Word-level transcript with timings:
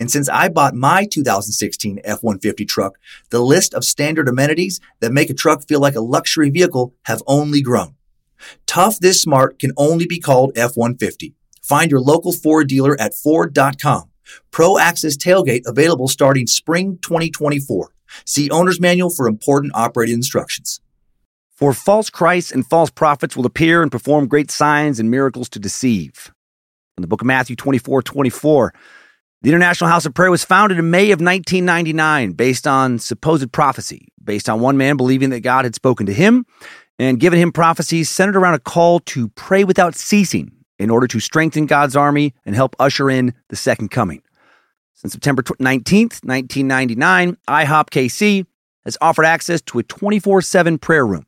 and 0.00 0.10
since 0.10 0.30
I 0.30 0.48
bought 0.48 0.74
my 0.74 1.04
2016 1.04 2.00
F-150 2.02 2.66
truck, 2.66 2.98
the 3.28 3.40
list 3.40 3.74
of 3.74 3.84
standard 3.84 4.28
amenities 4.28 4.80
that 5.00 5.12
make 5.12 5.28
a 5.28 5.34
truck 5.34 5.68
feel 5.68 5.78
like 5.78 5.94
a 5.94 6.00
luxury 6.00 6.48
vehicle 6.48 6.94
have 7.04 7.22
only 7.26 7.60
grown. 7.60 7.94
Tough 8.66 8.98
this 8.98 9.20
smart 9.20 9.58
can 9.58 9.72
only 9.76 10.06
be 10.06 10.18
called 10.18 10.52
F-150. 10.56 11.34
Find 11.62 11.90
your 11.90 12.00
local 12.00 12.32
Ford 12.32 12.66
dealer 12.66 12.98
at 12.98 13.14
Ford.com. 13.14 14.10
Pro 14.50 14.78
Access 14.78 15.18
tailgate 15.18 15.62
available 15.66 16.08
starting 16.08 16.46
spring 16.46 16.98
2024. 17.02 17.92
See 18.24 18.50
owner's 18.50 18.80
manual 18.80 19.10
for 19.10 19.28
important 19.28 19.72
operating 19.74 20.14
instructions. 20.14 20.80
For 21.50 21.74
false 21.74 22.08
Christs 22.08 22.50
and 22.52 22.66
false 22.66 22.90
prophets 22.90 23.36
will 23.36 23.44
appear 23.44 23.82
and 23.82 23.92
perform 23.92 24.28
great 24.28 24.50
signs 24.50 24.98
and 24.98 25.10
miracles 25.10 25.50
to 25.50 25.58
deceive. 25.58 26.32
In 26.96 27.02
the 27.02 27.06
book 27.06 27.20
of 27.20 27.26
Matthew 27.26 27.54
24, 27.54 28.02
24, 28.02 28.72
the 29.42 29.48
International 29.48 29.88
House 29.88 30.04
of 30.04 30.12
Prayer 30.12 30.30
was 30.30 30.44
founded 30.44 30.78
in 30.78 30.90
May 30.90 31.12
of 31.12 31.20
1999 31.20 32.32
based 32.32 32.66
on 32.66 32.98
supposed 32.98 33.50
prophecy, 33.52 34.08
based 34.22 34.48
on 34.48 34.60
one 34.60 34.76
man 34.76 34.96
believing 34.96 35.30
that 35.30 35.40
God 35.40 35.64
had 35.64 35.74
spoken 35.74 36.06
to 36.06 36.12
him 36.12 36.44
and 36.98 37.18
given 37.18 37.38
him 37.38 37.50
prophecies 37.50 38.10
centered 38.10 38.36
around 38.36 38.54
a 38.54 38.58
call 38.58 39.00
to 39.00 39.28
pray 39.30 39.64
without 39.64 39.94
ceasing 39.94 40.52
in 40.78 40.90
order 40.90 41.06
to 41.06 41.20
strengthen 41.20 41.64
God's 41.64 41.96
army 41.96 42.34
and 42.44 42.54
help 42.54 42.76
usher 42.78 43.08
in 43.08 43.32
the 43.48 43.56
second 43.56 43.90
coming. 43.90 44.22
Since 44.94 45.14
September 45.14 45.42
19th, 45.42 46.22
1999, 46.22 47.38
IHOP 47.48 47.90
KC 47.90 48.46
has 48.84 48.98
offered 49.00 49.24
access 49.24 49.62
to 49.62 49.78
a 49.78 49.82
24 49.82 50.42
7 50.42 50.78
prayer 50.78 51.06
room 51.06 51.24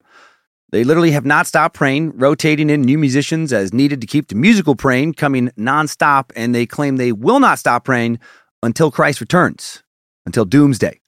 they 0.72 0.84
literally 0.84 1.10
have 1.10 1.26
not 1.26 1.46
stopped 1.46 1.76
praying, 1.76 2.16
rotating 2.16 2.70
in 2.70 2.80
new 2.80 2.98
musicians 2.98 3.52
as 3.52 3.72
needed 3.72 4.00
to 4.00 4.06
keep 4.06 4.28
the 4.28 4.34
musical 4.34 4.74
praying 4.74 5.12
coming 5.14 5.50
nonstop, 5.50 6.32
and 6.34 6.54
they 6.54 6.66
claim 6.66 6.96
they 6.96 7.12
will 7.12 7.40
not 7.40 7.58
stop 7.58 7.84
praying 7.84 8.18
until 8.62 8.90
Christ 8.90 9.20
returns, 9.20 9.82
until 10.24 10.46
doomsday. 10.46 10.98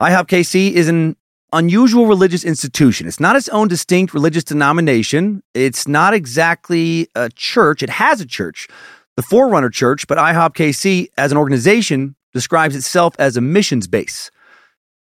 IHOP 0.00 0.26
KC 0.28 0.72
is 0.72 0.88
an 0.88 1.16
unusual 1.52 2.06
religious 2.06 2.44
institution. 2.44 3.06
It's 3.06 3.20
not 3.20 3.36
its 3.36 3.48
own 3.50 3.68
distinct 3.68 4.14
religious 4.14 4.44
denomination. 4.44 5.42
It's 5.54 5.86
not 5.86 6.14
exactly 6.14 7.08
a 7.14 7.28
church. 7.28 7.82
It 7.82 7.90
has 7.90 8.20
a 8.22 8.26
church, 8.26 8.68
the 9.16 9.22
Forerunner 9.22 9.70
Church, 9.70 10.06
but 10.06 10.16
IHOP 10.16 10.54
KC 10.54 11.08
as 11.18 11.30
an 11.30 11.36
organization 11.38 12.16
describes 12.32 12.74
itself 12.74 13.14
as 13.18 13.36
a 13.36 13.40
missions 13.42 13.86
base. 13.86 14.30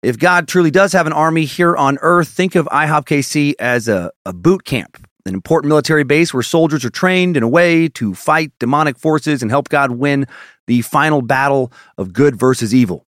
If 0.06 0.20
God 0.20 0.46
truly 0.46 0.70
does 0.70 0.92
have 0.92 1.08
an 1.08 1.12
army 1.12 1.46
here 1.46 1.76
on 1.76 1.98
earth, 2.00 2.28
think 2.28 2.54
of 2.54 2.66
IHOP 2.66 3.06
KC 3.06 3.54
as 3.58 3.88
a, 3.88 4.12
a 4.24 4.32
boot 4.32 4.64
camp, 4.64 5.04
an 5.26 5.34
important 5.34 5.68
military 5.68 6.04
base 6.04 6.32
where 6.32 6.44
soldiers 6.44 6.84
are 6.84 6.90
trained 6.90 7.36
in 7.36 7.42
a 7.42 7.48
way 7.48 7.88
to 7.88 8.14
fight 8.14 8.52
demonic 8.60 9.00
forces 9.00 9.42
and 9.42 9.50
help 9.50 9.68
God 9.68 9.90
win 9.90 10.28
the 10.68 10.82
final 10.82 11.22
battle 11.22 11.72
of 11.98 12.12
good 12.12 12.36
versus 12.36 12.72
evil. 12.72 13.04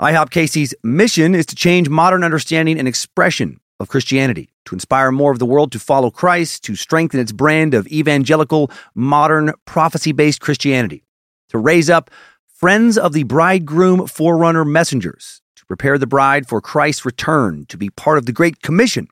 IHOP 0.00 0.30
KC's 0.30 0.74
mission 0.82 1.34
is 1.34 1.44
to 1.44 1.54
change 1.54 1.90
modern 1.90 2.24
understanding 2.24 2.78
and 2.78 2.88
expression 2.88 3.60
of 3.78 3.88
Christianity, 3.88 4.48
to 4.64 4.74
inspire 4.74 5.12
more 5.12 5.32
of 5.32 5.38
the 5.38 5.44
world 5.44 5.70
to 5.72 5.78
follow 5.78 6.10
Christ, 6.10 6.64
to 6.64 6.74
strengthen 6.74 7.20
its 7.20 7.32
brand 7.32 7.74
of 7.74 7.86
evangelical, 7.88 8.70
modern, 8.94 9.52
prophecy 9.66 10.12
based 10.12 10.40
Christianity, 10.40 11.04
to 11.50 11.58
raise 11.58 11.90
up 11.90 12.10
friends 12.48 12.96
of 12.96 13.12
the 13.12 13.24
bridegroom 13.24 14.06
forerunner 14.06 14.64
messengers 14.64 15.41
to 15.62 15.66
prepare 15.66 15.96
the 15.96 16.06
bride 16.06 16.48
for 16.48 16.60
Christ's 16.60 17.04
return, 17.04 17.66
to 17.68 17.76
be 17.76 17.88
part 17.90 18.18
of 18.18 18.26
the 18.26 18.32
Great 18.32 18.62
Commission. 18.62 19.06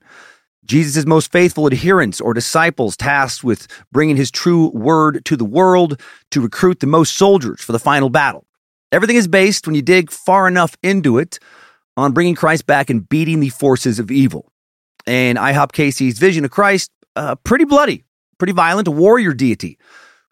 Jesus' 0.64 1.06
most 1.06 1.32
faithful 1.32 1.66
adherents 1.66 2.20
or 2.20 2.34
disciples 2.34 2.96
tasked 2.96 3.42
with 3.42 3.66
bringing 3.92 4.16
his 4.16 4.30
true 4.30 4.68
word 4.70 5.24
to 5.24 5.36
the 5.36 5.44
world 5.44 6.00
to 6.32 6.40
recruit 6.40 6.80
the 6.80 6.86
most 6.86 7.16
soldiers 7.16 7.60
for 7.60 7.72
the 7.72 7.78
final 7.78 8.10
battle. 8.10 8.46
Everything 8.92 9.16
is 9.16 9.28
based, 9.28 9.66
when 9.66 9.76
you 9.76 9.82
dig 9.82 10.10
far 10.10 10.48
enough 10.48 10.76
into 10.82 11.18
it, 11.18 11.38
on 11.96 12.12
bringing 12.12 12.34
Christ 12.34 12.66
back 12.66 12.90
and 12.90 13.08
beating 13.08 13.40
the 13.40 13.48
forces 13.50 13.98
of 13.98 14.10
evil. 14.10 14.52
And 15.06 15.38
IHOP 15.38 15.72
KC's 15.72 16.18
vision 16.18 16.44
of 16.44 16.50
Christ, 16.50 16.90
uh, 17.16 17.36
pretty 17.36 17.64
bloody, 17.64 18.04
pretty 18.38 18.52
violent, 18.52 18.88
a 18.88 18.92
warrior 18.92 19.32
deity 19.32 19.78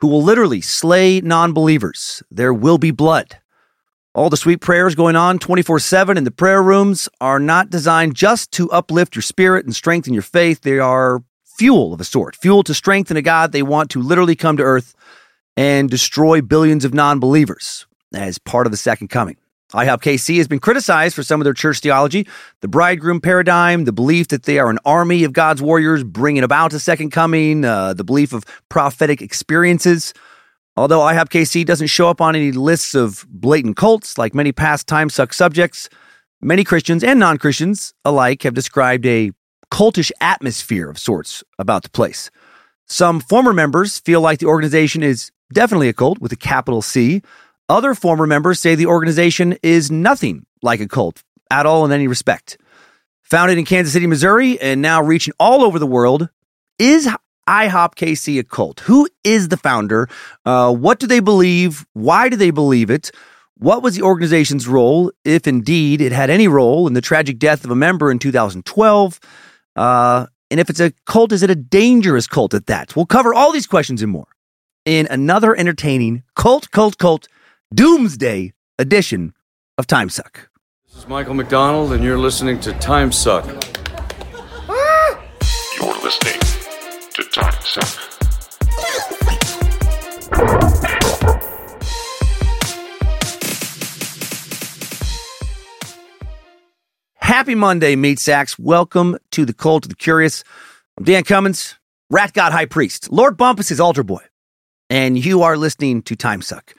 who 0.01 0.09
will 0.09 0.23
literally 0.23 0.61
slay 0.61 1.21
non 1.21 1.53
believers. 1.53 2.23
There 2.31 2.55
will 2.55 2.79
be 2.79 2.91
blood. 2.91 3.39
All 4.15 4.31
the 4.31 4.37
sweet 4.37 4.61
prayers 4.61 4.95
going 4.95 5.17
on 5.17 5.39
24 5.39 5.79
7 5.79 6.17
in 6.17 6.25
the 6.25 6.31
prayer 6.31 6.63
rooms 6.63 7.09
are 7.21 7.39
not 7.39 7.71
designed 7.71 8.15
just 8.15 8.51
to 8.53 8.71
uplift 8.71 9.15
your 9.15 9.23
spirit 9.23 9.65
and 9.65 9.75
strengthen 9.75 10.15
your 10.15 10.23
faith. 10.23 10.63
They 10.63 10.79
are 10.79 11.23
fuel 11.45 11.93
of 11.93 12.01
a 12.01 12.05
sort, 12.05 12.35
fuel 12.37 12.63
to 12.65 12.75
strengthen 12.75 13.17
a 13.17 13.23
God 13.23 13.53
they 13.53 13.63
want 13.63 13.91
to 13.91 14.03
literally 14.03 14.37
come 14.37 14.57
to 14.57 14.63
earth 14.63 14.95
and 15.57 15.91
destroy 15.91 16.41
billions 16.41 16.85
of 16.85 16.95
non 16.95 17.21
believers 17.21 17.87
as 18.15 18.39
part 18.39 18.67
of 18.67 18.71
the 18.71 18.77
second 18.79 19.09
coming. 19.09 19.37
IHOP 19.73 20.01
KC 20.01 20.39
has 20.39 20.49
been 20.49 20.61
criticized 20.61 21.15
for 21.15 21.23
some 21.23 21.43
of 21.43 21.45
their 21.45 21.53
church 21.53 21.81
theology, 21.81 22.27
the 22.63 22.69
bridegroom 22.69 23.21
paradigm, 23.21 23.85
the 23.85 23.93
belief 23.93 24.29
that 24.29 24.45
they 24.45 24.59
are 24.59 24.71
an 24.71 24.79
army 24.87 25.25
of 25.25 25.35
God's 25.35 25.61
warriors 25.61 26.03
bringing 26.03 26.43
about 26.43 26.73
a 26.73 26.81
second 26.81 27.11
coming, 27.11 27.67
uh, 27.67 27.93
the 27.93 28.05
belief 28.05 28.33
of 28.33 28.45
prophetic 28.71 29.21
experiences. 29.21 30.15
Although 30.79 31.01
IHOP 31.01 31.31
KC 31.31 31.67
doesn't 31.67 31.89
show 31.89 32.09
up 32.09 32.21
on 32.21 32.37
any 32.37 32.53
lists 32.53 32.95
of 32.95 33.27
blatant 33.29 33.77
cults 33.77 34.17
like 34.17 34.33
many 34.33 34.53
past 34.53 34.87
time 34.87 35.11
suck 35.11 35.33
subjects, 35.33 35.89
many 36.41 36.63
Christians 36.63 37.03
and 37.03 37.19
non 37.19 37.37
Christians 37.37 37.93
alike 38.05 38.45
have 38.45 38.55
described 38.55 39.05
a 39.05 39.33
cultish 39.73 40.13
atmosphere 40.21 40.89
of 40.89 40.97
sorts 40.97 41.43
about 41.59 41.83
the 41.83 41.91
place. 41.91 42.31
Some 42.87 43.19
former 43.19 43.53
members 43.53 43.99
feel 43.99 44.21
like 44.21 44.39
the 44.39 44.47
organization 44.47 45.03
is 45.03 45.33
definitely 45.53 45.89
a 45.89 45.93
cult 45.93 46.21
with 46.21 46.31
a 46.31 46.37
capital 46.37 46.81
C. 46.81 47.23
Other 47.69 47.93
former 47.97 48.29
members 48.29 48.61
say 48.61 48.77
the 48.77 48.87
organization 48.87 49.59
is 49.65 49.91
nothing 49.91 50.47
like 50.63 50.79
a 50.79 50.87
cult 50.87 51.25
at 51.51 51.67
all 51.67 51.87
in 51.87 51.91
any 51.91 52.07
respect. 52.07 52.57
Founded 53.23 53.59
in 53.59 53.65
Kansas 53.65 53.95
City, 53.95 54.07
Missouri, 54.07 54.61
and 54.61 54.81
now 54.81 55.03
reaching 55.03 55.35
all 55.41 55.65
over 55.65 55.81
the 55.81 55.89
world, 55.89 56.29
is 56.79 57.09
IHOP 57.49 57.95
KC 57.95 58.39
a 58.39 58.45
cult? 58.45 58.81
Who 58.81 59.09
is 59.25 59.49
the 59.49 59.57
founder? 59.57 60.09
Uh, 60.45 60.73
what 60.73 60.99
do 60.99 61.07
they 61.07 61.21
believe? 61.21 61.87
Why 61.95 62.29
do 62.29 62.37
they 62.37 62.51
believe 62.51 62.91
it? 62.91 63.11
What 63.57 63.83
was 63.83 63.97
the 63.97 64.03
organization's 64.03 64.69
role, 64.69 65.11
if 65.25 65.49
indeed 65.49 66.01
it 66.01 66.13
had 66.13 66.31
any 66.31 66.47
role, 66.47 66.87
in 66.87 66.93
the 66.93 67.01
tragic 67.01 67.39
death 67.39 67.65
of 67.65 67.71
a 67.71 67.75
member 67.75 68.11
in 68.11 68.19
2012? 68.19 69.19
Uh, 69.75 70.27
and 70.51 70.61
if 70.61 70.71
it's 70.71 70.79
a 70.79 70.93
cult, 71.07 71.33
is 71.33 71.43
it 71.43 71.51
a 71.51 71.57
dangerous 71.57 72.27
cult 72.27 72.55
at 72.55 72.67
that? 72.67 72.95
We'll 72.95 73.07
cover 73.07 73.33
all 73.35 73.51
these 73.51 73.67
questions 73.67 74.03
and 74.03 74.13
more 74.13 74.29
in 74.85 75.09
another 75.11 75.57
entertaining 75.57 76.23
cult, 76.37 76.71
cult, 76.71 76.99
cult, 76.99 77.29
doomsday 77.75 78.53
edition 78.79 79.33
of 79.77 79.87
Time 79.87 80.11
Suck. 80.11 80.51
This 80.87 80.99
is 80.99 81.09
Michael 81.09 81.35
McDonald, 81.35 81.93
and 81.93 82.05
you're 82.05 82.19
listening 82.19 82.61
to 82.61 82.73
Time 82.75 83.11
Suck. 83.11 83.45
You're 85.81 86.01
listening 86.03 86.58
to. 87.25 88.09
Happy 97.15 97.55
Monday, 97.55 97.97
Meat 97.97 98.19
Sacks. 98.19 98.59
Welcome 98.59 99.19
to 99.33 99.45
the 99.45 99.53
Cult 99.53 99.85
of 99.85 99.91
the 99.91 99.97
Curious. 99.97 100.45
I'm 100.97 101.05
Dan 101.05 101.25
Cummins, 101.25 101.77
Rat 102.11 102.33
God 102.33 102.53
High 102.53 102.67
Priest. 102.67 103.11
Lord 103.13 103.37
Bumpus 103.37 103.71
is 103.71 103.81
altar 103.81 104.03
boy. 104.03 104.23
And 104.91 105.23
you 105.23 105.43
are 105.43 105.57
listening 105.57 106.03
to 106.03 106.17
Time 106.17 106.41
Suck. 106.41 106.75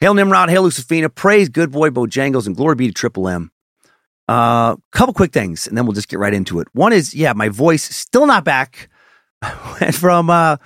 Hail 0.00 0.14
Nimrod, 0.14 0.50
hail 0.50 0.64
Lucifina, 0.64 1.14
praise 1.14 1.48
good 1.48 1.70
boy 1.70 1.90
Bojangles, 1.90 2.46
and 2.46 2.56
glory 2.56 2.74
be 2.74 2.88
to 2.88 2.92
Triple 2.92 3.28
M. 3.28 3.52
A 4.28 4.32
uh, 4.32 4.76
couple 4.90 5.14
quick 5.14 5.32
things, 5.32 5.66
and 5.66 5.76
then 5.76 5.86
we'll 5.86 5.92
just 5.92 6.08
get 6.08 6.18
right 6.18 6.34
into 6.34 6.58
it. 6.60 6.68
One 6.72 6.92
is, 6.92 7.14
yeah, 7.14 7.32
my 7.32 7.48
voice 7.48 7.84
still 7.84 8.26
not 8.26 8.44
back 8.44 8.88
from 9.92 10.30
uh, 10.30 10.56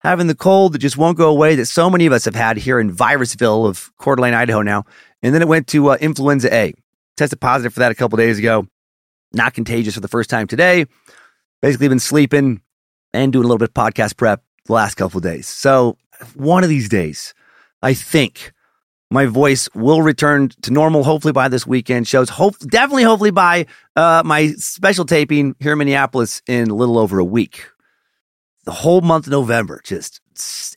having 0.00 0.26
the 0.26 0.34
cold 0.34 0.72
that 0.72 0.78
just 0.78 0.96
won't 0.96 1.18
go 1.18 1.28
away 1.28 1.54
that 1.56 1.66
so 1.66 1.88
many 1.90 2.06
of 2.06 2.12
us 2.12 2.24
have 2.24 2.34
had 2.34 2.56
here 2.56 2.80
in 2.80 2.92
Virusville 2.92 3.66
of 3.66 3.90
Coeur 3.98 4.16
d'Alene, 4.16 4.34
Idaho 4.34 4.62
now. 4.62 4.84
And 5.22 5.34
then 5.34 5.42
it 5.42 5.48
went 5.48 5.66
to 5.68 5.90
uh, 5.90 5.96
influenza 6.00 6.52
A. 6.52 6.74
Tested 7.16 7.40
positive 7.40 7.74
for 7.74 7.80
that 7.80 7.92
a 7.92 7.94
couple 7.94 8.16
days 8.16 8.38
ago. 8.38 8.66
Not 9.32 9.54
contagious 9.54 9.94
for 9.94 10.00
the 10.00 10.08
first 10.08 10.30
time 10.30 10.46
today. 10.46 10.86
Basically 11.60 11.88
been 11.88 11.98
sleeping 11.98 12.62
and 13.12 13.32
doing 13.32 13.44
a 13.44 13.48
little 13.48 13.58
bit 13.58 13.68
of 13.68 13.74
podcast 13.74 14.16
prep 14.16 14.42
the 14.66 14.72
last 14.72 14.96
couple 14.96 15.20
days. 15.20 15.46
So 15.46 15.96
one 16.34 16.62
of 16.64 16.68
these 16.68 16.88
days, 16.88 17.34
I 17.82 17.94
think 17.94 18.52
my 19.10 19.26
voice 19.26 19.68
will 19.74 20.00
return 20.00 20.48
to 20.62 20.72
normal, 20.72 21.04
hopefully 21.04 21.32
by 21.32 21.48
this 21.48 21.66
weekend. 21.66 22.08
Shows, 22.08 22.30
hope 22.30 22.58
definitely, 22.60 23.02
hopefully 23.02 23.30
by 23.30 23.66
uh, 23.94 24.22
my 24.24 24.48
special 24.52 25.04
taping 25.04 25.54
here 25.60 25.72
in 25.72 25.78
Minneapolis 25.78 26.42
in 26.46 26.70
a 26.70 26.74
little 26.74 26.98
over 26.98 27.18
a 27.18 27.24
week. 27.24 27.66
The 28.64 28.72
whole 28.72 29.00
month 29.00 29.26
of 29.26 29.32
November, 29.32 29.80
just 29.84 30.20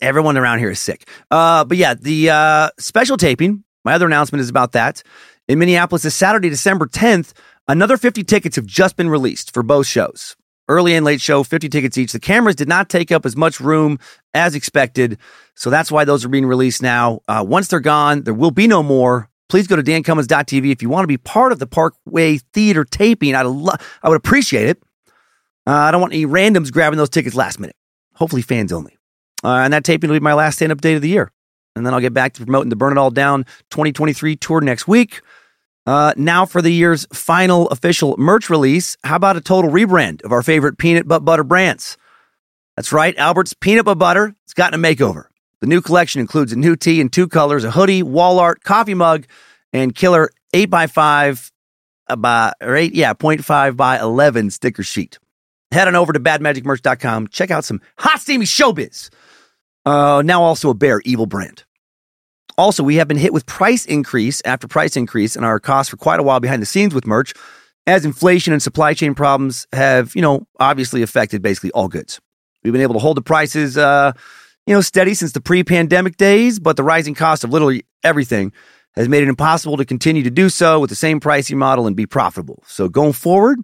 everyone 0.02 0.38
around 0.38 0.60
here 0.60 0.72
is 0.72 0.80
sick. 0.80 1.08
Uh, 1.30 1.64
but 1.64 1.78
yeah, 1.78 1.94
the 1.94 2.30
uh, 2.30 2.70
special 2.80 3.18
taping. 3.18 3.64
My 3.84 3.94
other 3.94 4.08
announcement 4.08 4.42
is 4.42 4.50
about 4.50 4.72
that 4.72 5.04
in 5.48 5.60
Minneapolis 5.60 6.04
this 6.04 6.16
Saturday, 6.16 6.50
December 6.50 6.88
10th. 6.88 7.34
Another 7.68 7.98
50 7.98 8.24
tickets 8.24 8.56
have 8.56 8.66
just 8.66 8.96
been 8.96 9.10
released 9.10 9.54
for 9.54 9.64
both 9.64 9.88
shows. 9.88 10.36
Early 10.68 10.96
and 10.96 11.06
late 11.06 11.22
show, 11.22 11.44
50 11.44 11.70
tickets 11.70 11.98
each. 11.98 12.12
The 12.12 12.20
cameras 12.20 12.56
did 12.56 12.68
not 12.68 12.90
take 12.90 13.12
up 13.12 13.26
as 13.26 13.36
much 13.36 13.60
room 13.60 14.00
as 14.34 14.56
expected. 14.56 15.20
So 15.54 15.70
that's 15.70 15.92
why 15.92 16.06
those 16.06 16.26
are 16.26 16.30
being 16.30 16.48
released 16.48 16.82
now. 16.82 17.20
Uh, 17.28 17.46
once 17.48 17.68
they're 17.68 17.80
gone, 17.80 18.24
there 18.24 18.34
will 18.34 18.52
be 18.52 18.66
no 18.66 18.82
more. 18.82 19.30
Please 19.48 19.68
go 19.68 19.76
to 19.76 19.84
dancummins.tv 19.84 20.72
if 20.72 20.82
you 20.82 20.90
want 20.90 21.04
to 21.04 21.08
be 21.08 21.18
part 21.18 21.52
of 21.52 21.60
the 21.60 21.68
Parkway 21.68 22.40
Theater 22.54 22.84
taping. 22.84 23.36
I'd 23.36 23.46
lo- 23.46 23.76
I 24.02 24.10
would 24.10 24.18
appreciate 24.18 24.68
it. 24.70 24.82
Uh, 25.68 25.72
I 25.72 25.92
don't 25.92 26.02
want 26.02 26.14
any 26.14 26.26
randoms 26.26 26.72
grabbing 26.72 26.98
those 26.98 27.10
tickets 27.10 27.36
last 27.36 27.60
minute. 27.60 27.76
Hopefully, 28.16 28.42
fans 28.42 28.72
only. 28.72 28.98
Uh, 29.44 29.58
and 29.64 29.74
that 29.74 29.84
taping 29.84 30.10
will 30.10 30.20
be 30.20 30.24
my 30.24 30.34
last 30.34 30.56
stand 30.56 30.72
up 30.72 30.82
date 30.82 30.96
of 30.96 31.02
the 31.02 31.10
year. 31.10 31.32
And 31.76 31.86
then 31.86 31.94
I'll 31.94 32.00
get 32.00 32.14
back 32.14 32.34
to 32.34 32.44
promoting 32.46 32.70
the 32.70 32.76
Burn 32.76 32.94
It 32.94 32.98
All 32.98 33.12
Down 33.12 33.44
2023 33.72 34.36
tour 34.38 34.62
next 34.62 34.88
week. 34.88 35.22
Uh, 35.86 36.14
now 36.18 36.46
for 36.46 36.62
the 36.62 36.72
year's 36.72 37.06
final 37.14 37.68
official 37.70 38.16
merch 38.18 38.50
release. 38.50 38.98
How 39.04 39.18
about 39.18 39.38
a 39.38 39.42
total 39.42 39.70
rebrand 39.70 40.24
of 40.24 40.32
our 40.32 40.42
favorite 40.42 40.78
peanut 40.78 41.08
butter 41.08 41.44
brands? 41.44 41.98
That's 42.76 42.92
right, 42.92 43.16
Albert's 43.18 43.54
Peanut 43.54 43.86
Butter. 43.86 44.36
It's 44.44 44.54
gotten 44.54 44.84
a 44.84 44.84
makeover. 44.84 45.26
The 45.62 45.68
new 45.68 45.82
collection 45.82 46.20
includes 46.20 46.52
a 46.52 46.58
new 46.58 46.76
tee 46.76 47.00
in 47.00 47.10
two 47.10 47.28
colors, 47.28 47.64
a 47.64 47.72
hoodie, 47.72 48.04
wall 48.04 48.40
art, 48.40 48.64
coffee 48.64 48.94
mug, 48.94 49.26
and 49.72 49.96
killer 49.96 50.30
8x5 50.54 51.52
uh, 52.08 52.16
by, 52.18 52.52
or 52.62 52.76
8, 52.76 52.94
yeah, 52.94 53.14
0.5 53.14 53.78
by 53.78 54.00
11 54.00 54.52
sticker 54.52 54.84
sheet. 54.84 55.20
Head 55.76 55.90
on 55.90 55.96
over 55.96 56.14
to 56.14 56.22
badmagicmerch.com. 56.22 57.28
Check 57.28 57.52
out 57.52 57.66
some 57.66 57.82
hot, 57.98 58.22
steamy 58.22 58.46
showbiz. 58.46 59.10
Uh, 59.86 60.22
now 60.24 60.42
also 60.42 60.70
a 60.70 60.74
Bear 60.74 61.02
Evil 61.04 61.26
brand. 61.26 61.66
Also, 62.58 62.82
we 62.82 62.96
have 62.96 63.10
been 63.10 63.18
hit 63.18 63.34
with 63.34 63.46
price 63.46 63.86
increase 63.86 64.42
after 64.46 64.70
price 64.70 64.96
increase 64.96 65.36
in 65.36 65.44
our 65.44 65.60
costs 65.60 65.90
for 65.90 65.98
quite 65.98 66.22
a 66.22 66.24
while 66.24 66.40
behind 66.40 66.62
the 66.62 66.66
scenes 66.66 66.96
with 66.96 67.06
merch, 67.06 67.34
as 67.86 68.06
inflation 68.06 68.54
and 68.54 68.64
supply 68.64 68.94
chain 68.94 69.14
problems 69.14 69.68
have, 69.74 70.16
you 70.16 70.22
know, 70.22 70.48
obviously 70.62 71.02
affected 71.02 71.42
basically 71.42 71.72
all 71.72 71.90
goods. 71.90 72.22
We've 72.64 72.72
been 72.72 72.82
able 72.82 72.94
to 72.94 73.02
hold 73.02 73.18
the 73.18 73.22
prices, 73.22 73.78
uh, 73.78 74.14
you 74.66 74.74
know, 74.74 74.80
steady 74.80 75.14
since 75.14 75.34
the 75.34 75.42
pre-pandemic 75.42 76.16
days, 76.16 76.58
but 76.58 76.78
the 76.78 76.84
rising 76.84 77.16
cost 77.16 77.44
of 77.44 77.50
literally 77.50 77.84
everything 78.02 78.54
has 78.96 79.10
made 79.10 79.24
it 79.24 79.28
impossible 79.28 79.76
to 79.76 79.84
continue 79.84 80.24
to 80.24 80.32
do 80.32 80.48
so 80.48 80.80
with 80.80 80.90
the 80.90 80.96
same 80.96 81.20
pricing 81.20 81.58
model 81.58 81.86
and 81.86 81.98
be 81.98 82.06
profitable. 82.06 82.64
So 82.66 82.88
going 82.88 83.12
forward, 83.12 83.60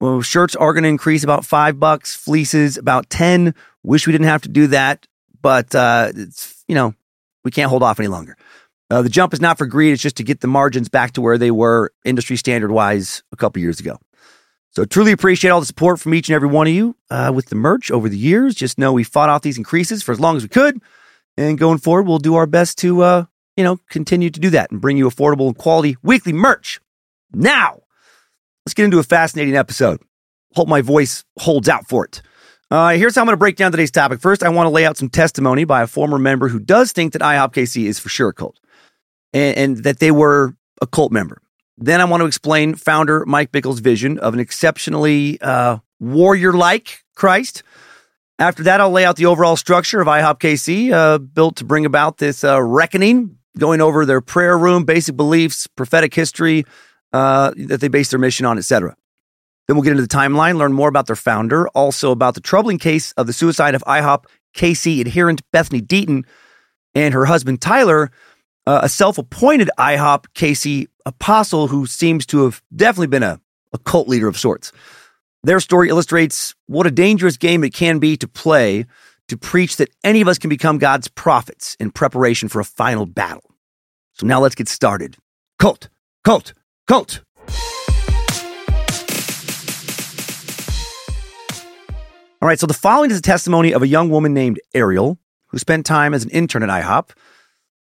well, 0.00 0.22
shirts 0.22 0.56
are 0.56 0.72
going 0.72 0.84
to 0.84 0.88
increase 0.88 1.22
about 1.22 1.44
five 1.44 1.78
bucks, 1.78 2.16
fleeces 2.16 2.78
about 2.78 3.10
ten. 3.10 3.54
Wish 3.82 4.06
we 4.06 4.12
didn't 4.12 4.26
have 4.26 4.42
to 4.42 4.48
do 4.48 4.66
that, 4.68 5.06
but 5.42 5.74
uh, 5.74 6.10
it's 6.14 6.64
you 6.66 6.74
know 6.74 6.94
we 7.44 7.50
can't 7.50 7.68
hold 7.70 7.82
off 7.82 8.00
any 8.00 8.08
longer. 8.08 8.36
Uh, 8.90 9.02
the 9.02 9.08
jump 9.08 9.32
is 9.32 9.40
not 9.40 9.58
for 9.58 9.66
greed; 9.66 9.92
it's 9.92 10.02
just 10.02 10.16
to 10.16 10.24
get 10.24 10.40
the 10.40 10.48
margins 10.48 10.88
back 10.88 11.12
to 11.12 11.20
where 11.20 11.38
they 11.38 11.50
were 11.50 11.92
industry 12.04 12.36
standard 12.36 12.72
wise 12.72 13.22
a 13.30 13.36
couple 13.36 13.60
years 13.60 13.78
ago. 13.78 13.98
So 14.72 14.84
truly 14.84 15.12
appreciate 15.12 15.50
all 15.50 15.60
the 15.60 15.66
support 15.66 16.00
from 16.00 16.14
each 16.14 16.28
and 16.28 16.36
every 16.36 16.48
one 16.48 16.66
of 16.66 16.72
you 16.72 16.96
uh, 17.10 17.32
with 17.34 17.46
the 17.46 17.56
merch 17.56 17.90
over 17.90 18.08
the 18.08 18.16
years. 18.16 18.54
Just 18.54 18.78
know 18.78 18.92
we 18.92 19.04
fought 19.04 19.28
off 19.28 19.42
these 19.42 19.58
increases 19.58 20.02
for 20.02 20.12
as 20.12 20.20
long 20.20 20.36
as 20.36 20.42
we 20.42 20.48
could, 20.48 20.80
and 21.36 21.58
going 21.58 21.78
forward, 21.78 22.06
we'll 22.06 22.18
do 22.18 22.36
our 22.36 22.46
best 22.46 22.78
to 22.78 23.02
uh, 23.02 23.24
you 23.56 23.64
know 23.64 23.78
continue 23.90 24.30
to 24.30 24.40
do 24.40 24.48
that 24.50 24.70
and 24.70 24.80
bring 24.80 24.96
you 24.96 25.08
affordable 25.08 25.46
and 25.46 25.58
quality 25.58 25.96
weekly 26.02 26.32
merch. 26.32 26.80
Now, 27.32 27.82
let's 28.64 28.74
get 28.74 28.84
into 28.84 28.98
a 28.98 29.04
fascinating 29.04 29.56
episode. 29.56 30.00
Hope 30.54 30.68
my 30.68 30.80
voice 30.80 31.24
holds 31.38 31.68
out 31.68 31.88
for 31.88 32.04
it. 32.04 32.22
Uh, 32.70 32.90
here's 32.90 33.16
how 33.16 33.22
I'm 33.22 33.26
going 33.26 33.32
to 33.32 33.38
break 33.38 33.56
down 33.56 33.72
today's 33.72 33.90
topic. 33.90 34.20
First, 34.20 34.42
I 34.42 34.48
want 34.48 34.66
to 34.66 34.70
lay 34.70 34.86
out 34.86 34.96
some 34.96 35.08
testimony 35.08 35.64
by 35.64 35.82
a 35.82 35.86
former 35.86 36.18
member 36.18 36.48
who 36.48 36.60
does 36.60 36.92
think 36.92 37.12
that 37.12 37.22
IHOP 37.22 37.52
KC 37.52 37.84
is 37.84 37.98
for 37.98 38.08
sure 38.08 38.28
a 38.28 38.32
cult 38.32 38.60
and, 39.32 39.56
and 39.56 39.76
that 39.84 39.98
they 39.98 40.12
were 40.12 40.54
a 40.80 40.86
cult 40.86 41.10
member. 41.10 41.42
Then 41.78 42.00
I 42.00 42.04
want 42.04 42.20
to 42.20 42.26
explain 42.26 42.74
founder 42.74 43.24
Mike 43.26 43.50
Bickle's 43.50 43.80
vision 43.80 44.18
of 44.18 44.34
an 44.34 44.40
exceptionally 44.40 45.40
uh, 45.40 45.78
warrior 45.98 46.52
like 46.52 47.02
Christ. 47.16 47.62
After 48.38 48.62
that, 48.64 48.80
I'll 48.80 48.90
lay 48.90 49.04
out 49.04 49.16
the 49.16 49.26
overall 49.26 49.56
structure 49.56 50.00
of 50.00 50.06
IHOP 50.06 50.38
KC, 50.38 50.92
uh, 50.92 51.18
built 51.18 51.56
to 51.56 51.64
bring 51.64 51.86
about 51.86 52.18
this 52.18 52.44
uh, 52.44 52.62
reckoning, 52.62 53.36
going 53.58 53.80
over 53.80 54.06
their 54.06 54.20
prayer 54.20 54.56
room, 54.56 54.84
basic 54.84 55.16
beliefs, 55.16 55.66
prophetic 55.66 56.14
history 56.14 56.64
uh, 57.12 57.52
that 57.56 57.80
they 57.80 57.88
base 57.88 58.10
their 58.10 58.18
mission 58.18 58.46
on, 58.46 58.58
etc. 58.58 58.96
Then 59.66 59.76
we'll 59.76 59.84
get 59.84 59.92
into 59.92 60.02
the 60.02 60.08
timeline, 60.08 60.56
learn 60.56 60.72
more 60.72 60.88
about 60.88 61.06
their 61.06 61.16
founder, 61.16 61.68
also 61.68 62.10
about 62.10 62.34
the 62.34 62.40
troubling 62.40 62.78
case 62.78 63.12
of 63.12 63.26
the 63.26 63.32
suicide 63.32 63.74
of 63.74 63.84
IHOP 63.84 64.24
KC 64.54 65.00
adherent 65.00 65.42
Bethany 65.52 65.80
Deaton 65.80 66.24
and 66.94 67.14
her 67.14 67.24
husband 67.24 67.60
Tyler, 67.60 68.10
uh, 68.66 68.80
a 68.82 68.88
self 68.88 69.18
appointed 69.18 69.70
IHOP 69.78 70.24
KC 70.34 70.88
apostle 71.06 71.68
who 71.68 71.86
seems 71.86 72.26
to 72.26 72.44
have 72.44 72.62
definitely 72.74 73.06
been 73.06 73.22
a, 73.22 73.40
a 73.72 73.78
cult 73.78 74.08
leader 74.08 74.28
of 74.28 74.36
sorts. 74.36 74.72
Their 75.42 75.60
story 75.60 75.88
illustrates 75.88 76.54
what 76.66 76.86
a 76.86 76.90
dangerous 76.90 77.36
game 77.36 77.64
it 77.64 77.72
can 77.72 77.98
be 77.98 78.16
to 78.18 78.28
play 78.28 78.86
to 79.28 79.36
preach 79.36 79.76
that 79.76 79.88
any 80.02 80.20
of 80.20 80.28
us 80.28 80.38
can 80.38 80.50
become 80.50 80.78
God's 80.78 81.08
prophets 81.08 81.76
in 81.78 81.92
preparation 81.92 82.48
for 82.48 82.60
a 82.60 82.64
final 82.64 83.06
battle. 83.06 83.44
So 84.14 84.26
now 84.26 84.40
let's 84.40 84.56
get 84.56 84.68
started. 84.68 85.16
Cult, 85.58 85.88
cult, 86.24 86.52
cult. 86.90 87.22
All 92.42 92.48
right, 92.48 92.58
so 92.58 92.66
the 92.66 92.74
following 92.74 93.12
is 93.12 93.18
a 93.18 93.22
testimony 93.22 93.72
of 93.72 93.82
a 93.82 93.86
young 93.86 94.10
woman 94.10 94.34
named 94.34 94.60
Ariel 94.74 95.16
who 95.50 95.58
spent 95.58 95.86
time 95.86 96.14
as 96.14 96.24
an 96.24 96.30
intern 96.30 96.64
at 96.64 96.68
IHOP. 96.68 97.10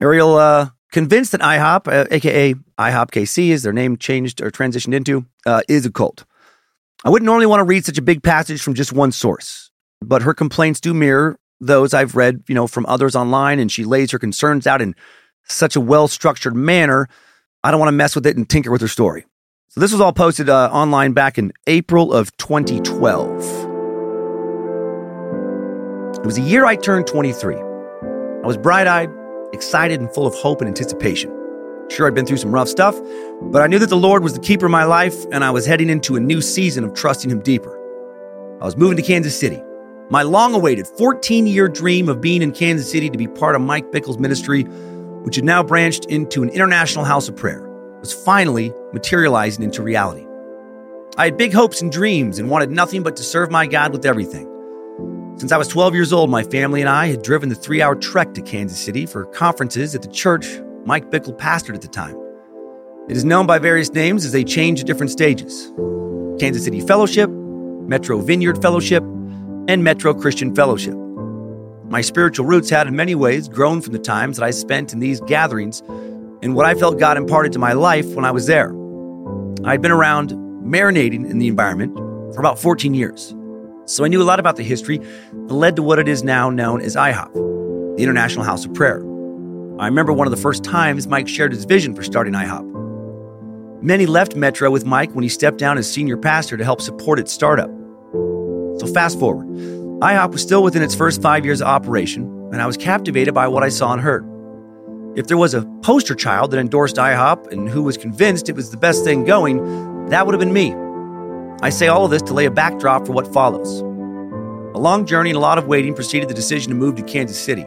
Ariel, 0.02 0.36
uh, 0.36 0.68
convinced 0.92 1.32
that 1.32 1.40
IHOP, 1.40 1.88
uh, 1.88 2.04
aka 2.10 2.52
IHOP 2.78 3.10
KC, 3.10 3.48
is 3.48 3.62
their 3.62 3.72
name 3.72 3.96
changed 3.96 4.42
or 4.42 4.50
transitioned 4.50 4.92
into, 4.92 5.24
uh, 5.46 5.62
is 5.66 5.86
a 5.86 5.90
cult. 5.90 6.26
I 7.02 7.08
wouldn't 7.08 7.24
normally 7.24 7.46
want 7.46 7.60
to 7.60 7.64
read 7.64 7.86
such 7.86 7.96
a 7.96 8.02
big 8.02 8.22
passage 8.22 8.60
from 8.60 8.74
just 8.74 8.92
one 8.92 9.12
source, 9.12 9.70
but 10.02 10.20
her 10.20 10.34
complaints 10.34 10.78
do 10.78 10.92
mirror 10.92 11.38
those 11.58 11.94
I've 11.94 12.16
read, 12.16 12.42
you 12.48 12.54
know, 12.54 12.66
from 12.66 12.84
others 12.84 13.16
online, 13.16 13.60
and 13.60 13.72
she 13.72 13.84
lays 13.84 14.10
her 14.10 14.18
concerns 14.18 14.66
out 14.66 14.82
in 14.82 14.94
such 15.44 15.74
a 15.74 15.80
well-structured 15.80 16.54
manner. 16.54 17.08
I 17.62 17.70
don't 17.70 17.78
want 17.78 17.88
to 17.88 17.96
mess 17.96 18.14
with 18.14 18.26
it 18.26 18.38
and 18.38 18.48
tinker 18.48 18.70
with 18.70 18.80
her 18.80 18.88
story. 18.88 19.26
So 19.68 19.80
this 19.80 19.92
was 19.92 20.00
all 20.00 20.14
posted 20.14 20.48
uh, 20.48 20.70
online 20.72 21.12
back 21.12 21.36
in 21.36 21.52
April 21.66 22.12
of 22.12 22.34
2012. 22.38 23.28
It 26.16 26.24
was 26.24 26.38
a 26.38 26.42
year 26.42 26.64
I 26.64 26.76
turned 26.76 27.06
23. 27.06 27.56
I 27.56 28.46
was 28.46 28.56
bright 28.56 28.86
eyed, 28.86 29.10
excited, 29.52 30.00
and 30.00 30.10
full 30.12 30.26
of 30.26 30.34
hope 30.34 30.62
and 30.62 30.68
anticipation. 30.68 31.30
Sure, 31.90 32.06
I'd 32.06 32.14
been 32.14 32.24
through 32.24 32.38
some 32.38 32.52
rough 32.52 32.68
stuff, 32.68 32.98
but 33.42 33.60
I 33.60 33.66
knew 33.66 33.78
that 33.78 33.90
the 33.90 33.96
Lord 33.96 34.22
was 34.22 34.32
the 34.32 34.40
keeper 34.40 34.66
of 34.66 34.72
my 34.72 34.84
life, 34.84 35.26
and 35.30 35.44
I 35.44 35.50
was 35.50 35.66
heading 35.66 35.90
into 35.90 36.16
a 36.16 36.20
new 36.20 36.40
season 36.40 36.82
of 36.82 36.94
trusting 36.94 37.30
Him 37.30 37.40
deeper. 37.40 37.76
I 38.62 38.64
was 38.64 38.76
moving 38.76 38.96
to 38.96 39.02
Kansas 39.02 39.38
City. 39.38 39.62
My 40.08 40.22
long 40.22 40.54
awaited 40.54 40.86
14 40.86 41.46
year 41.46 41.68
dream 41.68 42.08
of 42.08 42.20
being 42.20 42.40
in 42.42 42.52
Kansas 42.52 42.90
City 42.90 43.10
to 43.10 43.18
be 43.18 43.28
part 43.28 43.54
of 43.54 43.60
Mike 43.60 43.92
Bickle's 43.92 44.18
ministry, 44.18 44.66
which 45.22 45.36
had 45.36 45.44
now 45.44 45.62
branched 45.62 46.06
into 46.06 46.42
an 46.42 46.48
international 46.50 47.04
house 47.04 47.28
of 47.28 47.36
prayer. 47.36 47.66
was 48.00 48.12
finally 48.12 48.72
materializing 48.92 49.62
into 49.62 49.82
reality. 49.82 50.26
I 51.18 51.26
had 51.26 51.36
big 51.36 51.52
hopes 51.52 51.82
and 51.82 51.92
dreams 51.92 52.38
and 52.38 52.48
wanted 52.48 52.70
nothing 52.70 53.02
but 53.02 53.16
to 53.16 53.22
serve 53.22 53.50
my 53.50 53.66
God 53.66 53.92
with 53.92 54.06
everything. 54.06 54.46
Since 55.36 55.52
I 55.52 55.58
was 55.58 55.68
12 55.68 55.94
years 55.94 56.12
old, 56.12 56.30
my 56.30 56.42
family 56.42 56.80
and 56.80 56.88
I 56.88 57.08
had 57.08 57.22
driven 57.22 57.48
the 57.48 57.54
three 57.54 57.82
hour 57.82 57.94
trek 57.94 58.34
to 58.34 58.42
Kansas 58.42 58.78
City 58.78 59.06
for 59.06 59.26
conferences 59.26 59.94
at 59.94 60.02
the 60.02 60.08
church 60.08 60.46
Mike 60.84 61.10
Bickle 61.10 61.36
pastored 61.36 61.74
at 61.74 61.82
the 61.82 61.88
time. 61.88 62.16
It 63.08 63.16
is 63.16 63.24
known 63.24 63.46
by 63.46 63.58
various 63.58 63.90
names 63.92 64.24
as 64.24 64.32
they 64.32 64.44
change 64.44 64.80
at 64.80 64.86
different 64.86 65.10
stages 65.10 65.72
Kansas 66.38 66.64
City 66.64 66.80
Fellowship, 66.80 67.28
Metro 67.30 68.18
Vineyard 68.20 68.62
Fellowship, 68.62 69.02
and 69.02 69.82
Metro 69.82 70.14
Christian 70.14 70.54
Fellowship. 70.54 70.94
My 71.90 72.02
spiritual 72.02 72.46
roots 72.46 72.70
had, 72.70 72.86
in 72.86 72.94
many 72.94 73.16
ways, 73.16 73.48
grown 73.48 73.80
from 73.80 73.92
the 73.92 73.98
times 73.98 74.36
that 74.36 74.44
I 74.44 74.52
spent 74.52 74.92
in 74.92 75.00
these 75.00 75.20
gatherings 75.22 75.80
and 76.40 76.54
what 76.54 76.64
I 76.64 76.76
felt 76.76 77.00
God 77.00 77.16
imparted 77.16 77.50
to 77.54 77.58
my 77.58 77.72
life 77.72 78.06
when 78.14 78.24
I 78.24 78.30
was 78.30 78.46
there. 78.46 78.72
I 79.64 79.72
had 79.72 79.82
been 79.82 79.90
around, 79.90 80.30
marinating 80.62 81.28
in 81.28 81.40
the 81.40 81.48
environment, 81.48 81.96
for 82.32 82.38
about 82.38 82.60
14 82.60 82.94
years. 82.94 83.34
So 83.86 84.04
I 84.04 84.08
knew 84.08 84.22
a 84.22 84.24
lot 84.24 84.38
about 84.38 84.54
the 84.54 84.62
history 84.62 84.98
that 84.98 85.52
led 85.52 85.74
to 85.74 85.82
what 85.82 85.98
it 85.98 86.06
is 86.06 86.22
now 86.22 86.48
known 86.48 86.80
as 86.80 86.94
IHOP, 86.94 87.96
the 87.96 88.02
International 88.04 88.44
House 88.44 88.64
of 88.64 88.72
Prayer. 88.72 89.00
I 89.80 89.86
remember 89.86 90.12
one 90.12 90.28
of 90.28 90.30
the 90.30 90.40
first 90.40 90.62
times 90.62 91.08
Mike 91.08 91.26
shared 91.26 91.50
his 91.50 91.64
vision 91.64 91.96
for 91.96 92.04
starting 92.04 92.34
IHOP. 92.34 93.82
Many 93.82 94.06
left 94.06 94.36
Metro 94.36 94.70
with 94.70 94.86
Mike 94.86 95.10
when 95.10 95.24
he 95.24 95.28
stepped 95.28 95.58
down 95.58 95.76
as 95.76 95.90
senior 95.90 96.16
pastor 96.16 96.56
to 96.56 96.62
help 96.62 96.80
support 96.80 97.18
its 97.18 97.32
startup. 97.32 97.70
So 98.78 98.86
fast 98.94 99.18
forward, 99.18 99.48
IHOP 100.00 100.32
was 100.32 100.40
still 100.40 100.62
within 100.62 100.82
its 100.82 100.94
first 100.94 101.20
five 101.20 101.44
years 101.44 101.60
of 101.60 101.68
operation, 101.68 102.22
and 102.52 102.62
I 102.62 102.66
was 102.66 102.78
captivated 102.78 103.34
by 103.34 103.48
what 103.48 103.62
I 103.62 103.68
saw 103.68 103.92
and 103.92 104.00
heard. 104.00 104.24
If 105.14 105.26
there 105.26 105.36
was 105.36 105.52
a 105.52 105.66
poster 105.82 106.14
child 106.14 106.52
that 106.52 106.58
endorsed 106.58 106.96
IHOP 106.96 107.52
and 107.52 107.68
who 107.68 107.82
was 107.82 107.98
convinced 107.98 108.48
it 108.48 108.56
was 108.56 108.70
the 108.70 108.78
best 108.78 109.04
thing 109.04 109.24
going, 109.24 110.08
that 110.08 110.24
would 110.24 110.32
have 110.32 110.40
been 110.40 110.54
me. 110.54 110.74
I 111.60 111.68
say 111.68 111.88
all 111.88 112.06
of 112.06 112.10
this 112.10 112.22
to 112.22 112.32
lay 112.32 112.46
a 112.46 112.50
backdrop 112.50 113.04
for 113.04 113.12
what 113.12 113.30
follows. 113.30 113.80
A 114.74 114.78
long 114.78 115.04
journey 115.04 115.30
and 115.30 115.36
a 115.36 115.40
lot 115.40 115.58
of 115.58 115.66
waiting 115.66 115.92
preceded 115.92 116.30
the 116.30 116.34
decision 116.34 116.70
to 116.70 116.76
move 116.76 116.94
to 116.94 117.02
Kansas 117.02 117.38
City. 117.38 117.66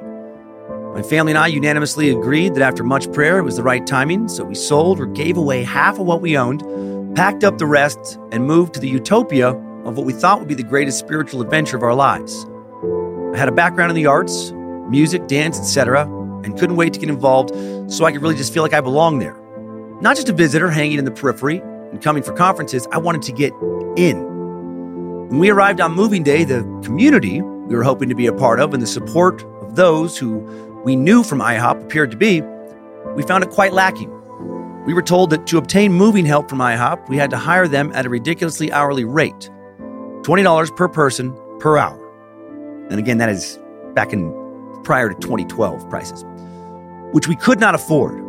My 0.96 1.04
family 1.04 1.34
and 1.34 1.38
I 1.38 1.48
unanimously 1.48 2.10
agreed 2.10 2.56
that 2.56 2.64
after 2.64 2.84
much 2.84 3.12
prayer, 3.14 3.38
it 3.38 3.44
was 3.44 3.58
the 3.58 3.64
right 3.64 3.86
timing, 3.86 4.28
so 4.28 4.44
we 4.44 4.56
sold 4.56 5.00
or 5.00 5.06
gave 5.06 5.38
away 5.38 5.62
half 5.62 6.00
of 6.00 6.08
what 6.08 6.22
we 6.22 6.36
owned, 6.36 6.64
packed 7.16 7.44
up 7.44 7.60
the 7.60 7.68
rest, 7.68 8.18
and 8.32 8.48
moved 8.48 8.74
to 8.74 8.80
the 8.80 8.90
utopia 8.90 9.54
of 9.86 9.98
what 9.98 10.06
we 10.06 10.14
thought 10.14 10.40
would 10.40 10.48
be 10.48 10.54
the 10.56 10.64
greatest 10.64 11.00
spiritual 11.00 11.42
adventure 11.42 11.78
of 11.78 11.84
our 11.84 11.94
lives. 11.94 12.46
I 13.34 13.38
had 13.38 13.48
a 13.48 13.52
background 13.52 13.92
in 13.92 13.96
the 13.96 14.06
arts, 14.06 14.52
music, 14.90 15.28
dance, 15.28 15.60
etc., 15.60 16.04
and 16.44 16.58
couldn't 16.58 16.76
wait 16.76 16.94
to 16.94 17.00
get 17.00 17.10
involved 17.10 17.52
so 17.92 18.06
I 18.06 18.12
could 18.12 18.22
really 18.22 18.36
just 18.36 18.54
feel 18.54 18.64
like 18.64 18.74
I 18.74 18.82
belonged 18.82 19.22
there. 19.22 19.38
Not 20.02 20.16
just 20.16 20.30
a 20.30 20.34
visitor 20.34 20.70
hanging 20.70 21.00
in 21.00 21.06
the 21.06 21.12
periphery 21.12 21.60
and 21.60 22.02
coming 22.02 22.24
for 22.24 22.34
conferences, 22.34 22.88
I 22.92 22.98
wanted 22.98 23.22
to 23.24 23.32
get 23.32 23.54
in. 23.96 24.24
When 25.30 25.40
we 25.40 25.50
arrived 25.50 25.82
on 25.82 25.94
moving 25.94 26.24
day, 26.24 26.44
the 26.44 26.62
community 26.84 27.42
we 27.42 27.76
were 27.76 27.84
hoping 27.84 28.10
to 28.10 28.16
be 28.16 28.28
a 28.28 28.34
part 28.34 28.60
of 28.60 28.74
and 28.74 28.84
the 28.84 28.88
support 28.88 29.44
of 29.62 29.76
those 29.76 30.18
who 30.18 30.40
we 30.84 30.96
knew 30.96 31.24
from 31.24 31.40
IHOP 31.40 31.84
appeared 31.84 32.12
to 32.12 32.18
be, 32.18 32.42
we 33.16 33.24
found 33.24 33.44
it 33.44 33.50
quite 33.50 33.74
lacking. 33.74 34.12
We 34.86 34.94
were 34.94 35.02
told 35.02 35.30
that 35.30 35.48
to 35.48 35.58
obtain 35.58 35.94
moving 35.94 36.26
help 36.26 36.50
from 36.50 36.60
IHOP, 36.60 37.08
we 37.08 37.18
had 37.18 37.30
to 37.30 37.38
hire 37.38 37.68
them 37.68 37.92
at 37.94 38.06
a 38.06 38.10
ridiculously 38.10 38.72
hourly 38.72 39.06
rate 39.06 39.50
$20 40.24 40.76
per 40.76 40.88
person 40.88 41.38
per 41.60 41.78
hour. 41.78 42.00
And 42.90 43.00
again, 43.00 43.18
that 43.20 43.30
is 43.30 43.60
back 43.94 44.14
in 44.14 44.32
prior 44.84 45.10
to 45.10 45.16
2012 45.16 45.90
prices, 45.90 46.26
which 47.12 47.28
we 47.28 47.36
could 47.36 47.60
not 47.60 47.76
afford. 47.76 48.22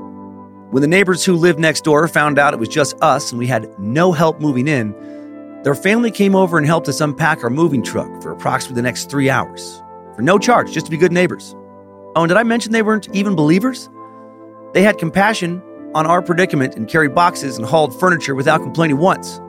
When 0.71 0.81
the 0.81 0.89
neighbors 0.89 1.25
who 1.25 1.35
lived 1.35 1.59
next 1.59 1.85
door 1.85 2.07
found 2.09 2.39
out 2.39 2.53
it 2.53 2.61
was 2.61 2.69
just 2.69 3.01
us 3.03 3.31
and 3.31 3.39
we 3.39 3.47
had 3.47 3.79
no 3.79 4.13
help 4.13 4.41
moving 4.41 4.69
in, 4.69 4.93
their 5.63 5.75
family 5.75 6.11
came 6.11 6.35
over 6.35 6.59
and 6.59 6.67
helped 6.67 6.89
us 6.89 7.01
unpack 7.01 7.43
our 7.43 7.51
moving 7.51 7.83
truck 7.83 8.23
for 8.23 8.33
approximately 8.33 8.77
the 8.77 8.83
next 8.83 9.11
three 9.11 9.31
hours 9.31 9.81
for 10.15 10.23
no 10.23 10.39
charge, 10.39 10.73
just 10.73 10.87
to 10.87 10.91
be 10.91 10.97
good 10.97 11.13
neighbors. 11.13 11.55
Oh, 12.17 12.23
and 12.23 12.29
did 12.29 12.37
I 12.37 12.43
mention 12.43 12.73
they 12.73 12.83
weren't 12.83 13.09
even 13.15 13.35
believers? 13.35 13.89
They 14.73 14.83
had 14.83 14.99
compassion 14.99 15.63
on 15.95 16.07
our 16.07 16.23
predicament 16.23 16.77
and 16.77 16.89
carried 16.89 17.15
boxes 17.15 17.57
and 17.57 17.67
hauled 17.67 17.99
furniture 17.99 18.35
without 18.35 18.63
complaining 18.63 18.99
once. 18.99 19.41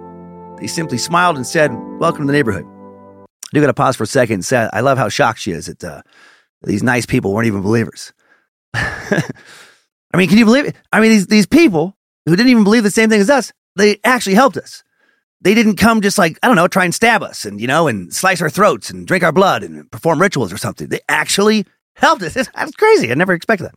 They 0.59 0.67
simply 0.67 0.97
smiled 0.97 1.35
and 1.35 1.45
said, 1.45 1.71
Welcome 1.99 2.21
to 2.21 2.27
the 2.27 2.33
neighborhood. 2.33 2.65
I 2.65 3.25
do 3.53 3.61
got 3.61 3.67
to 3.67 3.73
pause 3.73 3.95
for 3.95 4.03
a 4.03 4.07
second 4.07 4.35
and 4.35 4.45
say, 4.45 4.69
I 4.71 4.81
love 4.81 4.97
how 4.97 5.09
shocked 5.09 5.39
she 5.39 5.51
is 5.51 5.65
that 5.67 5.83
uh, 5.83 6.01
these 6.63 6.83
nice 6.83 7.05
people 7.05 7.33
weren't 7.33 7.47
even 7.47 7.61
believers. 7.61 8.13
I 8.73 9.21
mean, 10.15 10.29
can 10.29 10.37
you 10.37 10.45
believe 10.45 10.65
it? 10.65 10.75
I 10.91 10.99
mean, 11.01 11.11
these, 11.11 11.27
these 11.27 11.45
people 11.45 11.95
who 12.25 12.35
didn't 12.35 12.49
even 12.49 12.63
believe 12.63 12.83
the 12.83 12.91
same 12.91 13.09
thing 13.09 13.21
as 13.21 13.29
us, 13.29 13.51
they 13.75 13.99
actually 14.03 14.35
helped 14.35 14.57
us. 14.57 14.83
They 15.41 15.53
didn't 15.53 15.75
come 15.75 16.01
just 16.01 16.17
like, 16.17 16.39
I 16.41 16.47
don't 16.47 16.55
know, 16.55 16.67
try 16.67 16.85
and 16.85 16.95
stab 16.95 17.21
us 17.21 17.45
and, 17.45 17.59
you 17.59 17.67
know, 17.67 17.87
and 17.87 18.13
slice 18.13 18.41
our 18.41 18.49
throats 18.49 18.89
and 18.89 19.05
drink 19.05 19.23
our 19.23 19.33
blood 19.33 19.63
and 19.63 19.89
perform 19.91 20.21
rituals 20.21 20.51
or 20.51 20.57
something. 20.57 20.87
They 20.87 21.01
actually 21.07 21.65
helped 21.95 22.23
us. 22.23 22.33
That's 22.55 22.71
crazy. 22.71 23.11
I 23.11 23.15
never 23.15 23.33
expected 23.33 23.65
that. 23.65 23.75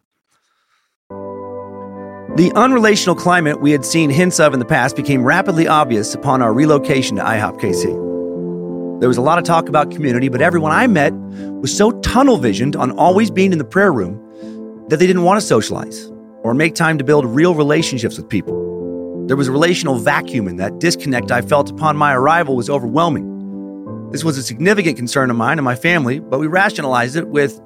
The 2.38 2.50
unrelational 2.50 3.18
climate 3.18 3.61
we 3.61 3.73
had 3.73 3.85
seen 3.85 4.11
hints 4.11 4.38
of 4.38 4.54
in 4.54 4.61
the 4.61 4.64
past 4.64 4.95
became 4.95 5.25
rapidly 5.25 5.66
obvious 5.66 6.14
upon 6.14 6.40
our 6.40 6.54
relocation 6.54 7.16
to 7.16 7.23
IHOP 7.25 7.59
KC. 7.59 9.00
There 9.00 9.09
was 9.09 9.16
a 9.16 9.23
lot 9.23 9.38
of 9.38 9.45
talk 9.45 9.68
about 9.68 9.90
community, 9.90 10.28
but 10.28 10.40
everyone 10.40 10.71
I 10.71 10.87
met 10.87 11.12
was 11.14 11.76
so 11.76 11.90
tunnel 12.00 12.37
visioned 12.37 12.76
on 12.76 12.92
always 12.92 13.28
being 13.28 13.50
in 13.50 13.59
the 13.59 13.64
prayer 13.64 13.92
room 13.92 14.87
that 14.88 14.99
they 14.99 15.07
didn't 15.09 15.25
want 15.25 15.40
to 15.40 15.45
socialize 15.45 16.12
or 16.45 16.54
make 16.54 16.76
time 16.76 16.97
to 16.99 17.02
build 17.02 17.26
real 17.26 17.57
relationships 17.57 18.16
with 18.16 18.28
people. 18.28 19.26
There 19.26 19.37
was 19.37 19.49
a 19.49 19.52
relational 19.52 19.97
vacuum, 19.97 20.47
and 20.47 20.61
that 20.61 20.78
disconnect 20.78 21.33
I 21.33 21.40
felt 21.40 21.73
upon 21.73 21.97
my 21.97 22.14
arrival 22.14 22.54
was 22.54 22.71
overwhelming. 22.71 24.11
This 24.12 24.23
was 24.23 24.38
a 24.38 24.45
significant 24.45 24.97
concern 24.97 25.33
of 25.33 25.37
mine 25.37 25.59
and 25.59 25.64
my 25.64 25.75
family, 25.75 26.21
but 26.21 26.38
we 26.38 26.47
rationalized 26.47 27.16
it 27.16 27.26
with 27.26 27.61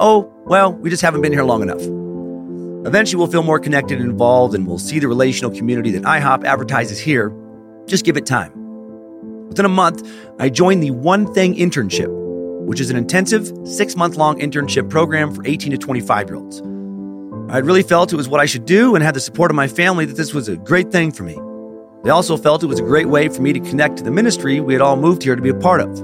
oh, 0.00 0.34
well, 0.46 0.72
we 0.72 0.90
just 0.90 1.02
haven't 1.02 1.20
been 1.20 1.32
here 1.32 1.44
long 1.44 1.62
enough. 1.62 1.95
Eventually, 2.86 3.18
we'll 3.18 3.26
feel 3.26 3.42
more 3.42 3.58
connected 3.58 4.00
and 4.00 4.08
involved, 4.08 4.54
and 4.54 4.64
we'll 4.64 4.78
see 4.78 5.00
the 5.00 5.08
relational 5.08 5.50
community 5.50 5.90
that 5.90 6.02
IHOP 6.02 6.44
advertises 6.44 7.00
here. 7.00 7.34
Just 7.86 8.04
give 8.04 8.16
it 8.16 8.26
time. 8.26 8.52
Within 9.48 9.64
a 9.64 9.68
month, 9.68 10.08
I 10.38 10.48
joined 10.48 10.84
the 10.84 10.92
One 10.92 11.32
Thing 11.34 11.56
Internship, 11.56 12.08
which 12.64 12.80
is 12.80 12.88
an 12.88 12.96
intensive 12.96 13.50
six 13.66 13.96
month 13.96 14.16
long 14.16 14.38
internship 14.38 14.88
program 14.88 15.34
for 15.34 15.44
18 15.44 15.72
to 15.72 15.78
25 15.78 16.28
year 16.28 16.36
olds. 16.36 16.62
I 17.48 17.58
really 17.58 17.82
felt 17.82 18.12
it 18.12 18.16
was 18.16 18.28
what 18.28 18.40
I 18.40 18.46
should 18.46 18.66
do 18.66 18.94
and 18.94 19.02
had 19.02 19.14
the 19.14 19.20
support 19.20 19.50
of 19.50 19.56
my 19.56 19.66
family 19.66 20.04
that 20.04 20.16
this 20.16 20.32
was 20.32 20.48
a 20.48 20.56
great 20.56 20.92
thing 20.92 21.10
for 21.10 21.24
me. 21.24 21.34
They 22.04 22.10
also 22.10 22.36
felt 22.36 22.62
it 22.62 22.66
was 22.66 22.78
a 22.78 22.84
great 22.84 23.08
way 23.08 23.28
for 23.28 23.42
me 23.42 23.52
to 23.52 23.60
connect 23.60 23.96
to 23.96 24.04
the 24.04 24.12
ministry 24.12 24.60
we 24.60 24.72
had 24.72 24.82
all 24.82 24.96
moved 24.96 25.24
here 25.24 25.34
to 25.34 25.42
be 25.42 25.48
a 25.48 25.54
part 25.54 25.80
of. 25.80 25.96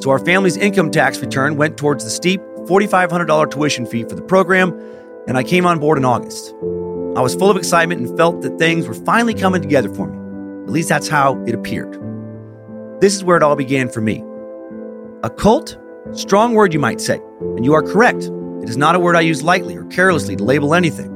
So 0.00 0.10
our 0.10 0.20
family's 0.20 0.56
income 0.56 0.92
tax 0.92 1.18
return 1.18 1.56
went 1.56 1.76
towards 1.76 2.04
the 2.04 2.10
steep 2.10 2.40
$4,500 2.68 3.50
tuition 3.50 3.86
fee 3.86 4.04
for 4.04 4.14
the 4.14 4.22
program, 4.22 4.78
and 5.28 5.36
I 5.36 5.42
came 5.42 5.66
on 5.66 5.78
board 5.78 5.98
in 5.98 6.06
August. 6.06 6.54
I 7.14 7.20
was 7.20 7.34
full 7.34 7.50
of 7.50 7.56
excitement 7.58 8.00
and 8.00 8.16
felt 8.16 8.40
that 8.40 8.58
things 8.58 8.88
were 8.88 8.94
finally 8.94 9.34
coming 9.34 9.60
together 9.60 9.92
for 9.92 10.06
me. 10.06 10.16
At 10.64 10.70
least 10.70 10.88
that's 10.88 11.06
how 11.06 11.42
it 11.44 11.54
appeared. 11.54 11.92
This 13.02 13.14
is 13.14 13.22
where 13.22 13.36
it 13.36 13.42
all 13.42 13.54
began 13.54 13.90
for 13.90 14.00
me. 14.00 14.24
A 15.22 15.30
cult? 15.30 15.76
Strong 16.12 16.54
word, 16.54 16.72
you 16.72 16.80
might 16.80 17.02
say, 17.02 17.20
and 17.40 17.64
you 17.64 17.74
are 17.74 17.82
correct. 17.82 18.24
It 18.62 18.70
is 18.70 18.78
not 18.78 18.94
a 18.94 18.98
word 18.98 19.16
I 19.16 19.20
use 19.20 19.42
lightly 19.42 19.76
or 19.76 19.84
carelessly 19.84 20.34
to 20.36 20.44
label 20.44 20.74
anything. 20.74 21.14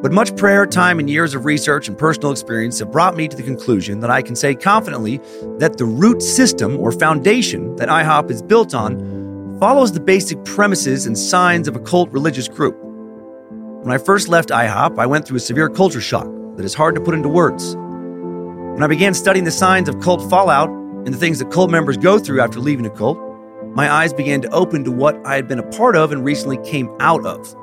But 0.00 0.12
much 0.12 0.36
prayer, 0.36 0.64
time, 0.64 1.00
and 1.00 1.10
years 1.10 1.34
of 1.34 1.44
research 1.44 1.88
and 1.88 1.98
personal 1.98 2.30
experience 2.30 2.78
have 2.78 2.92
brought 2.92 3.16
me 3.16 3.26
to 3.26 3.36
the 3.36 3.42
conclusion 3.42 3.98
that 3.98 4.10
I 4.10 4.22
can 4.22 4.36
say 4.36 4.54
confidently 4.54 5.18
that 5.58 5.76
the 5.76 5.86
root 5.86 6.22
system 6.22 6.78
or 6.78 6.92
foundation 6.92 7.74
that 7.76 7.88
IHOP 7.88 8.30
is 8.30 8.42
built 8.42 8.74
on 8.74 9.58
follows 9.58 9.90
the 9.90 10.00
basic 10.00 10.44
premises 10.44 11.06
and 11.06 11.18
signs 11.18 11.66
of 11.66 11.74
a 11.74 11.80
cult 11.80 12.10
religious 12.10 12.46
group. 12.46 12.87
When 13.82 13.92
I 13.92 13.98
first 13.98 14.28
left 14.28 14.48
IHOP, 14.48 14.98
I 14.98 15.06
went 15.06 15.24
through 15.24 15.36
a 15.36 15.40
severe 15.40 15.68
culture 15.68 16.00
shock 16.00 16.26
that 16.56 16.64
is 16.64 16.74
hard 16.74 16.96
to 16.96 17.00
put 17.00 17.14
into 17.14 17.28
words. 17.28 17.76
When 17.76 18.82
I 18.82 18.88
began 18.88 19.14
studying 19.14 19.44
the 19.44 19.52
signs 19.52 19.88
of 19.88 20.00
cult 20.00 20.28
fallout 20.28 20.68
and 20.68 21.14
the 21.14 21.16
things 21.16 21.38
that 21.38 21.52
cult 21.52 21.70
members 21.70 21.96
go 21.96 22.18
through 22.18 22.40
after 22.40 22.58
leaving 22.58 22.86
a 22.86 22.90
cult, 22.90 23.20
my 23.76 23.88
eyes 23.88 24.12
began 24.12 24.40
to 24.42 24.50
open 24.50 24.82
to 24.82 24.90
what 24.90 25.24
I 25.24 25.36
had 25.36 25.46
been 25.46 25.60
a 25.60 25.62
part 25.62 25.94
of 25.94 26.10
and 26.10 26.24
recently 26.24 26.58
came 26.68 26.90
out 26.98 27.24
of. 27.24 27.54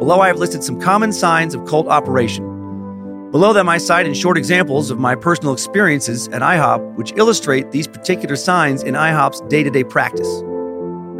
Below, 0.00 0.18
I 0.20 0.26
have 0.26 0.38
listed 0.38 0.64
some 0.64 0.80
common 0.80 1.12
signs 1.12 1.54
of 1.54 1.64
cult 1.64 1.86
operation. 1.86 3.30
Below 3.30 3.52
them, 3.52 3.68
I 3.68 3.78
cite 3.78 4.04
in 4.04 4.14
short 4.14 4.36
examples 4.36 4.90
of 4.90 4.98
my 4.98 5.14
personal 5.14 5.52
experiences 5.52 6.26
at 6.28 6.42
IHOP, 6.42 6.96
which 6.96 7.12
illustrate 7.16 7.70
these 7.70 7.86
particular 7.86 8.34
signs 8.34 8.82
in 8.82 8.94
IHOP's 8.94 9.42
day 9.42 9.62
to 9.62 9.70
day 9.70 9.84
practice. 9.84 10.42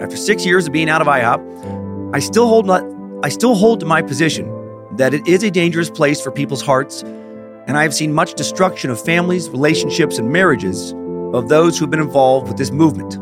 After 0.01 0.17
six 0.17 0.45
years 0.45 0.67
of 0.67 0.73
being 0.73 0.91
out 0.91 1.01
of 1.01 1.07
IHOP, 1.07 2.13
I 2.13 2.19
still 2.19 2.49
hold 2.49 2.67
I 3.23 3.31
still 3.31 3.55
hold 3.55 3.81
to 3.81 3.87
my 3.87 4.03
position 4.03 4.47
that 4.97 5.15
it 5.15 5.27
is 5.27 5.43
a 5.43 5.51
dangerous 5.51 5.89
place 5.91 6.21
for 6.21 6.31
people's 6.31 6.63
hearts, 6.63 7.03
and 7.03 7.77
I 7.77 7.83
have 7.83 7.95
seen 7.95 8.13
much 8.13 8.35
destruction 8.35 8.91
of 8.91 9.01
families, 9.03 9.49
relationships, 9.49 10.19
and 10.19 10.31
marriages 10.31 10.93
of 11.33 11.49
those 11.49 11.79
who 11.79 11.85
have 11.85 11.91
been 11.91 12.01
involved 12.01 12.49
with 12.49 12.59
this 12.59 12.71
movement. 12.71 13.17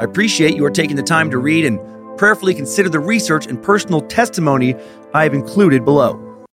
I 0.00 0.04
appreciate 0.04 0.56
you 0.56 0.64
are 0.64 0.70
taking 0.70 0.96
the 0.96 1.02
time 1.02 1.30
to 1.30 1.38
read 1.38 1.66
and 1.66 1.78
prayerfully 2.18 2.54
consider 2.54 2.88
the 2.88 3.00
research 3.00 3.46
and 3.46 3.62
personal 3.62 4.00
testimony 4.00 4.74
I 5.12 5.24
have 5.24 5.34
included 5.34 5.84
below. 5.84 6.46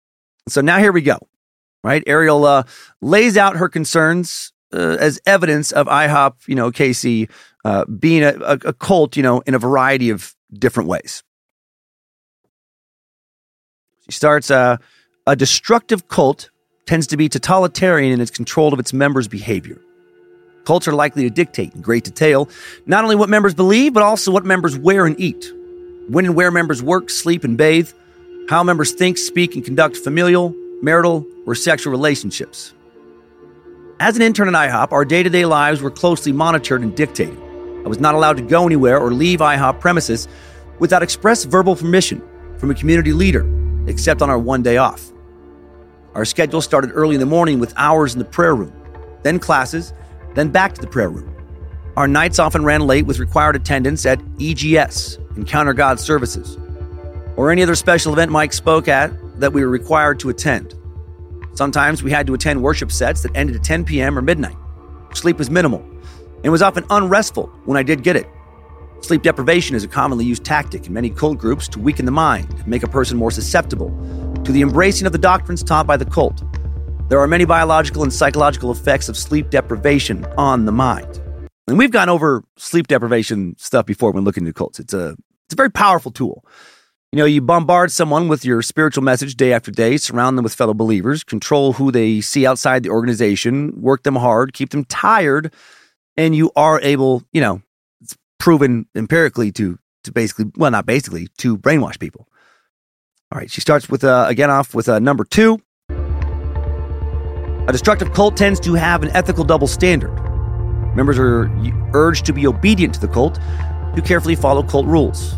So 0.49 0.61
now 0.61 0.77
here 0.79 0.91
we 0.91 1.01
go. 1.01 1.17
right? 1.83 2.03
Ariel 2.05 2.43
uh, 2.45 2.63
lays 3.01 3.37
out 3.37 3.55
her 3.55 3.69
concerns 3.69 4.51
uh, 4.73 4.97
as 4.99 5.19
evidence 5.25 5.71
of 5.71 5.87
IHOP, 5.87 6.33
you 6.47 6.55
know, 6.55 6.71
KC 6.71 7.29
uh, 7.63 7.85
being 7.85 8.23
a, 8.23 8.33
a, 8.43 8.59
a 8.65 8.73
cult, 8.73 9.15
you 9.15 9.23
know, 9.23 9.41
in 9.41 9.53
a 9.55 9.59
variety 9.59 10.09
of 10.09 10.35
different 10.53 10.89
ways. 10.89 11.23
She 14.09 14.15
starts 14.15 14.49
uh, 14.49 14.77
a 15.25 15.35
destructive 15.35 16.07
cult 16.07 16.49
tends 16.85 17.07
to 17.07 17.17
be 17.17 17.27
totalitarian 17.27 18.13
in 18.13 18.21
its 18.21 18.31
control 18.31 18.73
of 18.73 18.79
its 18.79 18.93
members' 18.93 19.27
behavior. 19.27 19.79
Cults 20.65 20.87
are 20.87 20.93
likely 20.93 21.23
to 21.23 21.29
dictate 21.29 21.73
in 21.73 21.81
great 21.81 22.03
detail 22.03 22.49
not 22.85 23.03
only 23.03 23.15
what 23.15 23.29
members 23.29 23.53
believe, 23.53 23.93
but 23.93 24.03
also 24.03 24.31
what 24.31 24.45
members 24.45 24.77
wear 24.77 25.05
and 25.05 25.19
eat, 25.19 25.51
when 26.09 26.25
and 26.25 26.35
where 26.35 26.51
members 26.51 26.81
work, 26.81 27.09
sleep, 27.09 27.43
and 27.43 27.57
bathe, 27.57 27.91
how 28.49 28.63
members 28.63 28.91
think, 28.91 29.17
speak, 29.17 29.55
and 29.55 29.65
conduct 29.65 29.97
familial, 29.97 30.53
marital, 30.81 31.25
or 31.45 31.55
sexual 31.55 31.91
relationships. 31.91 32.73
As 33.99 34.15
an 34.15 34.21
intern 34.21 34.47
at 34.47 34.53
IHOP, 34.53 34.91
our 34.91 35.03
day 35.03 35.23
to 35.23 35.29
day 35.29 35.45
lives 35.45 35.81
were 35.81 35.91
closely 35.91 36.31
monitored 36.31 36.81
and 36.81 36.95
dictated. 36.95 37.37
I 37.85 37.89
was 37.89 37.99
not 37.99 38.15
allowed 38.15 38.37
to 38.37 38.43
go 38.43 38.65
anywhere 38.65 38.99
or 38.99 39.11
leave 39.11 39.39
IHOP 39.39 39.79
premises 39.79 40.27
without 40.79 41.03
express 41.03 41.45
verbal 41.45 41.75
permission 41.75 42.21
from 42.57 42.71
a 42.71 42.75
community 42.75 43.13
leader, 43.13 43.43
except 43.87 44.21
on 44.21 44.29
our 44.29 44.37
one 44.37 44.61
day 44.61 44.77
off. 44.77 45.11
Our 46.13 46.25
schedule 46.25 46.61
started 46.61 46.91
early 46.93 47.15
in 47.15 47.19
the 47.19 47.25
morning 47.25 47.59
with 47.59 47.73
hours 47.77 48.13
in 48.13 48.19
the 48.19 48.25
prayer 48.25 48.55
room, 48.55 48.73
then 49.23 49.39
classes, 49.39 49.93
then 50.35 50.49
back 50.49 50.73
to 50.75 50.81
the 50.81 50.87
prayer 50.87 51.09
room. 51.09 51.33
Our 51.95 52.07
nights 52.07 52.37
often 52.37 52.63
ran 52.63 52.81
late 52.81 53.05
with 53.05 53.19
required 53.19 53.55
attendance 53.55 54.05
at 54.05 54.21
EGS, 54.39 55.17
Encounter 55.35 55.73
God 55.73 55.99
services, 55.99 56.57
or 57.35 57.51
any 57.51 57.63
other 57.63 57.75
special 57.75 58.13
event 58.13 58.31
Mike 58.31 58.53
spoke 58.53 58.87
at 58.87 59.11
that 59.39 59.53
we 59.53 59.61
were 59.61 59.69
required 59.69 60.19
to 60.19 60.29
attend. 60.29 60.75
Sometimes 61.53 62.03
we 62.03 62.11
had 62.11 62.27
to 62.27 62.35
attend 62.35 62.61
worship 62.61 62.91
sets 62.91 63.23
that 63.23 63.35
ended 63.35 63.55
at 63.55 63.63
10 63.63 63.85
p.m. 63.85 64.17
or 64.17 64.21
midnight. 64.21 64.55
Sleep 65.13 65.37
was 65.37 65.49
minimal 65.49 65.83
and 66.43 66.51
was 66.51 66.61
often 66.61 66.83
unrestful 66.89 67.47
when 67.65 67.77
I 67.77 67.83
did 67.83 68.03
get 68.03 68.15
it. 68.15 68.27
Sleep 69.01 69.21
deprivation 69.21 69.75
is 69.75 69.83
a 69.83 69.87
commonly 69.87 70.25
used 70.25 70.43
tactic 70.43 70.87
in 70.87 70.93
many 70.93 71.09
cult 71.09 71.37
groups 71.37 71.67
to 71.69 71.79
weaken 71.79 72.05
the 72.05 72.11
mind 72.11 72.51
and 72.51 72.67
make 72.67 72.83
a 72.83 72.87
person 72.87 73.17
more 73.17 73.31
susceptible 73.31 73.89
to 74.43 74.51
the 74.51 74.61
embracing 74.61 75.05
of 75.05 75.11
the 75.11 75.17
doctrines 75.17 75.63
taught 75.63 75.87
by 75.87 75.95
the 75.95 76.05
cult. 76.05 76.43
There 77.09 77.19
are 77.19 77.27
many 77.27 77.45
biological 77.45 78.03
and 78.03 78.11
psychological 78.11 78.71
effects 78.71 79.07
of 79.07 79.15
sleep 79.15 79.49
deprivation 79.49 80.25
on 80.37 80.65
the 80.65 80.71
mind. 80.71 81.21
And 81.67 81.77
we've 81.77 81.91
gone 81.91 82.09
over 82.09 82.43
sleep 82.57 82.87
deprivation 82.87 83.55
stuff 83.57 83.85
before 83.85 84.11
when 84.11 84.23
looking 84.23 84.47
at 84.47 84.55
cults. 84.55 84.79
It's 84.79 84.93
a 84.93 85.15
it's 85.45 85.53
a 85.53 85.55
very 85.55 85.71
powerful 85.71 86.11
tool. 86.11 86.43
You 87.13 87.19
know, 87.19 87.25
you 87.25 87.39
bombard 87.39 87.91
someone 87.93 88.27
with 88.27 88.43
your 88.43 88.61
spiritual 88.61 89.03
message 89.03 89.35
day 89.35 89.53
after 89.53 89.71
day, 89.71 89.95
surround 89.95 90.37
them 90.37 90.43
with 90.43 90.53
fellow 90.53 90.73
believers, 90.73 91.23
control 91.23 91.73
who 91.73 91.89
they 91.89 92.19
see 92.19 92.45
outside 92.45 92.83
the 92.83 92.89
organization, 92.89 93.81
work 93.81 94.03
them 94.03 94.17
hard, 94.17 94.51
keep 94.51 94.71
them 94.71 94.83
tired, 94.83 95.53
and 96.17 96.35
you 96.35 96.51
are 96.57 96.81
able, 96.81 97.23
you 97.31 97.39
know, 97.39 97.61
proven 98.39 98.85
empirically 98.95 99.51
to 99.53 99.77
to 100.03 100.11
basically, 100.11 100.45
well, 100.55 100.71
not 100.71 100.85
basically, 100.85 101.27
to 101.37 101.57
brainwash 101.57 101.99
people. 101.99 102.27
All 103.31 103.39
right, 103.39 103.51
she 103.51 103.61
starts 103.61 103.89
with 103.89 104.03
uh, 104.03 104.25
again 104.29 104.49
off 104.49 104.73
with 104.73 104.87
uh, 104.87 104.99
number 104.99 105.23
two. 105.25 105.59
A 105.89 107.71
destructive 107.71 108.13
cult 108.13 108.37
tends 108.37 108.61
to 108.61 108.75
have 108.75 109.03
an 109.03 109.09
ethical 109.09 109.43
double 109.43 109.67
standard. 109.67 110.15
Members 110.95 111.19
are 111.19 111.51
urged 111.93 112.25
to 112.25 112.33
be 112.33 112.47
obedient 112.47 112.93
to 112.93 113.01
the 113.01 113.09
cult, 113.09 113.35
to 113.95 114.01
carefully 114.03 114.35
follow 114.35 114.63
cult 114.63 114.85
rules. 114.85 115.35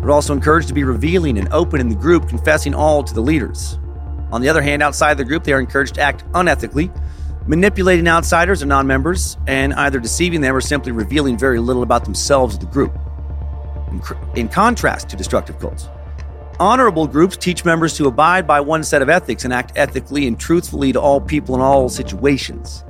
They're 0.00 0.10
also 0.10 0.34
encouraged 0.34 0.68
to 0.68 0.74
be 0.74 0.84
revealing 0.84 1.38
and 1.38 1.48
open 1.52 1.80
in 1.80 1.88
the 1.88 1.94
group, 1.94 2.28
confessing 2.28 2.74
all 2.74 3.02
to 3.02 3.14
the 3.14 3.22
leaders. 3.22 3.78
On 4.30 4.42
the 4.42 4.48
other 4.48 4.62
hand, 4.62 4.82
outside 4.82 5.16
the 5.16 5.24
group, 5.24 5.44
they 5.44 5.52
are 5.52 5.60
encouraged 5.60 5.94
to 5.94 6.02
act 6.02 6.24
unethically, 6.32 6.94
manipulating 7.46 8.06
outsiders 8.08 8.62
or 8.62 8.66
non 8.66 8.86
members, 8.86 9.36
and 9.46 9.74
either 9.74 10.00
deceiving 10.00 10.40
them 10.40 10.54
or 10.54 10.60
simply 10.60 10.92
revealing 10.92 11.38
very 11.38 11.58
little 11.58 11.82
about 11.82 12.04
themselves 12.04 12.56
or 12.56 12.58
the 12.58 12.66
group. 12.66 12.98
In, 13.90 14.02
in 14.36 14.48
contrast 14.48 15.08
to 15.08 15.16
destructive 15.16 15.58
cults, 15.58 15.88
Honorable 16.60 17.06
groups 17.06 17.38
teach 17.38 17.64
members 17.64 17.96
to 17.96 18.06
abide 18.06 18.46
by 18.46 18.60
one 18.60 18.84
set 18.84 19.00
of 19.00 19.08
ethics 19.08 19.46
and 19.46 19.52
act 19.52 19.72
ethically 19.76 20.26
and 20.26 20.38
truthfully 20.38 20.92
to 20.92 21.00
all 21.00 21.18
people 21.18 21.54
in 21.54 21.62
all 21.62 21.88
situations. 21.88 22.84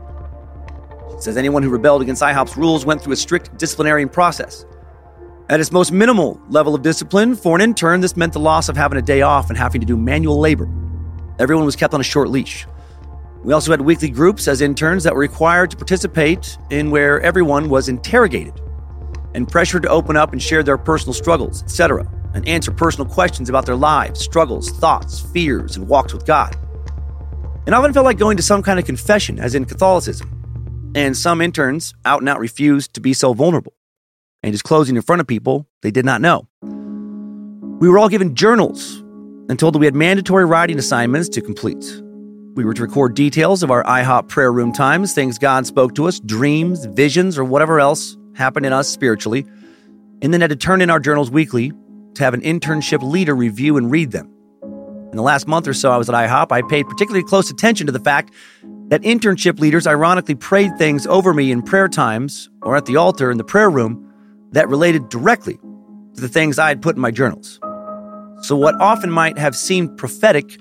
It 1.13 1.23
says 1.23 1.37
anyone 1.37 1.63
who 1.63 1.71
rebelled 1.71 2.03
against 2.03 2.21
IHOP's 2.21 2.57
rules 2.57 2.85
went 2.85 3.01
through 3.01 3.13
a 3.13 3.17
strict 3.17 3.57
disciplinary 3.59 4.09
process. 4.09 4.67
At 5.49 5.61
its 5.61 5.71
most 5.71 5.93
minimal 5.93 6.41
level 6.49 6.75
of 6.75 6.83
discipline, 6.83 7.37
for 7.37 7.55
an 7.55 7.63
intern, 7.63 8.01
this 8.01 8.17
meant 8.17 8.33
the 8.33 8.41
loss 8.41 8.69
of 8.69 8.77
having 8.77 8.99
a 8.99 9.03
day 9.03 9.23
off 9.23 9.51
and 9.51 9.57
having 9.57 9.81
to 9.81 9.87
do 9.87 9.97
manual 9.97 10.41
labor. 10.41 10.69
Everyone 11.39 11.65
was 11.65 11.77
kept 11.77 11.95
on 11.95 12.01
a 12.01 12.05
short 12.05 12.29
leash. 12.29 12.67
We 13.43 13.53
also 13.53 13.71
had 13.71 13.81
weekly 13.81 14.11
groups 14.11 14.49
as 14.49 14.61
interns 14.61 15.05
that 15.05 15.15
were 15.15 15.21
required 15.21 15.71
to 15.71 15.77
participate 15.77 16.59
in 16.71 16.91
where 16.91 17.21
everyone 17.21 17.69
was 17.69 17.89
interrogated 17.89 18.61
and 19.35 19.49
pressured 19.49 19.83
to 19.83 19.89
open 19.89 20.17
up 20.17 20.33
and 20.33 20.43
share 20.43 20.63
their 20.63 20.77
personal 20.77 21.15
struggles, 21.15 21.63
etc 21.63 22.07
and 22.35 22.47
answer 22.49 22.71
personal 22.71 23.09
questions 23.09 23.49
about 23.49 23.67
their 23.67 23.77
lives, 23.77 24.21
struggles, 24.21 24.71
thoughts, 24.71 25.21
fears, 25.21 25.77
and 25.77 25.89
walks 25.89 26.13
with 26.13 26.27
God. 26.27 26.57
It 27.67 27.75
often 27.75 27.93
felt 27.93 28.05
like 28.05 28.19
going 28.19 28.37
to 28.37 28.43
some 28.43 28.63
kind 28.63 28.79
of 28.79 28.85
confession, 28.85 29.39
as 29.39 29.55
in 29.55 29.65
Catholicism. 29.65 30.37
And 30.95 31.17
some 31.17 31.41
interns 31.41 31.95
out 32.05 32.21
and 32.21 32.29
out 32.29 32.41
refused 32.41 32.95
to 32.95 33.01
be 33.01 33.13
so 33.13 33.33
vulnerable 33.33 33.75
and 34.43 34.53
disclosing 34.53 34.97
in 34.97 35.03
front 35.03 35.21
of 35.21 35.27
people 35.27 35.69
they 35.83 35.91
did 35.91 36.05
not 36.05 36.21
know. 36.21 36.49
We 37.81 37.89
were 37.89 37.99
all 37.99 38.09
given 38.09 38.35
journals 38.35 38.99
and 39.49 39.59
told 39.59 39.75
that 39.75 39.79
we 39.79 39.87
had 39.87 39.95
mandatory 39.95 40.45
writing 40.45 40.79
assignments 40.79 41.29
to 41.31 41.41
complete. 41.41 42.03
We 42.55 42.65
were 42.65 42.75
to 42.75 42.83
record 42.83 43.15
details 43.15 43.63
of 43.63 43.71
our 43.71 43.85
IHOP 43.85 44.29
prayer 44.29 44.53
room 44.53 44.73
times, 44.73 45.13
things 45.13 45.39
God 45.39 45.67
spoke 45.67 45.95
to 45.95 46.09
us, 46.09 46.19
dreams, 46.19 46.85
visions, 46.85 47.39
or 47.39 47.45
whatever 47.45 47.79
else 47.79 48.17
happened 48.35 48.67
in 48.67 48.73
us 48.73 48.89
spiritually, 48.89 49.47
and 50.21 50.35
then 50.35 50.41
had 50.41 50.51
to 50.51 50.57
turn 50.57 50.81
in 50.81 50.91
our 50.91 50.99
journals 50.99 51.31
weekly 51.31 51.73
to 52.15 52.25
have 52.25 52.35
an 52.35 52.41
internship 52.41 53.03
leader 53.03 53.37
review 53.37 53.77
and 53.77 53.91
read 53.91 54.11
them. 54.11 54.35
In 54.63 55.17
the 55.17 55.23
last 55.23 55.47
month 55.47 55.69
or 55.69 55.75
so 55.75 55.93
I 55.93 55.97
was 55.97 56.09
at 56.09 56.15
IHOP, 56.15 56.51
I 56.51 56.63
paid 56.63 56.89
particularly 56.89 57.25
close 57.25 57.51
attention 57.51 57.87
to 57.87 57.93
the 57.93 58.01
fact 58.01 58.33
that 58.89 59.03
internship 59.03 59.61
leaders 59.61 59.87
ironically 59.87 60.35
prayed 60.35 60.77
things 60.77 61.07
over 61.07 61.33
me 61.33 61.53
in 61.53 61.63
prayer 61.63 61.89
times 61.89 62.51
or 62.63 62.77
at 62.77 62.87
the 62.87 62.97
altar 62.97 63.31
in 63.31 63.39
the 63.39 63.45
prayer 63.45 63.71
room 63.71 64.13
that 64.51 64.69
related 64.69 65.09
directly 65.09 65.55
to 66.15 66.21
the 66.21 66.29
things 66.29 66.59
I 66.59 66.69
had 66.69 66.83
put 66.83 66.97
in 66.97 67.03
my 67.03 67.13
journals. 67.13 67.61
So, 68.43 68.57
what 68.57 68.75
often 68.81 69.11
might 69.11 69.39
have 69.39 69.55
seemed 69.55 69.97
prophetic 69.97 70.61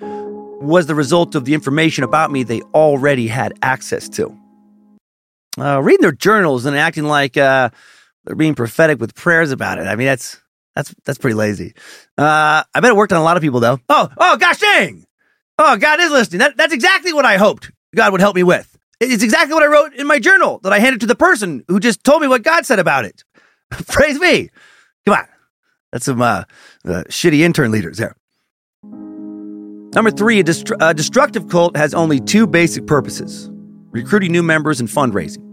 was 0.62 0.88
the 0.88 0.96
result 0.96 1.36
of 1.36 1.46
the 1.46 1.54
information 1.54 2.04
about 2.04 2.32
me 2.32 2.44
they 2.44 2.62
already 2.74 3.28
had 3.28 3.54
access 3.62 4.10
to. 4.10 4.38
Uh, 5.58 5.82
reading 5.82 6.02
their 6.02 6.12
journals 6.12 6.66
and 6.66 6.78
acting 6.78 7.06
like 7.06 7.38
uh, 7.38 7.70
they're 8.26 8.36
being 8.36 8.56
prophetic 8.56 9.00
with 9.00 9.16
prayers 9.16 9.52
about 9.52 9.78
it. 9.78 9.88
I 9.88 9.96
mean, 9.96 10.08
that's 10.08 10.40
that's 10.76 10.94
that's 11.06 11.18
pretty 11.18 11.36
lazy. 11.36 11.74
Uh, 12.18 12.64
I 12.74 12.80
bet 12.80 12.92
it 12.92 12.96
worked 12.96 13.12
on 13.12 13.20
a 13.20 13.24
lot 13.24 13.38
of 13.38 13.42
people 13.42 13.60
though. 13.60 13.80
Oh, 13.90 14.10
oh, 14.18 14.38
gosh 14.38 14.60
dang! 14.60 15.06
Oh, 15.58 15.76
God 15.78 16.00
is 16.00 16.12
listening. 16.12 16.40
That, 16.40 16.56
that's 16.56 16.74
exactly 16.74 17.12
what 17.12 17.26
I 17.26 17.38
hoped 17.38 17.72
God 17.96 18.12
would 18.12 18.22
help 18.22 18.36
me 18.36 18.44
with. 18.44 18.78
It's 19.02 19.24
exactly 19.24 19.54
what 19.54 19.64
I 19.64 19.68
wrote 19.68 19.94
in 19.94 20.08
my 20.08 20.20
journal 20.20 20.60
that 20.64 20.74
I 20.74 20.80
handed 20.80 21.02
to 21.02 21.08
the 21.08 21.16
person 21.16 21.64
who 21.68 21.80
just 21.80 22.04
told 22.04 22.22
me 22.22 22.28
what 22.28 22.44
God 22.44 22.66
said 22.66 22.80
about 22.80 23.06
it. 23.06 23.24
Praise 23.88 24.20
me. 24.20 24.50
Come 25.06 25.18
on. 25.18 25.28
That's 25.92 26.06
some 26.06 26.22
uh, 26.22 26.44
uh, 26.86 27.04
shitty 27.10 27.40
intern 27.40 27.72
leaders 27.72 27.98
there. 27.98 28.16
Number 29.96 30.12
three, 30.12 30.40
a, 30.40 30.44
dest- 30.44 30.72
a 30.80 30.94
destructive 30.94 31.50
cult 31.50 31.76
has 31.76 31.96
only 31.96 32.20
two 32.20 32.46
basic 32.46 32.86
purposes 32.86 33.50
recruiting 33.92 34.32
new 34.32 34.44
members 34.44 34.80
and 34.80 34.88
fundraising. 34.88 35.44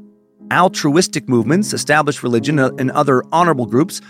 Altruistic 0.53 1.27
movements, 1.27 1.73
established 1.73 2.23
religion, 2.23 2.59
uh, 2.59 2.71
and 2.79 2.91
other 2.91 3.25
honorable 3.33 3.65
groups 3.65 4.03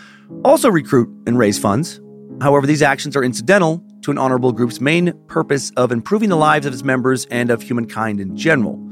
also 0.44 0.68
recruit 0.68 1.08
and 1.28 1.38
raise 1.38 1.60
funds. 1.60 2.00
However, 2.40 2.66
these 2.66 2.82
actions 2.82 3.16
are 3.16 3.22
incidental 3.22 3.84
to 4.02 4.10
an 4.10 4.18
honorable 4.18 4.50
group's 4.52 4.80
main 4.80 5.12
purpose 5.28 5.70
of 5.76 5.92
improving 5.92 6.28
the 6.28 6.36
lives 6.36 6.66
of 6.66 6.72
its 6.72 6.82
members 6.82 7.24
and 7.26 7.50
of 7.50 7.62
humankind 7.62 8.20
in 8.20 8.36
general. 8.36 8.82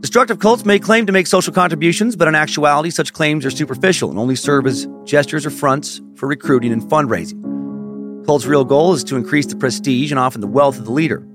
Destructive 0.00 0.38
cults 0.38 0.64
may 0.64 0.78
claim 0.78 1.04
to 1.04 1.12
make 1.12 1.26
social 1.26 1.52
contributions, 1.52 2.16
but 2.16 2.26
in 2.26 2.34
actuality, 2.34 2.88
such 2.88 3.12
claims 3.12 3.44
are 3.44 3.50
superficial 3.50 4.08
and 4.08 4.18
only 4.18 4.36
serve 4.36 4.66
as 4.66 4.88
gestures 5.04 5.44
or 5.44 5.50
fronts 5.50 6.00
for 6.16 6.26
recruiting 6.26 6.72
and 6.72 6.82
fundraising. 6.82 7.49
Cults' 8.30 8.46
real 8.46 8.64
goal 8.64 8.92
is 8.92 9.02
to 9.02 9.16
increase 9.16 9.46
the 9.46 9.56
prestige 9.56 10.12
and 10.12 10.18
often 10.20 10.40
the 10.40 10.46
wealth 10.46 10.78
of 10.78 10.84
the 10.84 10.92
leader. 10.92 11.26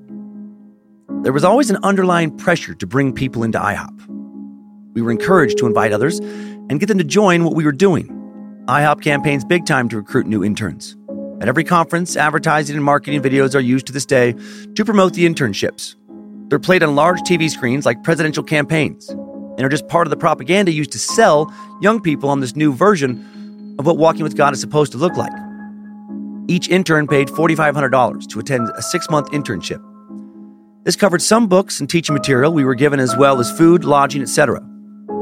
There 1.24 1.34
was 1.34 1.44
always 1.44 1.70
an 1.70 1.76
underlying 1.84 2.38
pressure 2.38 2.74
to 2.74 2.88
bring 2.88 3.12
people 3.12 3.44
into 3.44 3.60
IHOP. 3.60 4.94
We 4.94 5.02
were 5.02 5.12
encouraged 5.12 5.58
to 5.58 5.66
invite 5.66 5.92
others 5.92 6.20
and 6.20 6.80
get 6.80 6.86
them 6.86 6.98
to 6.98 7.04
join 7.04 7.44
what 7.44 7.54
we 7.54 7.66
were 7.66 7.74
doing. 7.74 8.08
IHOP 8.70 9.02
campaigns 9.02 9.44
big 9.44 9.66
time 9.66 9.90
to 9.90 9.98
recruit 9.98 10.26
new 10.26 10.42
interns. 10.42 10.96
At 11.42 11.50
every 11.50 11.66
conference, 11.66 12.16
advertising 12.16 12.78
and 12.78 12.86
marketing 12.86 13.22
videos 13.22 13.56
are 13.56 13.60
used 13.60 13.88
to 13.88 13.92
this 13.92 14.06
day 14.06 14.34
to 14.76 14.86
promote 14.86 15.16
the 15.16 15.26
internships. 15.26 15.96
They're 16.48 16.60
played 16.60 16.82
on 16.82 16.96
large 16.96 17.20
TV 17.24 17.50
screens 17.50 17.86
like 17.86 18.06
presidential 18.06 18.42
campaigns 18.42 19.10
and 19.10 19.64
are 19.64 19.68
just 19.68 19.90
part 19.90 20.08
of 20.08 20.12
the 20.12 20.18
propaganda 20.18 20.72
used 20.72 20.94
to 20.94 21.00
sell 21.00 21.54
young 21.82 22.00
people 22.00 22.30
on 22.30 22.40
this 22.40 22.56
new 22.56 22.72
version 22.72 23.76
of 23.80 23.86
what 23.86 23.98
walking 23.98 24.24
with 24.24 24.38
God 24.38 24.54
is 24.54 24.62
supposed 24.62 24.94
to 24.94 24.98
look 24.98 25.18
like. 25.18 25.45
Each 26.48 26.70
intern 26.70 27.08
paid 27.08 27.28
$4,500 27.30 28.28
to 28.28 28.40
attend 28.40 28.70
a 28.76 28.82
six 28.82 29.10
month 29.10 29.32
internship. 29.32 29.84
This 30.84 30.96
covered 30.96 31.22
some 31.22 31.48
books 31.48 31.80
and 31.80 31.90
teaching 31.90 32.14
material 32.14 32.54
we 32.54 32.64
were 32.64 32.76
given 32.76 33.00
as 33.00 33.16
well 33.18 33.40
as 33.40 33.52
food, 33.58 33.84
lodging, 33.84 34.22
etc. 34.22 34.62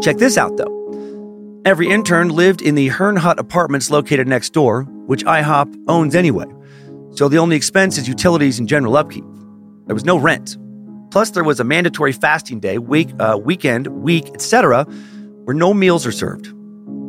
Check 0.01 0.17
this 0.17 0.37
out 0.37 0.57
though. 0.57 1.61
Every 1.65 1.89
intern 1.89 2.27
lived 2.27 2.61
in 2.61 2.75
the 2.75 2.89
Herrnhut 2.89 3.37
apartments 3.37 3.89
located 3.89 4.27
next 4.27 4.49
door, 4.51 4.83
which 4.83 5.23
IHOP 5.23 5.73
owns 5.87 6.13
anyway. 6.13 6.47
So 7.11 7.29
the 7.29 7.37
only 7.37 7.55
expense 7.55 7.97
is 7.97 8.07
utilities 8.07 8.59
and 8.59 8.67
general 8.67 8.97
upkeep. 8.97 9.23
There 9.85 9.93
was 9.93 10.03
no 10.03 10.17
rent. 10.17 10.57
Plus, 11.11 11.29
there 11.29 11.43
was 11.43 11.61
a 11.61 11.63
mandatory 11.63 12.11
fasting 12.11 12.59
day, 12.59 12.79
week, 12.79 13.11
uh, 13.19 13.39
weekend, 13.41 13.87
week, 13.87 14.27
etc., 14.33 14.83
where 15.45 15.55
no 15.55 15.73
meals 15.73 16.05
are 16.05 16.11
served. 16.11 16.51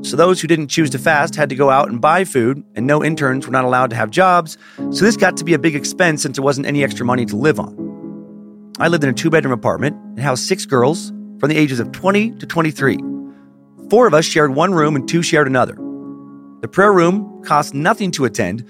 So 0.04 0.16
those 0.16 0.40
who 0.40 0.46
didn't 0.46 0.68
choose 0.68 0.90
to 0.90 0.98
fast 0.98 1.34
had 1.34 1.48
to 1.48 1.54
go 1.54 1.70
out 1.70 1.88
and 1.88 1.98
buy 1.98 2.24
food, 2.24 2.62
and 2.74 2.86
no 2.86 3.02
interns 3.02 3.46
were 3.46 3.52
not 3.52 3.64
allowed 3.64 3.88
to 3.90 3.96
have 3.96 4.10
jobs. 4.10 4.58
So 4.90 5.04
this 5.04 5.16
got 5.16 5.38
to 5.38 5.44
be 5.44 5.54
a 5.54 5.58
big 5.58 5.74
expense 5.74 6.22
since 6.22 6.36
there 6.36 6.44
wasn't 6.44 6.66
any 6.66 6.84
extra 6.84 7.06
money 7.06 7.24
to 7.24 7.36
live 7.36 7.58
on. 7.58 8.74
I 8.78 8.88
lived 8.88 9.02
in 9.02 9.10
a 9.10 9.14
two 9.14 9.30
bedroom 9.30 9.52
apartment 9.54 9.96
and 9.96 10.20
housed 10.20 10.44
six 10.44 10.66
girls 10.66 11.10
from 11.40 11.48
the 11.48 11.56
ages 11.56 11.80
of 11.80 11.90
20 11.92 12.32
to 12.32 12.46
23. 12.46 12.98
Four 13.88 14.06
of 14.06 14.12
us 14.12 14.26
shared 14.26 14.54
one 14.54 14.74
room 14.74 14.94
and 14.94 15.08
two 15.08 15.22
shared 15.22 15.46
another. 15.46 15.74
The 16.60 16.68
prayer 16.68 16.92
room 16.92 17.42
costs 17.42 17.72
nothing 17.72 18.10
to 18.12 18.26
attend 18.26 18.64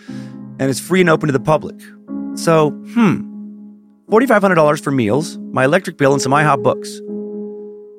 and 0.60 0.62
is 0.62 0.78
free 0.78 1.00
and 1.00 1.10
open 1.10 1.26
to 1.26 1.32
the 1.32 1.40
public. 1.40 1.80
So, 2.34 2.70
hmm, 2.70 3.34
$4,500 4.08 4.80
for 4.80 4.90
meals, 4.92 5.38
my 5.38 5.64
electric 5.64 5.96
bill, 5.96 6.12
and 6.12 6.22
some 6.22 6.32
IHOP 6.32 6.62
books. 6.62 7.00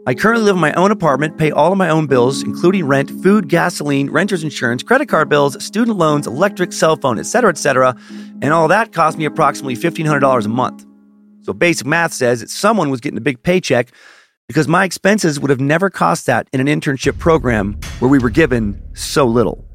I 0.08 0.14
currently 0.14 0.46
live 0.46 0.56
in 0.56 0.62
my 0.62 0.74
own 0.74 0.92
apartment, 0.92 1.40
pay 1.40 1.50
all 1.50 1.72
of 1.72 1.80
my 1.80 1.90
own 1.90 2.06
bills, 2.06 2.44
including 2.44 2.86
rent, 2.86 3.10
food, 3.24 3.50
gasoline, 3.50 4.12
renter's 4.12 4.44
insurance, 4.44 4.84
credit 4.84 5.08
card 5.08 5.30
bills, 5.30 5.64
student 5.66 5.98
loans, 5.98 6.28
electric, 6.28 6.74
cell 6.74 6.96
phone, 6.96 7.18
etc., 7.18 7.50
etc., 7.50 7.98
and 8.44 8.54
all 8.54 8.68
that 8.68 8.94
cost 8.94 9.18
me 9.18 9.26
approximately 9.26 9.76
$1,500 9.76 10.46
a 10.46 10.48
month. 10.48 10.86
So 11.42 11.54
basic 11.54 11.88
math 11.88 12.14
says 12.14 12.42
that 12.42 12.52
someone 12.52 12.92
was 12.92 13.02
getting 13.02 13.18
a 13.18 13.22
big 13.22 13.42
paycheck 13.42 13.90
because 14.48 14.68
my 14.68 14.84
expenses 14.84 15.40
would 15.40 15.50
have 15.50 15.60
never 15.60 15.90
cost 15.90 16.28
that 16.28 16.48
in 16.54 16.60
an 16.60 16.68
internship 16.68 17.18
program 17.18 17.74
where 17.98 18.10
we 18.10 18.20
were 18.20 18.30
given 18.30 18.80
so 18.94 19.26
little. 19.26 19.66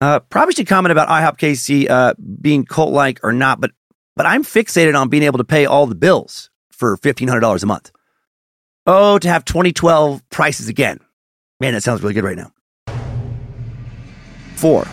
Uh, 0.00 0.20
probably 0.20 0.54
should 0.54 0.68
comment 0.68 0.92
about 0.92 1.08
IHOP 1.08 1.36
KC 1.36 1.90
uh, 1.90 2.14
being 2.40 2.64
cult 2.64 2.92
like 2.92 3.18
or 3.24 3.32
not, 3.32 3.60
but 3.60 3.72
but 4.14 4.26
I'm 4.26 4.44
fixated 4.44 4.96
on 4.96 5.08
being 5.08 5.22
able 5.24 5.38
to 5.38 5.44
pay 5.44 5.64
all 5.64 5.86
the 5.86 5.94
bills 5.96 6.50
for 6.70 6.96
$1,500 6.98 7.62
a 7.62 7.66
month. 7.66 7.90
Oh, 8.86 9.18
to 9.18 9.28
have 9.28 9.44
2012 9.44 10.28
prices 10.30 10.68
again. 10.68 10.98
Man, 11.60 11.72
that 11.74 11.82
sounds 11.82 12.02
really 12.02 12.14
good 12.14 12.24
right 12.24 12.36
now. 12.36 12.52
Four, 14.56 14.86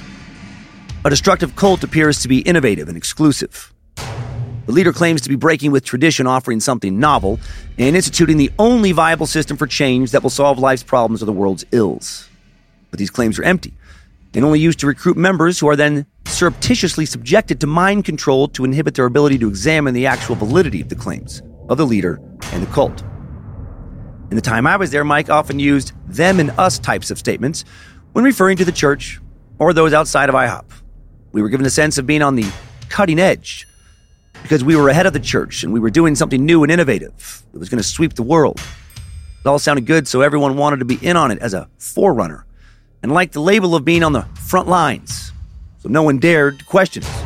a 1.04 1.10
destructive 1.10 1.56
cult 1.56 1.84
appears 1.84 2.20
to 2.22 2.28
be 2.28 2.40
innovative 2.40 2.88
and 2.88 2.96
exclusive. 2.96 3.74
The 3.96 4.72
leader 4.72 4.94
claims 4.94 5.22
to 5.22 5.30
be 5.30 5.36
breaking 5.36 5.72
with 5.72 5.84
tradition, 5.84 6.28
offering 6.28 6.60
something 6.60 7.00
novel, 7.00 7.40
and 7.80 7.96
instituting 7.96 8.38
the 8.38 8.52
only 8.60 8.92
viable 8.92 9.26
system 9.26 9.58
for 9.58 9.66
change 9.66 10.12
that 10.12 10.22
will 10.22 10.30
solve 10.30 10.60
life's 10.60 10.84
problems 10.84 11.24
or 11.24 11.26
the 11.26 11.34
world's 11.34 11.66
ills. 11.72 12.30
But 12.92 13.00
these 13.00 13.10
claims 13.10 13.40
are 13.40 13.44
empty 13.44 13.74
and 14.36 14.46
only 14.46 14.60
used 14.60 14.80
to 14.80 14.88
recruit 14.88 15.18
members 15.18 15.60
who 15.60 15.68
are 15.68 15.76
then 15.76 16.06
surreptitiously 16.26 17.08
subjected 17.08 17.60
to 17.62 17.66
mind 17.66 18.06
control 18.06 18.48
to 18.50 18.64
inhibit 18.64 18.94
their 18.94 19.06
ability 19.06 19.40
to 19.40 19.48
examine 19.48 19.96
the 19.96 20.06
actual 20.06 20.36
validity 20.36 20.82
of 20.82 20.90
the 20.90 20.96
claims 20.96 21.42
of 21.68 21.80
the 21.80 21.86
leader 21.88 22.22
and 22.52 22.62
the 22.62 22.68
cult. 22.68 23.04
In 24.30 24.36
the 24.36 24.42
time 24.42 24.68
I 24.68 24.78
was 24.78 24.92
there, 24.92 25.04
Mike 25.04 25.30
often 25.30 25.58
used 25.60 25.92
them 26.08 26.40
and 26.40 26.52
us 26.52 26.78
types 26.78 27.10
of 27.10 27.18
statements 27.18 27.66
when 28.14 28.24
referring 28.24 28.58
to 28.58 28.66
the 28.66 28.72
church 28.72 29.20
or 29.58 29.74
those 29.74 29.92
outside 29.92 30.30
of 30.30 30.36
IHOP. 30.36 30.66
We 31.32 31.42
were 31.42 31.50
given 31.50 31.66
a 31.66 31.72
sense 31.72 31.98
of 31.98 32.06
being 32.06 32.22
on 32.22 32.36
the 32.36 32.48
cutting 32.90 33.18
edge 33.18 33.68
because 34.44 34.64
we 34.64 34.76
were 34.76 34.90
ahead 34.90 35.08
of 35.08 35.14
the 35.14 35.20
church 35.20 35.64
and 35.64 35.74
we 35.74 35.80
were 35.80 35.90
doing 35.90 36.16
something 36.16 36.46
new 36.46 36.62
and 36.62 36.72
innovative 36.72 37.44
that 37.52 37.60
was 37.60 37.70
going 37.70 37.82
to 37.82 37.88
sweep 37.88 38.14
the 38.14 38.24
world. 38.24 38.62
It 39.44 39.48
all 39.48 39.58
sounded 39.58 39.88
good, 39.88 40.08
so 40.08 40.22
everyone 40.22 40.58
wanted 40.58 40.78
to 40.78 40.86
be 40.86 41.00
in 41.02 41.18
on 41.18 41.32
it 41.32 41.40
as 41.40 41.56
a 41.56 41.68
forerunner 41.80 42.46
and 43.02 43.12
liked 43.12 43.34
the 43.34 43.42
label 43.42 43.74
of 43.74 43.84
being 43.84 44.04
on 44.04 44.14
the 44.14 44.24
front 44.36 44.68
lines. 44.68 45.32
So 45.80 45.90
no 45.90 46.04
one 46.04 46.20
dared 46.20 46.60
to 46.60 46.66
question 46.66 47.04
us. 47.04 47.24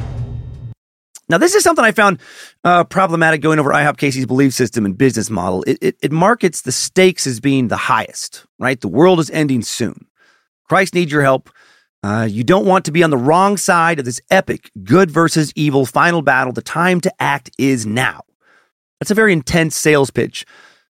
Now, 1.27 1.37
this 1.37 1.55
is 1.55 1.63
something 1.63 1.83
I 1.83 1.91
found 1.91 2.19
uh, 2.63 2.83
problematic 2.85 3.41
going 3.41 3.59
over 3.59 3.71
IHOP 3.71 3.97
KC's 3.97 4.25
belief 4.25 4.53
system 4.53 4.85
and 4.85 4.97
business 4.97 5.29
model. 5.29 5.63
It, 5.63 5.77
it, 5.81 5.95
it 6.01 6.11
markets 6.11 6.61
the 6.61 6.71
stakes 6.71 7.27
as 7.27 7.39
being 7.39 7.67
the 7.67 7.77
highest, 7.77 8.45
right? 8.59 8.79
The 8.79 8.87
world 8.87 9.19
is 9.19 9.29
ending 9.31 9.61
soon. 9.61 10.07
Christ 10.69 10.93
needs 10.93 11.11
your 11.11 11.23
help. 11.23 11.49
Uh, 12.03 12.27
you 12.29 12.43
don't 12.43 12.65
want 12.65 12.85
to 12.85 12.91
be 12.91 13.03
on 13.03 13.09
the 13.09 13.17
wrong 13.17 13.57
side 13.57 13.99
of 13.99 14.05
this 14.05 14.21
epic 14.29 14.71
good 14.83 15.09
versus 15.11 15.53
evil 15.55 15.85
final 15.85 16.21
battle. 16.21 16.51
The 16.51 16.61
time 16.61 16.99
to 17.01 17.13
act 17.21 17.51
is 17.57 17.85
now. 17.85 18.23
That's 18.99 19.11
a 19.11 19.15
very 19.15 19.33
intense 19.33 19.75
sales 19.75 20.09
pitch. 20.09 20.45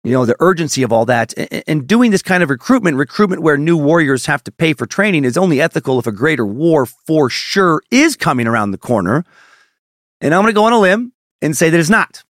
You 0.03 0.13
know, 0.13 0.27
the 0.27 0.37
urgency 0.41 0.83
of 0.83 0.93
all 0.93 1.07
that. 1.07 1.33
And 1.67 1.87
doing 1.87 2.11
this 2.11 2.23
kind 2.23 2.43
of 2.43 2.51
recruitment, 2.51 2.99
recruitment 2.99 3.41
where 3.41 3.57
new 3.57 3.77
warriors 3.77 4.27
have 4.27 4.45
to 4.45 4.53
pay 4.53 4.75
for 4.75 4.87
training, 4.87 5.25
is 5.25 5.39
only 5.39 5.63
ethical 5.63 5.99
if 5.99 6.07
a 6.07 6.13
greater 6.13 6.45
war 6.45 6.85
for 6.85 7.31
sure 7.31 7.83
is 7.91 8.15
coming 8.15 8.47
around 8.47 8.73
the 8.73 8.79
corner. 8.79 9.25
And 10.21 10.35
I'm 10.35 10.43
going 10.43 10.53
to 10.53 10.59
go 10.59 10.65
on 10.65 10.75
a 10.75 10.79
limb 10.79 11.14
and 11.45 11.57
say 11.57 11.71
that 11.71 11.79
it's 11.79 11.91
not. 11.91 12.25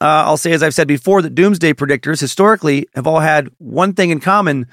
Uh, 0.00 0.24
I'll 0.26 0.36
say, 0.36 0.52
as 0.52 0.62
I've 0.62 0.74
said 0.74 0.88
before, 0.88 1.20
that 1.20 1.34
doomsday 1.34 1.74
predictors 1.74 2.20
historically 2.20 2.88
have 2.94 3.06
all 3.06 3.20
had 3.20 3.50
one 3.58 3.92
thing 3.92 4.10
in 4.10 4.20
common, 4.20 4.66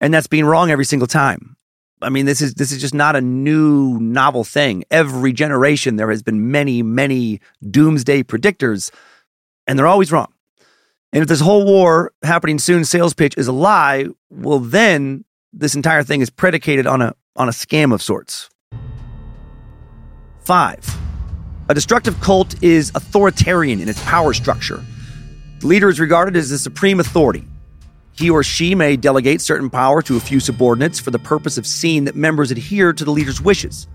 and 0.00 0.14
that's 0.14 0.26
being 0.26 0.44
wrong 0.44 0.70
every 0.70 0.84
single 0.84 1.08
time. 1.08 1.56
I 2.00 2.08
mean, 2.08 2.26
this 2.26 2.40
is 2.40 2.54
this 2.54 2.72
is 2.72 2.80
just 2.80 2.94
not 2.94 3.16
a 3.16 3.20
new 3.20 3.98
novel 4.00 4.44
thing. 4.44 4.84
Every 4.90 5.32
generation 5.32 5.96
there 5.96 6.10
has 6.10 6.22
been 6.22 6.50
many, 6.50 6.82
many 6.82 7.40
doomsday 7.68 8.22
predictors, 8.22 8.90
and 9.66 9.78
they're 9.78 9.86
always 9.86 10.12
wrong. 10.12 10.32
And 11.12 11.22
if 11.22 11.28
this 11.28 11.40
whole 11.40 11.64
war 11.64 12.12
happening 12.22 12.58
soon 12.58 12.84
sales 12.84 13.14
pitch 13.14 13.34
is 13.36 13.46
a 13.46 13.52
lie, 13.52 14.06
well 14.30 14.58
then 14.58 15.24
this 15.52 15.74
entire 15.74 16.02
thing 16.02 16.22
is 16.22 16.30
predicated 16.30 16.86
on 16.86 17.02
a 17.02 17.14
on 17.36 17.48
a 17.48 17.52
scam 17.52 17.94
of 17.94 18.02
sorts. 18.02 18.48
5. 20.40 21.11
A 21.68 21.74
destructive 21.74 22.20
cult 22.20 22.62
is 22.62 22.90
authoritarian 22.94 23.80
in 23.80 23.88
its 23.88 24.02
power 24.04 24.34
structure. 24.34 24.84
The 25.60 25.66
leader 25.66 25.88
is 25.88 26.00
regarded 26.00 26.36
as 26.36 26.50
the 26.50 26.58
supreme 26.58 26.98
authority, 26.98 27.46
he 28.14 28.30
or 28.30 28.42
she 28.42 28.74
may 28.74 28.96
delegate 28.96 29.40
certain 29.40 29.70
power 29.70 30.02
to 30.02 30.16
a 30.16 30.20
few 30.20 30.38
subordinates 30.38 31.00
for 31.00 31.10
the 31.10 31.18
purpose 31.18 31.56
of 31.56 31.66
seeing 31.66 32.04
that 32.04 32.14
members 32.14 32.50
adhere 32.50 32.92
to 32.92 33.04
the 33.04 33.10
leader's 33.10 33.40
wishes. 33.40 33.86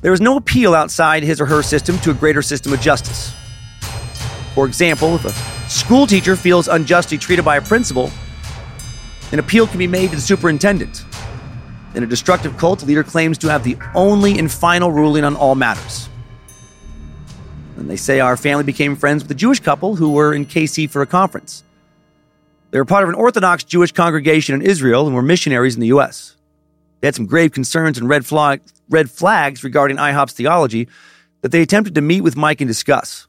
There 0.00 0.12
is 0.12 0.20
no 0.20 0.36
appeal 0.36 0.74
outside 0.74 1.22
his 1.22 1.40
or 1.40 1.46
her 1.46 1.62
system 1.62 1.98
to 1.98 2.10
a 2.10 2.14
greater 2.14 2.42
system 2.42 2.72
of 2.72 2.80
justice. 2.80 3.34
For 4.54 4.66
example, 4.66 5.16
if 5.16 5.24
a 5.24 5.68
school 5.70 6.06
teacher 6.06 6.34
feels 6.34 6.68
unjustly 6.68 7.18
treated 7.18 7.44
by 7.44 7.56
a 7.56 7.62
principal, 7.62 8.10
an 9.32 9.38
appeal 9.38 9.66
can 9.66 9.78
be 9.78 9.86
made 9.86 10.10
to 10.10 10.16
the 10.16 10.22
superintendent. 10.22 11.04
In 11.94 12.02
a 12.02 12.06
destructive 12.06 12.56
cult, 12.56 12.80
the 12.80 12.86
leader 12.86 13.02
claims 13.02 13.38
to 13.38 13.48
have 13.48 13.64
the 13.64 13.76
only 13.94 14.38
and 14.38 14.50
final 14.50 14.92
ruling 14.92 15.24
on 15.24 15.36
all 15.36 15.54
matters. 15.54 16.08
And 17.76 17.90
they 17.90 17.96
say 17.96 18.20
our 18.20 18.36
family 18.36 18.64
became 18.64 18.96
friends 18.96 19.22
with 19.22 19.30
a 19.30 19.34
Jewish 19.34 19.60
couple 19.60 19.96
who 19.96 20.10
were 20.10 20.32
in 20.32 20.46
KC 20.46 20.88
for 20.88 21.02
a 21.02 21.06
conference. 21.06 21.62
They 22.70 22.78
were 22.78 22.84
part 22.84 23.04
of 23.04 23.08
an 23.08 23.14
Orthodox 23.14 23.64
Jewish 23.64 23.92
congregation 23.92 24.54
in 24.54 24.62
Israel 24.62 25.06
and 25.06 25.14
were 25.14 25.22
missionaries 25.22 25.74
in 25.74 25.80
the 25.80 25.86
U.S. 25.88 26.36
They 27.00 27.06
had 27.06 27.14
some 27.14 27.26
grave 27.26 27.52
concerns 27.52 27.98
and 27.98 28.08
red, 28.08 28.26
flag, 28.26 28.62
red 28.88 29.10
flags 29.10 29.62
regarding 29.62 29.98
IHOP's 29.98 30.32
theology 30.32 30.88
that 31.42 31.52
they 31.52 31.62
attempted 31.62 31.94
to 31.94 32.00
meet 32.00 32.22
with 32.22 32.36
Mike 32.36 32.60
and 32.60 32.68
discuss. 32.68 33.26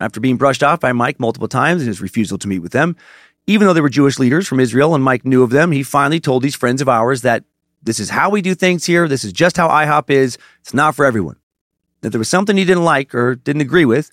After 0.00 0.20
being 0.20 0.36
brushed 0.36 0.62
off 0.62 0.80
by 0.80 0.92
Mike 0.92 1.20
multiple 1.20 1.48
times 1.48 1.82
and 1.82 1.88
his 1.88 2.00
refusal 2.00 2.38
to 2.38 2.48
meet 2.48 2.58
with 2.58 2.72
them, 2.72 2.96
even 3.46 3.66
though 3.66 3.72
they 3.72 3.80
were 3.80 3.88
Jewish 3.88 4.18
leaders 4.18 4.48
from 4.48 4.60
Israel 4.60 4.94
and 4.94 5.04
Mike 5.04 5.24
knew 5.24 5.42
of 5.42 5.50
them, 5.50 5.70
he 5.70 5.82
finally 5.82 6.20
told 6.20 6.42
these 6.42 6.56
friends 6.56 6.82
of 6.82 6.88
ours 6.88 7.22
that 7.22 7.44
this 7.82 8.00
is 8.00 8.10
how 8.10 8.30
we 8.30 8.42
do 8.42 8.54
things 8.54 8.84
here. 8.84 9.06
This 9.06 9.24
is 9.24 9.32
just 9.32 9.56
how 9.56 9.68
IHOP 9.68 10.10
is. 10.10 10.38
It's 10.60 10.74
not 10.74 10.96
for 10.96 11.04
everyone. 11.04 11.36
If 12.06 12.12
there 12.12 12.20
was 12.20 12.28
something 12.28 12.56
you 12.56 12.64
didn't 12.64 12.84
like 12.84 13.16
or 13.16 13.34
didn't 13.34 13.62
agree 13.62 13.84
with, 13.84 14.12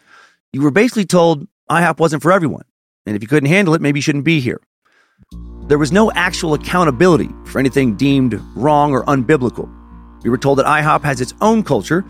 you 0.52 0.64
were 0.64 0.72
basically 0.72 1.06
told 1.06 1.48
IHOP 1.70 2.00
wasn't 2.00 2.24
for 2.24 2.32
everyone. 2.32 2.64
And 3.06 3.16
if 3.16 3.22
you 3.22 3.28
couldn't 3.28 3.50
handle 3.50 3.76
it, 3.76 3.82
maybe 3.82 4.00
you 4.00 4.02
shouldn't 4.02 4.24
be 4.24 4.40
here. 4.40 4.60
There 5.68 5.78
was 5.78 5.92
no 5.92 6.12
actual 6.14 6.56
accountability 6.56 7.30
for 7.46 7.60
anything 7.60 7.96
deemed 7.96 8.42
wrong 8.56 8.94
or 8.94 9.06
unbiblical. 9.06 9.72
We 10.24 10.32
were 10.32 10.40
told 10.40 10.58
that 10.58 10.66
IHOP 10.66 11.04
has 11.04 11.22
its 11.22 11.36
own 11.40 11.62
culture, 11.62 12.04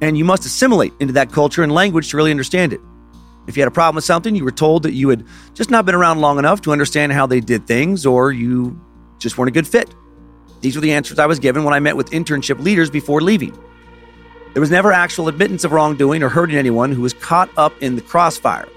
and 0.00 0.16
you 0.16 0.24
must 0.24 0.46
assimilate 0.46 0.92
into 1.00 1.14
that 1.14 1.32
culture 1.32 1.64
and 1.64 1.72
language 1.72 2.10
to 2.10 2.16
really 2.16 2.30
understand 2.30 2.72
it. 2.72 2.80
If 3.48 3.56
you 3.56 3.62
had 3.62 3.68
a 3.68 3.72
problem 3.72 3.96
with 3.96 4.04
something, 4.04 4.36
you 4.36 4.44
were 4.44 4.52
told 4.52 4.84
that 4.84 4.92
you 4.92 5.08
had 5.08 5.26
just 5.52 5.68
not 5.68 5.84
been 5.84 5.96
around 5.96 6.20
long 6.20 6.38
enough 6.38 6.60
to 6.60 6.70
understand 6.70 7.12
how 7.12 7.26
they 7.26 7.40
did 7.40 7.66
things, 7.66 8.06
or 8.06 8.30
you 8.30 8.80
just 9.18 9.36
weren't 9.36 9.48
a 9.48 9.52
good 9.52 9.66
fit. 9.66 9.92
These 10.60 10.76
were 10.76 10.80
the 10.80 10.92
answers 10.92 11.18
I 11.18 11.26
was 11.26 11.40
given 11.40 11.64
when 11.64 11.74
I 11.74 11.80
met 11.80 11.96
with 11.96 12.10
internship 12.12 12.60
leaders 12.60 12.88
before 12.88 13.20
leaving. 13.20 13.58
There 14.54 14.60
was 14.60 14.70
never 14.70 14.92
actual 14.92 15.28
admittance 15.28 15.64
of 15.64 15.72
wrongdoing 15.72 16.22
or 16.22 16.28
hurting 16.28 16.56
anyone 16.56 16.92
who 16.92 17.02
was 17.02 17.12
caught 17.12 17.50
up 17.56 17.74
in 17.82 17.96
the 17.96 18.02
crossfire. 18.02 18.68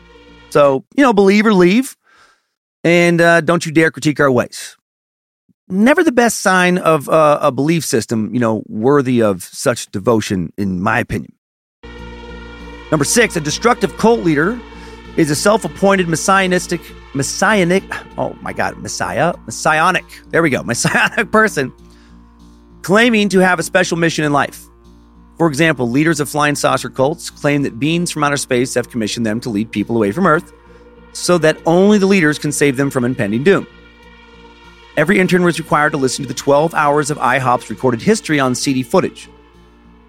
So, 0.49 0.83
you 0.95 1.03
know, 1.03 1.13
believe 1.13 1.45
or 1.45 1.53
leave. 1.53 1.95
And 2.83 3.21
uh, 3.21 3.41
don't 3.41 3.65
you 3.65 3.71
dare 3.71 3.91
critique 3.91 4.19
our 4.19 4.31
ways. 4.31 4.75
Never 5.69 6.03
the 6.03 6.11
best 6.11 6.39
sign 6.39 6.77
of 6.77 7.07
uh, 7.09 7.39
a 7.41 7.51
belief 7.51 7.85
system, 7.85 8.33
you 8.33 8.39
know, 8.39 8.63
worthy 8.67 9.21
of 9.21 9.43
such 9.43 9.91
devotion, 9.91 10.51
in 10.57 10.81
my 10.81 10.99
opinion. 10.99 11.33
Number 12.89 13.03
six, 13.03 13.35
a 13.35 13.41
destructive 13.41 13.97
cult 13.97 14.21
leader 14.21 14.59
is 15.17 15.29
a 15.29 15.35
self-appointed 15.35 16.07
messianistic, 16.07 16.79
messianic, 17.13 17.83
oh 18.17 18.33
my 18.41 18.53
God, 18.53 18.77
messiah, 18.77 19.33
messianic, 19.45 20.05
there 20.29 20.41
we 20.41 20.49
go, 20.49 20.63
messianic 20.63 21.31
person 21.31 21.73
claiming 22.81 23.27
to 23.27 23.39
have 23.39 23.59
a 23.59 23.63
special 23.63 23.97
mission 23.97 24.23
in 24.23 24.31
life. 24.31 24.63
For 25.37 25.47
example, 25.47 25.89
leaders 25.89 26.19
of 26.19 26.29
flying 26.29 26.55
saucer 26.55 26.89
cults 26.89 27.29
claim 27.29 27.61
that 27.61 27.79
beings 27.79 28.09
from 28.09 28.23
outer 28.23 28.37
space 28.37 28.73
have 28.73 28.89
commissioned 28.89 29.25
them 29.25 29.39
to 29.41 29.49
lead 29.49 29.71
people 29.71 29.95
away 29.95 30.11
from 30.11 30.25
Earth 30.25 30.51
so 31.13 31.37
that 31.37 31.57
only 31.65 31.99
the 31.99 32.07
leaders 32.07 32.39
can 32.39 32.51
save 32.51 32.75
them 32.75 32.89
from 32.89 33.05
impending 33.05 33.43
doom. 33.43 33.67
Every 34.97 35.19
intern 35.19 35.43
was 35.43 35.59
required 35.59 35.91
to 35.91 35.97
listen 35.97 36.23
to 36.23 36.27
the 36.27 36.33
12 36.33 36.73
hours 36.73 37.11
of 37.11 37.19
IHOP's 37.19 37.69
recorded 37.69 38.01
history 38.01 38.39
on 38.39 38.55
CD 38.55 38.81
footage. 38.81 39.29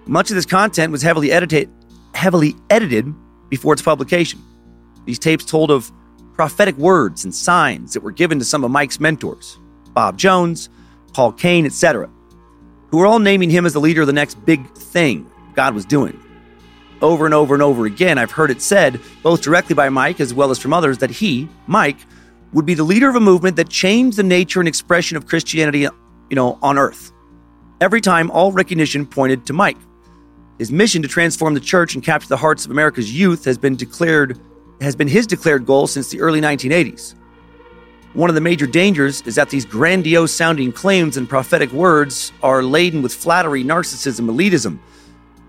Much 0.06 0.30
of 0.30 0.36
this 0.36 0.46
content 0.46 0.90
was 0.90 1.02
heavily 1.02 1.30
edited, 1.30 1.68
heavily 2.14 2.56
edited 2.70 3.12
before 3.50 3.74
its 3.74 3.82
publication. 3.82 4.42
These 5.04 5.18
tapes 5.18 5.44
told 5.44 5.70
of 5.70 5.92
prophetic 6.32 6.76
words 6.78 7.24
and 7.24 7.34
signs 7.34 7.92
that 7.92 8.02
were 8.02 8.12
given 8.12 8.38
to 8.38 8.46
some 8.46 8.64
of 8.64 8.70
Mike's 8.70 8.98
mentors, 8.98 9.58
Bob 9.92 10.16
Jones, 10.16 10.70
Paul 11.12 11.32
Cain, 11.32 11.66
etc 11.66 12.08
who 12.90 12.98
were 12.98 13.06
all 13.06 13.18
naming 13.18 13.50
him 13.50 13.66
as 13.66 13.72
the 13.72 13.80
leader 13.80 14.00
of 14.00 14.06
the 14.06 14.12
next 14.12 14.34
big 14.44 14.72
thing 14.74 15.30
God 15.54 15.74
was 15.74 15.84
doing. 15.84 16.18
Over 17.00 17.26
and 17.26 17.34
over 17.34 17.54
and 17.54 17.62
over 17.62 17.86
again, 17.86 18.18
I've 18.18 18.32
heard 18.32 18.50
it 18.50 18.60
said, 18.60 19.00
both 19.22 19.42
directly 19.42 19.74
by 19.74 19.88
Mike 19.88 20.20
as 20.20 20.34
well 20.34 20.50
as 20.50 20.58
from 20.58 20.72
others, 20.72 20.98
that 20.98 21.10
he, 21.10 21.48
Mike, 21.66 21.98
would 22.52 22.66
be 22.66 22.74
the 22.74 22.82
leader 22.82 23.08
of 23.08 23.14
a 23.14 23.20
movement 23.20 23.56
that 23.56 23.68
changed 23.68 24.16
the 24.16 24.22
nature 24.22 24.58
and 24.58 24.68
expression 24.68 25.16
of 25.16 25.26
Christianity, 25.26 25.80
you 25.80 26.36
know, 26.36 26.58
on 26.62 26.78
earth. 26.78 27.12
Every 27.80 28.00
time, 28.00 28.30
all 28.30 28.50
recognition 28.50 29.06
pointed 29.06 29.46
to 29.46 29.52
Mike. 29.52 29.76
His 30.58 30.72
mission 30.72 31.02
to 31.02 31.08
transform 31.08 31.54
the 31.54 31.60
church 31.60 31.94
and 31.94 32.02
capture 32.02 32.28
the 32.28 32.36
hearts 32.36 32.64
of 32.64 32.72
America's 32.72 33.12
youth 33.12 33.44
has 33.44 33.58
been 33.58 33.76
declared 33.76 34.40
has 34.80 34.94
been 34.94 35.08
his 35.08 35.26
declared 35.26 35.66
goal 35.66 35.88
since 35.88 36.08
the 36.08 36.20
early 36.20 36.40
1980s. 36.40 37.14
One 38.14 38.30
of 38.30 38.34
the 38.34 38.40
major 38.40 38.66
dangers 38.66 39.22
is 39.26 39.34
that 39.34 39.50
these 39.50 39.66
grandiose 39.66 40.32
sounding 40.32 40.72
claims 40.72 41.16
and 41.16 41.28
prophetic 41.28 41.70
words 41.72 42.32
are 42.42 42.62
laden 42.62 43.02
with 43.02 43.12
flattery, 43.12 43.62
narcissism, 43.62 44.30
elitism, 44.30 44.78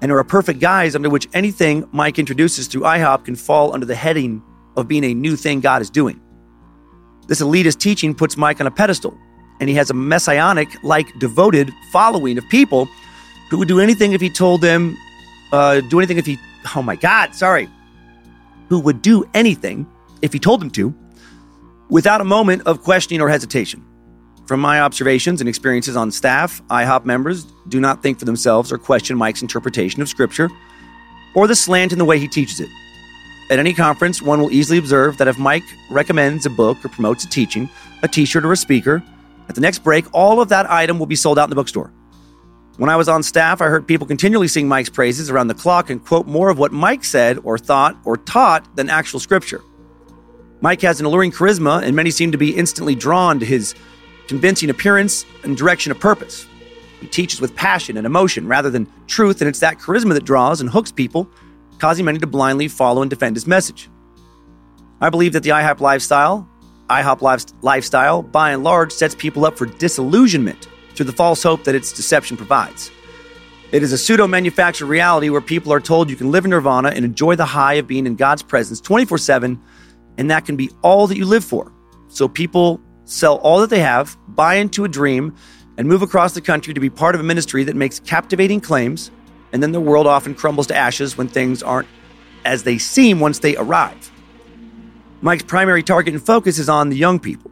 and 0.02 0.12
are 0.12 0.19
a 0.19 0.26
perfect 0.26 0.60
guise 0.60 0.95
under 0.95 1.10
which 1.10 1.28
anything 1.34 1.88
Mike 1.91 2.19
introduces 2.19 2.67
through 2.67 2.82
IHOP 2.82 3.26
can 3.26 3.36
fall 3.36 3.74
under 3.74 3.86
the 3.86 3.95
heading 3.95 4.43
of 4.76 4.88
being 4.88 5.06
a 5.06 5.13
new 5.13 5.36
thing 5.38 5.62
God 5.62 5.82
is 5.82 5.89
doing. 5.89 6.22
This 7.28 7.41
elitist 7.41 7.80
teaching 7.80 8.13
puts 8.13 8.36
Mike 8.36 8.60
on 8.60 8.67
a 8.67 8.72
pedestal, 8.72 9.17
and 9.60 9.69
he 9.69 9.76
has 9.76 9.89
a 9.89 9.93
messianic 9.93 10.67
like 10.84 11.08
devoted 11.19 11.72
following 11.91 12.38
of 12.38 12.43
people 12.50 12.89
who 13.50 13.58
would 13.58 13.67
do 13.67 13.80
anything 13.80 14.13
if 14.13 14.22
he 14.22 14.30
told 14.30 14.62
them, 14.62 14.98
uh, 15.54 15.80
do 15.89 16.00
anything 16.00 16.17
if 16.17 16.26
he, 16.26 16.38
oh 16.76 16.82
my 16.82 16.95
God, 16.95 17.34
sorry, 17.34 17.69
who 18.67 18.80
would 18.80 19.02
do 19.02 19.28
anything 19.34 19.88
if 20.22 20.34
he 20.34 20.39
told 20.39 20.60
them 20.60 20.69
to 20.72 20.93
without 21.89 22.21
a 22.21 22.25
moment 22.25 22.62
of 22.65 22.84
questioning 22.84 23.21
or 23.21 23.30
hesitation. 23.30 23.86
From 24.45 24.60
my 24.60 24.82
observations 24.82 25.41
and 25.41 25.49
experiences 25.49 25.95
on 25.95 26.12
staff, 26.12 26.62
IHOP 26.69 27.06
members 27.06 27.45
do 27.67 27.80
not 27.80 28.02
think 28.02 28.17
for 28.17 28.25
themselves 28.25 28.71
or 28.71 28.78
question 28.78 29.17
Mike's 29.17 29.41
interpretation 29.41 30.02
of 30.02 30.10
Scripture 30.10 30.49
or 31.36 31.47
the 31.47 31.56
slant 31.56 31.91
in 31.91 31.99
the 31.99 32.06
way 32.06 32.17
he 32.17 32.28
teaches 32.28 32.60
it. 32.60 32.69
At 33.52 33.60
any 33.60 33.73
conference, 33.73 34.21
one 34.21 34.39
will 34.39 34.52
easily 34.52 34.78
observe 34.78 35.17
that 35.17 35.28
if 35.28 35.38
Mike 35.38 35.63
recommends 35.89 36.45
a 36.45 36.49
book 36.49 36.84
or 36.84 36.89
promotes 36.89 37.23
a 37.23 37.30
teaching, 37.30 37.69
a 38.04 38.08
t 38.08 38.25
shirt, 38.25 38.45
or 38.45 38.52
a 38.52 38.58
speaker, 38.58 39.04
at 39.47 39.56
the 39.56 39.62
next 39.62 39.80
break, 39.80 40.06
all 40.13 40.41
of 40.41 40.49
that 40.49 40.69
item 40.69 40.99
will 40.99 41.08
be 41.08 41.15
sold 41.15 41.39
out 41.39 41.45
in 41.45 41.49
the 41.49 41.56
bookstore. 41.56 41.91
When 42.78 42.89
I 42.89 42.95
was 42.95 43.10
on 43.10 43.23
staff, 43.23 43.62
I 43.62 43.65
heard 43.65 43.88
people 43.88 44.08
continually 44.08 44.47
sing 44.47 44.67
Mike's 44.67 44.89
praises 44.89 45.30
around 45.30 45.47
the 45.47 45.56
clock 45.56 45.89
and 45.89 46.04
quote 46.04 46.28
more 46.28 46.49
of 46.49 46.60
what 46.60 46.71
Mike 46.71 47.04
said 47.04 47.39
or 47.43 47.58
thought 47.58 47.97
or 48.06 48.17
taught 48.17 48.75
than 48.75 48.89
actual 48.89 49.19
scripture. 49.19 49.62
Mike 50.62 50.82
has 50.82 51.00
an 51.00 51.06
alluring 51.06 51.32
charisma, 51.32 51.82
and 51.84 51.95
many 51.95 52.12
seem 52.12 52.32
to 52.32 52.38
be 52.38 52.56
instantly 52.56 52.95
drawn 52.95 53.39
to 53.39 53.45
his 53.45 53.76
convincing 54.28 54.69
appearance 54.69 55.26
and 55.43 55.56
direction 55.56 55.91
of 55.91 56.00
purpose. 56.00 56.45
He 57.00 57.08
teaches 57.08 57.39
with 57.39 57.56
passion 57.56 57.95
and 57.95 58.06
emotion 58.06 58.45
rather 58.45 58.69
than 58.69 58.91
truth, 59.08 59.41
and 59.41 59.48
it's 59.48 59.60
that 59.60 59.80
charisma 59.80 60.13
that 60.13 60.26
draws 60.26 60.60
and 60.60 60.69
hooks 60.69 60.91
people, 60.91 61.30
causing 61.78 62.06
many 62.06 62.19
to 62.19 62.28
blindly 62.28 62.67
follow 62.67 63.02
and 63.02 63.10
defend 63.10 63.38
his 63.38 63.48
message. 63.48 63.89
I 65.00 65.10
believe 65.10 65.32
that 65.32 65.43
the 65.43 65.52
IHOP 65.52 65.80
lifestyle, 65.80 66.48
IHOP 66.89 67.54
lifestyle, 67.62 68.22
by 68.22 68.52
and 68.52 68.63
large, 68.63 68.91
sets 68.91 69.15
people 69.15 69.45
up 69.45 69.58
for 69.58 69.65
disillusionment 69.65 70.67
through 70.93 71.06
the 71.06 71.13
false 71.13 71.41
hope 71.41 71.63
that 71.63 71.76
its 71.76 71.93
deception 71.93 72.36
provides. 72.36 72.91
It 73.72 73.82
is 73.82 73.93
a 73.93 73.98
pseudo 73.98 74.28
manufactured 74.28 74.88
reality 74.88 75.30
where 75.30 75.41
people 75.41 75.72
are 75.72 75.80
told 75.80 76.10
you 76.10 76.17
can 76.17 76.32
live 76.32 76.43
in 76.43 76.52
nirvana 76.52 76.89
and 76.89 77.06
enjoy 77.06 77.36
the 77.36 77.45
high 77.45 77.76
of 77.76 77.88
being 77.88 78.06
in 78.06 78.15
God's 78.15 78.41
presence 78.41 78.82
24 78.82 79.19
7 79.19 79.62
and 80.19 80.29
that 80.29 80.45
can 80.45 80.55
be 80.58 80.69
all 80.84 81.08
that 81.08 81.17
you 81.17 81.25
live 81.25 81.43
for. 81.43 81.71
So 82.10 82.27
people 82.27 82.79
sell 83.05 83.38
all 83.38 83.62
that 83.62 83.69
they 83.69 83.79
have, 83.79 84.17
buy 84.27 84.55
into 84.55 84.84
a 84.84 84.89
dream, 84.89 85.34
and 85.77 85.88
move 85.88 86.01
across 86.01 86.34
the 86.34 86.41
country 86.41 86.73
to 86.73 86.79
be 86.79 86.89
part 86.89 87.15
of 87.15 87.21
a 87.21 87.23
ministry 87.23 87.63
that 87.63 87.75
makes 87.75 88.01
captivating 88.01 88.60
claims, 88.60 89.12
and 89.53 89.63
then 89.63 89.71
the 89.71 89.79
world 89.79 90.05
often 90.05 90.36
crumbles 90.36 90.67
to 90.67 90.75
ashes 90.75 91.17
when 91.17 91.29
things 91.29 91.63
aren't 91.63 91.88
as 92.43 92.63
they 92.63 92.77
seem 92.77 93.21
once 93.21 93.39
they 93.39 93.55
arrive. 93.55 94.12
Mike's 95.21 95.43
primary 95.43 95.84
target 95.84 96.13
and 96.13 96.23
focus 96.23 96.60
is 96.60 96.67
on 96.67 96.89
the 96.89 96.97
young 96.97 97.19
people. 97.19 97.49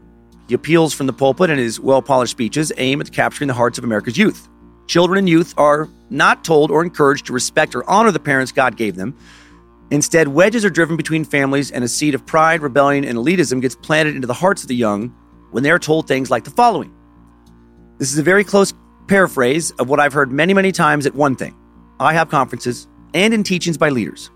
He 0.50 0.54
appeals 0.54 0.94
from 0.94 1.08
the 1.08 1.14
pulpit 1.14 1.50
and 1.50 1.60
his 1.60 1.80
well 1.80 2.02
polished 2.02 2.32
speeches 2.32 2.74
aim 2.78 3.00
at 3.00 3.14
capturing 3.14 3.48
the 3.48 3.54
hearts 3.54 3.78
of 3.78 3.86
America's 3.86 4.18
youth. 4.18 4.50
Children 4.88 5.20
and 5.20 5.30
youth 5.30 5.54
are 5.58 5.90
not 6.10 6.44
told 6.44 6.70
or 6.70 6.84
encouraged 6.84 7.28
to 7.28 7.34
respect 7.34 7.76
or 7.76 7.90
honor 7.90 8.12
the 8.12 8.20
parents 8.20 8.52
God 8.52 8.76
gave 8.76 8.96
them, 8.96 9.18
Instead, 9.90 10.28
wedges 10.28 10.66
are 10.66 10.70
driven 10.70 10.98
between 10.98 11.24
families, 11.24 11.72
and 11.72 11.84
a 11.84 11.88
seed 11.88 12.14
of 12.14 12.26
pride, 12.26 12.62
rebellion, 12.62 13.06
and 13.06 13.18
elitism 13.18 13.62
gets 13.62 13.76
planted 13.76 14.16
into 14.16 14.28
the 14.28 14.34
hearts 14.34 14.62
of 14.62 14.68
the 14.68 14.76
young 14.76 15.16
when 15.52 15.64
they 15.64 15.72
are 15.72 15.80
told 15.80 16.08
things 16.08 16.30
like 16.30 16.44
the 16.44 16.52
following. 16.52 16.94
This 17.98 18.12
is 18.12 18.18
a 18.18 18.24
very 18.24 18.44
close 18.44 18.74
paraphrase 19.08 19.72
of 19.72 19.90
what 19.90 20.00
I've 20.00 20.14
heard 20.14 20.32
many, 20.32 20.54
many 20.54 20.72
times 20.72 21.06
at 21.06 21.16
one 21.16 21.36
thing 21.36 21.56
I 22.00 22.14
have 22.14 22.30
conferences 22.30 22.88
and 23.14 23.34
in 23.34 23.44
teachings 23.44 23.78
by 23.78 23.90
leaders. 23.90 24.30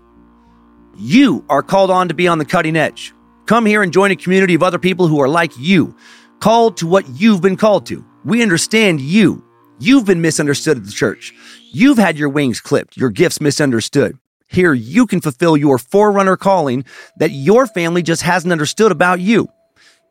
You 0.96 1.44
are 1.48 1.62
called 1.62 1.90
on 1.90 2.08
to 2.08 2.14
be 2.14 2.28
on 2.28 2.38
the 2.38 2.44
cutting 2.44 2.76
edge. 2.76 3.12
Come 3.46 3.66
here 3.66 3.82
and 3.82 3.92
join 3.92 4.10
a 4.10 4.16
community 4.16 4.54
of 4.54 4.62
other 4.62 4.78
people 4.78 5.06
who 5.06 5.20
are 5.20 5.28
like 5.28 5.52
you, 5.58 5.94
called 6.40 6.78
to 6.78 6.86
what 6.86 7.06
you've 7.08 7.42
been 7.42 7.56
called 7.56 7.86
to. 7.86 8.04
We 8.24 8.42
understand 8.42 9.00
you. 9.00 9.44
You've 9.78 10.06
been 10.06 10.20
misunderstood 10.20 10.78
at 10.78 10.84
the 10.84 10.92
church. 10.92 11.34
You've 11.72 11.98
had 11.98 12.18
your 12.18 12.28
wings 12.28 12.60
clipped, 12.60 12.96
your 12.96 13.10
gifts 13.10 13.40
misunderstood. 13.40 14.18
Here, 14.52 14.74
you 14.74 15.06
can 15.06 15.22
fulfill 15.22 15.56
your 15.56 15.78
forerunner 15.78 16.36
calling 16.36 16.84
that 17.16 17.30
your 17.30 17.66
family 17.66 18.02
just 18.02 18.20
hasn't 18.22 18.52
understood 18.52 18.92
about 18.92 19.18
you. 19.18 19.48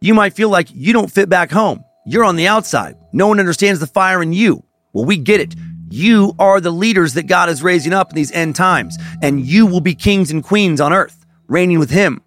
You 0.02 0.16
might 0.16 0.34
feel 0.34 0.50
like 0.50 0.68
you 0.74 0.94
don't 0.94 1.12
fit 1.12 1.30
back 1.30 1.52
home. 1.52 1.86
You're 2.08 2.24
on 2.24 2.38
the 2.38 2.48
outside. 2.48 2.96
No 3.14 3.28
one 3.28 3.40
understands 3.40 3.80
the 3.80 3.86
fire 3.86 4.22
in 4.22 4.34
you. 4.34 4.64
Well, 4.94 5.06
we 5.06 5.18
get 5.18 5.42
it. 5.42 5.54
You 5.92 6.34
are 6.40 6.60
the 6.60 6.72
leaders 6.72 7.14
that 7.14 7.28
God 7.28 7.50
is 7.50 7.62
raising 7.62 7.94
up 7.94 8.10
in 8.10 8.16
these 8.16 8.32
end 8.32 8.56
times, 8.56 8.98
and 9.22 9.46
you 9.46 9.68
will 9.68 9.80
be 9.80 9.94
kings 9.94 10.32
and 10.32 10.44
queens 10.44 10.82
on 10.82 10.92
earth, 10.92 11.24
reigning 11.48 11.78
with 11.78 11.92
Him. 11.92 12.22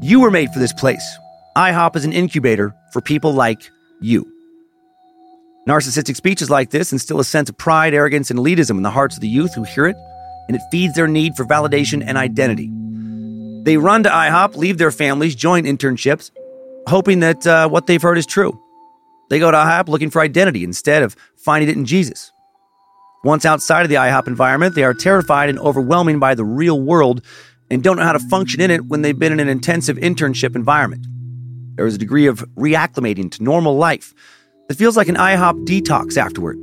You 0.00 0.20
were 0.20 0.30
made 0.30 0.50
for 0.50 0.60
this 0.60 0.72
place. 0.72 1.04
IHOP 1.56 1.96
is 1.96 2.04
an 2.04 2.12
incubator 2.12 2.72
for 2.92 3.00
people 3.00 3.32
like 3.32 3.68
you. 4.00 4.32
Narcissistic 5.66 6.14
speeches 6.14 6.50
like 6.50 6.70
this 6.70 6.92
instill 6.92 7.18
a 7.18 7.24
sense 7.24 7.50
of 7.50 7.58
pride, 7.58 7.94
arrogance, 7.94 8.30
and 8.30 8.38
elitism 8.38 8.76
in 8.76 8.82
the 8.82 8.90
hearts 8.90 9.16
of 9.16 9.22
the 9.22 9.28
youth 9.28 9.54
who 9.54 9.64
hear 9.64 9.86
it 9.86 9.96
and 10.48 10.56
it 10.56 10.62
feeds 10.70 10.94
their 10.94 11.06
need 11.06 11.34
for 11.36 11.44
validation 11.44 12.02
and 12.04 12.18
identity. 12.18 12.70
They 13.64 13.76
run 13.76 14.02
to 14.04 14.08
IHOP, 14.08 14.56
leave 14.56 14.78
their 14.78 14.90
families, 14.90 15.34
join 15.34 15.64
internships, 15.64 16.30
hoping 16.88 17.20
that 17.20 17.46
uh, 17.46 17.68
what 17.68 17.86
they've 17.86 18.00
heard 18.00 18.18
is 18.18 18.26
true. 18.26 18.58
They 19.30 19.38
go 19.38 19.50
to 19.50 19.56
IHOP 19.56 19.88
looking 19.88 20.10
for 20.10 20.20
identity 20.22 20.64
instead 20.64 21.02
of 21.02 21.14
finding 21.36 21.68
it 21.68 21.76
in 21.76 21.84
Jesus. 21.84 22.32
Once 23.24 23.44
outside 23.44 23.82
of 23.82 23.88
the 23.90 23.96
IHOP 23.96 24.26
environment, 24.26 24.74
they 24.74 24.84
are 24.84 24.94
terrified 24.94 25.48
and 25.50 25.58
overwhelming 25.58 26.18
by 26.18 26.34
the 26.34 26.44
real 26.44 26.80
world 26.80 27.22
and 27.70 27.82
don't 27.82 27.98
know 27.98 28.04
how 28.04 28.12
to 28.12 28.18
function 28.18 28.60
in 28.60 28.70
it 28.70 28.86
when 28.86 29.02
they've 29.02 29.18
been 29.18 29.32
in 29.32 29.40
an 29.40 29.48
intensive 29.48 29.96
internship 29.98 30.56
environment. 30.56 31.06
There 31.76 31.86
is 31.86 31.94
a 31.94 31.98
degree 31.98 32.26
of 32.26 32.40
reacclimating 32.56 33.30
to 33.32 33.42
normal 33.42 33.76
life 33.76 34.14
that 34.68 34.76
feels 34.76 34.96
like 34.96 35.08
an 35.08 35.16
IHOP 35.16 35.66
detox 35.66 36.16
afterward. 36.16 36.58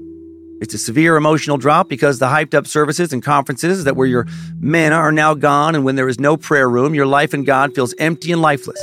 It's 0.65 0.73
a 0.73 0.80
severe 0.80 1.15
emotional 1.15 1.58
drop 1.58 1.89
because 1.89 2.17
the 2.17 2.25
hyped 2.25 2.56
up 2.56 2.65
services 2.65 3.13
and 3.13 3.21
conferences 3.21 3.84
that 3.84 3.95
were 3.95 4.08
your 4.08 4.25
manna 4.60 4.95
are 4.95 5.12
now 5.12 5.36
gone, 5.36 5.75
and 5.75 5.86
when 5.86 5.95
there 5.95 6.10
is 6.10 6.19
no 6.19 6.38
prayer 6.38 6.67
room, 6.67 6.95
your 6.95 7.06
life 7.06 7.36
in 7.36 7.43
God 7.43 7.75
feels 7.75 7.93
empty 7.99 8.32
and 8.32 8.41
lifeless. 8.41 8.82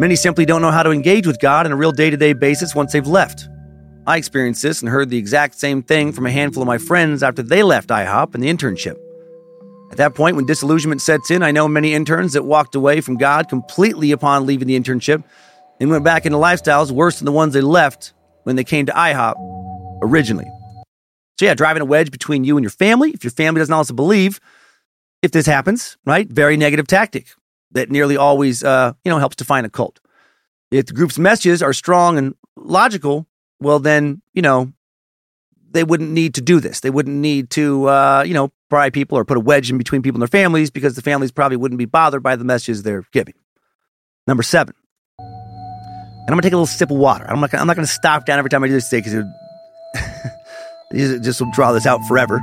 Many 0.00 0.16
simply 0.16 0.44
don't 0.44 0.60
know 0.60 0.72
how 0.72 0.82
to 0.82 0.90
engage 0.90 1.28
with 1.28 1.38
God 1.38 1.64
on 1.64 1.70
a 1.70 1.76
real 1.76 1.92
day 1.92 2.10
to 2.10 2.16
day 2.16 2.32
basis 2.32 2.74
once 2.74 2.92
they've 2.92 3.06
left. 3.06 3.48
I 4.04 4.16
experienced 4.16 4.60
this 4.60 4.82
and 4.82 4.90
heard 4.90 5.10
the 5.10 5.16
exact 5.16 5.54
same 5.60 5.80
thing 5.80 6.10
from 6.10 6.26
a 6.26 6.30
handful 6.32 6.64
of 6.64 6.66
my 6.66 6.78
friends 6.78 7.22
after 7.22 7.44
they 7.44 7.62
left 7.62 7.90
IHOP 7.90 8.34
and 8.34 8.42
the 8.42 8.48
internship. 8.48 8.96
At 9.92 9.98
that 9.98 10.16
point, 10.16 10.34
when 10.34 10.46
disillusionment 10.46 11.02
sets 11.02 11.30
in, 11.30 11.44
I 11.44 11.52
know 11.52 11.68
many 11.68 11.94
interns 11.94 12.32
that 12.32 12.42
walked 12.42 12.74
away 12.74 13.00
from 13.00 13.16
God 13.16 13.48
completely 13.48 14.10
upon 14.10 14.44
leaving 14.44 14.66
the 14.66 14.76
internship 14.76 15.22
and 15.78 15.88
went 15.88 16.02
back 16.02 16.26
into 16.26 16.36
lifestyles 16.36 16.90
worse 16.90 17.20
than 17.20 17.26
the 17.26 17.32
ones 17.32 17.54
they 17.54 17.60
left 17.60 18.12
when 18.42 18.56
they 18.56 18.64
came 18.64 18.86
to 18.86 18.92
IHOP 18.92 19.57
originally. 20.02 20.46
So, 21.38 21.46
yeah, 21.46 21.54
driving 21.54 21.82
a 21.82 21.84
wedge 21.84 22.10
between 22.10 22.44
you 22.44 22.56
and 22.56 22.64
your 22.64 22.70
family. 22.70 23.10
If 23.10 23.22
your 23.22 23.30
family 23.30 23.60
doesn't 23.60 23.72
also 23.72 23.94
believe, 23.94 24.40
if 25.22 25.30
this 25.30 25.46
happens, 25.46 25.96
right? 26.04 26.28
Very 26.28 26.56
negative 26.56 26.86
tactic. 26.86 27.28
that 27.70 27.90
nearly 27.90 28.16
always, 28.16 28.64
uh, 28.64 28.94
you 29.04 29.10
know, 29.10 29.18
helps 29.18 29.36
define 29.36 29.64
a 29.64 29.68
cult. 29.70 30.00
If 30.70 30.86
the 30.86 30.94
group's 30.94 31.18
messages 31.18 31.62
are 31.62 31.72
strong 31.72 32.16
and 32.18 32.34
logical, 32.56 33.26
well, 33.60 33.78
then, 33.78 34.22
you 34.32 34.42
know, 34.42 34.72
they 35.70 35.84
wouldn't 35.84 36.10
need 36.10 36.34
to 36.34 36.40
do 36.40 36.60
this. 36.60 36.80
They 36.80 36.90
wouldn't 36.90 37.16
need 37.16 37.50
to, 37.50 37.88
uh, 37.88 38.24
you 38.26 38.34
know, 38.34 38.50
pry 38.70 38.90
people 38.90 39.18
or 39.18 39.24
put 39.24 39.36
a 39.36 39.40
wedge 39.40 39.70
in 39.70 39.78
between 39.78 40.02
people 40.02 40.16
and 40.16 40.22
their 40.22 40.28
families 40.28 40.70
because 40.70 40.94
the 40.94 41.02
families 41.02 41.30
probably 41.30 41.56
wouldn't 41.56 41.78
be 41.78 41.84
bothered 41.84 42.22
by 42.22 42.36
the 42.36 42.44
messages 42.44 42.82
they're 42.82 43.04
giving. 43.12 43.34
Number 44.26 44.42
seven. 44.42 44.74
And 45.18 46.34
I'm 46.34 46.36
gonna 46.36 46.42
take 46.42 46.52
a 46.52 46.56
little 46.56 46.66
sip 46.66 46.90
of 46.90 46.98
water. 46.98 47.24
I'm 47.28 47.40
not. 47.40 47.50
Gonna, 47.50 47.62
I'm 47.62 47.66
not 47.66 47.76
gonna 47.76 47.86
stop 47.86 48.26
down 48.26 48.38
every 48.38 48.50
time 48.50 48.62
I 48.62 48.66
do 48.66 48.74
this 48.74 48.88
today 48.90 49.00
because 49.00 49.14
it, 49.14 49.24
it 49.24 49.26
just 50.92 51.40
will 51.40 51.50
draw 51.52 51.72
this 51.72 51.86
out 51.86 52.04
forever. 52.06 52.36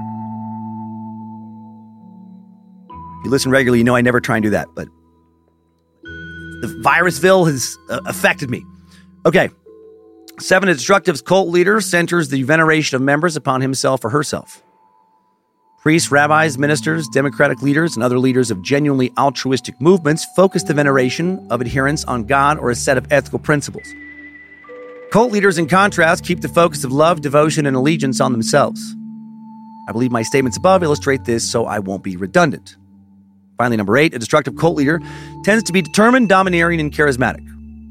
If 3.20 3.26
you 3.26 3.32
listen 3.32 3.52
regularly, 3.52 3.80
you 3.80 3.84
know 3.84 3.96
I 3.96 4.02
never 4.02 4.20
try 4.20 4.38
and 4.38 4.44
do 4.44 4.52
that, 4.52 4.68
but 4.76 4.88
the 6.04 6.82
virusville 6.84 7.48
has 7.48 7.78
uh, 7.90 8.00
affected 8.06 8.50
me. 8.50 8.64
Okay. 9.26 9.50
Seven, 10.40 10.70
a 10.70 10.74
destructive 10.74 11.24
cult 11.24 11.50
leader 11.50 11.80
centers 11.80 12.30
the 12.30 12.44
veneration 12.44 12.96
of 12.96 13.02
members 13.02 13.36
upon 13.36 13.62
himself 13.62 14.04
or 14.04 14.10
herself. 14.10 14.62
Priests, 15.86 16.12
rabbis, 16.12 16.58
ministers, 16.58 17.08
democratic 17.10 17.62
leaders, 17.62 17.96
and 17.96 18.04
other 18.04 18.18
leaders 18.18 18.50
of 18.50 18.62
genuinely 18.64 19.14
altruistic 19.18 19.80
movements 19.80 20.26
focus 20.36 20.64
the 20.64 20.74
veneration 20.74 21.46
of 21.52 21.62
adherents 21.62 22.04
on 22.06 22.26
God 22.26 22.58
or 22.58 22.72
a 22.72 22.76
set 22.76 22.98
of 22.98 23.06
ethical 23.12 23.40
principles. 23.40 23.88
Cult 25.16 25.32
leaders, 25.32 25.58
in 25.58 25.70
contrast, 25.70 26.26
keep 26.26 26.42
the 26.42 26.50
focus 26.50 26.84
of 26.84 26.92
love, 26.92 27.22
devotion, 27.22 27.66
and 27.66 27.74
allegiance 27.74 28.20
on 28.20 28.34
themselves. 28.34 28.98
I 29.88 29.94
believe 29.94 30.12
my 30.12 30.24
statements 30.24 30.58
above 30.58 30.84
illustrate 30.84 31.24
this, 31.24 31.50
so 31.50 31.66
I 31.66 31.80
won't 31.80 32.04
be 32.04 32.18
redundant. 32.18 32.76
Finally, 33.58 33.78
number 33.78 33.96
eight, 33.96 34.14
a 34.14 34.20
destructive 34.20 34.58
cult 34.58 34.76
leader 34.76 35.00
tends 35.46 35.64
to 35.64 35.72
be 35.72 35.82
determined, 35.82 36.28
domineering, 36.28 36.82
and 36.82 36.92
charismatic. 36.92 37.48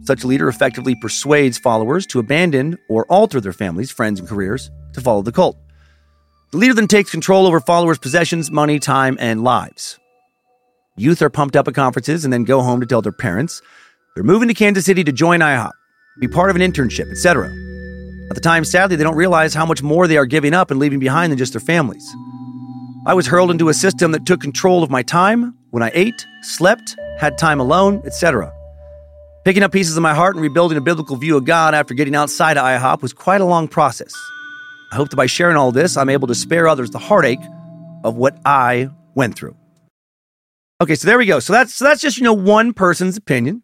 Such 0.06 0.22
a 0.22 0.26
leader 0.26 0.48
effectively 0.48 0.94
persuades 0.96 1.56
followers 1.56 2.04
to 2.08 2.18
abandon 2.18 2.76
or 2.90 3.06
alter 3.06 3.40
their 3.40 3.54
families, 3.54 3.90
friends, 3.90 4.20
and 4.20 4.28
careers 4.28 4.70
to 4.92 5.00
follow 5.00 5.22
the 5.22 5.32
cult. 5.32 5.56
The 6.50 6.58
leader 6.58 6.74
then 6.74 6.88
takes 6.88 7.10
control 7.10 7.46
over 7.46 7.58
followers' 7.58 7.98
possessions, 7.98 8.50
money, 8.50 8.78
time, 8.78 9.16
and 9.18 9.42
lives. 9.42 9.98
Youth 10.98 11.22
are 11.22 11.30
pumped 11.30 11.56
up 11.56 11.68
at 11.68 11.74
conferences 11.74 12.24
and 12.24 12.32
then 12.34 12.44
go 12.44 12.60
home 12.60 12.80
to 12.80 12.86
tell 12.86 13.00
their 13.00 13.12
parents 13.12 13.62
they're 14.14 14.24
moving 14.24 14.48
to 14.48 14.54
Kansas 14.54 14.84
City 14.84 15.02
to 15.04 15.10
join 15.10 15.40
IHOP, 15.40 15.72
be 16.20 16.28
part 16.28 16.50
of 16.50 16.56
an 16.56 16.62
internship, 16.62 17.10
etc. 17.10 17.48
At 18.30 18.34
the 18.34 18.40
time, 18.40 18.64
sadly, 18.64 18.96
they 18.96 19.04
don't 19.04 19.16
realize 19.16 19.54
how 19.54 19.66
much 19.66 19.82
more 19.82 20.06
they 20.06 20.16
are 20.16 20.26
giving 20.26 20.54
up 20.54 20.70
and 20.70 20.80
leaving 20.80 20.98
behind 20.98 21.30
than 21.30 21.38
just 21.38 21.52
their 21.52 21.60
families. 21.60 22.08
I 23.06 23.14
was 23.14 23.26
hurled 23.26 23.50
into 23.50 23.68
a 23.68 23.74
system 23.74 24.12
that 24.12 24.24
took 24.24 24.40
control 24.40 24.82
of 24.82 24.90
my 24.90 25.02
time 25.02 25.54
when 25.70 25.82
I 25.82 25.90
ate, 25.92 26.26
slept, 26.42 26.96
had 27.18 27.36
time 27.36 27.60
alone, 27.60 28.00
etc. 28.06 28.52
Picking 29.44 29.62
up 29.62 29.72
pieces 29.72 29.96
of 29.96 30.02
my 30.02 30.14
heart 30.14 30.36
and 30.36 30.42
rebuilding 30.42 30.78
a 30.78 30.80
biblical 30.80 31.16
view 31.16 31.36
of 31.36 31.44
God 31.44 31.74
after 31.74 31.92
getting 31.92 32.14
outside 32.14 32.56
of 32.56 32.64
IHOP 32.64 33.02
was 33.02 33.12
quite 33.12 33.42
a 33.42 33.44
long 33.44 33.68
process. 33.68 34.14
I 34.90 34.96
hope 34.96 35.10
that 35.10 35.16
by 35.16 35.26
sharing 35.26 35.56
all 35.56 35.70
this, 35.70 35.96
I'm 35.96 36.08
able 36.08 36.28
to 36.28 36.34
spare 36.34 36.66
others 36.66 36.90
the 36.90 36.98
heartache 36.98 37.44
of 38.04 38.16
what 38.16 38.38
I 38.46 38.88
went 39.14 39.36
through. 39.36 39.56
Okay, 40.80 40.94
so 40.94 41.06
there 41.06 41.18
we 41.18 41.26
go. 41.26 41.40
So 41.40 41.52
that's 41.52 41.74
so 41.74 41.84
that's 41.84 42.00
just 42.00 42.16
you 42.16 42.24
know 42.24 42.32
one 42.32 42.72
person's 42.72 43.16
opinion. 43.16 43.62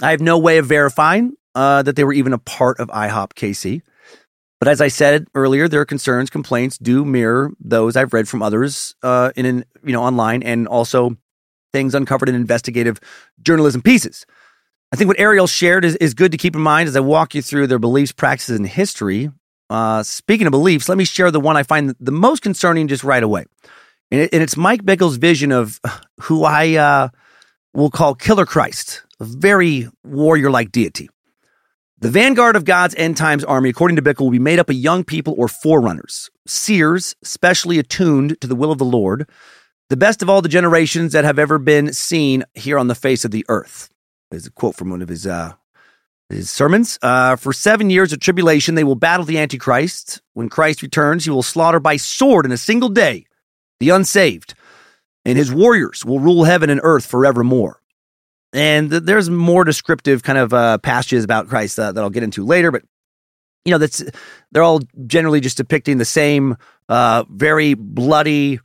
I 0.00 0.12
have 0.12 0.20
no 0.20 0.38
way 0.38 0.58
of 0.58 0.66
verifying 0.66 1.34
uh, 1.54 1.82
that 1.82 1.96
they 1.96 2.04
were 2.04 2.12
even 2.12 2.32
a 2.32 2.38
part 2.38 2.78
of 2.80 2.88
IHOP 2.88 3.32
KC. 3.34 3.82
But 4.58 4.68
as 4.68 4.80
I 4.80 4.88
said 4.88 5.26
earlier, 5.34 5.66
their 5.68 5.84
concerns, 5.84 6.30
complaints 6.30 6.78
do 6.78 7.04
mirror 7.04 7.50
those 7.60 7.96
I've 7.96 8.12
read 8.12 8.28
from 8.28 8.42
others 8.42 8.94
uh, 9.02 9.32
in 9.34 9.46
an, 9.46 9.64
you 9.84 9.92
know 9.92 10.02
online 10.02 10.42
and 10.42 10.68
also 10.68 11.16
things 11.72 11.94
uncovered 11.94 12.28
in 12.28 12.34
investigative 12.34 13.00
journalism 13.42 13.82
pieces. 13.82 14.24
I 14.92 14.96
think 14.96 15.08
what 15.08 15.18
Ariel 15.18 15.46
shared 15.46 15.84
is, 15.84 15.96
is 15.96 16.14
good 16.14 16.32
to 16.32 16.38
keep 16.38 16.54
in 16.54 16.60
mind 16.60 16.86
as 16.86 16.96
I 16.96 17.00
walk 17.00 17.34
you 17.34 17.42
through 17.42 17.66
their 17.66 17.78
beliefs, 17.78 18.12
practices, 18.12 18.58
and 18.58 18.66
history 18.66 19.30
uh, 19.72 20.02
speaking 20.02 20.46
of 20.46 20.50
beliefs, 20.50 20.86
let 20.86 20.98
me 20.98 21.04
share 21.04 21.30
the 21.30 21.40
one 21.40 21.56
I 21.56 21.62
find 21.62 21.94
the 21.98 22.12
most 22.12 22.42
concerning 22.42 22.88
just 22.88 23.02
right 23.02 23.22
away. 23.22 23.46
And, 24.10 24.20
it, 24.20 24.34
and 24.34 24.42
it's 24.42 24.54
Mike 24.54 24.84
Bickle's 24.84 25.16
vision 25.16 25.50
of 25.50 25.80
who 26.20 26.44
I 26.44 26.74
uh, 26.74 27.08
will 27.72 27.90
call 27.90 28.14
Killer 28.14 28.44
Christ, 28.44 29.02
a 29.18 29.24
very 29.24 29.88
warrior 30.04 30.50
like 30.50 30.72
deity. 30.72 31.08
The 32.02 32.10
vanguard 32.10 32.56
of 32.56 32.64
God's 32.64 32.96
end 32.96 33.16
times 33.16 33.44
army, 33.44 33.70
according 33.70 33.94
to 33.94 34.02
Bickle, 34.02 34.22
will 34.22 34.30
be 34.32 34.40
made 34.40 34.58
up 34.58 34.68
of 34.68 34.74
young 34.74 35.04
people 35.04 35.36
or 35.38 35.46
forerunners, 35.46 36.30
seers, 36.48 37.14
specially 37.22 37.78
attuned 37.78 38.40
to 38.40 38.48
the 38.48 38.56
will 38.56 38.72
of 38.72 38.78
the 38.78 38.84
Lord, 38.84 39.30
the 39.88 39.96
best 39.96 40.20
of 40.20 40.28
all 40.28 40.42
the 40.42 40.48
generations 40.48 41.12
that 41.12 41.24
have 41.24 41.38
ever 41.38 41.60
been 41.60 41.92
seen 41.92 42.42
here 42.54 42.76
on 42.76 42.88
the 42.88 42.96
face 42.96 43.24
of 43.24 43.30
the 43.30 43.46
earth. 43.48 43.88
There's 44.32 44.46
a 44.46 44.50
quote 44.50 44.74
from 44.74 44.90
one 44.90 45.00
of 45.00 45.08
his 45.08 45.28
uh, 45.28 45.52
his 46.28 46.50
sermons. 46.50 46.98
Uh, 47.02 47.36
for 47.36 47.52
seven 47.52 47.88
years 47.88 48.12
of 48.12 48.18
tribulation, 48.18 48.74
they 48.74 48.82
will 48.82 48.96
battle 48.96 49.24
the 49.24 49.38
Antichrist. 49.38 50.22
When 50.32 50.48
Christ 50.48 50.82
returns, 50.82 51.24
he 51.24 51.30
will 51.30 51.44
slaughter 51.44 51.78
by 51.78 51.98
sword 51.98 52.44
in 52.44 52.50
a 52.50 52.56
single 52.56 52.88
day 52.88 53.26
the 53.78 53.90
unsaved, 53.90 54.54
and 55.24 55.38
his 55.38 55.54
warriors 55.54 56.04
will 56.04 56.18
rule 56.18 56.42
heaven 56.42 56.68
and 56.68 56.80
earth 56.82 57.06
forevermore. 57.06 57.81
And 58.52 58.90
th- 58.90 59.02
there's 59.04 59.30
more 59.30 59.64
descriptive 59.64 60.22
kind 60.22 60.38
of 60.38 60.52
uh, 60.52 60.78
passages 60.78 61.24
about 61.24 61.48
Christ 61.48 61.78
uh, 61.78 61.92
that 61.92 62.00
I'll 62.02 62.10
get 62.10 62.22
into 62.22 62.44
later, 62.44 62.70
but 62.70 62.82
you 63.64 63.70
know 63.70 63.78
that's 63.78 64.02
they're 64.50 64.62
all 64.62 64.80
generally 65.06 65.40
just 65.40 65.56
depicting 65.56 65.98
the 65.98 66.04
same 66.04 66.56
uh, 66.88 67.24
very 67.30 67.74
bloody, 67.74 68.60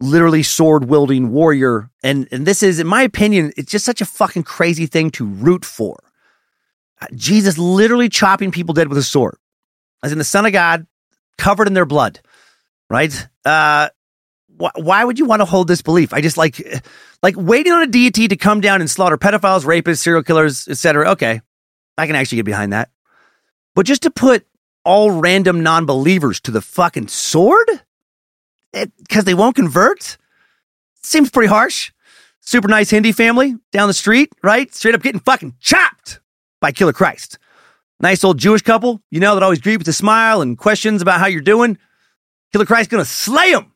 literally 0.00 0.42
sword 0.42 0.84
wielding 0.84 1.30
warrior. 1.30 1.90
And 2.02 2.28
and 2.30 2.46
this 2.46 2.62
is, 2.62 2.78
in 2.78 2.86
my 2.86 3.02
opinion, 3.02 3.52
it's 3.56 3.72
just 3.72 3.84
such 3.84 4.00
a 4.00 4.06
fucking 4.06 4.44
crazy 4.44 4.86
thing 4.86 5.10
to 5.12 5.26
root 5.26 5.64
for. 5.64 5.98
Jesus 7.14 7.58
literally 7.58 8.08
chopping 8.08 8.50
people 8.50 8.74
dead 8.74 8.88
with 8.88 8.98
a 8.98 9.02
sword, 9.02 9.36
as 10.02 10.12
in 10.12 10.18
the 10.18 10.24
Son 10.24 10.46
of 10.46 10.52
God 10.52 10.86
covered 11.38 11.66
in 11.66 11.74
their 11.74 11.84
blood, 11.84 12.20
right? 12.88 13.28
Uh, 13.44 13.88
why 14.56 15.04
would 15.04 15.18
you 15.18 15.24
want 15.24 15.40
to 15.40 15.46
hold 15.46 15.68
this 15.68 15.82
belief? 15.82 16.12
I 16.12 16.20
just 16.20 16.36
like, 16.36 16.82
like 17.22 17.34
waiting 17.36 17.72
on 17.72 17.82
a 17.82 17.86
deity 17.86 18.28
to 18.28 18.36
come 18.36 18.60
down 18.60 18.80
and 18.80 18.90
slaughter 18.90 19.18
pedophiles, 19.18 19.64
rapists, 19.64 19.98
serial 19.98 20.22
killers, 20.22 20.68
etc. 20.68 21.10
Okay, 21.10 21.40
I 21.98 22.06
can 22.06 22.16
actually 22.16 22.36
get 22.36 22.46
behind 22.46 22.72
that, 22.72 22.90
but 23.74 23.86
just 23.86 24.02
to 24.02 24.10
put 24.10 24.46
all 24.84 25.10
random 25.10 25.62
non-believers 25.62 26.40
to 26.40 26.50
the 26.50 26.60
fucking 26.60 27.08
sword 27.08 27.68
eh, 28.74 28.86
because 28.98 29.24
they 29.24 29.34
won't 29.34 29.56
convert 29.56 30.18
seems 31.02 31.30
pretty 31.30 31.48
harsh. 31.48 31.90
Super 32.40 32.68
nice 32.68 32.90
Hindi 32.90 33.12
family 33.12 33.54
down 33.72 33.88
the 33.88 33.94
street, 33.94 34.30
right? 34.42 34.72
Straight 34.74 34.94
up 34.94 35.02
getting 35.02 35.20
fucking 35.20 35.54
chopped 35.60 36.20
by 36.60 36.72
Killer 36.72 36.92
Christ. 36.92 37.38
Nice 38.00 38.22
old 38.22 38.38
Jewish 38.38 38.60
couple, 38.60 39.02
you 39.10 39.20
know, 39.20 39.34
that 39.34 39.42
always 39.42 39.60
greet 39.60 39.78
with 39.78 39.88
a 39.88 39.92
smile 39.92 40.42
and 40.42 40.58
questions 40.58 41.00
about 41.00 41.20
how 41.20 41.26
you're 41.26 41.40
doing. 41.40 41.78
Killer 42.52 42.66
Christ 42.66 42.90
gonna 42.90 43.04
slay 43.04 43.52
them. 43.52 43.73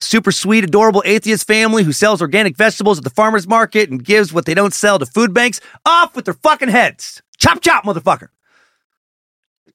Super 0.00 0.30
sweet, 0.30 0.64
adorable 0.64 1.02
atheist 1.04 1.46
family 1.46 1.82
who 1.82 1.92
sells 1.92 2.22
organic 2.22 2.56
vegetables 2.56 2.98
at 2.98 3.04
the 3.04 3.10
farmer's 3.10 3.48
market 3.48 3.90
and 3.90 4.04
gives 4.04 4.32
what 4.32 4.46
they 4.46 4.54
don't 4.54 4.72
sell 4.72 4.98
to 4.98 5.06
food 5.06 5.34
banks. 5.34 5.60
Off 5.84 6.14
with 6.14 6.24
their 6.24 6.34
fucking 6.34 6.68
heads. 6.68 7.22
Chop, 7.38 7.60
chop, 7.60 7.84
motherfucker. 7.84 8.28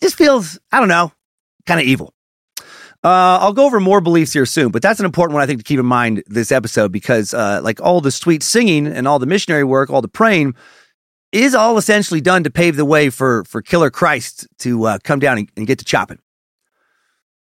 Just 0.02 0.16
feels, 0.16 0.60
I 0.72 0.80
don't 0.80 0.90
know, 0.90 1.12
kind 1.66 1.80
of 1.80 1.86
evil. 1.86 2.14
Uh, 3.04 3.38
I'll 3.42 3.54
go 3.54 3.66
over 3.66 3.82
more 3.82 4.00
beliefs 4.00 4.32
here 4.32 4.46
soon, 4.46 4.72
but 4.72 4.82
that's 4.82 5.00
an 5.02 5.06
important 5.06 5.34
one 5.34 5.44
I 5.44 5.46
think 5.46 5.60
to 5.60 5.64
keep 5.66 5.80
in 5.80 5.86
mind 5.86 6.24
this 6.26 6.54
episode 6.54 6.94
because, 6.94 7.34
uh, 7.34 7.60
like 7.62 7.82
all 7.82 8.00
the 8.00 8.12
sweet 8.12 8.44
singing 8.44 8.88
and 8.88 9.10
all 9.10 9.20
the 9.20 9.26
missionary 9.26 9.66
work, 9.66 9.90
all 9.90 10.02
the 10.02 10.08
praying, 10.08 10.56
is 11.34 11.54
all 11.54 11.78
essentially 11.78 12.22
done 12.22 12.46
to 12.46 12.50
pave 12.50 12.78
the 12.78 12.86
way 12.86 13.10
for, 13.10 13.44
for 13.44 13.62
Killer 13.62 13.90
Christ 13.90 14.48
to 14.60 14.86
uh, 14.86 14.98
come 15.04 15.20
down 15.20 15.38
and, 15.38 15.50
and 15.58 15.68
get 15.68 15.80
to 15.80 15.86
chopping. 15.86 16.20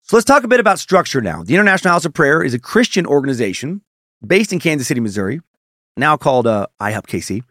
So 0.07 0.15
let's 0.15 0.25
talk 0.25 0.43
a 0.43 0.47
bit 0.47 0.59
about 0.59 0.77
structure 0.77 1.19
now. 1.19 1.41
The 1.41 1.55
International 1.55 1.93
House 1.93 2.05
of 2.05 2.13
Prayer 2.13 2.43
is 2.43 2.53
a 2.53 2.59
Christian 2.59 3.07
organization 3.07 3.81
based 4.23 4.53
in 4.53 4.59
Kansas 4.59 4.87
City, 4.87 4.99
Missouri, 4.99 5.41
now 5.97 6.15
called 6.15 6.45
uh, 6.45 6.67
uh, 6.79 7.41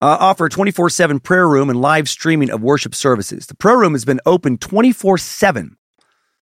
offer 0.00 0.46
a 0.46 0.50
24 0.50 0.90
7 0.90 1.18
prayer 1.18 1.48
room 1.48 1.68
and 1.68 1.80
live 1.80 2.08
streaming 2.08 2.50
of 2.50 2.62
worship 2.62 2.94
services. 2.94 3.48
The 3.48 3.56
prayer 3.56 3.76
room 3.76 3.94
has 3.94 4.04
been 4.04 4.20
open 4.26 4.58
24 4.58 5.18
7 5.18 5.76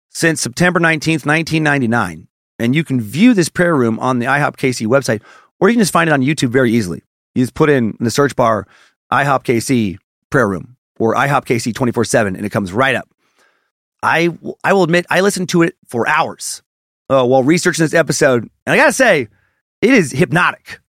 since 0.09 0.39
September 0.39 0.80
19th, 0.80 1.26
1999. 1.26 2.30
And 2.59 2.74
you 2.74 2.86
can 2.86 3.01
view 3.01 3.34
this 3.34 3.49
prayer 3.49 3.76
room 3.76 3.99
on 3.99 4.20
the 4.20 4.26
IHOP 4.26 4.55
KC 4.55 4.88
website, 4.88 5.22
or 5.59 5.68
you 5.68 5.76
can 5.76 5.82
just 5.82 5.91
find 5.91 6.09
it 6.09 6.13
on 6.13 6.22
YouTube 6.22 6.49
very 6.49 6.72
easily. 6.72 7.03
You 7.36 7.43
just 7.43 7.55
put 7.55 7.70
in, 7.70 7.93
in 7.99 8.05
the 8.05 8.11
search 8.11 8.38
bar 8.38 8.65
IHOP 9.11 9.43
KC 9.43 9.97
prayer 10.30 10.47
room 10.47 10.78
or 10.97 11.13
IHOP 11.13 11.43
KC 11.43 11.76
24 11.76 12.05
7, 12.05 12.38
and 12.38 12.45
it 12.45 12.51
comes 12.51 12.72
right 12.72 12.95
up. 12.95 13.09
I, 14.04 14.30
I 14.64 14.74
will 14.74 14.84
admit, 14.84 15.06
I 15.10 15.22
listened 15.22 15.50
to 15.50 15.64
it 15.64 15.76
for 15.88 16.08
hours 16.08 16.62
uh, 17.10 17.26
while 17.26 17.43
researching 17.43 17.84
this 17.84 17.93
episode. 17.93 18.43
And 18.66 18.74
I 18.74 18.78
got 18.78 18.88
to 18.88 18.93
say, 18.93 19.28
it 19.82 19.89
is 19.89 20.12
hypnotic. 20.12 20.80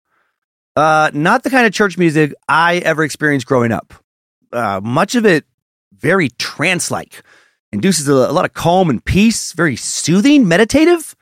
Uh, 0.77 1.11
not 1.13 1.43
the 1.43 1.51
kind 1.51 1.67
of 1.67 1.73
church 1.73 1.99
music 1.99 2.33
I 2.49 2.77
ever 2.79 3.03
experienced 3.03 3.47
growing 3.47 3.73
up. 3.73 3.95
Uh, 4.53 4.81
much 4.83 5.15
of 5.15 5.27
it 5.27 5.45
very 5.93 6.29
trance 6.31 6.91
like, 6.91 7.23
induces 7.73 8.09
a, 8.09 8.13
a, 8.13 8.33
lot 8.33 8.45
of 8.45 8.55
calm 8.55 8.91
and 8.91 9.05
peace, 9.05 9.53
very 9.53 9.77
soothing, 9.77 10.47
meditative. 10.47 11.17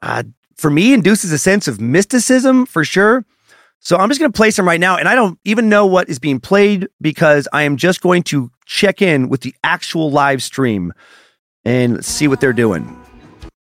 Uh, 0.00 0.24
for 0.56 0.70
me, 0.70 0.92
induces 0.92 1.32
a 1.32 1.38
sense 1.38 1.68
of 1.68 1.80
mysticism 1.80 2.66
for 2.66 2.84
sure. 2.84 3.24
So 3.80 3.96
I'm 3.96 4.08
just 4.08 4.20
going 4.20 4.32
to 4.32 4.36
play 4.36 4.52
some 4.52 4.66
right 4.66 4.78
now. 4.78 4.96
And 4.96 5.08
I 5.08 5.14
don't 5.14 5.38
even 5.44 5.68
know 5.68 5.86
what 5.86 6.08
is 6.08 6.20
being 6.20 6.38
played 6.38 6.88
because 7.00 7.48
I 7.52 7.64
am 7.64 7.76
just 7.76 8.00
going 8.00 8.22
to 8.24 8.51
check 8.66 9.02
in 9.02 9.28
with 9.28 9.40
the 9.42 9.54
actual 9.64 10.10
live 10.10 10.42
stream 10.42 10.92
and 11.64 12.04
see 12.04 12.28
what 12.28 12.40
they're 12.40 12.52
doing. 12.52 12.84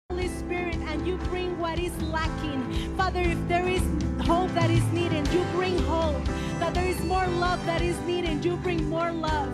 Holy 0.09 0.27
Spirit, 0.27 0.75
and 0.75 1.05
you 1.07 1.17
bring 1.29 1.57
what 1.59 1.79
is 1.79 1.99
lacking. 2.03 2.95
Father, 2.97 3.21
if 3.21 3.47
there 3.47 3.67
is 3.67 3.81
hope 4.25 4.51
that 4.53 4.69
is 4.69 4.83
needed, 4.91 5.27
you 5.33 5.43
bring 5.53 5.77
hope. 5.79 6.23
That 6.59 6.73
there 6.73 6.85
is 6.85 6.99
more 7.03 7.27
love 7.27 7.63
that 7.65 7.81
is 7.81 7.99
needed, 8.01 8.43
you 8.43 8.57
bring 8.57 8.89
more 8.89 9.11
love. 9.11 9.51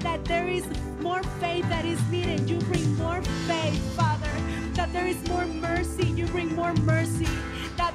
That 0.00 0.24
there 0.24 0.48
is 0.48 0.64
more 1.00 1.22
faith 1.40 1.68
that 1.68 1.84
is 1.84 2.00
needed, 2.10 2.48
you 2.48 2.58
bring 2.58 2.96
more 2.96 3.22
faith, 3.46 3.96
Father. 3.96 4.30
That 4.74 4.92
there 4.92 5.06
is 5.06 5.28
more 5.28 5.44
mercy, 5.46 6.06
you 6.08 6.26
bring 6.26 6.54
more 6.54 6.74
mercy. 6.74 7.28
That 7.76 7.94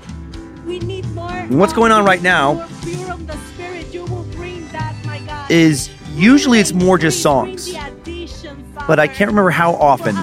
we 0.65 0.79
need 0.79 1.05
more. 1.11 1.31
What's 1.49 1.73
going 1.73 1.91
on 1.91 2.05
right 2.05 2.21
now 2.21 2.53
more 2.53 2.67
pure 2.83 3.11
of 3.11 3.25
the 3.27 3.37
Spirit, 3.53 3.93
you 3.93 4.05
will 4.05 4.23
bring 4.35 4.67
that, 4.69 4.95
my 5.05 5.19
God. 5.19 5.49
Is 5.49 5.89
usually 6.19 6.59
it's 6.59 6.73
more 6.73 6.97
just 6.97 7.21
songs. 7.21 7.73
But 8.87 8.99
I 8.99 9.07
can't 9.07 9.29
remember 9.29 9.51
how 9.51 9.73
often. 9.73 10.15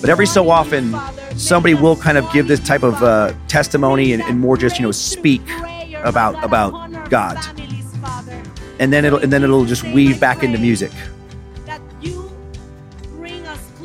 But 0.00 0.10
every 0.10 0.26
so 0.26 0.50
often, 0.50 0.94
somebody 1.36 1.74
will 1.74 1.96
kind 1.96 2.18
of 2.18 2.30
give 2.32 2.48
this 2.48 2.60
type 2.60 2.82
of 2.82 3.02
uh, 3.02 3.32
testimony 3.48 4.12
and, 4.12 4.22
and 4.22 4.40
more 4.40 4.56
just 4.56 4.78
you 4.78 4.84
know 4.84 4.92
speak 4.92 5.42
about 6.02 6.42
about 6.44 7.10
God, 7.10 7.38
and 8.78 8.92
then 8.92 9.04
it'll 9.04 9.18
and 9.18 9.32
then 9.32 9.42
it'll 9.42 9.64
just 9.64 9.84
weave 9.84 10.20
back 10.20 10.42
into 10.42 10.58
music. 10.58 10.92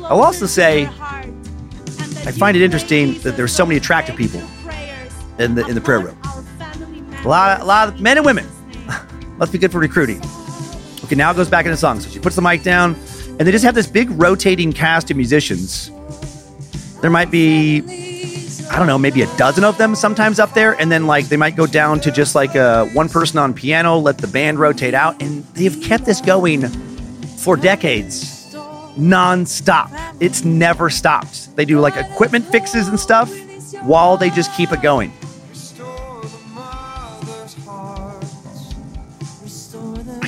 I'll 0.04 0.22
also 0.22 0.46
say, 0.46 0.86
I 0.86 2.32
find 2.32 2.56
it 2.56 2.62
interesting 2.62 3.18
that 3.20 3.36
there's 3.36 3.54
so 3.54 3.64
many 3.64 3.76
attractive 3.76 4.16
people 4.16 4.40
in 5.38 5.54
the 5.54 5.66
in 5.66 5.74
the 5.74 5.80
prayer 5.80 6.00
room. 6.00 6.18
A 7.24 7.28
lot, 7.28 7.60
a 7.60 7.64
lot 7.64 7.88
of 7.88 8.00
men 8.00 8.16
and 8.16 8.26
women. 8.26 8.46
Must 9.38 9.52
be 9.52 9.58
good 9.58 9.72
for 9.72 9.78
recruiting. 9.78 10.20
Okay, 11.10 11.16
now 11.16 11.32
it 11.32 11.34
goes 11.34 11.48
back 11.48 11.66
into 11.66 11.76
song. 11.76 11.98
So 11.98 12.08
she 12.08 12.20
puts 12.20 12.36
the 12.36 12.42
mic 12.42 12.62
down, 12.62 12.94
and 13.26 13.40
they 13.40 13.50
just 13.50 13.64
have 13.64 13.74
this 13.74 13.88
big 13.88 14.08
rotating 14.10 14.72
cast 14.72 15.10
of 15.10 15.16
musicians. 15.16 15.90
There 17.00 17.10
might 17.10 17.32
be, 17.32 17.80
I 18.70 18.78
don't 18.78 18.86
know, 18.86 18.96
maybe 18.96 19.22
a 19.22 19.36
dozen 19.36 19.64
of 19.64 19.76
them 19.76 19.96
sometimes 19.96 20.38
up 20.38 20.54
there, 20.54 20.80
and 20.80 20.92
then 20.92 21.08
like 21.08 21.26
they 21.26 21.36
might 21.36 21.56
go 21.56 21.66
down 21.66 21.98
to 22.02 22.12
just 22.12 22.36
like 22.36 22.54
uh, 22.54 22.84
one 22.90 23.08
person 23.08 23.40
on 23.40 23.54
piano, 23.54 23.98
let 23.98 24.18
the 24.18 24.28
band 24.28 24.60
rotate 24.60 24.94
out, 24.94 25.20
and 25.20 25.42
they've 25.54 25.82
kept 25.82 26.04
this 26.04 26.20
going 26.20 26.68
for 27.38 27.56
decades, 27.56 28.54
non-stop. 28.96 29.90
It's 30.20 30.44
never 30.44 30.90
stopped. 30.90 31.56
They 31.56 31.64
do 31.64 31.80
like 31.80 31.96
equipment 31.96 32.44
fixes 32.44 32.86
and 32.86 33.00
stuff 33.00 33.36
while 33.82 34.16
they 34.16 34.30
just 34.30 34.54
keep 34.56 34.70
it 34.70 34.80
going. 34.80 35.12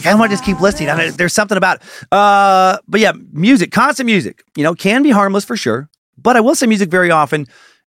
I 0.07 0.15
want 0.15 0.31
to 0.31 0.35
just 0.37 0.45
keep 0.45 0.61
listening. 0.61 0.89
I 0.91 1.11
there's 1.11 1.33
something 1.33 1.57
about, 1.57 1.83
it. 1.83 2.13
uh, 2.13 2.79
but 2.89 3.01
yeah, 3.01 3.13
music, 3.33 3.73
constant 3.73 4.07
music, 4.07 4.43
you 4.57 4.63
know, 4.63 4.75
can 4.75 5.03
be 5.03 5.11
harmless 5.11 5.45
for 5.45 5.57
sure. 5.57 5.89
But 6.17 6.37
I 6.37 6.41
will 6.41 6.55
say, 6.55 6.67
music 6.67 6.91
very 6.91 7.11
often 7.11 7.47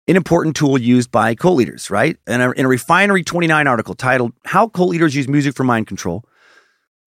an 0.07 0.16
important 0.16 0.55
tool 0.55 0.78
used 0.78 1.11
by 1.11 1.36
cult 1.36 1.57
leaders, 1.57 1.89
right? 1.89 2.18
And 2.28 2.41
in 2.41 2.49
a, 2.49 2.51
in 2.51 2.66
a 2.66 2.68
Refinery 2.68 3.24
29 3.24 3.68
article 3.68 3.95
titled 3.95 4.34
"How 4.45 4.68
Cult 4.68 4.89
Leaders 4.89 5.16
Use 5.16 5.28
Music 5.28 5.55
for 5.55 5.64
Mind 5.64 5.88
Control," 5.88 6.24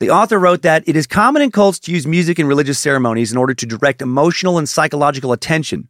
the 0.01 0.11
author 0.11 0.39
wrote 0.39 0.63
that 0.63 0.83
it 0.87 0.97
is 0.97 1.07
common 1.07 1.43
in 1.43 1.51
cults 1.51 1.79
to 1.81 1.93
use 1.93 2.07
music 2.07 2.39
in 2.39 2.47
religious 2.47 2.79
ceremonies 2.79 3.33
in 3.33 3.39
order 3.39 3.55
to 3.55 3.67
direct 3.67 4.03
emotional 4.03 4.59
and 4.59 4.69
psychological 4.69 5.33
attention 5.33 5.89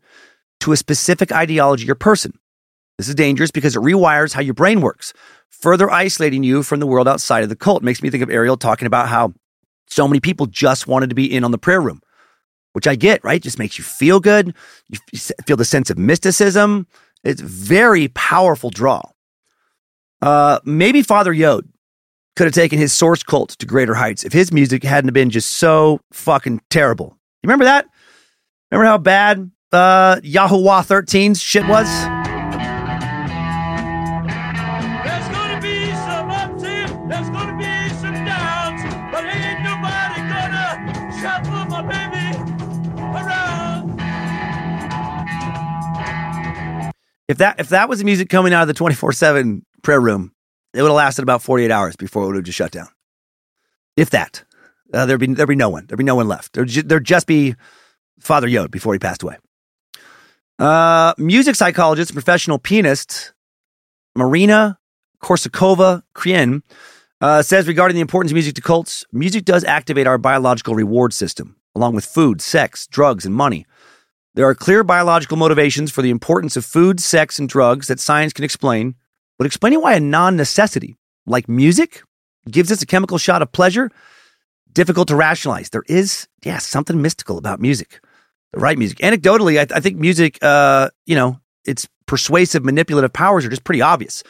to 0.60 0.72
a 0.72 0.76
specific 0.76 1.32
ideology 1.32 1.90
or 1.90 1.94
person. 1.94 2.32
This 2.98 3.08
is 3.08 3.14
dangerous 3.14 3.50
because 3.50 3.76
it 3.76 3.80
rewires 3.80 4.32
how 4.32 4.40
your 4.40 4.54
brain 4.54 4.80
works, 4.80 5.12
further 5.60 5.90
isolating 5.90 6.42
you 6.42 6.62
from 6.62 6.80
the 6.80 6.86
world 6.86 7.08
outside 7.08 7.42
of 7.42 7.48
the 7.48 7.56
cult. 7.56 7.82
Makes 7.82 8.02
me 8.02 8.10
think 8.10 8.22
of 8.22 8.30
Ariel 8.30 8.56
talking 8.56 8.86
about 8.86 9.08
how 9.08 9.32
so 9.88 10.06
many 10.08 10.20
people 10.20 10.46
just 10.46 10.86
wanted 10.86 11.08
to 11.10 11.14
be 11.14 11.32
in 11.32 11.44
on 11.44 11.50
the 11.50 11.58
prayer 11.58 11.80
room, 11.80 12.00
which 12.72 12.86
I 12.86 12.96
get, 12.96 13.22
right? 13.24 13.42
Just 13.42 13.58
makes 13.58 13.78
you 13.78 13.84
feel 13.84 14.20
good. 14.20 14.54
You 14.88 15.18
feel 15.46 15.56
the 15.56 15.64
sense 15.64 15.90
of 15.90 15.98
mysticism. 15.98 16.86
It's 17.24 17.40
very 17.40 18.08
powerful 18.08 18.70
draw. 18.70 19.02
Uh, 20.22 20.60
maybe 20.64 21.02
Father 21.02 21.32
Yod 21.32 21.68
could 22.36 22.46
have 22.46 22.54
taken 22.54 22.78
his 22.78 22.92
source 22.92 23.22
cult 23.22 23.50
to 23.50 23.66
greater 23.66 23.94
heights 23.94 24.24
if 24.24 24.32
his 24.32 24.52
music 24.52 24.82
hadn't 24.82 25.12
been 25.12 25.30
just 25.30 25.54
so 25.54 26.00
fucking 26.12 26.60
terrible. 26.70 27.16
You 27.42 27.48
remember 27.48 27.64
that? 27.64 27.86
Remember 28.70 28.86
how 28.86 28.98
bad 28.98 29.50
uh, 29.72 30.20
Ya 30.22 30.48
Ho 30.48 30.58
Wha 30.58 30.82
13's 30.82 31.40
shit 31.40 31.66
was? 31.66 32.15
If 47.28 47.38
that 47.38 47.58
if 47.58 47.68
that 47.70 47.88
was 47.88 47.98
the 47.98 48.04
music 48.04 48.28
coming 48.28 48.52
out 48.52 48.62
of 48.62 48.68
the 48.68 48.74
24/7 48.74 49.62
prayer 49.82 50.00
room, 50.00 50.32
it 50.74 50.82
would 50.82 50.88
have 50.88 50.96
lasted 50.96 51.22
about 51.22 51.42
48 51.42 51.70
hours 51.70 51.96
before 51.96 52.24
it 52.24 52.26
would 52.26 52.36
have 52.36 52.44
just 52.44 52.58
shut 52.58 52.72
down. 52.72 52.88
If 53.96 54.10
that. 54.10 54.44
Uh, 54.94 55.04
there'd 55.04 55.18
be 55.18 55.26
there'd 55.26 55.48
be 55.48 55.56
no 55.56 55.68
one. 55.68 55.86
There'd 55.86 55.98
be 55.98 56.04
no 56.04 56.14
one 56.14 56.28
left. 56.28 56.52
There'd, 56.52 56.68
ju- 56.68 56.82
there'd 56.82 57.04
just 57.04 57.26
be 57.26 57.56
Father 58.20 58.46
Yod 58.46 58.70
before 58.70 58.92
he 58.92 59.00
passed 59.00 59.22
away. 59.22 59.36
Uh, 60.58 61.12
music 61.18 61.56
psychologist, 61.56 62.12
professional 62.12 62.58
pianist 62.58 63.32
Marina 64.16 64.78
Korsakova 65.22 66.02
Kreyn 66.14 66.62
uh, 67.20 67.42
says 67.42 67.66
regarding 67.66 67.94
the 67.96 68.00
importance 68.00 68.30
of 68.30 68.34
music 68.34 68.54
to 68.54 68.62
cults, 68.62 69.04
music 69.12 69.44
does 69.44 69.64
activate 69.64 70.06
our 70.06 70.18
biological 70.18 70.74
reward 70.74 71.12
system, 71.12 71.56
along 71.74 71.94
with 71.94 72.04
food, 72.04 72.40
sex, 72.40 72.86
drugs, 72.86 73.26
and 73.26 73.34
money. 73.34 73.66
There 74.36 74.46
are 74.46 74.54
clear 74.54 74.84
biological 74.84 75.38
motivations 75.38 75.90
for 75.90 76.02
the 76.02 76.10
importance 76.10 76.58
of 76.58 76.64
food, 76.66 77.00
sex, 77.00 77.38
and 77.38 77.48
drugs 77.48 77.88
that 77.88 77.98
science 77.98 78.34
can 78.34 78.44
explain, 78.44 78.94
but 79.38 79.46
explaining 79.46 79.80
why 79.80 79.94
a 79.94 80.00
non 80.00 80.36
necessity, 80.36 80.94
like 81.24 81.48
music, 81.48 82.02
gives 82.50 82.70
us 82.70 82.82
a 82.82 82.86
chemical 82.86 83.16
shot 83.16 83.40
of 83.40 83.50
pleasure, 83.50 83.90
difficult 84.70 85.08
to 85.08 85.16
rationalize. 85.16 85.70
There 85.70 85.84
is, 85.88 86.28
yeah, 86.44 86.58
something 86.58 87.00
mystical 87.00 87.38
about 87.38 87.60
music, 87.60 87.98
the 88.52 88.60
right 88.60 88.76
music. 88.76 88.98
Anecdotally, 88.98 89.58
I, 89.58 89.74
I 89.74 89.80
think 89.80 89.96
music, 89.96 90.38
uh, 90.42 90.90
you 91.06 91.14
know, 91.14 91.40
its 91.64 91.88
persuasive, 92.04 92.62
manipulative 92.62 93.14
powers 93.14 93.46
are 93.46 93.50
just 93.50 93.64
pretty 93.64 93.80
obvious. 93.80 94.22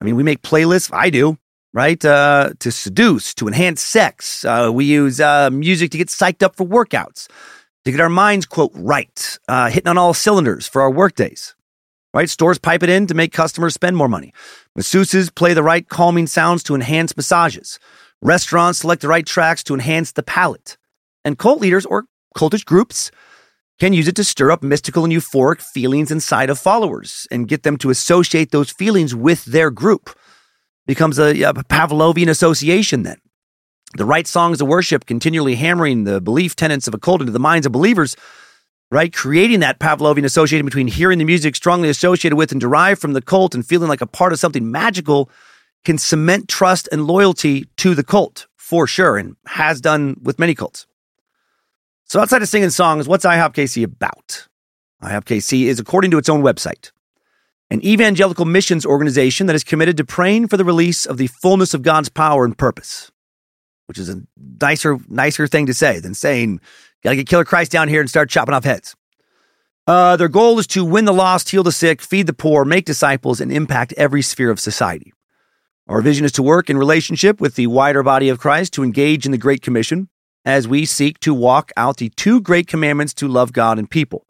I 0.00 0.06
mean, 0.06 0.16
we 0.16 0.22
make 0.22 0.40
playlists, 0.40 0.90
I 0.90 1.10
do, 1.10 1.36
right? 1.74 2.02
Uh, 2.02 2.54
to 2.60 2.72
seduce, 2.72 3.34
to 3.34 3.46
enhance 3.46 3.82
sex. 3.82 4.42
Uh, 4.42 4.70
we 4.72 4.86
use 4.86 5.20
uh, 5.20 5.50
music 5.50 5.90
to 5.90 5.98
get 5.98 6.08
psyched 6.08 6.42
up 6.42 6.56
for 6.56 6.64
workouts 6.66 7.28
to 7.84 7.90
get 7.90 8.00
our 8.00 8.08
minds, 8.08 8.46
quote, 8.46 8.72
right, 8.74 9.38
uh, 9.48 9.70
hitting 9.70 9.88
on 9.88 9.98
all 9.98 10.14
cylinders 10.14 10.66
for 10.66 10.82
our 10.82 10.90
workdays, 10.90 11.54
right? 12.12 12.28
Stores 12.28 12.58
pipe 12.58 12.82
it 12.82 12.88
in 12.88 13.06
to 13.06 13.14
make 13.14 13.32
customers 13.32 13.74
spend 13.74 13.96
more 13.96 14.08
money. 14.08 14.32
Masseuses 14.78 15.34
play 15.34 15.54
the 15.54 15.62
right 15.62 15.88
calming 15.88 16.26
sounds 16.26 16.62
to 16.64 16.74
enhance 16.74 17.16
massages. 17.16 17.78
Restaurants 18.22 18.80
select 18.80 19.02
the 19.02 19.08
right 19.08 19.26
tracks 19.26 19.62
to 19.64 19.74
enhance 19.74 20.12
the 20.12 20.22
palate. 20.22 20.76
And 21.24 21.38
cult 21.38 21.60
leaders 21.60 21.86
or 21.86 22.04
cultish 22.36 22.64
groups 22.64 23.10
can 23.78 23.94
use 23.94 24.08
it 24.08 24.16
to 24.16 24.24
stir 24.24 24.50
up 24.50 24.62
mystical 24.62 25.04
and 25.04 25.12
euphoric 25.12 25.62
feelings 25.62 26.10
inside 26.10 26.50
of 26.50 26.58
followers 26.58 27.26
and 27.30 27.48
get 27.48 27.62
them 27.62 27.78
to 27.78 27.88
associate 27.88 28.50
those 28.50 28.70
feelings 28.70 29.14
with 29.14 29.46
their 29.46 29.70
group. 29.70 30.10
Becomes 30.86 31.18
a, 31.18 31.42
a 31.42 31.54
Pavlovian 31.54 32.28
association 32.28 33.04
then 33.04 33.16
the 33.96 34.04
right 34.04 34.26
songs 34.26 34.60
of 34.60 34.68
worship, 34.68 35.06
continually 35.06 35.56
hammering 35.56 36.04
the 36.04 36.20
belief 36.20 36.54
tenets 36.54 36.86
of 36.86 36.94
a 36.94 36.98
cult 36.98 37.20
into 37.20 37.32
the 37.32 37.38
minds 37.38 37.66
of 37.66 37.72
believers, 37.72 38.16
right? 38.90 39.12
Creating 39.12 39.60
that 39.60 39.78
Pavlovian 39.78 40.24
association 40.24 40.64
between 40.64 40.86
hearing 40.86 41.18
the 41.18 41.24
music 41.24 41.56
strongly 41.56 41.88
associated 41.88 42.36
with 42.36 42.52
and 42.52 42.60
derived 42.60 43.00
from 43.00 43.12
the 43.12 43.22
cult 43.22 43.54
and 43.54 43.66
feeling 43.66 43.88
like 43.88 44.00
a 44.00 44.06
part 44.06 44.32
of 44.32 44.38
something 44.38 44.70
magical 44.70 45.30
can 45.84 45.98
cement 45.98 46.48
trust 46.48 46.88
and 46.92 47.06
loyalty 47.06 47.64
to 47.76 47.94
the 47.94 48.04
cult 48.04 48.46
for 48.56 48.86
sure 48.86 49.16
and 49.16 49.36
has 49.46 49.80
done 49.80 50.16
with 50.22 50.38
many 50.38 50.54
cults. 50.54 50.86
So 52.04 52.20
outside 52.20 52.42
of 52.42 52.48
singing 52.48 52.70
songs, 52.70 53.08
what's 53.08 53.24
IHOP 53.24 53.54
KC 53.54 53.84
about? 53.84 54.48
IHOP 55.02 55.24
KC 55.24 55.62
is, 55.64 55.80
according 55.80 56.10
to 56.10 56.18
its 56.18 56.28
own 56.28 56.42
website, 56.42 56.90
an 57.70 57.84
evangelical 57.84 58.44
missions 58.44 58.84
organization 58.84 59.46
that 59.46 59.56
is 59.56 59.64
committed 59.64 59.96
to 59.96 60.04
praying 60.04 60.48
for 60.48 60.56
the 60.56 60.64
release 60.64 61.06
of 61.06 61.18
the 61.18 61.28
fullness 61.28 61.72
of 61.72 61.82
God's 61.82 62.08
power 62.08 62.44
and 62.44 62.58
purpose 62.58 63.10
which 63.90 63.98
is 63.98 64.08
a 64.08 64.22
nicer, 64.60 65.00
nicer 65.08 65.48
thing 65.48 65.66
to 65.66 65.74
say 65.74 65.98
than 65.98 66.14
saying, 66.14 66.60
gotta 67.02 67.16
get 67.16 67.26
Killer 67.26 67.44
Christ 67.44 67.72
down 67.72 67.88
here 67.88 68.00
and 68.00 68.08
start 68.08 68.30
chopping 68.30 68.54
off 68.54 68.62
heads. 68.62 68.94
Uh, 69.84 70.14
their 70.14 70.28
goal 70.28 70.60
is 70.60 70.68
to 70.68 70.84
win 70.84 71.06
the 71.06 71.12
lost, 71.12 71.48
heal 71.48 71.64
the 71.64 71.72
sick, 71.72 72.00
feed 72.00 72.28
the 72.28 72.32
poor, 72.32 72.64
make 72.64 72.84
disciples, 72.84 73.40
and 73.40 73.50
impact 73.50 73.92
every 73.96 74.22
sphere 74.22 74.48
of 74.48 74.60
society. 74.60 75.12
Our 75.88 76.02
vision 76.02 76.24
is 76.24 76.30
to 76.32 76.42
work 76.44 76.70
in 76.70 76.78
relationship 76.78 77.40
with 77.40 77.56
the 77.56 77.66
wider 77.66 78.04
body 78.04 78.28
of 78.28 78.38
Christ 78.38 78.72
to 78.74 78.84
engage 78.84 79.26
in 79.26 79.32
the 79.32 79.38
Great 79.38 79.60
Commission 79.60 80.08
as 80.44 80.68
we 80.68 80.86
seek 80.86 81.18
to 81.18 81.34
walk 81.34 81.72
out 81.76 81.96
the 81.96 82.10
two 82.10 82.40
great 82.40 82.68
commandments 82.68 83.12
to 83.14 83.26
love 83.26 83.52
God 83.52 83.76
and 83.76 83.90
people. 83.90 84.24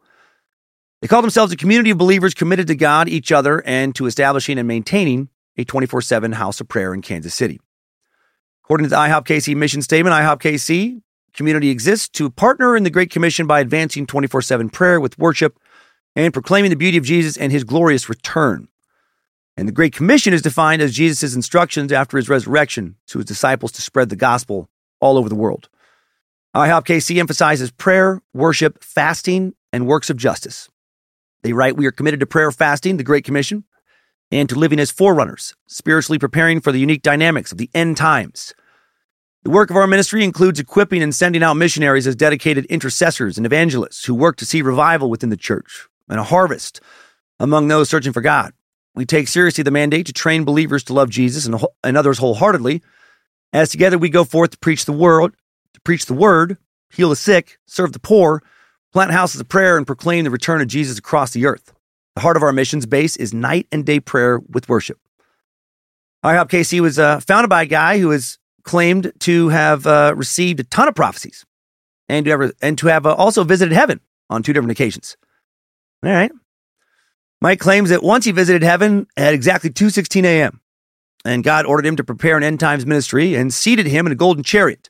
They 1.03 1.07
call 1.07 1.21
themselves 1.21 1.53
a 1.53 1.55
community 1.55 1.91
of 1.91 1.99
believers 1.99 2.33
committed 2.33 2.65
to 2.65 2.75
God, 2.75 3.07
each 3.07 3.31
other, 3.31 3.61
and 3.63 3.93
to 3.93 4.07
establishing 4.07 4.57
and 4.57 4.67
maintaining 4.67 5.29
a 5.55 5.63
24 5.63 6.01
7 6.01 6.31
house 6.31 6.59
of 6.59 6.67
prayer 6.67 6.95
in 6.95 7.03
Kansas 7.03 7.35
City. 7.35 7.59
According 8.71 8.85
to 8.85 8.89
the 8.91 9.01
IHOP 9.01 9.25
KC 9.25 9.53
mission 9.53 9.81
statement, 9.81 10.15
IHOP 10.15 10.39
KC 10.39 11.01
community 11.33 11.69
exists 11.71 12.07
to 12.07 12.29
partner 12.29 12.77
in 12.77 12.83
the 12.83 12.89
Great 12.89 13.11
Commission 13.11 13.45
by 13.45 13.59
advancing 13.59 14.07
24 14.07 14.41
7 14.41 14.69
prayer 14.69 14.97
with 14.97 15.19
worship 15.19 15.59
and 16.15 16.31
proclaiming 16.31 16.69
the 16.69 16.77
beauty 16.77 16.97
of 16.97 17.03
Jesus 17.03 17.35
and 17.35 17.51
his 17.51 17.65
glorious 17.65 18.07
return. 18.07 18.69
And 19.57 19.67
the 19.67 19.73
Great 19.73 19.91
Commission 19.93 20.31
is 20.31 20.41
defined 20.41 20.81
as 20.81 20.93
Jesus' 20.93 21.35
instructions 21.35 21.91
after 21.91 22.15
his 22.15 22.29
resurrection 22.29 22.95
to 23.07 23.17
his 23.17 23.25
disciples 23.25 23.73
to 23.73 23.81
spread 23.81 24.07
the 24.07 24.15
gospel 24.15 24.69
all 25.01 25.17
over 25.17 25.27
the 25.27 25.35
world. 25.35 25.67
IHOP 26.55 26.85
KC 26.85 27.19
emphasizes 27.19 27.71
prayer, 27.71 28.21
worship, 28.33 28.81
fasting, 28.85 29.53
and 29.73 29.85
works 29.85 30.09
of 30.09 30.15
justice. 30.15 30.69
They 31.43 31.51
write, 31.51 31.75
We 31.75 31.87
are 31.87 31.91
committed 31.91 32.21
to 32.21 32.25
prayer, 32.25 32.53
fasting, 32.53 32.95
the 32.95 33.03
Great 33.03 33.25
Commission, 33.25 33.65
and 34.31 34.47
to 34.47 34.55
living 34.55 34.79
as 34.79 34.91
forerunners, 34.91 35.55
spiritually 35.67 36.19
preparing 36.19 36.61
for 36.61 36.71
the 36.71 36.79
unique 36.79 37.01
dynamics 37.01 37.51
of 37.51 37.57
the 37.57 37.69
end 37.73 37.97
times. 37.97 38.53
The 39.43 39.49
work 39.49 39.71
of 39.71 39.75
our 39.75 39.87
ministry 39.87 40.23
includes 40.23 40.59
equipping 40.59 41.01
and 41.01 41.15
sending 41.15 41.41
out 41.41 41.55
missionaries 41.55 42.05
as 42.05 42.15
dedicated 42.15 42.65
intercessors 42.65 43.37
and 43.37 43.45
evangelists 43.45 44.05
who 44.05 44.13
work 44.13 44.35
to 44.37 44.45
see 44.45 44.61
revival 44.61 45.09
within 45.09 45.29
the 45.29 45.37
church 45.37 45.87
and 46.07 46.19
a 46.19 46.23
harvest 46.23 46.79
among 47.39 47.67
those 47.67 47.89
searching 47.89 48.13
for 48.13 48.21
God. 48.21 48.53
We 48.93 49.03
take 49.03 49.27
seriously 49.27 49.63
the 49.63 49.71
mandate 49.71 50.05
to 50.05 50.13
train 50.13 50.43
believers 50.43 50.83
to 50.83 50.93
love 50.93 51.09
Jesus 51.09 51.47
and, 51.47 51.59
and 51.83 51.97
others 51.97 52.19
wholeheartedly, 52.19 52.83
as 53.51 53.69
together 53.69 53.97
we 53.97 54.09
go 54.09 54.23
forth 54.23 54.51
to 54.51 54.57
preach 54.59 54.85
the 54.85 54.91
world, 54.91 55.33
to 55.73 55.81
preach 55.81 56.05
the 56.05 56.13
word, 56.13 56.57
heal 56.91 57.09
the 57.09 57.15
sick, 57.15 57.57
serve 57.65 57.93
the 57.93 57.99
poor, 57.99 58.43
plant 58.93 59.09
houses 59.09 59.41
of 59.41 59.49
prayer, 59.49 59.75
and 59.75 59.87
proclaim 59.87 60.23
the 60.23 60.29
return 60.29 60.61
of 60.61 60.67
Jesus 60.67 60.99
across 60.99 61.31
the 61.31 61.47
earth. 61.47 61.73
The 62.15 62.21
heart 62.21 62.37
of 62.37 62.43
our 62.43 62.53
missions 62.53 62.85
base 62.85 63.15
is 63.15 63.33
night 63.33 63.67
and 63.71 63.85
day 63.85 63.99
prayer 63.99 64.37
with 64.37 64.69
worship. 64.69 64.99
IHOP 66.23 66.49
KC 66.49 66.79
was 66.79 66.99
uh, 66.99 67.21
founded 67.21 67.49
by 67.49 67.63
a 67.63 67.65
guy 67.65 67.97
who 67.97 68.11
is 68.11 68.37
claimed 68.63 69.11
to 69.19 69.49
have 69.49 69.85
uh, 69.87 70.13
received 70.15 70.59
a 70.59 70.63
ton 70.63 70.87
of 70.87 70.95
prophecies 70.95 71.45
and 72.09 72.25
to, 72.25 72.53
and 72.61 72.77
to 72.77 72.87
have 72.87 73.05
uh, 73.05 73.13
also 73.13 73.43
visited 73.43 73.73
heaven 73.73 73.99
on 74.29 74.43
two 74.43 74.53
different 74.53 74.71
occasions. 74.71 75.17
All 76.03 76.11
right. 76.11 76.31
Mike 77.41 77.59
claims 77.59 77.89
that 77.89 78.03
once 78.03 78.25
he 78.25 78.31
visited 78.31 78.61
heaven 78.61 79.07
at 79.17 79.33
exactly 79.33 79.69
2:16 79.69 80.23
a.m., 80.25 80.61
and 81.25 81.43
God 81.43 81.65
ordered 81.65 81.85
him 81.85 81.95
to 81.95 82.03
prepare 82.03 82.37
an 82.37 82.43
end 82.43 82.59
times 82.59 82.85
ministry 82.85 83.35
and 83.35 83.53
seated 83.53 83.87
him 83.87 84.05
in 84.05 84.11
a 84.11 84.15
golden 84.15 84.43
chariot 84.43 84.89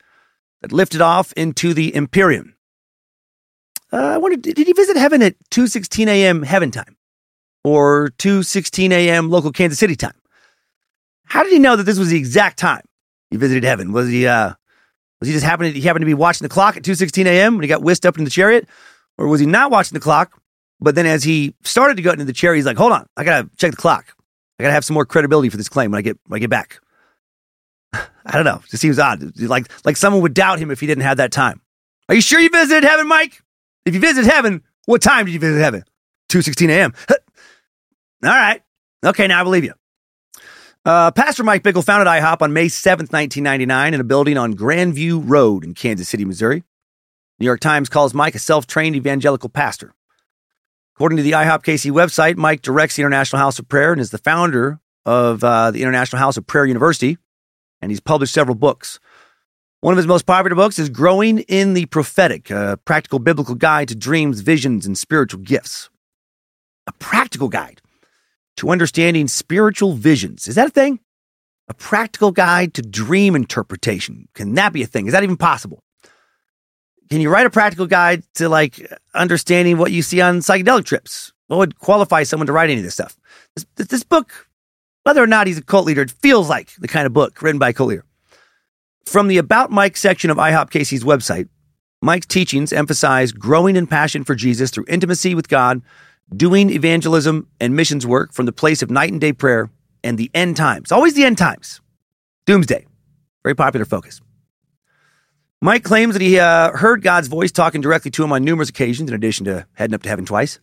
that 0.61 0.71
lifted 0.71 1.01
off 1.01 1.33
into 1.33 1.73
the 1.73 1.93
Empyrean. 1.95 2.55
Uh, 3.91 3.97
I 3.97 4.17
wonder, 4.17 4.37
did 4.37 4.57
he 4.57 4.73
visit 4.73 4.95
heaven 4.97 5.21
at 5.21 5.35
2:16 5.49 6.07
a.m. 6.07 6.43
heaven 6.43 6.71
time, 6.71 6.97
or 7.63 8.09
2:16 8.17 8.91
a.m. 8.91 9.29
local 9.29 9.51
Kansas 9.51 9.79
City 9.79 9.95
time? 9.95 10.15
How 11.25 11.43
did 11.43 11.53
he 11.53 11.59
know 11.59 11.75
that 11.75 11.83
this 11.83 11.99
was 11.99 12.09
the 12.09 12.17
exact 12.17 12.59
time 12.59 12.83
he 13.31 13.37
visited 13.37 13.63
heaven? 13.63 13.91
Was 13.91 14.09
he 14.09 14.27
uh, 14.27 14.53
was 15.19 15.27
he 15.27 15.33
just 15.33 15.45
happening? 15.45 15.73
He 15.73 15.81
happened 15.81 16.01
to 16.01 16.07
be 16.07 16.13
watching 16.13 16.45
the 16.45 16.49
clock 16.49 16.77
at 16.77 16.83
2:16 16.83 17.25
a.m. 17.25 17.55
when 17.55 17.63
he 17.63 17.67
got 17.67 17.81
whisked 17.81 18.05
up 18.05 18.17
in 18.17 18.23
the 18.23 18.29
chariot, 18.29 18.67
or 19.17 19.27
was 19.27 19.39
he 19.39 19.45
not 19.45 19.71
watching 19.71 19.95
the 19.95 19.99
clock? 19.99 20.39
But 20.79 20.95
then 20.95 21.05
as 21.05 21.23
he 21.23 21.55
started 21.63 21.95
to 21.95 22.03
go 22.03 22.11
into 22.11 22.25
the 22.25 22.33
chariot, 22.33 22.57
he's 22.57 22.65
like, 22.65 22.77
"Hold 22.77 22.91
on, 22.91 23.07
I 23.17 23.23
gotta 23.23 23.49
check 23.57 23.71
the 23.71 23.77
clock. 23.77 24.13
I 24.59 24.63
gotta 24.63 24.73
have 24.73 24.85
some 24.85 24.93
more 24.93 25.05
credibility 25.05 25.49
for 25.49 25.57
this 25.57 25.69
claim 25.69 25.91
when 25.91 25.99
I 25.99 26.01
get 26.01 26.19
when 26.27 26.37
I 26.37 26.39
get 26.39 26.49
back." 26.49 26.79
I 27.93 28.33
don't 28.33 28.45
know. 28.45 28.61
It 28.63 28.69
just 28.69 28.81
seems 28.81 28.99
odd. 28.99 29.39
Like 29.39 29.71
like 29.85 29.97
someone 29.97 30.21
would 30.21 30.33
doubt 30.33 30.59
him 30.59 30.69
if 30.69 30.79
he 30.79 30.87
didn't 30.87 31.03
have 31.03 31.17
that 31.17 31.31
time. 31.31 31.61
Are 32.09 32.15
you 32.15 32.21
sure 32.21 32.39
you 32.39 32.49
visited 32.49 32.83
heaven, 32.83 33.07
Mike? 33.07 33.41
If 33.85 33.93
you 33.93 33.99
visited 33.99 34.29
heaven, 34.29 34.63
what 34.85 35.01
time 35.01 35.25
did 35.25 35.33
you 35.33 35.39
visit 35.39 35.61
heaven? 35.61 35.83
2.16 36.29 36.69
a.m. 36.69 36.93
All 37.09 38.29
right. 38.29 38.61
Okay, 39.05 39.27
now 39.27 39.39
I 39.39 39.43
believe 39.43 39.63
you. 39.63 39.73
Uh, 40.83 41.11
Pastor 41.11 41.43
Mike 41.43 41.61
Bickle 41.61 41.83
founded 41.83 42.07
IHOP 42.07 42.41
on 42.41 42.53
May 42.53 42.65
7th, 42.65 43.13
1999 43.13 43.93
in 43.93 44.01
a 44.01 44.03
building 44.03 44.35
on 44.35 44.55
Grandview 44.55 45.21
Road 45.23 45.63
in 45.63 45.75
Kansas 45.75 46.09
City, 46.09 46.25
Missouri. 46.25 46.63
New 47.39 47.45
York 47.45 47.59
Times 47.59 47.87
calls 47.87 48.15
Mike 48.15 48.33
a 48.33 48.39
self-trained 48.39 48.95
evangelical 48.95 49.49
pastor. 49.49 49.93
According 50.95 51.17
to 51.17 51.23
the 51.23 51.33
IHOP 51.33 51.63
KC 51.63 51.91
website, 51.91 52.35
Mike 52.35 52.63
directs 52.63 52.95
the 52.95 53.03
International 53.03 53.39
House 53.39 53.59
of 53.59 53.67
Prayer 53.67 53.91
and 53.91 54.01
is 54.01 54.09
the 54.09 54.17
founder 54.17 54.79
of 55.05 55.43
uh, 55.43 55.69
the 55.69 55.83
International 55.83 56.19
House 56.19 56.35
of 56.35 56.47
Prayer 56.47 56.65
University, 56.65 57.19
and 57.79 57.91
he's 57.91 57.99
published 57.99 58.33
several 58.33 58.55
books. 58.55 58.99
One 59.81 59.93
of 59.93 59.97
his 59.97 60.07
most 60.07 60.25
popular 60.25 60.55
books 60.55 60.79
is 60.79 60.89
Growing 60.89 61.39
in 61.41 61.75
the 61.75 61.85
Prophetic, 61.87 62.49
a 62.49 62.79
practical 62.85 63.19
biblical 63.19 63.53
guide 63.53 63.87
to 63.89 63.95
dreams, 63.95 64.41
visions, 64.41 64.87
and 64.87 64.97
spiritual 64.97 65.41
gifts. 65.41 65.91
A 66.87 66.91
practical 66.93 67.49
guide 67.49 67.81
to 68.57 68.69
understanding 68.69 69.27
spiritual 69.27 69.93
visions. 69.93 70.47
Is 70.47 70.55
that 70.55 70.67
a 70.67 70.71
thing? 70.71 70.99
A 71.67 71.73
practical 71.73 72.31
guide 72.31 72.73
to 72.75 72.81
dream 72.81 73.35
interpretation. 73.35 74.27
Can 74.33 74.55
that 74.55 74.73
be 74.73 74.83
a 74.83 74.87
thing? 74.87 75.07
Is 75.07 75.13
that 75.13 75.23
even 75.23 75.37
possible? 75.37 75.83
Can 77.09 77.21
you 77.21 77.29
write 77.29 77.45
a 77.45 77.49
practical 77.49 77.87
guide 77.87 78.23
to 78.35 78.49
like 78.49 78.79
understanding 79.13 79.77
what 79.77 79.91
you 79.91 80.01
see 80.01 80.21
on 80.21 80.39
psychedelic 80.39 80.85
trips? 80.85 81.33
What 81.47 81.57
would 81.57 81.79
qualify 81.79 82.23
someone 82.23 82.47
to 82.47 82.53
write 82.53 82.69
any 82.69 82.79
of 82.79 82.85
this 82.85 82.93
stuff? 82.93 83.17
This, 83.55 83.87
this 83.87 84.03
book, 84.03 84.47
whether 85.03 85.21
or 85.21 85.27
not 85.27 85.47
he's 85.47 85.57
a 85.57 85.63
cult 85.63 85.85
leader, 85.85 86.01
it 86.01 86.11
feels 86.11 86.47
like 86.47 86.73
the 86.75 86.87
kind 86.87 87.05
of 87.05 87.11
book 87.11 87.41
written 87.41 87.59
by 87.59 87.69
a 87.69 87.73
cult 87.73 87.89
leader. 87.89 88.05
From 89.05 89.27
the 89.27 89.37
About 89.37 89.71
Mike 89.71 89.97
section 89.97 90.29
of 90.29 90.37
IHOP 90.37 90.69
KC's 90.69 91.03
website, 91.03 91.49
Mike's 92.01 92.27
teachings 92.27 92.71
emphasize 92.71 93.31
growing 93.31 93.75
in 93.75 93.87
passion 93.87 94.23
for 94.23 94.33
Jesus 94.33 94.71
through 94.71 94.85
intimacy 94.87 95.35
with 95.35 95.49
God, 95.49 95.81
doing 96.35 96.69
evangelism 96.69 97.47
and 97.59 97.75
missions 97.75 98.05
work 98.05 98.33
from 98.33 98.45
the 98.45 98.51
place 98.51 98.81
of 98.81 98.89
night 98.89 99.11
and 99.11 99.21
day 99.21 99.33
prayer 99.33 99.69
and 100.03 100.17
the 100.17 100.31
end 100.33 100.57
times. 100.57 100.91
Always 100.91 101.13
the 101.13 101.23
end 101.23 101.37
times. 101.37 101.81
Doomsday. 102.45 102.85
Very 103.43 103.55
popular 103.55 103.85
focus. 103.85 104.21
Mike 105.61 105.83
claims 105.83 106.13
that 106.13 106.21
he 106.21 106.39
uh, 106.39 106.71
heard 106.71 107.03
God's 107.03 107.27
voice 107.27 107.51
talking 107.51 107.81
directly 107.81 108.09
to 108.11 108.23
him 108.23 108.31
on 108.31 108.43
numerous 108.43 108.69
occasions, 108.69 109.09
in 109.09 109.15
addition 109.15 109.45
to 109.45 109.67
heading 109.73 109.93
up 109.93 110.01
to 110.03 110.09
heaven 110.09 110.25
twice. 110.25 110.59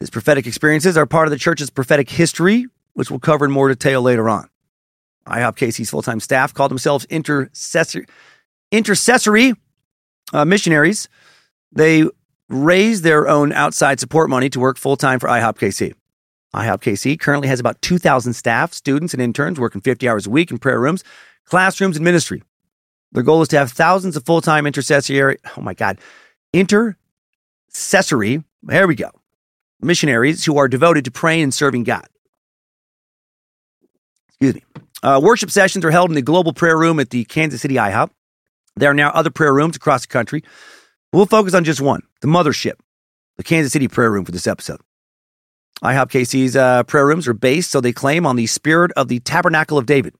His 0.00 0.08
prophetic 0.08 0.46
experiences 0.46 0.96
are 0.96 1.04
part 1.04 1.26
of 1.26 1.32
the 1.32 1.38
church's 1.38 1.68
prophetic 1.68 2.08
history, 2.08 2.66
which 2.94 3.10
we'll 3.10 3.20
cover 3.20 3.44
in 3.44 3.50
more 3.50 3.68
detail 3.68 4.00
later 4.00 4.28
on. 4.28 4.48
IHOP 5.26 5.56
KC's 5.56 5.90
full 5.90 6.02
time 6.02 6.20
staff 6.20 6.54
called 6.54 6.70
themselves 6.70 7.04
intercessor, 7.06 8.06
intercessory 8.70 9.54
uh, 10.32 10.44
missionaries. 10.44 11.08
They 11.72 12.04
raised 12.48 13.02
their 13.02 13.28
own 13.28 13.52
outside 13.52 14.00
support 14.00 14.30
money 14.30 14.48
to 14.50 14.60
work 14.60 14.78
full 14.78 14.96
time 14.96 15.18
for 15.18 15.28
IHOP 15.28 15.58
KC. 15.58 15.94
IHOP 16.54 16.80
KC 16.80 17.20
currently 17.20 17.48
has 17.48 17.60
about 17.60 17.82
2,000 17.82 18.32
staff, 18.32 18.72
students, 18.72 19.12
and 19.12 19.22
interns 19.22 19.60
working 19.60 19.80
50 19.80 20.08
hours 20.08 20.26
a 20.26 20.30
week 20.30 20.50
in 20.50 20.58
prayer 20.58 20.80
rooms, 20.80 21.04
classrooms, 21.44 21.96
and 21.96 22.04
ministry. 22.04 22.42
Their 23.12 23.22
goal 23.22 23.42
is 23.42 23.48
to 23.48 23.58
have 23.58 23.72
thousands 23.72 24.16
of 24.16 24.24
full 24.24 24.40
time 24.40 24.66
intercessory, 24.66 25.38
oh 25.56 25.60
my 25.60 25.74
God, 25.74 25.98
intercessory, 26.52 28.42
there 28.62 28.86
we 28.86 28.94
go, 28.94 29.10
missionaries 29.80 30.44
who 30.44 30.56
are 30.58 30.68
devoted 30.68 31.04
to 31.06 31.10
praying 31.10 31.42
and 31.44 31.54
serving 31.54 31.84
God. 31.84 32.06
Excuse 34.28 34.54
me. 34.54 34.62
Uh, 35.02 35.20
worship 35.22 35.50
sessions 35.50 35.84
are 35.84 35.90
held 35.90 36.10
in 36.10 36.14
the 36.14 36.22
Global 36.22 36.52
Prayer 36.52 36.76
Room 36.76 37.00
at 37.00 37.10
the 37.10 37.24
Kansas 37.24 37.60
City 37.60 37.74
IHOP. 37.76 38.10
There 38.76 38.90
are 38.90 38.94
now 38.94 39.10
other 39.10 39.30
prayer 39.30 39.54
rooms 39.54 39.76
across 39.76 40.02
the 40.02 40.08
country. 40.08 40.42
We'll 41.12 41.26
focus 41.26 41.54
on 41.54 41.64
just 41.64 41.80
one 41.80 42.02
the 42.26 42.32
mothership, 42.32 42.74
the 43.36 43.44
Kansas 43.44 43.72
City 43.72 43.86
Prayer 43.88 44.10
Room 44.10 44.24
for 44.24 44.32
this 44.32 44.46
episode. 44.46 44.80
IHOP 45.82 46.10
KC's 46.10 46.56
uh, 46.56 46.82
prayer 46.84 47.06
rooms 47.06 47.28
are 47.28 47.34
based, 47.34 47.70
so 47.70 47.80
they 47.80 47.92
claim, 47.92 48.26
on 48.26 48.34
the 48.34 48.46
spirit 48.46 48.90
of 48.96 49.08
the 49.08 49.20
Tabernacle 49.20 49.78
of 49.78 49.86
David. 49.86 50.14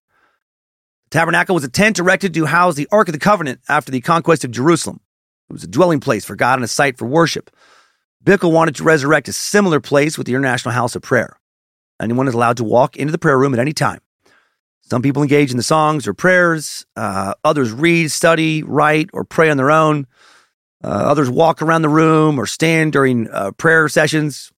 The 1.11 1.19
tabernacle 1.19 1.55
was 1.55 1.65
a 1.65 1.69
tent 1.69 1.99
erected 1.99 2.35
to 2.35 2.47
house 2.47 2.75
the 2.75 2.89
Ark 2.93 3.09
of 3.09 3.13
the 3.13 3.19
Covenant 3.19 3.61
after 3.69 3.91
the 3.91 4.01
conquest 4.01 4.45
of 4.45 4.51
Jerusalem. 4.51 5.01
It 5.51 5.55
was 5.55 5.65
a 5.65 5.69
dwelling 5.69 6.01
place 6.01 6.25
for 6.25 6.37
God 6.37 6.59
and 6.59 6.65
a 6.65 6.69
site 6.69 6.99
for 6.99 7.07
worship. 7.07 7.51
Bickle 8.23 8.53
wanted 8.53 8.77
to 8.77 8.85
resurrect 8.85 9.29
a 9.29 9.33
similar 9.33 9.81
place 9.81 10.19
with 10.19 10.27
the 10.27 10.35
International 10.35 10.75
House 10.75 10.95
of 10.95 11.03
Prayer. 11.03 11.41
Anyone 12.01 12.29
is 12.29 12.35
allowed 12.35 12.59
to 12.59 12.65
walk 12.65 12.97
into 12.97 13.13
the 13.13 13.19
prayer 13.19 13.39
room 13.39 13.55
at 13.55 13.61
any 13.61 13.73
time. 13.73 14.01
Some 14.83 15.03
people 15.03 15.23
engage 15.23 15.51
in 15.51 15.57
the 15.57 15.63
songs 15.63 16.07
or 16.07 16.15
prayers. 16.15 16.87
Uh, 16.95 17.35
others 17.43 17.73
read, 17.73 18.11
study, 18.13 18.63
write, 18.63 19.11
or 19.13 19.25
pray 19.25 19.51
on 19.51 19.57
their 19.57 19.71
own. 19.71 20.07
Uh, 20.87 20.91
others 20.91 21.29
walk 21.29 21.63
around 21.63 21.83
the 21.83 21.89
room 21.89 22.39
or 22.39 22.47
stand 22.47 22.93
during 22.93 23.29
uh, 23.31 23.51
prayer 23.53 23.89
sessions. 23.89 24.53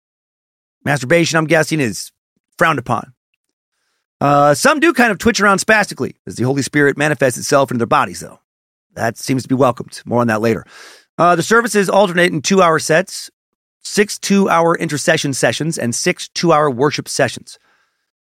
Masturbation, 0.85 1.39
I'm 1.39 1.47
guessing, 1.47 1.81
is 1.81 2.12
frowned 2.59 2.79
upon. 2.79 3.14
Uh, 4.20 4.53
some 4.53 4.79
do 4.79 4.93
kind 4.93 5.11
of 5.11 5.16
twitch 5.16 5.41
around 5.41 5.59
spastically 5.59 6.16
as 6.26 6.37
the 6.37 6.45
Holy 6.45 6.61
Spirit 6.61 6.99
manifests 6.99 7.39
itself 7.39 7.70
into 7.70 7.79
their 7.79 7.87
bodies, 7.87 8.20
though. 8.20 8.41
That 8.93 9.16
seems 9.16 9.43
to 9.45 9.49
be 9.49 9.55
welcomed. 9.55 10.03
More 10.05 10.20
on 10.20 10.26
that 10.26 10.43
later. 10.43 10.66
Uh, 11.16 11.35
the 11.35 11.43
services 11.43 11.89
alternate 11.89 12.31
in 12.31 12.43
two 12.43 12.61
hour 12.61 12.79
sets, 12.79 13.31
six 13.81 14.18
two 14.18 14.51
hour 14.51 14.76
intercession 14.76 15.33
sessions, 15.33 15.79
and 15.79 15.95
six 15.95 16.29
two 16.29 16.53
hour 16.53 16.70
worship 16.70 17.09
sessions. 17.09 17.59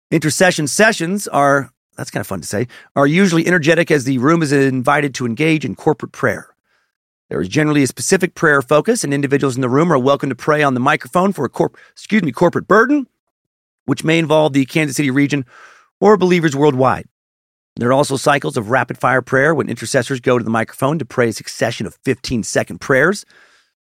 Intercession 0.09 0.65
sessions 0.65 1.27
are 1.27 1.71
that's 1.97 2.09
kind 2.09 2.21
of 2.21 2.27
fun 2.27 2.41
to 2.41 2.47
say, 2.47 2.67
are 2.95 3.05
usually 3.05 3.45
energetic 3.45 3.91
as 3.91 4.05
the 4.05 4.17
room 4.17 4.41
is 4.41 4.51
invited 4.51 5.13
to 5.15 5.27
engage 5.27 5.65
in 5.65 5.75
corporate 5.75 6.13
prayer. 6.13 6.50
There 7.31 7.39
is 7.39 7.47
generally 7.47 7.81
a 7.81 7.87
specific 7.87 8.35
prayer 8.35 8.61
focus, 8.61 9.05
and 9.05 9.13
individuals 9.13 9.55
in 9.55 9.61
the 9.61 9.69
room 9.69 9.89
are 9.93 9.97
welcome 9.97 10.27
to 10.27 10.35
pray 10.35 10.63
on 10.63 10.73
the 10.73 10.81
microphone 10.81 11.31
for 11.31 11.45
a 11.45 11.49
corp- 11.49 11.77
excuse 11.93 12.21
me, 12.23 12.33
corporate 12.33 12.67
burden, 12.67 13.07
which 13.85 14.03
may 14.03 14.19
involve 14.19 14.51
the 14.51 14.65
Kansas 14.65 14.97
City 14.97 15.11
region 15.11 15.45
or 16.01 16.17
believers 16.17 16.57
worldwide. 16.57 17.07
There 17.77 17.87
are 17.87 17.93
also 17.93 18.17
cycles 18.17 18.57
of 18.57 18.69
rapid 18.69 18.97
fire 18.97 19.21
prayer 19.21 19.55
when 19.55 19.69
intercessors 19.69 20.19
go 20.19 20.37
to 20.37 20.43
the 20.43 20.49
microphone 20.49 20.99
to 20.99 21.05
pray 21.05 21.29
a 21.29 21.33
succession 21.33 21.87
of 21.87 21.97
15 22.03 22.43
second 22.43 22.81
prayers 22.81 23.25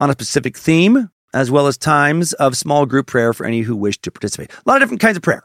on 0.00 0.08
a 0.08 0.14
specific 0.14 0.56
theme, 0.56 1.10
as 1.34 1.50
well 1.50 1.66
as 1.66 1.76
times 1.76 2.32
of 2.32 2.56
small 2.56 2.86
group 2.86 3.06
prayer 3.06 3.34
for 3.34 3.44
any 3.44 3.60
who 3.60 3.76
wish 3.76 4.00
to 4.00 4.10
participate. 4.10 4.50
A 4.50 4.62
lot 4.64 4.76
of 4.76 4.80
different 4.80 5.02
kinds 5.02 5.18
of 5.18 5.22
prayer. 5.22 5.42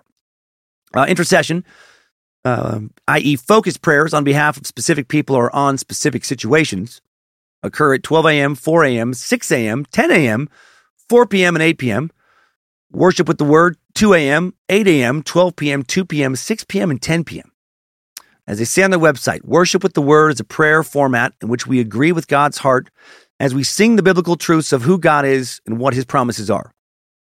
Uh, 0.93 1.07
intercession, 1.09 1.65
uh, 2.45 2.79
i.e., 3.09 3.35
focused 3.35 3.81
prayers 3.81 4.13
on 4.13 4.23
behalf 4.23 4.55
of 4.55 4.65
specific 4.65 5.09
people 5.09 5.35
or 5.35 5.53
on 5.53 5.77
specific 5.77 6.23
situations, 6.23 7.01
occur 7.63 7.93
at 7.93 8.03
12 8.03 8.25
a.m., 8.27 8.55
4 8.55 8.85
a.m., 8.85 9.13
6 9.13 9.51
a.m., 9.51 9.85
10 9.85 10.11
a.m., 10.11 10.49
4 11.09 11.25
p.m., 11.27 11.55
and 11.55 11.63
8 11.63 11.77
p.m. 11.77 12.11
Worship 12.91 13.27
with 13.27 13.37
the 13.37 13.45
Word, 13.45 13.77
2 13.95 14.13
a.m., 14.13 14.53
8 14.69 14.87
a.m., 14.87 15.23
12 15.23 15.55
p.m., 15.55 15.83
2 15.83 16.05
p.m., 16.05 16.35
6 16.35 16.63
p.m., 16.65 16.91
and 16.91 17.01
10 17.01 17.23
p.m. 17.23 17.51
As 18.47 18.57
they 18.57 18.65
say 18.65 18.83
on 18.83 18.91
their 18.91 18.99
website, 18.99 19.43
worship 19.43 19.83
with 19.83 19.93
the 19.93 20.01
Word 20.01 20.31
is 20.33 20.39
a 20.39 20.45
prayer 20.45 20.83
format 20.83 21.33
in 21.41 21.47
which 21.49 21.67
we 21.67 21.79
agree 21.79 22.11
with 22.11 22.27
God's 22.27 22.59
heart 22.59 22.89
as 23.39 23.53
we 23.53 23.63
sing 23.63 23.95
the 23.95 24.03
biblical 24.03 24.35
truths 24.35 24.71
of 24.71 24.83
who 24.83 24.97
God 24.97 25.25
is 25.25 25.61
and 25.65 25.79
what 25.79 25.93
His 25.93 26.05
promises 26.05 26.49
are. 26.49 26.71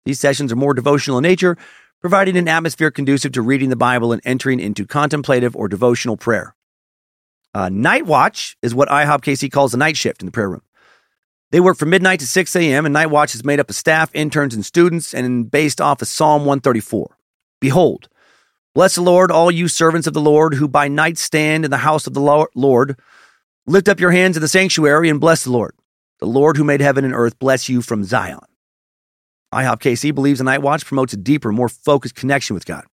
These 0.04 0.20
sessions 0.20 0.52
are 0.52 0.56
more 0.56 0.74
devotional 0.74 1.18
in 1.18 1.22
nature, 1.22 1.56
providing 2.00 2.36
an 2.36 2.48
atmosphere 2.48 2.90
conducive 2.90 3.32
to 3.32 3.42
reading 3.42 3.70
the 3.70 3.76
Bible 3.76 4.12
and 4.12 4.22
entering 4.24 4.60
into 4.60 4.86
contemplative 4.86 5.56
or 5.56 5.68
devotional 5.68 6.16
prayer. 6.16 6.55
Uh, 7.56 7.70
night 7.70 8.04
watch 8.04 8.54
is 8.60 8.74
what 8.74 8.90
IHOP 8.90 9.22
KC 9.22 9.50
calls 9.50 9.72
the 9.72 9.78
night 9.78 9.96
shift 9.96 10.20
in 10.20 10.26
the 10.26 10.30
prayer 10.30 10.50
room. 10.50 10.60
They 11.52 11.60
work 11.60 11.78
from 11.78 11.88
midnight 11.88 12.20
to 12.20 12.26
6 12.26 12.54
a.m., 12.54 12.84
and 12.84 12.92
Night 12.92 13.08
Watch 13.08 13.34
is 13.34 13.46
made 13.46 13.58
up 13.58 13.70
of 13.70 13.76
staff, 13.76 14.10
interns, 14.12 14.54
and 14.54 14.62
students, 14.62 15.14
and 15.14 15.50
based 15.50 15.80
off 15.80 16.02
of 16.02 16.08
Psalm 16.08 16.42
134. 16.42 17.16
Behold, 17.58 18.10
bless 18.74 18.96
the 18.96 19.00
Lord, 19.00 19.30
all 19.30 19.50
you 19.50 19.68
servants 19.68 20.06
of 20.06 20.12
the 20.12 20.20
Lord, 20.20 20.52
who 20.52 20.68
by 20.68 20.88
night 20.88 21.16
stand 21.16 21.64
in 21.64 21.70
the 21.70 21.78
house 21.78 22.06
of 22.06 22.12
the 22.12 22.46
Lord. 22.54 23.00
Lift 23.66 23.88
up 23.88 24.00
your 24.00 24.10
hands 24.10 24.36
in 24.36 24.42
the 24.42 24.48
sanctuary 24.48 25.08
and 25.08 25.18
bless 25.18 25.44
the 25.44 25.50
Lord. 25.50 25.74
The 26.18 26.26
Lord 26.26 26.58
who 26.58 26.64
made 26.64 26.82
heaven 26.82 27.06
and 27.06 27.14
earth 27.14 27.38
bless 27.38 27.70
you 27.70 27.80
from 27.80 28.04
Zion. 28.04 28.40
IHOP 29.54 29.80
KC 29.80 30.14
believes 30.14 30.40
the 30.40 30.44
Night 30.44 30.60
Watch 30.60 30.84
promotes 30.84 31.14
a 31.14 31.16
deeper, 31.16 31.50
more 31.52 31.70
focused 31.70 32.16
connection 32.16 32.52
with 32.52 32.66
God. 32.66 32.84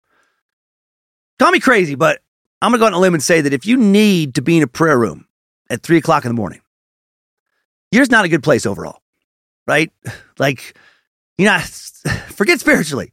Call 1.40 1.50
me 1.50 1.58
crazy, 1.58 1.96
but 1.96 2.20
I'm 2.62 2.70
going 2.70 2.78
to 2.78 2.82
go 2.82 2.86
on 2.86 2.92
a 2.92 2.98
limb 3.00 3.12
and 3.12 3.22
say 3.22 3.40
that 3.40 3.52
if 3.52 3.66
you 3.66 3.76
need 3.76 4.36
to 4.36 4.42
be 4.42 4.56
in 4.56 4.62
a 4.62 4.68
prayer 4.68 4.96
room 4.96 5.26
at 5.68 5.82
3 5.82 5.96
o'clock 5.96 6.24
in 6.24 6.28
the 6.28 6.34
morning, 6.34 6.60
you're 7.90 8.02
just 8.02 8.12
not 8.12 8.24
a 8.24 8.28
good 8.28 8.42
place 8.42 8.64
overall, 8.64 9.02
right? 9.66 9.92
Like, 10.38 10.76
you're 11.36 11.50
not, 11.50 11.62
forget 12.28 12.58
spiritually. 12.58 13.12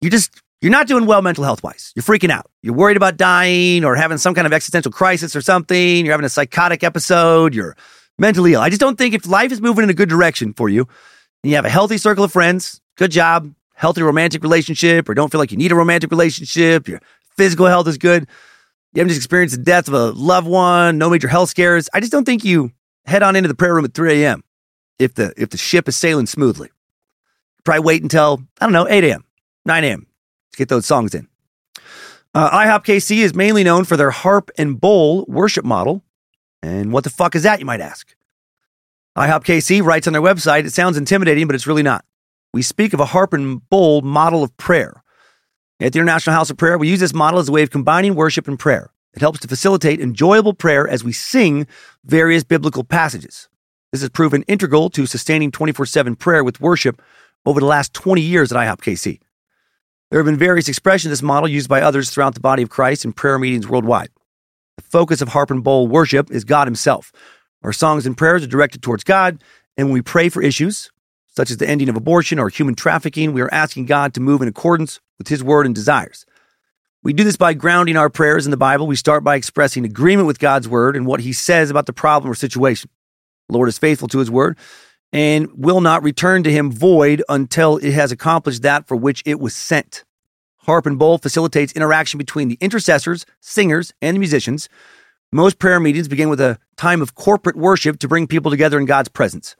You're 0.00 0.10
just, 0.10 0.42
you're 0.60 0.72
not 0.72 0.88
doing 0.88 1.06
well 1.06 1.22
mental 1.22 1.44
health 1.44 1.62
wise. 1.62 1.92
You're 1.94 2.02
freaking 2.02 2.30
out. 2.30 2.50
You're 2.62 2.74
worried 2.74 2.96
about 2.96 3.16
dying 3.16 3.84
or 3.84 3.94
having 3.94 4.18
some 4.18 4.34
kind 4.34 4.46
of 4.46 4.52
existential 4.52 4.90
crisis 4.90 5.36
or 5.36 5.40
something. 5.40 6.04
You're 6.04 6.12
having 6.12 6.26
a 6.26 6.30
psychotic 6.30 6.82
episode. 6.82 7.54
You're 7.54 7.76
mentally 8.18 8.54
ill. 8.54 8.60
I 8.60 8.68
just 8.68 8.80
don't 8.80 8.98
think 8.98 9.14
if 9.14 9.26
life 9.26 9.52
is 9.52 9.60
moving 9.60 9.84
in 9.84 9.90
a 9.90 9.94
good 9.94 10.08
direction 10.08 10.52
for 10.52 10.68
you 10.68 10.82
and 11.42 11.50
you 11.50 11.56
have 11.56 11.64
a 11.64 11.70
healthy 11.70 11.96
circle 11.96 12.24
of 12.24 12.32
friends, 12.32 12.80
good 12.96 13.12
job, 13.12 13.54
healthy 13.74 14.02
romantic 14.02 14.42
relationship, 14.42 15.08
or 15.08 15.14
don't 15.14 15.30
feel 15.30 15.38
like 15.38 15.52
you 15.52 15.58
need 15.58 15.70
a 15.72 15.76
romantic 15.76 16.10
relationship, 16.10 16.88
your 16.88 17.00
physical 17.36 17.66
health 17.66 17.86
is 17.86 17.96
good, 17.96 18.26
you 18.92 19.00
haven't 19.00 19.08
just 19.08 19.18
experienced 19.18 19.56
the 19.56 19.62
death 19.62 19.88
of 19.88 19.94
a 19.94 20.10
loved 20.10 20.46
one, 20.46 20.98
no 20.98 21.10
major 21.10 21.28
health 21.28 21.50
scares. 21.50 21.88
I 21.92 22.00
just 22.00 22.12
don't 22.12 22.24
think 22.24 22.44
you 22.44 22.72
head 23.04 23.22
on 23.22 23.36
into 23.36 23.48
the 23.48 23.54
prayer 23.54 23.74
room 23.74 23.84
at 23.84 23.94
3 23.94 24.22
a.m. 24.22 24.42
if 24.98 25.14
the 25.14 25.32
if 25.36 25.50
the 25.50 25.56
ship 25.58 25.88
is 25.88 25.96
sailing 25.96 26.26
smoothly. 26.26 26.70
Probably 27.64 27.84
wait 27.84 28.02
until 28.02 28.42
I 28.60 28.66
don't 28.66 28.72
know 28.72 28.88
8 28.88 29.04
a.m., 29.04 29.24
9 29.66 29.84
a.m. 29.84 30.06
to 30.52 30.56
get 30.56 30.68
those 30.68 30.86
songs 30.86 31.14
in. 31.14 31.28
Uh, 32.34 32.50
IHOP 32.50 32.84
KC 32.84 33.18
is 33.18 33.34
mainly 33.34 33.64
known 33.64 33.84
for 33.84 33.96
their 33.96 34.10
harp 34.10 34.50
and 34.58 34.80
bowl 34.80 35.24
worship 35.28 35.64
model. 35.64 36.02
And 36.62 36.92
what 36.92 37.04
the 37.04 37.10
fuck 37.10 37.34
is 37.34 37.42
that, 37.44 37.60
you 37.60 37.66
might 37.66 37.80
ask? 37.80 38.14
IHOP 39.16 39.44
KC 39.44 39.82
writes 39.82 40.06
on 40.06 40.12
their 40.12 40.22
website, 40.22 40.64
it 40.64 40.72
sounds 40.72 40.96
intimidating, 40.96 41.46
but 41.46 41.54
it's 41.54 41.66
really 41.66 41.82
not. 41.82 42.04
We 42.52 42.62
speak 42.62 42.92
of 42.92 43.00
a 43.00 43.06
harp 43.06 43.32
and 43.32 43.68
bowl 43.68 44.02
model 44.02 44.42
of 44.42 44.56
prayer. 44.56 45.02
At 45.80 45.92
the 45.92 46.00
International 46.00 46.34
House 46.34 46.50
of 46.50 46.56
Prayer, 46.56 46.76
we 46.76 46.88
use 46.88 46.98
this 46.98 47.14
model 47.14 47.38
as 47.38 47.48
a 47.48 47.52
way 47.52 47.62
of 47.62 47.70
combining 47.70 48.16
worship 48.16 48.48
and 48.48 48.58
prayer. 48.58 48.90
It 49.14 49.20
helps 49.20 49.38
to 49.40 49.48
facilitate 49.48 50.00
enjoyable 50.00 50.52
prayer 50.52 50.88
as 50.88 51.04
we 51.04 51.12
sing 51.12 51.68
various 52.04 52.42
biblical 52.42 52.82
passages. 52.82 53.48
This 53.92 54.00
has 54.00 54.10
proven 54.10 54.42
integral 54.48 54.90
to 54.90 55.06
sustaining 55.06 55.52
24 55.52 55.86
7 55.86 56.16
prayer 56.16 56.42
with 56.42 56.60
worship 56.60 57.00
over 57.46 57.60
the 57.60 57.66
last 57.66 57.94
20 57.94 58.20
years 58.20 58.50
at 58.50 58.58
IHOP 58.58 58.80
KC. 58.80 59.20
There 60.10 60.18
have 60.18 60.26
been 60.26 60.36
various 60.36 60.68
expressions 60.68 61.06
of 61.06 61.12
this 61.12 61.22
model 61.22 61.48
used 61.48 61.68
by 61.68 61.80
others 61.80 62.10
throughout 62.10 62.34
the 62.34 62.40
body 62.40 62.64
of 62.64 62.70
Christ 62.70 63.04
in 63.04 63.12
prayer 63.12 63.38
meetings 63.38 63.68
worldwide. 63.68 64.10
The 64.78 64.82
focus 64.82 65.22
of 65.22 65.28
harp 65.28 65.52
and 65.52 65.62
bowl 65.62 65.86
worship 65.86 66.28
is 66.32 66.42
God 66.42 66.66
Himself. 66.66 67.12
Our 67.62 67.72
songs 67.72 68.04
and 68.04 68.18
prayers 68.18 68.42
are 68.42 68.48
directed 68.48 68.82
towards 68.82 69.04
God, 69.04 69.44
and 69.76 69.86
when 69.86 69.94
we 69.94 70.02
pray 70.02 70.28
for 70.28 70.42
issues, 70.42 70.90
such 71.28 71.52
as 71.52 71.58
the 71.58 71.68
ending 71.68 71.88
of 71.88 71.94
abortion 71.94 72.40
or 72.40 72.48
human 72.48 72.74
trafficking, 72.74 73.32
we 73.32 73.42
are 73.42 73.54
asking 73.54 73.86
God 73.86 74.12
to 74.14 74.20
move 74.20 74.42
in 74.42 74.48
accordance 74.48 74.98
with 75.18 75.28
His 75.28 75.42
word 75.42 75.66
and 75.66 75.74
desires. 75.74 76.24
We 77.02 77.12
do 77.12 77.22
this 77.22 77.36
by 77.36 77.54
grounding 77.54 77.96
our 77.96 78.10
prayers 78.10 78.44
in 78.44 78.50
the 78.50 78.56
Bible. 78.56 78.86
We 78.86 78.96
start 78.96 79.22
by 79.22 79.36
expressing 79.36 79.84
agreement 79.84 80.26
with 80.26 80.40
God's 80.40 80.68
word 80.68 80.96
and 80.96 81.06
what 81.06 81.20
he 81.20 81.32
says 81.32 81.70
about 81.70 81.86
the 81.86 81.92
problem 81.92 82.30
or 82.30 82.34
situation. 82.34 82.90
The 83.48 83.54
Lord 83.54 83.68
is 83.68 83.78
faithful 83.78 84.08
to 84.08 84.18
his 84.18 84.30
word 84.30 84.58
and 85.12 85.48
will 85.54 85.80
not 85.80 86.02
return 86.02 86.42
to 86.42 86.52
him 86.52 86.72
void 86.72 87.22
until 87.28 87.78
it 87.78 87.92
has 87.92 88.10
accomplished 88.12 88.62
that 88.62 88.88
for 88.88 88.96
which 88.96 89.22
it 89.24 89.38
was 89.38 89.54
sent. 89.54 90.04
Harp 90.58 90.86
and 90.86 90.98
bowl 90.98 91.18
facilitates 91.18 91.72
interaction 91.72 92.18
between 92.18 92.48
the 92.48 92.58
intercessors, 92.60 93.24
singers, 93.40 93.94
and 94.02 94.16
the 94.16 94.18
musicians. 94.18 94.68
Most 95.32 95.58
prayer 95.58 95.80
meetings 95.80 96.08
begin 96.08 96.28
with 96.28 96.40
a 96.40 96.58
time 96.76 97.00
of 97.00 97.14
corporate 97.14 97.56
worship 97.56 98.00
to 98.00 98.08
bring 98.08 98.26
people 98.26 98.50
together 98.50 98.78
in 98.78 98.86
God's 98.86 99.08
presence. 99.08 99.56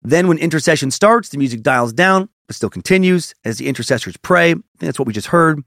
Then, 0.00 0.28
when 0.28 0.38
intercession 0.38 0.90
starts, 0.90 1.28
the 1.28 1.38
music 1.38 1.62
dials 1.62 1.92
down, 1.92 2.28
but 2.48 2.56
still 2.56 2.70
continues 2.70 3.34
as 3.44 3.58
the 3.58 3.68
intercessors 3.68 4.16
pray. 4.16 4.56
That's 4.80 4.98
what 4.98 5.06
we 5.06 5.12
just 5.12 5.28
heard. 5.28 5.62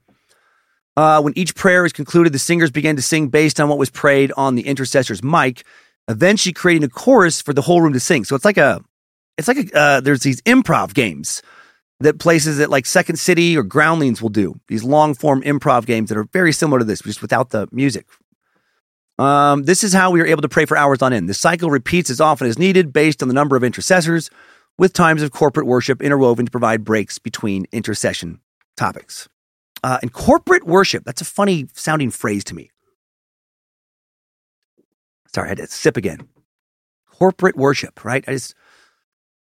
Uh, 0.97 1.21
when 1.21 1.31
each 1.37 1.55
prayer 1.55 1.85
is 1.85 1.93
concluded, 1.93 2.33
the 2.33 2.39
singers 2.39 2.71
began 2.71 2.97
to 2.97 3.01
sing 3.01 3.29
based 3.29 3.61
on 3.61 3.69
what 3.69 3.77
was 3.77 3.89
prayed 3.89 4.33
on 4.35 4.55
the 4.55 4.67
intercessor's 4.67 5.23
mic, 5.23 5.63
eventually 6.09 6.51
creating 6.51 6.83
a 6.83 6.89
chorus 6.89 7.41
for 7.41 7.53
the 7.53 7.61
whole 7.61 7.81
room 7.81 7.93
to 7.93 7.99
sing. 7.99 8.25
So 8.25 8.35
it's 8.35 8.43
like 8.43 8.57
a, 8.57 8.83
it's 9.37 9.47
like 9.47 9.57
a, 9.57 9.77
uh, 9.77 10.01
there's 10.01 10.21
these 10.21 10.41
improv 10.41 10.93
games 10.93 11.41
that 12.01 12.19
places 12.19 12.57
that 12.57 12.69
like 12.69 12.85
Second 12.85 13.17
City 13.17 13.55
or 13.55 13.63
Groundlings 13.63 14.21
will 14.21 14.29
do. 14.29 14.59
These 14.67 14.83
long 14.83 15.13
form 15.13 15.41
improv 15.43 15.85
games 15.85 16.09
that 16.09 16.17
are 16.17 16.25
very 16.33 16.51
similar 16.51 16.79
to 16.79 16.85
this, 16.85 17.01
just 17.01 17.21
without 17.21 17.51
the 17.51 17.67
music. 17.71 18.07
Um, 19.19 19.63
this 19.63 19.83
is 19.83 19.93
how 19.93 20.09
we 20.09 20.19
are 20.19 20.25
able 20.25 20.41
to 20.41 20.49
pray 20.49 20.65
for 20.65 20.75
hours 20.75 21.01
on 21.03 21.13
end. 21.13 21.29
The 21.29 21.35
cycle 21.35 21.69
repeats 21.69 22.09
as 22.09 22.19
often 22.19 22.47
as 22.47 22.57
needed 22.57 22.91
based 22.91 23.21
on 23.21 23.27
the 23.27 23.35
number 23.35 23.55
of 23.55 23.63
intercessors, 23.63 24.31
with 24.81 24.93
times 24.93 25.21
of 25.21 25.31
corporate 25.31 25.67
worship 25.67 26.01
interwoven 26.01 26.43
to 26.43 26.51
provide 26.51 26.83
breaks 26.83 27.19
between 27.19 27.67
intercession 27.71 28.39
topics. 28.75 29.29
Uh, 29.83 29.99
and 30.01 30.11
corporate 30.11 30.63
worship, 30.63 31.03
that's 31.03 31.21
a 31.21 31.25
funny 31.25 31.67
sounding 31.75 32.09
phrase 32.09 32.43
to 32.43 32.55
me. 32.55 32.71
Sorry, 35.35 35.45
I 35.45 35.49
had 35.49 35.59
to 35.59 35.67
sip 35.67 35.97
again. 35.97 36.27
Corporate 37.11 37.55
worship, 37.55 38.03
right? 38.03 38.25
I 38.27 38.31
just 38.31 38.55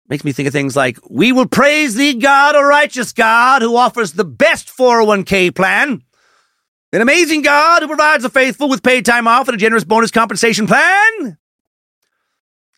makes 0.07 0.23
me 0.23 0.31
think 0.31 0.45
of 0.45 0.53
things 0.53 0.75
like, 0.75 0.99
We 1.09 1.31
will 1.31 1.47
praise 1.47 1.95
thee, 1.95 2.13
God, 2.13 2.55
a 2.55 2.63
righteous 2.63 3.11
God 3.11 3.63
who 3.63 3.75
offers 3.75 4.13
the 4.13 4.23
best 4.23 4.67
401k 4.67 5.55
plan. 5.55 6.03
An 6.93 7.01
amazing 7.01 7.41
God 7.41 7.81
who 7.81 7.87
provides 7.87 8.21
the 8.21 8.29
faithful 8.29 8.69
with 8.69 8.83
paid 8.83 9.07
time 9.07 9.27
off 9.27 9.47
and 9.47 9.55
a 9.55 9.59
generous 9.59 9.85
bonus 9.85 10.11
compensation 10.11 10.67
plan. 10.67 11.39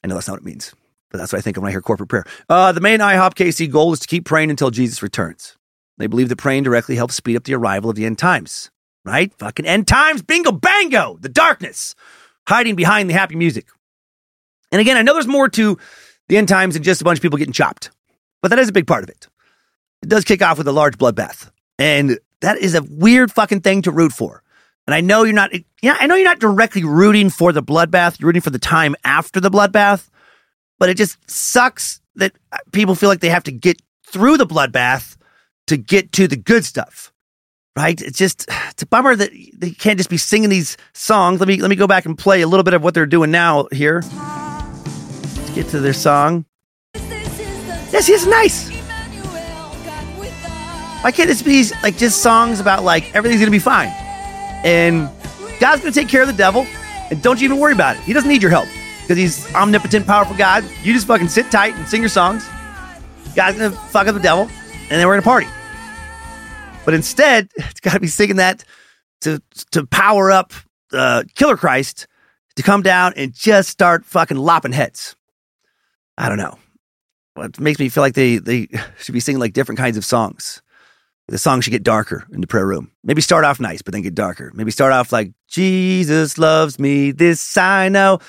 I 0.01 0.07
know 0.07 0.13
that's 0.13 0.29
not 0.29 0.35
what 0.35 0.43
it 0.43 0.45
means, 0.45 0.73
but 1.13 1.19
that's 1.19 1.31
what 1.31 1.37
I 1.37 1.41
think 1.43 1.55
of 1.55 1.61
when 1.63 1.69
I 1.69 1.71
hear 1.71 1.81
corporate 1.81 2.09
prayer. 2.09 2.25
Uh, 2.49 2.71
the 2.71 2.81
main 2.81 2.99
IHOP 2.99 3.35
KC 3.35 3.71
goal 3.71 3.93
is 3.93 3.99
to 3.99 4.07
keep 4.07 4.25
praying 4.25 4.49
until 4.49 4.71
Jesus 4.71 5.03
returns. 5.03 5.55
They 5.99 6.07
believe 6.07 6.27
that 6.29 6.37
praying 6.37 6.63
directly 6.63 6.95
helps 6.95 7.13
speed 7.13 7.35
up 7.35 7.43
the 7.43 7.53
arrival 7.53 7.91
of 7.91 7.95
the 7.95 8.05
end 8.05 8.17
times, 8.17 8.71
right? 9.05 9.31
Fucking 9.37 9.67
end 9.67 9.87
times, 9.87 10.23
bingo, 10.23 10.51
bango, 10.51 11.17
the 11.21 11.29
darkness 11.29 11.93
hiding 12.47 12.75
behind 12.75 13.11
the 13.11 13.13
happy 13.13 13.35
music. 13.35 13.67
And 14.71 14.81
again, 14.81 14.97
I 14.97 15.03
know 15.03 15.13
there's 15.13 15.27
more 15.27 15.47
to 15.49 15.77
the 16.29 16.37
end 16.37 16.47
times 16.47 16.73
than 16.73 16.81
just 16.81 16.99
a 16.99 17.03
bunch 17.03 17.19
of 17.19 17.21
people 17.21 17.37
getting 17.37 17.53
chopped, 17.53 17.91
but 18.41 18.47
that 18.47 18.57
is 18.57 18.69
a 18.69 18.73
big 18.73 18.87
part 18.87 19.03
of 19.03 19.09
it. 19.09 19.27
It 20.01 20.09
does 20.09 20.25
kick 20.25 20.41
off 20.41 20.57
with 20.57 20.67
a 20.67 20.71
large 20.71 20.97
bloodbath, 20.97 21.51
and 21.77 22.17
that 22.41 22.57
is 22.57 22.73
a 22.73 22.81
weird 22.81 23.31
fucking 23.31 23.61
thing 23.61 23.83
to 23.83 23.91
root 23.91 24.13
for. 24.13 24.41
And 24.87 24.95
I 24.95 25.01
know 25.01 25.23
you're 25.23 25.33
not, 25.33 25.51
yeah, 25.83 25.95
I 25.99 26.07
know 26.07 26.15
you're 26.15 26.25
not 26.25 26.39
directly 26.39 26.83
rooting 26.83 27.29
for 27.29 27.53
the 27.53 27.61
bloodbath. 27.61 28.19
You're 28.19 28.27
rooting 28.27 28.41
for 28.41 28.49
the 28.49 28.59
time 28.59 28.95
after 29.05 29.39
the 29.39 29.51
bloodbath, 29.51 30.09
but 30.83 30.89
it 30.89 30.97
just 30.97 31.17
sucks 31.31 32.01
that 32.15 32.33
uh, 32.51 32.57
people 32.73 32.93
feel 32.93 33.07
like 33.07 33.21
they 33.21 33.29
have 33.29 33.45
to 33.45 33.53
get 33.53 33.81
through 34.05 34.35
the 34.35 34.45
bloodbath 34.45 35.15
to 35.67 35.77
get 35.77 36.11
to 36.11 36.27
the 36.27 36.35
good 36.35 36.65
stuff. 36.65 37.13
Right? 37.73 38.01
It's 38.01 38.17
just 38.17 38.47
it's 38.71 38.83
a 38.83 38.85
bummer 38.85 39.15
that 39.15 39.31
they 39.53 39.71
can't 39.71 39.97
just 39.97 40.09
be 40.09 40.17
singing 40.17 40.49
these 40.49 40.75
songs. 40.91 41.39
Let 41.39 41.47
me 41.47 41.61
let 41.61 41.69
me 41.69 41.77
go 41.77 41.87
back 41.87 42.05
and 42.05 42.17
play 42.17 42.41
a 42.41 42.47
little 42.47 42.65
bit 42.65 42.73
of 42.73 42.83
what 42.83 42.93
they're 42.93 43.05
doing 43.05 43.31
now 43.31 43.69
here. 43.71 44.01
Let's 44.03 45.51
get 45.51 45.69
to 45.69 45.79
their 45.79 45.93
song. 45.93 46.43
Yes, 46.95 48.09
it's 48.09 48.25
nice. 48.25 48.69
Why 51.01 51.13
can't 51.13 51.29
this 51.29 51.41
be 51.41 51.63
like 51.81 51.95
just 51.95 52.21
songs 52.21 52.59
about 52.59 52.83
like 52.83 53.15
everything's 53.15 53.39
gonna 53.39 53.51
be 53.51 53.59
fine? 53.59 53.87
And 54.65 55.09
God's 55.61 55.83
to 55.83 55.93
take 55.93 56.09
care 56.09 56.23
of 56.23 56.27
the 56.27 56.33
devil. 56.33 56.67
And 57.09 57.21
don't 57.21 57.39
you 57.39 57.45
even 57.45 57.59
worry 57.59 57.71
about 57.71 57.95
it. 57.95 58.01
He 58.01 58.11
doesn't 58.11 58.27
need 58.27 58.41
your 58.41 58.51
help 58.51 58.67
because 59.13 59.45
he's 59.45 59.55
omnipotent, 59.55 60.07
powerful 60.07 60.35
God. 60.35 60.63
You 60.81 60.93
just 60.93 61.07
fucking 61.07 61.27
sit 61.27 61.51
tight 61.51 61.75
and 61.75 61.87
sing 61.87 62.01
your 62.01 62.09
songs. 62.09 62.47
God's 63.35 63.57
to 63.57 63.71
fuck 63.71 64.07
up 64.07 64.15
the 64.15 64.21
devil. 64.21 64.49
And 64.89 64.99
then 64.99 65.07
we're 65.07 65.15
to 65.15 65.21
party. 65.21 65.47
But 66.85 66.93
instead, 66.93 67.49
it's 67.55 67.79
got 67.79 67.93
to 67.93 67.99
be 67.99 68.07
singing 68.07 68.37
that 68.37 68.63
to, 69.21 69.41
to 69.71 69.85
power 69.85 70.31
up 70.31 70.53
uh, 70.91 71.23
Killer 71.35 71.57
Christ 71.57 72.07
to 72.55 72.63
come 72.63 72.81
down 72.81 73.13
and 73.15 73.33
just 73.33 73.69
start 73.69 74.05
fucking 74.05 74.37
lopping 74.37 74.71
heads. 74.71 75.15
I 76.17 76.29
don't 76.29 76.37
know. 76.37 76.57
It 77.37 77.59
makes 77.59 77.79
me 77.79 77.89
feel 77.89 78.01
like 78.03 78.13
they, 78.13 78.37
they 78.37 78.67
should 78.99 79.13
be 79.13 79.19
singing 79.19 79.39
like 79.39 79.53
different 79.53 79.79
kinds 79.79 79.97
of 79.97 80.05
songs. 80.05 80.61
The 81.27 81.37
song 81.37 81.61
should 81.61 81.71
get 81.71 81.83
darker 81.83 82.25
in 82.31 82.41
the 82.41 82.47
prayer 82.47 82.67
room. 82.67 82.91
Maybe 83.03 83.21
start 83.21 83.45
off 83.45 83.59
nice, 83.59 83.81
but 83.81 83.93
then 83.93 84.01
get 84.01 84.13
darker. 84.13 84.51
Maybe 84.53 84.71
start 84.71 84.91
off 84.91 85.11
like, 85.11 85.31
Jesus 85.47 86.37
loves 86.37 86.79
me, 86.79 87.11
this 87.11 87.55
I 87.55 87.87
know, 87.87 88.19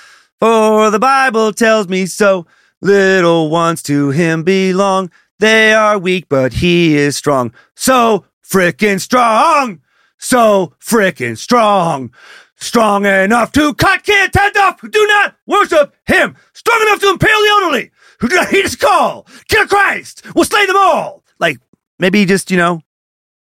for 0.45 0.91
the 0.91 0.99
Bible 0.99 1.55
tells 1.55 1.89
me 1.89 2.05
so. 2.05 2.47
Little 2.83 3.49
ones 3.49 3.83
to 3.85 4.11
him 4.11 4.43
belong. 4.43 5.11
They 5.39 5.73
are 5.73 5.97
weak, 5.97 6.27
but 6.29 6.53
he 6.53 6.99
is 6.99 7.17
strong. 7.17 7.55
So 7.75 8.27
frickin' 8.47 9.01
strong. 9.01 9.81
So 10.19 10.75
frickin' 10.81 11.39
strong. 11.39 12.13
Strong 12.57 13.07
enough 13.07 13.53
to 13.53 13.73
cut 13.73 14.03
kids 14.03 14.37
heads 14.37 14.59
off 14.59 14.83
who 14.83 14.89
do 14.91 15.07
not 15.07 15.35
worship 15.47 15.95
him. 16.05 16.37
Strong 16.53 16.83
enough 16.83 17.01
to 17.01 17.09
impale 17.09 17.31
the 17.31 17.49
elderly 17.49 17.91
who 18.21 18.29
do 18.29 18.35
not 18.35 18.49
heed 18.49 18.65
his 18.65 18.77
call. 18.77 19.27
Kill 19.49 19.67
Christ 19.67 20.27
We'll 20.35 20.45
slay 20.45 20.67
them 20.67 20.77
all. 20.77 21.25
Like 21.41 21.57
maybe 21.99 22.27
just 22.27 22.51
you 22.51 22.59
know, 22.59 22.83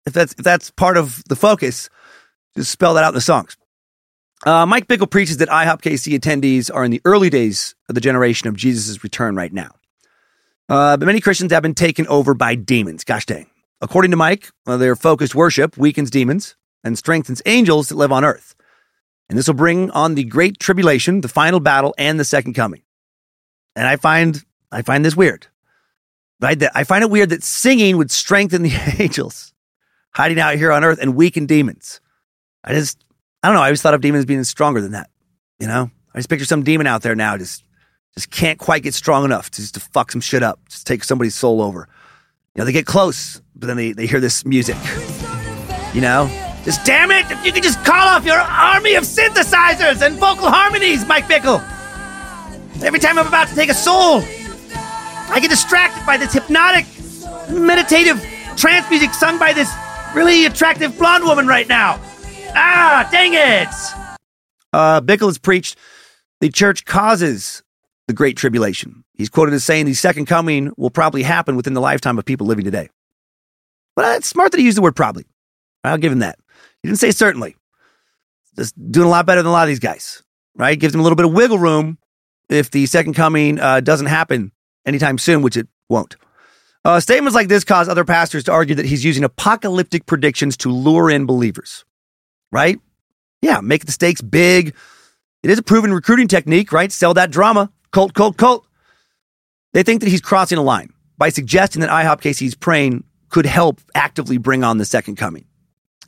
if 0.07 0.13
that's 0.13 0.33
if 0.33 0.43
that's 0.43 0.71
part 0.71 0.97
of 0.97 1.23
the 1.29 1.35
focus, 1.35 1.91
just 2.55 2.71
spell 2.71 2.95
that 2.95 3.03
out 3.03 3.09
in 3.09 3.15
the 3.15 3.21
songs. 3.21 3.55
Uh, 4.45 4.65
Mike 4.65 4.87
Bickle 4.87 5.09
preaches 5.09 5.37
that 5.37 5.49
IHOP 5.49 5.81
KC 5.81 6.17
attendees 6.17 6.73
are 6.73 6.83
in 6.83 6.91
the 6.91 7.01
early 7.05 7.29
days 7.29 7.75
of 7.89 7.95
the 7.95 8.01
generation 8.01 8.47
of 8.47 8.55
Jesus' 8.55 9.03
return 9.03 9.35
right 9.35 9.51
now. 9.51 9.71
Uh, 10.69 10.97
but 10.97 11.05
many 11.05 11.19
Christians 11.19 11.51
have 11.51 11.63
been 11.63 11.73
taken 11.73 12.05
over 12.07 12.33
by 12.33 12.55
demons. 12.55 13.03
Gosh 13.03 13.25
dang. 13.25 13.47
According 13.81 14.11
to 14.11 14.17
Mike, 14.17 14.49
uh, 14.65 14.77
their 14.77 14.95
focused 14.95 15.33
worship 15.33 15.77
weakens 15.77 16.09
demons 16.09 16.55
and 16.83 16.97
strengthens 16.97 17.41
angels 17.45 17.89
that 17.89 17.95
live 17.95 18.11
on 18.11 18.25
earth. 18.25 18.55
And 19.29 19.37
this 19.37 19.47
will 19.47 19.55
bring 19.55 19.91
on 19.91 20.15
the 20.15 20.23
great 20.23 20.59
tribulation, 20.59 21.21
the 21.21 21.27
final 21.27 21.59
battle, 21.59 21.93
and 21.97 22.19
the 22.19 22.25
second 22.25 22.53
coming. 22.53 22.81
And 23.75 23.87
I 23.87 23.95
find 23.95 24.43
I 24.71 24.81
find 24.81 25.03
this 25.03 25.15
weird. 25.15 25.47
Right? 26.39 26.61
I 26.75 26.83
find 26.83 27.03
it 27.03 27.09
weird 27.09 27.29
that 27.29 27.43
singing 27.43 27.97
would 27.97 28.11
strengthen 28.11 28.61
the 28.61 28.73
angels 28.99 29.53
hiding 30.13 30.39
out 30.39 30.55
here 30.55 30.71
on 30.71 30.83
earth 30.83 30.99
and 31.01 31.15
weaken 31.15 31.45
demons. 31.45 31.99
I 32.63 32.73
just 32.73 33.03
I 33.43 33.47
don't 33.47 33.55
know. 33.55 33.61
I 33.61 33.65
always 33.65 33.81
thought 33.81 33.93
of 33.93 34.01
demons 34.01 34.25
being 34.25 34.43
stronger 34.43 34.81
than 34.81 34.91
that. 34.91 35.09
You 35.59 35.67
know, 35.67 35.89
I 36.13 36.19
just 36.19 36.29
picture 36.29 36.45
some 36.45 36.63
demon 36.63 36.87
out 36.87 37.01
there 37.01 37.15
now, 37.15 37.37
just 37.37 37.63
just 38.13 38.31
can't 38.31 38.57
quite 38.57 38.83
get 38.83 38.93
strong 38.93 39.25
enough 39.25 39.51
to 39.51 39.61
just 39.61 39.75
to 39.75 39.79
fuck 39.79 40.11
some 40.11 40.21
shit 40.21 40.41
up, 40.41 40.59
just 40.69 40.87
take 40.87 41.03
somebody's 41.03 41.35
soul 41.35 41.61
over. 41.61 41.87
You 42.55 42.61
know, 42.61 42.65
they 42.65 42.71
get 42.71 42.87
close, 42.87 43.41
but 43.55 43.67
then 43.67 43.77
they, 43.77 43.91
they 43.91 44.07
hear 44.07 44.19
this 44.19 44.43
music. 44.43 44.75
You 45.93 46.01
know, 46.01 46.27
just 46.65 46.85
damn 46.85 47.11
it! 47.11 47.29
If 47.29 47.45
you 47.45 47.51
could 47.51 47.63
just 47.63 47.83
call 47.85 48.07
off 48.07 48.25
your 48.25 48.39
army 48.39 48.95
of 48.95 49.03
synthesizers 49.03 50.05
and 50.05 50.15
vocal 50.17 50.49
harmonies, 50.49 51.05
Mike 51.05 51.25
Bickle. 51.25 51.63
Every 52.83 52.99
time 52.99 53.17
I'm 53.17 53.27
about 53.27 53.47
to 53.47 53.55
take 53.55 53.69
a 53.69 53.73
soul, 53.73 54.21
I 55.29 55.39
get 55.41 55.49
distracted 55.49 56.05
by 56.05 56.17
this 56.17 56.33
hypnotic, 56.33 56.85
meditative 57.49 58.23
trance 58.55 58.89
music 58.89 59.13
sung 59.13 59.39
by 59.39 59.53
this 59.53 59.71
really 60.15 60.45
attractive 60.45 60.97
blonde 60.97 61.23
woman 61.23 61.47
right 61.47 61.67
now. 61.67 61.99
Ah, 62.55 63.07
dang 63.11 63.33
it! 63.33 64.17
Uh, 64.73 65.01
Bickle 65.01 65.27
has 65.27 65.37
preached 65.37 65.77
the 66.39 66.49
church 66.49 66.85
causes 66.85 67.63
the 68.07 68.13
Great 68.13 68.37
Tribulation. 68.37 69.03
He's 69.13 69.29
quoted 69.29 69.53
as 69.53 69.63
saying 69.63 69.85
the 69.85 69.93
second 69.93 70.27
coming 70.27 70.71
will 70.77 70.89
probably 70.89 71.23
happen 71.23 71.55
within 71.55 71.73
the 71.73 71.81
lifetime 71.81 72.17
of 72.19 72.25
people 72.25 72.47
living 72.47 72.65
today. 72.65 72.89
But 73.95 74.05
uh, 74.05 74.17
it's 74.17 74.27
smart 74.27 74.51
that 74.51 74.59
he 74.59 74.65
used 74.65 74.77
the 74.77 74.81
word 74.81 74.95
probably. 74.95 75.25
I'll 75.83 75.97
give 75.97 76.11
him 76.11 76.19
that. 76.19 76.37
He 76.83 76.89
didn't 76.89 76.99
say 76.99 77.11
certainly. 77.11 77.55
Just 78.55 78.75
doing 78.91 79.07
a 79.07 79.09
lot 79.09 79.25
better 79.25 79.41
than 79.41 79.49
a 79.49 79.51
lot 79.51 79.63
of 79.63 79.69
these 79.69 79.79
guys, 79.79 80.23
right? 80.55 80.79
Gives 80.79 80.93
him 80.93 80.99
a 80.99 81.03
little 81.03 81.15
bit 81.15 81.25
of 81.25 81.33
wiggle 81.33 81.59
room 81.59 81.97
if 82.49 82.71
the 82.71 82.85
second 82.85 83.13
coming 83.13 83.59
uh, 83.59 83.81
doesn't 83.81 84.07
happen 84.07 84.51
anytime 84.85 85.17
soon, 85.17 85.41
which 85.41 85.57
it 85.57 85.67
won't. 85.89 86.15
Uh, 86.85 86.99
statements 86.99 87.35
like 87.35 87.47
this 87.49 87.63
cause 87.63 87.89
other 87.89 88.05
pastors 88.05 88.43
to 88.45 88.51
argue 88.51 88.75
that 88.75 88.85
he's 88.85 89.03
using 89.03 89.23
apocalyptic 89.23 90.05
predictions 90.05 90.55
to 90.57 90.69
lure 90.69 91.09
in 91.09 91.25
believers 91.25 91.83
right? 92.51 92.79
Yeah, 93.41 93.61
make 93.61 93.85
the 93.85 93.91
stakes 93.91 94.21
big. 94.21 94.75
It 95.43 95.49
is 95.49 95.59
a 95.59 95.63
proven 95.63 95.93
recruiting 95.93 96.27
technique, 96.27 96.71
right? 96.71 96.91
Sell 96.91 97.13
that 97.13 97.31
drama. 97.31 97.71
Cult, 97.91 98.13
cult, 98.13 98.37
cult. 98.37 98.65
They 99.73 99.83
think 99.83 100.01
that 100.01 100.09
he's 100.09 100.21
crossing 100.21 100.57
a 100.57 100.63
line 100.63 100.91
by 101.17 101.29
suggesting 101.29 101.81
that 101.81 101.89
IHOP 101.89 102.21
KC's 102.21 102.55
praying 102.55 103.03
could 103.29 103.45
help 103.45 103.79
actively 103.93 104.37
bring 104.37 104.63
on 104.63 104.77
the 104.77 104.85
second 104.85 105.15
coming. 105.15 105.45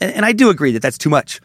And, 0.02 0.14
and 0.14 0.26
I 0.26 0.32
do 0.32 0.50
agree 0.50 0.72
that 0.72 0.82
that's 0.82 0.98
too 0.98 1.10
much. 1.10 1.40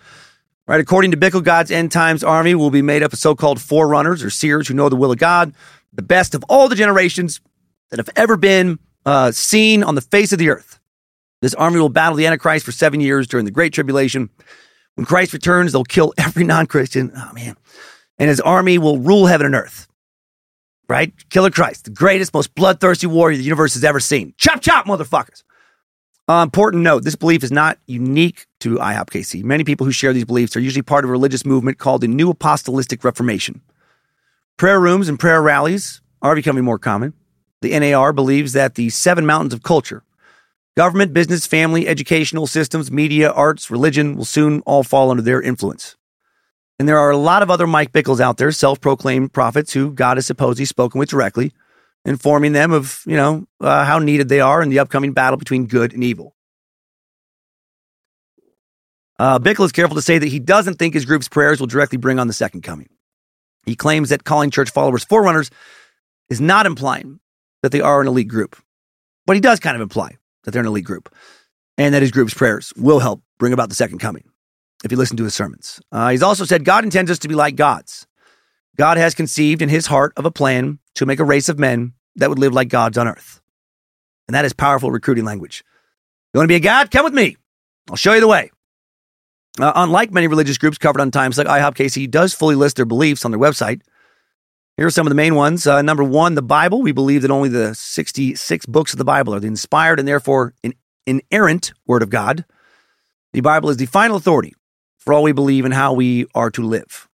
Right? 0.67 0.81
According 0.81 1.11
to 1.11 1.17
Bickle, 1.17 1.45
God's 1.45 1.71
end 1.71 1.93
times 1.93 2.25
army 2.25 2.55
will 2.55 2.71
be 2.71 2.83
made 2.83 3.03
up 3.03 3.13
of 3.13 3.19
so 3.19 3.35
called 3.35 3.61
forerunners 3.61 4.23
or 4.23 4.31
seers 4.31 4.69
who 4.69 4.75
know 4.75 4.89
the 4.89 4.97
will 4.97 5.13
of 5.13 5.19
God, 5.19 5.53
the 5.93 6.03
best 6.03 6.35
of 6.35 6.43
all 6.49 6.69
the 6.69 6.77
generations 6.77 7.41
that 7.91 7.99
have 7.99 8.09
ever 8.17 8.37
been 8.37 8.79
uh, 9.05 9.31
seen 9.31 9.83
on 9.83 9.95
the 9.95 10.01
face 10.01 10.33
of 10.33 10.39
the 10.39 10.49
earth. 10.49 10.81
This 11.43 11.55
army 11.55 11.79
will 11.79 11.91
battle 11.91 12.17
the 12.17 12.27
Antichrist 12.27 12.65
for 12.65 12.73
seven 12.73 13.01
years 13.01 13.27
during 13.27 13.45
the 13.45 13.51
Great 13.51 13.75
Tribulation 13.75 14.31
when 14.95 15.05
Christ 15.05 15.33
returns, 15.33 15.73
they'll 15.73 15.85
kill 15.85 16.13
every 16.19 16.45
non 16.45 16.67
Christian. 16.67 17.13
Oh, 17.17 17.33
man. 17.33 17.57
And 18.19 18.29
his 18.29 18.41
army 18.41 18.79
will 18.79 18.99
rule 18.99 19.27
heaven 19.27 19.47
and 19.47 19.55
earth. 19.55 19.89
Right? 20.89 21.13
Killer 21.31 21.51
Christ, 21.51 21.85
the 21.85 21.91
greatest, 21.91 22.35
most 22.35 22.55
bloodthirsty 22.55 23.07
warrior 23.07 23.39
the 23.39 23.43
universe 23.43 23.75
has 23.75 23.85
ever 23.85 24.01
seen. 24.01 24.35
Chop, 24.37 24.61
chop, 24.61 24.85
motherfuckers. 24.85 25.43
Uh, 26.29 26.43
important 26.43 26.83
note 26.83 27.05
this 27.05 27.17
belief 27.17 27.43
is 27.43 27.53
not 27.53 27.79
unique 27.87 28.47
to 28.61 28.77
IHOPKC. 28.77 29.45
Many 29.45 29.65
people 29.65 29.85
who 29.85 29.93
share 29.93 30.13
these 30.13 30.25
beliefs 30.25 30.57
are 30.57 30.61
usually 30.61 30.83
part 30.83 31.05
of 31.05 31.11
a 31.11 31.13
religious 31.13 31.45
movement 31.45 31.79
called 31.79 32.01
the 32.01 32.09
New 32.09 32.31
Apostolic 32.31 33.05
Reformation. 33.05 33.61
Prayer 34.57 34.81
rooms 34.81 35.09
and 35.09 35.19
prayer 35.19 35.43
rallies 35.43 36.01
are 36.23 36.35
becoming 36.35 36.65
more 36.65 36.79
common. 36.79 37.13
The 37.61 37.79
NAR 37.79 38.13
believes 38.13 38.53
that 38.53 38.75
the 38.75 38.91
seven 38.91 39.27
mountains 39.27 39.53
of 39.53 39.63
culture 39.63 40.03
Government, 40.77 41.13
business, 41.13 41.47
family, 41.47 41.87
educational 41.87 42.49
systems, 42.49 42.91
media, 42.91 43.31
arts, 43.31 43.71
religion 43.71 44.17
will 44.17 44.25
soon 44.25 44.61
all 44.63 44.83
fall 44.83 45.11
under 45.11 45.23
their 45.23 45.41
influence. 45.41 45.97
And 46.81 46.89
there 46.89 46.99
are 46.99 47.11
a 47.11 47.17
lot 47.17 47.45
of 47.45 47.51
other 47.51 47.69
Mike 47.69 47.93
Bickles 47.93 48.19
out 48.19 48.39
there, 48.39 48.51
self 48.51 48.81
proclaimed 48.81 49.33
prophets 49.33 49.73
who 49.73 49.93
God 49.93 50.17
has 50.17 50.27
supposedly 50.27 50.65
spoken 50.65 50.99
with 50.99 51.09
directly, 51.09 51.53
informing 52.05 52.53
them 52.53 52.73
of, 52.73 53.05
you 53.07 53.17
know, 53.17 53.47
uh, 53.61 53.85
how 53.85 54.01
needed 54.01 54.29
they 54.29 54.41
are 54.41 54.61
in 54.61 54.69
the 54.69 54.81
upcoming 54.81 55.13
battle 55.13 55.37
between 55.37 55.67
good 55.67 55.93
and 55.93 56.03
evil. 56.03 56.35
Uh, 59.17 59.39
Bickle 59.39 59.65
is 59.65 59.71
careful 59.71 59.95
to 59.95 60.03
say 60.03 60.19
that 60.19 60.27
he 60.27 60.41
doesn't 60.41 60.75
think 60.75 60.93
his 60.93 61.05
group's 61.05 61.29
prayers 61.29 61.61
will 61.61 61.69
directly 61.69 61.99
bring 61.99 62.19
on 62.19 62.27
the 62.27 62.33
second 62.33 62.63
coming. 62.63 62.89
He 63.65 63.77
claims 63.77 64.09
that 64.09 64.25
calling 64.25 64.51
church 64.51 64.71
followers 64.71 65.05
forerunners 65.05 65.53
is 66.29 66.41
not 66.41 66.67
implying 66.67 67.21
that 67.63 67.71
they 67.71 67.81
are 67.81 68.01
an 68.01 68.09
elite 68.09 68.27
group, 68.27 68.57
but 69.25 69.37
he 69.37 69.41
does 69.41 69.61
kind 69.61 69.77
of 69.77 69.81
imply 69.81 70.19
that 70.45 70.53
they're 70.53 70.63
an 70.63 70.67
elite 70.67 70.85
group, 70.85 71.15
and 71.77 71.95
that 71.95 72.03
his 72.03 72.11
group's 72.11 72.35
prayers 72.35 72.73
will 72.77 73.01
help 73.01 73.23
bring 73.39 73.53
about 73.53 73.69
the 73.69 73.75
second 73.75 73.99
coming. 73.99 74.25
If 74.85 74.93
you 74.93 74.99
listen 74.99 75.17
to 75.17 75.25
his 75.25 75.35
sermons, 75.35 75.81
uh, 75.93 76.11
he's 76.11 76.23
also 76.23 76.45
said 76.45 76.65
God 76.65 76.85
intends 76.85 77.11
us 77.11 77.19
to 77.21 77.29
be 77.29 77.35
like 77.35 77.57
gods. 77.57 78.07
God 78.77 78.97
has 78.97 79.15
conceived 79.15 79.63
in 79.63 79.69
his 79.69 79.87
heart 79.87 80.13
of 80.17 80.27
a 80.27 80.31
plan 80.31 80.79
to 80.97 81.07
make 81.07 81.21
a 81.21 81.25
race 81.25 81.49
of 81.49 81.59
men 81.59 81.93
that 82.17 82.29
would 82.29 82.39
live 82.39 82.53
like 82.53 82.69
gods 82.69 82.99
on 82.99 83.09
earth. 83.09 83.41
And 84.29 84.35
that 84.35 84.45
is 84.45 84.53
powerful 84.53 84.91
recruiting 84.91 85.25
language. 85.25 85.65
You 86.33 86.39
want 86.39 86.47
to 86.47 86.53
be 86.53 86.57
a 86.57 86.61
god? 86.61 86.91
Come 86.91 87.05
with 87.05 87.15
me. 87.15 87.37
I'll 87.89 87.97
show 87.97 88.15
you 88.15 88.21
the 88.21 88.29
way. 88.29 88.51
Uh, 89.61 89.73
unlike 89.77 90.13
many 90.13 90.27
religious 90.27 90.59
groups 90.59 90.79
covered 90.79 91.01
on 91.01 91.11
Times 91.11 91.39
like 91.39 91.47
IHOP 91.47 91.75
KC 91.75 92.11
does 92.11 92.35
fully 92.35 92.57
list 92.57 92.77
their 92.77 92.85
beliefs 92.85 93.25
on 93.25 93.31
their 93.31 93.41
website. 93.41 93.83
Here 94.77 94.87
are 94.87 94.91
some 94.91 95.07
of 95.07 95.11
the 95.11 95.15
main 95.15 95.37
ones. 95.37 95.69
Uh, 95.69 95.83
number 95.83 96.03
one, 96.03 96.35
the 96.35 96.43
Bible. 96.43 96.83
We 96.83 96.91
believe 96.91 97.23
that 97.23 97.31
only 97.31 97.49
the 97.49 97.75
66 97.75 98.67
books 98.67 98.93
of 98.93 98.99
the 98.99 99.05
Bible 99.05 99.33
are 99.33 99.39
the 99.39 99.47
inspired 99.47 100.01
and 100.01 100.09
therefore 100.09 100.53
in, 100.65 100.75
inerrant 101.07 101.73
Word 101.87 102.03
of 102.03 102.11
God. 102.11 102.45
The 103.33 103.41
Bible 103.41 103.71
is 103.71 103.77
the 103.77 103.87
final 103.87 104.17
authority 104.17 104.53
for 104.99 105.15
all 105.15 105.23
we 105.23 105.31
believe 105.31 105.65
and 105.65 105.73
how 105.73 105.93
we 105.93 106.27
are 106.35 106.51
to 106.51 106.63
live. 106.63 107.09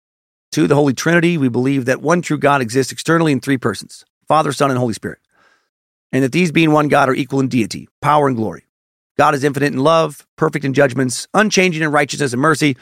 Two, 0.52 0.66
the 0.66 0.74
Holy 0.74 0.92
Trinity. 0.92 1.38
We 1.38 1.48
believe 1.48 1.86
that 1.86 2.02
one 2.02 2.20
true 2.20 2.36
God 2.36 2.60
exists 2.60 2.92
externally 2.92 3.32
in 3.32 3.40
three 3.40 3.58
persons 3.58 4.04
Father, 4.28 4.52
Son, 4.52 4.70
and 4.70 4.78
Holy 4.78 4.94
Spirit. 4.94 5.20
And 6.12 6.22
that 6.24 6.32
these 6.32 6.52
being 6.52 6.72
one 6.72 6.88
God 6.88 7.08
are 7.08 7.14
equal 7.14 7.40
in 7.40 7.48
deity, 7.48 7.88
power, 8.02 8.28
and 8.28 8.36
glory. 8.36 8.64
God 9.16 9.34
is 9.34 9.44
infinite 9.44 9.72
in 9.72 9.78
love, 9.78 10.26
perfect 10.36 10.66
in 10.66 10.74
judgments, 10.74 11.26
unchanging 11.32 11.82
in 11.82 11.90
righteousness 11.90 12.34
and 12.34 12.42
mercy, 12.42 12.76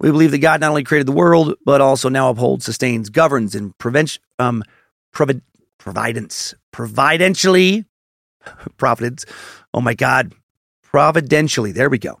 we 0.00 0.10
believe 0.10 0.30
that 0.30 0.38
God 0.38 0.60
not 0.60 0.70
only 0.70 0.84
created 0.84 1.06
the 1.06 1.12
world, 1.12 1.54
but 1.64 1.80
also 1.80 2.08
now 2.08 2.30
upholds, 2.30 2.64
sustains, 2.64 3.08
governs, 3.08 3.54
and 3.54 3.76
prevents, 3.78 4.18
um, 4.38 4.62
provid- 5.14 5.42
providence, 5.78 6.54
providentially, 6.72 7.84
providence. 8.76 9.24
Oh 9.72 9.80
my 9.80 9.94
God, 9.94 10.34
providentially. 10.82 11.72
There 11.72 11.88
we 11.88 11.98
go. 11.98 12.20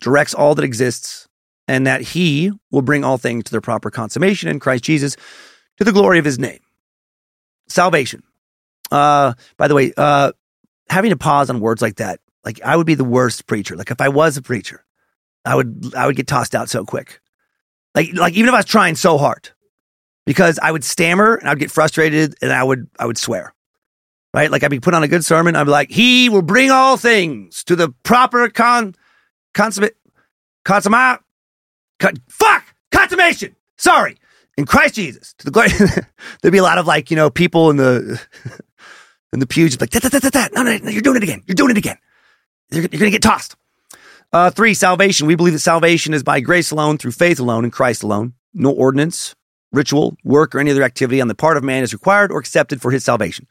Directs 0.00 0.34
all 0.34 0.54
that 0.54 0.64
exists 0.64 1.28
and 1.68 1.86
that 1.86 2.00
he 2.00 2.52
will 2.70 2.82
bring 2.82 3.04
all 3.04 3.18
things 3.18 3.44
to 3.44 3.50
their 3.50 3.60
proper 3.60 3.90
consummation 3.90 4.48
in 4.48 4.60
Christ 4.60 4.84
Jesus 4.84 5.16
to 5.78 5.84
the 5.84 5.92
glory 5.92 6.18
of 6.18 6.24
his 6.24 6.38
name. 6.38 6.60
Salvation. 7.68 8.22
Uh, 8.90 9.34
by 9.56 9.68
the 9.68 9.74
way, 9.74 9.92
uh, 9.96 10.32
having 10.88 11.10
to 11.10 11.16
pause 11.16 11.48
on 11.48 11.60
words 11.60 11.80
like 11.80 11.96
that, 11.96 12.20
like 12.44 12.60
I 12.62 12.76
would 12.76 12.86
be 12.86 12.94
the 12.94 13.04
worst 13.04 13.46
preacher. 13.46 13.76
Like 13.76 13.90
if 13.90 14.00
I 14.00 14.08
was 14.08 14.36
a 14.36 14.42
preacher, 14.42 14.84
I 15.44 15.54
would 15.54 15.92
I 15.96 16.06
would 16.06 16.16
get 16.16 16.26
tossed 16.26 16.54
out 16.54 16.68
so 16.68 16.84
quick. 16.84 17.20
Like 17.94 18.14
like 18.14 18.34
even 18.34 18.48
if 18.48 18.54
I 18.54 18.58
was 18.58 18.66
trying 18.66 18.96
so 18.96 19.18
hard, 19.18 19.50
because 20.26 20.58
I 20.58 20.70
would 20.70 20.84
stammer 20.84 21.34
and 21.34 21.48
I'd 21.48 21.58
get 21.58 21.70
frustrated 21.70 22.34
and 22.42 22.52
I 22.52 22.62
would 22.62 22.88
I 22.98 23.06
would 23.06 23.18
swear. 23.18 23.54
Right? 24.32 24.50
Like 24.50 24.64
I'd 24.64 24.70
be 24.70 24.80
put 24.80 24.94
on 24.94 25.02
a 25.04 25.08
good 25.08 25.24
sermon, 25.24 25.54
I'd 25.54 25.64
be 25.64 25.70
like, 25.70 25.90
He 25.90 26.28
will 26.28 26.42
bring 26.42 26.70
all 26.70 26.96
things 26.96 27.62
to 27.64 27.76
the 27.76 27.90
proper 28.02 28.48
con 28.48 28.94
consummate 29.54 29.96
consummate 30.64 31.20
con, 32.00 32.14
fuck 32.28 32.64
consummation. 32.90 33.54
Sorry. 33.76 34.16
In 34.56 34.66
Christ 34.66 34.94
Jesus. 34.94 35.34
To 35.38 35.44
the 35.44 35.50
glory 35.50 35.68
there'd 36.42 36.52
be 36.52 36.58
a 36.58 36.62
lot 36.62 36.78
of 36.78 36.86
like, 36.86 37.10
you 37.10 37.16
know, 37.16 37.28
people 37.30 37.70
in 37.70 37.76
the 37.76 38.20
in 39.32 39.40
the 39.40 39.46
pews 39.46 39.80
like 39.80 39.90
that, 39.90 40.02
that, 40.02 40.12
that, 40.12 40.22
that, 40.22 40.32
that. 40.32 40.52
No, 40.54 40.62
no, 40.62 40.76
no, 40.78 40.90
you're 40.90 41.02
doing 41.02 41.16
it 41.16 41.22
again. 41.22 41.42
You're 41.46 41.54
doing 41.54 41.70
it 41.70 41.78
again. 41.78 41.98
You're, 42.70 42.82
you're 42.82 43.00
gonna 43.00 43.10
get 43.10 43.22
tossed. 43.22 43.56
Uh, 44.34 44.50
three, 44.50 44.74
salvation. 44.74 45.28
We 45.28 45.36
believe 45.36 45.52
that 45.52 45.60
salvation 45.60 46.12
is 46.12 46.24
by 46.24 46.40
grace 46.40 46.72
alone, 46.72 46.98
through 46.98 47.12
faith 47.12 47.38
alone, 47.38 47.64
in 47.64 47.70
Christ 47.70 48.02
alone. 48.02 48.34
No 48.52 48.72
ordinance, 48.72 49.36
ritual, 49.70 50.16
work, 50.24 50.56
or 50.56 50.58
any 50.58 50.72
other 50.72 50.82
activity 50.82 51.20
on 51.20 51.28
the 51.28 51.36
part 51.36 51.56
of 51.56 51.62
man 51.62 51.84
is 51.84 51.92
required 51.92 52.32
or 52.32 52.40
accepted 52.40 52.82
for 52.82 52.90
his 52.90 53.04
salvation. 53.04 53.46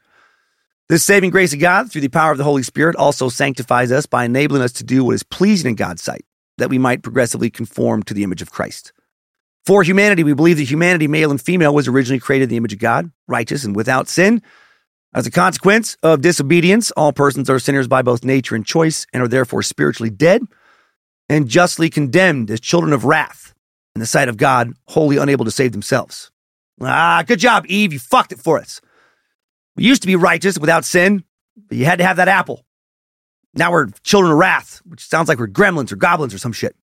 This 0.90 1.02
saving 1.02 1.30
grace 1.30 1.54
of 1.54 1.58
God, 1.58 1.90
through 1.90 2.02
the 2.02 2.08
power 2.08 2.32
of 2.32 2.36
the 2.36 2.44
Holy 2.44 2.62
Spirit, 2.62 2.96
also 2.96 3.30
sanctifies 3.30 3.90
us 3.90 4.04
by 4.04 4.26
enabling 4.26 4.60
us 4.60 4.72
to 4.72 4.84
do 4.84 5.06
what 5.06 5.14
is 5.14 5.22
pleasing 5.22 5.70
in 5.70 5.74
God's 5.74 6.02
sight, 6.02 6.26
that 6.58 6.68
we 6.68 6.76
might 6.76 7.02
progressively 7.02 7.48
conform 7.48 8.02
to 8.02 8.12
the 8.12 8.22
image 8.22 8.42
of 8.42 8.50
Christ. 8.50 8.92
For 9.64 9.82
humanity, 9.84 10.22
we 10.22 10.34
believe 10.34 10.58
that 10.58 10.70
humanity, 10.70 11.08
male 11.08 11.30
and 11.30 11.40
female, 11.40 11.74
was 11.74 11.88
originally 11.88 12.20
created 12.20 12.44
in 12.44 12.48
the 12.50 12.56
image 12.58 12.74
of 12.74 12.78
God, 12.78 13.10
righteous 13.26 13.64
and 13.64 13.74
without 13.74 14.06
sin. 14.06 14.42
As 15.14 15.26
a 15.26 15.30
consequence 15.30 15.96
of 16.02 16.20
disobedience, 16.20 16.90
all 16.90 17.14
persons 17.14 17.48
are 17.48 17.58
sinners 17.58 17.88
by 17.88 18.02
both 18.02 18.22
nature 18.22 18.54
and 18.54 18.66
choice 18.66 19.06
and 19.14 19.22
are 19.22 19.28
therefore 19.28 19.62
spiritually 19.62 20.10
dead 20.10 20.42
and 21.28 21.48
justly 21.48 21.90
condemned 21.90 22.50
as 22.50 22.60
children 22.60 22.92
of 22.92 23.04
wrath 23.04 23.54
in 23.94 24.00
the 24.00 24.06
sight 24.06 24.28
of 24.28 24.36
God, 24.36 24.72
wholly 24.88 25.16
unable 25.16 25.44
to 25.44 25.50
save 25.50 25.72
themselves. 25.72 26.30
Ah, 26.80 27.22
good 27.26 27.38
job, 27.38 27.64
Eve. 27.68 27.92
You 27.92 27.98
fucked 27.98 28.32
it 28.32 28.40
for 28.40 28.58
us. 28.58 28.80
We 29.76 29.84
used 29.84 30.02
to 30.02 30.08
be 30.08 30.16
righteous 30.16 30.58
without 30.58 30.84
sin, 30.84 31.24
but 31.68 31.78
you 31.78 31.84
had 31.84 31.98
to 31.98 32.04
have 32.04 32.16
that 32.16 32.28
apple. 32.28 32.64
Now 33.54 33.70
we're 33.70 33.88
children 34.02 34.32
of 34.32 34.38
wrath, 34.38 34.82
which 34.84 35.06
sounds 35.06 35.28
like 35.28 35.38
we're 35.38 35.46
gremlins 35.46 35.92
or 35.92 35.96
goblins 35.96 36.34
or 36.34 36.38
some 36.38 36.52
shit. 36.52 36.76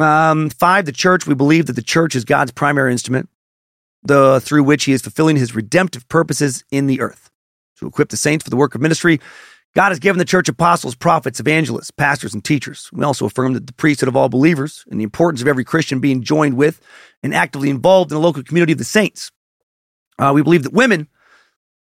Um, 0.00 0.50
five, 0.50 0.86
the 0.86 0.92
church. 0.92 1.26
We 1.26 1.34
believe 1.34 1.66
that 1.66 1.74
the 1.74 1.82
church 1.82 2.14
is 2.14 2.24
God's 2.24 2.50
primary 2.50 2.92
instrument, 2.92 3.28
the 4.02 4.40
through 4.40 4.64
which 4.64 4.84
He 4.84 4.92
is 4.92 5.02
fulfilling 5.02 5.36
His 5.36 5.54
redemptive 5.54 6.08
purposes 6.08 6.64
in 6.70 6.86
the 6.86 7.00
earth 7.00 7.30
to 7.78 7.86
equip 7.86 8.08
the 8.08 8.16
saints 8.16 8.44
for 8.44 8.50
the 8.50 8.56
work 8.56 8.74
of 8.74 8.80
ministry. 8.80 9.20
God 9.74 9.88
has 9.88 9.98
given 9.98 10.18
the 10.18 10.24
church 10.24 10.48
apostles, 10.48 10.94
prophets, 10.94 11.40
evangelists, 11.40 11.90
pastors, 11.90 12.34
and 12.34 12.44
teachers. 12.44 12.90
We 12.92 13.04
also 13.04 13.24
affirm 13.24 13.54
that 13.54 13.66
the 13.66 13.72
priesthood 13.72 14.08
of 14.08 14.16
all 14.16 14.28
believers 14.28 14.84
and 14.90 15.00
the 15.00 15.04
importance 15.04 15.40
of 15.40 15.48
every 15.48 15.64
Christian 15.64 15.98
being 16.00 16.22
joined 16.22 16.56
with 16.56 16.80
and 17.22 17.34
actively 17.34 17.70
involved 17.70 18.12
in 18.12 18.16
the 18.16 18.20
local 18.20 18.42
community 18.42 18.72
of 18.72 18.78
the 18.78 18.84
saints. 18.84 19.30
Uh, 20.18 20.32
we 20.34 20.42
believe 20.42 20.64
that 20.64 20.72
women, 20.72 21.08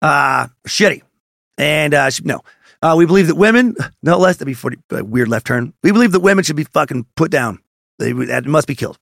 uh, 0.01 0.47
shitty. 0.67 1.01
And, 1.57 1.93
uh, 1.93 2.11
no, 2.23 2.41
uh, 2.81 2.95
we 2.97 3.05
believe 3.05 3.27
that 3.27 3.35
women, 3.35 3.75
no 4.03 4.17
less, 4.17 4.37
that'd 4.37 4.45
be 4.45 4.53
40, 4.53 4.77
uh, 4.91 5.03
weird 5.03 5.27
left 5.27 5.47
turn. 5.47 5.73
We 5.83 5.91
believe 5.91 6.11
that 6.11 6.19
women 6.19 6.43
should 6.43 6.55
be 6.55 6.65
fucking 6.65 7.07
put 7.15 7.31
down. 7.31 7.59
They 7.97 8.13
that 8.13 8.45
must 8.45 8.67
be 8.67 8.75
killed. 8.75 8.97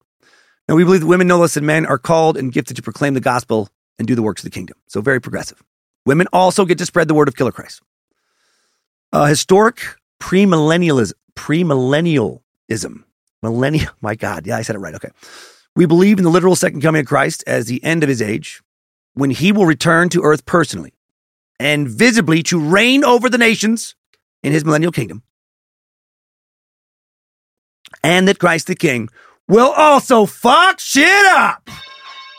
And 0.67 0.75
we 0.75 0.83
believe 0.83 1.01
that 1.01 1.07
women, 1.07 1.27
no 1.27 1.37
less 1.37 1.53
than 1.53 1.65
men, 1.65 1.85
are 1.85 1.99
called 1.99 2.35
and 2.35 2.51
gifted 2.51 2.75
to 2.77 2.81
proclaim 2.81 3.13
the 3.13 3.21
gospel 3.21 3.69
and 3.99 4.07
do 4.07 4.15
the 4.15 4.23
works 4.23 4.41
of 4.41 4.45
the 4.45 4.53
kingdom. 4.53 4.77
So 4.87 5.01
very 5.01 5.21
progressive. 5.21 5.61
Women 6.05 6.27
also 6.33 6.65
get 6.65 6.77
to 6.79 6.85
spread 6.85 7.07
the 7.07 7.13
word 7.13 7.27
of 7.27 7.35
Killer 7.35 7.51
Christ. 7.51 7.81
Uh, 9.11 9.25
historic 9.25 9.81
premillennialism, 10.19 11.13
premillennialism, 11.35 13.03
millennial. 13.41 13.91
My 14.01 14.15
God, 14.15 14.45
yeah, 14.45 14.57
I 14.57 14.61
said 14.61 14.75
it 14.75 14.79
right. 14.79 14.95
Okay, 14.95 15.09
we 15.75 15.85
believe 15.85 16.17
in 16.17 16.23
the 16.23 16.29
literal 16.29 16.55
second 16.55 16.81
coming 16.81 17.01
of 17.01 17.07
Christ 17.07 17.43
as 17.47 17.67
the 17.67 17.83
end 17.83 18.03
of 18.03 18.09
His 18.09 18.21
age, 18.21 18.61
when 19.13 19.29
He 19.29 19.51
will 19.51 19.65
return 19.65 20.09
to 20.09 20.23
earth 20.23 20.45
personally 20.45 20.93
and 21.59 21.87
visibly 21.87 22.43
to 22.43 22.59
reign 22.59 23.03
over 23.03 23.29
the 23.29 23.37
nations 23.37 23.95
in 24.43 24.51
His 24.51 24.65
millennial 24.65 24.91
kingdom, 24.91 25.23
and 28.03 28.27
that 28.27 28.39
Christ 28.39 28.67
the 28.67 28.75
King 28.75 29.09
will 29.47 29.71
also 29.71 30.25
fuck 30.25 30.79
shit 30.79 31.25
up. 31.27 31.69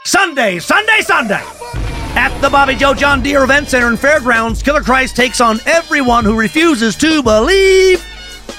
Sunday, 0.04 0.58
Sunday, 0.58 1.00
Sunday. 1.00 1.87
At 2.16 2.36
the 2.40 2.50
Bobby 2.50 2.74
Joe 2.74 2.94
John 2.94 3.22
Deere 3.22 3.44
Event 3.44 3.68
Center 3.68 3.88
and 3.88 3.98
Fairgrounds, 3.98 4.62
Killer 4.62 4.82
Christ 4.82 5.14
takes 5.14 5.40
on 5.40 5.60
everyone 5.66 6.24
who 6.24 6.36
refuses 6.36 6.96
to 6.96 7.22
believe. 7.22 8.02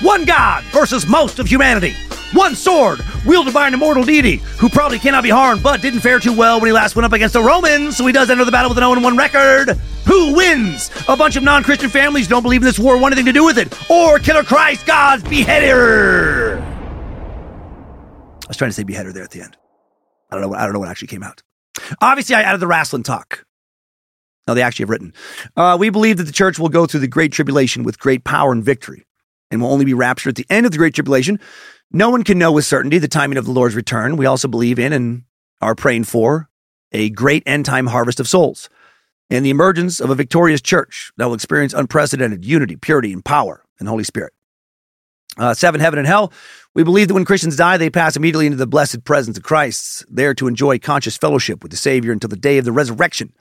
One 0.02 0.24
God 0.24 0.64
versus 0.66 1.08
most 1.08 1.40
of 1.40 1.48
humanity. 1.48 1.96
One 2.34 2.56
sword 2.56 3.02
wielded 3.26 3.54
by 3.54 3.68
an 3.68 3.74
immortal 3.74 4.04
deity 4.04 4.38
who 4.58 4.70
probably 4.70 5.00
cannot 5.00 5.24
be 5.24 5.30
harmed 5.30 5.64
but 5.64 5.82
didn't 5.82 6.02
fare 6.02 6.20
too 6.20 6.32
well 6.32 6.60
when 6.60 6.68
he 6.68 6.72
last 6.72 6.96
went 6.96 7.06
up 7.06 7.12
against 7.12 7.34
the 7.34 7.42
Romans, 7.42 7.98
so 7.98 8.06
he 8.06 8.14
does 8.14 8.30
enter 8.30 8.46
the 8.46 8.52
battle 8.52 8.70
with 8.70 8.78
an 8.78 8.84
0 8.84 9.02
1 9.02 9.18
record. 9.18 9.70
Who 10.06 10.36
wins? 10.36 10.92
A 11.08 11.18
bunch 11.18 11.36
of 11.36 11.44
non 11.44 11.64
Christian 11.64 11.90
families 11.90 12.28
don't 12.28 12.44
believe 12.44 12.62
in 12.62 12.66
this 12.66 12.80
war, 12.80 12.98
want 13.00 13.14
anything 13.14 13.26
to 13.26 13.34
do 13.34 13.44
with 13.44 13.58
it. 13.58 13.76
Or 13.90 14.20
Killer 14.20 14.44
Christ, 14.44 14.86
God's 14.86 15.24
beheader. 15.24 16.60
I 18.46 18.48
was 18.48 18.58
trying 18.58 18.70
to 18.70 18.74
say 18.74 18.84
beheader 18.84 19.12
there 19.12 19.24
at 19.24 19.32
the 19.32 19.42
end. 19.42 19.58
I 20.32 20.36
don't 20.36 20.50
know. 20.50 20.56
I 20.56 20.64
don't 20.64 20.74
know 20.74 20.80
what 20.80 20.90
actually 20.90 21.08
came 21.08 21.24
out. 21.24 21.42
Obviously, 22.02 22.36
I 22.36 22.42
added 22.42 22.60
the 22.60 22.68
wrestling 22.68 23.04
talk. 23.04 23.46
No, 24.48 24.54
they 24.54 24.62
actually 24.62 24.84
have 24.84 24.90
written. 24.90 25.14
Uh, 25.56 25.78
we 25.80 25.90
believe 25.90 26.18
that 26.18 26.24
the 26.24 26.32
church 26.32 26.58
will 26.58 26.70
go 26.70 26.86
through 26.86 27.02
the 27.02 27.08
great 27.08 27.32
tribulation 27.32 27.84
with 27.84 28.00
great 28.00 28.24
power 28.24 28.52
and 28.52 28.64
victory, 28.64 29.06
and 29.52 29.62
will 29.62 29.72
only 29.72 29.86
be 29.86 29.94
raptured 29.94 30.32
at 30.32 30.36
the 30.36 30.54
end 30.54 30.66
of 30.66 30.72
the 30.72 30.78
great 30.78 30.96
tribulation. 30.96 31.40
No 31.92 32.10
one 32.10 32.24
can 32.24 32.40
know 32.40 32.52
with 32.52 32.66
certainty 32.66 32.98
the 32.98 33.08
timing 33.08 33.38
of 33.38 33.46
the 33.46 33.52
Lord's 33.52 33.76
return. 33.76 34.18
We 34.18 34.26
also 34.26 34.48
believe 34.48 34.80
in 34.80 34.94
and 34.94 35.24
are 35.62 35.76
praying 35.76 36.06
for 36.06 36.50
a 36.92 37.10
great 37.10 37.44
end 37.46 37.66
time 37.66 37.88
harvest 37.88 38.20
of 38.20 38.28
souls 38.28 38.70
and 39.30 39.46
the 39.46 39.50
emergence 39.50 40.00
of 40.00 40.10
a 40.10 40.16
victorious 40.16 40.62
church 40.62 41.12
that 41.18 41.28
will 41.28 41.36
experience 41.36 41.74
unprecedented 41.74 42.46
unity, 42.46 42.76
purity, 42.76 43.14
and 43.14 43.24
power 43.24 43.64
and 43.80 43.88
Holy 43.88 44.04
Spirit. 44.04 44.34
Uh, 45.38 45.54
seven, 45.54 45.80
heaven 45.80 46.00
and 46.00 46.08
hell. 46.08 46.34
We 46.80 46.84
believe 46.84 47.10
that 47.10 47.14
when 47.14 47.26
Christians 47.26 47.58
die, 47.58 47.76
they 47.76 47.90
pass 47.90 48.16
immediately 48.16 48.46
into 48.46 48.58
the 48.58 48.66
blessed 48.66 49.04
presence 49.04 49.36
of 49.36 49.44
Christ, 49.44 50.06
there 50.08 50.34
to 50.36 50.48
enjoy 50.48 50.80
conscious 50.80 51.18
fellowship 51.18 51.62
with 51.62 51.72
the 51.72 51.78
Savior 51.78 52.14
until 52.14 52.30
the 52.30 52.38
day 52.38 52.58
of 52.58 52.64
the 52.64 52.72
resurrection 52.72 53.34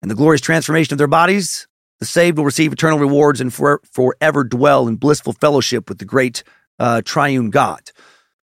and 0.00 0.10
the 0.10 0.14
glorious 0.14 0.40
transformation 0.40 0.94
of 0.94 0.96
their 0.96 1.06
bodies. 1.06 1.68
The 1.98 2.06
saved 2.06 2.38
will 2.38 2.46
receive 2.46 2.72
eternal 2.72 2.98
rewards 2.98 3.38
and 3.38 3.52
for, 3.52 3.82
forever 3.92 4.44
dwell 4.44 4.88
in 4.88 4.96
blissful 4.96 5.34
fellowship 5.34 5.90
with 5.90 5.98
the 5.98 6.06
great 6.06 6.42
uh, 6.78 7.02
triune 7.04 7.50
God. 7.50 7.82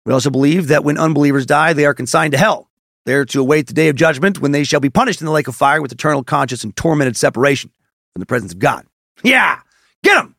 We 0.06 0.14
also 0.14 0.30
believe 0.30 0.68
that 0.68 0.84
when 0.84 0.96
unbelievers 0.96 1.44
die, 1.44 1.74
they 1.74 1.84
are 1.84 1.92
consigned 1.92 2.32
to 2.32 2.38
hell, 2.38 2.70
there 3.04 3.26
to 3.26 3.40
await 3.42 3.66
the 3.66 3.74
day 3.74 3.88
of 3.88 3.96
judgment 3.96 4.40
when 4.40 4.52
they 4.52 4.64
shall 4.64 4.80
be 4.80 4.88
punished 4.88 5.20
in 5.20 5.26
the 5.26 5.32
lake 5.32 5.48
of 5.48 5.54
fire 5.54 5.82
with 5.82 5.92
eternal 5.92 6.24
conscious 6.24 6.64
and 6.64 6.74
tormented 6.74 7.18
separation 7.18 7.72
from 8.14 8.20
the 8.20 8.26
presence 8.26 8.54
of 8.54 8.58
God. 8.58 8.86
Yeah, 9.22 9.60
get 10.02 10.14
them! 10.14 10.34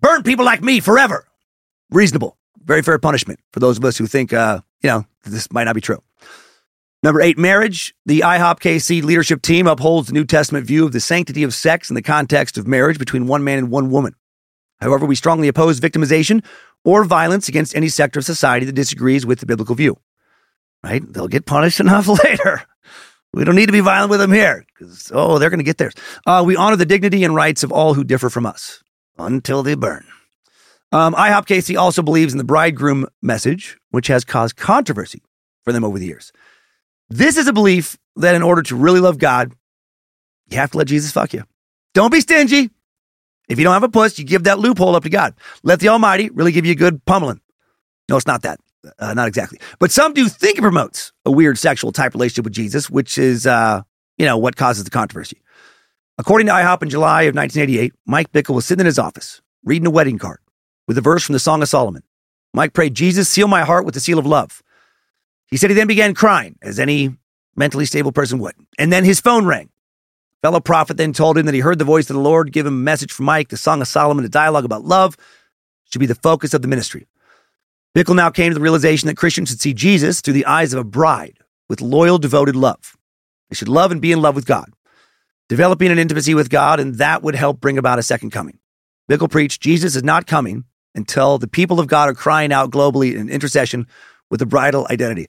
Burn 0.00 0.24
people 0.24 0.44
like 0.44 0.64
me 0.64 0.80
forever. 0.80 1.28
Reasonable, 1.92 2.36
very 2.64 2.82
fair 2.82 2.98
punishment 2.98 3.40
for 3.52 3.60
those 3.60 3.78
of 3.78 3.84
us 3.84 3.96
who 3.96 4.06
think, 4.06 4.32
uh, 4.32 4.60
you 4.82 4.88
know, 4.88 5.04
this 5.24 5.50
might 5.52 5.64
not 5.64 5.74
be 5.74 5.80
true. 5.80 6.02
Number 7.02 7.20
eight, 7.20 7.36
marriage. 7.36 7.94
The 8.06 8.20
IHOP 8.20 8.60
KC 8.60 9.02
leadership 9.02 9.42
team 9.42 9.66
upholds 9.66 10.08
the 10.08 10.14
New 10.14 10.24
Testament 10.24 10.66
view 10.66 10.86
of 10.86 10.92
the 10.92 11.00
sanctity 11.00 11.42
of 11.42 11.52
sex 11.52 11.90
in 11.90 11.94
the 11.94 12.02
context 12.02 12.56
of 12.56 12.66
marriage 12.66 12.98
between 12.98 13.26
one 13.26 13.44
man 13.44 13.58
and 13.58 13.70
one 13.70 13.90
woman. 13.90 14.14
However, 14.80 15.04
we 15.04 15.14
strongly 15.14 15.48
oppose 15.48 15.80
victimization 15.80 16.42
or 16.84 17.04
violence 17.04 17.48
against 17.48 17.76
any 17.76 17.88
sector 17.88 18.20
of 18.20 18.24
society 18.24 18.64
that 18.66 18.72
disagrees 18.72 19.26
with 19.26 19.40
the 19.40 19.46
biblical 19.46 19.74
view. 19.74 19.98
Right? 20.82 21.02
They'll 21.12 21.28
get 21.28 21.46
punished 21.46 21.80
enough 21.80 22.08
later. 22.24 22.62
We 23.34 23.44
don't 23.44 23.56
need 23.56 23.66
to 23.66 23.72
be 23.72 23.80
violent 23.80 24.10
with 24.10 24.20
them 24.20 24.32
here 24.32 24.64
because, 24.72 25.10
oh, 25.12 25.38
they're 25.38 25.50
going 25.50 25.58
to 25.58 25.64
get 25.64 25.76
theirs. 25.76 25.94
Uh, 26.24 26.42
we 26.46 26.56
honor 26.56 26.76
the 26.76 26.86
dignity 26.86 27.24
and 27.24 27.34
rights 27.34 27.62
of 27.62 27.72
all 27.72 27.94
who 27.94 28.04
differ 28.04 28.30
from 28.30 28.46
us 28.46 28.82
until 29.18 29.62
they 29.62 29.74
burn. 29.74 30.06
Um, 30.94 31.12
IHOP 31.14 31.46
KC 31.46 31.76
also 31.76 32.02
believes 32.02 32.32
in 32.32 32.38
the 32.38 32.44
bridegroom 32.44 33.08
message, 33.20 33.76
which 33.90 34.06
has 34.06 34.24
caused 34.24 34.54
controversy 34.54 35.22
for 35.64 35.72
them 35.72 35.82
over 35.82 35.98
the 35.98 36.06
years. 36.06 36.30
This 37.08 37.36
is 37.36 37.48
a 37.48 37.52
belief 37.52 37.98
that 38.14 38.36
in 38.36 38.42
order 38.42 38.62
to 38.62 38.76
really 38.76 39.00
love 39.00 39.18
God, 39.18 39.52
you 40.50 40.56
have 40.56 40.70
to 40.70 40.78
let 40.78 40.86
Jesus 40.86 41.10
fuck 41.10 41.32
you. 41.32 41.42
Don't 41.94 42.12
be 42.12 42.20
stingy. 42.20 42.70
If 43.48 43.58
you 43.58 43.64
don't 43.64 43.72
have 43.72 43.82
a 43.82 43.88
puss, 43.88 44.20
you 44.20 44.24
give 44.24 44.44
that 44.44 44.60
loophole 44.60 44.94
up 44.94 45.02
to 45.02 45.10
God. 45.10 45.34
Let 45.64 45.80
the 45.80 45.88
Almighty 45.88 46.30
really 46.30 46.52
give 46.52 46.64
you 46.64 46.70
a 46.70 46.76
good 46.76 47.04
pummeling. 47.06 47.40
No, 48.08 48.16
it's 48.16 48.28
not 48.28 48.42
that. 48.42 48.60
Uh, 49.00 49.14
not 49.14 49.26
exactly. 49.26 49.58
But 49.80 49.90
some 49.90 50.14
do 50.14 50.28
think 50.28 50.58
it 50.58 50.62
promotes 50.62 51.12
a 51.24 51.32
weird 51.32 51.58
sexual 51.58 51.90
type 51.90 52.14
relationship 52.14 52.44
with 52.44 52.54
Jesus, 52.54 52.88
which 52.88 53.18
is, 53.18 53.48
uh, 53.48 53.82
you 54.16 54.26
know, 54.26 54.38
what 54.38 54.54
causes 54.54 54.84
the 54.84 54.90
controversy. 54.90 55.42
According 56.18 56.46
to 56.46 56.52
IHOP 56.52 56.84
in 56.84 56.90
July 56.90 57.22
of 57.22 57.34
1988, 57.34 57.94
Mike 58.06 58.30
Bickle 58.30 58.54
was 58.54 58.64
sitting 58.64 58.82
in 58.82 58.86
his 58.86 59.00
office 59.00 59.40
reading 59.64 59.88
a 59.88 59.90
wedding 59.90 60.18
card 60.18 60.38
with 60.86 60.98
a 60.98 61.02
verse 61.02 61.24
from 61.24 61.32
the 61.32 61.38
Song 61.38 61.62
of 61.62 61.68
Solomon. 61.68 62.02
Mike 62.52 62.72
prayed, 62.72 62.94
Jesus, 62.94 63.28
seal 63.28 63.48
my 63.48 63.62
heart 63.62 63.84
with 63.84 63.94
the 63.94 64.00
seal 64.00 64.18
of 64.18 64.26
love. 64.26 64.62
He 65.48 65.56
said 65.56 65.70
he 65.70 65.76
then 65.76 65.86
began 65.86 66.14
crying, 66.14 66.56
as 66.62 66.78
any 66.78 67.16
mentally 67.56 67.84
stable 67.84 68.12
person 68.12 68.38
would. 68.38 68.54
And 68.78 68.92
then 68.92 69.04
his 69.04 69.20
phone 69.20 69.46
rang. 69.46 69.70
Fellow 70.42 70.60
prophet 70.60 70.96
then 70.96 71.12
told 71.12 71.38
him 71.38 71.46
that 71.46 71.54
he 71.54 71.60
heard 71.60 71.78
the 71.78 71.84
voice 71.84 72.10
of 72.10 72.14
the 72.14 72.22
Lord 72.22 72.52
give 72.52 72.66
him 72.66 72.74
a 72.74 72.76
message 72.76 73.12
from 73.12 73.26
Mike, 73.26 73.48
the 73.48 73.56
Song 73.56 73.80
of 73.80 73.88
Solomon, 73.88 74.24
a 74.24 74.28
dialogue 74.28 74.64
about 74.64 74.84
love 74.84 75.16
should 75.90 76.00
be 76.00 76.06
the 76.06 76.14
focus 76.14 76.54
of 76.54 76.62
the 76.62 76.68
ministry. 76.68 77.06
Bickle 77.96 78.16
now 78.16 78.28
came 78.28 78.50
to 78.50 78.54
the 78.54 78.60
realization 78.60 79.06
that 79.06 79.16
Christians 79.16 79.50
should 79.50 79.60
see 79.60 79.72
Jesus 79.72 80.20
through 80.20 80.34
the 80.34 80.46
eyes 80.46 80.72
of 80.72 80.80
a 80.80 80.84
bride 80.84 81.38
with 81.68 81.80
loyal, 81.80 82.18
devoted 82.18 82.56
love. 82.56 82.96
They 83.48 83.54
should 83.54 83.68
love 83.68 83.92
and 83.92 84.02
be 84.02 84.12
in 84.12 84.20
love 84.20 84.34
with 84.34 84.46
God, 84.46 84.72
developing 85.48 85.90
an 85.90 85.98
intimacy 85.98 86.34
with 86.34 86.50
God, 86.50 86.80
and 86.80 86.96
that 86.96 87.22
would 87.22 87.36
help 87.36 87.60
bring 87.60 87.78
about 87.78 87.98
a 87.98 88.02
second 88.02 88.30
coming. 88.30 88.58
Bickle 89.08 89.30
preached 89.30 89.62
Jesus 89.62 89.94
is 89.94 90.02
not 90.02 90.26
coming 90.26 90.64
until 90.94 91.38
the 91.38 91.48
people 91.48 91.80
of 91.80 91.86
God 91.86 92.08
are 92.08 92.14
crying 92.14 92.52
out 92.52 92.70
globally 92.70 93.14
in 93.14 93.28
intercession 93.28 93.86
with 94.30 94.40
a 94.42 94.46
bridal 94.46 94.86
identity. 94.90 95.26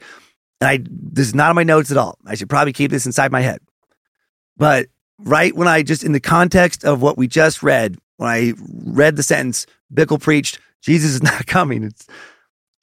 And 0.62 0.70
I 0.70 0.80
this 0.90 1.28
is 1.28 1.36
not 1.36 1.50
on 1.50 1.56
my 1.56 1.64
notes 1.64 1.92
at 1.92 1.98
all. 1.98 2.18
I 2.26 2.36
should 2.36 2.50
probably 2.50 2.74
keep 2.74 2.92
this 2.92 3.06
inside 3.06 3.32
my 3.32 3.42
head. 3.42 3.60
But 4.58 4.88
right 5.20 5.56
when 5.56 5.68
I 5.68 5.84
just 5.84 6.04
in 6.04 6.12
the 6.12 6.20
context 6.20 6.86
of 6.86 7.02
what 7.02 7.18
we 7.18 7.28
just 7.28 7.64
read, 7.64 7.98
when 8.18 8.30
I 8.30 8.54
read 8.58 9.16
the 9.16 9.24
sentence, 9.24 9.66
Bickle 9.94 10.22
preached, 10.22 10.60
Jesus 10.82 11.12
is 11.12 11.24
not 11.24 11.46
coming. 11.48 11.84
It's 11.84 12.08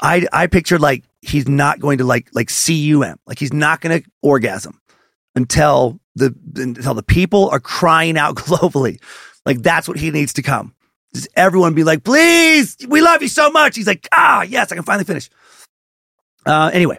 I 0.01 0.27
I 0.33 0.47
pictured 0.47 0.81
like 0.81 1.05
he's 1.23 1.49
not 1.49 1.81
going 1.81 1.99
to 1.99 2.05
like 2.05 2.29
like 2.35 2.51
cum 2.51 3.19
like 3.27 3.39
he's 3.39 3.53
not 3.53 3.81
going 3.81 4.03
to 4.03 4.09
orgasm 4.23 4.81
until 5.35 6.01
the 6.15 6.35
until 6.57 6.95
the 6.95 7.03
people 7.03 7.49
are 7.51 7.61
crying 7.61 8.19
out 8.19 8.35
globally. 8.37 9.01
Like 9.47 9.63
that's 9.63 9.89
what 9.89 9.99
he 9.99 10.11
needs 10.11 10.33
to 10.35 10.43
come. 10.43 10.75
Just 11.15 11.29
everyone 11.37 11.75
be 11.75 11.85
like, 11.85 12.05
please, 12.05 12.77
we 12.89 13.01
love 13.01 13.23
you 13.23 13.29
so 13.29 13.51
much. 13.51 13.77
He's 13.77 13.87
like, 13.87 14.09
ah, 14.13 14.43
yes, 14.43 14.73
I 14.73 14.77
can 14.77 14.85
finally 14.85 15.05
finish. 15.05 15.29
Uh, 16.47 16.71
anyway, 16.73 16.99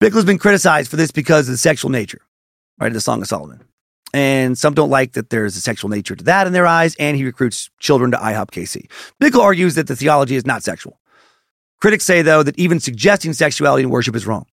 Bickle's 0.00 0.24
been 0.24 0.38
criticized 0.38 0.90
for 0.90 0.96
this 0.96 1.10
because 1.10 1.48
of 1.48 1.52
the 1.52 1.58
sexual 1.58 1.90
nature, 1.90 2.20
right? 2.78 2.88
Of 2.88 2.94
the 2.94 3.00
Song 3.00 3.22
of 3.22 3.28
Solomon. 3.28 3.62
And 4.12 4.56
some 4.56 4.74
don't 4.74 4.90
like 4.90 5.12
that 5.12 5.30
there's 5.30 5.56
a 5.56 5.60
sexual 5.60 5.90
nature 5.90 6.16
to 6.16 6.24
that 6.24 6.46
in 6.46 6.52
their 6.52 6.66
eyes, 6.66 6.96
and 6.98 7.16
he 7.16 7.24
recruits 7.24 7.70
children 7.78 8.10
to 8.12 8.16
IHOP 8.16 8.50
KC. 8.50 8.90
Bickle 9.20 9.42
argues 9.42 9.74
that 9.74 9.86
the 9.88 9.96
theology 9.96 10.36
is 10.36 10.46
not 10.46 10.62
sexual. 10.62 10.98
Critics 11.80 12.04
say, 12.04 12.22
though, 12.22 12.42
that 12.42 12.58
even 12.58 12.80
suggesting 12.80 13.32
sexuality 13.32 13.82
in 13.82 13.90
worship 13.90 14.16
is 14.16 14.26
wrong. 14.26 14.46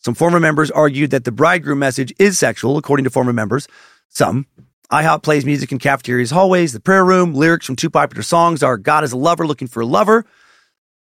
Some 0.00 0.14
former 0.14 0.38
members 0.38 0.70
argued 0.70 1.10
that 1.10 1.24
the 1.24 1.32
bridegroom 1.32 1.78
message 1.78 2.12
is 2.18 2.38
sexual, 2.38 2.76
according 2.76 3.04
to 3.04 3.10
former 3.10 3.32
members. 3.32 3.66
Some. 4.08 4.46
IHOP 4.90 5.22
plays 5.22 5.44
music 5.44 5.72
in 5.72 5.78
cafeterias, 5.78 6.30
hallways, 6.30 6.72
the 6.72 6.80
prayer 6.80 7.04
room. 7.04 7.34
Lyrics 7.34 7.66
from 7.66 7.76
two 7.76 7.90
popular 7.90 8.22
songs 8.22 8.62
are 8.62 8.76
God 8.76 9.02
is 9.02 9.12
a 9.12 9.16
lover 9.16 9.46
looking 9.46 9.66
for 9.66 9.80
a 9.80 9.86
lover. 9.86 10.24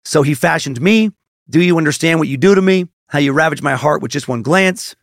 So 0.05 0.23
he 0.23 0.35
fashioned 0.35 0.81
me. 0.81 1.11
Do 1.49 1.61
you 1.61 1.77
understand 1.77 2.19
what 2.19 2.29
you 2.29 2.37
do 2.37 2.55
to 2.55 2.63
me? 2.63 2.87
How 3.09 3.19
you 3.19 3.33
ravage 3.33 3.63
my 3.63 3.75
heart 3.75 4.01
with 4.03 4.11
just 4.11 4.29
one 4.29 4.43
glance? 4.43 4.97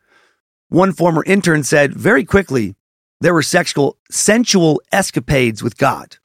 One 0.70 0.92
former 0.92 1.24
intern 1.24 1.64
said 1.64 1.94
very 1.94 2.26
quickly 2.26 2.76
there 3.22 3.34
were 3.34 3.44
sexual, 3.44 3.98
sensual 4.10 4.82
escapades 4.92 5.62
with 5.62 5.78
God. 5.78 6.18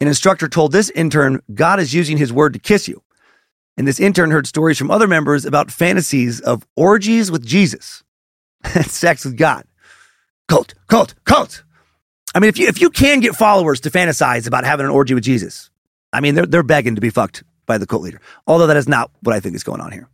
An 0.00 0.08
instructor 0.08 0.48
told 0.48 0.72
this 0.72 0.90
intern, 0.90 1.40
God 1.54 1.78
is 1.78 1.94
using 1.94 2.16
his 2.16 2.32
word 2.32 2.54
to 2.54 2.58
kiss 2.58 2.88
you. 2.88 3.02
And 3.76 3.86
this 3.86 4.00
intern 4.00 4.32
heard 4.32 4.46
stories 4.46 4.78
from 4.78 4.90
other 4.90 5.06
members 5.06 5.44
about 5.44 5.70
fantasies 5.70 6.40
of 6.40 6.66
orgies 6.76 7.30
with 7.30 7.46
Jesus 7.46 8.02
and 8.74 8.86
sex 8.90 9.24
with 9.24 9.36
God. 9.36 9.64
Cult, 10.52 10.74
cult, 10.86 11.14
cult. 11.24 11.64
I 12.34 12.38
mean, 12.38 12.50
if 12.50 12.58
you 12.58 12.68
if 12.68 12.78
you 12.78 12.90
can 12.90 13.20
get 13.20 13.34
followers 13.34 13.80
to 13.80 13.90
fantasize 13.90 14.46
about 14.46 14.64
having 14.64 14.84
an 14.84 14.92
orgy 14.92 15.14
with 15.14 15.24
Jesus, 15.24 15.70
I 16.12 16.20
mean, 16.20 16.34
they're 16.34 16.44
they're 16.44 16.62
begging 16.62 16.94
to 16.96 17.00
be 17.00 17.08
fucked 17.08 17.42
by 17.64 17.78
the 17.78 17.86
cult 17.86 18.02
leader. 18.02 18.20
Although 18.46 18.66
that 18.66 18.76
is 18.76 18.86
not 18.86 19.10
what 19.22 19.34
I 19.34 19.40
think 19.40 19.56
is 19.56 19.64
going 19.64 19.80
on 19.80 19.92
here. 19.92 20.10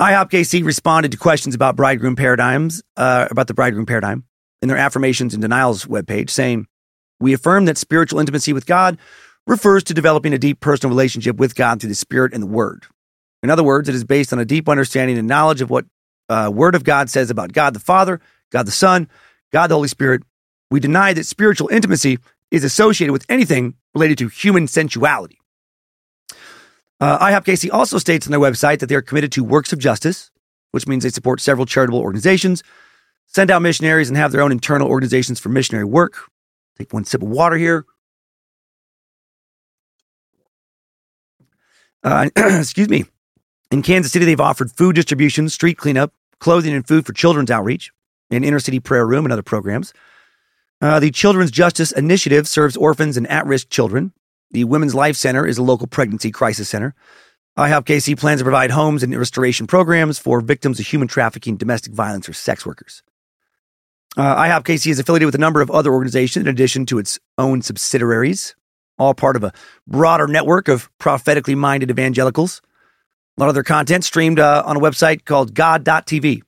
IHOP 0.00 0.30
KC 0.30 0.64
responded 0.64 1.10
to 1.10 1.18
questions 1.18 1.56
about 1.56 1.74
bridegroom 1.74 2.14
paradigms, 2.14 2.84
uh, 2.96 3.26
about 3.28 3.48
the 3.48 3.54
bridegroom 3.54 3.84
paradigm 3.84 4.22
in 4.62 4.68
their 4.68 4.76
affirmations 4.76 5.34
and 5.34 5.42
denials 5.42 5.86
webpage, 5.86 6.30
saying, 6.30 6.68
We 7.18 7.32
affirm 7.32 7.64
that 7.64 7.78
spiritual 7.78 8.20
intimacy 8.20 8.52
with 8.52 8.64
God 8.64 8.96
refers 9.48 9.82
to 9.84 9.94
developing 9.94 10.34
a 10.34 10.38
deep 10.38 10.60
personal 10.60 10.90
relationship 10.90 11.34
with 11.34 11.56
God 11.56 11.80
through 11.80 11.88
the 11.88 11.96
Spirit 11.96 12.32
and 12.32 12.44
the 12.44 12.46
Word. 12.46 12.86
In 13.42 13.50
other 13.50 13.64
words, 13.64 13.88
it 13.88 13.96
is 13.96 14.04
based 14.04 14.32
on 14.32 14.38
a 14.38 14.44
deep 14.44 14.68
understanding 14.68 15.18
and 15.18 15.26
knowledge 15.26 15.62
of 15.62 15.68
what 15.68 15.84
uh, 16.28 16.48
Word 16.54 16.76
of 16.76 16.84
God 16.84 17.10
says 17.10 17.28
about 17.28 17.52
God 17.52 17.74
the 17.74 17.80
Father, 17.80 18.20
God 18.50 18.66
the 18.66 18.72
Son, 18.72 19.08
God 19.52 19.68
the 19.68 19.74
Holy 19.74 19.88
Spirit. 19.88 20.22
We 20.70 20.80
deny 20.80 21.12
that 21.12 21.26
spiritual 21.26 21.68
intimacy 21.68 22.18
is 22.50 22.64
associated 22.64 23.12
with 23.12 23.26
anything 23.28 23.74
related 23.94 24.18
to 24.18 24.28
human 24.28 24.66
sensuality. 24.66 25.38
Uh, 27.00 27.18
IHOP 27.18 27.44
KC 27.44 27.72
also 27.72 27.98
states 27.98 28.26
on 28.26 28.30
their 28.30 28.40
website 28.40 28.78
that 28.78 28.86
they 28.86 28.94
are 28.94 29.02
committed 29.02 29.32
to 29.32 29.44
works 29.44 29.72
of 29.72 29.78
justice, 29.78 30.30
which 30.72 30.86
means 30.86 31.02
they 31.02 31.10
support 31.10 31.40
several 31.40 31.66
charitable 31.66 32.00
organizations, 32.00 32.62
send 33.26 33.50
out 33.50 33.62
missionaries, 33.62 34.08
and 34.08 34.16
have 34.16 34.32
their 34.32 34.42
own 34.42 34.52
internal 34.52 34.88
organizations 34.88 35.38
for 35.38 35.50
missionary 35.50 35.84
work. 35.84 36.16
Take 36.78 36.92
one 36.92 37.04
sip 37.04 37.22
of 37.22 37.28
water 37.28 37.56
here. 37.56 37.84
Uh, 42.02 42.30
excuse 42.36 42.88
me. 42.88 43.04
In 43.70 43.82
Kansas 43.82 44.12
City, 44.12 44.24
they've 44.24 44.40
offered 44.40 44.70
food 44.70 44.94
distribution, 44.94 45.48
street 45.48 45.76
cleanup, 45.76 46.12
clothing, 46.38 46.72
and 46.72 46.86
food 46.86 47.04
for 47.04 47.12
children's 47.12 47.50
outreach, 47.50 47.90
and 48.30 48.44
inner 48.44 48.60
city 48.60 48.80
prayer 48.80 49.06
room 49.06 49.24
and 49.24 49.32
other 49.32 49.42
programs. 49.42 49.92
Uh, 50.80 51.00
the 51.00 51.10
Children's 51.10 51.50
Justice 51.50 51.92
Initiative 51.92 52.46
serves 52.46 52.76
orphans 52.76 53.16
and 53.16 53.26
at 53.28 53.46
risk 53.46 53.70
children. 53.70 54.12
The 54.50 54.64
Women's 54.64 54.94
Life 54.94 55.16
Center 55.16 55.46
is 55.46 55.58
a 55.58 55.62
local 55.62 55.86
pregnancy 55.86 56.30
crisis 56.30 56.68
center. 56.68 56.94
IHOP 57.58 57.84
KC 57.84 58.18
plans 58.18 58.40
to 58.40 58.44
provide 58.44 58.70
homes 58.70 59.02
and 59.02 59.16
restoration 59.16 59.66
programs 59.66 60.18
for 60.18 60.42
victims 60.42 60.78
of 60.78 60.86
human 60.86 61.08
trafficking, 61.08 61.56
domestic 61.56 61.94
violence, 61.94 62.28
or 62.28 62.34
sex 62.34 62.66
workers. 62.66 63.02
Uh, 64.16 64.60
is 64.66 64.98
affiliated 64.98 65.26
with 65.26 65.34
a 65.34 65.38
number 65.38 65.60
of 65.60 65.70
other 65.70 65.92
organizations 65.92 66.42
in 66.42 66.48
addition 66.48 66.86
to 66.86 66.98
its 66.98 67.18
own 67.38 67.62
subsidiaries, 67.62 68.54
all 68.98 69.14
part 69.14 69.36
of 69.36 69.44
a 69.44 69.52
broader 69.86 70.26
network 70.26 70.68
of 70.68 70.90
prophetically 70.98 71.54
minded 71.54 71.90
evangelicals. 71.90 72.60
A 73.36 73.42
lot 73.42 73.48
of 73.48 73.54
their 73.54 73.62
content 73.62 74.04
streamed 74.04 74.38
uh, 74.38 74.62
on 74.64 74.76
a 74.76 74.80
website 74.80 75.24
called 75.24 75.54
God.tv. 75.54 76.42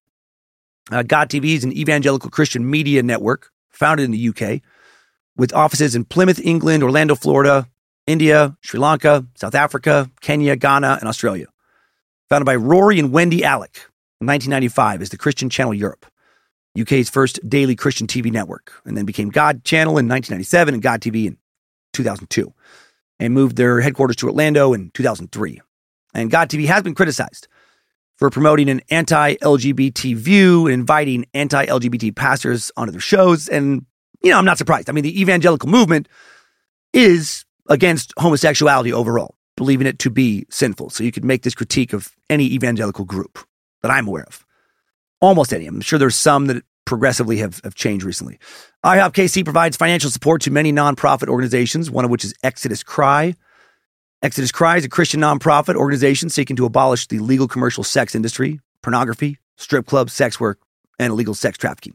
Uh, 0.91 1.03
God 1.03 1.28
TV 1.28 1.55
is 1.55 1.64
an 1.64 1.72
evangelical 1.72 2.30
Christian 2.30 2.68
media 2.68 3.03
network 3.03 3.51
founded 3.70 4.05
in 4.05 4.11
the 4.11 4.28
UK 4.28 4.62
with 5.36 5.53
offices 5.53 5.95
in 5.95 6.05
Plymouth, 6.05 6.41
England, 6.41 6.82
Orlando, 6.82 7.14
Florida, 7.14 7.68
India, 8.07 8.57
Sri 8.62 8.80
Lanka, 8.80 9.26
South 9.34 9.55
Africa, 9.55 10.11
Kenya, 10.20 10.57
Ghana, 10.57 10.99
and 11.01 11.09
Australia. 11.09 11.47
Founded 12.28 12.47
by 12.47 12.57
Rory 12.57 12.99
and 12.99 13.12
Wendy 13.12 13.45
Alec 13.45 13.76
in 14.20 14.26
1995 14.26 15.03
as 15.03 15.11
the 15.11 15.18
Christian 15.18 15.49
Channel 15.49 15.74
Europe, 15.74 16.07
UK's 16.78 17.09
first 17.09 17.39
daily 17.49 17.76
Christian 17.76 18.07
TV 18.07 18.32
network, 18.32 18.72
and 18.84 18.97
then 18.97 19.05
became 19.05 19.30
God 19.30 19.64
Channel 19.64 19.93
in 19.93 20.09
1997 20.09 20.74
and 20.74 20.82
God 20.82 21.01
TV 21.01 21.26
in 21.26 21.36
2002, 21.93 22.53
and 23.18 23.34
moved 23.34 23.57
their 23.57 23.80
headquarters 23.80 24.16
to 24.16 24.26
Orlando 24.26 24.72
in 24.72 24.91
2003. 24.93 25.61
And 26.14 26.30
God 26.30 26.51
TV 26.51 26.66
has 26.66 26.82
been 26.82 26.95
criticized 26.95 27.47
for 28.19 28.31
promoting 28.31 28.69
an 28.69 28.83
anti 28.91 29.37
LGBT 29.37 30.14
view 30.16 30.66
and 30.66 30.75
inviting 30.75 31.25
anti 31.35 31.64
LGBT 31.64 32.14
pastors 32.14 32.71
onto 32.77 32.91
their 32.93 33.01
shows. 33.01 33.49
And, 33.49 33.87
you 34.23 34.31
know, 34.31 34.39
I'm 34.39 34.45
not 34.45 34.59
surprised. 34.59 34.91
I 34.91 34.93
mean, 34.93 35.05
the 35.05 35.21
evangelical 35.21 35.69
movement 35.69 36.09
is 36.93 37.45
against 37.69 38.12
homosexuality 38.19 38.93
overall, 38.93 39.37
believing 39.57 39.87
it 39.87 39.99
to 40.01 40.11
be 40.11 40.47
sinful. 40.51 40.91
So 40.91 41.05
you 41.05 41.12
could 41.12 41.25
make 41.25 41.43
this 41.43 41.55
critique 41.55 41.93
of 41.93 42.14
any 42.29 42.47
evangelical 42.53 43.05
group 43.05 43.39
that 43.83 43.91
I'm 43.91 44.09
aware 44.09 44.25
of. 44.25 44.45
Almost 45.21 45.53
any. 45.53 45.66
I'm 45.66 45.81
sure 45.81 45.99
there's 45.99 46.16
some 46.16 46.47
that 46.47 46.64
progressively 46.85 47.37
have, 47.39 47.61
have 47.64 47.75
changed 47.75 48.05
recently. 48.05 48.39
IHOP 48.85 49.12
KC 49.12 49.45
provides 49.45 49.77
financial 49.77 50.11
support 50.11 50.43
to 50.43 50.51
many 50.51 50.73
nonprofit 50.73 51.29
organizations, 51.29 51.91
one 51.91 52.05
of 52.05 52.11
which 52.11 52.25
is 52.25 52.35
Exodus 52.43 52.83
Cry. 52.83 53.35
Exodus 54.21 54.51
Cry 54.51 54.77
is 54.77 54.85
a 54.85 54.89
Christian 54.89 55.21
nonprofit 55.21 55.77
organization 55.77 56.29
seeking 56.29 56.57
to 56.57 56.66
abolish 56.66 57.07
the 57.07 57.21
legal 57.21 57.47
commercial 57.47 57.85
sex 57.85 58.16
industry, 58.16 58.61
pornography, 58.83 59.39
strip 59.57 59.87
clubs, 59.87 60.12
sex 60.12 60.41
work, 60.41 60.59
and 60.99 61.12
illegal 61.12 61.35
sex 61.35 61.57
trafficking. 61.57 61.95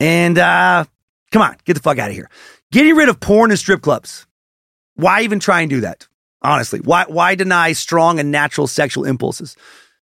And 0.00 0.38
uh, 0.38 0.86
come 1.30 1.42
on, 1.42 1.56
get 1.64 1.74
the 1.74 1.80
fuck 1.80 1.98
out 1.98 2.10
of 2.10 2.16
here. 2.16 2.28
Getting 2.72 2.96
rid 2.96 3.08
of 3.08 3.20
porn 3.20 3.52
and 3.52 3.58
strip 3.60 3.80
clubs. 3.80 4.26
Why 4.96 5.22
even 5.22 5.38
try 5.38 5.60
and 5.60 5.70
do 5.70 5.82
that? 5.82 6.08
Honestly, 6.42 6.80
why 6.80 7.04
why 7.06 7.36
deny 7.36 7.72
strong 7.72 8.18
and 8.18 8.32
natural 8.32 8.66
sexual 8.66 9.04
impulses? 9.04 9.56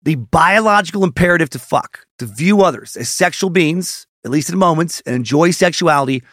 The 0.04 0.16
biological 0.16 1.04
imperative 1.04 1.50
to 1.50 1.60
fuck, 1.60 2.06
to 2.20 2.26
view 2.28 2.62
others 2.62 2.96
as 2.96 3.10
sexual 3.10 3.50
beings, 3.50 4.08
at 4.24 4.32
least 4.32 4.50
in 4.50 4.58
moments, 4.58 5.02
and 5.06 5.16
enjoy 5.16 5.52
sexuality 5.52 6.24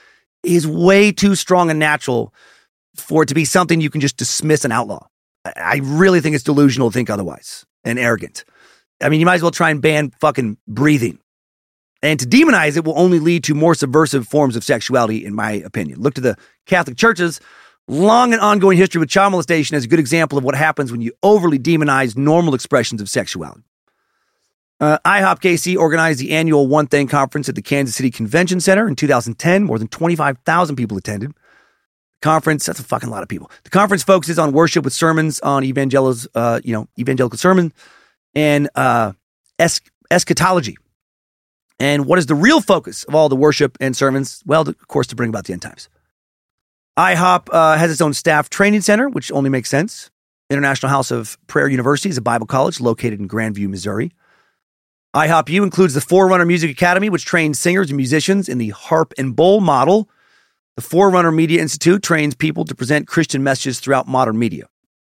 is 0.45 0.67
way 0.67 1.11
too 1.11 1.35
strong 1.35 1.71
and 1.71 1.79
natural 1.79 2.33
for 2.97 3.23
it 3.23 3.27
to 3.27 3.35
be 3.35 3.45
something 3.45 3.81
you 3.81 3.91
can 3.91 4.01
just 4.01 4.17
dismiss 4.17 4.65
and 4.65 4.73
outlaw. 4.73 5.07
I 5.45 5.81
really 5.83 6.21
think 6.21 6.35
it's 6.35 6.45
delusional 6.45 6.91
to 6.91 6.95
think 6.95 7.11
otherwise 7.11 7.65
and 7.85 7.99
arrogant. 7.99 8.45
I 9.01 9.09
mean, 9.09 9.21
you 9.21 9.27
might 9.27 9.37
as 9.37 9.43
well 9.43 9.51
try 9.51 9.71
and 9.71 9.83
ban 9.83 10.13
fucking 10.21 10.59
breathing. 10.69 11.19
And 12.03 12.19
to 12.21 12.27
demonize 12.27 12.77
it 12.77 12.85
will 12.85 12.99
only 12.99 13.19
lead 13.19 13.45
to 13.45 13.55
more 13.55 13.75
subversive 13.75 14.27
forms 14.27 14.57
of 14.57 14.65
sexuality, 14.65 15.25
in 15.25 15.35
my 15.35 15.53
opinion. 15.53 16.01
Look 16.01 16.15
to 16.15 16.21
the 16.21 16.37
Catholic 16.67 16.97
churches 16.97 17.41
long 17.89 18.33
and 18.33 18.41
ongoing 18.41 18.79
history 18.79 19.01
with 19.01 19.09
child 19.09 19.33
molestation 19.33 19.77
is 19.77 19.85
a 19.85 19.89
good 19.89 19.99
example 19.99 20.39
of 20.39 20.45
what 20.45 20.55
happens 20.55 20.91
when 20.91 21.01
you 21.01 21.13
overly 21.23 21.59
demonize 21.59 22.17
normal 22.17 22.55
expressions 22.55 23.01
of 23.01 23.09
sexuality. 23.09 23.63
Uh, 24.81 24.99
IHOP 25.05 25.41
KC 25.41 25.77
organized 25.77 26.19
the 26.19 26.33
annual 26.33 26.67
One 26.67 26.89
Thing 26.89 27.07
conference 27.07 27.49
at 27.49 27.55
the 27.55 27.63
Kansas 27.63 27.95
City 27.95 28.11
Convention 28.11 28.59
Center 28.59 28.89
in 28.89 28.97
2010. 28.97 29.65
More 29.65 29.79
than 29.79 29.89
25,000 29.89 30.75
people 30.75 30.97
attended. 30.97 31.33
Conference, 32.23 32.65
that's 32.65 32.81
a 32.81 32.85
fucking 32.85 33.11
lot 33.11 33.23
of 33.23 33.29
people. 33.29 33.51
The 33.65 33.71
conference 33.71 34.03
focuses 34.03 34.39
on 34.39 34.53
worship 34.53 34.85
with 34.85 34.95
sermons 34.95 35.41
on 35.41 35.65
evangelos, 35.65 36.27
uh, 36.35 36.61
you 36.65 36.73
know, 36.73 36.89
evangelical 36.99 37.37
sermon 37.37 37.73
and 38.35 38.71
uh, 38.75 39.13
es- 39.59 39.81
eschatology. 40.11 40.79
And 41.79 42.07
what 42.07 42.19
is 42.19 42.27
the 42.27 42.35
real 42.35 42.61
focus 42.61 43.05
of 43.05 43.15
all 43.15 43.29
the 43.29 43.37
worship 43.37 43.77
and 43.81 43.97
sermons? 43.97 44.43
Well, 44.47 44.69
of 44.69 44.89
course, 44.89 45.09
to 45.09 45.17
bring 45.17 45.31
about 45.31 45.45
the 45.47 45.53
end 45.53 45.63
times. 45.63 45.89
IHOP 46.99 47.49
uh, 47.51 47.77
has 47.77 47.91
its 47.91 48.01
own 48.01 48.15
staff 48.15 48.49
training 48.51 48.83
center, 48.83 49.09
which 49.09 49.33
only 49.33 49.51
makes 49.51 49.69
sense. 49.69 50.11
International 50.51 50.91
House 50.91 51.11
of 51.11 51.39
Prayer 51.47 51.67
University 51.67 52.09
is 52.09 52.19
a 52.19 52.23
Bible 52.23 52.47
college 52.47 52.81
located 52.81 53.19
in 53.19 53.29
Grandview, 53.29 53.69
Missouri. 53.69 54.13
IHOP 55.17 55.49
U 55.49 55.63
includes 55.63 55.95
the 55.95 56.01
Forerunner 56.01 56.45
Music 56.45 56.71
Academy, 56.71 57.11
which 57.11 57.25
trains 57.25 57.59
singers 57.59 57.91
and 57.91 57.97
musicians 57.97 58.49
in 58.49 58.59
the 58.59 58.71
harp 58.71 59.13
and 59.19 59.35
bowl 59.35 59.61
model. 59.61 60.09
The 60.77 60.83
Forerunner 60.83 61.31
Media 61.31 61.61
Institute 61.61 62.03
trains 62.03 62.35
people 62.35 62.65
to 62.65 62.75
present 62.75 63.07
Christian 63.07 63.43
messages 63.43 63.79
throughout 63.79 64.09
modern 64.09 64.39
media. 64.39 64.69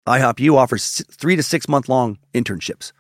IHOPU 0.08 0.55
offers 0.55 1.03
three 1.12 1.36
to 1.36 1.41
six 1.41 1.68
month 1.68 1.89
long 1.89 2.20
internships. 2.34 2.91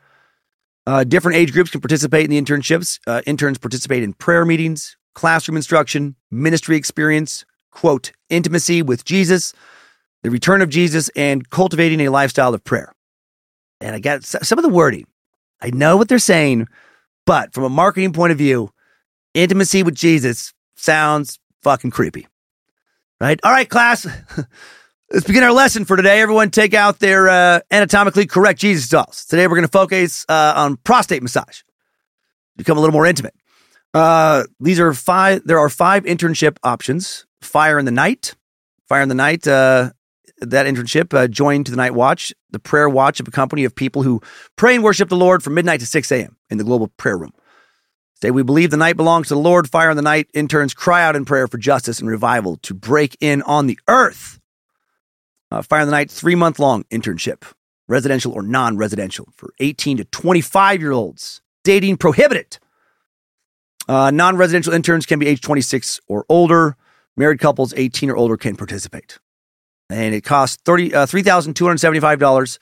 Uh, 0.87 1.03
different 1.03 1.37
age 1.37 1.53
groups 1.53 1.69
can 1.69 1.81
participate 1.81 2.23
in 2.23 2.31
the 2.31 2.41
internships. 2.41 2.99
Uh, 3.05 3.21
interns 3.27 3.59
participate 3.59 4.01
in 4.01 4.13
prayer 4.13 4.43
meetings, 4.43 4.97
classroom 5.13 5.55
instruction, 5.55 6.15
ministry 6.31 6.77
experience, 6.77 7.45
quote, 7.71 8.11
intimacy 8.29 8.81
with 8.81 9.05
Jesus, 9.05 9.53
the 10.23 10.31
return 10.31 10.61
of 10.63 10.69
Jesus, 10.69 11.09
and 11.09 11.47
cultivating 11.51 12.01
a 12.01 12.09
lifestyle 12.09 12.55
of 12.55 12.63
prayer. 12.63 12.91
And 13.81 13.95
I 13.95 13.99
got 13.99 14.23
some 14.23 14.57
of 14.57 14.63
the 14.63 14.69
wording. 14.69 15.05
I 15.61 15.69
know 15.69 15.95
what 15.95 16.09
they're 16.09 16.17
saying, 16.17 16.67
but 17.27 17.53
from 17.53 17.65
a 17.65 17.69
marketing 17.69 18.13
point 18.13 18.31
of 18.31 18.39
view, 18.39 18.71
intimacy 19.35 19.83
with 19.83 19.93
Jesus 19.93 20.53
sounds 20.75 21.37
fucking 21.61 21.91
creepy. 21.91 22.25
Right? 23.19 23.39
All 23.43 23.51
right, 23.51 23.67
class. 23.67 24.05
Let's 25.11 25.25
begin 25.25 25.43
our 25.43 25.51
lesson 25.51 25.85
for 25.85 25.95
today. 25.95 26.21
Everyone 26.21 26.51
take 26.51 26.73
out 26.73 26.99
their 26.99 27.29
uh, 27.29 27.61
anatomically 27.71 28.27
correct 28.27 28.59
Jesus 28.59 28.89
dolls. 28.89 29.25
Today 29.25 29.47
we're 29.47 29.55
going 29.55 29.61
to 29.63 29.71
focus 29.71 30.25
uh, 30.29 30.53
on 30.55 30.77
prostate 30.77 31.23
massage. 31.23 31.61
Become 32.57 32.77
a 32.77 32.81
little 32.81 32.93
more 32.93 33.05
intimate. 33.05 33.33
Uh, 33.93 34.43
these 34.59 34.79
are 34.79 34.93
five. 34.93 35.41
There 35.45 35.57
are 35.57 35.69
five 35.69 36.03
internship 36.03 36.57
options. 36.61 37.25
Fire 37.41 37.79
in 37.79 37.85
the 37.85 37.91
night. 37.91 38.35
Fire 38.87 39.01
in 39.01 39.09
the 39.09 39.15
night. 39.15 39.47
Uh, 39.47 39.91
that 40.39 40.67
internship 40.67 41.13
uh, 41.17 41.27
joined 41.27 41.65
to 41.65 41.71
the 41.71 41.77
night 41.77 41.95
watch, 41.95 42.33
the 42.51 42.59
prayer 42.59 42.87
watch 42.87 43.19
of 43.19 43.27
a 43.27 43.31
company 43.31 43.63
of 43.63 43.73
people 43.73 44.03
who 44.03 44.21
pray 44.55 44.75
and 44.75 44.83
worship 44.83 45.09
the 45.09 45.15
Lord 45.15 45.41
from 45.41 45.55
midnight 45.55 45.79
to 45.79 45.85
6 45.85 46.11
a.m. 46.11 46.37
in 46.49 46.57
the 46.57 46.63
global 46.63 46.89
prayer 46.89 47.17
room. 47.17 47.31
Say, 48.21 48.31
we 48.31 48.41
believe 48.41 48.71
the 48.71 48.77
night 48.77 48.97
belongs 48.97 49.27
to 49.27 49.35
the 49.35 49.39
Lord. 49.39 49.69
Fire 49.69 49.91
in 49.91 49.95
the 49.95 50.01
night. 50.01 50.27
Interns 50.33 50.73
cry 50.73 51.03
out 51.03 51.15
in 51.15 51.23
prayer 51.23 51.47
for 51.47 51.59
justice 51.59 51.99
and 51.99 52.09
revival 52.09 52.57
to 52.57 52.73
break 52.73 53.15
in 53.21 53.43
on 53.43 53.67
the 53.67 53.79
earth. 53.87 54.39
Uh, 55.51 55.61
Fire 55.61 55.81
in 55.81 55.87
the 55.87 55.91
Night, 55.91 56.09
three 56.09 56.35
month 56.35 56.57
long 56.57 56.83
internship, 56.85 57.43
residential 57.87 58.33
or 58.33 58.41
non 58.41 58.75
residential 58.75 59.29
for 59.37 59.53
18 59.59 59.97
to 59.97 60.05
25 60.05 60.81
year 60.81 60.91
olds. 60.91 61.41
Dating 61.63 61.95
prohibited. 61.97 62.57
Uh, 63.87 64.09
non 64.11 64.35
residential 64.35 64.73
interns 64.73 65.05
can 65.05 65.19
be 65.19 65.27
age 65.27 65.41
26 65.41 66.01
or 66.07 66.25
older. 66.27 66.75
Married 67.15 67.39
couples 67.39 67.73
18 67.77 68.09
or 68.09 68.17
older 68.17 68.35
can 68.35 68.55
participate. 68.55 69.19
And 69.89 70.13
it 70.13 70.21
costs 70.21 70.57
30, 70.65 70.93
uh, 70.93 71.05
$3,275 71.05 72.59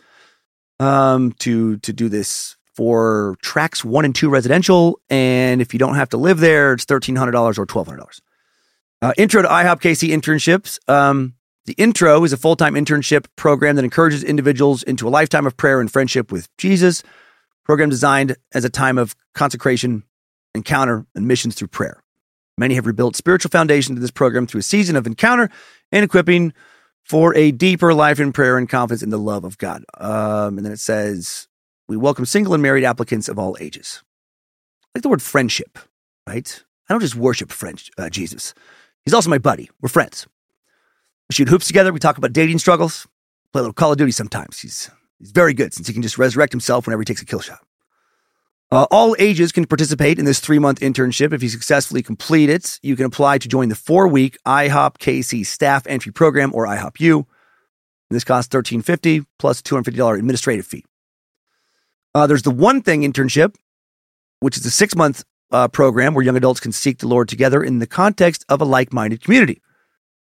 um, 0.79 1.31
to, 1.39 1.77
to 1.77 1.93
do 1.93 2.07
this 2.07 2.55
for 2.75 3.37
tracks 3.41 3.83
one 3.83 4.05
and 4.05 4.13
two 4.13 4.29
residential. 4.29 4.99
And 5.09 5.61
if 5.61 5.73
you 5.73 5.79
don't 5.79 5.95
have 5.95 6.09
to 6.09 6.17
live 6.17 6.39
there, 6.39 6.73
it's 6.73 6.85
$1,300 6.85 7.57
or 7.57 7.65
$1,200. 7.65 8.21
Uh, 9.01 9.13
intro 9.17 9.41
to 9.41 9.47
IHOP 9.47 9.81
KC 9.81 10.09
internships. 10.09 10.79
Um, 10.89 11.35
the 11.65 11.73
Intro 11.73 12.23
is 12.23 12.31
a 12.31 12.37
full 12.37 12.55
time 12.55 12.75
internship 12.75 13.25
program 13.35 13.75
that 13.75 13.83
encourages 13.85 14.23
individuals 14.23 14.83
into 14.83 15.07
a 15.07 15.09
lifetime 15.09 15.47
of 15.47 15.57
prayer 15.57 15.81
and 15.81 15.91
friendship 15.91 16.31
with 16.31 16.47
Jesus. 16.57 17.03
Program 17.63 17.89
designed 17.89 18.35
as 18.53 18.63
a 18.65 18.69
time 18.69 18.99
of 18.99 19.15
consecration, 19.33 20.03
encounter, 20.53 21.05
and 21.15 21.27
missions 21.27 21.55
through 21.55 21.69
prayer. 21.69 22.03
Many 22.57 22.75
have 22.75 22.85
rebuilt 22.85 23.15
spiritual 23.15 23.49
foundation 23.49 23.95
to 23.95 24.01
this 24.01 24.11
program 24.11 24.45
through 24.45 24.59
a 24.59 24.63
season 24.63 24.95
of 24.95 25.07
encounter 25.07 25.49
and 25.91 26.05
equipping 26.05 26.53
for 27.03 27.35
a 27.35 27.51
deeper 27.51 27.93
life 27.93 28.19
in 28.19 28.31
prayer 28.31 28.57
and 28.57 28.69
confidence 28.69 29.03
in 29.03 29.09
the 29.09 29.17
love 29.17 29.43
of 29.43 29.57
God. 29.57 29.83
Um, 29.97 30.57
and 30.57 30.65
then 30.65 30.71
it 30.71 30.79
says, 30.79 31.47
We 31.87 31.97
welcome 31.97 32.25
single 32.25 32.55
and 32.55 32.63
married 32.63 32.83
applicants 32.83 33.29
of 33.29 33.37
all 33.37 33.55
ages. 33.59 34.01
I 34.83 34.97
like 34.97 35.03
the 35.03 35.09
word 35.09 35.21
friendship, 35.21 35.77
right? 36.27 36.63
I 36.89 36.93
don't 36.93 37.01
just 37.01 37.15
worship 37.15 37.51
friend, 37.51 37.81
uh, 37.97 38.09
Jesus. 38.09 38.55
He's 39.03 39.13
also 39.13 39.29
my 39.29 39.37
buddy. 39.37 39.69
We're 39.81 39.89
friends. 39.89 40.25
We 41.29 41.33
shoot 41.35 41.47
hoops 41.49 41.67
together. 41.67 41.93
We 41.93 41.99
talk 41.99 42.17
about 42.17 42.33
dating 42.33 42.57
struggles. 42.57 43.07
Play 43.53 43.59
a 43.59 43.63
little 43.63 43.73
Call 43.73 43.91
of 43.91 43.99
Duty 43.99 44.11
sometimes. 44.11 44.59
He's 44.59 44.89
he's 45.19 45.31
very 45.31 45.53
good 45.53 45.75
since 45.75 45.87
he 45.87 45.93
can 45.93 46.01
just 46.01 46.17
resurrect 46.17 46.53
himself 46.53 46.87
whenever 46.87 47.01
he 47.01 47.05
takes 47.05 47.21
a 47.21 47.25
kill 47.25 47.39
shot. 47.39 47.59
Uh, 48.71 48.87
all 48.89 49.15
ages 49.19 49.51
can 49.51 49.65
participate 49.65 50.17
in 50.17 50.25
this 50.25 50.39
three 50.39 50.57
month 50.57 50.79
internship. 50.79 51.33
If 51.33 51.43
you 51.43 51.49
successfully 51.49 52.01
complete 52.01 52.49
it, 52.49 52.79
you 52.81 52.95
can 52.95 53.05
apply 53.05 53.37
to 53.37 53.47
join 53.47 53.69
the 53.69 53.75
four 53.75 54.07
week 54.07 54.37
IHOP 54.43 54.97
KC 54.97 55.45
staff 55.45 55.85
entry 55.85 56.11
program 56.11 56.51
or 56.55 56.65
IHOP 56.65 56.99
U. 56.99 57.27
This 58.09 58.23
costs 58.23 58.49
thirteen 58.49 58.81
fifty 58.81 59.23
plus 59.37 59.61
two 59.61 59.75
hundred 59.75 59.85
fifty 59.85 59.99
dollar 59.99 60.15
administrative 60.15 60.65
fee. 60.65 60.83
Uh, 62.15 62.25
there's 62.25 62.43
the 62.43 62.49
one 62.49 62.81
thing 62.81 63.01
internship, 63.01 63.55
which 64.39 64.55
is 64.55 64.65
a 64.65 64.71
six 64.71 64.95
month 64.95 65.25
uh, 65.51 65.67
program 65.67 66.13
where 66.13 66.23
young 66.23 66.37
adults 66.37 66.61
can 66.61 66.71
seek 66.71 66.99
the 66.99 67.07
Lord 67.07 67.27
together 67.27 67.61
in 67.61 67.79
the 67.79 67.85
context 67.85 68.45
of 68.47 68.61
a 68.61 68.65
like 68.65 68.93
minded 68.93 69.21
community. 69.21 69.61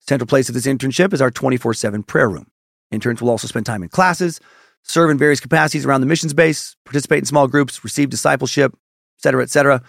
Central 0.02 0.28
place 0.28 0.50
of 0.50 0.54
this 0.54 0.68
internship 0.68 1.14
is 1.14 1.22
our 1.22 1.32
24 1.32 1.74
7 1.74 2.04
prayer 2.04 2.30
room. 2.30 2.48
Interns 2.92 3.22
will 3.22 3.30
also 3.30 3.48
spend 3.48 3.66
time 3.66 3.84
in 3.84 3.90
classes, 3.90 4.42
serve 4.84 5.10
in 5.10 5.18
various 5.18 5.40
capacities 5.40 5.86
around 5.86 6.02
the 6.02 6.08
missions 6.08 6.34
base, 6.34 6.76
participate 6.84 7.20
in 7.20 7.26
small 7.26 7.48
groups, 7.48 7.82
receive 7.84 8.10
discipleship, 8.10 8.76
etc., 9.20 9.44
etc. 9.44 9.82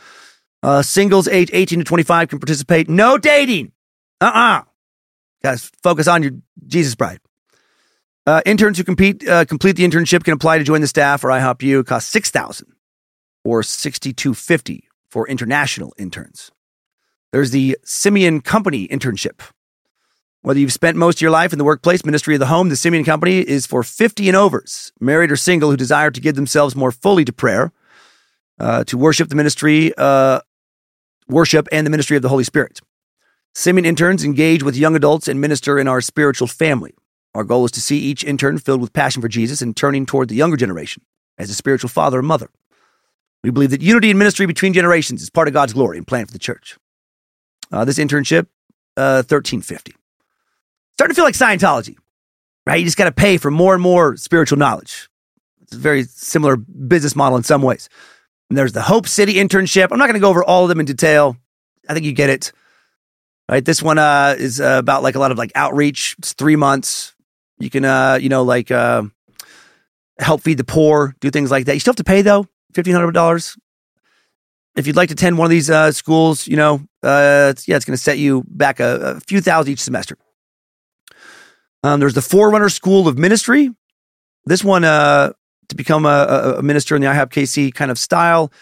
Uh, 0.62 0.82
singles 0.82 1.26
age 1.26 1.50
18 1.52 1.80
to 1.80 1.84
25 1.84 2.28
can 2.28 2.38
participate. 2.38 2.88
No 2.88 3.18
dating. 3.18 3.72
Uh 4.20 4.26
uh-uh. 4.26 4.58
uh. 4.60 4.62
Guys, 5.42 5.70
focus 5.82 6.06
on 6.06 6.22
your 6.22 6.32
Jesus 6.64 6.94
bride. 6.94 7.18
Uh, 8.28 8.42
interns 8.44 8.76
who 8.76 8.84
compete, 8.84 9.26
uh, 9.26 9.46
complete 9.46 9.74
the 9.76 9.88
internship 9.88 10.22
can 10.22 10.34
apply 10.34 10.58
to 10.58 10.64
join 10.64 10.82
the 10.82 10.86
staff 10.86 11.24
or 11.24 11.28
IHOP 11.28 11.62
U. 11.62 11.80
It 11.80 11.86
costs 11.86 12.10
6000 12.10 12.70
or 13.42 13.62
6250 13.62 14.86
for 15.10 15.26
international 15.26 15.94
interns. 15.96 16.50
There's 17.32 17.52
the 17.52 17.78
Simeon 17.84 18.42
Company 18.42 18.86
internship. 18.88 19.40
Whether 20.42 20.60
you've 20.60 20.74
spent 20.74 20.98
most 20.98 21.16
of 21.16 21.20
your 21.22 21.30
life 21.30 21.54
in 21.54 21.58
the 21.58 21.64
workplace, 21.64 22.04
ministry 22.04 22.34
of 22.34 22.40
the 22.40 22.48
home, 22.48 22.68
the 22.68 22.76
Simeon 22.76 23.02
Company 23.02 23.38
is 23.38 23.64
for 23.64 23.82
50 23.82 24.28
and 24.28 24.36
overs, 24.36 24.92
married 25.00 25.32
or 25.32 25.36
single, 25.36 25.70
who 25.70 25.78
desire 25.78 26.10
to 26.10 26.20
give 26.20 26.36
themselves 26.36 26.76
more 26.76 26.92
fully 26.92 27.24
to 27.24 27.32
prayer, 27.32 27.72
uh, 28.60 28.84
to 28.84 28.98
worship 28.98 29.30
the 29.30 29.36
ministry, 29.36 29.94
uh, 29.96 30.40
worship 31.28 31.66
and 31.72 31.86
the 31.86 31.90
ministry 31.90 32.18
of 32.18 32.22
the 32.22 32.28
Holy 32.28 32.44
Spirit. 32.44 32.80
Simeon 33.54 33.86
interns 33.86 34.22
engage 34.22 34.62
with 34.62 34.76
young 34.76 34.94
adults 34.94 35.28
and 35.28 35.40
minister 35.40 35.78
in 35.78 35.88
our 35.88 36.02
spiritual 36.02 36.46
family. 36.46 36.94
Our 37.34 37.44
goal 37.44 37.64
is 37.64 37.70
to 37.72 37.80
see 37.80 37.98
each 37.98 38.24
intern 38.24 38.58
filled 38.58 38.80
with 38.80 38.92
passion 38.92 39.22
for 39.22 39.28
Jesus 39.28 39.62
and 39.62 39.76
turning 39.76 40.06
toward 40.06 40.28
the 40.28 40.34
younger 40.34 40.56
generation 40.56 41.02
as 41.36 41.50
a 41.50 41.54
spiritual 41.54 41.90
father 41.90 42.18
or 42.18 42.22
mother. 42.22 42.50
We 43.44 43.50
believe 43.50 43.70
that 43.70 43.82
unity 43.82 44.10
in 44.10 44.18
ministry 44.18 44.46
between 44.46 44.72
generations 44.72 45.22
is 45.22 45.30
part 45.30 45.46
of 45.46 45.54
God's 45.54 45.72
glory 45.72 45.98
and 45.98 46.06
plan 46.06 46.26
for 46.26 46.32
the 46.32 46.38
church. 46.38 46.76
Uh, 47.70 47.84
this 47.84 47.98
internship, 47.98 48.46
uh, 48.96 49.22
1350 49.22 49.94
starting 50.98 51.14
to 51.14 51.16
feel 51.16 51.24
like 51.24 51.34
Scientology, 51.34 51.96
right? 52.66 52.80
You 52.80 52.84
just 52.84 52.96
got 52.96 53.04
to 53.04 53.12
pay 53.12 53.36
for 53.36 53.52
more 53.52 53.72
and 53.72 53.80
more 53.80 54.16
spiritual 54.16 54.58
knowledge. 54.58 55.08
It's 55.62 55.72
a 55.72 55.78
very 55.78 56.02
similar 56.02 56.56
business 56.56 57.14
model 57.14 57.38
in 57.38 57.44
some 57.44 57.62
ways. 57.62 57.88
And 58.50 58.58
there's 58.58 58.72
the 58.72 58.82
Hope 58.82 59.06
City 59.06 59.34
internship. 59.34 59.88
I'm 59.92 59.98
not 59.98 60.06
going 60.06 60.14
to 60.14 60.20
go 60.20 60.28
over 60.28 60.42
all 60.42 60.64
of 60.64 60.68
them 60.68 60.80
in 60.80 60.86
detail. 60.86 61.36
I 61.88 61.94
think 61.94 62.04
you 62.04 62.10
get 62.10 62.30
it. 62.30 62.50
Right. 63.48 63.64
This 63.64 63.80
one 63.80 63.96
uh, 63.98 64.34
is 64.36 64.60
uh, 64.60 64.74
about 64.80 65.04
like 65.04 65.14
a 65.14 65.20
lot 65.20 65.30
of 65.30 65.38
like 65.38 65.52
outreach. 65.54 66.16
It's 66.18 66.32
three 66.32 66.56
months. 66.56 67.14
You 67.58 67.70
can, 67.70 67.84
uh, 67.84 68.18
you 68.20 68.28
know, 68.28 68.42
like 68.42 68.70
uh, 68.70 69.02
help 70.18 70.42
feed 70.42 70.58
the 70.58 70.64
poor, 70.64 71.14
do 71.20 71.30
things 71.30 71.50
like 71.50 71.66
that. 71.66 71.74
You 71.74 71.80
still 71.80 71.92
have 71.92 71.96
to 71.96 72.04
pay 72.04 72.22
though, 72.22 72.46
fifteen 72.72 72.94
hundred 72.94 73.12
dollars. 73.12 73.56
If 74.76 74.86
you'd 74.86 74.96
like 74.96 75.08
to 75.08 75.14
attend 75.14 75.38
one 75.38 75.46
of 75.46 75.50
these 75.50 75.70
uh, 75.70 75.90
schools, 75.90 76.46
you 76.46 76.56
know, 76.56 76.76
uh, 77.02 77.48
it's, 77.50 77.66
yeah, 77.66 77.74
it's 77.74 77.84
going 77.84 77.96
to 77.96 78.02
set 78.02 78.18
you 78.18 78.44
back 78.46 78.78
a, 78.78 79.16
a 79.16 79.20
few 79.20 79.40
thousand 79.40 79.72
each 79.72 79.80
semester. 79.80 80.16
Um, 81.82 81.98
there's 81.98 82.14
the 82.14 82.22
Forerunner 82.22 82.68
School 82.68 83.08
of 83.08 83.18
Ministry. 83.18 83.70
This 84.44 84.62
one, 84.62 84.84
uh, 84.84 85.32
to 85.68 85.74
become 85.74 86.06
a, 86.06 86.56
a 86.58 86.62
minister 86.62 86.96
in 86.96 87.02
the 87.02 87.08
IHOP 87.08 87.30
KC 87.30 87.74
kind 87.74 87.90
of 87.90 87.98
style, 87.98 88.52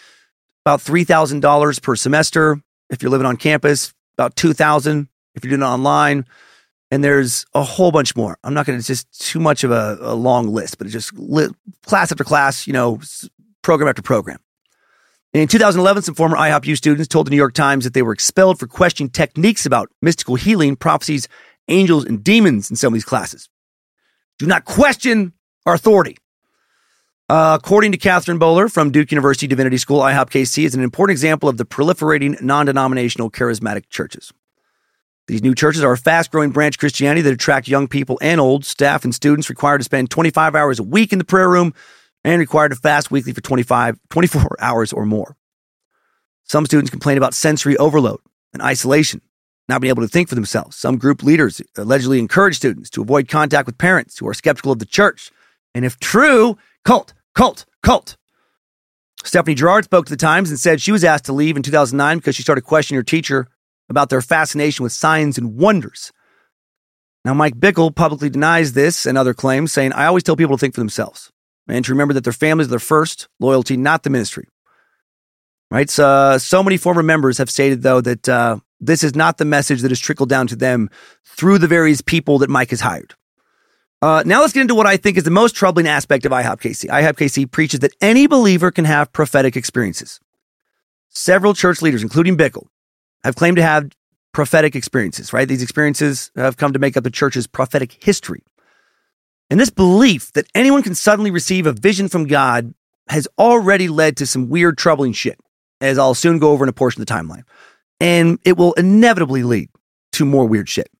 about 0.65 0.81
$3,000 0.81 1.83
per 1.83 1.97
semester. 1.97 2.61
If 2.91 3.03
you're 3.03 3.11
living 3.11 3.27
on 3.27 3.37
campus, 3.37 3.93
about 4.17 4.37
2000 4.37 5.09
if 5.35 5.45
you're 5.45 5.51
doing 5.51 5.63
it 5.63 5.71
online. 5.71 6.25
And 6.91 7.03
there's 7.03 7.45
a 7.53 7.63
whole 7.63 7.91
bunch 7.91 8.15
more. 8.15 8.39
I'm 8.45 8.55
not 8.55 8.65
going 8.65 8.79
to, 8.79 8.85
just 8.85 9.21
too 9.21 9.41
much 9.41 9.65
of 9.65 9.73
a, 9.73 9.99
a 10.01 10.15
long 10.15 10.49
list, 10.49 10.79
but 10.79 10.87
it's 10.87 10.93
just 10.93 11.13
li- 11.15 11.49
class 11.85 12.13
after 12.13 12.23
class, 12.23 12.67
you 12.67 12.73
know, 12.73 13.01
program 13.63 13.89
after 13.89 14.03
program. 14.03 14.39
In 15.33 15.49
2011, 15.49 16.05
some 16.05 16.15
former 16.15 16.37
IHOPU 16.37 16.77
students 16.77 17.09
told 17.09 17.27
the 17.27 17.31
New 17.31 17.37
York 17.37 17.53
Times 17.53 17.85
that 17.85 17.93
they 17.93 18.03
were 18.03 18.13
expelled 18.13 18.59
for 18.59 18.67
questioning 18.67 19.11
techniques 19.11 19.67
about 19.67 19.91
mystical 20.01 20.37
healing, 20.37 20.77
prophecies, 20.77 21.29
angels, 21.69 22.05
and 22.05 22.23
demons 22.23 22.71
in 22.71 22.77
some 22.77 22.93
of 22.93 22.95
these 22.95 23.05
classes. 23.05 23.49
Do 24.39 24.47
not 24.47 24.65
question 24.65 25.33
our 25.67 25.75
authority. 25.75 26.17
Uh, 27.29 27.59
according 27.61 27.91
to 27.91 27.99
Catherine 27.99 28.39
Bowler 28.39 28.69
from 28.69 28.93
Duke 28.93 29.11
University 29.11 29.49
Divinity 29.49 29.79
School, 29.79 30.01
IHOP 30.01 30.31
KC 30.31 30.65
is 30.65 30.75
an 30.77 30.83
important 30.83 31.15
example 31.15 31.49
of 31.49 31.57
the 31.57 31.65
proliferating 31.65 32.41
non 32.41 32.67
denominational 32.67 33.31
charismatic 33.31 33.89
churches. 33.91 34.33
These 35.29 35.43
new 35.43 35.55
churches 35.55 35.83
are 35.83 35.93
a 35.93 35.99
fast 35.99 36.31
growing 36.31 36.51
branch 36.51 36.77
of 36.77 36.81
Christianity 36.81 37.23
that 37.23 37.33
attract 37.33 37.67
young 37.67 37.89
people 37.89 38.19
and 38.23 38.41
old, 38.41 38.65
staff 38.65 39.05
and 39.05 39.15
students 39.15 39.51
required 39.51 39.79
to 39.79 39.85
spend 39.85 40.11
25 40.11 40.55
hours 40.55 40.79
a 40.79 40.85
week 40.85 41.13
in 41.13 41.19
the 41.19 41.25
prayer 41.25 41.49
room 41.49 41.75
and 42.23 42.39
required 42.39 42.69
to 42.69 42.77
fast 42.77 43.11
weekly 43.11 43.33
for 43.33 43.41
25, 43.41 43.99
24 44.11 44.57
hours 44.61 44.93
or 44.93 45.05
more. 45.05 45.37
Some 46.45 46.65
students 46.65 46.91
complain 46.91 47.17
about 47.17 47.35
sensory 47.35 47.77
overload 47.77 48.21
and 48.53 48.63
isolation, 48.63 49.21
not 49.69 49.81
being 49.81 49.91
able 49.91 50.03
to 50.03 50.09
think 50.09 50.29
for 50.29 50.37
themselves. 50.37 50.77
Some 50.77 50.97
group 50.97 51.25
leaders 51.25 51.61
allegedly 51.77 52.21
encourage 52.21 52.57
students 52.57 52.89
to 52.91 53.03
avoid 53.03 53.27
contact 53.27 53.67
with 53.67 53.79
parents 53.79 54.19
who 54.19 54.29
are 54.29 54.35
skeptical 54.35 54.71
of 54.71 54.79
the 54.79 54.87
church. 54.87 55.33
And 55.75 55.85
if 55.85 55.99
true, 55.99 56.57
cult, 56.85 57.15
cult, 57.35 57.67
cult. 57.83 58.17
Stephanie 59.25 59.57
Gerard 59.57 59.85
spoke 59.85 60.07
to 60.07 60.13
the 60.13 60.17
Times 60.17 60.51
and 60.51 60.61
said 60.61 60.81
she 60.81 60.93
was 60.93 61.03
asked 61.03 61.25
to 61.25 61.33
leave 61.33 61.57
in 61.57 61.65
2009 61.65 62.19
because 62.19 62.37
she 62.37 62.43
started 62.43 62.63
questioning 62.63 62.99
her 62.99 63.03
teacher 63.03 63.49
about 63.89 64.11
their 64.11 64.23
fascination 64.23 64.83
with 64.83 64.93
signs 64.93 65.39
and 65.39 65.57
wonders. 65.57 66.13
Now, 67.25 67.35
Mike 67.35 67.57
Bickle 67.57 67.95
publicly 67.95 68.31
denies 68.31 68.73
this 68.73 69.05
and 69.05 69.19
other 69.19 69.35
claims, 69.35 69.73
saying, 69.73 69.93
I 69.93 70.07
always 70.07 70.23
tell 70.23 70.37
people 70.37 70.57
to 70.57 70.61
think 70.61 70.75
for 70.75 70.81
themselves 70.81 71.33
and 71.69 71.85
to 71.85 71.93
remember 71.93 72.15
that 72.15 72.25
their 72.25 72.33
families 72.33 72.69
are 72.69 72.71
their 72.71 72.79
first 72.79 73.29
loyalty, 73.41 73.77
not 73.77 74.03
the 74.05 74.11
ministry. 74.11 74.49
Right? 75.71 75.91
So, 75.91 76.39
so 76.39 76.63
many 76.63 76.77
former 76.77 77.03
members 77.03 77.39
have 77.39 77.51
stated, 77.51 77.83
though, 77.83 78.01
that 78.01 78.29
uh, 78.29 78.59
this 78.79 79.03
is 79.03 79.17
not 79.17 79.39
the 79.39 79.45
message 79.45 79.81
that 79.83 79.91
has 79.91 79.99
trickled 79.99 80.29
down 80.29 80.47
to 80.47 80.57
them 80.57 80.89
through 81.25 81.59
the 81.59 81.67
various 81.67 82.01
people 82.01 82.39
that 82.39 82.51
Mike 82.51 82.71
has 82.71 82.81
hired. 82.81 83.15
Uh, 84.03 84.23
now 84.27 84.41
let's 84.41 84.53
get 84.53 84.61
into 84.61 84.75
what 84.75 84.87
I 84.87 84.97
think 84.97 85.17
is 85.17 85.25
the 85.25 85.31
most 85.31 85.57
troubling 85.57 85.89
aspect 85.89 86.27
of 86.27 86.33
IHOPKC. 86.33 86.89
IHOPKC 86.91 87.51
preaches 87.51 87.81
that 87.81 87.97
any 88.01 88.27
believer 88.27 88.71
can 88.71 88.85
have 88.85 89.13
prophetic 89.13 89.57
experiences. 89.57 90.21
Several 91.09 91.55
church 91.55 91.81
leaders, 91.81 92.03
including 92.03 92.37
Bickle, 92.37 92.67
have 93.25 93.37
claimed 93.37 93.57
to 93.57 93.63
have 93.63 93.91
prophetic 94.33 94.77
experiences, 94.77 95.33
right? 95.33 95.49
These 95.49 95.63
experiences 95.63 96.31
have 96.37 96.57
come 96.57 96.73
to 96.73 96.79
make 96.79 96.97
up 96.97 97.05
the 97.05 97.11
church's 97.11 97.47
prophetic 97.47 98.03
history. 98.05 98.43
And 99.49 99.59
this 99.61 99.71
belief 99.71 100.33
that 100.33 100.47
anyone 100.55 100.83
can 100.83 100.95
suddenly 100.95 101.31
receive 101.31 101.67
a 101.67 101.73
vision 101.73 102.09
from 102.09 102.27
God 102.27 102.75
has 103.09 103.29
already 103.39 103.89
led 103.89 104.17
to 104.19 104.27
some 104.27 104.49
weird, 104.49 104.77
troubling 104.77 105.13
shit, 105.13 105.39
as 105.81 105.99
I'll 105.99 106.15
soon 106.15 106.39
go 106.39 106.51
over 106.51 106.65
in 106.65 106.69
a 106.69 106.73
portion 106.73 107.01
of 107.01 107.07
the 107.07 107.15
timeline. 107.15 107.45
And 108.01 108.39
it 108.45 108.57
will 108.57 108.73
inevitably 108.75 109.43
lead 109.43 109.71
to 110.13 110.25
more 110.25 110.45
weird 110.47 110.69
shit. 110.69 110.91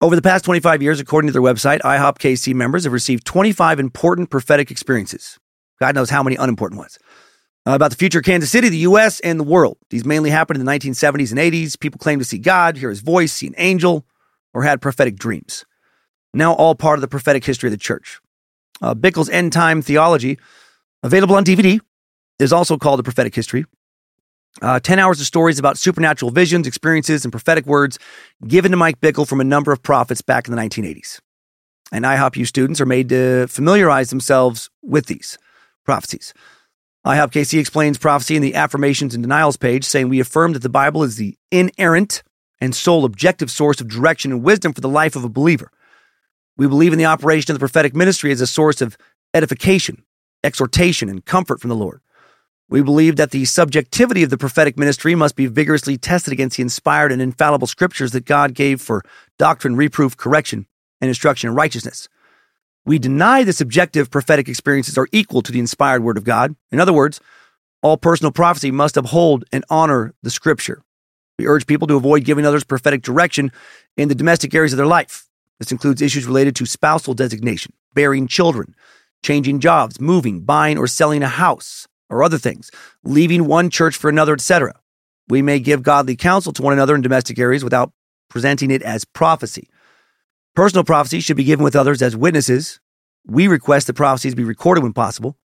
Over 0.00 0.16
the 0.16 0.22
past 0.22 0.46
25 0.46 0.82
years, 0.82 0.98
according 0.98 1.28
to 1.28 1.32
their 1.32 1.42
website, 1.42 1.80
IHOP 1.82 2.18
KC 2.18 2.54
members 2.54 2.84
have 2.84 2.92
received 2.92 3.26
25 3.26 3.78
important 3.78 4.30
prophetic 4.30 4.70
experiences. 4.70 5.38
God 5.78 5.94
knows 5.94 6.08
how 6.08 6.22
many 6.22 6.36
unimportant 6.36 6.78
ones. 6.78 6.98
Uh, 7.70 7.76
about 7.76 7.90
the 7.90 7.96
future 7.96 8.18
of 8.18 8.24
Kansas 8.24 8.50
City, 8.50 8.68
the 8.68 8.78
U.S., 8.78 9.20
and 9.20 9.38
the 9.38 9.44
world. 9.44 9.76
These 9.90 10.04
mainly 10.04 10.30
happened 10.30 10.58
in 10.58 10.66
the 10.66 10.72
1970s 10.72 11.30
and 11.30 11.38
80s. 11.38 11.78
People 11.78 11.98
claimed 11.98 12.20
to 12.20 12.24
see 12.26 12.38
God, 12.38 12.76
hear 12.76 12.90
his 12.90 13.00
voice, 13.00 13.32
see 13.32 13.46
an 13.46 13.54
angel, 13.58 14.04
or 14.52 14.64
had 14.64 14.82
prophetic 14.82 15.14
dreams. 15.14 15.64
Now, 16.34 16.52
all 16.54 16.74
part 16.74 16.96
of 16.96 17.00
the 17.00 17.06
prophetic 17.06 17.44
history 17.44 17.68
of 17.68 17.70
the 17.70 17.76
church. 17.76 18.18
Uh, 18.82 18.94
Bickle's 18.94 19.28
End 19.28 19.52
Time 19.52 19.82
Theology, 19.82 20.36
available 21.04 21.36
on 21.36 21.44
DVD, 21.44 21.78
is 22.40 22.52
also 22.52 22.76
called 22.76 22.98
the 22.98 23.04
prophetic 23.04 23.36
history. 23.36 23.64
Uh, 24.60 24.80
10 24.80 24.98
hours 24.98 25.20
of 25.20 25.26
stories 25.28 25.60
about 25.60 25.78
supernatural 25.78 26.32
visions, 26.32 26.66
experiences, 26.66 27.24
and 27.24 27.30
prophetic 27.30 27.66
words 27.66 28.00
given 28.48 28.72
to 28.72 28.76
Mike 28.76 29.00
Bickle 29.00 29.28
from 29.28 29.40
a 29.40 29.44
number 29.44 29.70
of 29.70 29.80
prophets 29.80 30.22
back 30.22 30.48
in 30.48 30.56
the 30.56 30.60
1980s. 30.60 31.20
And 31.92 32.04
IHOPU 32.04 32.48
students 32.48 32.80
are 32.80 32.86
made 32.86 33.10
to 33.10 33.46
familiarize 33.46 34.10
themselves 34.10 34.70
with 34.82 35.06
these 35.06 35.38
prophecies. 35.84 36.34
IHOP 37.06 37.32
KC 37.32 37.58
explains 37.58 37.96
prophecy 37.96 38.36
in 38.36 38.42
the 38.42 38.54
affirmations 38.54 39.14
and 39.14 39.24
denials 39.24 39.56
page, 39.56 39.84
saying, 39.84 40.08
We 40.08 40.20
affirm 40.20 40.52
that 40.52 40.62
the 40.62 40.68
Bible 40.68 41.02
is 41.02 41.16
the 41.16 41.38
inerrant 41.50 42.22
and 42.60 42.74
sole 42.74 43.06
objective 43.06 43.50
source 43.50 43.80
of 43.80 43.88
direction 43.88 44.32
and 44.32 44.42
wisdom 44.42 44.74
for 44.74 44.82
the 44.82 44.88
life 44.88 45.16
of 45.16 45.24
a 45.24 45.30
believer. 45.30 45.70
We 46.58 46.68
believe 46.68 46.92
in 46.92 46.98
the 46.98 47.06
operation 47.06 47.52
of 47.52 47.56
the 47.56 47.62
prophetic 47.62 47.94
ministry 47.94 48.32
as 48.32 48.42
a 48.42 48.46
source 48.46 48.82
of 48.82 48.98
edification, 49.32 50.04
exhortation, 50.44 51.08
and 51.08 51.24
comfort 51.24 51.58
from 51.58 51.70
the 51.70 51.76
Lord. 51.76 52.02
We 52.68 52.82
believe 52.82 53.16
that 53.16 53.30
the 53.30 53.46
subjectivity 53.46 54.22
of 54.22 54.28
the 54.28 54.36
prophetic 54.36 54.78
ministry 54.78 55.14
must 55.14 55.36
be 55.36 55.46
vigorously 55.46 55.96
tested 55.96 56.34
against 56.34 56.58
the 56.58 56.62
inspired 56.62 57.12
and 57.12 57.22
infallible 57.22 57.66
scriptures 57.66 58.12
that 58.12 58.26
God 58.26 58.52
gave 58.52 58.80
for 58.80 59.02
doctrine, 59.38 59.74
reproof, 59.74 60.18
correction, 60.18 60.66
and 61.00 61.08
instruction 61.08 61.48
in 61.48 61.56
righteousness. 61.56 62.10
We 62.90 62.98
deny 62.98 63.44
the 63.44 63.52
subjective 63.52 64.10
prophetic 64.10 64.48
experiences 64.48 64.98
are 64.98 65.06
equal 65.12 65.42
to 65.42 65.52
the 65.52 65.60
inspired 65.60 66.02
word 66.02 66.16
of 66.16 66.24
God. 66.24 66.56
In 66.72 66.80
other 66.80 66.92
words, 66.92 67.20
all 67.82 67.96
personal 67.96 68.32
prophecy 68.32 68.72
must 68.72 68.96
uphold 68.96 69.44
and 69.52 69.64
honor 69.70 70.12
the 70.24 70.30
scripture. 70.30 70.82
We 71.38 71.46
urge 71.46 71.68
people 71.68 71.86
to 71.86 71.94
avoid 71.94 72.24
giving 72.24 72.44
others 72.44 72.64
prophetic 72.64 73.02
direction 73.02 73.52
in 73.96 74.08
the 74.08 74.16
domestic 74.16 74.52
areas 74.56 74.72
of 74.72 74.76
their 74.76 74.88
life. 74.88 75.28
This 75.60 75.70
includes 75.70 76.02
issues 76.02 76.26
related 76.26 76.56
to 76.56 76.66
spousal 76.66 77.14
designation, 77.14 77.74
bearing 77.94 78.26
children, 78.26 78.74
changing 79.22 79.60
jobs, 79.60 80.00
moving, 80.00 80.40
buying 80.40 80.76
or 80.76 80.88
selling 80.88 81.22
a 81.22 81.28
house, 81.28 81.86
or 82.08 82.24
other 82.24 82.38
things, 82.38 82.72
leaving 83.04 83.46
one 83.46 83.70
church 83.70 83.96
for 83.96 84.10
another, 84.10 84.32
etc. 84.32 84.74
We 85.28 85.42
may 85.42 85.60
give 85.60 85.84
godly 85.84 86.16
counsel 86.16 86.52
to 86.54 86.62
one 86.62 86.72
another 86.72 86.96
in 86.96 87.02
domestic 87.02 87.38
areas 87.38 87.62
without 87.62 87.92
presenting 88.28 88.72
it 88.72 88.82
as 88.82 89.04
prophecy. 89.04 89.68
Personal 90.56 90.84
prophecy 90.84 91.20
should 91.20 91.36
be 91.36 91.44
given 91.44 91.62
with 91.64 91.76
others 91.76 92.02
as 92.02 92.16
witnesses. 92.16 92.80
We 93.24 93.46
request 93.46 93.86
that 93.86 93.94
prophecies 93.94 94.34
be 94.34 94.42
recorded 94.42 94.82
when 94.82 94.92
possible. 94.92 95.36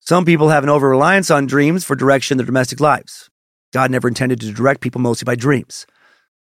Some 0.00 0.24
people 0.24 0.48
have 0.48 0.64
an 0.64 0.70
over 0.70 0.88
reliance 0.88 1.30
on 1.30 1.46
dreams 1.46 1.84
for 1.84 1.94
direction 1.94 2.34
in 2.34 2.38
their 2.38 2.46
domestic 2.46 2.80
lives. 2.80 3.30
God 3.72 3.90
never 3.92 4.08
intended 4.08 4.40
to 4.40 4.52
direct 4.52 4.80
people 4.80 5.00
mostly 5.00 5.24
by 5.24 5.36
dreams. 5.36 5.86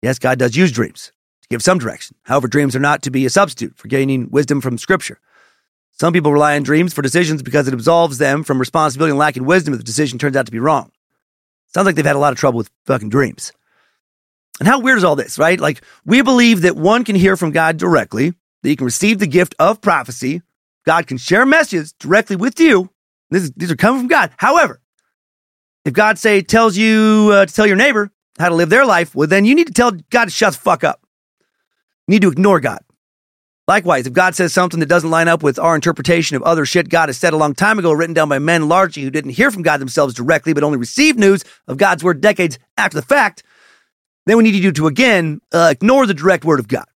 Yes, 0.02 0.18
God 0.18 0.38
does 0.38 0.54
use 0.54 0.70
dreams 0.70 1.12
to 1.42 1.48
give 1.48 1.62
some 1.62 1.78
direction. 1.78 2.16
However, 2.24 2.46
dreams 2.46 2.76
are 2.76 2.80
not 2.80 3.02
to 3.02 3.10
be 3.10 3.24
a 3.24 3.30
substitute 3.30 3.76
for 3.76 3.88
gaining 3.88 4.28
wisdom 4.30 4.60
from 4.60 4.76
Scripture. 4.76 5.18
Some 5.92 6.12
people 6.12 6.32
rely 6.32 6.56
on 6.56 6.62
dreams 6.62 6.92
for 6.92 7.02
decisions 7.02 7.42
because 7.42 7.66
it 7.66 7.74
absolves 7.74 8.18
them 8.18 8.44
from 8.44 8.60
responsibility 8.60 9.10
and 9.10 9.18
lacking 9.18 9.46
wisdom 9.46 9.72
if 9.72 9.80
the 9.80 9.84
decision 9.84 10.18
turns 10.18 10.36
out 10.36 10.46
to 10.46 10.52
be 10.52 10.60
wrong. 10.60 10.92
Sounds 11.66 11.86
like 11.86 11.96
they've 11.96 12.04
had 12.04 12.16
a 12.16 12.20
lot 12.20 12.32
of 12.32 12.38
trouble 12.38 12.58
with 12.58 12.70
fucking 12.84 13.08
dreams. 13.08 13.52
And 14.58 14.68
how 14.68 14.80
weird 14.80 14.98
is 14.98 15.04
all 15.04 15.16
this, 15.16 15.38
right? 15.38 15.58
Like, 15.60 15.82
we 16.04 16.22
believe 16.22 16.62
that 16.62 16.76
one 16.76 17.04
can 17.04 17.14
hear 17.14 17.36
from 17.36 17.52
God 17.52 17.76
directly, 17.76 18.32
that 18.62 18.70
you 18.70 18.76
can 18.76 18.84
receive 18.84 19.18
the 19.18 19.26
gift 19.26 19.54
of 19.58 19.80
prophecy. 19.80 20.42
God 20.84 21.06
can 21.06 21.16
share 21.16 21.46
messages 21.46 21.92
directly 21.92 22.36
with 22.36 22.58
you. 22.58 22.90
Is, 23.30 23.52
these 23.52 23.70
are 23.70 23.76
coming 23.76 24.00
from 24.00 24.08
God. 24.08 24.32
However, 24.38 24.80
if 25.84 25.92
God 25.92 26.18
say 26.18 26.42
tells 26.42 26.76
you 26.76 27.30
uh, 27.32 27.46
to 27.46 27.52
tell 27.52 27.66
your 27.66 27.76
neighbor 27.76 28.10
how 28.38 28.48
to 28.48 28.54
live 28.54 28.70
their 28.70 28.86
life, 28.86 29.14
well, 29.14 29.28
then 29.28 29.44
you 29.44 29.54
need 29.54 29.66
to 29.66 29.72
tell 29.72 29.92
God 30.10 30.24
to 30.24 30.30
shut 30.30 30.54
the 30.54 30.58
fuck 30.58 30.82
up. 30.82 31.00
You 32.06 32.12
need 32.12 32.22
to 32.22 32.30
ignore 32.30 32.58
God. 32.58 32.80
Likewise, 33.68 34.06
if 34.06 34.14
God 34.14 34.34
says 34.34 34.54
something 34.54 34.80
that 34.80 34.88
doesn't 34.88 35.10
line 35.10 35.28
up 35.28 35.42
with 35.42 35.58
our 35.58 35.74
interpretation 35.74 36.36
of 36.36 36.42
other 36.42 36.64
shit 36.64 36.88
God 36.88 37.10
has 37.10 37.18
said 37.18 37.34
a 37.34 37.36
long 37.36 37.54
time 37.54 37.78
ago, 37.78 37.92
written 37.92 38.14
down 38.14 38.30
by 38.30 38.38
men 38.38 38.66
largely 38.66 39.02
who 39.02 39.10
didn't 39.10 39.32
hear 39.32 39.50
from 39.50 39.60
God 39.60 39.78
themselves 39.78 40.14
directly, 40.14 40.54
but 40.54 40.64
only 40.64 40.78
received 40.78 41.18
news 41.18 41.44
of 41.66 41.76
God's 41.76 42.02
word 42.02 42.22
decades 42.22 42.58
after 42.78 42.96
the 42.96 43.02
fact, 43.06 43.42
then 44.28 44.36
we 44.36 44.42
need 44.44 44.54
you 44.54 44.72
to 44.72 44.86
again 44.86 45.40
uh, 45.52 45.68
ignore 45.72 46.06
the 46.06 46.14
direct 46.14 46.44
word 46.44 46.60
of 46.60 46.68
God. 46.68 46.86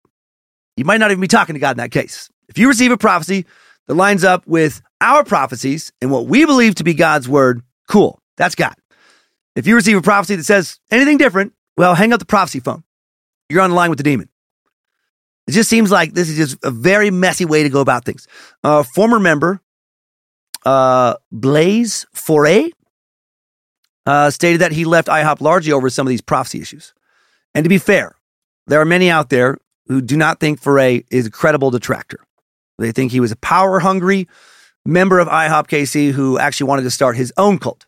You 0.77 0.85
might 0.85 0.99
not 0.99 1.11
even 1.11 1.21
be 1.21 1.29
talking 1.29 1.55
to 1.55 1.61
God 1.61 1.73
in 1.73 1.77
that 1.79 1.91
case. 1.91 2.31
If 2.49 2.59
you 2.59 2.69
receive 2.69 2.93
a 2.93 2.97
prophecy 2.97 3.47
that 3.87 3.95
lines 3.95 4.25
up 4.25 4.47
with 4.47 4.83
our 5.01 5.25
prophecies 5.25 5.93
and 6.01 6.11
what 6.11 6.27
we 6.27 6.45
believe 6.45 6.77
to 6.77 6.85
be 6.85 6.95
God's 6.95 7.29
word, 7.29 7.63
cool. 7.89 8.21
That's 8.37 8.55
God. 8.55 8.75
If 9.55 9.67
you 9.67 9.75
receive 9.75 9.97
a 9.97 10.03
prophecy 10.03 10.37
that 10.37 10.45
says 10.45 10.79
anything 10.91 11.19
different, 11.19 11.53
well, 11.77 11.95
hang 11.95 12.13
up 12.13 12.21
the 12.21 12.27
prophecy 12.27 12.61
phone. 12.61 12.85
You're 13.49 13.63
on 13.63 13.71
the 13.71 13.77
line 13.77 13.91
with 13.91 13.99
the 13.99 14.05
demon. 14.05 14.29
It 15.47 15.53
just 15.53 15.69
seems 15.69 15.91
like 15.91 16.15
this 16.15 16.29
is 16.29 16.37
just 16.37 16.65
a 16.65 16.71
very 16.71 17.11
messy 17.11 17.45
way 17.45 17.63
to 17.63 17.69
go 17.69 17.81
about 17.81 18.05
things. 18.05 18.29
Uh, 18.63 18.83
former 18.83 19.19
member 19.19 19.61
uh, 20.65 21.15
Blaise 21.31 22.07
Foret 22.15 22.73
uh, 24.07 24.31
stated 24.31 24.61
that 24.61 24.73
he 24.73 24.85
left 24.85 25.09
IHOP 25.09 25.41
largely 25.41 25.73
over 25.73 25.91
some 25.91 26.07
of 26.07 26.11
these 26.11 26.21
prophecy 26.21 26.61
issues. 26.61 26.95
And 27.55 27.65
to 27.65 27.69
be 27.69 27.79
fair, 27.79 28.17
there 28.67 28.81
are 28.81 28.85
many 28.85 29.11
out 29.11 29.29
there 29.29 29.59
who 29.87 30.01
do 30.01 30.17
not 30.17 30.41
think 30.41 30.61
Foret 30.61 31.07
is 31.11 31.27
a 31.27 31.31
credible 31.31 31.71
detractor. 31.71 32.21
They 32.79 32.93
think 32.93 33.13
he 33.13 33.21
was 33.21 33.33
a 33.33 33.37
power 33.37 33.81
hungry 33.81 34.29
member 34.85 35.19
of 35.19 35.29
IHOP 35.29 35.69
KC 35.69 36.13
who 36.13 36.39
actually 36.39 36.69
wanted 36.69 36.83
to 36.83 36.91
start 36.91 37.17
his 37.17 37.33
own 37.37 37.59
cult. 37.59 37.87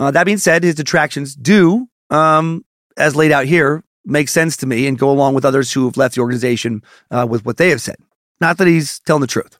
Uh, 0.00 0.10
that 0.10 0.24
being 0.24 0.38
said, 0.38 0.62
his 0.62 0.74
detractions 0.74 1.34
do, 1.34 1.88
um, 2.10 2.64
as 2.96 3.16
laid 3.16 3.32
out 3.32 3.46
here, 3.46 3.82
make 4.04 4.28
sense 4.28 4.56
to 4.58 4.66
me 4.66 4.86
and 4.86 4.98
go 4.98 5.10
along 5.10 5.34
with 5.34 5.44
others 5.44 5.72
who 5.72 5.84
have 5.86 5.96
left 5.96 6.14
the 6.14 6.20
organization 6.20 6.82
uh, 7.10 7.26
with 7.28 7.44
what 7.44 7.56
they 7.56 7.68
have 7.70 7.80
said. 7.80 7.96
Not 8.40 8.58
that 8.58 8.68
he's 8.68 9.00
telling 9.00 9.20
the 9.20 9.26
truth. 9.26 9.58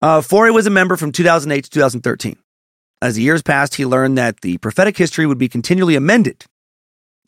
Uh, 0.00 0.20
Foret 0.20 0.52
was 0.52 0.66
a 0.66 0.70
member 0.70 0.96
from 0.96 1.10
2008 1.10 1.64
to 1.64 1.70
2013. 1.70 2.36
As 3.00 3.16
the 3.16 3.22
years 3.22 3.42
passed, 3.42 3.76
he 3.76 3.86
learned 3.86 4.18
that 4.18 4.42
the 4.42 4.58
prophetic 4.58 4.96
history 4.96 5.26
would 5.26 5.38
be 5.38 5.48
continually 5.48 5.96
amended 5.96 6.44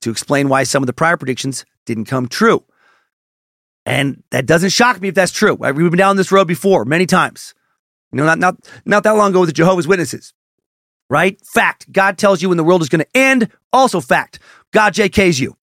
to 0.04 0.10
explain 0.10 0.48
why 0.48 0.62
some 0.62 0.82
of 0.82 0.86
the 0.86 0.92
prior 0.92 1.16
predictions 1.16 1.64
didn't 1.86 2.04
come 2.04 2.28
true. 2.28 2.64
And 3.86 4.22
that 4.30 4.46
doesn't 4.46 4.70
shock 4.70 5.00
me 5.00 5.08
if 5.08 5.14
that's 5.14 5.32
true. 5.32 5.54
We've 5.54 5.74
been 5.74 5.98
down 5.98 6.16
this 6.16 6.32
road 6.32 6.46
before 6.46 6.84
many 6.84 7.06
times. 7.06 7.54
You 8.12 8.18
know, 8.18 8.26
not, 8.26 8.38
not, 8.38 8.56
not 8.84 9.02
that 9.02 9.16
long 9.16 9.30
ago 9.30 9.40
with 9.40 9.48
the 9.48 9.54
Jehovah's 9.54 9.88
Witnesses, 9.88 10.32
right? 11.10 11.38
Fact. 11.44 11.90
God 11.92 12.16
tells 12.16 12.40
you 12.40 12.48
when 12.48 12.56
the 12.58 12.64
world 12.64 12.80
is 12.80 12.88
going 12.88 13.04
to 13.04 13.16
end. 13.16 13.50
Also 13.72 14.00
fact. 14.00 14.38
God 14.72 14.94
JKs 14.94 15.40
you 15.40 15.56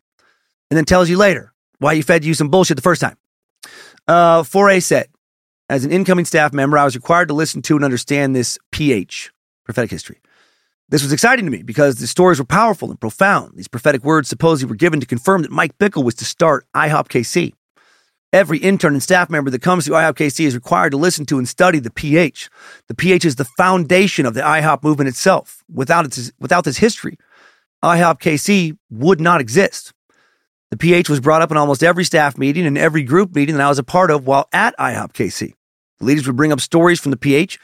and 0.69 0.77
then 0.77 0.85
tells 0.85 1.09
you 1.09 1.17
later 1.17 1.53
why 1.79 1.95
he 1.95 2.01
fed 2.01 2.25
you 2.25 2.33
some 2.33 2.49
bullshit 2.49 2.77
the 2.77 2.81
first 2.81 3.01
time. 3.01 3.17
Uh, 4.07 4.43
A 4.53 4.79
said, 4.79 5.07
as 5.69 5.85
an 5.85 5.91
incoming 5.91 6.25
staff 6.25 6.53
member, 6.53 6.77
I 6.77 6.83
was 6.83 6.95
required 6.95 7.29
to 7.29 7.33
listen 7.33 7.61
to 7.63 7.75
and 7.75 7.85
understand 7.85 8.35
this 8.35 8.59
PH, 8.71 9.31
prophetic 9.63 9.89
history. 9.89 10.19
This 10.91 11.03
was 11.03 11.13
exciting 11.13 11.45
to 11.45 11.51
me 11.51 11.63
because 11.63 11.95
the 11.95 12.05
stories 12.05 12.37
were 12.37 12.45
powerful 12.45 12.89
and 12.89 12.99
profound. 12.99 13.53
These 13.55 13.69
prophetic 13.69 14.03
words 14.03 14.27
supposedly 14.27 14.69
were 14.69 14.75
given 14.75 14.99
to 14.99 15.05
confirm 15.05 15.41
that 15.41 15.49
Mike 15.49 15.77
Bickle 15.77 16.03
was 16.03 16.15
to 16.15 16.25
start 16.25 16.65
IHOP 16.75 17.07
KC. 17.07 17.53
Every 18.33 18.57
intern 18.57 18.93
and 18.93 19.01
staff 19.01 19.29
member 19.29 19.49
that 19.51 19.61
comes 19.61 19.85
to 19.85 19.91
IHOP 19.91 20.15
KC 20.15 20.45
is 20.45 20.53
required 20.53 20.91
to 20.91 20.97
listen 20.97 21.25
to 21.27 21.37
and 21.37 21.47
study 21.47 21.79
the 21.79 21.91
PH. 21.91 22.49
The 22.89 22.93
PH 22.93 23.23
is 23.23 23.37
the 23.37 23.45
foundation 23.45 24.25
of 24.25 24.33
the 24.33 24.41
IHOP 24.41 24.83
movement 24.83 25.07
itself. 25.07 25.63
Without, 25.73 26.03
its, 26.03 26.29
without 26.41 26.65
this 26.65 26.77
history, 26.77 27.17
IHOP 27.81 28.19
KC 28.19 28.77
would 28.89 29.21
not 29.21 29.39
exist. 29.39 29.93
The 30.71 30.77
PH 30.77 31.07
was 31.07 31.21
brought 31.21 31.41
up 31.41 31.51
in 31.51 31.57
almost 31.57 31.83
every 31.83 32.03
staff 32.03 32.37
meeting 32.37 32.65
and 32.65 32.77
every 32.77 33.03
group 33.03 33.33
meeting 33.33 33.55
that 33.55 33.65
I 33.65 33.69
was 33.69 33.79
a 33.79 33.83
part 33.83 34.11
of 34.11 34.27
while 34.27 34.49
at 34.51 34.77
IHOP 34.77 35.13
KC. 35.13 35.53
The 35.99 36.05
leaders 36.05 36.27
would 36.27 36.35
bring 36.35 36.51
up 36.51 36.59
stories 36.59 36.99
from 36.99 37.11
the 37.11 37.17
PH, 37.17 37.59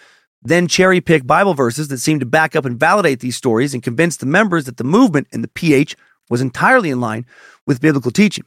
then 0.48 0.68
cherry 0.68 1.02
pick 1.02 1.26
Bible 1.26 1.54
verses 1.54 1.88
that 1.88 2.00
seemed 2.00 2.22
to 2.22 2.26
back 2.26 2.56
up 2.56 2.66
and 2.66 2.80
validate 2.80 3.20
these 3.20 3.36
stories 3.36 3.74
and 3.74 3.84
convince 3.84 4.18
the 4.18 4.26
members 4.26 4.66
that 4.66 4.78
the 4.78 4.84
movement 4.84 5.28
and 5.32 5.44
the 5.44 5.50
PH 5.50 5.96
was 6.30 6.42
entirely 6.42 6.90
in 6.90 7.00
line 7.00 7.26
with 7.66 7.82
biblical 7.82 8.12
teaching. 8.12 8.46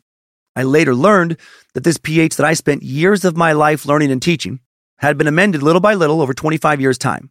I 0.57 0.65
later 0.65 0.95
learned 0.95 1.37
that 1.75 1.85
this 1.85 1.99
PH 1.99 2.37
that 2.37 2.47
I 2.47 2.55
spent 2.55 2.83
years 2.83 3.25
of 3.25 3.37
my 3.37 3.53
life 3.53 3.87
learning 3.87 4.11
and 4.11 4.21
teaching 4.21 4.61
had 4.99 5.17
been 5.17 5.27
amended 5.27 5.63
little 5.63 5.81
by 5.81 5.95
little 5.95 6.21
over 6.21 6.35
25 6.35 6.81
years' 6.81 6.99
time 6.99 7.31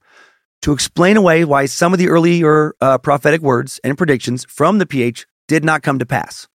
to 0.61 0.71
explain 0.73 1.17
away 1.17 1.45
why 1.45 1.65
some 1.65 1.93
of 1.93 1.99
the 1.99 2.09
earlier 2.09 2.73
uh, 2.81 2.97
prophetic 2.97 3.41
words 3.41 3.79
and 3.83 3.97
predictions 3.97 4.45
from 4.45 4.77
the 4.77 4.85
PH 4.85 5.25
did 5.47 5.63
not 5.63 5.83
come 5.83 5.99
to 5.99 6.05
pass. 6.05 6.47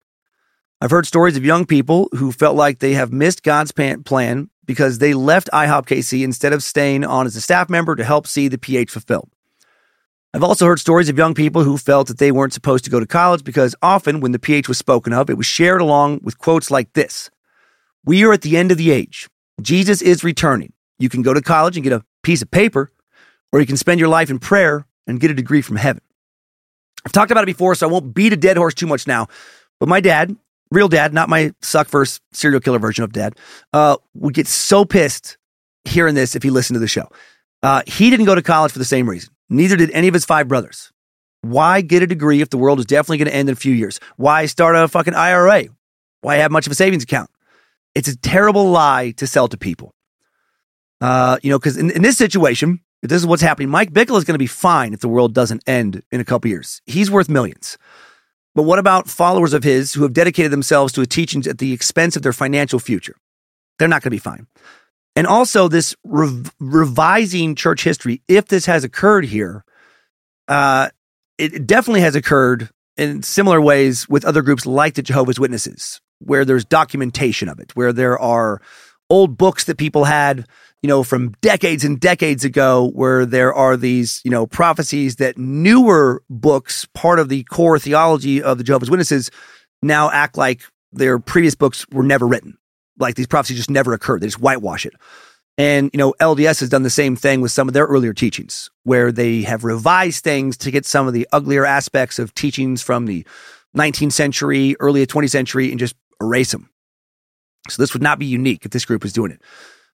I've 0.81 0.91
heard 0.91 1.07
stories 1.07 1.37
of 1.37 1.45
young 1.45 1.65
people 1.65 2.09
who 2.13 2.33
felt 2.33 2.57
like 2.57 2.79
they 2.79 2.95
have 2.95 3.13
missed 3.13 3.43
God's 3.43 3.73
plan 3.73 4.51
because 4.65 4.99
they 4.99 5.15
left 5.15 5.51
IHOP 5.53 5.87
KC 5.87 6.23
instead 6.23 6.53
of 6.53 6.63
staying 6.63 7.05
on 7.05 7.27
as 7.27 7.37
a 7.37 7.41
staff 7.41 7.69
member 7.69 7.97
to 7.97 8.05
help 8.05 8.27
see 8.27 8.49
the 8.49 8.59
PH 8.59 8.91
fulfilled. 8.91 9.31
I've 10.35 10.43
also 10.43 10.67
heard 10.67 10.81
stories 10.81 11.11
of 11.11 11.19
young 11.19 11.35
people 11.35 11.63
who 11.63 11.77
felt 11.77 12.09
that 12.09 12.19
they 12.19 12.33
weren't 12.33 12.55
supposed 12.55 12.85
to 12.85 12.91
go 12.91 12.99
to 12.99 13.07
college 13.07 13.45
because 13.45 13.75
often 13.83 14.21
when 14.21 14.33
the 14.33 14.39
PH 14.39 14.67
was 14.67 14.79
spoken 14.79 15.13
of, 15.13 15.29
it 15.29 15.37
was 15.37 15.47
shared 15.47 15.83
along 15.83 16.21
with 16.23 16.39
quotes 16.39 16.71
like 16.71 16.93
this 16.95 17.31
We 18.05 18.25
are 18.25 18.33
at 18.33 18.43
the 18.43 18.57
end 18.57 18.73
of 18.73 18.79
the 18.79 18.91
age. 18.91 19.29
Jesus 19.61 20.01
is 20.01 20.25
returning. 20.25 20.73
You 20.99 21.09
can 21.09 21.23
go 21.23 21.35
to 21.35 21.43
college 21.43 21.77
and 21.77 21.85
get 21.85 21.93
a 21.93 22.05
piece 22.23 22.41
of 22.41 22.51
paper, 22.51 22.91
or 23.53 23.61
you 23.61 23.67
can 23.67 23.77
spend 23.77 24.01
your 24.01 24.09
life 24.09 24.31
in 24.31 24.39
prayer 24.39 24.87
and 25.07 25.21
get 25.21 25.31
a 25.31 25.35
degree 25.35 25.61
from 25.61 25.77
heaven. 25.77 26.03
I've 27.05 27.13
talked 27.13 27.31
about 27.31 27.43
it 27.43 27.47
before, 27.47 27.75
so 27.75 27.89
I 27.89 27.91
won't 27.91 28.15
beat 28.15 28.33
a 28.33 28.37
dead 28.37 28.57
horse 28.57 28.75
too 28.75 28.87
much 28.87 29.07
now. 29.07 29.27
But 29.81 29.89
my 29.89 30.01
dad, 30.01 30.35
real 30.73 30.89
dad, 30.89 31.13
not 31.13 31.29
my 31.29 31.53
suck 31.61 31.89
verse 31.89 32.21
serial 32.33 32.61
killer 32.61 32.79
version 32.79 33.05
of 33.05 33.13
dad, 33.13 33.37
uh, 33.73 33.97
would 34.15 34.35
get 34.35 34.49
so 34.49 34.85
pissed 34.85 35.37
hearing 35.85 36.15
this 36.15 36.35
if 36.35 36.43
he 36.43 36.51
listened 36.51 36.77
to 36.77 36.81
the 36.81 36.89
show. 36.89 37.09
Uh, 37.63 37.83
he 37.87 38.11
didn't 38.11 38.27
go 38.27 38.35
to 38.35 38.43
college 38.43 38.73
for 38.73 38.79
the 38.79 38.85
same 38.85 39.09
reason. 39.09 39.33
Neither 39.49 39.77
did 39.77 39.91
any 39.91 40.09
of 40.09 40.15
his 40.15 40.25
five 40.25 40.49
brothers. 40.49 40.93
Why 41.43 41.81
get 41.81 42.03
a 42.03 42.07
degree 42.07 42.41
if 42.41 42.51
the 42.51 42.59
world 42.59 42.79
is 42.79 42.87
definitely 42.87 43.19
going 43.19 43.29
to 43.29 43.35
end 43.35 43.49
in 43.49 43.53
a 43.53 43.57
few 43.57 43.75
years? 43.75 44.01
Why 44.17 44.47
start 44.47 44.77
a 44.77 44.89
fucking 44.89 45.15
IRA? 45.15 45.65
Why 46.21 46.37
have 46.37 46.51
much 46.53 46.67
of 46.67 46.73
a 46.73 46.77
savings 46.77 47.03
account? 47.03 47.31
It's 47.95 48.09
a 48.09 48.17
terrible 48.17 48.71
lie 48.71 49.11
to 49.17 49.27
sell 49.27 49.49
to 49.49 49.59
people. 49.59 49.93
Uh, 51.01 51.39
you 51.43 51.51
know, 51.51 51.59
because 51.59 51.77
in, 51.77 51.91
in 51.91 52.03
this 52.03 52.17
situation, 52.17 52.81
if 53.03 53.11
this 53.11 53.21
is 53.21 53.27
what's 53.27 53.43
happening, 53.43 53.69
Mike 53.69 53.93
Bickle 53.93 54.17
is 54.17 54.25
going 54.25 54.35
to 54.35 54.39
be 54.39 54.47
fine 54.47 54.95
if 54.95 55.01
the 55.01 55.09
world 55.09 55.35
doesn't 55.35 55.63
end 55.67 56.03
in 56.13 56.21
a 56.21 56.25
couple 56.25 56.49
years. 56.49 56.81
He's 56.87 57.11
worth 57.11 57.29
millions. 57.29 57.77
But 58.55 58.65
what 58.65 58.79
about 58.79 59.09
followers 59.09 59.55
of 59.55 59.65
his 59.65 59.95
who 59.95 60.03
have 60.03 60.13
dedicated 60.13 60.53
themselves 60.53 60.93
to 60.95 61.01
a 61.01 61.07
teachings 61.07 61.47
at 61.47 61.59
the 61.59 61.73
expense 61.73 62.17
of 62.17 62.23
their 62.23 62.33
financial 62.33 62.79
future? 62.79 63.17
They're 63.79 63.89
not 63.89 64.03
going 64.03 64.11
to 64.11 64.11
be 64.11 64.19
fine. 64.19 64.47
And 65.17 65.27
also, 65.27 65.69
this 65.69 65.95
rev- 66.05 66.55
revising 66.59 67.55
church 67.55 67.85
history, 67.85 68.23
if 68.29 68.47
this 68.47 68.67
has 68.67 68.85
occurred 68.85 69.25
here, 69.25 69.65
uh, 70.49 70.89
it 71.39 71.67
definitely 71.67 72.01
has 72.01 72.15
occurred 72.15 72.71
in 72.97 73.23
similar 73.23 73.61
ways 73.61 74.09
with 74.09 74.25
other 74.25 74.43
groups 74.43 74.67
like 74.67 74.95
the 74.95 75.03
Jehovah's 75.03 75.41
Witnesses, 75.41 76.01
where 76.19 76.45
there's 76.45 76.65
documentation 76.65 77.49
of 77.49 77.59
it, 77.59 77.75
where 77.75 77.93
there 77.93 78.19
are 78.19 78.61
old 79.11 79.37
books 79.37 79.65
that 79.65 79.77
people 79.77 80.05
had 80.05 80.47
you 80.83 80.89
know, 80.89 81.03
from 81.05 81.31
decades 81.41 81.85
and 81.85 82.01
decades 82.01 82.45
ago, 82.45 82.91
where 82.95 83.25
there 83.25 83.55
are 83.55 83.77
these, 83.77 84.21
you 84.25 84.31
know, 84.31 84.47
prophecies 84.47 85.17
that 85.17 85.39
newer 85.39 86.23
books, 86.29 86.87
part 86.93 87.19
of 87.19 87.29
the 87.29 87.45
core 87.45 87.79
theology 87.79 88.43
of 88.43 88.59
the 88.59 88.65
Jehovah's 88.65 88.91
Witnesses, 88.91 89.31
now 89.83 90.11
act 90.11 90.37
like 90.37 90.63
their 90.93 91.19
previous 91.19 91.55
books 91.55 91.87
were 91.93 92.03
never 92.03 92.27
written. 92.27 92.59
Like 92.99 93.15
these 93.15 93.27
prophecies 93.27 93.59
just 93.59 93.71
never 93.71 93.93
occurred. 93.93 94.21
They 94.21 94.27
just 94.27 94.41
whitewash 94.41 94.85
it. 94.85 94.95
And, 95.59 95.91
you 95.93 95.99
know, 95.99 96.15
LDS 96.21 96.61
has 96.61 96.69
done 96.69 96.83
the 96.83 96.91
same 96.91 97.15
thing 97.15 97.41
with 97.41 97.53
some 97.53 97.69
of 97.69 97.75
their 97.75 97.85
earlier 97.85 98.13
teachings, 98.13 98.71
where 98.85 99.13
they 99.13 99.43
have 99.43 99.65
revised 99.65 100.25
things 100.25 100.57
to 100.59 100.71
get 100.71 100.87
some 100.87 101.07
of 101.07 101.13
the 101.13 101.29
uglier 101.33 101.65
aspects 101.65 102.19
of 102.19 102.35
teachings 102.35 102.83
from 102.83 103.07
the 103.07 103.27
19th 103.77 104.13
century, 104.13 104.77
early 104.81 105.07
20th 105.07 105.31
century, 105.31 105.71
and 105.71 105.79
just 105.79 105.95
erase 106.21 106.53
them. 106.53 106.71
So 107.69 107.83
this 107.83 107.93
would 107.93 108.03
not 108.03 108.19
be 108.19 108.27
unique 108.27 108.65
if 108.65 108.73
this 108.73 108.85
group 108.85 109.05
is 109.05 109.13
doing 109.13 109.31
it. 109.31 109.41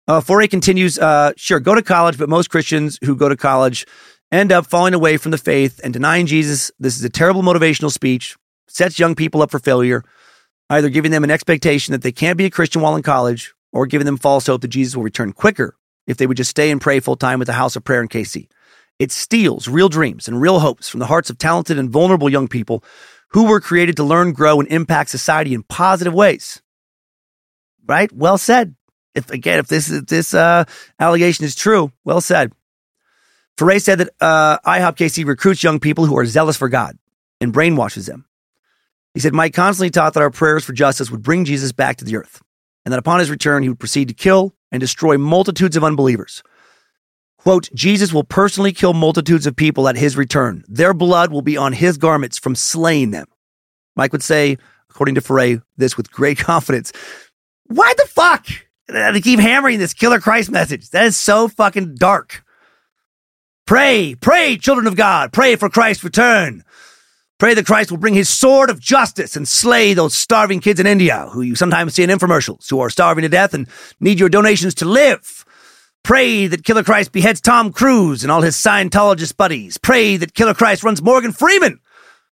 Uh, 0.09 0.23
Foret 0.23 0.51
continues, 0.51 0.99
uh, 0.99 1.33
sure, 1.37 1.61
go 1.61 1.75
to 1.75 1.83
college, 1.83 2.17
but 2.17 2.31
most 2.31 2.49
Christians 2.49 2.99
who 3.05 3.15
go 3.15 3.29
to 3.29 3.37
college 3.37 3.87
end 4.33 4.51
up 4.51 4.67
falling 4.67 4.95
away 4.95 5.19
from 5.19 5.33
the 5.33 5.39
faith 5.39 5.83
and 5.85 5.93
denying 5.93 6.25
Jesus. 6.25 6.73
This 6.79 6.97
is 6.97 7.05
a 7.05 7.11
terrible 7.11 7.43
motivational 7.43 7.93
speech, 7.93 8.35
sets 8.69 8.99
young 8.99 9.15
people 9.15 9.43
up 9.43 9.51
for 9.51 9.59
failure, 9.59 10.03
either 10.71 10.89
giving 10.89 11.11
them 11.11 11.25
an 11.25 11.31
expectation 11.31 11.93
that 11.93 12.01
they 12.01 12.11
can't 12.11 12.39
be 12.39 12.47
a 12.47 12.51
Christian 12.51 12.81
while 12.81 12.97
in 12.97 13.03
college 13.03 13.53
or 13.71 13.87
giving 13.87 14.07
them 14.07 14.17
false 14.17 14.47
hope 14.47 14.63
that 14.63 14.69
Jesus 14.69 14.97
will 14.97 15.03
return 15.03 15.35
quicker 15.35 15.77
if 16.07 16.17
they 16.17 16.27
would 16.27 16.39
just 16.39 16.51
stay 16.51 16.71
and 16.71 16.81
pray 16.81 17.01
full 17.01 17.17
time 17.17 17.39
with 17.39 17.47
the 17.47 17.53
House 17.53 17.77
of 17.77 17.85
Prayer 17.85 18.01
in 18.01 18.09
KC. 18.09 18.49
It 18.99 19.13
steals 19.13 19.69
real 19.69 19.91
dreams 19.91 20.27
and 20.27 20.41
real 20.41 20.61
hopes 20.61 20.89
from 20.89 21.01
the 21.01 21.07
hearts 21.07 21.29
of 21.29 21.37
talented 21.37 21.79
and 21.79 21.91
vulnerable 21.91 22.31
young 22.31 22.49
people 22.49 22.83
who 23.33 23.45
were 23.45 23.61
created 23.61 23.97
to 23.97 24.05
learn, 24.05 24.33
grow, 24.33 24.59
and 24.59 24.69
impact 24.71 25.11
society 25.11 25.53
in 25.53 25.65
positive 25.65 26.15
ways. 26.15 26.63
Right? 27.87 28.11
Well 28.11 28.39
said 28.39 28.75
if 29.15 29.31
again, 29.31 29.59
if 29.59 29.69
this 29.69 29.91
if 29.91 30.07
this 30.07 30.35
uh, 30.35 30.65
allegation 30.99 31.45
is 31.45 31.55
true, 31.55 31.93
well 32.05 32.21
said. 32.21 32.53
Foret 33.57 33.83
said 33.83 33.99
that 33.99 34.11
uh, 34.21 34.59
IHOP 34.61 34.97
KC 34.97 35.27
recruits 35.27 35.65
young 35.65 35.81
people 35.81 36.07
who 36.07 36.17
are 36.17 36.27
zealous 36.27 36.57
for 36.57 36.69
God 36.69 36.97
and 37.41 37.53
brainwashes 37.53 38.07
them. 38.07 38.25
He 39.15 39.21
said 39.21 39.35
Mike 39.35 39.53
constantly 39.53 39.91
taught 39.91 40.15
that 40.15 40.23
our 40.23 40.31
prayers 40.31 40.65
for 40.65 40.73
justice 40.73 41.11
would 41.11 41.23
bring 41.23 41.45
Jesus 41.45 41.73
back 41.73 41.97
to 41.97 42.05
the 42.05 42.17
earth, 42.17 42.41
and 42.85 42.93
that 42.93 43.01
upon 43.01 43.19
his 43.19 43.31
return 43.31 43.65
he 43.65 43.69
would 43.69 43.81
proceed 43.81 44.09
to 44.09 44.15
kill 44.15 44.55
and 44.71 44.81
destroy 44.81 45.19
multitudes 45.19 45.77
of 45.77 45.83
unbelievers. 45.83 46.43
Quote, 47.39 47.69
Jesus 47.75 48.13
will 48.13 48.25
personally 48.25 48.73
kill 48.73 48.93
multitudes 48.93 49.47
of 49.47 49.57
people 49.57 49.89
at 49.89 49.97
his 49.97 50.17
return. 50.17 50.65
Their 50.69 50.93
blood 50.93 51.33
will 51.33 51.43
be 51.43 51.57
on 51.57 51.73
his 51.73 51.97
garments 51.97 52.39
from 52.39 52.55
slaying 52.55 53.11
them. 53.11 53.27
Mike 53.97 54.13
would 54.13 54.23
say, 54.23 54.59
according 54.91 55.15
to 55.17 55.21
Foret, 55.21 55.63
this 55.77 55.97
with 55.97 56.11
great 56.11 56.39
confidence. 56.39 56.93
Why 57.67 57.93
the 57.97 58.07
fuck? 58.09 58.47
They 58.89 59.21
keep 59.21 59.39
hammering 59.39 59.79
this 59.79 59.93
killer 59.95 60.19
Christ 60.19 60.51
message. 60.51 60.91
That 60.91 61.05
is 61.05 61.17
so 61.17 61.49
fucking 61.49 61.97
dark. 61.97 62.43
Pray, 63.67 64.15
pray, 64.15 64.57
children 64.57 64.87
of 64.87 64.97
God. 64.97 65.33
Pray 65.33 65.55
for 65.57 65.69
Christ's 65.69 66.03
return. 66.03 66.65
Pray 67.39 67.55
that 67.55 67.67
Christ 67.67 67.91
will 67.91 67.99
bring 67.99 68.15
his 68.15 68.29
sword 68.29 68.71
of 68.71 68.81
justice 68.81 69.37
and 69.37 69.47
slay 69.47 69.95
those 69.95 70.15
starving 70.15 70.61
kids 70.61 70.81
in 70.81 70.87
India 70.87 71.29
who 71.33 71.43
you 71.43 71.55
sometimes 71.55 71.95
see 71.95 72.03
in 72.03 72.11
infomercials 72.11 72.69
who 72.69 72.81
are 72.81 72.91
starving 72.91 73.23
to 73.23 73.29
death 73.29 73.55
and 73.55 73.69
need 74.01 74.19
your 74.19 74.31
donations 74.31 74.75
to 74.77 74.87
live. 74.87 75.45
Pray 76.03 76.47
that 76.47 76.65
Killer 76.65 76.83
Christ 76.83 77.13
beheads 77.13 77.41
Tom 77.41 77.71
Cruise 77.71 78.23
and 78.23 78.33
all 78.33 78.41
his 78.41 78.57
Scientologist 78.57 79.37
buddies. 79.37 79.77
Pray 79.77 80.17
that 80.17 80.35
Killer 80.35 80.55
Christ 80.55 80.83
runs 80.83 81.03
Morgan 81.03 81.33
Freeman 81.33 81.79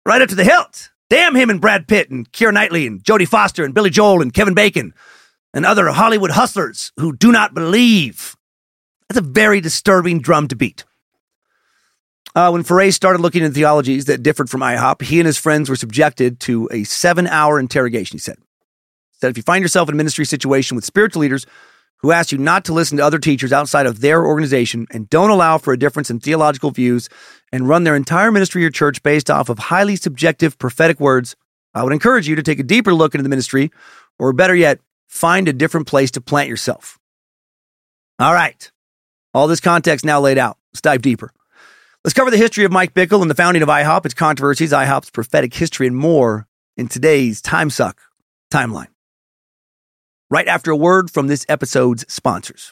right 0.06 0.22
up 0.22 0.30
to 0.30 0.36
the 0.36 0.44
hilt. 0.44 0.90
Damn 1.10 1.36
him 1.36 1.50
and 1.50 1.62
Brad 1.62 1.88
Pitt 1.88 2.10
and 2.10 2.30
Keira 2.32 2.54
Knightley 2.54 2.88
and 2.88 3.04
Jodie 3.04 3.28
Foster 3.28 3.64
and 3.64 3.74
Billy 3.74 3.92
Joel 3.92 4.22
and 4.22 4.34
Kevin 4.34 4.56
Bacon 4.56 4.94
and 5.54 5.66
other 5.66 5.88
Hollywood 5.90 6.32
hustlers 6.32 6.92
who 6.98 7.16
do 7.16 7.32
not 7.32 7.54
believe. 7.54 8.36
That's 9.08 9.20
a 9.20 9.22
very 9.22 9.62
disturbing 9.62 10.22
drum 10.22 10.48
to 10.50 10.56
beat. 10.56 10.86
Uh, 12.36 12.52
when 12.52 12.64
Foret 12.64 12.94
started 12.94 13.22
looking 13.22 13.44
into 13.44 13.56
theologies 13.56 14.06
that 14.06 14.22
differed 14.22 14.50
from 14.50 14.62
IHOP, 14.62 15.02
he 15.02 15.20
and 15.20 15.26
his 15.26 15.38
friends 15.38 15.70
were 15.70 15.76
subjected 15.76 16.40
to 16.42 16.70
a 16.72 16.84
seven 16.84 17.26
hour 17.28 17.60
interrogation, 17.60 18.16
he 18.16 18.20
said. 18.20 18.38
that 19.22 19.30
if 19.30 19.38
you 19.38 19.44
find 19.44 19.64
yourself 19.64 19.90
in 19.90 19.96
a 19.96 19.98
ministry 19.98 20.26
situation 20.26 20.76
with 20.76 20.86
spiritual 20.86 21.22
leaders 21.22 21.46
who 21.98 22.12
ask 22.12 22.32
you 22.32 22.38
not 22.38 22.64
to 22.66 22.74
listen 22.74 22.98
to 22.98 23.04
other 23.04 23.20
teachers 23.20 23.52
outside 23.52 23.86
of 23.86 24.00
their 24.00 24.26
organization 24.26 24.88
and 24.92 25.10
don't 25.10 25.32
allow 25.32 25.58
for 25.58 25.74
a 25.74 25.80
difference 25.80 26.10
in 26.10 26.20
theological 26.20 26.72
views 26.72 27.10
and 27.52 27.68
run 27.68 27.84
their 27.84 27.96
entire 27.96 28.32
ministry 28.32 28.64
or 28.64 28.70
church 28.70 29.04
based 29.04 29.30
off 29.30 29.50
of 29.50 29.58
highly 29.58 29.96
subjective 29.96 30.58
prophetic 30.58 31.00
words, 31.00 31.36
I 31.74 31.84
would 31.84 31.94
encourage 31.94 32.28
you 32.28 32.36
to 32.36 32.44
take 32.44 32.60
a 32.60 32.64
deeper 32.64 32.94
look 32.94 33.16
into 33.16 33.24
the 33.24 33.30
ministry, 33.30 33.72
or 34.18 34.34
better 34.34 34.56
yet, 34.56 34.80
find 35.10 35.50
a 35.50 35.54
different 35.54 35.88
place 35.88 36.12
to 36.12 36.22
plant 36.22 36.48
yourself. 36.48 36.98
All 38.20 38.34
right. 38.34 38.72
All 39.34 39.48
this 39.48 39.60
context 39.60 40.06
now 40.06 40.22
laid 40.22 40.38
out. 40.38 40.58
Let's 40.72 40.82
dive 40.82 41.02
deeper. 41.02 41.32
Let's 42.04 42.14
cover 42.14 42.32
the 42.32 42.38
history 42.38 42.64
of 42.64 42.72
Mike 42.72 42.94
Bickle 42.94 43.22
and 43.22 43.30
the 43.30 43.36
founding 43.36 43.64
of 43.64 43.70
IHOP, 43.70 44.06
its 44.06 44.14
controversies, 44.14 44.72
IHOP's 44.72 45.10
prophetic 45.10 45.54
history, 45.54 45.88
and 45.88 45.98
more 45.98 46.48
in 46.78 46.88
today's 46.88 47.42
Time 47.42 47.70
Suck 47.70 48.00
timeline. 48.52 48.88
Right 50.30 50.48
after 50.48 50.72
a 50.72 50.78
word 50.78 51.12
from 51.12 51.28
this 51.28 51.46
episode's 51.50 52.06
sponsors. 52.08 52.72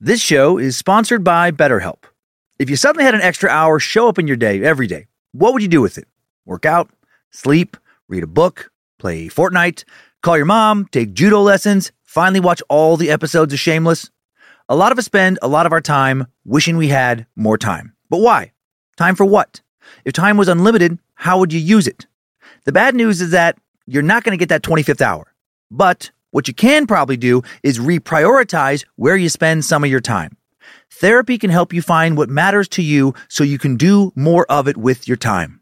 This 0.00 0.20
show 0.20 0.58
is 0.58 0.76
sponsored 0.76 1.22
by 1.22 1.52
BetterHelp. 1.52 2.04
If 2.58 2.68
you 2.68 2.76
suddenly 2.76 3.04
had 3.04 3.14
an 3.14 3.20
extra 3.20 3.50
hour 3.50 3.78
show 3.78 4.08
up 4.08 4.18
in 4.18 4.26
your 4.26 4.36
day 4.36 4.62
every 4.62 4.86
day, 4.86 5.06
what 5.32 5.52
would 5.52 5.62
you 5.62 5.68
do 5.68 5.80
with 5.80 5.98
it? 5.98 6.08
Work 6.44 6.66
out, 6.66 6.90
sleep, 7.30 7.76
read 8.08 8.24
a 8.24 8.26
book, 8.26 8.70
play 8.98 9.28
Fortnite, 9.28 9.84
call 10.22 10.36
your 10.36 10.46
mom, 10.46 10.86
take 10.86 11.12
judo 11.12 11.40
lessons, 11.40 11.92
finally 12.02 12.40
watch 12.40 12.62
all 12.68 12.96
the 12.96 13.10
episodes 13.10 13.52
of 13.52 13.58
Shameless? 13.58 14.10
A 14.68 14.76
lot 14.76 14.92
of 14.92 14.98
us 14.98 15.04
spend 15.04 15.38
a 15.42 15.48
lot 15.48 15.66
of 15.66 15.72
our 15.72 15.80
time 15.80 16.26
wishing 16.44 16.76
we 16.76 16.88
had 16.88 17.26
more 17.36 17.58
time. 17.58 17.94
But 18.08 18.18
why? 18.18 18.52
Time 18.96 19.16
for 19.16 19.24
what? 19.26 19.60
If 20.04 20.12
time 20.12 20.36
was 20.36 20.48
unlimited, 20.48 20.98
how 21.14 21.38
would 21.38 21.52
you 21.52 21.60
use 21.60 21.86
it? 21.86 22.06
The 22.64 22.72
bad 22.72 22.94
news 22.94 23.20
is 23.20 23.32
that 23.32 23.58
you're 23.86 24.02
not 24.02 24.22
going 24.22 24.36
to 24.36 24.40
get 24.40 24.48
that 24.50 24.62
25th 24.62 25.00
hour. 25.00 25.34
But 25.70 26.10
what 26.30 26.46
you 26.46 26.54
can 26.54 26.86
probably 26.86 27.16
do 27.16 27.42
is 27.62 27.78
reprioritize 27.78 28.84
where 28.96 29.16
you 29.16 29.28
spend 29.28 29.64
some 29.64 29.82
of 29.82 29.90
your 29.90 30.00
time. 30.00 30.36
Therapy 30.90 31.36
can 31.38 31.50
help 31.50 31.72
you 31.72 31.82
find 31.82 32.16
what 32.16 32.28
matters 32.28 32.68
to 32.68 32.82
you 32.82 33.14
so 33.28 33.42
you 33.42 33.58
can 33.58 33.76
do 33.76 34.12
more 34.14 34.46
of 34.48 34.68
it 34.68 34.76
with 34.76 35.08
your 35.08 35.16
time. 35.16 35.61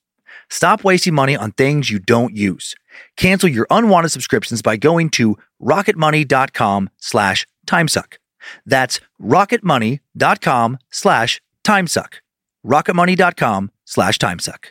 Stop 0.51 0.83
wasting 0.83 1.15
money 1.15 1.35
on 1.35 1.53
things 1.53 1.89
you 1.89 1.97
don't 1.97 2.35
use. 2.35 2.75
Cancel 3.15 3.49
your 3.49 3.65
unwanted 3.71 4.11
subscriptions 4.11 4.61
by 4.61 4.75
going 4.75 5.09
to 5.11 5.37
rocketmoney.com 5.61 6.89
slash 6.97 7.47
timesuck. 7.65 8.17
That's 8.65 8.99
rocketmoney.com 9.21 10.77
slash 10.91 11.41
timesuck. 11.63 12.13
rocketmoney.com 12.65 13.71
slash 13.85 14.17
timesuck. 14.19 14.65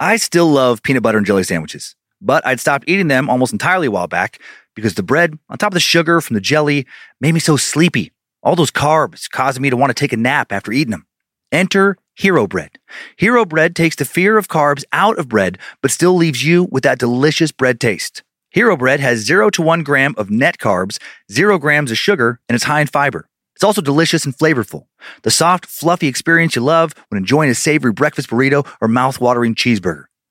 I 0.00 0.16
still 0.16 0.48
love 0.48 0.82
peanut 0.82 1.04
butter 1.04 1.18
and 1.18 1.26
jelly 1.26 1.44
sandwiches, 1.44 1.94
but 2.20 2.44
I'd 2.44 2.58
stopped 2.58 2.88
eating 2.88 3.08
them 3.08 3.30
almost 3.30 3.52
entirely 3.52 3.86
a 3.86 3.90
while 3.92 4.08
back 4.08 4.40
because 4.74 4.94
the 4.94 5.04
bread, 5.04 5.38
on 5.48 5.58
top 5.58 5.70
of 5.70 5.74
the 5.74 5.80
sugar 5.80 6.20
from 6.20 6.34
the 6.34 6.40
jelly, 6.40 6.84
made 7.20 7.32
me 7.32 7.40
so 7.40 7.56
sleepy. 7.56 8.10
All 8.42 8.56
those 8.56 8.72
carbs 8.72 9.30
causing 9.30 9.62
me 9.62 9.70
to 9.70 9.76
want 9.76 9.90
to 9.90 9.94
take 9.94 10.12
a 10.12 10.16
nap 10.16 10.50
after 10.50 10.72
eating 10.72 10.90
them. 10.90 11.06
Enter 11.52 11.96
Hero 12.20 12.46
Bread. 12.46 12.72
Hero 13.16 13.46
Bread 13.46 13.74
takes 13.74 13.96
the 13.96 14.04
fear 14.04 14.36
of 14.36 14.46
carbs 14.46 14.84
out 14.92 15.18
of 15.18 15.26
bread, 15.26 15.56
but 15.80 15.90
still 15.90 16.12
leaves 16.12 16.44
you 16.44 16.68
with 16.70 16.82
that 16.82 16.98
delicious 16.98 17.50
bread 17.50 17.80
taste. 17.80 18.22
Hero 18.50 18.76
Bread 18.76 19.00
has 19.00 19.20
0 19.20 19.48
to 19.48 19.62
1 19.62 19.82
gram 19.82 20.14
of 20.18 20.28
net 20.28 20.58
carbs, 20.58 20.98
0 21.32 21.58
grams 21.58 21.90
of 21.90 21.96
sugar, 21.96 22.38
and 22.46 22.54
it's 22.54 22.64
high 22.64 22.82
in 22.82 22.88
fiber. 22.88 23.26
It's 23.54 23.64
also 23.64 23.80
delicious 23.80 24.26
and 24.26 24.36
flavorful. 24.36 24.84
The 25.22 25.30
soft, 25.30 25.64
fluffy 25.64 26.08
experience 26.08 26.54
you 26.54 26.60
love 26.60 26.92
when 27.08 27.16
enjoying 27.16 27.48
a 27.48 27.54
savory 27.54 27.92
breakfast 27.92 28.28
burrito 28.28 28.70
or 28.82 28.88
mouth-watering 28.88 29.54
cheeseburger. 29.54 30.04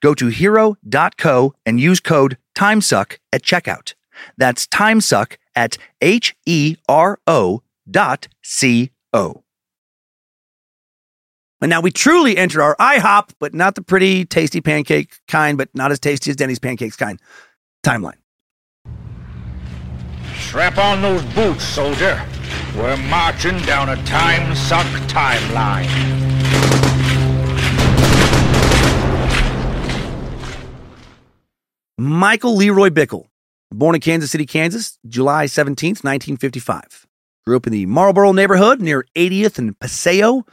Go 0.00 0.14
to 0.14 0.28
hero.co 0.28 1.54
and 1.66 1.80
use 1.80 2.00
code 2.00 2.38
TIMESUCK 2.54 3.18
at 3.32 3.42
checkout. 3.42 3.94
That's 4.36 4.66
TIMESUCK 4.66 5.36
at 5.54 5.78
H 6.00 6.36
E 6.46 6.76
R 6.88 7.18
O 7.26 7.62
dot 7.90 8.28
C 8.42 8.90
O. 9.12 9.42
And 11.60 11.70
now 11.70 11.80
we 11.80 11.90
truly 11.90 12.36
enter 12.36 12.62
our 12.62 12.76
IHOP, 12.76 13.30
but 13.40 13.52
not 13.52 13.74
the 13.74 13.82
pretty, 13.82 14.24
tasty 14.24 14.60
pancake 14.60 15.18
kind, 15.26 15.58
but 15.58 15.68
not 15.74 15.90
as 15.90 15.98
tasty 15.98 16.30
as 16.30 16.36
Denny's 16.36 16.60
pancakes 16.60 16.96
kind 16.96 17.20
timeline. 17.84 18.18
Strap 20.36 20.78
on 20.78 21.02
those 21.02 21.24
boots, 21.34 21.64
soldier. 21.64 22.22
We're 22.76 22.96
marching 22.96 23.58
down 23.62 23.88
a 23.88 23.96
time 24.04 24.54
suck 24.54 24.86
timeline. 25.08 25.88
Michael 32.00 32.54
Leroy 32.54 32.90
Bickle, 32.90 33.26
born 33.72 33.96
in 33.96 34.00
Kansas 34.00 34.30
City, 34.30 34.46
Kansas, 34.46 35.00
July 35.08 35.46
17th, 35.46 36.04
1955. 36.04 37.08
Grew 37.44 37.56
up 37.56 37.66
in 37.66 37.72
the 37.72 37.86
Marlboro 37.86 38.30
neighborhood 38.30 38.80
near 38.80 39.04
80th 39.16 39.58
and 39.58 39.76
Paseo. 39.80 40.46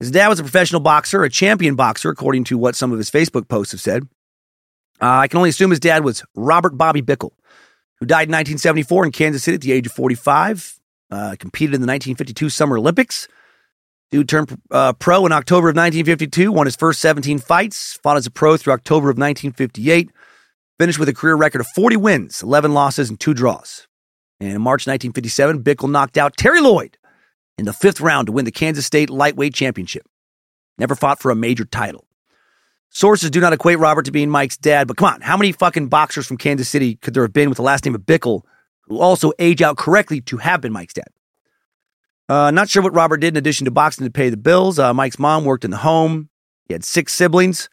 His 0.00 0.10
dad 0.10 0.26
was 0.26 0.40
a 0.40 0.42
professional 0.42 0.80
boxer, 0.80 1.22
a 1.22 1.30
champion 1.30 1.76
boxer, 1.76 2.10
according 2.10 2.42
to 2.44 2.58
what 2.58 2.74
some 2.74 2.90
of 2.90 2.98
his 2.98 3.10
Facebook 3.10 3.46
posts 3.46 3.72
have 3.72 3.80
said. 3.80 4.08
Uh, 5.00 5.18
I 5.18 5.28
can 5.28 5.36
only 5.36 5.50
assume 5.50 5.70
his 5.70 5.78
dad 5.78 6.02
was 6.02 6.24
Robert 6.34 6.76
Bobby 6.76 7.00
Bickle, 7.00 7.32
who 8.00 8.06
died 8.06 8.28
in 8.28 8.32
1974 8.32 9.06
in 9.06 9.12
Kansas 9.12 9.44
City 9.44 9.54
at 9.54 9.60
the 9.60 9.72
age 9.72 9.86
of 9.86 9.92
45. 9.92 10.80
Uh, 11.08 11.36
competed 11.38 11.72
in 11.72 11.80
the 11.80 11.86
1952 11.86 12.48
Summer 12.48 12.76
Olympics. 12.76 13.28
Dude 14.10 14.28
turned 14.28 14.60
uh, 14.72 14.92
pro 14.94 15.24
in 15.24 15.30
October 15.30 15.68
of 15.68 15.76
1952, 15.76 16.50
won 16.50 16.66
his 16.66 16.74
first 16.74 17.00
17 17.00 17.38
fights, 17.38 18.00
fought 18.02 18.16
as 18.16 18.26
a 18.26 18.30
pro 18.32 18.56
through 18.56 18.72
October 18.72 19.10
of 19.10 19.16
1958, 19.16 20.10
finished 20.78 20.98
with 20.98 21.08
a 21.08 21.14
career 21.14 21.34
record 21.34 21.60
of 21.60 21.66
40 21.68 21.96
wins, 21.96 22.42
11 22.42 22.74
losses, 22.74 23.08
and 23.08 23.18
two 23.18 23.34
draws. 23.34 23.86
And 24.40 24.50
in 24.50 24.60
March 24.60 24.86
1957, 24.86 25.62
Bickle 25.62 25.90
knocked 25.90 26.18
out 26.18 26.36
Terry 26.36 26.60
Lloyd 26.60 26.98
in 27.58 27.64
the 27.64 27.72
fifth 27.72 28.00
round 28.00 28.26
to 28.26 28.32
win 28.32 28.44
the 28.44 28.52
Kansas 28.52 28.84
State 28.86 29.08
Lightweight 29.08 29.54
Championship. 29.54 30.06
Never 30.78 30.94
fought 30.94 31.20
for 31.20 31.30
a 31.30 31.36
major 31.36 31.64
title. 31.64 32.06
Sources 32.90 33.30
do 33.30 33.40
not 33.40 33.52
equate 33.52 33.78
Robert 33.78 34.04
to 34.04 34.12
being 34.12 34.30
Mike's 34.30 34.56
dad, 34.56 34.86
but 34.86 34.96
come 34.96 35.12
on, 35.12 35.20
how 35.20 35.36
many 35.36 35.52
fucking 35.52 35.88
boxers 35.88 36.26
from 36.26 36.36
Kansas 36.36 36.68
City 36.68 36.96
could 36.96 37.14
there 37.14 37.24
have 37.24 37.32
been 37.32 37.48
with 37.48 37.56
the 37.56 37.62
last 37.62 37.84
name 37.84 37.94
of 37.94 38.02
Bickle 38.02 38.42
who 38.82 38.98
also 38.98 39.32
age 39.38 39.60
out 39.62 39.76
correctly 39.76 40.20
to 40.22 40.36
have 40.36 40.60
been 40.60 40.72
Mike's 40.72 40.94
dad? 40.94 41.08
Uh, 42.28 42.50
not 42.50 42.68
sure 42.68 42.82
what 42.82 42.94
Robert 42.94 43.18
did 43.18 43.34
in 43.34 43.36
addition 43.36 43.64
to 43.64 43.70
boxing 43.70 44.04
to 44.04 44.10
pay 44.10 44.30
the 44.30 44.36
bills. 44.36 44.78
Uh, 44.78 44.92
Mike's 44.92 45.18
mom 45.18 45.44
worked 45.44 45.64
in 45.64 45.70
the 45.70 45.76
home. 45.76 46.28
He 46.64 46.72
had 46.72 46.84
six 46.84 47.12
siblings, 47.12 47.68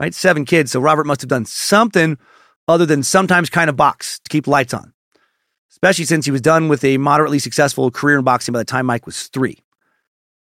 right? 0.00 0.14
Seven 0.14 0.44
kids. 0.44 0.72
So 0.72 0.80
Robert 0.80 1.06
must 1.06 1.20
have 1.20 1.28
done 1.28 1.44
something 1.44 2.18
other 2.68 2.86
than 2.86 3.02
sometimes 3.02 3.50
kind 3.50 3.70
of 3.70 3.76
box 3.76 4.18
to 4.20 4.28
keep 4.28 4.46
lights 4.46 4.74
on, 4.74 4.92
especially 5.70 6.04
since 6.04 6.24
he 6.24 6.30
was 6.30 6.40
done 6.40 6.68
with 6.68 6.84
a 6.84 6.98
moderately 6.98 7.38
successful 7.38 7.90
career 7.90 8.18
in 8.18 8.24
boxing 8.24 8.52
by 8.52 8.58
the 8.58 8.64
time 8.64 8.86
Mike 8.86 9.06
was 9.06 9.28
three. 9.28 9.58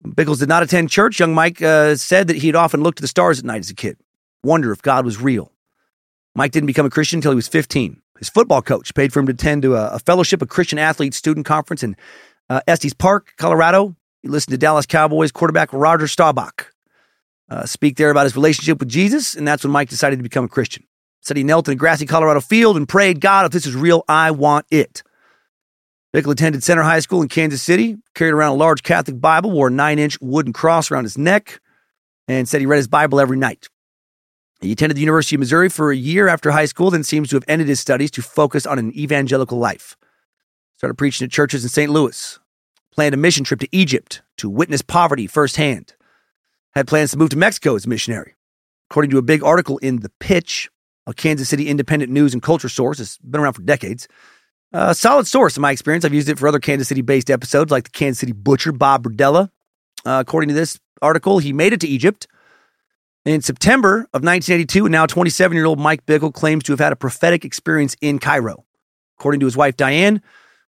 Bickles 0.04 0.38
did 0.38 0.48
not 0.48 0.62
attend 0.62 0.90
church. 0.90 1.18
Young 1.18 1.34
Mike 1.34 1.60
uh, 1.60 1.96
said 1.96 2.28
that 2.28 2.36
he 2.36 2.46
had 2.46 2.56
often 2.56 2.82
looked 2.82 2.98
to 2.98 3.02
the 3.02 3.08
stars 3.08 3.38
at 3.38 3.44
night 3.44 3.60
as 3.60 3.70
a 3.70 3.74
kid, 3.74 3.98
wonder 4.42 4.72
if 4.72 4.80
God 4.80 5.04
was 5.04 5.20
real. 5.20 5.52
Mike 6.34 6.52
didn't 6.52 6.68
become 6.68 6.86
a 6.86 6.90
Christian 6.90 7.18
until 7.18 7.32
he 7.32 7.36
was 7.36 7.48
15. 7.48 8.00
His 8.18 8.28
football 8.28 8.62
coach 8.62 8.94
paid 8.94 9.12
for 9.12 9.20
him 9.20 9.26
to 9.26 9.32
attend 9.32 9.62
to 9.62 9.74
a, 9.74 9.88
a 9.90 9.98
fellowship 9.98 10.40
of 10.40 10.48
Christian 10.48 10.78
athletes 10.78 11.16
student 11.16 11.46
conference 11.46 11.82
in 11.82 11.96
uh, 12.48 12.60
Estes 12.66 12.94
Park, 12.94 13.34
Colorado. 13.38 13.96
He 14.22 14.28
listened 14.28 14.52
to 14.52 14.58
Dallas 14.58 14.86
Cowboys 14.86 15.32
quarterback 15.32 15.72
Roger 15.72 16.06
Staubach 16.06 16.72
uh, 17.50 17.64
speak 17.64 17.96
there 17.96 18.10
about 18.10 18.24
his 18.24 18.36
relationship 18.36 18.80
with 18.80 18.88
Jesus, 18.88 19.34
and 19.34 19.46
that's 19.46 19.64
when 19.64 19.72
Mike 19.72 19.88
decided 19.88 20.16
to 20.16 20.22
become 20.22 20.44
a 20.44 20.48
Christian. 20.48 20.84
Said 21.20 21.36
he 21.36 21.44
knelt 21.44 21.68
in 21.68 21.72
a 21.72 21.76
grassy 21.76 22.06
Colorado 22.06 22.40
field 22.40 22.76
and 22.76 22.88
prayed, 22.88 23.20
God, 23.20 23.46
if 23.46 23.52
this 23.52 23.66
is 23.66 23.74
real, 23.74 24.04
I 24.08 24.30
want 24.30 24.66
it. 24.70 25.02
Bickle 26.14 26.32
attended 26.32 26.64
Center 26.64 26.82
High 26.82 27.00
School 27.00 27.20
in 27.22 27.28
Kansas 27.28 27.62
City, 27.62 27.98
carried 28.14 28.32
around 28.32 28.52
a 28.52 28.56
large 28.56 28.82
Catholic 28.82 29.20
Bible, 29.20 29.50
wore 29.50 29.68
a 29.68 29.70
nine 29.70 29.98
inch 29.98 30.18
wooden 30.20 30.52
cross 30.52 30.90
around 30.90 31.04
his 31.04 31.18
neck, 31.18 31.60
and 32.26 32.48
said 32.48 32.60
he 32.60 32.66
read 32.66 32.78
his 32.78 32.88
Bible 32.88 33.20
every 33.20 33.36
night. 33.36 33.68
He 34.60 34.72
attended 34.72 34.96
the 34.96 35.02
University 35.02 35.36
of 35.36 35.40
Missouri 35.40 35.68
for 35.68 35.92
a 35.92 35.96
year 35.96 36.26
after 36.26 36.50
high 36.50 36.64
school, 36.64 36.90
then 36.90 37.04
seems 37.04 37.28
to 37.30 37.36
have 37.36 37.44
ended 37.46 37.68
his 37.68 37.78
studies 37.78 38.10
to 38.12 38.22
focus 38.22 38.66
on 38.66 38.78
an 38.78 38.96
evangelical 38.98 39.58
life. 39.58 39.96
Started 40.76 40.94
preaching 40.94 41.26
at 41.26 41.30
churches 41.30 41.62
in 41.62 41.68
St. 41.68 41.90
Louis, 41.90 42.38
planned 42.90 43.14
a 43.14 43.18
mission 43.18 43.44
trip 43.44 43.60
to 43.60 43.68
Egypt 43.70 44.22
to 44.38 44.48
witness 44.48 44.82
poverty 44.82 45.26
firsthand, 45.26 45.94
had 46.78 46.88
plans 46.88 47.10
to 47.10 47.18
move 47.18 47.30
to 47.30 47.36
Mexico 47.36 47.74
as 47.74 47.84
a 47.84 47.88
missionary. 47.88 48.34
According 48.90 49.10
to 49.10 49.18
a 49.18 49.22
big 49.22 49.44
article 49.44 49.78
in 49.78 50.00
The 50.00 50.10
Pitch, 50.20 50.70
a 51.06 51.12
Kansas 51.12 51.48
City 51.48 51.68
independent 51.68 52.10
news 52.10 52.32
and 52.32 52.42
culture 52.42 52.68
source, 52.68 53.00
it's 53.00 53.18
been 53.18 53.40
around 53.40 53.52
for 53.52 53.62
decades. 53.62 54.08
A 54.72 54.94
solid 54.94 55.26
source 55.26 55.56
in 55.56 55.60
my 55.60 55.72
experience. 55.72 56.04
I've 56.04 56.14
used 56.14 56.28
it 56.28 56.38
for 56.38 56.46
other 56.48 56.58
Kansas 56.58 56.88
City 56.88 57.02
based 57.02 57.30
episodes 57.30 57.70
like 57.70 57.84
the 57.84 57.90
Kansas 57.90 58.20
City 58.20 58.32
Butcher, 58.32 58.72
Bob 58.72 59.02
Berdella. 59.02 59.50
Uh, 60.04 60.22
according 60.26 60.48
to 60.48 60.54
this 60.54 60.78
article, 61.02 61.38
he 61.38 61.52
made 61.52 61.72
it 61.72 61.80
to 61.80 61.88
Egypt. 61.88 62.26
In 63.24 63.42
September 63.42 64.00
of 64.14 64.22
1982, 64.22 64.86
and 64.86 64.92
now 64.92 65.04
27 65.04 65.54
year 65.54 65.66
old 65.66 65.78
Mike 65.78 66.06
Bickle 66.06 66.32
claims 66.32 66.64
to 66.64 66.72
have 66.72 66.78
had 66.78 66.92
a 66.92 66.96
prophetic 66.96 67.44
experience 67.44 67.96
in 68.00 68.18
Cairo. 68.18 68.64
According 69.18 69.40
to 69.40 69.46
his 69.46 69.56
wife, 69.56 69.76
Diane, 69.76 70.22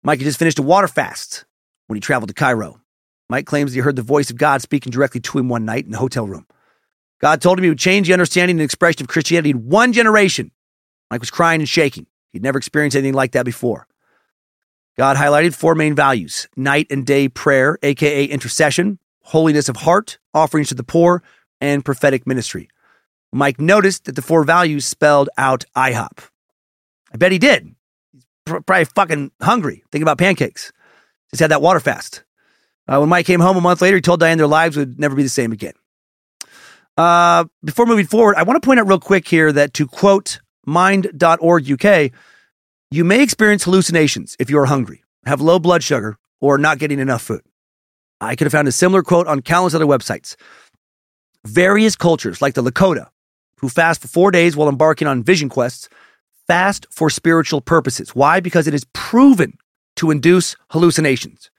Mike 0.03 0.19
had 0.19 0.25
just 0.25 0.39
finished 0.39 0.59
a 0.59 0.63
water 0.63 0.87
fast 0.87 1.45
when 1.87 1.95
he 1.95 2.01
traveled 2.01 2.29
to 2.29 2.33
Cairo. 2.33 2.80
Mike 3.31 3.45
claims 3.45 3.71
he 3.71 3.79
heard 3.79 3.95
the 3.95 4.01
voice 4.01 4.29
of 4.29 4.35
God 4.35 4.61
speaking 4.61 4.91
directly 4.91 5.21
to 5.21 5.39
him 5.39 5.47
one 5.47 5.63
night 5.63 5.85
in 5.85 5.91
the 5.91 5.97
hotel 5.97 6.27
room. 6.27 6.45
God 7.21 7.41
told 7.41 7.57
him 7.57 7.63
he 7.63 7.69
would 7.69 7.79
change 7.79 8.07
the 8.07 8.13
understanding 8.13 8.57
and 8.57 8.61
expression 8.61 9.03
of 9.03 9.07
Christianity 9.07 9.51
in 9.51 9.69
one 9.69 9.93
generation. 9.93 10.51
Mike 11.09 11.21
was 11.21 11.31
crying 11.31 11.61
and 11.61 11.69
shaking. 11.69 12.07
He'd 12.33 12.43
never 12.43 12.57
experienced 12.57 12.97
anything 12.97 13.13
like 13.13 13.31
that 13.31 13.45
before. 13.45 13.87
God 14.97 15.15
highlighted 15.15 15.55
four 15.55 15.75
main 15.75 15.95
values 15.95 16.49
night 16.57 16.87
and 16.89 17.05
day 17.05 17.29
prayer, 17.29 17.79
aka 17.81 18.25
intercession, 18.25 18.99
holiness 19.21 19.69
of 19.69 19.77
heart, 19.77 20.17
offerings 20.33 20.67
to 20.67 20.75
the 20.75 20.83
poor, 20.83 21.23
and 21.61 21.85
prophetic 21.85 22.27
ministry. 22.27 22.67
Mike 23.31 23.61
noticed 23.61 24.03
that 24.05 24.17
the 24.17 24.21
four 24.21 24.43
values 24.43 24.83
spelled 24.83 25.29
out 25.37 25.63
IHOP. 25.73 26.19
I 27.13 27.17
bet 27.17 27.31
he 27.31 27.39
did. 27.39 27.75
He's 28.11 28.25
probably 28.45 28.83
fucking 28.83 29.31
hungry, 29.41 29.85
thinking 29.89 30.03
about 30.03 30.17
pancakes. 30.17 30.73
Just 31.29 31.39
had 31.39 31.51
that 31.51 31.61
water 31.61 31.79
fast. 31.79 32.25
Uh, 32.91 32.99
when 32.99 33.09
Mike 33.09 33.25
came 33.25 33.39
home 33.39 33.55
a 33.55 33.61
month 33.61 33.81
later, 33.81 33.97
he 33.97 34.01
told 34.01 34.19
Diane 34.19 34.37
their 34.37 34.47
lives 34.47 34.75
would 34.75 34.99
never 34.99 35.15
be 35.15 35.23
the 35.23 35.29
same 35.29 35.53
again. 35.53 35.73
Uh, 36.97 37.45
before 37.63 37.85
moving 37.85 38.05
forward, 38.05 38.35
I 38.35 38.43
want 38.43 38.61
to 38.61 38.65
point 38.65 38.81
out 38.81 38.87
real 38.87 38.99
quick 38.99 39.27
here 39.27 39.51
that 39.53 39.73
to 39.75 39.87
quote 39.87 40.41
mind.org 40.65 41.71
UK, 41.71 42.11
you 42.89 43.05
may 43.05 43.23
experience 43.23 43.63
hallucinations 43.63 44.35
if 44.39 44.49
you 44.49 44.59
are 44.59 44.65
hungry, 44.65 45.03
have 45.25 45.39
low 45.39 45.57
blood 45.57 45.83
sugar, 45.83 46.17
or 46.41 46.57
not 46.57 46.79
getting 46.79 46.99
enough 46.99 47.21
food. 47.21 47.41
I 48.19 48.35
could 48.35 48.45
have 48.45 48.51
found 48.51 48.67
a 48.67 48.73
similar 48.73 49.03
quote 49.03 49.25
on 49.25 49.41
countless 49.41 49.73
other 49.73 49.85
websites. 49.85 50.35
Various 51.45 51.95
cultures, 51.95 52.41
like 52.41 52.55
the 52.55 52.63
Lakota, 52.63 53.07
who 53.59 53.69
fast 53.69 54.01
for 54.01 54.09
four 54.09 54.31
days 54.31 54.57
while 54.57 54.67
embarking 54.67 55.07
on 55.07 55.23
vision 55.23 55.47
quests, 55.47 55.87
fast 56.45 56.85
for 56.91 57.09
spiritual 57.09 57.61
purposes. 57.61 58.13
Why? 58.13 58.41
Because 58.41 58.67
it 58.67 58.73
is 58.73 58.85
proven 58.91 59.57
to 59.95 60.11
induce 60.11 60.57
hallucinations, 60.71 61.49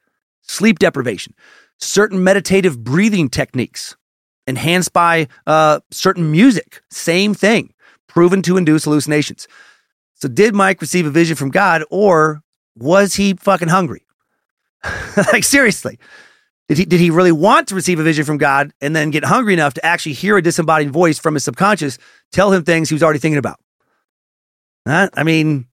sleep 0.42 0.78
deprivation, 0.78 1.34
certain 1.78 2.22
meditative 2.22 2.82
breathing 2.82 3.28
techniques, 3.28 3.96
enhanced 4.46 4.92
by 4.92 5.28
uh, 5.46 5.80
certain 5.90 6.30
music. 6.30 6.82
Same 6.90 7.34
thing, 7.34 7.72
proven 8.08 8.42
to 8.42 8.56
induce 8.56 8.84
hallucinations. 8.84 9.48
So, 10.14 10.28
did 10.28 10.54
Mike 10.54 10.80
receive 10.80 11.06
a 11.06 11.10
vision 11.10 11.36
from 11.36 11.50
God, 11.50 11.84
or 11.90 12.42
was 12.76 13.14
he 13.14 13.34
fucking 13.34 13.68
hungry? 13.68 14.04
like 15.32 15.44
seriously, 15.44 15.98
did 16.68 16.78
he 16.78 16.84
did 16.84 17.00
he 17.00 17.10
really 17.10 17.32
want 17.32 17.68
to 17.68 17.74
receive 17.74 18.00
a 18.00 18.02
vision 18.02 18.24
from 18.24 18.38
God 18.38 18.72
and 18.80 18.94
then 18.94 19.10
get 19.10 19.24
hungry 19.24 19.54
enough 19.54 19.74
to 19.74 19.84
actually 19.84 20.14
hear 20.14 20.36
a 20.36 20.42
disembodied 20.42 20.90
voice 20.90 21.18
from 21.18 21.34
his 21.34 21.44
subconscious 21.44 21.98
tell 22.32 22.52
him 22.52 22.64
things 22.64 22.88
he 22.88 22.94
was 22.94 23.02
already 23.02 23.18
thinking 23.18 23.38
about? 23.38 23.60
Huh? 24.86 25.08
I 25.14 25.22
mean, 25.22 25.66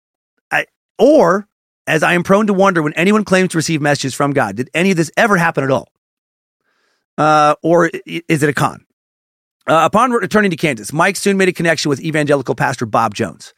I 0.52 0.66
or 0.98 1.48
as 1.90 2.04
I 2.04 2.14
am 2.14 2.22
prone 2.22 2.46
to 2.48 2.54
wonder 2.54 2.84
when 2.84 2.94
anyone 2.94 3.26
claims 3.26 3.50
to 3.50 3.58
receive 3.58 3.82
messages 3.82 4.14
from 4.14 4.32
God, 4.32 4.56
did 4.56 4.70
any 4.76 4.92
of 4.92 4.98
this 4.98 5.12
ever 5.18 5.38
happen 5.38 5.64
at 5.64 5.72
all? 5.72 5.90
Uh, 7.18 7.56
or 7.64 7.90
is 8.06 8.44
it 8.44 8.50
a 8.50 8.54
con? 8.54 8.86
Uh, 9.68 9.82
upon 9.86 10.12
returning 10.12 10.52
to 10.52 10.58
Kansas, 10.58 10.94
Mike 10.94 11.16
soon 11.16 11.36
made 11.36 11.50
a 11.50 11.52
connection 11.52 11.90
with 11.90 12.00
evangelical 12.00 12.54
pastor 12.54 12.86
Bob 12.86 13.16
Jones. 13.16 13.56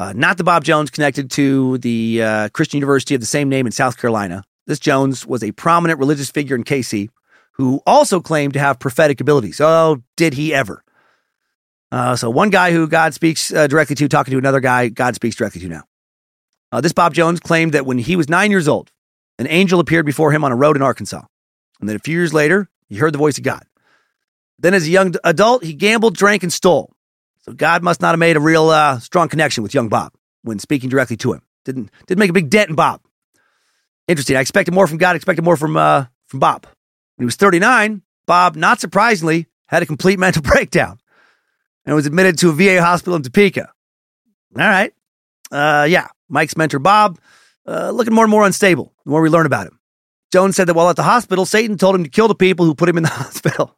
Uh, 0.00 0.12
not 0.12 0.38
the 0.38 0.44
Bob 0.44 0.64
Jones 0.64 0.90
connected 0.90 1.30
to 1.30 1.78
the 1.78 2.20
uh, 2.20 2.48
Christian 2.48 2.78
University 2.78 3.14
of 3.14 3.20
the 3.20 3.26
same 3.26 3.48
name 3.48 3.64
in 3.64 3.72
South 3.72 3.96
Carolina. 3.96 4.42
This 4.66 4.80
Jones 4.80 5.24
was 5.24 5.44
a 5.44 5.52
prominent 5.52 6.00
religious 6.00 6.32
figure 6.32 6.56
in 6.56 6.64
KC 6.64 7.10
who 7.52 7.80
also 7.86 8.20
claimed 8.20 8.54
to 8.54 8.58
have 8.58 8.80
prophetic 8.80 9.20
abilities. 9.20 9.60
Oh, 9.60 10.02
did 10.16 10.34
he 10.34 10.52
ever? 10.52 10.82
Uh, 11.92 12.16
so 12.16 12.28
one 12.28 12.50
guy 12.50 12.72
who 12.72 12.88
God 12.88 13.14
speaks 13.14 13.52
uh, 13.52 13.68
directly 13.68 13.94
to, 13.96 14.08
talking 14.08 14.32
to 14.32 14.38
another 14.38 14.60
guy 14.60 14.88
God 14.88 15.14
speaks 15.14 15.36
directly 15.36 15.60
to 15.60 15.68
now. 15.68 15.82
Uh, 16.72 16.80
this 16.80 16.92
Bob 16.92 17.12
Jones 17.12 17.38
claimed 17.38 17.72
that 17.72 17.86
when 17.86 17.98
he 17.98 18.16
was 18.16 18.28
nine 18.28 18.50
years 18.50 18.66
old, 18.66 18.90
an 19.38 19.46
angel 19.48 19.78
appeared 19.78 20.06
before 20.06 20.32
him 20.32 20.42
on 20.42 20.50
a 20.50 20.56
road 20.56 20.74
in 20.74 20.82
Arkansas. 20.82 21.22
And 21.80 21.88
then 21.88 21.96
a 21.96 22.00
few 22.00 22.16
years 22.16 22.32
later, 22.32 22.68
he 22.88 22.96
heard 22.96 23.12
the 23.12 23.18
voice 23.18 23.36
of 23.36 23.44
God. 23.44 23.64
Then, 24.58 24.74
as 24.74 24.86
a 24.86 24.90
young 24.90 25.14
adult, 25.24 25.64
he 25.64 25.74
gambled, 25.74 26.16
drank, 26.16 26.42
and 26.42 26.52
stole. 26.52 26.92
So 27.40 27.52
God 27.52 27.82
must 27.82 28.00
not 28.00 28.10
have 28.10 28.20
made 28.20 28.36
a 28.36 28.40
real 28.40 28.70
uh, 28.70 29.00
strong 29.00 29.28
connection 29.28 29.62
with 29.62 29.74
young 29.74 29.88
Bob 29.88 30.12
when 30.42 30.58
speaking 30.60 30.88
directly 30.88 31.16
to 31.18 31.32
him. 31.32 31.42
Didn't 31.64 31.90
didn't 32.06 32.20
make 32.20 32.30
a 32.30 32.34
big 32.34 32.50
dent 32.50 32.70
in 32.70 32.76
Bob. 32.76 33.00
Interesting. 34.06 34.36
I 34.36 34.40
expected 34.40 34.72
more 34.72 34.86
from 34.86 34.98
God. 34.98 35.16
Expected 35.16 35.42
more 35.42 35.56
from 35.56 35.76
uh, 35.76 36.06
from 36.26 36.40
Bob. 36.40 36.66
When 37.16 37.24
he 37.24 37.26
was 37.26 37.36
39, 37.36 38.02
Bob, 38.26 38.56
not 38.56 38.80
surprisingly, 38.80 39.46
had 39.66 39.82
a 39.82 39.86
complete 39.86 40.18
mental 40.18 40.42
breakdown 40.42 40.98
and 41.84 41.96
was 41.96 42.06
admitted 42.06 42.38
to 42.38 42.50
a 42.50 42.52
VA 42.52 42.80
hospital 42.80 43.16
in 43.16 43.22
Topeka. 43.22 43.72
All 44.56 44.62
right. 44.62 44.92
Uh, 45.50 45.86
yeah, 45.88 46.08
Mike's 46.32 46.56
mentor 46.56 46.78
Bob, 46.78 47.20
uh, 47.66 47.90
looking 47.90 48.14
more 48.14 48.24
and 48.24 48.30
more 48.30 48.44
unstable 48.44 48.92
the 49.04 49.10
more 49.10 49.20
we 49.20 49.28
learn 49.28 49.46
about 49.46 49.66
him. 49.66 49.78
Jones 50.32 50.56
said 50.56 50.66
that 50.66 50.74
while 50.74 50.88
at 50.88 50.96
the 50.96 51.02
hospital, 51.02 51.44
Satan 51.44 51.76
told 51.76 51.94
him 51.94 52.04
to 52.04 52.10
kill 52.10 52.26
the 52.26 52.34
people 52.34 52.64
who 52.64 52.74
put 52.74 52.88
him 52.88 52.96
in 52.96 53.02
the 53.02 53.08
hospital. 53.10 53.76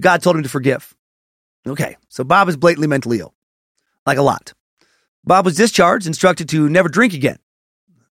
God 0.00 0.22
told 0.22 0.36
him 0.36 0.42
to 0.42 0.48
forgive. 0.48 0.94
Okay, 1.66 1.96
so 2.08 2.24
Bob 2.24 2.48
is 2.48 2.56
blatantly 2.56 2.88
mentally 2.88 3.20
ill, 3.20 3.34
like 4.06 4.18
a 4.18 4.22
lot. 4.22 4.54
Bob 5.24 5.44
was 5.44 5.56
discharged, 5.56 6.06
instructed 6.06 6.48
to 6.48 6.68
never 6.68 6.88
drink 6.88 7.12
again. 7.14 7.38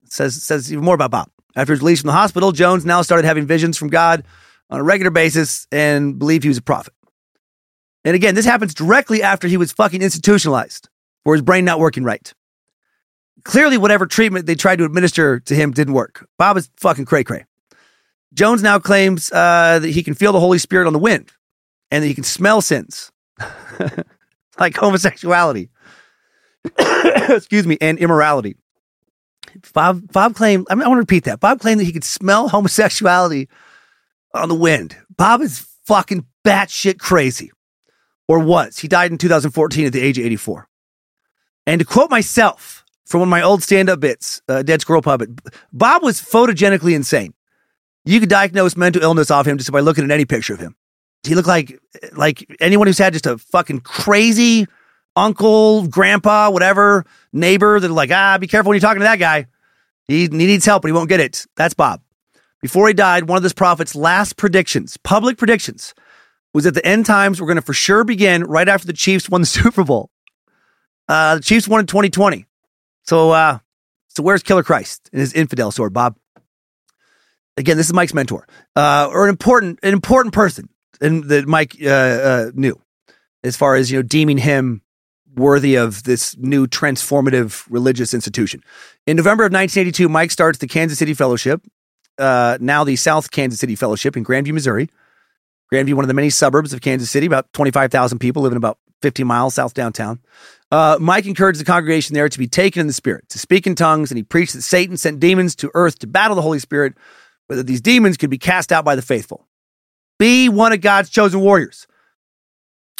Says 0.05 0.41
says 0.43 0.71
even 0.73 0.85
more 0.85 0.95
about 0.95 1.11
Bob. 1.11 1.31
After 1.57 1.73
his 1.73 1.81
release 1.81 2.01
from 2.01 2.09
the 2.09 2.13
hospital, 2.13 2.53
Jones 2.53 2.85
now 2.85 3.03
started 3.03 3.27
having 3.27 3.47
visions 3.47 3.77
from 3.77 3.89
God 3.89 4.25
on 4.69 4.79
a 4.79 4.85
regular 4.85 5.11
basis 5.11 5.67
and 5.73 6.19
believed 6.19 6.45
he 6.45 6.49
was 6.49 6.59
a 6.59 6.63
prophet. 6.63 6.95
And 8.05 8.15
again, 8.15 8.35
this 8.35 8.45
happens 8.45 8.75
directly 8.75 9.23
after 9.23 9.49
he 9.49 9.57
was 9.57 9.73
fucking 9.73 10.03
institutionalized 10.03 10.89
for 11.25 11.35
his 11.35 11.43
brain 11.43 11.65
not 11.65 11.81
working 11.81 12.05
right. 12.05 12.33
Clearly, 13.45 13.79
whatever 13.79 14.07
treatment 14.07 14.47
they 14.47 14.55
tried 14.55 14.77
to 14.77 14.85
administer 14.85 15.41
to 15.41 15.55
him 15.55 15.73
didn't 15.73 15.95
work. 15.95 16.29
Bob 16.39 16.57
is 16.57 16.71
fucking 16.77 17.05
cray 17.05 17.25
cray. 17.25 17.45
Jones 18.33 18.63
now 18.63 18.79
claims 18.79 19.33
uh, 19.33 19.81
that 19.81 19.91
he 19.91 20.03
can 20.03 20.15
feel 20.15 20.33
the 20.33 20.41
Holy 20.41 20.59
Spirit 20.59 20.87
on 20.87 20.93
the 20.93 20.99
wind 20.99 21.33
and 21.91 22.03
that 22.03 22.07
he 22.07 22.15
can 22.15 22.25
smell 22.25 22.61
sins 22.61 23.11
like 24.59 24.77
homosexuality, 24.77 25.69
excuse 27.29 27.67
me, 27.67 27.77
and 27.81 27.99
immorality. 27.99 28.57
Bob, 29.73 30.13
Bob 30.13 30.35
claimed, 30.35 30.67
I, 30.71 30.75
mean, 30.75 30.85
I 30.85 30.89
want 30.89 30.99
to 30.99 31.03
repeat 31.03 31.25
that. 31.25 31.41
Bob 31.41 31.61
claimed 31.61 31.81
that 31.81 31.85
he 31.85 31.93
could 31.93 32.05
smell 32.05 32.49
homosexuality 32.49 33.49
on 34.33 34.49
the 34.49 34.55
wind. 34.55 34.97
Bob 35.17 35.41
is 35.41 35.67
fucking 35.87 36.25
batshit 36.45 36.99
crazy, 36.99 37.51
or 38.29 38.39
was. 38.39 38.79
He 38.79 38.87
died 38.87 39.11
in 39.11 39.19
2014 39.19 39.87
at 39.87 39.93
the 39.93 40.01
age 40.01 40.19
of 40.19 40.25
84. 40.25 40.69
And 41.67 41.81
to 41.81 41.85
quote 41.85 42.11
myself 42.11 42.80
from 43.11 43.21
one 43.21 43.29
of 43.29 43.31
my 43.31 43.43
old 43.43 43.63
stand 43.63 43.91
up 43.91 43.99
bits, 43.99 44.41
uh, 44.49 44.63
Dead 44.63 44.81
Squirrel 44.81 45.03
Puppet, 45.03 45.31
Bob 45.73 46.03
was 46.03 46.23
photogenically 46.23 46.95
insane. 46.95 47.35
You 48.05 48.21
could 48.21 48.29
diagnose 48.29 48.77
mental 48.77 49.03
illness 49.03 49.33
off 49.33 49.47
him 49.47 49.59
just 49.59 49.73
by 49.73 49.81
looking 49.81 50.05
at 50.05 50.11
any 50.13 50.25
picture 50.25 50.55
of 50.55 50.61
him. 50.61 50.77
He 51.25 51.35
looked 51.35 51.49
like 51.49 51.79
like 52.13 52.47
anyone 52.61 52.87
who's 52.87 52.99
had 52.99 53.13
just 53.13 53.27
a 53.27 53.37
fucking 53.37 53.81
crazy 53.81 54.67
uncle, 55.17 55.87
grandpa, 55.89 56.51
whatever 56.51 57.05
neighbor 57.33 57.81
that 57.81 57.91
like 57.91 58.13
ah, 58.13 58.39
be 58.39 58.47
careful 58.47 58.71
when 58.71 58.77
you're 58.77 58.81
talking 58.81 59.01
to 59.01 59.05
that 59.05 59.19
guy. 59.19 59.47
He, 60.07 60.23
he 60.23 60.29
needs 60.29 60.65
help, 60.65 60.83
but 60.83 60.89
he 60.89 60.93
won't 60.93 61.09
get 61.09 61.21
it. 61.21 61.45
That's 61.57 61.75
Bob. 61.75 62.01
Before 62.63 62.87
he 62.87 62.95
died, 62.95 63.29
one 63.29 63.37
of 63.37 63.43
this 63.43 63.53
prophet's 63.53 63.95
last 63.95 64.37
predictions, 64.37 64.97
public 64.99 65.37
predictions, 65.37 65.95
was 66.55 66.65
that 66.65 66.75
the 66.75 66.87
end 66.87 67.07
times 67.07 67.41
were 67.41 67.47
going 67.47 67.57
to 67.57 67.63
for 67.63 67.73
sure 67.73 68.05
begin 68.05 68.45
right 68.45 68.69
after 68.69 68.87
the 68.87 68.93
Chiefs 68.93 69.29
won 69.29 69.41
the 69.41 69.47
Super 69.49 69.83
Bowl. 69.83 70.11
Uh, 71.09 71.37
the 71.37 71.43
Chiefs 71.43 71.67
won 71.67 71.81
in 71.81 71.87
2020. 71.87 72.47
So, 73.11 73.33
uh, 73.33 73.59
so 74.07 74.23
where's 74.23 74.45
Killer 74.45 74.63
Christ 74.63 75.11
and 75.13 75.19
his 75.21 75.33
infidel 75.33 75.73
sword, 75.73 75.93
Bob? 75.93 76.15
Again, 77.57 77.77
this 77.77 77.87
is 77.87 77.93
Mike's 77.93 78.15
mentor, 78.15 78.47
uh, 78.77 79.09
or 79.11 79.25
an 79.25 79.31
important, 79.31 79.81
an 79.83 79.93
important 79.93 80.33
person, 80.33 80.69
that 81.01 81.45
Mike 81.49 81.75
uh, 81.83 81.89
uh, 81.89 82.51
knew, 82.55 82.81
as 83.43 83.57
far 83.57 83.75
as 83.75 83.91
you 83.91 83.99
know, 83.99 84.03
deeming 84.05 84.39
him 84.39 84.83
worthy 85.35 85.75
of 85.75 86.05
this 86.05 86.37
new 86.37 86.69
transformative 86.69 87.67
religious 87.69 88.15
institution. 88.15 88.63
In 89.09 89.17
November 89.17 89.43
of 89.43 89.53
1982, 89.53 90.09
Mike 90.09 90.31
starts 90.31 90.59
the 90.59 90.69
Kansas 90.69 90.97
City 90.97 91.13
Fellowship, 91.13 91.67
uh, 92.17 92.59
now 92.61 92.85
the 92.85 92.95
South 92.95 93.33
Kansas 93.33 93.59
City 93.59 93.75
Fellowship 93.75 94.17
in 94.17 94.25
Grandview, 94.25 94.53
Missouri. 94.53 94.89
Grandview, 95.75 95.95
one 95.95 96.05
of 96.05 96.09
the 96.09 96.15
many 96.15 96.31
suburbs 96.31 96.73
of 96.73 96.81
Kansas 96.81 97.11
City, 97.11 97.27
about 97.27 97.53
25,000 97.55 98.21
people 98.21 98.43
living 98.43 98.57
about 98.57 98.79
50 99.03 99.25
miles 99.25 99.55
south 99.55 99.75
downtown. 99.75 100.21
Uh, 100.71 100.99
Mike 101.01 101.27
encouraged 101.27 101.61
the 101.61 101.65
congregation 101.65 102.15
there 102.15 102.29
to 102.29 102.39
be 102.39 102.47
taken 102.47 102.81
in 102.81 102.87
the 102.87 102.93
Spirit, 102.93 103.29
to 103.31 103.39
speak 103.39 103.67
in 103.67 103.75
tongues, 103.75 104.11
and 104.11 104.19
he 104.19 104.23
preached 104.23 104.53
that 104.53 104.63
Satan 104.63 104.97
sent 104.97 105.19
demons 105.19 105.57
to 105.57 105.71
earth 105.75 105.99
to 105.99 106.07
battle 106.07 106.37
the 106.37 106.43
Holy 106.43 106.61
Spirit, 106.61 106.95
but 107.49 107.57
that 107.57 107.67
these 107.67 107.81
demons 107.81 108.17
could 108.17 108.31
be 108.31 108.39
cast 108.39 108.71
out 108.71 108.85
by 108.85 108.95
the 108.95 109.03
faithful. 109.03 109.47
Be 110.19 110.49
one 110.49 110.73
of 110.73 110.81
God's 110.81 111.11
chosen 111.11 111.41
warriors. 111.41 111.89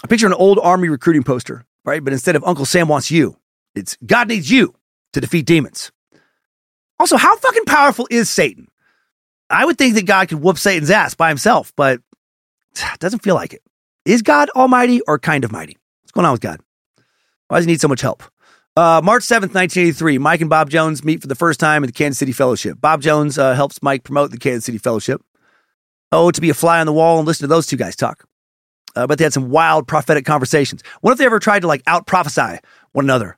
I 0.03 0.07
picture 0.09 0.27
an 0.27 0.33
old 0.33 0.59
army 0.59 0.89
recruiting 0.89 1.23
poster 1.23 1.67
right? 1.85 2.03
But 2.03 2.13
instead 2.13 2.37
of 2.37 2.45
Uncle 2.45 2.65
Sam 2.65 2.89
wants 2.89 3.11
you, 3.11 3.37
it's 3.75 3.97
God 4.05 4.29
needs 4.29 4.51
you 4.51 4.75
to 5.13 5.21
defeat 5.21 5.47
demons. 5.47 5.91
Also, 6.99 7.17
how 7.17 7.37
fucking 7.37 7.65
powerful 7.65 8.07
is 8.11 8.29
Satan? 8.29 8.69
I 9.49 9.65
would 9.65 9.79
think 9.79 9.95
that 9.95 10.07
God 10.07 10.29
could 10.29 10.41
whoop 10.41 10.59
Satan's 10.59 10.91
ass 10.91 11.15
by 11.15 11.29
himself, 11.29 11.73
but 11.77 12.01
it 12.77 13.01
doesn't 13.01 13.23
feel 13.23 13.35
like 13.35 13.53
it. 13.53 13.63
Is 14.05 14.23
God 14.23 14.51
almighty 14.51 15.01
or 15.03 15.19
kind 15.19 15.45
of 15.45 15.53
mighty? 15.53 15.77
What's 16.11 16.17
going 16.17 16.27
on 16.27 16.33
with 16.33 16.41
God? 16.41 16.61
Why 17.47 17.59
does 17.59 17.67
he 17.67 17.71
need 17.71 17.81
so 17.81 17.87
much 17.87 18.01
help? 18.01 18.25
Uh, 18.77 19.01
March 19.05 19.23
7th, 19.23 19.55
1983, 19.55 20.19
Mike 20.19 20.41
and 20.41 20.51
Bob 20.51 20.69
Jones 20.69 21.05
meet 21.05 21.21
for 21.21 21.29
the 21.29 21.37
first 21.37 21.61
time 21.61 21.85
at 21.85 21.87
the 21.87 21.93
Kansas 21.93 22.19
City 22.19 22.33
Fellowship. 22.33 22.81
Bob 22.81 23.01
Jones 23.01 23.39
uh, 23.39 23.55
helps 23.55 23.81
Mike 23.81 24.03
promote 24.03 24.33
the 24.33 24.37
Kansas 24.37 24.65
City 24.65 24.79
Fellowship. 24.79 25.23
Oh, 26.11 26.33
to 26.33 26.41
be 26.41 26.51
a 26.51 26.55
fly 26.55 26.81
on 26.81 26.87
the 26.87 26.93
wall 26.93 27.19
and 27.19 27.29
listen 27.29 27.45
to 27.45 27.55
those 27.55 27.69
two 27.69 27.77
guys 27.77 27.95
talk. 27.95 28.25
Uh, 28.97 29.07
but 29.07 29.19
they 29.19 29.25
had 29.25 29.33
some 29.33 29.51
wild 29.51 29.87
prophetic 29.87 30.25
conversations. 30.25 30.83
What 31.01 31.13
if 31.13 31.19
they 31.19 31.27
ever 31.27 31.39
tried 31.39 31.61
to 31.61 31.69
like 31.69 31.85
out 31.87 32.09
prophesy 32.09 32.59
one 32.91 33.05
another? 33.05 33.37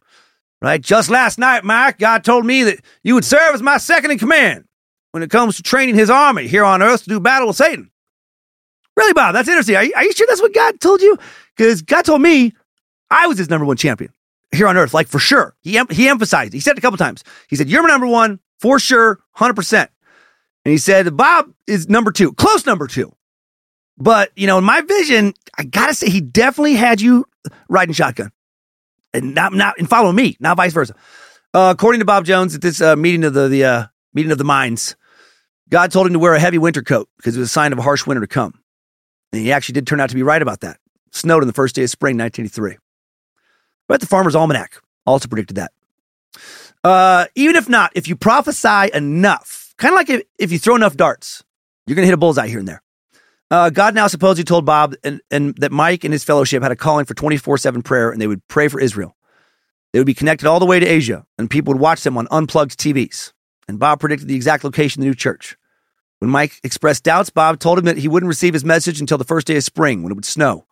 Right? 0.62 0.80
Just 0.80 1.10
last 1.10 1.38
night, 1.38 1.64
Mike, 1.64 1.98
God 1.98 2.24
told 2.24 2.46
me 2.46 2.62
that 2.62 2.78
you 3.02 3.14
would 3.14 3.26
serve 3.26 3.54
as 3.54 3.60
my 3.60 3.76
second 3.76 4.12
in 4.12 4.18
command 4.18 4.64
when 5.10 5.22
it 5.22 5.28
comes 5.28 5.56
to 5.56 5.62
training 5.62 5.94
his 5.94 6.08
army 6.08 6.46
here 6.46 6.64
on 6.64 6.82
earth 6.82 7.02
to 7.04 7.10
do 7.10 7.20
battle 7.20 7.48
with 7.48 7.56
Satan. 7.56 7.90
Really, 8.96 9.12
Bob? 9.12 9.34
That's 9.34 9.48
interesting. 9.48 9.76
Are 9.76 9.84
you, 9.84 9.92
are 9.94 10.04
you 10.04 10.12
sure 10.12 10.26
that's 10.26 10.40
what 10.40 10.54
God 10.54 10.80
told 10.80 11.02
you? 11.02 11.18
Because 11.56 11.82
God 11.82 12.04
told 12.04 12.22
me 12.22 12.54
I 13.12 13.26
was 13.26 13.38
his 13.38 13.50
number 13.50 13.66
one 13.66 13.76
champion 13.76 14.12
here 14.52 14.66
on 14.66 14.76
earth, 14.76 14.94
like 14.94 15.06
for 15.06 15.18
sure. 15.18 15.54
He, 15.60 15.76
em- 15.76 15.88
he 15.90 16.08
emphasized, 16.08 16.52
he 16.52 16.60
said 16.60 16.72
it 16.72 16.78
a 16.78 16.80
couple 16.80 16.96
times. 16.96 17.22
He 17.48 17.56
said, 17.56 17.68
You're 17.68 17.86
number 17.86 18.06
one 18.06 18.40
for 18.58 18.78
sure, 18.78 19.20
100%. 19.36 19.88
And 20.64 20.70
he 20.70 20.78
said, 20.78 21.16
Bob 21.16 21.52
is 21.66 21.88
number 21.88 22.12
two, 22.12 22.32
close 22.32 22.64
number 22.64 22.86
two. 22.86 23.12
But, 23.98 24.30
you 24.36 24.46
know, 24.46 24.58
in 24.58 24.64
my 24.64 24.80
vision, 24.80 25.34
I 25.58 25.64
gotta 25.64 25.94
say, 25.94 26.08
he 26.08 26.20
definitely 26.20 26.74
had 26.74 27.00
you 27.00 27.26
riding 27.68 27.92
shotgun 27.92 28.32
and 29.12 29.34
not, 29.34 29.52
not, 29.52 29.78
and 29.78 29.88
follow 29.88 30.12
me, 30.12 30.36
not 30.40 30.56
vice 30.56 30.72
versa. 30.72 30.94
Uh, 31.52 31.72
according 31.76 31.98
to 31.98 32.04
Bob 32.06 32.24
Jones 32.24 32.54
at 32.54 32.62
this 32.62 32.80
uh, 32.80 32.96
meeting 32.96 33.24
of 33.24 33.34
the, 33.34 33.48
the 33.48 33.64
uh, 33.64 33.86
meeting 34.14 34.32
of 34.32 34.38
the 34.38 34.44
minds, 34.44 34.96
God 35.68 35.92
told 35.92 36.06
him 36.06 36.14
to 36.14 36.18
wear 36.18 36.34
a 36.34 36.40
heavy 36.40 36.58
winter 36.58 36.82
coat 36.82 37.08
because 37.16 37.36
it 37.36 37.40
was 37.40 37.48
a 37.48 37.52
sign 37.52 37.72
of 37.72 37.78
a 37.78 37.82
harsh 37.82 38.06
winter 38.06 38.20
to 38.20 38.26
come. 38.26 38.54
And 39.32 39.42
he 39.42 39.52
actually 39.52 39.74
did 39.74 39.86
turn 39.86 40.00
out 40.00 40.08
to 40.10 40.14
be 40.14 40.22
right 40.22 40.40
about 40.40 40.60
that. 40.60 40.78
snowed 41.10 41.42
on 41.42 41.46
the 41.46 41.52
first 41.52 41.74
day 41.74 41.82
of 41.82 41.90
spring, 41.90 42.16
1983. 42.16 42.78
But 43.88 44.00
the 44.00 44.06
Farmer's 44.06 44.34
Almanac 44.34 44.80
also 45.06 45.28
predicted 45.28 45.56
that. 45.56 45.72
Uh, 46.84 47.26
even 47.34 47.56
if 47.56 47.68
not, 47.68 47.92
if 47.94 48.08
you 48.08 48.16
prophesy 48.16 48.90
enough, 48.92 49.74
kind 49.78 49.92
of 49.92 49.96
like 49.96 50.10
if, 50.10 50.22
if 50.38 50.52
you 50.52 50.58
throw 50.58 50.74
enough 50.74 50.96
darts, 50.96 51.44
you're 51.86 51.94
going 51.94 52.04
to 52.04 52.06
hit 52.06 52.14
a 52.14 52.18
bullseye 52.18 52.48
here 52.48 52.58
and 52.58 52.68
there. 52.68 52.82
Uh, 53.50 53.68
God 53.70 53.94
now 53.94 54.06
supposedly 54.06 54.44
told 54.44 54.64
Bob 54.64 54.94
and, 55.04 55.20
and 55.30 55.54
that 55.56 55.72
Mike 55.72 56.04
and 56.04 56.12
his 56.12 56.24
fellowship 56.24 56.62
had 56.62 56.72
a 56.72 56.76
calling 56.76 57.04
for 57.04 57.14
24 57.14 57.58
7 57.58 57.82
prayer 57.82 58.10
and 58.10 58.20
they 58.20 58.26
would 58.26 58.46
pray 58.48 58.68
for 58.68 58.80
Israel. 58.80 59.14
They 59.92 60.00
would 60.00 60.06
be 60.06 60.14
connected 60.14 60.46
all 60.46 60.58
the 60.58 60.66
way 60.66 60.80
to 60.80 60.86
Asia 60.86 61.26
and 61.36 61.50
people 61.50 61.74
would 61.74 61.80
watch 61.80 62.02
them 62.02 62.16
on 62.16 62.26
unplugged 62.30 62.78
TVs. 62.78 63.32
And 63.68 63.78
Bob 63.78 64.00
predicted 64.00 64.26
the 64.26 64.34
exact 64.34 64.64
location 64.64 65.00
of 65.00 65.04
the 65.04 65.10
new 65.10 65.14
church. 65.14 65.56
When 66.18 66.30
Mike 66.30 66.60
expressed 66.64 67.04
doubts, 67.04 67.30
Bob 67.30 67.58
told 67.58 67.78
him 67.78 67.84
that 67.84 67.98
he 67.98 68.08
wouldn't 68.08 68.28
receive 68.28 68.54
his 68.54 68.64
message 68.64 69.00
until 69.00 69.18
the 69.18 69.24
first 69.24 69.46
day 69.46 69.56
of 69.56 69.64
spring 69.64 70.02
when 70.02 70.12
it 70.12 70.14
would 70.14 70.24
snow. 70.24 70.66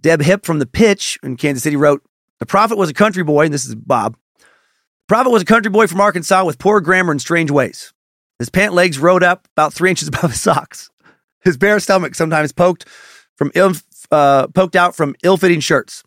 Deb 0.00 0.20
Hipp 0.20 0.44
from 0.44 0.58
The 0.58 0.66
Pitch 0.66 1.18
in 1.22 1.36
Kansas 1.36 1.62
City 1.62 1.76
wrote, 1.76 2.02
The 2.40 2.46
prophet 2.46 2.76
was 2.76 2.90
a 2.90 2.94
country 2.94 3.22
boy, 3.22 3.44
and 3.44 3.54
this 3.54 3.66
is 3.66 3.74
Bob. 3.74 4.16
The 4.38 4.44
prophet 5.08 5.30
was 5.30 5.42
a 5.42 5.46
country 5.46 5.70
boy 5.70 5.86
from 5.86 6.00
Arkansas 6.00 6.44
with 6.44 6.58
poor 6.58 6.80
grammar 6.80 7.12
and 7.12 7.20
strange 7.20 7.50
ways. 7.50 7.92
His 8.38 8.50
pant 8.50 8.74
legs 8.74 8.98
rode 8.98 9.22
up 9.22 9.46
about 9.56 9.72
three 9.72 9.90
inches 9.90 10.08
above 10.08 10.30
his 10.30 10.40
socks 10.40 10.90
his 11.42 11.56
bare 11.56 11.80
stomach 11.80 12.14
sometimes 12.14 12.52
poked 12.52 12.86
from 13.36 13.50
Ill, 13.54 13.72
uh, 14.10 14.46
poked 14.48 14.76
out 14.76 14.94
from 14.94 15.14
ill-fitting 15.22 15.60
shirts. 15.60 16.02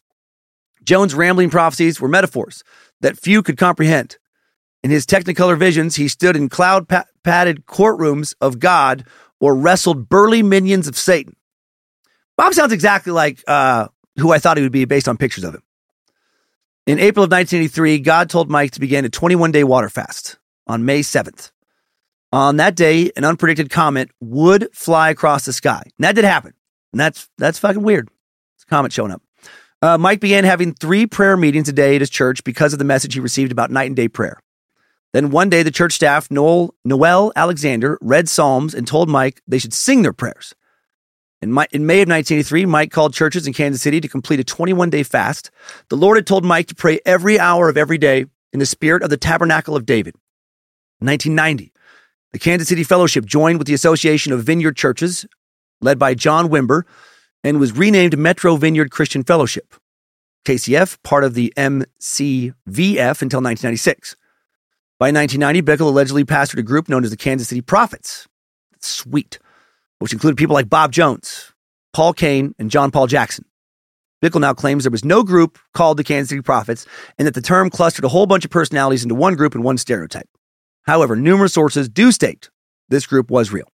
Jones' 0.83 1.15
rambling 1.15 1.49
prophecies 1.49 1.99
were 1.99 2.07
metaphors 2.07 2.63
that 3.01 3.17
few 3.17 3.41
could 3.41 3.57
comprehend. 3.57 4.17
In 4.83 4.91
his 4.91 5.05
technicolor 5.05 5.57
visions, 5.57 5.95
he 5.95 6.07
stood 6.07 6.35
in 6.35 6.49
cloud 6.49 6.87
padded 7.23 7.65
courtrooms 7.65 8.35
of 8.41 8.59
God 8.59 9.05
or 9.39 9.55
wrestled 9.55 10.09
burly 10.09 10.43
minions 10.43 10.87
of 10.87 10.97
Satan. 10.97 11.35
Bob 12.35 12.53
sounds 12.53 12.73
exactly 12.73 13.13
like 13.13 13.41
uh, 13.47 13.87
who 14.17 14.33
I 14.33 14.39
thought 14.39 14.57
he 14.57 14.63
would 14.63 14.73
be 14.73 14.85
based 14.85 15.07
on 15.07 15.15
pictures 15.17 15.45
of 15.45 15.55
him. 15.55 15.63
In 16.85 16.99
April 16.99 17.23
of 17.23 17.31
1983, 17.31 17.99
God 17.99 18.29
told 18.29 18.49
Mike 18.49 18.71
to 18.71 18.81
begin 18.81 19.05
a 19.05 19.09
21 19.09 19.53
day 19.53 19.63
water 19.63 19.87
fast 19.87 20.37
on 20.67 20.83
May 20.83 20.99
7th. 20.99 21.51
On 22.33 22.57
that 22.57 22.75
day, 22.75 23.09
an 23.15 23.23
unpredicted 23.23 23.69
comet 23.69 24.09
would 24.19 24.67
fly 24.73 25.09
across 25.09 25.45
the 25.45 25.53
sky. 25.53 25.81
And 25.83 26.03
that 26.03 26.15
did 26.15 26.25
happen. 26.25 26.53
And 26.91 26.99
that's 26.99 27.29
that's 27.37 27.57
fucking 27.57 27.83
weird. 27.83 28.09
It's 28.55 28.63
a 28.63 28.67
comet 28.67 28.91
showing 28.91 29.13
up. 29.13 29.21
Uh, 29.81 29.97
Mike 29.97 30.19
began 30.19 30.43
having 30.43 30.73
three 30.73 31.07
prayer 31.07 31.37
meetings 31.37 31.69
a 31.69 31.73
day 31.73 31.95
at 31.95 32.01
his 32.01 32.09
church 32.09 32.43
because 32.43 32.73
of 32.73 32.79
the 32.79 32.85
message 32.85 33.13
he 33.13 33.19
received 33.21 33.53
about 33.53 33.71
night 33.71 33.87
and 33.87 33.95
day 33.95 34.09
prayer. 34.09 34.41
Then 35.13 35.29
one 35.29 35.49
day, 35.49 35.63
the 35.63 35.71
church 35.71 35.93
staff, 35.93 36.29
Noel, 36.31 36.73
Noel 36.83 37.31
Alexander, 37.35 37.97
read 38.01 38.27
Psalms 38.27 38.73
and 38.73 38.85
told 38.85 39.07
Mike 39.07 39.41
they 39.47 39.59
should 39.59 39.73
sing 39.73 40.01
their 40.01 40.11
prayers. 40.11 40.53
In, 41.43 41.85
May 41.85 42.01
of 42.01 42.09
1983, 42.09 42.65
Mike 42.65 42.91
called 42.91 43.13
churches 43.13 43.45
in 43.45 43.53
Kansas 43.53 43.81
City 43.81 43.99
to 43.99 44.07
complete 44.07 44.39
a 44.39 44.43
21 44.43 44.89
day 44.89 45.03
fast. 45.03 45.51
The 45.89 45.97
Lord 45.97 46.17
had 46.17 46.25
told 46.25 46.45
Mike 46.45 46.67
to 46.67 46.75
pray 46.75 46.99
every 47.05 47.37
hour 47.37 47.69
of 47.69 47.77
every 47.77 47.97
day 47.97 48.25
in 48.53 48.59
the 48.59 48.65
spirit 48.65 49.03
of 49.03 49.09
the 49.09 49.17
tabernacle 49.17 49.75
of 49.75 49.85
David. 49.85 50.15
In 51.01 51.07
1990, 51.07 51.73
the 52.31 52.39
Kansas 52.39 52.69
City 52.69 52.83
Fellowship 52.83 53.25
joined 53.25 53.59
with 53.59 53.67
the 53.67 53.73
Association 53.73 54.31
of 54.31 54.43
Vineyard 54.43 54.77
Churches, 54.77 55.25
led 55.81 55.99
by 55.99 56.13
John 56.13 56.47
Wimber, 56.47 56.83
and 57.43 57.59
was 57.59 57.73
renamed 57.73 58.17
Metro 58.17 58.55
Vineyard 58.55 58.89
Christian 58.89 59.23
Fellowship. 59.23 59.75
KCF, 60.45 60.97
part 61.03 61.23
of 61.23 61.33
the 61.33 61.53
MCVF 61.57 63.21
until 63.21 63.41
1996. 63.41 64.15
By 64.99 65.11
1990, 65.11 65.61
Bickle 65.61 65.89
allegedly 65.89 66.23
pastored 66.23 66.59
a 66.59 66.63
group 66.63 66.87
known 66.87 67.03
as 67.03 67.11
the 67.11 67.17
Kansas 67.17 67.49
City 67.49 67.61
Prophets. 67.61 68.27
Sweet. 68.79 69.39
Which 70.03 70.11
included 70.11 70.35
people 70.35 70.53
like 70.53 70.67
Bob 70.67 70.91
Jones, 70.91 71.53
Paul 71.93 72.11
Cain, 72.11 72.53
and 72.59 72.69
John 72.69 72.91
Paul 72.91 73.07
Jackson. 73.07 73.45
Bickle 74.21 74.41
now 74.41 74.53
claims 74.53 74.83
there 74.83 74.91
was 74.91 75.05
no 75.05 75.23
group 75.23 75.57
called 75.73 75.95
the 75.95 76.03
Kansas 76.03 76.27
City 76.27 76.41
Prophets 76.41 76.85
and 77.17 77.25
that 77.25 77.35
the 77.35 77.41
term 77.41 77.69
clustered 77.69 78.03
a 78.03 78.09
whole 78.09 78.25
bunch 78.25 78.43
of 78.43 78.51
personalities 78.51 79.03
into 79.03 79.15
one 79.15 79.35
group 79.35 79.55
and 79.55 79.63
one 79.63 79.77
stereotype. 79.77 80.27
However, 80.81 81.15
numerous 81.15 81.53
sources 81.53 81.87
do 81.87 82.11
state 82.11 82.49
this 82.89 83.07
group 83.07 83.31
was 83.31 83.53
real. 83.53 83.71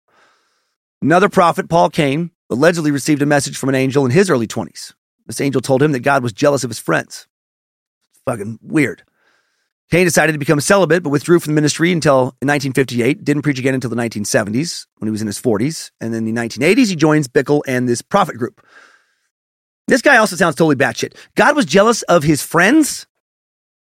Another 1.02 1.30
prophet, 1.30 1.68
Paul 1.68 1.90
Cain, 1.90 2.30
allegedly 2.52 2.92
received 2.92 3.24
a 3.24 3.26
message 3.26 3.58
from 3.58 3.70
an 3.70 3.76
angel 3.76 4.06
in 4.06 4.12
his 4.12 4.30
early 4.30 4.46
20s. 4.46 4.94
This 5.26 5.42
angel 5.42 5.62
told 5.62 5.82
him 5.82 5.94
that 5.94 6.02
God 6.02 6.22
was 6.22 6.32
jealous 6.32 6.64
of 6.64 6.70
his 6.70 6.78
friends. 6.78 7.28
It's 8.12 8.22
fucking 8.28 8.60
weird. 8.62 9.02
Cain 9.92 10.06
decided 10.06 10.34
to 10.34 10.38
become 10.38 10.60
celibate, 10.60 11.02
but 11.02 11.10
withdrew 11.10 11.40
from 11.40 11.54
the 11.54 11.56
ministry 11.56 11.92
until 11.92 12.26
1958. 12.42 13.24
Didn't 13.24 13.42
preach 13.42 13.58
again 13.58 13.74
until 13.74 13.90
the 13.90 13.96
1970s 13.96 14.86
when 14.98 15.08
he 15.08 15.12
was 15.12 15.22
in 15.22 15.28
his 15.28 15.42
40s. 15.42 15.92
And 16.00 16.14
then 16.14 16.28
in 16.28 16.36
the 16.36 16.42
1980s, 16.42 16.90
he 16.90 16.96
joins 16.96 17.28
Bickle 17.28 17.62
and 17.68 17.90
this 17.90 18.02
prophet 18.02 18.38
group. 18.38 18.64
This 19.88 20.04
guy 20.04 20.18
also 20.18 20.36
sounds 20.36 20.56
totally 20.56 20.76
batshit. 20.76 21.16
God 21.36 21.56
was 21.56 21.66
jealous 21.66 22.04
of 22.04 22.22
his 22.22 22.44
friends. 22.44 23.08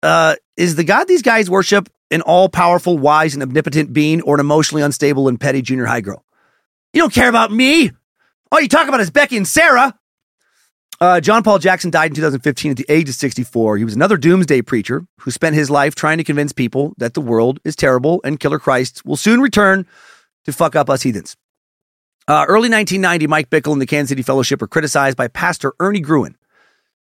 Uh, 0.00 0.36
is 0.56 0.76
the 0.76 0.84
God 0.84 1.08
these 1.08 1.22
guys 1.22 1.50
worship 1.50 1.88
an 2.12 2.22
all 2.22 2.48
powerful, 2.48 2.96
wise, 2.96 3.34
and 3.34 3.42
omnipotent 3.42 3.92
being 3.92 4.22
or 4.22 4.34
an 4.34 4.40
emotionally 4.40 4.82
unstable 4.82 5.26
and 5.26 5.40
petty 5.40 5.62
junior 5.62 5.86
high 5.86 6.00
girl? 6.00 6.24
You 6.92 7.02
don't 7.02 7.12
care 7.12 7.28
about 7.28 7.50
me. 7.50 7.90
All 8.52 8.60
you 8.60 8.68
talk 8.68 8.86
about 8.86 9.00
is 9.00 9.10
Becky 9.10 9.36
and 9.36 9.46
Sarah. 9.46 9.97
Uh, 11.00 11.20
John 11.20 11.44
Paul 11.44 11.60
Jackson 11.60 11.90
died 11.90 12.10
in 12.10 12.16
2015 12.16 12.72
at 12.72 12.76
the 12.76 12.86
age 12.88 13.08
of 13.08 13.14
64. 13.14 13.76
He 13.76 13.84
was 13.84 13.94
another 13.94 14.16
doomsday 14.16 14.62
preacher 14.62 15.06
who 15.20 15.30
spent 15.30 15.54
his 15.54 15.70
life 15.70 15.94
trying 15.94 16.18
to 16.18 16.24
convince 16.24 16.52
people 16.52 16.94
that 16.98 17.14
the 17.14 17.20
world 17.20 17.60
is 17.64 17.76
terrible 17.76 18.20
and 18.24 18.40
Killer 18.40 18.58
Christ 18.58 19.04
will 19.04 19.16
soon 19.16 19.40
return 19.40 19.86
to 20.44 20.52
fuck 20.52 20.74
up 20.74 20.90
us 20.90 21.02
heathens. 21.02 21.36
Uh, 22.26 22.44
early 22.48 22.68
1990, 22.68 23.26
Mike 23.28 23.48
Bickle 23.48 23.72
and 23.72 23.80
the 23.80 23.86
Kansas 23.86 24.08
City 24.08 24.22
Fellowship 24.22 24.60
were 24.60 24.66
criticized 24.66 25.16
by 25.16 25.28
Pastor 25.28 25.72
Ernie 25.78 26.00
Gruen 26.00 26.36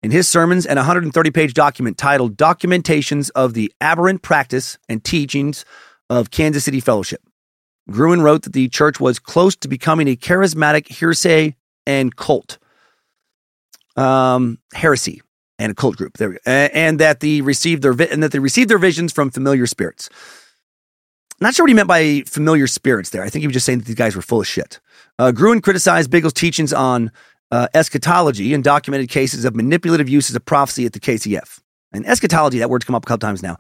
in 0.05 0.13
his 0.13 0.29
sermons 0.29 0.67
and 0.67 0.79
a 0.79 0.83
130 0.83 1.31
page 1.33 1.53
document 1.53 1.99
titled 1.99 2.37
Documentations 2.37 3.31
of 3.35 3.55
the 3.55 3.73
Aberrant 3.81 4.23
Practice 4.23 4.79
and 4.89 5.03
Teachings 5.03 5.65
of 6.09 6.31
Kansas 6.31 6.65
City 6.65 6.81
Fellowship. 6.81 7.23
Gruen 7.91 8.23
wrote 8.23 8.43
that 8.43 8.53
the 8.53 8.69
church 8.69 9.01
was 9.01 9.19
close 9.19 9.57
to 9.57 9.69
becoming 9.69 10.07
a 10.07 10.15
charismatic 10.15 10.87
hearsay 10.87 11.57
and 11.87 12.15
cult 12.15 12.59
um, 14.01 14.59
heresy 14.73 15.21
and 15.59 15.71
a 15.71 15.75
cult 15.75 15.97
group. 15.97 16.17
There, 16.17 16.39
and 16.47 16.99
that 16.99 17.21
they 17.21 17.43
received 17.43 17.83
their 17.83 17.93
and 17.93 18.23
that 18.23 18.33
they 18.33 18.39
received 18.39 18.71
their 18.71 18.79
visions 18.79 19.13
from 19.13 19.31
familiar 19.31 19.67
spirits. 19.67 20.09
Not 21.41 21.55
sure 21.55 21.65
what 21.65 21.71
he 21.71 21.75
meant 21.75 21.89
by 21.89 22.23
familiar 22.27 22.67
spirits 22.67 23.11
there. 23.11 23.23
I 23.23 23.31
think 23.31 23.43
he 23.43 23.47
was 23.47 23.55
just 23.55 23.67
saying 23.67 23.79
that 23.79 23.87
these 23.87 23.97
guys 23.97 24.15
were 24.15 24.23
full 24.23 24.41
of 24.41 24.47
shit. 24.47 24.81
Uh, 25.19 25.33
Gruen 25.33 25.63
criticized 25.63 26.11
Bickle's 26.11 26.35
teachings 26.35 26.73
on 26.73 27.11
uh, 27.51 27.69
eschatology 27.73 28.53
and 28.53 28.63
documented 28.63 29.09
cases 29.09 29.45
of 29.45 29.57
manipulative 29.57 30.09
uses 30.09 30.37
of 30.37 30.45
prophecy 30.45 30.85
at 30.85 30.93
the 30.93 31.01
KCF. 31.01 31.61
And 31.93 32.07
eschatology, 32.07 32.59
that 32.59 32.69
word's 32.69 32.85
come 32.85 32.95
up 32.95 33.05
a 33.05 33.09
couple 33.09 33.27
times 33.27 33.43
now. 33.43 33.57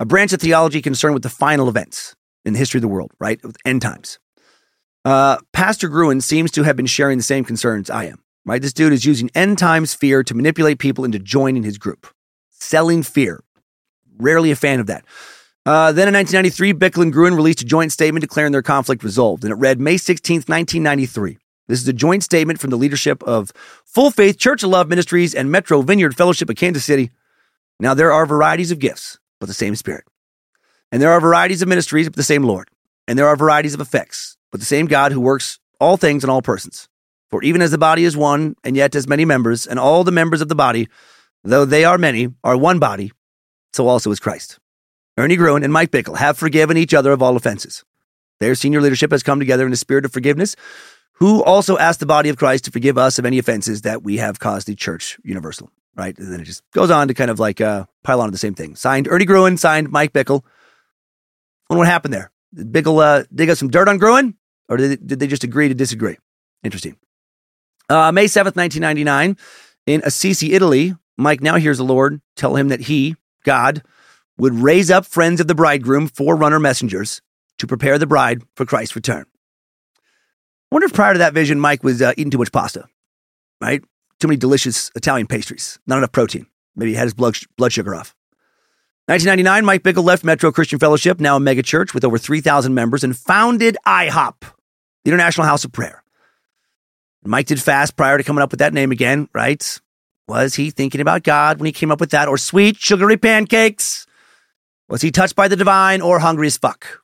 A 0.00 0.06
branch 0.06 0.32
of 0.32 0.40
theology 0.40 0.80
concerned 0.80 1.14
with 1.14 1.22
the 1.22 1.28
final 1.28 1.68
events 1.68 2.16
in 2.46 2.54
the 2.54 2.58
history 2.58 2.78
of 2.78 2.82
the 2.82 2.88
world, 2.88 3.12
right? 3.20 3.42
With 3.44 3.56
end 3.64 3.82
times. 3.82 4.18
Uh, 5.04 5.36
Pastor 5.52 5.88
Gruen 5.88 6.22
seems 6.22 6.50
to 6.52 6.62
have 6.62 6.76
been 6.76 6.86
sharing 6.86 7.18
the 7.18 7.24
same 7.24 7.44
concerns 7.44 7.90
I 7.90 8.04
am 8.04 8.22
right? 8.48 8.62
This 8.62 8.72
dude 8.72 8.92
is 8.92 9.04
using 9.04 9.30
end 9.34 9.58
times 9.58 9.94
fear 9.94 10.22
to 10.24 10.34
manipulate 10.34 10.78
people 10.78 11.04
into 11.04 11.18
joining 11.18 11.62
his 11.62 11.78
group, 11.78 12.06
selling 12.50 13.02
fear. 13.02 13.42
Rarely 14.18 14.50
a 14.50 14.56
fan 14.56 14.80
of 14.80 14.86
that. 14.86 15.04
Uh, 15.64 15.92
then 15.92 16.08
in 16.08 16.14
1993, 16.14 16.72
Bickle 16.72 17.02
and 17.02 17.12
Gruen 17.12 17.34
released 17.34 17.60
a 17.60 17.64
joint 17.64 17.92
statement 17.92 18.22
declaring 18.22 18.52
their 18.52 18.62
conflict 18.62 19.04
resolved, 19.04 19.44
and 19.44 19.52
it 19.52 19.56
read 19.56 19.78
May 19.78 19.96
16th, 19.96 20.48
1993. 20.48 21.36
This 21.66 21.82
is 21.82 21.88
a 21.88 21.92
joint 21.92 22.24
statement 22.24 22.58
from 22.58 22.70
the 22.70 22.78
leadership 22.78 23.22
of 23.24 23.52
Full 23.84 24.10
Faith 24.10 24.38
Church 24.38 24.62
of 24.62 24.70
Love 24.70 24.88
Ministries 24.88 25.34
and 25.34 25.50
Metro 25.50 25.82
Vineyard 25.82 26.16
Fellowship 26.16 26.48
of 26.48 26.56
Kansas 26.56 26.86
City. 26.86 27.10
Now, 27.78 27.92
there 27.92 28.10
are 28.10 28.24
varieties 28.24 28.70
of 28.70 28.78
gifts, 28.78 29.18
but 29.38 29.46
the 29.46 29.54
same 29.54 29.76
Spirit. 29.76 30.04
And 30.90 31.02
there 31.02 31.12
are 31.12 31.20
varieties 31.20 31.60
of 31.60 31.68
ministries, 31.68 32.08
but 32.08 32.16
the 32.16 32.22
same 32.22 32.44
Lord. 32.44 32.70
And 33.06 33.18
there 33.18 33.28
are 33.28 33.36
varieties 33.36 33.74
of 33.74 33.80
effects, 33.80 34.38
but 34.50 34.60
the 34.60 34.66
same 34.66 34.86
God 34.86 35.12
who 35.12 35.20
works 35.20 35.58
all 35.78 35.98
things 35.98 36.24
in 36.24 36.30
all 36.30 36.40
persons. 36.40 36.88
For 37.30 37.42
even 37.42 37.60
as 37.60 37.70
the 37.70 37.78
body 37.78 38.04
is 38.04 38.16
one, 38.16 38.56
and 38.64 38.76
yet 38.76 38.94
as 38.94 39.06
many 39.06 39.24
members, 39.24 39.66
and 39.66 39.78
all 39.78 40.04
the 40.04 40.12
members 40.12 40.40
of 40.40 40.48
the 40.48 40.54
body, 40.54 40.88
though 41.44 41.64
they 41.64 41.84
are 41.84 41.98
many, 41.98 42.28
are 42.42 42.56
one 42.56 42.78
body, 42.78 43.12
so 43.72 43.86
also 43.86 44.10
is 44.10 44.20
Christ. 44.20 44.58
Ernie 45.18 45.36
Gruen 45.36 45.62
and 45.62 45.72
Mike 45.72 45.90
Bickle 45.90 46.16
have 46.16 46.38
forgiven 46.38 46.76
each 46.76 46.94
other 46.94 47.12
of 47.12 47.22
all 47.22 47.36
offenses. 47.36 47.84
Their 48.40 48.54
senior 48.54 48.80
leadership 48.80 49.10
has 49.10 49.22
come 49.22 49.40
together 49.40 49.66
in 49.66 49.72
a 49.72 49.76
spirit 49.76 50.04
of 50.04 50.12
forgiveness, 50.12 50.56
who 51.14 51.42
also 51.42 51.76
asked 51.76 52.00
the 52.00 52.06
body 52.06 52.28
of 52.28 52.36
Christ 52.36 52.64
to 52.64 52.70
forgive 52.70 52.96
us 52.96 53.18
of 53.18 53.26
any 53.26 53.38
offenses 53.38 53.82
that 53.82 54.04
we 54.04 54.18
have 54.18 54.38
caused 54.38 54.68
the 54.68 54.76
church 54.76 55.18
universal. 55.24 55.70
Right? 55.96 56.16
And 56.16 56.32
then 56.32 56.40
it 56.40 56.44
just 56.44 56.62
goes 56.70 56.92
on 56.92 57.08
to 57.08 57.14
kind 57.14 57.30
of 57.30 57.40
like 57.40 57.60
uh, 57.60 57.86
pile 58.04 58.20
on 58.20 58.28
to 58.28 58.30
the 58.30 58.38
same 58.38 58.54
thing. 58.54 58.76
Signed 58.76 59.08
Ernie 59.08 59.24
Gruen, 59.24 59.56
signed 59.56 59.90
Mike 59.90 60.12
Bickle. 60.12 60.44
Wonder 61.68 61.80
what 61.80 61.88
happened 61.88 62.14
there. 62.14 62.30
Did 62.54 62.72
Bickle 62.72 63.02
uh, 63.02 63.24
dig 63.34 63.50
up 63.50 63.58
some 63.58 63.68
dirt 63.68 63.88
on 63.88 63.98
Gruen, 63.98 64.36
or 64.68 64.76
did 64.76 64.90
they, 64.90 64.96
did 65.04 65.18
they 65.18 65.26
just 65.26 65.42
agree 65.42 65.66
to 65.66 65.74
disagree? 65.74 66.16
Interesting. 66.62 66.96
Uh, 67.88 68.12
May 68.12 68.26
7th, 68.26 68.56
1999, 68.56 69.36
in 69.86 70.02
Assisi, 70.04 70.52
Italy, 70.52 70.94
Mike 71.16 71.40
now 71.40 71.56
hears 71.56 71.78
the 71.78 71.84
Lord 71.84 72.20
tell 72.36 72.56
him 72.56 72.68
that 72.68 72.82
he, 72.82 73.16
God, 73.44 73.82
would 74.36 74.54
raise 74.54 74.90
up 74.90 75.06
friends 75.06 75.40
of 75.40 75.48
the 75.48 75.54
bridegroom, 75.54 76.06
forerunner 76.08 76.60
messengers, 76.60 77.22
to 77.58 77.66
prepare 77.66 77.98
the 77.98 78.06
bride 78.06 78.42
for 78.54 78.66
Christ's 78.66 78.94
return. 78.94 79.24
I 80.70 80.74
wonder 80.74 80.86
if 80.86 80.92
prior 80.92 81.14
to 81.14 81.18
that 81.18 81.32
vision, 81.32 81.58
Mike 81.58 81.82
was 81.82 82.02
uh, 82.02 82.12
eating 82.16 82.30
too 82.30 82.38
much 82.38 82.52
pasta, 82.52 82.84
right? 83.60 83.82
Too 84.20 84.28
many 84.28 84.36
delicious 84.36 84.90
Italian 84.94 85.26
pastries, 85.26 85.78
not 85.86 85.98
enough 85.98 86.12
protein. 86.12 86.46
Maybe 86.76 86.90
he 86.90 86.96
had 86.96 87.04
his 87.04 87.14
blood, 87.14 87.36
blood 87.56 87.72
sugar 87.72 87.94
off. 87.94 88.14
1999, 89.06 89.64
Mike 89.64 89.82
Bickle 89.82 90.04
left 90.04 90.22
Metro 90.22 90.52
Christian 90.52 90.78
Fellowship, 90.78 91.18
now 91.18 91.36
a 91.36 91.40
mega 91.40 91.62
church 91.62 91.94
with 91.94 92.04
over 92.04 92.18
3,000 92.18 92.74
members, 92.74 93.02
and 93.02 93.16
founded 93.16 93.78
IHOP, 93.86 94.40
the 95.04 95.10
International 95.10 95.46
House 95.46 95.64
of 95.64 95.72
Prayer. 95.72 96.04
Mike 97.28 97.46
did 97.46 97.60
fast 97.60 97.94
prior 97.94 98.16
to 98.16 98.24
coming 98.24 98.42
up 98.42 98.50
with 98.50 98.60
that 98.60 98.72
name 98.72 98.90
again, 98.90 99.28
right? 99.34 99.80
Was 100.28 100.54
he 100.54 100.70
thinking 100.70 101.02
about 101.02 101.24
God 101.24 101.58
when 101.58 101.66
he 101.66 101.72
came 101.72 101.90
up 101.90 102.00
with 102.00 102.10
that, 102.10 102.26
or 102.26 102.38
sweet, 102.38 102.76
sugary 102.78 103.18
pancakes? 103.18 104.06
Was 104.88 105.02
he 105.02 105.10
touched 105.10 105.36
by 105.36 105.46
the 105.46 105.56
divine 105.56 106.00
or 106.00 106.18
hungry 106.18 106.46
as 106.46 106.56
fuck? 106.56 107.02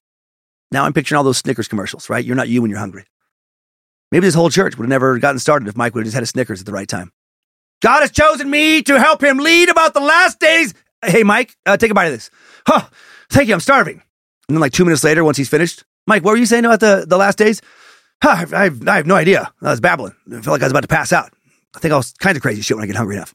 Now 0.73 0.85
I'm 0.85 0.95
picturing 0.95 1.19
all 1.19 1.25
those 1.25 1.39
Snickers 1.39 1.69
commercials, 1.69 2.09
right? 2.09 2.25
You're 2.25 2.37
not 2.37 2.49
you 2.49 2.63
when 2.63 2.71
you're 2.71 2.81
hungry. 2.81 3.05
Maybe 4.11 4.27
this 4.27 4.35
whole 4.35 4.49
church 4.49 4.79
would 4.79 4.85
have 4.85 4.89
never 4.91 5.19
gotten 5.19 5.39
started 5.39 5.69
if 5.69 5.77
Mike 5.77 5.95
would 5.95 6.01
have 6.01 6.07
just 6.07 6.15
had 6.15 6.23
a 6.23 6.27
Snickers 6.27 6.61
at 6.61 6.67
the 6.67 6.73
right 6.73 6.89
time. 6.89 7.13
God 7.83 8.01
has 8.01 8.11
chosen 8.11 8.49
me 8.49 8.83
to 8.85 8.99
help 8.99 9.23
him 9.23 9.39
lead 9.39 9.69
about 9.69 9.93
the 9.93 10.01
last 10.01 10.41
days. 10.41 10.73
Hey, 11.05 11.23
Mike, 11.23 11.55
uh, 11.67 11.77
take 11.77 11.91
a 11.91 11.95
bite 11.95 12.07
of 12.07 12.13
this. 12.13 12.31
Huh, 12.67 12.89
thank 13.29 13.49
you, 13.49 13.55
I'm 13.55 13.61
starving. 13.61 14.01
And 14.49 14.57
then, 14.57 14.61
like 14.61 14.73
two 14.73 14.87
minutes 14.87 15.05
later, 15.05 15.23
once 15.23 15.37
he's 15.37 15.51
finished, 15.51 15.85
Mike, 16.07 16.25
what 16.25 16.31
were 16.31 16.39
you 16.39 16.47
saying 16.47 16.65
about 16.65 16.81
the, 16.81 17.05
the 17.07 17.19
last 17.19 17.37
days? 17.37 17.61
Huh, 18.25 18.47
I, 18.57 18.65
have, 18.65 18.89
I 18.89 18.97
have 18.97 19.07
no 19.07 19.17
idea. 19.17 19.53
I 19.61 19.69
was 19.69 19.83
babbling. 19.83 20.15
I 20.29 20.41
felt 20.41 20.47
like 20.47 20.63
I 20.63 20.65
was 20.65 20.73
about 20.73 20.81
to 20.81 20.89
pass 20.89 21.13
out. 21.13 21.31
I 21.77 21.79
think 21.79 21.93
I 21.93 21.99
was 21.99 22.15
kind 22.15 22.35
of 22.39 22.43
crazy 22.43 22.63
shit 22.63 22.75
when 22.75 22.83
I 22.83 22.87
get 22.87 22.97
hungry 22.97 23.17
enough. 23.17 23.35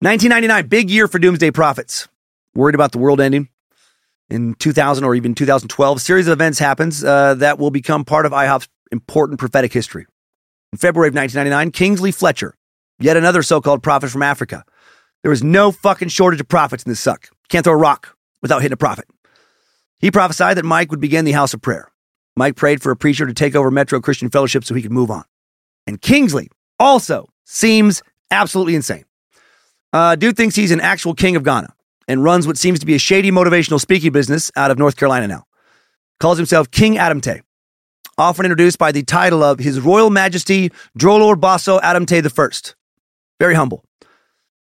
1999, 0.00 0.68
big 0.68 0.90
year 0.90 1.08
for 1.08 1.18
doomsday 1.18 1.52
prophets. 1.52 2.06
Worried 2.54 2.74
about 2.74 2.92
the 2.92 2.98
world 2.98 3.18
ending 3.18 3.48
in 4.28 4.56
2000 4.56 5.04
or 5.04 5.14
even 5.14 5.34
2012. 5.34 5.96
A 5.96 6.00
series 6.00 6.28
of 6.28 6.34
events 6.34 6.58
happens 6.58 7.02
uh, 7.02 7.32
that 7.36 7.58
will 7.58 7.70
become 7.70 8.04
part 8.04 8.26
of 8.26 8.32
IHOP's 8.32 8.68
important 8.90 9.40
prophetic 9.40 9.72
history. 9.72 10.04
In 10.74 10.78
February 10.78 11.08
of 11.08 11.14
1999, 11.14 11.70
Kingsley 11.70 12.12
Fletcher, 12.12 12.54
yet 13.00 13.16
another 13.16 13.42
so 13.42 13.62
called 13.62 13.82
prophet 13.82 14.10
from 14.10 14.22
Africa. 14.22 14.66
There 15.22 15.30
was 15.30 15.42
no 15.42 15.72
fucking 15.72 16.08
shortage 16.08 16.42
of 16.42 16.48
prophets 16.48 16.82
in 16.84 16.90
this 16.90 17.00
suck. 17.00 17.30
Can't 17.48 17.64
throw 17.64 17.72
a 17.72 17.76
rock 17.78 18.18
without 18.42 18.60
hitting 18.60 18.74
a 18.74 18.76
prophet. 18.76 19.06
He 19.98 20.10
prophesied 20.10 20.58
that 20.58 20.66
Mike 20.66 20.90
would 20.90 21.00
begin 21.00 21.24
the 21.24 21.32
house 21.32 21.54
of 21.54 21.62
prayer. 21.62 21.88
Mike 22.36 22.56
prayed 22.56 22.82
for 22.82 22.90
a 22.90 22.96
preacher 22.96 23.26
to 23.26 23.34
take 23.34 23.54
over 23.54 23.70
Metro 23.70 24.00
Christian 24.00 24.30
Fellowship 24.30 24.64
so 24.64 24.74
he 24.74 24.82
could 24.82 24.92
move 24.92 25.10
on. 25.10 25.24
And 25.86 26.00
Kingsley 26.00 26.48
also 26.78 27.28
seems 27.44 28.02
absolutely 28.30 28.74
insane. 28.74 29.04
Uh, 29.92 30.16
dude 30.16 30.36
thinks 30.36 30.56
he's 30.56 30.70
an 30.70 30.80
actual 30.80 31.14
king 31.14 31.36
of 31.36 31.44
Ghana 31.44 31.74
and 32.08 32.24
runs 32.24 32.46
what 32.46 32.56
seems 32.56 32.80
to 32.80 32.86
be 32.86 32.94
a 32.94 32.98
shady 32.98 33.30
motivational 33.30 33.80
speaking 33.80 34.12
business 34.12 34.50
out 34.56 34.70
of 34.70 34.78
North 34.78 34.96
Carolina 34.96 35.28
now. 35.28 35.44
Calls 36.20 36.38
himself 36.38 36.70
King 36.70 36.94
Adamte, 36.94 37.42
often 38.16 38.46
introduced 38.46 38.78
by 38.78 38.92
the 38.92 39.02
title 39.02 39.42
of 39.42 39.58
His 39.58 39.80
Royal 39.80 40.08
Majesty 40.08 40.70
Drolor 40.98 41.38
Basso 41.38 41.78
Adamte 41.80 42.24
I. 42.24 42.74
Very 43.38 43.54
humble. 43.54 43.84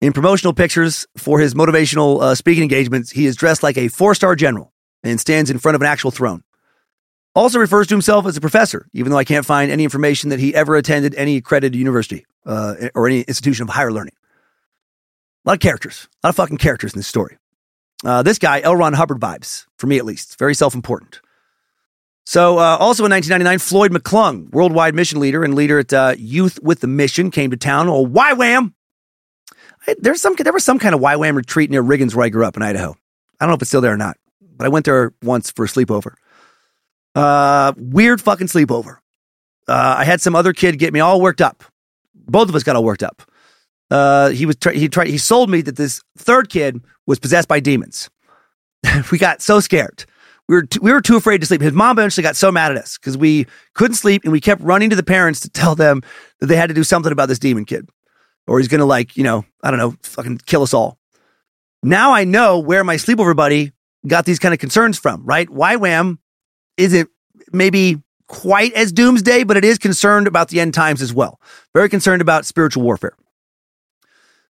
In 0.02 0.12
promotional 0.12 0.52
pictures 0.52 1.06
for 1.16 1.40
his 1.40 1.54
motivational 1.54 2.20
uh, 2.20 2.34
speaking 2.34 2.62
engagements, 2.62 3.10
he 3.10 3.24
is 3.24 3.34
dressed 3.34 3.62
like 3.62 3.78
a 3.78 3.88
four 3.88 4.14
star 4.14 4.36
general 4.36 4.72
and 5.02 5.18
stands 5.18 5.50
in 5.50 5.58
front 5.58 5.74
of 5.74 5.80
an 5.80 5.86
actual 5.86 6.10
throne. 6.10 6.42
Also 7.36 7.58
refers 7.58 7.86
to 7.86 7.94
himself 7.94 8.24
as 8.24 8.38
a 8.38 8.40
professor, 8.40 8.88
even 8.94 9.12
though 9.12 9.18
I 9.18 9.24
can't 9.24 9.44
find 9.44 9.70
any 9.70 9.84
information 9.84 10.30
that 10.30 10.40
he 10.40 10.54
ever 10.54 10.74
attended 10.74 11.14
any 11.16 11.36
accredited 11.36 11.76
university 11.76 12.24
uh, 12.46 12.88
or 12.94 13.06
any 13.06 13.20
institution 13.20 13.64
of 13.64 13.68
higher 13.68 13.92
learning. 13.92 14.14
A 15.44 15.50
lot 15.50 15.52
of 15.52 15.60
characters, 15.60 16.08
a 16.24 16.26
lot 16.26 16.30
of 16.30 16.36
fucking 16.36 16.56
characters 16.56 16.94
in 16.94 16.98
this 16.98 17.06
story. 17.06 17.36
Uh, 18.02 18.22
this 18.22 18.38
guy, 18.38 18.60
L. 18.60 18.74
Ron 18.74 18.94
Hubbard 18.94 19.20
vibes, 19.20 19.66
for 19.76 19.86
me 19.86 19.98
at 19.98 20.06
least, 20.06 20.38
very 20.38 20.54
self 20.54 20.74
important. 20.74 21.20
So, 22.24 22.58
uh, 22.58 22.78
also 22.80 23.04
in 23.04 23.10
1999, 23.10 23.58
Floyd 23.58 23.92
McClung, 23.92 24.50
worldwide 24.50 24.94
mission 24.94 25.20
leader 25.20 25.44
and 25.44 25.54
leader 25.54 25.78
at 25.78 25.92
uh, 25.92 26.14
Youth 26.16 26.58
with 26.62 26.80
the 26.80 26.88
Mission, 26.88 27.30
came 27.30 27.50
to 27.50 27.56
town. 27.56 27.88
Oh, 27.88 28.06
YWAM! 28.06 28.72
There's 29.98 30.22
some, 30.22 30.34
there 30.36 30.52
was 30.54 30.64
some 30.64 30.78
kind 30.78 30.94
of 30.94 31.02
YWAM 31.02 31.36
retreat 31.36 31.70
near 31.70 31.84
Riggins 31.84 32.14
where 32.14 32.24
I 32.24 32.30
grew 32.30 32.46
up 32.46 32.56
in 32.56 32.62
Idaho. 32.62 32.96
I 33.38 33.44
don't 33.44 33.50
know 33.50 33.54
if 33.54 33.62
it's 33.62 33.70
still 33.70 33.82
there 33.82 33.92
or 33.92 33.98
not, 33.98 34.16
but 34.40 34.64
I 34.64 34.68
went 34.68 34.86
there 34.86 35.12
once 35.22 35.50
for 35.50 35.66
a 35.66 35.68
sleepover. 35.68 36.14
Uh, 37.16 37.72
weird 37.78 38.20
fucking 38.20 38.46
sleepover. 38.46 38.98
Uh, 39.66 39.96
I 39.98 40.04
had 40.04 40.20
some 40.20 40.36
other 40.36 40.52
kid 40.52 40.78
get 40.78 40.92
me 40.92 41.00
all 41.00 41.20
worked 41.20 41.40
up. 41.40 41.64
Both 42.14 42.50
of 42.50 42.54
us 42.54 42.62
got 42.62 42.76
all 42.76 42.84
worked 42.84 43.02
up. 43.02 43.22
Uh, 43.90 44.30
he 44.30 44.44
was 44.44 44.56
he 44.72 44.88
tried 44.88 45.06
he 45.06 45.16
sold 45.16 45.48
me 45.48 45.62
that 45.62 45.76
this 45.76 46.02
third 46.18 46.50
kid 46.50 46.80
was 47.06 47.18
possessed 47.18 47.48
by 47.48 47.58
demons. 47.58 48.10
we 49.10 49.16
got 49.18 49.40
so 49.40 49.60
scared. 49.60 50.04
We 50.48 50.56
were 50.56 50.62
too, 50.62 50.80
we 50.82 50.92
were 50.92 51.00
too 51.00 51.16
afraid 51.16 51.40
to 51.40 51.46
sleep. 51.46 51.62
His 51.62 51.72
mom 51.72 51.98
eventually 51.98 52.22
got 52.22 52.36
so 52.36 52.52
mad 52.52 52.70
at 52.70 52.78
us 52.78 52.98
because 52.98 53.16
we 53.16 53.46
couldn't 53.74 53.96
sleep 53.96 54.22
and 54.24 54.32
we 54.32 54.40
kept 54.40 54.60
running 54.60 54.90
to 54.90 54.96
the 54.96 55.02
parents 55.02 55.40
to 55.40 55.48
tell 55.48 55.74
them 55.74 56.02
that 56.40 56.46
they 56.46 56.56
had 56.56 56.68
to 56.68 56.74
do 56.74 56.84
something 56.84 57.12
about 57.12 57.28
this 57.28 57.38
demon 57.38 57.64
kid, 57.64 57.88
or 58.46 58.58
he's 58.58 58.68
gonna 58.68 58.84
like 58.84 59.16
you 59.16 59.24
know 59.24 59.44
I 59.62 59.70
don't 59.70 59.80
know 59.80 59.94
fucking 60.02 60.40
kill 60.46 60.62
us 60.62 60.74
all. 60.74 60.98
Now 61.82 62.12
I 62.12 62.24
know 62.24 62.58
where 62.58 62.84
my 62.84 62.96
sleepover 62.96 63.34
buddy 63.34 63.72
got 64.06 64.26
these 64.26 64.38
kind 64.38 64.52
of 64.52 64.60
concerns 64.60 64.98
from. 64.98 65.24
Right? 65.24 65.48
YWAM 65.48 66.18
isn't 66.76 67.10
maybe 67.52 68.02
quite 68.28 68.72
as 68.72 68.92
doomsday, 68.92 69.44
but 69.44 69.56
it 69.56 69.64
is 69.64 69.78
concerned 69.78 70.26
about 70.26 70.48
the 70.48 70.60
end 70.60 70.74
times 70.74 71.02
as 71.02 71.12
well. 71.12 71.40
Very 71.74 71.88
concerned 71.88 72.22
about 72.22 72.44
spiritual 72.44 72.82
warfare. 72.82 73.16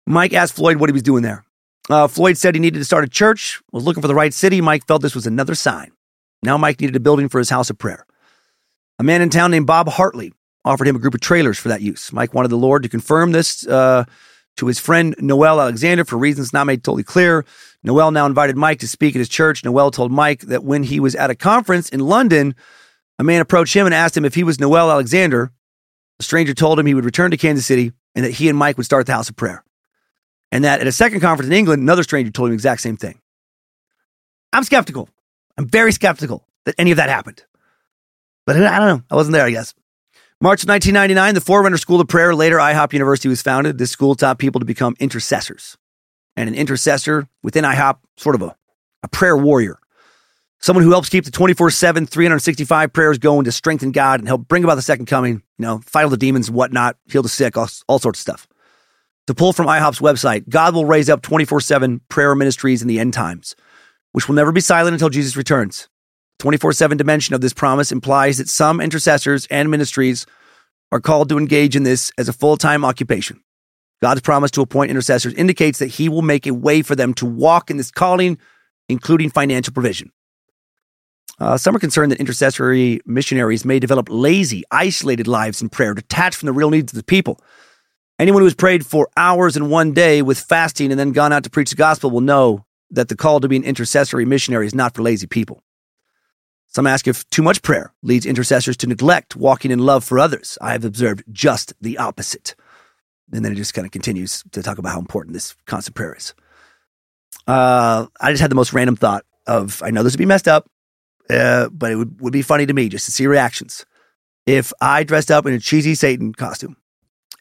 Mike 0.07 0.33
asked 0.33 0.53
Floyd 0.53 0.77
what 0.77 0.89
he 0.89 0.93
was 0.93 1.03
doing 1.03 1.23
there. 1.23 1.43
Uh, 1.89 2.07
Floyd 2.07 2.37
said 2.37 2.55
he 2.55 2.61
needed 2.61 2.79
to 2.79 2.85
start 2.85 3.03
a 3.03 3.07
church, 3.07 3.61
was 3.71 3.83
looking 3.83 4.01
for 4.01 4.07
the 4.07 4.15
right 4.15 4.33
city. 4.33 4.61
Mike 4.61 4.87
felt 4.87 5.01
this 5.01 5.15
was 5.15 5.27
another 5.27 5.55
sign. 5.55 5.91
Now 6.41 6.57
Mike 6.57 6.79
needed 6.79 6.95
a 6.95 6.99
building 6.99 7.29
for 7.29 7.39
his 7.39 7.49
house 7.49 7.69
of 7.69 7.77
prayer. 7.77 8.05
A 8.97 9.03
man 9.03 9.21
in 9.21 9.29
town 9.29 9.51
named 9.51 9.67
Bob 9.67 9.89
Hartley 9.89 10.33
offered 10.63 10.87
him 10.87 10.95
a 10.95 10.99
group 10.99 11.13
of 11.13 11.21
trailers 11.21 11.59
for 11.59 11.69
that 11.69 11.81
use. 11.81 12.11
Mike 12.11 12.33
wanted 12.33 12.49
the 12.49 12.57
Lord 12.57 12.83
to 12.83 12.89
confirm 12.89 13.31
this 13.31 13.67
uh, 13.67 14.05
to 14.57 14.67
his 14.67 14.79
friend 14.79 15.15
Noel 15.19 15.61
Alexander 15.61 16.05
for 16.05 16.17
reasons 16.17 16.53
not 16.53 16.67
made 16.67 16.83
totally 16.83 17.03
clear. 17.03 17.45
Noel 17.83 18.11
now 18.11 18.25
invited 18.25 18.57
Mike 18.57 18.79
to 18.79 18.87
speak 18.87 19.15
at 19.15 19.19
his 19.19 19.29
church. 19.29 19.63
Noel 19.63 19.91
told 19.91 20.11
Mike 20.11 20.41
that 20.41 20.63
when 20.63 20.83
he 20.83 20.99
was 20.99 21.15
at 21.15 21.29
a 21.29 21.35
conference 21.35 21.89
in 21.89 21.99
London, 21.99 22.55
a 23.19 23.23
man 23.23 23.41
approached 23.41 23.73
him 23.73 23.85
and 23.85 23.93
asked 23.93 24.17
him 24.17 24.25
if 24.25 24.35
he 24.35 24.43
was 24.43 24.59
Noel 24.59 24.91
Alexander. 24.91 25.51
The 26.17 26.23
stranger 26.23 26.53
told 26.53 26.79
him 26.79 26.85
he 26.85 26.93
would 26.93 27.05
return 27.05 27.31
to 27.31 27.37
Kansas 27.37 27.65
City 27.65 27.91
and 28.15 28.25
that 28.25 28.31
he 28.31 28.49
and 28.49 28.57
Mike 28.57 28.77
would 28.77 28.85
start 28.85 29.05
the 29.05 29.13
house 29.13 29.29
of 29.29 29.35
prayer. 29.35 29.63
And 30.51 30.63
that 30.63 30.79
at 30.79 30.87
a 30.87 30.91
second 30.91 31.19
conference 31.19 31.47
in 31.47 31.53
England, 31.53 31.81
another 31.81 32.03
stranger 32.03 32.31
told 32.31 32.47
him 32.47 32.51
the 32.51 32.55
exact 32.55 32.81
same 32.81 32.97
thing. 32.97 33.19
I'm 34.53 34.63
skeptical. 34.63 35.09
I'm 35.57 35.67
very 35.67 35.91
skeptical 35.91 36.47
that 36.65 36.75
any 36.77 36.91
of 36.91 36.97
that 36.97 37.09
happened. 37.09 37.43
But 38.45 38.57
I 38.57 38.79
don't 38.79 38.87
know. 38.87 39.03
I 39.09 39.15
wasn't 39.15 39.33
there, 39.33 39.45
I 39.45 39.51
guess. 39.51 39.73
March 40.41 40.63
of 40.63 40.69
1999, 40.69 41.33
the 41.33 41.39
Forerunner 41.39 41.77
School 41.77 42.01
of 42.01 42.09
Prayer, 42.09 42.35
later 42.35 42.57
IHOP 42.57 42.91
University, 42.91 43.29
was 43.29 43.41
founded. 43.41 43.77
This 43.77 43.91
school 43.91 44.15
taught 44.15 44.37
people 44.37 44.59
to 44.59 44.65
become 44.65 44.93
intercessors. 44.99 45.77
And 46.35 46.49
an 46.49 46.55
intercessor 46.55 47.29
within 47.41 47.63
IHOP, 47.63 47.99
sort 48.17 48.35
of 48.35 48.41
a, 48.41 48.55
a 49.01 49.07
prayer 49.07 49.37
warrior. 49.37 49.79
Someone 50.59 50.83
who 50.83 50.91
helps 50.91 51.07
keep 51.07 51.23
the 51.23 51.31
24 51.31 51.71
7, 51.71 52.05
365 52.05 52.91
prayers 52.91 53.17
going 53.17 53.45
to 53.45 53.51
strengthen 53.51 53.93
God 53.93 54.19
and 54.19 54.27
help 54.27 54.45
bring 54.49 54.65
about 54.65 54.75
the 54.75 54.81
second 54.81 55.05
coming, 55.05 55.35
you 55.35 55.41
know, 55.65 55.79
fight 55.85 56.03
all 56.03 56.09
the 56.09 56.17
demons 56.17 56.51
whatnot, 56.51 56.97
heal 57.05 57.21
the 57.21 57.29
sick, 57.29 57.55
all, 57.55 57.69
all 57.87 57.99
sorts 57.99 58.19
of 58.19 58.21
stuff. 58.21 58.47
To 59.27 59.33
pull 59.33 59.53
from 59.53 59.67
IHOP's 59.67 59.99
website, 59.99 60.49
God 60.49 60.75
will 60.75 60.85
raise 60.85 61.09
up 61.09 61.21
24 61.21 61.61
7 61.61 62.01
prayer 62.09 62.35
ministries 62.35 62.81
in 62.81 62.89
the 62.89 62.99
end 62.99 63.13
times, 63.13 63.55
which 64.11 64.27
will 64.27 64.35
never 64.35 64.51
be 64.51 64.59
silent 64.59 64.93
until 64.93 65.09
Jesus 65.09 65.37
returns. 65.37 65.87
24 66.39 66.73
7 66.73 66.97
dimension 66.97 67.33
of 67.33 67.41
this 67.41 67.53
promise 67.53 67.91
implies 67.91 68.37
that 68.37 68.49
some 68.49 68.81
intercessors 68.81 69.47
and 69.47 69.69
ministries 69.71 70.25
are 70.91 70.99
called 70.99 71.29
to 71.29 71.37
engage 71.37 71.75
in 71.75 71.83
this 71.83 72.11
as 72.17 72.29
a 72.29 72.33
full 72.33 72.57
time 72.57 72.85
occupation. 72.85 73.41
God's 74.01 74.21
promise 74.21 74.51
to 74.51 74.61
appoint 74.61 74.91
intercessors 74.91 75.33
indicates 75.33 75.79
that 75.79 75.87
He 75.87 76.09
will 76.09 76.21
make 76.21 76.45
a 76.45 76.53
way 76.53 76.81
for 76.81 76.95
them 76.95 77.13
to 77.15 77.25
walk 77.25 77.71
in 77.71 77.77
this 77.77 77.91
calling, 77.91 78.37
including 78.89 79.29
financial 79.29 79.73
provision. 79.73 80.11
Uh, 81.39 81.57
some 81.57 81.75
are 81.75 81.79
concerned 81.79 82.11
that 82.11 82.19
intercessory 82.19 82.99
missionaries 83.05 83.65
may 83.65 83.79
develop 83.79 84.07
lazy, 84.09 84.63
isolated 84.71 85.27
lives 85.27 85.61
in 85.61 85.69
prayer, 85.69 85.93
detached 85.93 86.37
from 86.37 86.47
the 86.47 86.53
real 86.53 86.69
needs 86.69 86.93
of 86.93 86.97
the 86.97 87.03
people. 87.03 87.41
Anyone 88.17 88.41
who 88.41 88.45
has 88.45 88.55
prayed 88.55 88.85
for 88.85 89.09
hours 89.17 89.57
in 89.57 89.69
one 89.69 89.91
day 89.91 90.21
with 90.21 90.39
fasting 90.39 90.91
and 90.91 90.99
then 90.99 91.11
gone 91.11 91.33
out 91.33 91.43
to 91.43 91.49
preach 91.49 91.71
the 91.71 91.75
gospel 91.75 92.09
will 92.09 92.21
know 92.21 92.65
that 92.91 93.09
the 93.09 93.15
call 93.17 93.41
to 93.41 93.49
be 93.49 93.57
an 93.57 93.63
intercessory 93.63 94.23
missionary 94.23 94.65
is 94.65 94.75
not 94.75 94.95
for 94.95 95.01
lazy 95.01 95.27
people. 95.27 95.61
Some 96.75 96.87
ask 96.87 97.07
if 97.07 97.25
too 97.29 97.41
much 97.41 97.61
prayer 97.61 97.93
leads 98.03 98.25
intercessors 98.25 98.75
to 98.77 98.87
neglect 98.87 99.37
walking 99.37 99.71
in 99.71 99.79
love 99.79 100.03
for 100.03 100.19
others. 100.19 100.57
I 100.59 100.73
have 100.73 100.83
observed 100.83 101.23
just 101.31 101.71
the 101.79 101.97
opposite. 101.97 102.53
And 103.31 103.45
then 103.45 103.53
it 103.53 103.55
just 103.55 103.73
kind 103.73 103.85
of 103.85 103.93
continues 103.93 104.43
to 104.51 104.61
talk 104.61 104.77
about 104.77 104.91
how 104.91 104.99
important 104.99 105.35
this 105.35 105.55
constant 105.67 105.95
prayer 105.95 106.15
is. 106.15 106.33
Uh, 107.47 108.07
I 108.19 108.31
just 108.31 108.41
had 108.41 108.51
the 108.51 108.55
most 108.55 108.73
random 108.73 108.97
thought 108.97 109.23
of 109.47 109.81
I 109.83 109.91
know 109.91 110.03
this 110.03 110.15
would 110.15 110.19
be 110.19 110.25
messed 110.25 110.49
up, 110.49 110.69
uh, 111.29 111.69
but 111.69 111.93
it 111.93 111.95
would, 111.95 112.19
would 112.19 112.33
be 112.33 112.41
funny 112.41 112.65
to 112.65 112.73
me 112.73 112.89
just 112.89 113.05
to 113.05 113.11
see 113.13 113.25
reactions. 113.25 113.85
If 114.45 114.73
I 114.81 115.05
dressed 115.05 115.31
up 115.31 115.45
in 115.45 115.53
a 115.53 115.61
cheesy 115.61 115.95
Satan 115.95 116.33
costume 116.33 116.75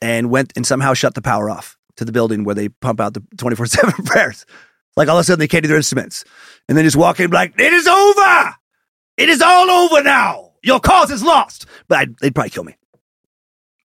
and 0.00 0.30
went 0.30 0.52
and 0.54 0.64
somehow 0.64 0.94
shut 0.94 1.16
the 1.16 1.22
power 1.22 1.50
off 1.50 1.76
to 1.96 2.04
the 2.04 2.12
building 2.12 2.44
where 2.44 2.54
they 2.54 2.68
pump 2.68 3.00
out 3.00 3.14
the 3.14 3.24
24 3.36 3.66
7 3.66 3.92
prayers. 4.04 4.46
Like 4.96 5.08
all 5.08 5.16
of 5.16 5.22
a 5.22 5.24
sudden 5.24 5.40
they 5.40 5.48
can't 5.48 5.64
do 5.64 5.68
their 5.68 5.76
instruments. 5.76 6.24
And 6.68 6.78
then 6.78 6.84
just 6.84 6.96
walk 6.96 7.18
in 7.18 7.32
like, 7.32 7.58
it 7.58 7.72
is 7.72 7.88
over. 7.88 8.54
It 9.16 9.28
is 9.28 9.40
all 9.40 9.70
over 9.70 10.02
now. 10.02 10.52
Your 10.62 10.80
cause 10.80 11.10
is 11.10 11.22
lost. 11.22 11.66
But 11.88 11.98
I'd, 11.98 12.18
they'd 12.18 12.34
probably 12.34 12.50
kill 12.50 12.64
me. 12.64 12.76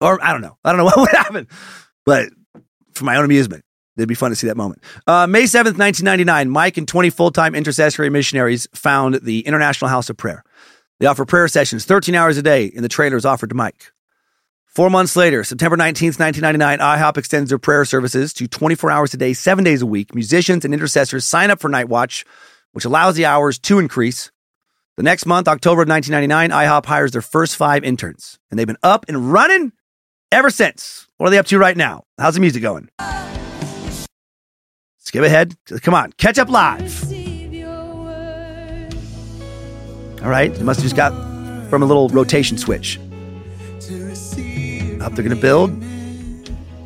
Or 0.01 0.23
I 0.23 0.31
don't 0.31 0.41
know. 0.41 0.57
I 0.63 0.71
don't 0.71 0.77
know 0.77 0.85
what 0.85 0.97
would 0.97 1.09
happen. 1.09 1.47
But 2.05 2.29
for 2.93 3.05
my 3.05 3.17
own 3.17 3.25
amusement, 3.25 3.63
it'd 3.97 4.09
be 4.09 4.15
fun 4.15 4.31
to 4.31 4.35
see 4.35 4.47
that 4.47 4.57
moment. 4.57 4.83
Uh, 5.05 5.27
May 5.27 5.43
7th, 5.43 5.77
1999, 5.77 6.49
Mike 6.49 6.77
and 6.77 6.87
20 6.87 7.09
full 7.09 7.31
time 7.31 7.55
intercessory 7.55 8.09
missionaries 8.09 8.67
found 8.73 9.15
the 9.15 9.41
International 9.41 9.89
House 9.89 10.09
of 10.09 10.17
Prayer. 10.17 10.43
They 10.99 11.05
offer 11.05 11.25
prayer 11.25 11.47
sessions 11.47 11.85
13 11.85 12.15
hours 12.15 12.37
a 12.37 12.41
day, 12.41 12.71
and 12.75 12.83
the 12.83 12.89
trailers 12.89 13.25
offered 13.25 13.49
to 13.49 13.55
Mike. 13.55 13.91
Four 14.65 14.89
months 14.89 15.15
later, 15.15 15.43
September 15.43 15.77
19th, 15.77 16.19
1999, 16.19 16.79
IHOP 16.79 17.17
extends 17.17 17.49
their 17.49 17.57
prayer 17.57 17.85
services 17.85 18.33
to 18.33 18.47
24 18.47 18.91
hours 18.91 19.13
a 19.13 19.17
day, 19.17 19.33
seven 19.33 19.63
days 19.63 19.81
a 19.81 19.85
week. 19.85 20.13
Musicians 20.13 20.63
and 20.63 20.73
intercessors 20.73 21.25
sign 21.25 21.51
up 21.51 21.59
for 21.59 21.69
Night 21.69 21.89
Watch, 21.89 22.23
which 22.73 22.85
allows 22.85 23.15
the 23.15 23.25
hours 23.25 23.57
to 23.59 23.79
increase. 23.79 24.31
The 24.99 25.03
next 25.03 25.25
month, 25.25 25.47
October 25.47 25.83
of 25.83 25.87
1999, 25.87 26.49
IHOP 26.51 26.85
hires 26.85 27.13
their 27.13 27.21
first 27.21 27.55
five 27.55 27.85
interns, 27.85 28.37
and 28.51 28.59
they've 28.59 28.67
been 28.67 28.75
up 28.83 29.05
and 29.07 29.31
running 29.31 29.71
ever 30.29 30.49
since. 30.49 31.07
What 31.15 31.27
are 31.27 31.29
they 31.29 31.37
up 31.37 31.45
to 31.45 31.57
right 31.57 31.77
now? 31.77 32.03
How's 32.17 32.33
the 32.33 32.41
music 32.41 32.61
going? 32.61 32.89
Skip 34.97 35.23
ahead. 35.23 35.55
Come 35.83 35.93
on, 35.93 36.11
catch 36.17 36.37
up 36.37 36.49
live. 36.49 37.01
All 40.21 40.29
right, 40.29 40.53
they 40.53 40.63
must 40.63 40.81
have 40.81 40.83
just 40.83 40.97
got 40.97 41.13
from 41.69 41.81
a 41.81 41.85
little 41.85 42.09
rotation 42.09 42.57
switch 42.57 42.97
up 44.99 45.13
they're 45.13 45.23
going 45.23 45.29
to 45.29 45.37
build. 45.37 45.81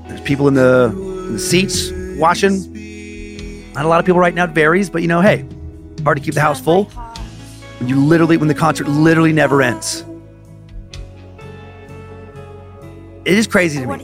There's 0.05 0.21
people 0.21 0.47
in 0.47 0.53
the, 0.53 0.93
in 0.95 1.33
the 1.33 1.39
seats 1.39 1.89
watching. 2.19 3.73
Not 3.73 3.85
a 3.85 3.87
lot 3.87 3.99
of 3.99 4.05
people 4.05 4.19
right 4.19 4.35
now. 4.35 4.43
It 4.43 4.51
varies, 4.51 4.91
but 4.91 5.01
you 5.01 5.07
know, 5.07 5.21
hey, 5.21 5.47
hard 6.03 6.19
to 6.19 6.23
keep 6.23 6.35
the 6.35 6.41
house 6.41 6.61
full. 6.61 6.91
You 7.87 8.03
literally, 8.03 8.37
when 8.37 8.47
the 8.47 8.55
concert 8.55 8.87
literally 8.87 9.33
never 9.33 9.61
ends. 9.61 10.03
it 13.25 13.37
is 13.37 13.47
crazy 13.47 13.79
to 13.79 13.87
me 13.87 14.03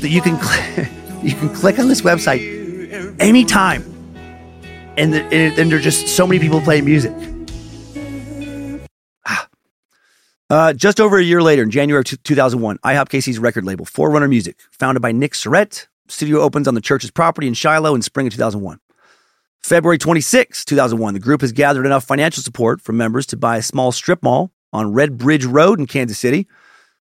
that 0.00 0.08
you 0.10 0.20
can 0.20 0.40
cl- 0.40 0.86
you 1.22 1.34
can 1.34 1.48
click 1.54 1.78
on 1.78 1.88
this 1.88 2.02
website 2.02 2.40
anytime, 3.20 3.82
and, 4.96 5.12
the, 5.12 5.22
and, 5.24 5.58
and 5.58 5.70
there 5.70 5.78
are 5.78 5.82
just 5.82 6.08
so 6.08 6.26
many 6.26 6.38
people 6.38 6.60
playing 6.60 6.84
music. 6.84 7.12
Ah. 9.26 9.48
Uh, 10.50 10.72
just 10.72 11.00
over 11.00 11.16
a 11.18 11.22
year 11.22 11.42
later, 11.42 11.62
in 11.62 11.70
January 11.70 12.00
of 12.00 12.22
2001, 12.22 12.78
IHOP 12.78 13.08
KC's 13.08 13.38
record 13.38 13.64
label, 13.64 13.84
Forerunner 13.84 14.28
Music, 14.28 14.58
founded 14.70 15.00
by 15.00 15.12
Nick 15.12 15.32
Surrett, 15.32 15.86
studio 16.08 16.40
opens 16.40 16.68
on 16.68 16.74
the 16.74 16.82
church's 16.82 17.10
property 17.10 17.46
in 17.46 17.54
Shiloh 17.54 17.94
in 17.94 18.02
spring 18.02 18.26
of 18.26 18.32
2001. 18.34 18.78
February 19.64 19.96
26, 19.96 20.66
2001, 20.66 21.14
the 21.14 21.20
group 21.20 21.40
has 21.40 21.50
gathered 21.50 21.86
enough 21.86 22.04
financial 22.04 22.42
support 22.42 22.82
from 22.82 22.98
members 22.98 23.24
to 23.24 23.34
buy 23.34 23.56
a 23.56 23.62
small 23.62 23.92
strip 23.92 24.22
mall 24.22 24.52
on 24.74 24.92
Red 24.92 25.16
Bridge 25.16 25.46
Road 25.46 25.80
in 25.80 25.86
Kansas 25.86 26.18
City. 26.18 26.46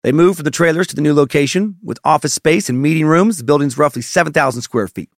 They 0.04 0.12
moved 0.12 0.38
from 0.38 0.44
the 0.44 0.52
trailers 0.52 0.86
to 0.86 0.96
the 0.96 1.02
new 1.02 1.16
location 1.16 1.78
with 1.82 1.98
office 2.04 2.32
space 2.32 2.70
and 2.70 2.80
meeting 2.80 3.08
rooms. 3.08 3.40
The 3.40 3.44
building's 3.44 3.76
roughly 3.76 4.04
7,000 4.04 4.62
square 4.62 4.88
feet. 4.88 5.10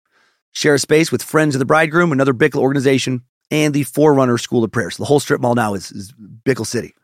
Share 0.54 0.76
a 0.76 0.80
space 0.80 1.12
with 1.12 1.22
Friends 1.22 1.56
of 1.56 1.60
the 1.60 1.66
Bridegroom, 1.66 2.14
another 2.14 2.34
Bickle 2.34 2.62
organization, 2.62 3.24
and 3.52 3.74
the 3.74 3.84
Forerunner 3.84 4.38
School 4.38 4.64
of 4.64 4.72
Prayer. 4.72 4.90
So 4.90 5.04
the 5.04 5.08
whole 5.08 5.20
strip 5.20 5.42
mall 5.42 5.56
now 5.56 5.74
is, 5.74 5.92
is 5.92 6.14
Bickle 6.46 6.66
City. 6.66 6.96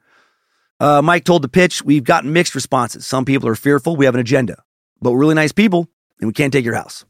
Uh, 0.80 1.02
Mike 1.02 1.26
told 1.26 1.42
the 1.42 1.50
pitch, 1.50 1.84
We've 1.84 2.06
gotten 2.06 2.32
mixed 2.32 2.56
responses. 2.56 3.06
Some 3.06 3.26
people 3.26 3.50
are 3.50 3.56
fearful. 3.56 3.98
We 3.98 4.06
have 4.06 4.16
an 4.16 4.22
agenda, 4.22 4.64
but 5.02 5.12
we're 5.12 5.20
really 5.20 5.36
nice 5.36 5.52
people, 5.52 5.90
and 6.22 6.28
we 6.30 6.34
can't 6.34 6.54
take 6.54 6.64
your 6.64 6.76
house. 6.76 7.04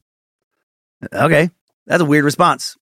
Okay, 1.14 1.52
that's 1.86 2.02
a 2.02 2.06
weird 2.06 2.26
response. 2.26 2.78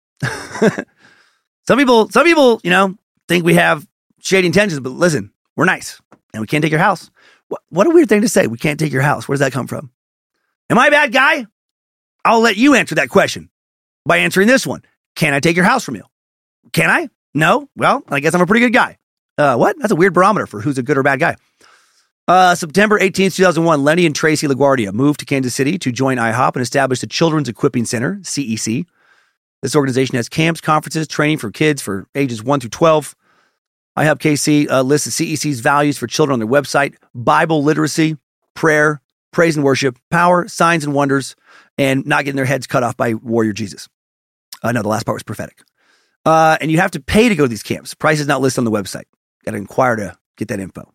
some 1.66 1.78
people, 1.78 2.08
some 2.10 2.24
people, 2.24 2.60
you 2.64 2.70
know, 2.70 2.96
think 3.28 3.44
we 3.44 3.54
have 3.54 3.86
shady 4.20 4.46
intentions, 4.46 4.80
but 4.80 4.90
listen, 4.90 5.32
we're 5.56 5.64
nice 5.64 6.00
and 6.32 6.40
we 6.40 6.46
can't 6.46 6.62
take 6.62 6.70
your 6.70 6.80
house. 6.80 7.10
What, 7.48 7.62
what 7.68 7.86
a 7.86 7.90
weird 7.90 8.08
thing 8.08 8.22
to 8.22 8.28
say. 8.28 8.46
We 8.46 8.58
can't 8.58 8.78
take 8.78 8.92
your 8.92 9.02
house. 9.02 9.28
Where 9.28 9.34
does 9.34 9.40
that 9.40 9.52
come 9.52 9.66
from? 9.66 9.90
Am 10.68 10.78
I 10.78 10.88
a 10.88 10.90
bad 10.90 11.12
guy? 11.12 11.46
I'll 12.24 12.40
let 12.40 12.56
you 12.56 12.74
answer 12.74 12.96
that 12.96 13.08
question 13.08 13.50
by 14.04 14.18
answering 14.18 14.48
this 14.48 14.66
one. 14.66 14.82
Can 15.14 15.32
I 15.32 15.40
take 15.40 15.56
your 15.56 15.64
house 15.64 15.84
from 15.84 15.94
you? 15.94 16.04
Can 16.72 16.90
I? 16.90 17.08
No? 17.34 17.68
Well, 17.76 18.02
I 18.08 18.20
guess 18.20 18.34
I'm 18.34 18.40
a 18.40 18.46
pretty 18.46 18.64
good 18.66 18.72
guy. 18.72 18.98
Uh, 19.38 19.56
what? 19.56 19.76
That's 19.78 19.92
a 19.92 19.96
weird 19.96 20.14
barometer 20.14 20.46
for 20.46 20.60
who's 20.60 20.78
a 20.78 20.82
good 20.82 20.98
or 20.98 21.02
bad 21.02 21.20
guy. 21.20 21.36
Uh, 22.28 22.56
September 22.56 22.98
18th, 22.98 23.36
2001, 23.36 23.84
Lenny 23.84 24.04
and 24.04 24.14
Tracy 24.14 24.48
LaGuardia 24.48 24.92
moved 24.92 25.20
to 25.20 25.26
Kansas 25.26 25.54
City 25.54 25.78
to 25.78 25.92
join 25.92 26.16
IHOP 26.16 26.56
and 26.56 26.62
establish 26.62 27.00
the 27.00 27.06
Children's 27.06 27.48
Equipping 27.48 27.84
Center, 27.84 28.16
CEC. 28.22 28.84
This 29.62 29.76
organization 29.76 30.16
has 30.16 30.28
camps, 30.28 30.60
conferences, 30.60 31.08
training 31.08 31.38
for 31.38 31.50
kids 31.50 31.82
for 31.82 32.06
ages 32.14 32.42
1 32.42 32.60
through 32.60 32.70
12. 32.70 33.14
IHOP 33.98 34.18
KC 34.18 34.70
uh, 34.70 34.82
lists 34.82 35.16
the 35.16 35.36
CEC's 35.36 35.60
values 35.60 35.96
for 35.96 36.06
children 36.06 36.34
on 36.34 36.38
their 36.38 36.48
website 36.48 36.96
Bible 37.14 37.62
literacy, 37.62 38.16
prayer, 38.54 39.00
praise 39.32 39.56
and 39.56 39.64
worship, 39.64 39.98
power, 40.10 40.46
signs 40.48 40.84
and 40.84 40.94
wonders, 40.94 41.34
and 41.78 42.06
not 42.06 42.24
getting 42.24 42.36
their 42.36 42.44
heads 42.44 42.66
cut 42.66 42.82
off 42.82 42.96
by 42.96 43.14
warrior 43.14 43.52
Jesus. 43.52 43.88
Uh, 44.62 44.72
no, 44.72 44.82
the 44.82 44.88
last 44.88 45.04
part 45.04 45.16
was 45.16 45.22
prophetic. 45.22 45.62
Uh, 46.24 46.58
and 46.60 46.70
you 46.70 46.78
have 46.78 46.90
to 46.90 47.00
pay 47.00 47.28
to 47.28 47.34
go 47.34 47.44
to 47.44 47.48
these 47.48 47.62
camps. 47.62 47.94
Price 47.94 48.20
is 48.20 48.26
not 48.26 48.40
listed 48.40 48.58
on 48.58 48.64
the 48.64 48.70
website. 48.70 49.04
Got 49.44 49.52
to 49.52 49.58
inquire 49.58 49.96
to 49.96 50.18
get 50.36 50.48
that 50.48 50.60
info. 50.60 50.92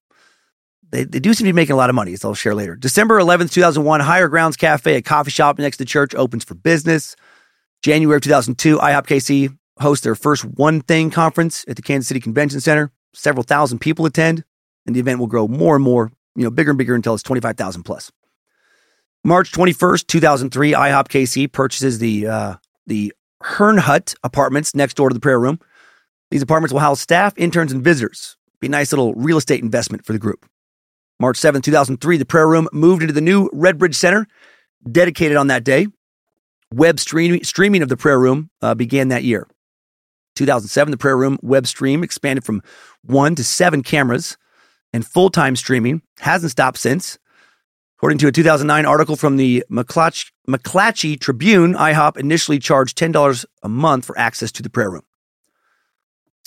They, 0.92 1.06
they 1.06 1.20
do 1.20 1.34
seem 1.34 1.46
to 1.46 1.54
be 1.54 1.56
making 1.56 1.74
a 1.74 1.78
lot 1.78 1.90
of 1.90 1.96
money, 1.96 2.14
as 2.14 2.26
I'll 2.26 2.34
share 2.34 2.54
later. 2.54 2.76
December 2.76 3.18
11th, 3.20 3.52
2001, 3.52 4.02
Higher 4.02 4.28
Grounds 4.28 4.58
Cafe, 4.58 4.96
a 4.96 5.02
coffee 5.02 5.32
shop 5.32 5.58
next 5.58 5.78
to 5.78 5.86
church, 5.86 6.14
opens 6.16 6.44
for 6.44 6.54
business. 6.54 7.16
January 7.82 8.18
of 8.18 8.22
2002, 8.22 8.78
IHOP 8.78 9.08
KC 9.08 9.58
hosts 9.80 10.04
their 10.04 10.16
first 10.16 10.46
One 10.46 10.82
Thing 10.82 11.10
conference 11.10 11.66
at 11.68 11.76
the 11.76 11.82
Kansas 11.82 12.08
City 12.08 12.20
Convention 12.20 12.60
Center. 12.60 12.92
Several 13.14 13.44
thousand 13.44 13.80
people 13.80 14.06
attend, 14.06 14.44
and 14.86 14.96
the 14.96 15.00
event 15.00 15.20
will 15.20 15.28
grow 15.28 15.48
more 15.48 15.76
and 15.76 15.84
more, 15.84 16.12
you 16.36 16.44
know, 16.44 16.52
bigger 16.52 16.72
and 16.72 16.78
bigger 16.78 16.94
until 16.94 17.14
it's 17.14 17.24
25,000 17.24 17.84
plus. 17.84 18.12
March 19.24 19.52
21st, 19.52 20.08
2003, 20.08 20.72
IHOP 20.74 21.08
KC 21.08 21.52
purchases 21.52 22.00
the 22.00 22.28
uh, 22.28 22.56
the 22.86 23.14
Herrnhut 23.44 24.16
apartments 24.24 24.76
next 24.76 24.96
door 24.96 25.10
to 25.10 25.14
the 25.14 25.20
prayer 25.20 25.40
room. 25.40 25.60
These 26.30 26.42
apartments 26.42 26.72
will 26.72 26.80
house 26.80 27.02
staff, 27.02 27.34
interns, 27.38 27.72
and 27.72 27.84
visitors. 27.84 28.38
Be 28.60 28.68
a 28.68 28.70
nice 28.70 28.92
little 28.92 29.14
real 29.16 29.38
estate 29.38 29.64
investment 29.64 30.06
for 30.06 30.14
the 30.14 30.20
group. 30.20 30.46
March 31.20 31.38
7, 31.38 31.62
2003, 31.62 32.18
the 32.18 32.26
prayer 32.26 32.48
room 32.48 32.68
moved 32.72 33.02
into 33.02 33.14
the 33.14 33.22
new 33.22 33.50
Redbridge 33.50 33.96
Center, 33.96 34.28
dedicated 34.90 35.38
on 35.38 35.48
that 35.48 35.64
day. 35.64 35.88
Web 36.74 37.00
stream, 37.00 37.44
streaming 37.44 37.84
of 37.84 37.90
the 37.90 37.98
prayer 37.98 38.20
room 38.20 38.50
uh, 38.62 38.74
began 38.74 39.10
that 39.10 39.24
year. 39.24 39.48
2007, 40.36 40.92
the 40.92 40.98
prayer 40.98 41.18
room 41.18 41.38
web 41.42 41.66
stream 41.68 42.04
expanded 42.04 42.44
from 42.44 42.62
one 43.04 43.36
to 43.36 43.44
seven 43.44 43.84
cameras, 43.84 44.38
and 44.94 45.06
full 45.06 45.30
time 45.30 45.56
streaming 45.56 46.02
hasn't 46.20 46.52
stopped 46.52 46.78
since. 46.78 47.18
According 47.98 48.18
to 48.20 48.28
a 48.28 48.32
2009 48.32 48.86
article 48.86 49.16
from 49.16 49.38
the 49.38 49.64
McClatchy, 49.70 50.32
McClatchy 50.48 51.20
Tribune, 51.20 51.76
IHOP 51.76 52.18
initially 52.18 52.58
charged 52.58 52.98
$10 52.98 53.46
a 53.62 53.70
month 53.70 54.06
for 54.06 54.18
access 54.18 54.52
to 54.54 54.64
the 54.64 54.72
prayer 54.72 54.90
room. 54.90 55.04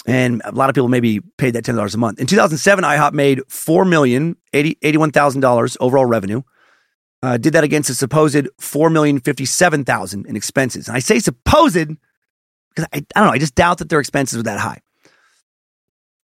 And 0.07 0.43
a 0.45 0.51
lot 0.51 0.69
of 0.69 0.75
people 0.75 0.89
maybe 0.89 1.21
paid 1.39 1.53
that 1.53 1.65
$10 1.65 1.95
a 1.95 1.99
month. 1.99 2.19
In 2.19 2.27
2007, 2.27 2.83
IHOP 2.83 3.13
made 3.13 3.39
$4,081,000 3.49 5.77
overall 5.79 6.07
revenue. 6.07 6.43
Uh, 7.25 7.39
did 7.39 7.55
that 7.55 7.65
against 7.65 7.89
a 7.89 7.95
supposed 7.95 8.47
4,057,000 8.61 10.27
in 10.27 10.37
expenses. 10.37 10.89
And 10.89 10.97
I 10.97 11.01
say 11.01 11.19
supposed 11.19 11.89
because 12.69 12.87
I, 12.93 12.99
I 12.99 13.21
don't 13.21 13.29
know, 13.29 13.33
I 13.33 13.39
just 13.39 13.55
doubt 13.55 13.79
that 13.79 13.89
their 13.89 14.01
expenses 14.01 14.37
were 14.37 14.43
that 14.43 14.61
high. 14.61 14.83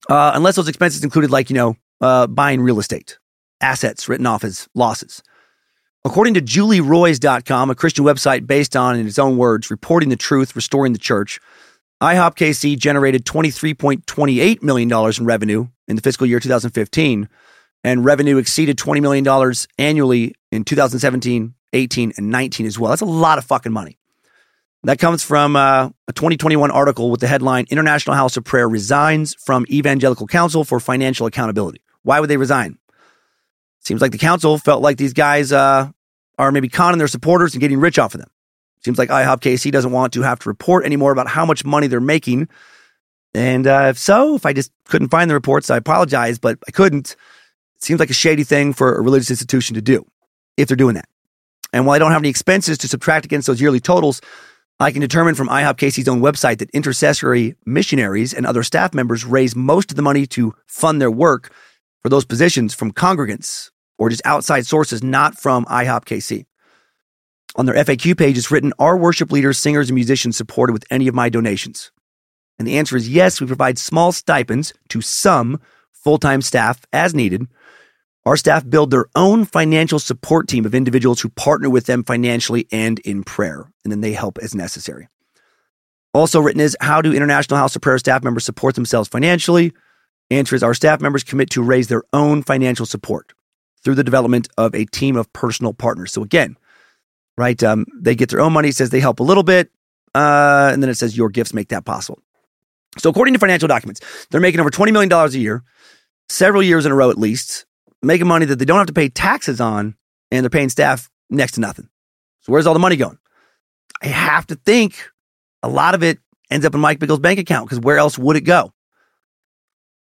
Uh, 0.10 0.32
unless 0.34 0.56
those 0.56 0.68
expenses 0.68 1.04
included, 1.04 1.30
like, 1.30 1.52
you 1.52 1.56
know, 1.56 1.76
uh, 2.02 2.26
buying 2.26 2.62
real 2.62 2.80
estate, 2.80 3.20
assets 3.62 4.10
written 4.10 4.26
off 4.26 4.44
as 4.44 4.68
losses. 4.74 5.22
According 6.04 6.34
to 6.34 6.42
JulieRoys.com, 6.42 7.70
a 7.70 7.76
Christian 7.76 8.04
website 8.04 8.48
based 8.48 8.76
on, 8.76 8.98
in 8.98 9.06
its 9.06 9.20
own 9.20 9.38
words, 9.38 9.70
reporting 9.70 10.10
the 10.10 10.16
truth, 10.16 10.56
restoring 10.56 10.94
the 10.94 11.00
church, 11.00 11.40
IHOP 12.02 12.36
KC 12.36 12.76
generated 12.76 13.24
$23.28 13.24 14.64
million 14.64 14.92
in 14.92 15.26
revenue 15.26 15.68
in 15.88 15.96
the 15.96 16.02
fiscal 16.02 16.26
year 16.26 16.40
2015, 16.40 17.30
and 17.84 18.04
revenue 18.04 18.38
exceeded 18.38 18.78
$20 18.78 19.02
million 19.02 19.54
annually 19.78 20.36
in 20.52 20.64
2017, 20.64 21.54
18, 21.74 22.14
and 22.18 22.30
19 22.30 22.66
as 22.66 22.80
well. 22.80 22.90
That's 22.90 23.02
a 23.02 23.06
lot 23.06 23.38
of 23.38 23.46
fucking 23.46 23.72
money. 23.72 23.98
That 24.84 25.00
comes 25.00 25.24
from 25.24 25.56
uh, 25.56 25.90
a 26.08 26.14
2021 26.14 26.72
article 26.72 27.10
with 27.10 27.20
the 27.20 27.28
headline 27.28 27.66
International 27.70 28.16
House 28.16 28.38
of 28.38 28.44
Prayer 28.44 28.70
resigns 28.70 29.36
from 29.36 29.66
Evangelical 29.70 30.28
Council 30.28 30.64
for 30.64 30.80
financial 30.80 31.26
accountability. 31.26 31.82
Why 32.04 32.20
would 32.20 32.30
they 32.30 32.38
resign? 32.38 32.78
Seems 33.82 34.02
like 34.02 34.12
the 34.12 34.18
council 34.18 34.58
felt 34.58 34.82
like 34.82 34.98
these 34.98 35.14
guys 35.14 35.52
uh, 35.52 35.90
are 36.38 36.52
maybe 36.52 36.70
conning 36.70 37.00
their 37.00 37.08
supporters 37.08 37.54
and 37.54 37.62
getting 37.62 37.80
rich 37.80 38.00
off 38.00 38.14
of 38.14 38.22
them. 38.22 38.30
Seems 38.84 38.98
like 38.98 39.10
IHOP 39.10 39.42
KC 39.42 39.72
doesn't 39.72 39.92
want 39.92 40.14
to 40.14 40.22
have 40.22 40.40
to 40.40 40.50
report 40.50 40.86
anymore 40.86 41.12
about 41.12 41.28
how 41.28 41.46
much 41.46 41.66
money 41.66 41.88
they're 41.88 42.00
making. 42.00 42.48
And 43.34 43.68
uh, 43.68 43.88
if 43.90 43.98
so, 43.98 44.36
if 44.36 44.46
I 44.46 44.54
just 44.54 44.72
couldn't 44.86 45.10
find 45.10 45.30
the 45.30 45.34
reports, 45.34 45.70
I 45.70 45.78
apologize, 45.78 46.40
but 46.40 46.60
I 46.68 46.72
couldn't. 46.72 47.16
Seems 47.80 48.00
like 48.00 48.10
a 48.10 48.14
shady 48.14 48.44
thing 48.44 48.74
for 48.74 48.96
a 48.96 49.02
religious 49.02 49.30
institution 49.30 49.76
to 49.76 49.82
do 49.82 50.06
if 50.58 50.68
they're 50.68 50.78
doing 50.78 50.96
that. 50.96 51.08
And 51.74 51.86
while 51.86 51.96
I 51.96 52.00
don't 52.00 52.12
have 52.12 52.22
any 52.22 52.30
expenses 52.30 52.78
to 52.80 52.88
subtract 52.88 53.26
against 53.26 53.48
those 53.48 53.62
yearly 53.62 53.80
totals, 53.80 54.22
I 54.80 54.92
can 54.92 55.02
determine 55.02 55.36
from 55.36 55.50
IHOP 55.50 55.78
KC's 55.78 56.08
own 56.08 56.22
website 56.22 56.60
that 56.60 56.70
intercessory 56.72 57.56
missionaries 57.66 58.34
and 58.34 58.46
other 58.46 58.64
staff 58.64 58.94
members 58.94 59.26
raise 59.26 59.56
most 59.56 59.92
of 59.92 59.96
the 59.96 60.04
money 60.04 60.26
to 60.28 60.54
fund 60.68 61.02
their 61.02 61.12
work 61.12 61.52
for 62.02 62.10
those 62.10 62.26
positions 62.26 62.74
from 62.74 62.94
congregants 62.94 63.72
or 63.98 64.10
just 64.10 64.22
outside 64.26 64.66
sources, 64.66 65.04
not 65.04 65.38
from 65.38 65.66
IHOP 65.66 66.06
KC. 66.06 66.46
On 67.56 67.66
their 67.66 67.76
FAQ 67.76 68.16
page, 68.18 68.38
it's 68.38 68.52
written, 68.52 68.72
Are 68.78 68.96
worship 68.96 69.32
leaders, 69.32 69.58
singers, 69.58 69.90
and 69.90 69.96
musicians 69.96 70.38
supported 70.38 70.74
with 70.74 70.86
any 70.92 71.08
of 71.08 71.16
my 71.16 71.28
donations? 71.28 71.92
And 72.60 72.68
the 72.68 72.78
answer 72.78 72.96
is 72.96 73.10
yes, 73.10 73.42
we 73.42 73.48
provide 73.48 73.80
small 73.80 74.12
stipends 74.12 74.74
to 74.90 75.02
some 75.02 75.60
full 75.92 76.20
time 76.20 76.42
staff 76.42 76.82
as 76.94 77.16
needed. 77.16 77.48
Our 78.28 78.36
staff 78.36 78.70
build 78.70 78.92
their 78.92 79.06
own 79.16 79.46
financial 79.46 80.00
support 80.00 80.50
team 80.50 80.66
of 80.66 80.76
individuals 80.76 81.22
who 81.22 81.30
partner 81.30 81.70
with 81.70 81.86
them 81.86 82.04
financially 82.04 82.68
and 82.74 83.00
in 83.00 83.24
prayer, 83.24 83.72
and 83.86 83.92
then 83.92 84.02
they 84.02 84.12
help 84.12 84.38
as 84.40 84.54
necessary. 84.54 85.08
Also 86.14 86.42
written 86.42 86.60
is 86.60 86.76
How 86.82 87.02
do 87.02 87.14
International 87.14 87.58
House 87.58 87.78
of 87.78 87.82
Prayer 87.82 87.98
staff 87.98 88.26
members 88.26 88.44
support 88.44 88.76
themselves 88.76 89.08
financially? 89.08 89.72
Answer 90.30 90.58
is 90.58 90.62
Our 90.62 90.74
staff 90.74 91.00
members 91.00 91.24
commit 91.24 91.52
to 91.52 91.64
raise 91.64 91.88
their 91.88 92.04
own 92.12 92.44
financial 92.44 92.86
support 92.86 93.32
through 93.82 93.96
the 93.96 94.04
development 94.04 94.50
of 94.58 94.76
a 94.76 94.84
team 94.84 95.16
of 95.16 95.32
personal 95.32 95.74
partners. 95.74 96.12
So 96.12 96.22
again, 96.22 96.58
right? 97.38 97.64
Um, 97.64 97.86
they 97.98 98.14
get 98.14 98.28
their 98.28 98.42
own 98.42 98.52
money. 98.52 98.68
It 98.68 98.76
says 98.76 98.90
they 98.90 99.00
help 99.00 99.22
a 99.22 99.24
little 99.24 99.44
bit, 99.44 99.72
uh, 100.14 100.72
and 100.74 100.84
then 100.84 100.90
it 100.90 100.96
says 100.96 101.16
your 101.16 101.30
gifts 101.30 101.54
make 101.54 101.70
that 101.70 101.86
possible. 101.86 102.20
So 102.98 103.10
according 103.10 103.36
to 103.36 103.40
financial 103.40 103.70
documents, 103.70 104.02
they're 104.32 104.42
making 104.42 104.60
over 104.60 104.70
twenty 104.70 104.92
million 104.92 105.08
dollars 105.08 105.34
a 105.34 105.40
year, 105.40 105.64
several 106.28 106.62
years 106.62 106.86
in 106.86 106.92
a 106.92 106.96
row 106.96 107.10
at 107.10 107.18
least, 107.18 107.64
making 108.08 108.28
money 108.28 108.46
that 108.46 108.58
they 108.58 108.66
don't 108.66 108.78
have 108.78 108.88
to 108.88 108.94
pay 108.94 109.10
taxes 109.10 109.62
on, 109.62 109.96
and 110.32 110.44
they're 110.44 110.50
paying 110.50 110.70
staff 110.70 111.10
next 111.30 111.54
to 111.54 111.62
nothing. 111.62 111.90
So 112.42 112.52
where's 112.52 112.66
all 112.66 112.74
the 112.74 112.80
money 112.80 112.96
going? 112.96 113.18
I 114.02 114.08
have 114.08 114.48
to 114.48 114.56
think 114.56 114.96
a 115.62 115.70
lot 115.70 115.96
of 115.96 116.04
it 116.04 116.20
ends 116.50 116.66
up 116.66 116.74
in 116.74 116.80
Mike 116.80 117.00
Bickle's 117.00 117.20
bank 117.20 117.40
account 117.40 117.68
because 117.68 117.80
where 117.80 117.98
else 117.98 118.18
would 118.18 118.36
it 118.36 118.42
go? 118.42 118.72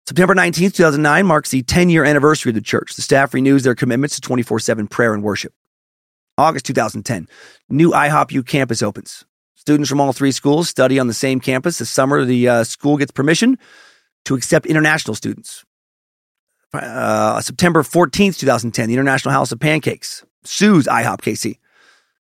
September 0.06 0.36
19th, 0.36 0.76
2009 0.76 1.26
marks 1.26 1.52
the 1.52 1.64
10 1.64 1.90
year 1.90 2.04
anniversary 2.04 2.50
of 2.50 2.56
the 2.56 2.62
church. 2.62 2.96
The 2.96 3.02
staff 3.02 3.34
renews 3.34 3.64
their 3.64 3.76
commitments 3.76 4.16
to 4.16 4.22
24 4.22 4.60
7 4.60 4.88
prayer 4.88 5.14
and 5.14 5.24
worship. 5.24 5.54
August 6.38 6.66
2010, 6.66 7.28
new 7.70 7.92
IHOP 7.92 8.32
U 8.32 8.44
campus 8.44 8.82
opens. 8.82 9.24
Students 9.56 9.90
from 9.90 10.02
all 10.02 10.12
three 10.12 10.32
schools 10.32 10.68
study 10.68 11.00
on 11.00 11.08
the 11.08 11.14
same 11.14 11.40
campus. 11.40 11.78
This 11.78 11.90
summer, 11.90 12.26
the 12.26 12.50
uh, 12.50 12.64
school 12.66 12.98
gets 12.98 13.12
permission 13.12 13.58
to 14.26 14.36
accept 14.36 14.66
international 14.66 15.16
students. 15.16 15.64
Uh, 16.74 17.40
September 17.40 17.84
14th, 17.84 18.40
2010, 18.40 18.88
the 18.88 18.94
International 18.94 19.32
House 19.32 19.52
of 19.52 19.60
Pancakes 19.60 20.26
sues 20.44 20.88
IHOP 20.88 21.22
KC 21.22 21.58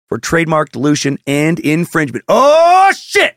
for 0.08 0.18
trademark 0.18 0.72
dilution 0.72 1.18
and 1.26 1.60
infringement. 1.60 2.24
Oh, 2.28 2.92
shit! 2.96 3.36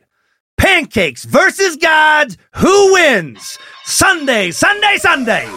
Pancakes 0.58 1.26
versus 1.26 1.76
gods. 1.76 2.38
Who 2.56 2.94
wins? 2.94 3.58
Sunday, 3.84 4.52
Sunday, 4.52 4.98
Sunday. 4.98 5.50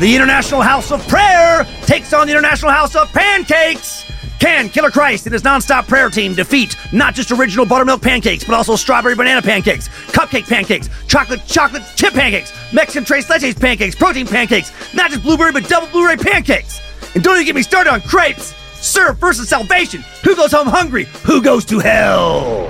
The 0.00 0.16
International 0.16 0.62
House 0.62 0.90
of 0.90 1.06
Prayer 1.08 1.64
takes 1.82 2.12
on 2.12 2.26
the 2.26 2.32
International 2.32 2.72
House 2.72 2.96
of 2.96 3.08
Pancakes. 3.12 4.04
Can 4.38 4.68
Killer 4.68 4.90
Christ 4.90 5.26
and 5.26 5.32
his 5.32 5.42
nonstop 5.42 5.86
prayer 5.88 6.10
team 6.10 6.34
defeat 6.34 6.76
not 6.92 7.14
just 7.14 7.32
original 7.32 7.64
buttermilk 7.64 8.02
pancakes, 8.02 8.44
but 8.44 8.54
also 8.54 8.76
strawberry 8.76 9.14
banana 9.14 9.40
pancakes, 9.40 9.88
cupcake 10.08 10.46
pancakes, 10.46 10.88
chocolate 11.08 11.44
chocolate 11.46 11.82
chip 11.96 12.12
pancakes, 12.12 12.52
Mexican 12.72 13.04
tres 13.04 13.26
leches 13.26 13.58
pancakes, 13.58 13.94
protein 13.94 14.26
pancakes, 14.26 14.72
not 14.94 15.10
just 15.10 15.22
blueberry 15.22 15.52
but 15.52 15.68
double 15.68 15.88
blueberry 15.88 16.16
pancakes? 16.18 16.80
And 17.14 17.24
don't 17.24 17.36
even 17.36 17.46
get 17.46 17.54
me 17.54 17.62
started 17.62 17.90
on 17.90 18.02
crepes. 18.02 18.54
Serve 18.74 19.18
versus 19.18 19.48
salvation. 19.48 20.04
Who 20.22 20.36
goes 20.36 20.52
home 20.52 20.66
hungry? 20.66 21.04
Who 21.24 21.42
goes 21.42 21.64
to 21.66 21.78
hell? 21.78 22.66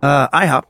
Uh, 0.00 0.28
IHOP 0.28 0.64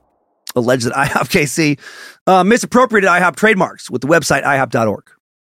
alleged 0.56 0.86
that 0.86 0.94
IHOP 0.94 1.28
KC 1.28 1.78
uh, 2.26 2.44
misappropriated 2.44 3.08
IHOP 3.08 3.36
trademarks 3.36 3.90
with 3.90 4.02
the 4.02 4.08
website 4.08 4.42
IHOP.org 4.42 5.10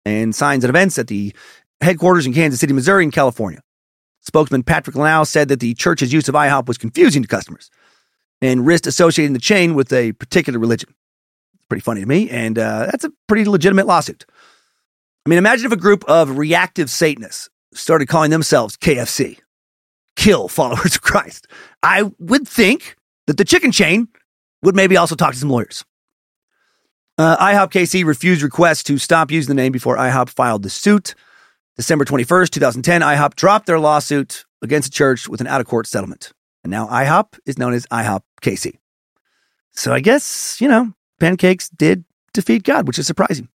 and 0.05 0.35
signs 0.35 0.63
and 0.65 0.71
events 0.71 0.99
at 0.99 1.09
the 1.09 1.35
headquarters 1.81 2.27
in 2.27 2.35
Kansas 2.35 2.61
City, 2.61 2.73
Missouri, 2.73 3.05
and 3.05 3.13
California. 3.13 3.61
Spokesman 4.23 4.65
Patrick 4.65 4.97
Lenow 4.97 5.27
said 5.27 5.49
that 5.49 5.61
the 5.61 5.75
church's 5.75 6.13
use 6.13 6.29
of 6.29 6.35
IHOP 6.35 6.67
was 6.67 6.79
confusing 6.79 7.23
to 7.23 7.29
customers 7.29 7.71
and 8.43 8.67
risked 8.67 8.87
associating 8.87 9.33
the 9.33 9.39
chain 9.39 9.75
with 9.75 9.93
a 9.93 10.13
particular 10.13 10.59
religion. 10.59 10.91
It's 11.55 11.67
pretty 11.69 11.83
funny 11.83 12.01
to 12.01 12.07
me, 12.07 12.29
and 12.31 12.59
uh, 12.59 12.87
that's 12.87 13.05
a 13.05 13.13
pretty 13.29 13.45
legitimate 13.45 13.87
lawsuit. 13.87 14.25
I 15.25 15.29
mean, 15.29 15.39
imagine 15.39 15.67
if 15.67 15.73
a 15.73 15.77
group 15.77 16.05
of 16.05 16.39
reactive 16.39 16.91
Satanists 16.91 17.49
started 17.73 18.07
calling 18.07 18.31
themselves 18.31 18.77
KFC, 18.77 19.39
kill 20.17 20.49
followers 20.49 20.97
of 20.97 21.03
Christ. 21.03 21.47
I 21.83 22.11
would 22.19 22.47
think 22.49 22.97
that 23.27 23.37
the 23.37 23.45
chicken 23.45 23.73
chain 23.73 24.09
would 24.63 24.75
maybe 24.75 24.97
also 24.97 25.15
talk 25.15 25.33
to 25.33 25.39
some 25.39 25.51
lawyers. 25.51 25.85
Uh, 27.19 27.37
IHOP 27.39 27.73
KC 27.73 28.05
refused 28.05 28.43
requests 28.43 28.83
to 28.85 28.99
stop 28.99 29.31
using 29.31 29.55
the 29.55 29.61
name 29.61 29.73
before 29.73 29.97
IHOP 29.97 30.29
filed 30.31 30.63
the 30.63 30.71
suit. 30.71 31.15
December 31.77 32.07
21st, 32.07 32.51
2010, 32.51 33.03
IHOP 33.03 33.35
dropped 33.35 33.67
their 33.67 33.79
lawsuit 33.79 34.47
against 34.63 34.91
the 34.91 34.95
church 34.95 35.29
with 35.29 35.43
an 35.43 35.47
out 35.47 35.61
of 35.61 35.67
court 35.67 35.87
settlement. 35.87 36.33
And 36.65 36.71
now 36.71 36.87
IHOP 36.87 37.39
is 37.45 37.59
known 37.59 37.75
as 37.75 37.87
IHOP 37.89 38.23
KC. 38.41 38.79
So 39.73 39.93
I 39.93 40.01
guess, 40.01 40.59
you 40.61 40.69
know, 40.69 40.93
pancakes 41.21 41.69
did 41.69 42.05
defeat 42.33 42.63
God, 42.63 42.87
which 42.87 42.99
is 42.99 43.07
surprising. 43.07 43.49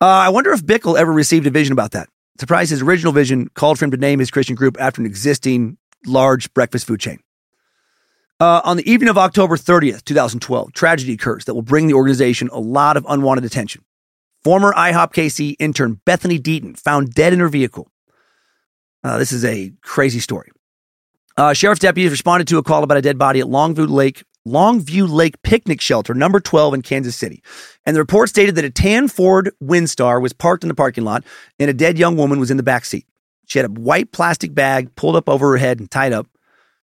Uh, 0.00 0.06
I 0.06 0.28
wonder 0.30 0.52
if 0.52 0.64
Bickle 0.64 0.98
ever 0.98 1.12
received 1.12 1.46
a 1.46 1.50
vision 1.50 1.72
about 1.72 1.92
that. 1.92 2.08
Surprised 2.40 2.70
his 2.70 2.82
original 2.82 3.12
vision 3.12 3.48
called 3.54 3.78
for 3.78 3.84
him 3.84 3.92
to 3.92 3.96
name 3.96 4.18
his 4.18 4.30
Christian 4.30 4.56
group 4.56 4.76
after 4.80 5.00
an 5.00 5.06
existing 5.06 5.78
large 6.04 6.52
breakfast 6.54 6.86
food 6.88 6.98
chain. 6.98 7.20
Uh, 8.40 8.60
on 8.64 8.76
the 8.76 8.90
evening 8.90 9.08
of 9.08 9.16
October 9.16 9.56
30th, 9.56 10.04
2012, 10.04 10.72
tragedy 10.72 11.12
occurs 11.12 11.44
that 11.44 11.54
will 11.54 11.62
bring 11.62 11.86
the 11.86 11.94
organization 11.94 12.48
a 12.52 12.58
lot 12.58 12.96
of 12.96 13.06
unwanted 13.08 13.44
attention. 13.44 13.84
Former 14.44 14.72
IHOP 14.72 15.12
KC 15.12 15.54
intern 15.58 16.00
Bethany 16.04 16.38
Deaton 16.38 16.76
found 16.78 17.14
dead 17.14 17.32
in 17.32 17.40
her 17.40 17.48
vehicle. 17.48 17.88
Uh, 19.04 19.18
this 19.18 19.32
is 19.32 19.44
a 19.44 19.72
crazy 19.82 20.20
story. 20.20 20.50
Uh, 21.36 21.54
sheriff's 21.54 21.80
deputies 21.80 22.10
responded 22.10 22.48
to 22.48 22.58
a 22.58 22.62
call 22.62 22.82
about 22.82 22.98
a 22.98 23.02
dead 23.02 23.18
body 23.18 23.40
at 23.40 23.46
Longview 23.46 23.88
Lake, 23.88 24.24
Longview 24.46 25.08
Lake 25.08 25.40
Picnic 25.42 25.80
Shelter, 25.80 26.12
number 26.12 26.40
12 26.40 26.74
in 26.74 26.82
Kansas 26.82 27.16
City. 27.16 27.42
And 27.86 27.96
the 27.96 28.00
report 28.00 28.28
stated 28.28 28.56
that 28.56 28.64
a 28.64 28.70
tan 28.70 29.08
Ford 29.08 29.52
Windstar 29.62 30.20
was 30.20 30.32
parked 30.32 30.64
in 30.64 30.68
the 30.68 30.74
parking 30.74 31.04
lot 31.04 31.24
and 31.58 31.70
a 31.70 31.74
dead 31.74 31.98
young 31.98 32.16
woman 32.16 32.38
was 32.38 32.50
in 32.50 32.56
the 32.56 32.62
back 32.62 32.84
seat. 32.84 33.06
She 33.46 33.58
had 33.58 33.66
a 33.66 33.72
white 33.72 34.12
plastic 34.12 34.54
bag 34.54 34.94
pulled 34.96 35.16
up 35.16 35.28
over 35.28 35.52
her 35.52 35.56
head 35.56 35.78
and 35.78 35.90
tied 35.90 36.12
up. 36.12 36.26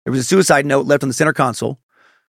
There 0.05 0.11
was 0.11 0.21
a 0.21 0.23
suicide 0.23 0.65
note 0.65 0.85
left 0.85 1.03
on 1.03 1.09
the 1.09 1.13
center 1.13 1.33
console. 1.33 1.79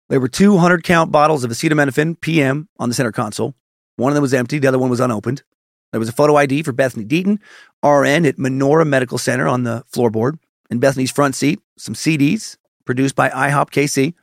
There 0.10 0.20
were 0.20 0.30
200 0.30 0.84
count 0.84 1.12
bottles 1.12 1.44
of 1.44 1.52
acetaminophen 1.52 2.22
PM 2.22 2.70
on 2.80 2.90
the 2.90 2.96
center 2.96 3.12
console. 3.12 3.56
One 3.98 4.12
of 4.12 4.16
them 4.16 4.22
was 4.22 4.34
empty, 4.34 4.60
the 4.60 4.68
other 4.68 4.80
one 4.80 4.90
was 4.90 5.00
unopened. 5.00 5.44
There 5.92 6.00
was 6.00 6.10
a 6.10 6.14
photo 6.14 6.36
ID 6.36 6.64
for 6.64 6.72
Bethany 6.72 7.06
Deaton, 7.06 7.40
RN 7.84 8.26
at 8.26 8.38
Menorah 8.38 8.88
Medical 8.88 9.18
Center 9.18 9.48
on 9.48 9.64
the 9.64 9.84
floorboard. 9.94 10.38
In 10.70 10.80
Bethany's 10.80 11.12
front 11.12 11.36
seat, 11.36 11.60
some 11.78 11.94
CDs 11.94 12.58
produced 12.86 13.16
by 13.16 13.30
IHOP 13.30 13.70
KC. 13.70 14.14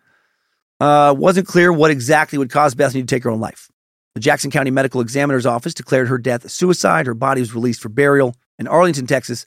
Uh, 0.81 1.15
wasn't 1.17 1.47
clear 1.47 1.73
what 1.73 1.91
exactly 1.91 2.39
would 2.39 2.51
cause 2.51 2.75
Bethany 2.75 3.03
to 3.03 3.07
take 3.07 3.25
her 3.25 3.31
own 3.31 3.41
life. 3.41 3.71
The 4.15 4.21
Jackson 4.21 4.51
County 4.51 4.71
Medical 4.71 5.01
Examiner's 5.01 5.47
Office 5.47 5.75
declared 5.75 6.09
her 6.09 6.19
death 6.19 6.45
a 6.45 6.49
suicide. 6.49 7.07
Her 7.07 7.15
body 7.15 7.41
was 7.41 7.55
released 7.55 7.81
for 7.81 7.89
burial 7.89 8.35
in 8.59 8.69
Arlington, 8.69 9.07
Texas, 9.07 9.47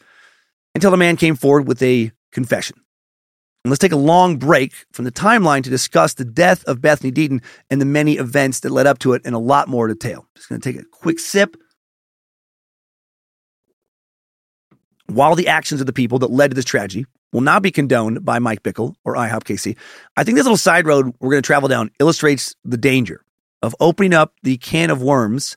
until 0.76 0.94
a 0.94 0.98
man 0.98 1.16
came 1.16 1.36
forward 1.36 1.68
with 1.68 1.82
a 1.82 2.12
confession. 2.32 2.78
Let's 3.70 3.80
take 3.80 3.92
a 3.92 3.98
long 3.98 4.38
break 4.38 4.74
from 4.92 5.06
the 5.06 5.12
timeline 5.12 5.64
to 5.64 5.70
discuss 5.70 6.14
the 6.14 6.26
death 6.26 6.64
of 6.66 6.82
Bethany 6.82 7.12
Deaton 7.12 7.42
and 7.70 7.82
the 7.82 7.86
many 7.86 8.14
events 8.14 8.62
that 8.62 8.72
led 8.72 8.88
up 8.88 9.00
to 9.00 9.14
it 9.14 9.26
in 9.26 9.34
a 9.34 9.40
lot 9.40 9.68
more 9.68 9.88
detail. 9.88 10.26
Just 10.36 10.50
going 10.50 10.62
to 10.62 10.74
take 10.74 10.82
a 10.82 10.86
quick 10.86 11.20
sip. 11.20 11.56
While 15.08 15.36
the 15.36 15.48
actions 15.48 15.80
of 15.80 15.88
the 15.88 15.94
people 15.94 16.20
that 16.20 16.32
led 16.32 16.52
to 16.52 16.56
this 16.56 16.66
tragedy 16.66 17.06
will 17.32 17.42
not 17.42 17.62
be 17.62 17.72
condoned 17.72 18.26
by 18.26 18.40
Mike 18.40 18.64
Bickle 18.64 18.96
or 19.06 19.16
IHOP 19.16 19.44
KC, 19.44 19.78
I 20.18 20.24
think 20.24 20.36
this 20.36 20.46
little 20.46 20.58
side 20.58 20.86
road 20.86 21.14
we're 21.20 21.32
going 21.32 21.42
to 21.42 21.48
travel 21.48 21.70
down 21.70 21.92
illustrates 22.00 22.56
the 22.66 22.78
danger 22.78 23.24
of 23.62 23.76
opening 23.80 24.14
up 24.14 24.34
the 24.44 24.58
can 24.58 24.90
of 24.90 25.02
worms 25.02 25.56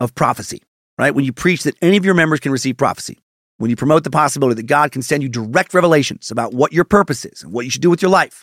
of 0.00 0.14
prophecy, 0.14 0.62
right? 0.98 1.14
When 1.14 1.24
you 1.24 1.32
preach 1.32 1.62
that 1.62 1.76
any 1.80 1.96
of 1.96 2.04
your 2.04 2.14
members 2.14 2.40
can 2.40 2.52
receive 2.52 2.76
prophecy, 2.76 3.18
when 3.60 3.68
you 3.68 3.76
promote 3.76 4.04
the 4.04 4.10
possibility 4.10 4.54
that 4.54 4.66
God 4.66 4.90
can 4.90 5.02
send 5.02 5.22
you 5.22 5.28
direct 5.28 5.74
revelations 5.74 6.30
about 6.30 6.54
what 6.54 6.72
your 6.72 6.84
purpose 6.84 7.26
is 7.26 7.42
and 7.42 7.52
what 7.52 7.66
you 7.66 7.70
should 7.70 7.82
do 7.82 7.90
with 7.90 8.00
your 8.00 8.10
life, 8.10 8.42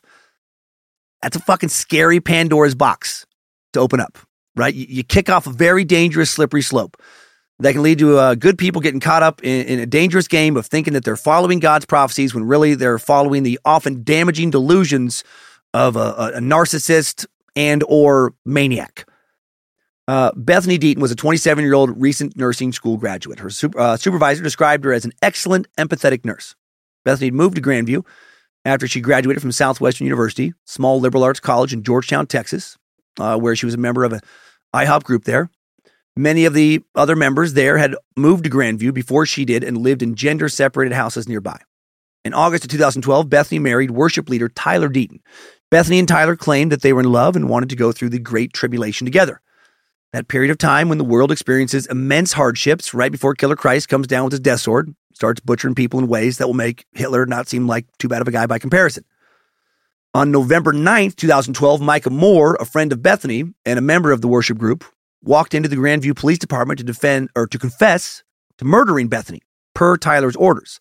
that's 1.23 1.35
a 1.35 1.39
fucking 1.39 1.69
scary 1.69 2.21
Pandora's 2.21 2.75
box 2.75 3.25
to 3.73 3.79
open 3.79 3.99
up, 3.99 4.19
right? 4.55 4.75
You, 4.75 4.85
you 4.87 5.03
kick 5.03 5.27
off 5.27 5.47
a 5.47 5.49
very 5.49 5.83
dangerous, 5.83 6.29
slippery 6.29 6.61
slope 6.61 7.01
that 7.57 7.71
can 7.71 7.81
lead 7.81 7.97
to 7.97 8.19
uh, 8.19 8.35
good 8.35 8.59
people 8.59 8.79
getting 8.79 8.99
caught 8.99 9.23
up 9.23 9.43
in, 9.43 9.65
in, 9.65 9.79
a 9.79 9.87
dangerous 9.87 10.27
game 10.27 10.55
of 10.55 10.67
thinking 10.67 10.93
that 10.93 11.03
they're 11.03 11.15
following 11.15 11.57
God's 11.57 11.87
prophecies 11.87 12.35
when 12.35 12.43
really 12.43 12.75
they're 12.75 12.99
following 12.99 13.41
the 13.41 13.59
often 13.65 14.03
damaging 14.03 14.51
delusions 14.51 15.23
of 15.73 15.95
a, 15.95 16.33
a 16.35 16.39
narcissist 16.39 17.25
and 17.55 17.83
or 17.87 18.35
maniac. 18.45 19.06
Uh, 20.07 20.31
Bethany 20.35 20.79
Deaton 20.79 20.99
was 20.99 21.11
a 21.11 21.15
27 21.15 21.63
year 21.63 21.73
old 21.73 22.01
recent 22.01 22.37
nursing 22.37 22.71
school 22.71 22.97
graduate. 22.97 23.39
Her 23.39 23.49
super, 23.49 23.79
uh, 23.79 23.97
supervisor 23.97 24.41
described 24.41 24.85
her 24.85 24.93
as 24.93 25.03
an 25.03 25.11
excellent, 25.21 25.67
empathetic 25.77 26.23
nurse. 26.23 26.55
Bethany 27.03 27.31
moved 27.31 27.55
to 27.55 27.61
Grandview 27.61 28.05
after 28.63 28.87
she 28.87 29.01
graduated 29.01 29.41
from 29.41 29.51
Southwestern 29.51 30.05
University, 30.05 30.53
small 30.65 30.99
liberal 30.99 31.23
arts 31.23 31.39
college 31.39 31.73
in 31.73 31.83
Georgetown, 31.83 32.25
Texas, 32.27 32.77
uh, 33.19 33.37
where 33.37 33.55
she 33.55 33.65
was 33.65 33.75
a 33.75 33.79
member 33.79 34.03
of 34.03 34.13
an 34.13 34.21
IHOP 34.73 35.03
group 35.03 35.25
there. 35.25 35.49
Many 36.15 36.45
of 36.45 36.53
the 36.53 36.83
other 36.95 37.15
members 37.15 37.53
there 37.53 37.77
had 37.77 37.95
moved 38.15 38.45
to 38.45 38.49
Grandview 38.49 38.93
before 38.93 39.25
she 39.25 39.45
did 39.45 39.63
and 39.63 39.77
lived 39.77 40.01
in 40.01 40.15
gender 40.15 40.49
separated 40.49 40.95
houses 40.95 41.27
nearby. 41.27 41.59
In 42.25 42.33
August 42.33 42.63
of 42.63 42.71
2012, 42.71 43.29
Bethany 43.29 43.59
married 43.59 43.91
worship 43.91 44.27
leader 44.27 44.49
Tyler 44.49 44.89
Deaton. 44.89 45.19
Bethany 45.69 45.99
and 45.99 46.07
Tyler 46.07 46.35
claimed 46.35 46.71
that 46.71 46.81
they 46.81 46.91
were 46.91 47.01
in 47.01 47.11
love 47.11 47.35
and 47.35 47.49
wanted 47.49 47.69
to 47.69 47.75
go 47.75 47.91
through 47.91 48.09
the 48.09 48.19
Great 48.19 48.51
Tribulation 48.53 49.05
together. 49.05 49.41
That 50.13 50.29
period 50.29 50.51
of 50.51 50.57
time 50.57 50.87
when 50.87 50.97
the 50.97 51.03
world 51.03 51.31
experiences 51.31 51.85
immense 51.87 52.33
hardships 52.33 52.93
right 52.93 53.11
before 53.11 53.35
Killer 53.35 53.55
Christ 53.55 53.89
comes 53.89 54.07
down 54.07 54.23
with 54.23 54.31
his 54.31 54.39
death 54.39 54.61
sword, 54.61 54.95
starts 55.13 55.41
butchering 55.41 55.75
people 55.75 55.99
in 55.99 56.07
ways 56.07 56.37
that 56.37 56.47
will 56.47 56.53
make 56.53 56.85
Hitler 56.93 57.25
not 57.25 57.47
seem 57.47 57.67
like 57.67 57.85
too 57.99 58.07
bad 58.07 58.21
of 58.21 58.27
a 58.27 58.31
guy 58.31 58.45
by 58.45 58.57
comparison. 58.57 59.03
On 60.13 60.31
November 60.31 60.71
9th, 60.71 61.15
2012, 61.17 61.81
Micah 61.81 62.09
Moore, 62.09 62.55
a 62.59 62.65
friend 62.65 62.93
of 62.93 63.03
Bethany 63.03 63.53
and 63.65 63.77
a 63.77 63.81
member 63.81 64.11
of 64.11 64.21
the 64.21 64.27
worship 64.27 64.57
group, 64.57 64.85
walked 65.21 65.53
into 65.53 65.67
the 65.67 65.75
Grandview 65.75 66.15
Police 66.15 66.39
Department 66.39 66.77
to 66.79 66.83
defend 66.85 67.29
or 67.35 67.45
to 67.45 67.59
confess 67.59 68.23
to 68.57 68.65
murdering 68.65 69.09
Bethany 69.09 69.41
per 69.75 69.97
Tyler's 69.97 70.35
orders. 70.37 70.79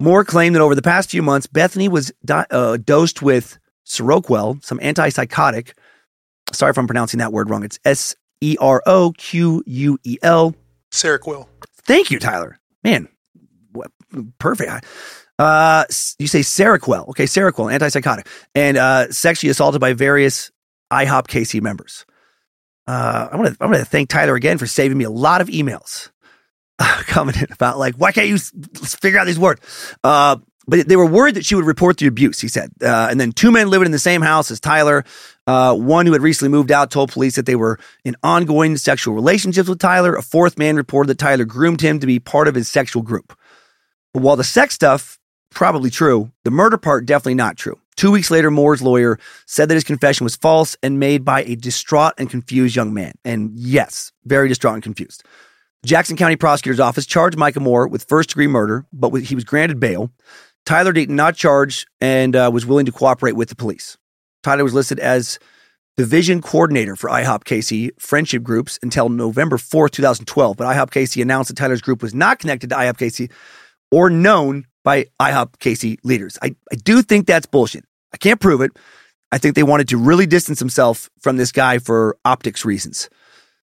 Moore 0.00 0.24
claimed 0.24 0.54
that 0.54 0.62
over 0.62 0.76
the 0.76 0.82
past 0.82 1.10
few 1.10 1.22
months, 1.22 1.48
Bethany 1.48 1.88
was 1.88 2.12
do- 2.24 2.44
uh, 2.50 2.76
dosed 2.76 3.20
with 3.20 3.58
Seroquel, 3.84 4.64
some 4.64 4.78
antipsychotic. 4.78 5.72
Sorry 6.52 6.70
if 6.70 6.78
I'm 6.78 6.86
pronouncing 6.86 7.18
that 7.18 7.32
word 7.32 7.50
wrong. 7.50 7.64
It's 7.64 7.80
S 7.84 8.14
E 8.40 8.56
R 8.60 8.82
O 8.86 9.12
Q 9.16 9.62
U 9.66 9.98
E 10.04 10.18
L. 10.22 10.54
Seroquel. 10.90 11.46
Thank 11.82 12.10
you, 12.10 12.18
Tyler. 12.18 12.58
Man, 12.84 13.08
what, 13.72 13.90
perfect. 14.38 14.84
Uh, 15.38 15.84
you 16.18 16.26
say 16.26 16.40
Seroquel. 16.40 17.08
Okay, 17.08 17.24
Seroquel, 17.24 17.72
antipsychotic. 17.76 18.26
And 18.54 18.76
uh, 18.76 19.10
sexually 19.12 19.50
assaulted 19.50 19.80
by 19.80 19.92
various 19.92 20.50
IHOP 20.92 21.26
KC 21.26 21.62
members. 21.62 22.04
Uh, 22.86 23.28
I 23.30 23.36
want 23.36 23.54
to 23.54 23.56
I 23.62 23.66
want 23.66 23.78
to 23.78 23.84
thank 23.84 24.08
Tyler 24.08 24.34
again 24.34 24.56
for 24.56 24.66
saving 24.66 24.96
me 24.96 25.04
a 25.04 25.10
lot 25.10 25.42
of 25.42 25.48
emails 25.48 26.10
coming 26.78 27.34
in 27.36 27.46
about 27.52 27.78
like 27.78 27.96
why 27.96 28.12
can't 28.12 28.28
you 28.28 28.38
figure 28.38 29.18
out 29.18 29.26
these 29.26 29.38
words? 29.38 29.60
Uh, 30.02 30.38
but 30.66 30.86
they 30.88 30.96
were 30.96 31.06
worried 31.06 31.34
that 31.36 31.44
she 31.46 31.54
would 31.54 31.64
report 31.64 31.96
the 31.96 32.06
abuse. 32.06 32.40
He 32.40 32.48
said, 32.48 32.70
uh, 32.82 33.08
and 33.10 33.18
then 33.18 33.32
two 33.32 33.50
men 33.50 33.70
living 33.70 33.86
in 33.86 33.92
the 33.92 33.98
same 33.98 34.20
house 34.20 34.50
as 34.50 34.60
Tyler. 34.60 35.04
Uh, 35.48 35.74
one 35.74 36.04
who 36.04 36.12
had 36.12 36.20
recently 36.20 36.50
moved 36.50 36.70
out 36.70 36.90
told 36.90 37.10
police 37.10 37.36
that 37.36 37.46
they 37.46 37.56
were 37.56 37.78
in 38.04 38.14
ongoing 38.22 38.76
sexual 38.76 39.14
relationships 39.14 39.66
with 39.66 39.78
Tyler. 39.78 40.14
A 40.14 40.20
fourth 40.20 40.58
man 40.58 40.76
reported 40.76 41.08
that 41.08 41.18
Tyler 41.18 41.46
groomed 41.46 41.80
him 41.80 42.00
to 42.00 42.06
be 42.06 42.20
part 42.20 42.48
of 42.48 42.54
his 42.54 42.68
sexual 42.68 43.02
group. 43.02 43.34
But 44.12 44.22
while 44.22 44.36
the 44.36 44.44
sex 44.44 44.74
stuff 44.74 45.18
probably 45.50 45.88
true, 45.88 46.30
the 46.44 46.50
murder 46.50 46.76
part 46.76 47.06
definitely 47.06 47.36
not 47.36 47.56
true. 47.56 47.80
Two 47.96 48.10
weeks 48.10 48.30
later, 48.30 48.50
Moore's 48.50 48.82
lawyer 48.82 49.18
said 49.46 49.70
that 49.70 49.74
his 49.74 49.84
confession 49.84 50.24
was 50.24 50.36
false 50.36 50.76
and 50.82 51.00
made 51.00 51.24
by 51.24 51.44
a 51.44 51.56
distraught 51.56 52.12
and 52.18 52.28
confused 52.28 52.76
young 52.76 52.92
man. 52.92 53.14
And 53.24 53.50
yes, 53.54 54.12
very 54.26 54.48
distraught 54.48 54.74
and 54.74 54.82
confused. 54.82 55.24
Jackson 55.82 56.18
County 56.18 56.36
Prosecutor's 56.36 56.78
Office 56.78 57.06
charged 57.06 57.38
Micah 57.38 57.60
Moore 57.60 57.88
with 57.88 58.04
first 58.04 58.28
degree 58.28 58.48
murder, 58.48 58.84
but 58.92 59.16
he 59.22 59.34
was 59.34 59.44
granted 59.44 59.80
bail. 59.80 60.12
Tyler 60.66 60.92
Deaton 60.92 61.10
not 61.10 61.36
charged 61.36 61.88
and 62.02 62.36
uh, 62.36 62.50
was 62.52 62.66
willing 62.66 62.84
to 62.84 62.92
cooperate 62.92 63.34
with 63.34 63.48
the 63.48 63.56
police. 63.56 63.96
Tyler 64.42 64.64
was 64.64 64.74
listed 64.74 64.98
as 64.98 65.38
division 65.96 66.40
coordinator 66.40 66.94
for 66.94 67.10
IHOP 67.10 67.44
KC 67.44 67.90
friendship 67.98 68.42
groups 68.42 68.78
until 68.82 69.08
November 69.08 69.56
4th, 69.56 69.90
2012. 69.90 70.56
But 70.56 70.66
IHOP 70.66 70.90
KC 70.90 71.20
announced 71.22 71.48
that 71.48 71.56
Tyler's 71.56 71.80
group 71.80 72.02
was 72.02 72.14
not 72.14 72.38
connected 72.38 72.70
to 72.70 72.76
IHOP 72.76 72.98
KC 72.98 73.32
or 73.90 74.08
known 74.08 74.66
by 74.84 75.06
IHOP 75.20 75.56
KC 75.58 75.98
leaders. 76.04 76.38
I, 76.40 76.54
I 76.72 76.76
do 76.76 77.02
think 77.02 77.26
that's 77.26 77.46
bullshit. 77.46 77.84
I 78.12 78.16
can't 78.16 78.40
prove 78.40 78.60
it. 78.60 78.70
I 79.30 79.38
think 79.38 79.54
they 79.54 79.62
wanted 79.62 79.88
to 79.88 79.98
really 79.98 80.26
distance 80.26 80.58
himself 80.58 81.10
from 81.20 81.36
this 81.36 81.52
guy 81.52 81.78
for 81.78 82.16
optics 82.24 82.64
reasons. 82.64 83.10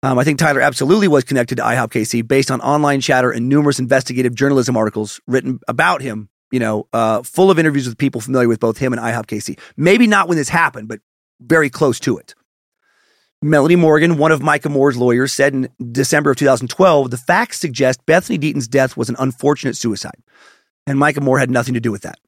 Um, 0.03 0.19
I 0.19 0.25
think 0.25 0.39
Tyler 0.39 0.61
absolutely 0.61 1.09
was 1.09 1.25
connected 1.25 1.57
to 1.57 1.63
IHOP 1.63 1.91
KC 1.91 2.27
based 2.27 2.51
on 2.51 2.61
online 2.61 3.01
chatter 3.01 3.31
and 3.31 3.49
numerous 3.49 3.79
investigative 3.79 4.35
journalism 4.35 4.77
articles 4.77 5.21
written 5.27 5.61
about 5.69 6.01
him, 6.01 6.31
you 6.51 6.61
know, 6.61 6.87
uh, 6.93 7.23
full 7.23 7.51
of 7.51 7.59
interviews 7.59 7.87
with 7.87 7.99
people 7.99 8.21
familiar 8.21 8.49
with 8.49 8.61
both 8.61 8.79
him 8.79 8.93
and 8.93 9.01
IHOP 9.01 9.27
KC. 9.27 9.59
Maybe 9.77 10.07
not 10.07 10.29
when 10.29 10.37
this 10.37 10.49
happened, 10.49 10.89
but 10.89 11.01
very 11.41 11.71
close 11.71 12.01
to 12.01 12.19
it. 12.19 12.35
Melanie 13.43 13.77
Morgan, 13.77 14.19
one 14.19 14.33
of 14.33 14.43
Micah 14.43 14.69
Moore's 14.69 14.99
lawyers, 14.99 15.33
said 15.33 15.55
in 15.55 15.69
December 15.93 16.33
of 16.33 16.37
2012 16.37 17.11
the 17.11 17.17
facts 17.17 17.59
suggest 17.59 18.05
Bethany 18.05 18.37
Deaton's 18.37 18.69
death 18.69 18.97
was 18.97 19.09
an 19.09 19.17
unfortunate 19.19 19.77
suicide, 19.77 20.19
and 20.87 20.99
Micah 20.99 21.23
Moore 21.23 21.39
had 21.39 21.51
nothing 21.51 21.75
to 21.75 21.81
do 21.81 21.91
with 21.91 22.03
that. 22.03 22.19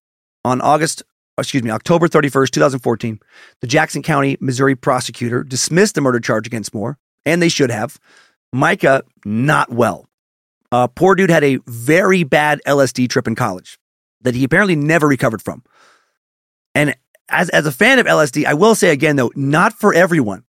On 0.44 0.62
August, 0.62 1.02
excuse 1.36 1.62
me, 1.62 1.70
October 1.70 2.08
31st, 2.08 2.50
2014, 2.50 3.20
the 3.60 3.66
Jackson 3.66 4.02
County, 4.02 4.38
Missouri 4.40 4.74
prosecutor 4.74 5.44
dismissed 5.44 5.96
the 5.96 6.00
murder 6.00 6.18
charge 6.18 6.46
against 6.46 6.72
Moore, 6.72 6.98
and 7.26 7.42
they 7.42 7.50
should 7.50 7.70
have. 7.70 7.98
Micah, 8.54 9.02
not 9.26 9.70
well. 9.70 10.06
Uh, 10.70 10.86
poor 10.86 11.14
dude 11.14 11.28
had 11.28 11.44
a 11.44 11.58
very 11.66 12.24
bad 12.24 12.58
LSD 12.66 13.10
trip 13.10 13.26
in 13.26 13.34
college 13.34 13.78
that 14.22 14.34
he 14.34 14.44
apparently 14.44 14.76
never 14.76 15.06
recovered 15.06 15.42
from. 15.42 15.62
And 16.74 16.96
as, 17.28 17.48
as 17.50 17.66
a 17.66 17.72
fan 17.72 17.98
of 17.98 18.06
LSD, 18.06 18.44
I 18.44 18.54
will 18.54 18.74
say 18.74 18.90
again, 18.90 19.16
though, 19.16 19.32
not 19.34 19.72
for 19.72 19.94
everyone. 19.94 20.44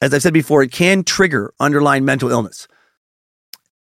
As 0.00 0.14
I've 0.14 0.22
said 0.22 0.32
before, 0.32 0.62
it 0.62 0.72
can 0.72 1.04
trigger 1.04 1.52
underlying 1.60 2.04
mental 2.04 2.30
illness. 2.30 2.68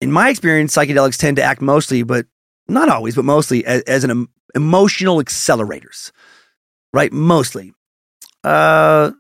In 0.00 0.12
my 0.12 0.28
experience, 0.28 0.74
psychedelics 0.74 1.18
tend 1.18 1.36
to 1.38 1.42
act 1.42 1.60
mostly, 1.60 2.02
but 2.02 2.26
not 2.68 2.88
always, 2.88 3.16
but 3.16 3.24
mostly 3.24 3.64
as, 3.64 3.82
as 3.82 4.04
an 4.04 4.10
em- 4.10 4.28
emotional 4.54 5.22
accelerators, 5.22 6.12
right? 6.92 7.12
Mostly. 7.12 7.72
Uh, 8.44 9.12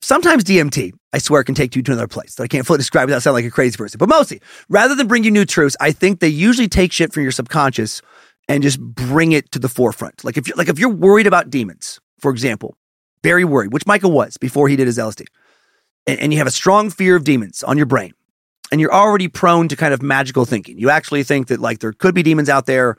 sometimes 0.00 0.44
DMT, 0.44 0.92
I 1.12 1.18
swear, 1.18 1.44
can 1.44 1.54
take 1.54 1.76
you 1.76 1.82
to 1.82 1.92
another 1.92 2.08
place 2.08 2.36
that 2.36 2.44
I 2.44 2.46
can't 2.46 2.66
fully 2.66 2.78
describe 2.78 3.06
without 3.06 3.22
sounding 3.22 3.44
like 3.44 3.52
a 3.52 3.54
crazy 3.54 3.76
person. 3.76 3.98
But 3.98 4.08
mostly, 4.08 4.40
rather 4.68 4.94
than 4.94 5.08
bring 5.08 5.24
you 5.24 5.30
new 5.30 5.44
truths, 5.44 5.76
I 5.80 5.92
think 5.92 6.20
they 6.20 6.28
usually 6.28 6.68
take 6.68 6.92
shit 6.92 7.12
from 7.12 7.22
your 7.22 7.32
subconscious 7.32 8.00
and 8.50 8.64
just 8.64 8.80
bring 8.80 9.30
it 9.30 9.52
to 9.52 9.60
the 9.60 9.68
forefront. 9.68 10.24
Like 10.24 10.36
if 10.36 10.48
you're 10.48 10.56
like 10.56 10.68
if 10.68 10.78
you're 10.78 10.90
worried 10.90 11.28
about 11.28 11.50
demons, 11.50 12.00
for 12.18 12.32
example, 12.32 12.76
very 13.22 13.44
worried, 13.44 13.72
which 13.72 13.86
Michael 13.86 14.10
was 14.10 14.36
before 14.36 14.68
he 14.68 14.74
did 14.74 14.88
his 14.88 14.98
LSD, 14.98 15.26
and, 16.06 16.18
and 16.18 16.32
you 16.32 16.38
have 16.38 16.48
a 16.48 16.50
strong 16.50 16.90
fear 16.90 17.14
of 17.14 17.22
demons 17.22 17.62
on 17.62 17.76
your 17.76 17.86
brain, 17.86 18.12
and 18.72 18.80
you're 18.80 18.92
already 18.92 19.28
prone 19.28 19.68
to 19.68 19.76
kind 19.76 19.94
of 19.94 20.02
magical 20.02 20.44
thinking. 20.44 20.78
You 20.78 20.90
actually 20.90 21.22
think 21.22 21.46
that 21.46 21.60
like 21.60 21.78
there 21.78 21.92
could 21.92 22.12
be 22.12 22.24
demons 22.24 22.48
out 22.48 22.66
there 22.66 22.96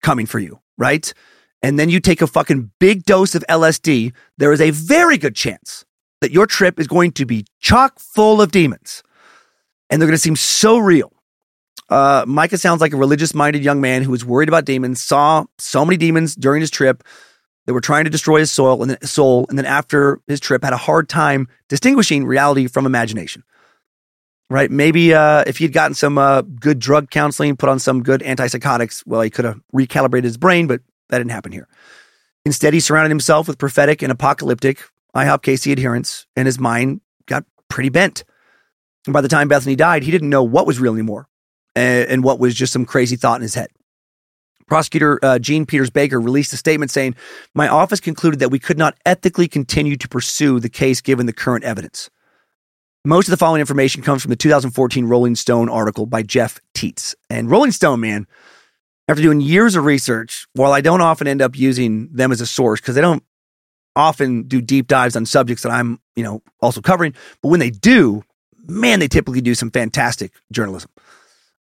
coming 0.00 0.26
for 0.26 0.38
you, 0.38 0.60
right? 0.78 1.12
And 1.60 1.76
then 1.76 1.88
you 1.88 1.98
take 1.98 2.22
a 2.22 2.28
fucking 2.28 2.70
big 2.78 3.02
dose 3.04 3.34
of 3.34 3.44
LSD, 3.48 4.12
there 4.38 4.52
is 4.52 4.60
a 4.60 4.70
very 4.70 5.18
good 5.18 5.34
chance 5.34 5.84
that 6.20 6.30
your 6.30 6.46
trip 6.46 6.78
is 6.78 6.86
going 6.86 7.10
to 7.12 7.26
be 7.26 7.46
chock 7.58 7.98
full 7.98 8.40
of 8.40 8.52
demons. 8.52 9.02
And 9.90 10.00
they're 10.00 10.06
going 10.06 10.16
to 10.16 10.22
seem 10.22 10.36
so 10.36 10.78
real. 10.78 11.13
Uh, 11.90 12.24
Micah 12.26 12.58
sounds 12.58 12.80
like 12.80 12.92
a 12.92 12.96
religious 12.96 13.34
minded 13.34 13.62
young 13.62 13.80
man 13.80 14.02
who 14.02 14.10
was 14.10 14.24
worried 14.24 14.48
about 14.48 14.64
demons, 14.64 15.02
saw 15.02 15.44
so 15.58 15.84
many 15.84 15.96
demons 15.96 16.34
during 16.34 16.60
his 16.60 16.70
trip 16.70 17.04
that 17.66 17.74
were 17.74 17.80
trying 17.80 18.04
to 18.04 18.10
destroy 18.10 18.38
his 18.40 18.50
soul 18.50 18.82
and 18.82 18.90
then, 18.90 19.02
soul, 19.02 19.46
and 19.48 19.58
then 19.58 19.66
after 19.66 20.20
his 20.26 20.40
trip 20.40 20.64
had 20.64 20.72
a 20.72 20.78
hard 20.78 21.08
time 21.08 21.48
distinguishing 21.68 22.24
reality 22.24 22.66
from 22.66 22.86
imagination. 22.86 23.42
Right? 24.50 24.70
Maybe 24.70 25.14
uh, 25.14 25.44
if 25.46 25.58
he'd 25.58 25.72
gotten 25.72 25.94
some 25.94 26.18
uh, 26.18 26.42
good 26.42 26.78
drug 26.78 27.10
counseling, 27.10 27.56
put 27.56 27.68
on 27.68 27.78
some 27.78 28.02
good 28.02 28.20
antipsychotics, 28.20 29.02
well, 29.06 29.22
he 29.22 29.30
could 29.30 29.46
have 29.46 29.60
recalibrated 29.74 30.24
his 30.24 30.36
brain, 30.36 30.66
but 30.66 30.80
that 31.08 31.18
didn't 31.18 31.30
happen 31.30 31.52
here. 31.52 31.66
Instead, 32.44 32.74
he 32.74 32.80
surrounded 32.80 33.08
himself 33.08 33.48
with 33.48 33.56
prophetic 33.56 34.02
and 34.02 34.12
apocalyptic 34.12 34.82
IHOP 35.16 35.42
KC 35.42 35.72
adherents, 35.72 36.26
and 36.36 36.46
his 36.46 36.58
mind 36.58 37.00
got 37.26 37.44
pretty 37.68 37.88
bent. 37.88 38.24
And 39.06 39.14
by 39.14 39.22
the 39.22 39.28
time 39.28 39.48
Bethany 39.48 39.76
died, 39.76 40.02
he 40.02 40.10
didn't 40.10 40.30
know 40.30 40.42
what 40.42 40.66
was 40.66 40.78
real 40.78 40.92
anymore 40.92 41.28
and, 41.74 42.08
and 42.08 42.24
what 42.24 42.38
was 42.38 42.54
just 42.54 42.72
some 42.72 42.84
crazy 42.84 43.16
thought 43.16 43.36
in 43.36 43.42
his 43.42 43.54
head. 43.54 43.68
Prosecutor 44.66 45.18
uh, 45.22 45.38
Jean 45.38 45.66
Peters 45.66 45.90
Baker 45.90 46.20
released 46.20 46.52
a 46.52 46.56
statement 46.56 46.90
saying, 46.90 47.14
My 47.54 47.68
office 47.68 48.00
concluded 48.00 48.40
that 48.40 48.50
we 48.50 48.58
could 48.58 48.78
not 48.78 48.96
ethically 49.04 49.46
continue 49.48 49.96
to 49.96 50.08
pursue 50.08 50.58
the 50.58 50.70
case 50.70 51.00
given 51.00 51.26
the 51.26 51.32
current 51.32 51.64
evidence. 51.64 52.08
Most 53.04 53.28
of 53.28 53.30
the 53.30 53.36
following 53.36 53.60
information 53.60 54.02
comes 54.02 54.22
from 54.22 54.30
the 54.30 54.36
2014 54.36 55.04
Rolling 55.04 55.34
Stone 55.34 55.68
article 55.68 56.06
by 56.06 56.22
Jeff 56.22 56.58
Teets. 56.74 57.14
And 57.28 57.50
Rolling 57.50 57.72
Stone, 57.72 58.00
man, 58.00 58.26
after 59.06 59.22
doing 59.22 59.42
years 59.42 59.76
of 59.76 59.84
research, 59.84 60.46
while 60.54 60.72
I 60.72 60.80
don't 60.80 61.02
often 61.02 61.26
end 61.26 61.42
up 61.42 61.54
using 61.54 62.08
them 62.10 62.32
as 62.32 62.40
a 62.40 62.46
source 62.46 62.80
because 62.80 62.94
they 62.94 63.02
don't 63.02 63.22
often 63.94 64.44
do 64.44 64.62
deep 64.62 64.86
dives 64.86 65.16
on 65.16 65.26
subjects 65.26 65.62
that 65.62 65.72
I'm, 65.72 66.00
you 66.16 66.24
know, 66.24 66.42
also 66.60 66.80
covering, 66.80 67.14
but 67.42 67.48
when 67.48 67.60
they 67.60 67.70
do, 67.70 68.24
man, 68.66 69.00
they 69.00 69.08
typically 69.08 69.42
do 69.42 69.54
some 69.54 69.70
fantastic 69.70 70.32
journalism. 70.50 70.90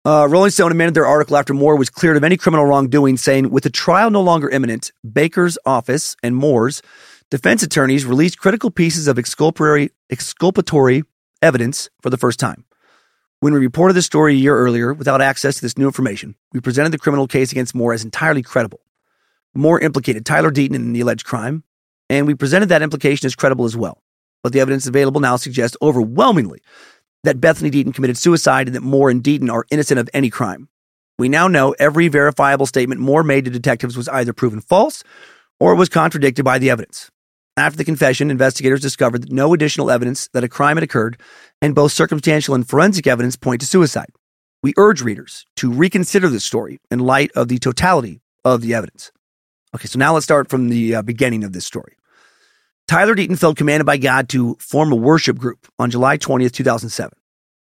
Uh, 0.05 0.27
Rolling 0.29 0.51
Stone 0.51 0.73
amended 0.73 0.95
their 0.95 1.05
article 1.05 1.37
after 1.37 1.53
Moore 1.53 1.77
was 1.77 1.89
cleared 1.89 2.17
of 2.17 2.25
any 2.25 2.35
criminal 2.35 2.65
wrongdoing, 2.65 3.15
saying, 3.15 3.49
with 3.51 3.63
the 3.63 3.69
trial 3.69 4.09
no 4.09 4.19
longer 4.19 4.49
imminent, 4.49 4.91
Baker's 5.09 5.57
office 5.65 6.17
and 6.21 6.35
Moore's 6.35 6.81
defense 7.31 7.63
attorneys 7.63 8.05
released 8.05 8.37
critical 8.37 8.69
pieces 8.69 9.07
of 9.07 9.17
exculpatory, 9.17 9.91
exculpatory 10.09 11.03
evidence 11.41 11.89
for 12.01 12.09
the 12.09 12.17
first 12.17 12.37
time. 12.37 12.65
When 13.39 13.53
we 13.53 13.59
reported 13.59 13.93
this 13.93 14.05
story 14.05 14.33
a 14.33 14.37
year 14.37 14.57
earlier 14.57 14.93
without 14.93 15.21
access 15.21 15.55
to 15.55 15.61
this 15.61 15.77
new 15.77 15.85
information, 15.85 16.35
we 16.51 16.59
presented 16.59 16.91
the 16.91 16.99
criminal 16.99 17.25
case 17.25 17.53
against 17.53 17.73
Moore 17.73 17.93
as 17.93 18.03
entirely 18.03 18.41
credible. 18.41 18.81
Moore 19.55 19.79
implicated 19.79 20.25
Tyler 20.25 20.51
Deaton 20.51 20.75
in 20.75 20.91
the 20.91 20.99
alleged 20.99 21.25
crime, 21.25 21.63
and 22.09 22.27
we 22.27 22.35
presented 22.35 22.67
that 22.67 22.81
implication 22.81 23.25
as 23.25 23.35
credible 23.35 23.63
as 23.63 23.77
well. 23.77 24.03
But 24.41 24.51
the 24.51 24.59
evidence 24.59 24.85
available 24.85 25.21
now 25.21 25.37
suggests 25.37 25.77
overwhelmingly 25.81 26.59
that 27.23 27.41
Bethany 27.41 27.71
Deaton 27.71 27.93
committed 27.93 28.17
suicide 28.17 28.67
and 28.67 28.75
that 28.75 28.81
Moore 28.81 29.09
and 29.09 29.23
Deaton 29.23 29.51
are 29.51 29.65
innocent 29.71 29.99
of 29.99 30.09
any 30.13 30.29
crime. 30.29 30.67
We 31.17 31.29
now 31.29 31.47
know 31.47 31.75
every 31.79 32.07
verifiable 32.07 32.65
statement 32.65 32.99
Moore 32.99 33.23
made 33.23 33.45
to 33.45 33.51
detectives 33.51 33.95
was 33.95 34.09
either 34.09 34.33
proven 34.33 34.61
false 34.61 35.03
or 35.59 35.75
was 35.75 35.89
contradicted 35.89 36.43
by 36.43 36.59
the 36.59 36.69
evidence. 36.69 37.09
After 37.55 37.77
the 37.77 37.85
confession, 37.85 38.31
investigators 38.31 38.81
discovered 38.81 39.31
no 39.31 39.53
additional 39.53 39.91
evidence 39.91 40.27
that 40.33 40.43
a 40.43 40.49
crime 40.49 40.75
had 40.75 40.83
occurred, 40.83 41.21
and 41.61 41.75
both 41.75 41.91
circumstantial 41.91 42.55
and 42.55 42.67
forensic 42.67 43.05
evidence 43.05 43.35
point 43.35 43.61
to 43.61 43.67
suicide. 43.67 44.09
We 44.63 44.73
urge 44.75 45.01
readers 45.01 45.45
to 45.57 45.71
reconsider 45.71 46.29
this 46.29 46.43
story 46.43 46.79
in 46.89 46.99
light 46.99 47.31
of 47.35 47.49
the 47.49 47.59
totality 47.59 48.21
of 48.43 48.61
the 48.61 48.73
evidence. 48.73 49.11
Okay, 49.75 49.87
so 49.87 49.99
now 49.99 50.13
let's 50.13 50.25
start 50.25 50.49
from 50.49 50.69
the 50.69 50.95
uh, 50.95 51.01
beginning 51.03 51.43
of 51.43 51.53
this 51.53 51.65
story. 51.65 51.95
Tyler 52.93 53.15
Deaton 53.15 53.39
felt 53.39 53.57
commanded 53.57 53.85
by 53.85 53.97
God 53.97 54.29
to 54.29 54.55
form 54.59 54.91
a 54.91 54.95
worship 54.95 55.35
group 55.35 55.67
on 55.79 55.89
July 55.89 56.19
20th, 56.19 56.51
2007. 56.51 57.11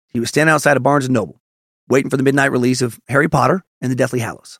He 0.09 0.19
was 0.19 0.29
standing 0.29 0.53
outside 0.53 0.77
of 0.77 0.83
Barnes 0.83 1.09
& 1.09 1.09
Noble, 1.09 1.41
waiting 1.89 2.11
for 2.11 2.17
the 2.17 2.21
midnight 2.21 2.51
release 2.51 2.83
of 2.83 2.99
Harry 3.07 3.27
Potter 3.27 3.63
and 3.81 3.91
the 3.91 3.95
Deathly 3.95 4.19
Hallows. 4.19 4.59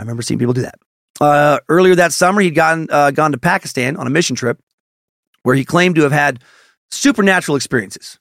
I 0.00 0.02
remember 0.02 0.22
seeing 0.22 0.40
people 0.40 0.52
do 0.52 0.62
that. 0.62 0.80
Uh, 1.20 1.60
earlier 1.68 1.94
that 1.94 2.12
summer, 2.12 2.40
he'd 2.40 2.56
gone, 2.56 2.88
uh, 2.90 3.12
gone 3.12 3.30
to 3.30 3.38
Pakistan 3.38 3.96
on 3.96 4.08
a 4.08 4.10
mission 4.10 4.34
trip 4.34 4.58
where 5.44 5.54
he 5.54 5.64
claimed 5.64 5.94
to 5.94 6.02
have 6.02 6.10
had 6.10 6.42
supernatural 6.90 7.54
experiences. 7.54 8.18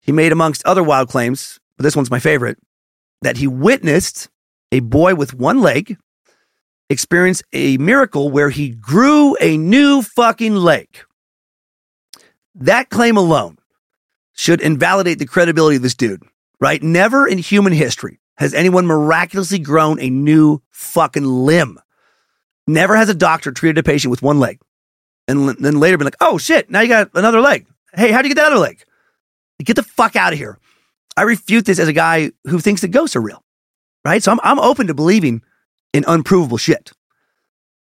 He 0.00 0.10
made, 0.10 0.32
amongst 0.32 0.66
other 0.66 0.82
wild 0.82 1.08
claims, 1.08 1.60
but 1.76 1.84
this 1.84 1.94
one's 1.94 2.10
my 2.10 2.18
favorite, 2.18 2.58
that 3.22 3.36
he 3.36 3.46
witnessed 3.46 4.28
a 4.72 4.80
boy 4.80 5.14
with 5.14 5.34
one 5.34 5.60
leg 5.60 5.98
experience 6.90 7.42
a 7.52 7.78
miracle 7.78 8.30
where 8.30 8.50
he 8.50 8.70
grew 8.70 9.36
a 9.40 9.56
new 9.56 10.02
fucking 10.02 10.54
leg. 10.54 10.88
That 12.54 12.90
claim 12.90 13.16
alone 13.16 13.56
should 14.34 14.60
invalidate 14.60 15.18
the 15.18 15.26
credibility 15.26 15.76
of 15.76 15.82
this 15.82 15.94
dude, 15.94 16.22
right? 16.60 16.82
Never 16.82 17.26
in 17.26 17.38
human 17.38 17.72
history 17.72 18.20
has 18.36 18.52
anyone 18.52 18.86
miraculously 18.86 19.58
grown 19.58 20.00
a 20.00 20.10
new 20.10 20.60
fucking 20.70 21.24
limb. 21.24 21.78
Never 22.66 22.96
has 22.96 23.08
a 23.08 23.14
doctor 23.14 23.52
treated 23.52 23.78
a 23.78 23.82
patient 23.82 24.10
with 24.10 24.22
one 24.22 24.40
leg 24.40 24.60
and 25.28 25.48
then 25.48 25.78
later 25.78 25.96
been 25.96 26.06
like, 26.06 26.16
oh 26.20 26.38
shit, 26.38 26.70
now 26.70 26.80
you 26.80 26.88
got 26.88 27.10
another 27.14 27.40
leg. 27.40 27.66
Hey, 27.94 28.10
how'd 28.10 28.24
you 28.24 28.30
get 28.30 28.42
that 28.42 28.52
other 28.52 28.60
leg? 28.60 28.82
Get 29.62 29.76
the 29.76 29.82
fuck 29.82 30.16
out 30.16 30.32
of 30.32 30.38
here. 30.38 30.58
I 31.16 31.22
refute 31.22 31.66
this 31.66 31.78
as 31.78 31.88
a 31.88 31.92
guy 31.92 32.32
who 32.44 32.58
thinks 32.58 32.80
that 32.80 32.88
ghosts 32.88 33.14
are 33.14 33.20
real, 33.20 33.44
right? 34.04 34.22
So 34.22 34.32
I'm, 34.32 34.40
I'm 34.42 34.58
open 34.58 34.88
to 34.88 34.94
believing 34.94 35.42
in 35.92 36.04
unprovable 36.06 36.58
shit. 36.58 36.92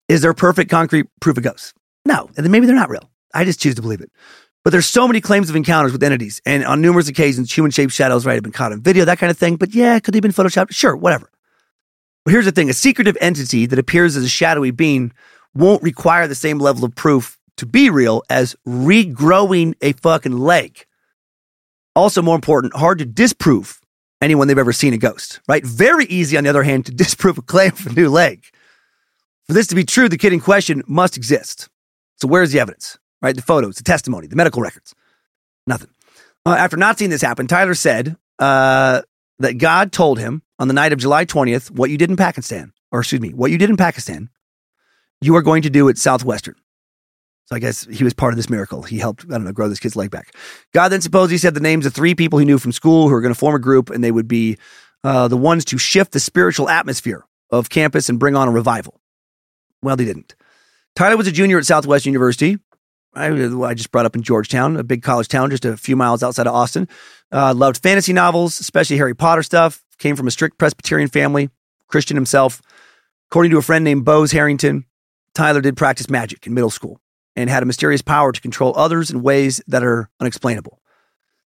Is 0.08 0.20
there 0.20 0.34
perfect 0.34 0.70
concrete 0.70 1.06
proof 1.20 1.36
of 1.36 1.42
ghosts? 1.42 1.72
No, 2.04 2.30
and 2.36 2.44
then 2.44 2.50
maybe 2.50 2.66
they're 2.66 2.74
not 2.74 2.90
real. 2.90 3.10
I 3.32 3.44
just 3.44 3.60
choose 3.60 3.74
to 3.76 3.82
believe 3.82 4.00
it. 4.00 4.10
But 4.62 4.70
there's 4.70 4.86
so 4.86 5.06
many 5.06 5.20
claims 5.20 5.50
of 5.50 5.56
encounters 5.56 5.92
with 5.92 6.02
entities, 6.02 6.40
and 6.46 6.64
on 6.64 6.80
numerous 6.80 7.08
occasions, 7.08 7.52
human-shaped 7.52 7.92
shadows, 7.92 8.24
right, 8.24 8.34
have 8.34 8.42
been 8.42 8.52
caught 8.52 8.72
on 8.72 8.82
video, 8.82 9.04
that 9.04 9.18
kind 9.18 9.30
of 9.30 9.36
thing. 9.36 9.56
But 9.56 9.74
yeah, 9.74 9.98
could 9.98 10.14
they 10.14 10.18
have 10.18 10.22
been 10.22 10.32
photoshopped? 10.32 10.72
Sure, 10.72 10.96
whatever. 10.96 11.30
But 12.24 12.32
here's 12.32 12.46
the 12.46 12.52
thing: 12.52 12.70
a 12.70 12.74
secretive 12.74 13.16
entity 13.20 13.66
that 13.66 13.78
appears 13.78 14.16
as 14.16 14.24
a 14.24 14.28
shadowy 14.28 14.70
being 14.70 15.12
won't 15.54 15.82
require 15.82 16.26
the 16.26 16.34
same 16.34 16.58
level 16.58 16.84
of 16.84 16.94
proof 16.94 17.38
to 17.58 17.66
be 17.66 17.90
real 17.90 18.22
as 18.30 18.56
regrowing 18.66 19.74
a 19.82 19.92
fucking 19.92 20.38
leg. 20.38 20.86
Also, 21.94 22.22
more 22.22 22.34
important, 22.34 22.74
hard 22.74 22.98
to 22.98 23.04
disprove 23.04 23.80
anyone 24.24 24.48
they've 24.48 24.58
ever 24.58 24.72
seen 24.72 24.94
a 24.94 24.98
ghost, 24.98 25.40
right? 25.46 25.64
Very 25.64 26.06
easy, 26.06 26.36
on 26.36 26.44
the 26.44 26.50
other 26.50 26.62
hand, 26.62 26.86
to 26.86 26.92
disprove 27.04 27.38
a 27.38 27.42
claim 27.42 27.72
a 27.86 27.92
new 27.92 28.08
leg. 28.08 28.44
For 29.46 29.52
this 29.52 29.66
to 29.68 29.74
be 29.74 29.84
true, 29.84 30.08
the 30.08 30.18
kid 30.18 30.32
in 30.32 30.40
question 30.40 30.82
must 30.86 31.16
exist. 31.16 31.68
So, 32.16 32.26
where's 32.28 32.52
the 32.52 32.60
evidence, 32.60 32.98
right? 33.20 33.36
The 33.36 33.42
photos, 33.42 33.76
the 33.76 33.84
testimony, 33.84 34.26
the 34.26 34.36
medical 34.36 34.62
records. 34.62 34.94
Nothing. 35.66 35.90
Uh, 36.46 36.56
after 36.58 36.76
not 36.76 36.98
seeing 36.98 37.10
this 37.10 37.22
happen, 37.22 37.46
Tyler 37.46 37.74
said 37.74 38.16
uh, 38.38 39.02
that 39.38 39.58
God 39.58 39.92
told 39.92 40.18
him 40.18 40.42
on 40.58 40.68
the 40.68 40.74
night 40.74 40.92
of 40.92 40.98
July 40.98 41.24
20th 41.24 41.70
what 41.70 41.90
you 41.90 41.98
did 41.98 42.10
in 42.10 42.16
Pakistan, 42.16 42.72
or 42.90 43.00
excuse 43.00 43.20
me, 43.20 43.32
what 43.32 43.50
you 43.50 43.58
did 43.58 43.70
in 43.70 43.76
Pakistan, 43.76 44.30
you 45.20 45.34
are 45.36 45.42
going 45.42 45.62
to 45.62 45.70
do 45.70 45.88
at 45.88 45.98
Southwestern. 45.98 46.54
So 47.46 47.56
I 47.56 47.58
guess 47.58 47.84
he 47.86 48.04
was 48.04 48.14
part 48.14 48.32
of 48.32 48.36
this 48.36 48.48
miracle. 48.48 48.82
He 48.82 48.98
helped, 48.98 49.24
I 49.24 49.32
don't 49.32 49.44
know, 49.44 49.52
grow 49.52 49.68
this 49.68 49.80
kid's 49.80 49.96
leg 49.96 50.10
back. 50.10 50.34
God 50.72 50.88
then 50.88 51.02
supposedly 51.02 51.36
said 51.36 51.54
the 51.54 51.60
names 51.60 51.84
of 51.84 51.92
three 51.92 52.14
people 52.14 52.38
he 52.38 52.46
knew 52.46 52.58
from 52.58 52.72
school 52.72 53.08
who 53.08 53.14
were 53.14 53.20
going 53.20 53.34
to 53.34 53.38
form 53.38 53.54
a 53.54 53.58
group, 53.58 53.90
and 53.90 54.02
they 54.02 54.10
would 54.10 54.28
be 54.28 54.56
uh, 55.02 55.28
the 55.28 55.36
ones 55.36 55.64
to 55.66 55.78
shift 55.78 56.12
the 56.12 56.20
spiritual 56.20 56.70
atmosphere 56.70 57.24
of 57.50 57.68
campus 57.68 58.08
and 58.08 58.18
bring 58.18 58.34
on 58.34 58.48
a 58.48 58.50
revival. 58.50 59.00
Well, 59.82 59.96
they 59.96 60.06
didn't. 60.06 60.34
Tyler 60.96 61.18
was 61.18 61.26
a 61.26 61.32
junior 61.32 61.58
at 61.58 61.66
Southwest 61.66 62.06
University. 62.06 62.56
I, 63.14 63.26
I 63.26 63.74
just 63.74 63.92
brought 63.92 64.06
up 64.06 64.16
in 64.16 64.22
Georgetown, 64.22 64.76
a 64.76 64.82
big 64.82 65.02
college 65.02 65.28
town 65.28 65.50
just 65.50 65.64
a 65.64 65.76
few 65.76 65.96
miles 65.96 66.22
outside 66.22 66.46
of 66.46 66.54
Austin. 66.54 66.88
Uh, 67.30 67.52
loved 67.54 67.82
fantasy 67.82 68.12
novels, 68.12 68.58
especially 68.58 68.96
Harry 68.96 69.14
Potter 69.14 69.42
stuff. 69.42 69.84
Came 69.98 70.16
from 70.16 70.26
a 70.26 70.30
strict 70.30 70.58
Presbyterian 70.58 71.08
family, 71.08 71.50
Christian 71.88 72.16
himself. 72.16 72.62
According 73.30 73.52
to 73.52 73.58
a 73.58 73.62
friend 73.62 73.84
named 73.84 74.04
Bose 74.04 74.32
Harrington, 74.32 74.86
Tyler 75.34 75.60
did 75.60 75.76
practice 75.76 76.08
magic 76.08 76.46
in 76.46 76.54
middle 76.54 76.70
school 76.70 77.00
and 77.36 77.50
had 77.50 77.62
a 77.62 77.66
mysterious 77.66 78.02
power 78.02 78.32
to 78.32 78.40
control 78.40 78.72
others 78.76 79.10
in 79.10 79.22
ways 79.22 79.62
that 79.66 79.82
are 79.82 80.08
unexplainable. 80.20 80.80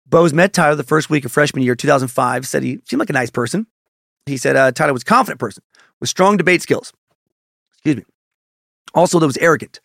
Bose 0.07 0.33
met 0.33 0.53
Tyler 0.53 0.77
the 0.77 0.85
first 0.85 1.11
week 1.11 1.25
of 1.25 1.33
freshman 1.33 1.63
year 1.63 1.75
2005, 1.75 2.47
said 2.47 2.63
he 2.63 2.79
seemed 2.85 3.01
like 3.01 3.11
a 3.11 3.15
nice 3.15 3.31
person. 3.31 3.67
He 4.27 4.37
said 4.37 4.57
uh, 4.57 4.73
Tyler 4.73 4.93
was 4.93 5.03
a 5.03 5.07
confident 5.07 5.41
person 5.41 5.63
with 6.01 6.09
strong 6.09 6.37
debate 6.37 6.63
skills. 6.63 6.93
Excuse 7.73 7.97
me. 7.97 8.05
Also, 8.95 9.19
that 9.19 9.27
was 9.27 9.37
arrogant. 9.39 9.81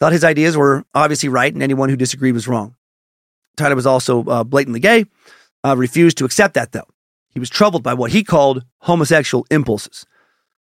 Thought 0.00 0.12
his 0.12 0.24
ideas 0.24 0.56
were 0.56 0.84
obviously 0.94 1.28
right, 1.28 1.52
and 1.52 1.62
anyone 1.62 1.88
who 1.88 1.96
disagreed 1.96 2.34
was 2.34 2.46
wrong. 2.46 2.76
Tyler 3.56 3.74
was 3.74 3.86
also 3.86 4.24
uh, 4.24 4.44
blatantly 4.44 4.80
gay, 4.80 5.06
uh, 5.64 5.76
refused 5.76 6.18
to 6.18 6.24
accept 6.24 6.54
that, 6.54 6.72
though. 6.72 6.86
He 7.30 7.40
was 7.40 7.50
troubled 7.50 7.82
by 7.82 7.94
what 7.94 8.12
he 8.12 8.22
called 8.22 8.64
homosexual 8.82 9.46
impulses. 9.50 10.06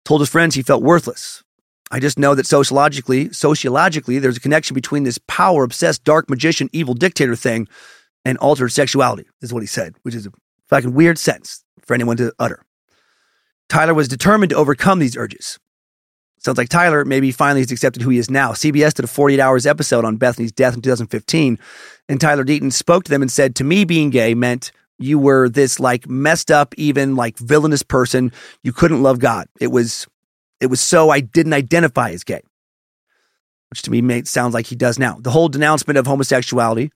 Told 0.04 0.20
his 0.20 0.28
friends 0.28 0.54
he 0.54 0.62
felt 0.62 0.82
worthless. 0.82 1.42
I 1.90 2.00
just 2.00 2.18
know 2.18 2.34
that 2.34 2.46
sociologically, 2.46 3.32
sociologically, 3.32 4.18
there's 4.18 4.36
a 4.36 4.40
connection 4.40 4.74
between 4.74 5.04
this 5.04 5.18
power 5.28 5.64
obsessed 5.64 6.04
dark 6.04 6.30
magician, 6.30 6.70
evil 6.72 6.94
dictator 6.94 7.36
thing 7.36 7.68
and 8.24 8.38
altered 8.38 8.70
sexuality, 8.70 9.26
is 9.42 9.52
what 9.52 9.62
he 9.62 9.66
said, 9.66 9.94
which 10.02 10.14
is 10.14 10.26
a 10.26 10.32
fucking 10.68 10.94
weird 10.94 11.18
sentence 11.18 11.62
for 11.82 11.94
anyone 11.94 12.16
to 12.16 12.32
utter. 12.38 12.64
Tyler 13.68 13.94
was 13.94 14.08
determined 14.08 14.50
to 14.50 14.56
overcome 14.56 14.98
these 14.98 15.16
urges. 15.16 15.58
Sounds 16.38 16.58
like 16.58 16.68
Tyler 16.68 17.04
maybe 17.04 17.32
finally 17.32 17.62
has 17.62 17.70
accepted 17.70 18.02
who 18.02 18.10
he 18.10 18.18
is 18.18 18.30
now. 18.30 18.52
CBS 18.52 18.92
did 18.92 19.04
a 19.04 19.08
48 19.08 19.40
hours 19.40 19.66
episode 19.66 20.04
on 20.04 20.16
Bethany's 20.16 20.52
death 20.52 20.74
in 20.74 20.82
2015, 20.82 21.58
and 22.08 22.20
Tyler 22.20 22.44
Deaton 22.44 22.72
spoke 22.72 23.04
to 23.04 23.10
them 23.10 23.22
and 23.22 23.32
said, 23.32 23.56
To 23.56 23.64
me, 23.64 23.84
being 23.84 24.10
gay 24.10 24.34
meant 24.34 24.70
you 24.98 25.18
were 25.18 25.48
this 25.48 25.80
like 25.80 26.08
messed 26.08 26.50
up, 26.50 26.74
even 26.76 27.16
like 27.16 27.38
villainous 27.38 27.82
person. 27.82 28.30
You 28.62 28.72
couldn't 28.72 29.02
love 29.02 29.18
God. 29.18 29.48
It 29.58 29.68
was 29.68 30.06
it 30.60 30.66
was 30.66 30.80
so 30.80 31.10
I 31.10 31.20
didn't 31.20 31.52
identify 31.52 32.10
as 32.10 32.24
gay, 32.24 32.42
which 33.70 33.82
to 33.82 33.90
me 33.90 34.02
made, 34.02 34.28
sounds 34.28 34.54
like 34.54 34.66
he 34.66 34.76
does 34.76 34.98
now. 34.98 35.18
The 35.20 35.30
whole 35.30 35.48
denouncement 35.48 35.98
of 35.98 36.06
homosexuality, 36.06 36.90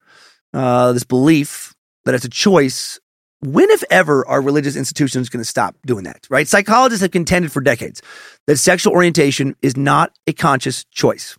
uh, 0.54 0.92
this 0.92 1.04
belief 1.04 1.74
that 2.04 2.14
it's 2.14 2.24
a 2.24 2.30
choice. 2.30 2.98
When, 3.40 3.70
if 3.70 3.84
ever, 3.90 4.26
are 4.26 4.40
religious 4.40 4.74
institutions 4.74 5.28
going 5.28 5.42
to 5.42 5.48
stop 5.48 5.76
doing 5.86 6.04
that? 6.04 6.26
Right? 6.28 6.48
Psychologists 6.48 7.02
have 7.02 7.12
contended 7.12 7.52
for 7.52 7.60
decades 7.60 8.02
that 8.46 8.56
sexual 8.56 8.92
orientation 8.92 9.54
is 9.62 9.76
not 9.76 10.12
a 10.26 10.32
conscious 10.32 10.84
choice. 10.86 11.36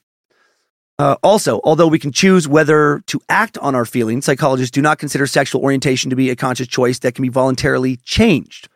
Uh, 1.00 1.16
also, 1.24 1.62
although 1.64 1.88
we 1.88 1.98
can 1.98 2.12
choose 2.12 2.46
whether 2.46 3.02
to 3.08 3.22
act 3.30 3.58
on 3.60 3.74
our 3.74 3.86
feelings, 3.86 4.26
psychologists 4.26 4.72
do 4.72 4.82
not 4.82 5.00
consider 5.00 5.26
sexual 5.26 5.62
orientation 5.62 6.10
to 6.10 6.16
be 6.16 6.30
a 6.30 6.36
conscious 6.36 6.68
choice 6.68 7.00
that 7.00 7.16
can 7.16 7.22
be 7.22 7.30
voluntarily 7.30 7.96
changed. 8.04 8.68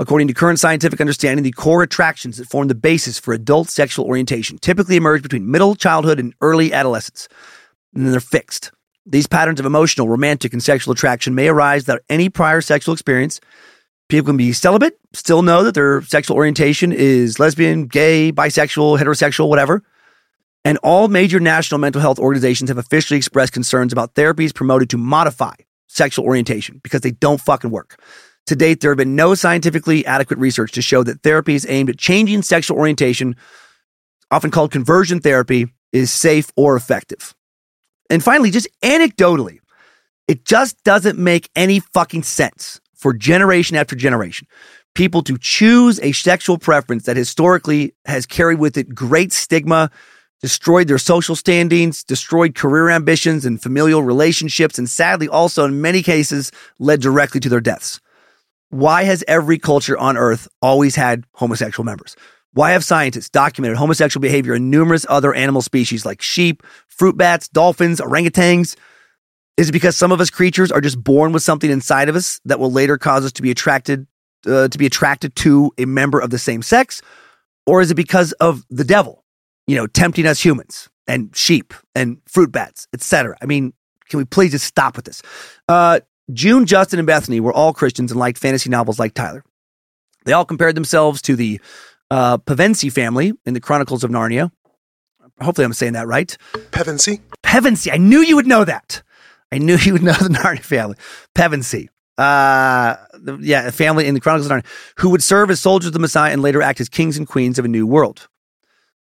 According 0.00 0.28
to 0.28 0.34
current 0.34 0.60
scientific 0.60 1.00
understanding, 1.00 1.42
the 1.42 1.50
core 1.50 1.82
attractions 1.82 2.36
that 2.36 2.48
form 2.48 2.68
the 2.68 2.74
basis 2.76 3.18
for 3.18 3.34
adult 3.34 3.68
sexual 3.68 4.06
orientation 4.06 4.58
typically 4.58 4.94
emerge 4.94 5.22
between 5.22 5.50
middle 5.50 5.74
childhood 5.74 6.20
and 6.20 6.34
early 6.40 6.72
adolescence, 6.72 7.28
and 7.94 8.04
then 8.04 8.12
they're 8.12 8.20
fixed. 8.20 8.70
These 9.04 9.26
patterns 9.26 9.58
of 9.58 9.66
emotional, 9.66 10.08
romantic, 10.08 10.52
and 10.52 10.62
sexual 10.62 10.92
attraction 10.92 11.34
may 11.34 11.48
arise 11.48 11.82
without 11.82 12.02
any 12.08 12.28
prior 12.28 12.60
sexual 12.60 12.92
experience. 12.92 13.40
People 14.08 14.26
can 14.26 14.36
be 14.36 14.52
celibate, 14.52 14.98
still 15.14 15.42
know 15.42 15.64
that 15.64 15.74
their 15.74 16.02
sexual 16.02 16.36
orientation 16.36 16.92
is 16.92 17.40
lesbian, 17.40 17.86
gay, 17.86 18.30
bisexual, 18.30 19.00
heterosexual, 19.00 19.48
whatever. 19.48 19.82
And 20.64 20.78
all 20.82 21.08
major 21.08 21.40
national 21.40 21.78
mental 21.78 22.00
health 22.00 22.18
organizations 22.18 22.70
have 22.70 22.78
officially 22.78 23.16
expressed 23.16 23.52
concerns 23.52 23.92
about 23.92 24.14
therapies 24.14 24.54
promoted 24.54 24.90
to 24.90 24.98
modify 24.98 25.54
sexual 25.88 26.24
orientation 26.24 26.80
because 26.84 27.00
they 27.00 27.10
don't 27.10 27.40
fucking 27.40 27.70
work. 27.70 28.00
To 28.48 28.56
date, 28.56 28.80
there 28.80 28.90
have 28.90 28.96
been 28.96 29.14
no 29.14 29.34
scientifically 29.34 30.06
adequate 30.06 30.38
research 30.38 30.72
to 30.72 30.82
show 30.82 31.02
that 31.02 31.20
therapies 31.20 31.66
aimed 31.68 31.90
at 31.90 31.98
changing 31.98 32.40
sexual 32.40 32.78
orientation, 32.78 33.36
often 34.30 34.50
called 34.50 34.72
conversion 34.72 35.20
therapy, 35.20 35.66
is 35.92 36.10
safe 36.10 36.50
or 36.56 36.74
effective. 36.74 37.34
And 38.08 38.24
finally, 38.24 38.50
just 38.50 38.68
anecdotally, 38.82 39.58
it 40.26 40.46
just 40.46 40.82
doesn't 40.82 41.18
make 41.18 41.50
any 41.54 41.80
fucking 41.80 42.22
sense 42.22 42.80
for 42.94 43.12
generation 43.12 43.76
after 43.76 43.94
generation 43.94 44.48
people 44.94 45.22
to 45.22 45.38
choose 45.38 46.00
a 46.00 46.10
sexual 46.10 46.58
preference 46.58 47.04
that 47.04 47.16
historically 47.16 47.94
has 48.04 48.26
carried 48.26 48.58
with 48.58 48.76
it 48.76 48.94
great 48.94 49.32
stigma, 49.32 49.90
destroyed 50.40 50.88
their 50.88 50.98
social 50.98 51.36
standings, 51.36 52.02
destroyed 52.02 52.54
career 52.56 52.88
ambitions 52.88 53.44
and 53.44 53.62
familial 53.62 54.02
relationships, 54.02 54.76
and 54.76 54.90
sadly 54.90 55.28
also 55.28 55.64
in 55.64 55.80
many 55.80 56.02
cases 56.02 56.50
led 56.80 57.00
directly 57.00 57.38
to 57.38 57.48
their 57.48 57.60
deaths. 57.60 58.00
Why 58.70 59.04
has 59.04 59.24
every 59.26 59.58
culture 59.58 59.96
on 59.96 60.16
earth 60.16 60.46
always 60.60 60.94
had 60.94 61.24
homosexual 61.32 61.84
members? 61.84 62.16
Why 62.52 62.72
have 62.72 62.84
scientists 62.84 63.28
documented 63.28 63.78
homosexual 63.78 64.20
behavior 64.20 64.54
in 64.54 64.70
numerous 64.70 65.06
other 65.08 65.34
animal 65.34 65.62
species 65.62 66.04
like 66.04 66.22
sheep, 66.22 66.62
fruit 66.86 67.16
bats, 67.16 67.48
dolphins, 67.48 68.00
orangutans? 68.00 68.76
Is 69.56 69.70
it 69.70 69.72
because 69.72 69.96
some 69.96 70.12
of 70.12 70.20
us 70.20 70.30
creatures 70.30 70.70
are 70.70 70.80
just 70.80 71.02
born 71.02 71.32
with 71.32 71.42
something 71.42 71.70
inside 71.70 72.08
of 72.08 72.16
us 72.16 72.40
that 72.44 72.58
will 72.58 72.70
later 72.70 72.96
cause 72.98 73.24
us 73.24 73.32
to 73.32 73.42
be 73.42 73.50
attracted 73.50 74.06
uh, 74.46 74.68
to 74.68 74.78
be 74.78 74.86
attracted 74.86 75.34
to 75.34 75.72
a 75.78 75.84
member 75.84 76.20
of 76.20 76.30
the 76.30 76.38
same 76.38 76.62
sex, 76.62 77.02
or 77.66 77.80
is 77.80 77.90
it 77.90 77.96
because 77.96 78.32
of 78.34 78.64
the 78.70 78.84
devil, 78.84 79.24
you 79.66 79.74
know, 79.74 79.86
tempting 79.86 80.26
us 80.26 80.44
humans 80.44 80.88
and 81.08 81.34
sheep 81.34 81.74
and 81.94 82.18
fruit 82.26 82.52
bats, 82.52 82.86
etc.? 82.94 83.36
I 83.42 83.46
mean, 83.46 83.72
can 84.08 84.18
we 84.18 84.24
please 84.24 84.52
just 84.52 84.64
stop 84.64 84.94
with 84.94 85.06
this? 85.06 85.22
Uh, 85.68 86.00
June, 86.32 86.66
Justin, 86.66 86.98
and 86.98 87.06
Bethany 87.06 87.40
were 87.40 87.52
all 87.52 87.72
Christians 87.72 88.10
and 88.10 88.20
liked 88.20 88.38
fantasy 88.38 88.68
novels 88.70 88.98
like 88.98 89.14
Tyler. 89.14 89.42
They 90.24 90.32
all 90.32 90.44
compared 90.44 90.74
themselves 90.74 91.22
to 91.22 91.36
the 91.36 91.60
uh, 92.10 92.38
Pevensie 92.38 92.92
family 92.92 93.32
in 93.46 93.54
the 93.54 93.60
Chronicles 93.60 94.04
of 94.04 94.10
Narnia. 94.10 94.50
Hopefully, 95.40 95.64
I'm 95.64 95.72
saying 95.72 95.92
that 95.94 96.06
right. 96.06 96.36
Pevensie? 96.70 97.20
Pevensie. 97.42 97.92
I 97.92 97.96
knew 97.96 98.20
you 98.20 98.36
would 98.36 98.46
know 98.46 98.64
that. 98.64 99.02
I 99.52 99.58
knew 99.58 99.76
you 99.80 99.92
would 99.94 100.02
know 100.02 100.12
the 100.12 100.28
Narnia 100.28 100.60
family. 100.62 100.96
Pevensie. 101.34 101.88
Uh, 102.18 102.96
the- 103.14 103.38
yeah, 103.40 103.68
a 103.68 103.72
family 103.72 104.06
in 104.06 104.14
the 104.14 104.20
Chronicles 104.20 104.50
of 104.50 104.52
Narnia 104.58 104.66
who 104.98 105.10
would 105.10 105.22
serve 105.22 105.50
as 105.50 105.60
soldiers 105.60 105.86
of 105.88 105.92
the 105.92 105.98
Messiah 105.98 106.32
and 106.32 106.42
later 106.42 106.60
act 106.60 106.80
as 106.80 106.88
kings 106.88 107.16
and 107.16 107.26
queens 107.28 107.58
of 107.58 107.64
a 107.64 107.68
new 107.68 107.86
world. 107.86 108.28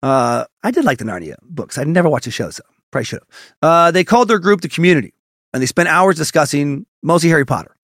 Uh, 0.03 0.45
I 0.63 0.71
did 0.71 0.83
like 0.85 0.97
the 0.99 1.05
Narnia 1.05 1.35
books. 1.41 1.77
I 1.77 1.85
never 1.85 2.09
watched 2.09 2.25
the 2.25 2.31
show, 2.31 2.49
so 2.51 2.61
probably 2.91 3.05
should 3.05 3.21
have. 3.21 3.55
Uh, 3.61 3.91
they 3.91 4.03
called 4.03 4.27
their 4.27 4.37
group 4.39 4.61
the 4.61 4.69
community. 4.69 5.13
and 5.53 5.61
they 5.61 5.65
spent 5.65 5.87
hours 5.89 6.17
discussing 6.17 6.85
mostly 7.05 7.29
Harry 7.29 7.45
Potter. 7.45 7.75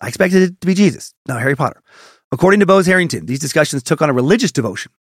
I 0.00 0.08
expected 0.08 0.42
it 0.42 0.60
to 0.60 0.66
be 0.66 0.74
Jesus, 0.74 1.14
not 1.26 1.40
Harry 1.40 1.56
Potter. 1.56 1.82
According 2.30 2.60
to 2.60 2.66
Bose 2.66 2.86
Harrington, 2.86 3.26
these 3.26 3.40
discussions 3.40 3.82
took 3.82 4.02
on 4.02 4.10
a 4.10 4.12
religious 4.12 4.52
devotion. 4.52 4.92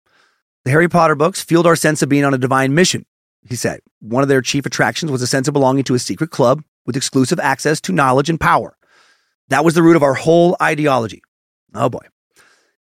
The 0.64 0.70
Harry 0.70 0.88
Potter 0.88 1.14
books 1.14 1.42
fueled 1.42 1.66
our 1.66 1.76
sense 1.76 2.02
of 2.02 2.08
being 2.08 2.24
on 2.24 2.32
a 2.32 2.38
divine 2.38 2.74
mission, 2.74 3.04
he 3.46 3.56
said. 3.56 3.80
One 4.00 4.22
of 4.22 4.28
their 4.28 4.40
chief 4.40 4.64
attractions 4.64 5.12
was 5.12 5.22
a 5.22 5.26
sense 5.26 5.48
of 5.48 5.54
belonging 5.54 5.84
to 5.84 5.94
a 5.94 5.98
secret 5.98 6.30
club 6.30 6.62
with 6.86 6.96
exclusive 6.96 7.40
access 7.40 7.80
to 7.82 7.92
knowledge 7.92 8.30
and 8.30 8.40
power. 8.40 8.76
That 9.48 9.64
was 9.64 9.74
the 9.74 9.82
root 9.82 9.96
of 9.96 10.02
our 10.02 10.14
whole 10.14 10.56
ideology. 10.62 11.22
Oh 11.74 11.88
boy. 11.88 12.06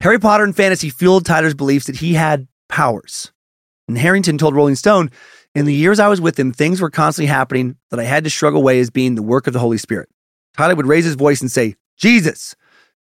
Harry 0.00 0.18
Potter 0.18 0.44
and 0.44 0.54
fantasy 0.54 0.90
fueled 0.90 1.24
Tyler's 1.24 1.54
beliefs 1.54 1.86
that 1.86 1.96
he 1.96 2.14
had 2.14 2.48
powers. 2.68 3.32
And 3.86 3.96
Harrington 3.96 4.38
told 4.38 4.54
Rolling 4.54 4.74
Stone, 4.74 5.10
in 5.54 5.66
the 5.66 5.74
years 5.74 6.00
I 6.00 6.08
was 6.08 6.20
with 6.20 6.38
him, 6.38 6.52
things 6.52 6.80
were 6.80 6.90
constantly 6.90 7.28
happening 7.28 7.76
that 7.90 8.00
I 8.00 8.04
had 8.04 8.24
to 8.24 8.30
struggle 8.30 8.60
away 8.60 8.80
as 8.80 8.90
being 8.90 9.14
the 9.14 9.22
work 9.22 9.46
of 9.46 9.52
the 9.52 9.58
Holy 9.58 9.78
Spirit. 9.78 10.08
Tyler 10.56 10.74
would 10.74 10.86
raise 10.86 11.04
his 11.04 11.14
voice 11.14 11.40
and 11.40 11.50
say, 11.50 11.76
Jesus, 11.96 12.54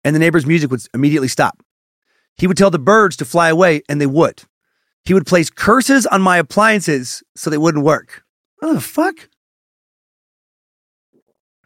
and 0.04 0.14
the 0.14 0.20
neighbor's 0.20 0.46
music 0.46 0.70
would 0.70 0.82
immediately 0.94 1.28
stop. 1.28 1.62
He 2.36 2.46
would 2.46 2.56
tell 2.56 2.70
the 2.70 2.78
birds 2.78 3.16
to 3.16 3.24
fly 3.24 3.48
away, 3.48 3.82
and 3.88 4.00
they 4.00 4.06
would. 4.06 4.42
He 5.04 5.14
would 5.14 5.26
place 5.26 5.50
curses 5.50 6.06
on 6.06 6.22
my 6.22 6.36
appliances 6.36 7.22
so 7.34 7.50
they 7.50 7.58
wouldn't 7.58 7.84
work. 7.84 8.22
What 8.58 8.74
the 8.74 8.80
fuck? 8.80 9.28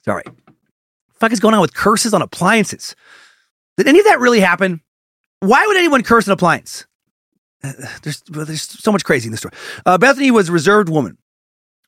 Sorry. 0.04 0.24
Fuck 1.14 1.32
is 1.32 1.40
going 1.40 1.54
on 1.54 1.60
with 1.60 1.74
curses 1.74 2.14
on 2.14 2.22
appliances? 2.22 2.96
Did 3.76 3.88
any 3.88 3.98
of 3.98 4.04
that 4.06 4.20
really 4.20 4.40
happen? 4.40 4.80
Why 5.40 5.66
would 5.66 5.76
anyone 5.76 6.02
curse 6.02 6.26
an 6.26 6.32
appliance? 6.32 6.86
There's, 8.02 8.22
there's 8.28 8.62
so 8.62 8.90
much 8.90 9.04
crazy 9.04 9.28
in 9.28 9.30
this 9.30 9.40
story. 9.40 9.54
Uh, 9.86 9.96
Bethany 9.96 10.32
was 10.32 10.48
a 10.48 10.52
reserved 10.52 10.88
woman, 10.88 11.16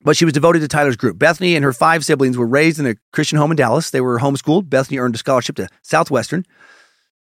but 0.01 0.15
she 0.15 0.25
was 0.25 0.33
devoted 0.33 0.59
to 0.59 0.67
Tyler's 0.67 0.95
group. 0.95 1.17
Bethany 1.17 1.55
and 1.55 1.63
her 1.63 1.73
five 1.73 2.05
siblings 2.05 2.37
were 2.37 2.47
raised 2.47 2.79
in 2.79 2.85
a 2.85 2.95
Christian 3.11 3.37
home 3.37 3.51
in 3.51 3.57
Dallas. 3.57 3.89
They 3.89 4.01
were 4.01 4.19
homeschooled. 4.19 4.69
Bethany 4.69 4.99
earned 4.99 5.15
a 5.15 5.17
scholarship 5.17 5.55
to 5.57 5.67
Southwestern. 5.81 6.45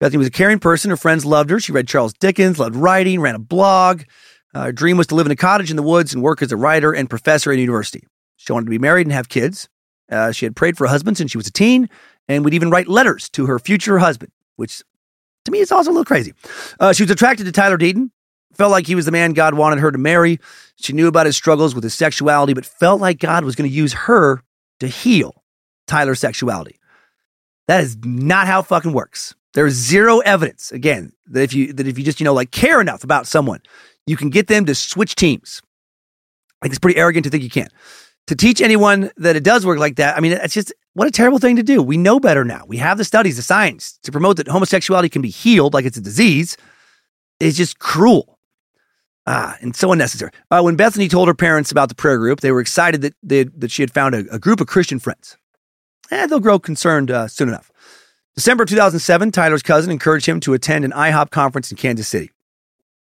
Bethany 0.01 0.19
was 0.19 0.27
a 0.27 0.33
caring 0.33 0.59
person. 0.59 0.91
Her 0.91 0.97
friends 0.97 1.25
loved 1.25 1.51
her. 1.51 1.61
She 1.61 1.73
read 1.73 1.87
Charles 1.87 2.13
Dickens, 2.15 2.59
loved 2.59 2.75
writing, 2.75 3.21
ran 3.21 3.37
a 3.37 3.39
blog. 3.39 4.03
Uh, 4.55 4.65
her 4.65 4.73
dream 4.73 4.97
was 4.97 5.07
to 5.09 5.15
live 5.15 5.27
in 5.27 5.33
a 5.33 5.37
cottage 5.37 5.71
in 5.71 5.77
the 5.77 5.83
woods 5.83 6.13
and 6.13 6.23
work 6.23 6.43
as 6.43 6.51
a 6.53 6.57
writer 6.57 6.93
and 6.93 7.09
professor 7.09 7.53
at 7.53 7.59
a 7.59 7.61
university. 7.61 8.05
She 8.37 8.53
wanted 8.53 8.67
to 8.67 8.71
be 8.71 8.79
married 8.79 9.07
and 9.07 9.13
have 9.13 9.29
kids. 9.29 9.69
Uh, 10.11 10.33
she 10.33 10.45
had 10.45 10.57
prayed 10.57 10.77
for 10.77 10.85
a 10.85 10.91
husband 10.91 11.17
since 11.17 11.31
she 11.31 11.39
was 11.39 11.47
a 11.47 11.53
teen 11.53 11.89
and 12.29 12.45
would 12.45 12.53
even 12.53 12.71
write 12.71 12.89
letters 12.89 13.29
to 13.31 13.47
her 13.47 13.59
future 13.59 13.99
husband, 13.99 14.33
which 14.57 14.83
to 15.45 15.51
me 15.53 15.61
is 15.61 15.73
also 15.73 15.91
a 15.91 15.93
little 15.93 16.05
crazy. 16.05 16.35
Uh, 16.81 16.93
she 16.93 17.03
was 17.03 17.11
attracted 17.11 17.45
to 17.45 17.53
Tyler 17.53 17.79
Deaton, 17.79 18.11
felt 18.55 18.71
like 18.71 18.87
he 18.87 18.95
was 18.95 19.07
the 19.07 19.13
man 19.13 19.33
God 19.33 19.55
wanted 19.55 19.81
her 19.81 19.91
to 19.91 19.99
marry. 19.99 20.39
She 20.77 20.93
knew 20.93 21.09
about 21.09 21.27
his 21.27 21.37
struggles 21.37 21.75
with 21.75 21.85
his 21.85 21.95
sexuality, 21.95 22.55
but 22.55 22.67
felt 22.67 23.01
like 23.01 23.19
God 23.19 23.45
was 23.45 23.57
going 23.57 23.69
to 23.69 23.75
use 23.75 23.93
her 23.93 24.43
to 24.81 24.87
heal 24.87 25.43
Tyler's 25.87 26.21
sexuality. 26.21 26.79
That 27.69 27.83
is 27.83 27.97
not 28.05 28.47
how 28.47 28.61
it 28.61 28.67
fucking 28.67 28.93
works. 28.93 29.35
There's 29.55 29.75
zero 29.75 30.21
evidence, 30.21 30.73
again, 30.73 31.13
that 31.27 31.43
if 31.43 31.53
you 31.53 31.73
that 31.75 31.87
if 31.87 31.99
you 31.99 32.05
just, 32.05 32.21
you 32.21 32.25
know, 32.25 32.35
like 32.35 32.51
care 32.51 32.81
enough 32.81 33.05
about 33.05 33.27
someone, 33.27 33.61
you 34.07 34.17
can 34.17 34.31
get 34.31 34.47
them 34.47 34.65
to 34.67 34.75
switch 34.75 35.15
teams. 35.15 35.61
Think 36.63 36.73
it's 36.73 36.79
pretty 36.79 36.99
arrogant 36.99 37.25
to 37.25 37.31
think 37.31 37.43
you 37.43 37.51
can't. 37.51 37.73
To 38.29 38.37
teach 38.37 38.61
anyone 38.61 39.11
that 39.17 39.35
it 39.35 39.43
does 39.43 39.67
work 39.67 39.79
like 39.79 39.97
that, 39.97 40.17
I 40.17 40.21
mean, 40.21 40.33
it's 40.33 40.55
just 40.55 40.73
what 40.95 41.09
a 41.09 41.11
terrible 41.11 41.39
thing 41.39 41.57
to 41.57 41.63
do. 41.63 41.83
We 41.83 41.97
know 41.97 42.21
better 42.21 42.45
now. 42.45 42.65
We 42.67 42.77
have 42.77 42.99
the 42.99 43.05
studies, 43.05 43.37
the 43.37 43.43
science 43.43 43.99
to 44.05 44.13
promote 44.13 44.37
that 44.37 44.49
homosexuality 44.49 45.09
can 45.09 45.23
be 45.23 45.31
healed 45.31 45.75
like 45.75 45.85
it's 45.85 45.97
a 45.97 46.03
disease. 46.03 46.57
It's 47.41 47.57
just 47.57 47.79
cruel. 47.79 48.39
Ah, 49.27 49.57
and 49.61 49.75
so 49.77 49.93
unnecessary. 49.93 50.33
Uh, 50.51 50.63
when 50.63 50.75
Bethany 50.75 51.09
told 51.09 51.29
her 51.29 51.35
parents 51.35 51.71
about 51.71 51.89
the 51.89 51.95
prayer 51.95 52.19
group, 52.19 52.41
they 52.41 52.51
were 52.51 52.61
excited 52.61 53.03
that 53.03 53.15
they, 53.23 53.45
that 53.45 53.71
she 53.71 53.83
had 53.83 53.93
found 53.93 54.15
a, 54.15 54.25
a 54.35 54.39
group 54.39 54.61
of 54.61 54.67
Christian 54.67 54.99
friends. 54.99 55.37
Eh, 56.11 56.27
they'll 56.27 56.41
grow 56.41 56.59
concerned 56.59 57.11
uh, 57.11 57.29
soon 57.29 57.49
enough. 57.49 57.71
December 58.35 58.65
2007, 58.65 59.31
Tyler's 59.31 59.63
cousin 59.63 59.93
encouraged 59.93 60.27
him 60.27 60.41
to 60.41 60.55
attend 60.55 60.85
an 60.85 60.91
IHOP 60.91 61.31
conference 61.31 61.71
in 61.71 61.77
Kansas 61.77 62.09
City. 62.09 62.31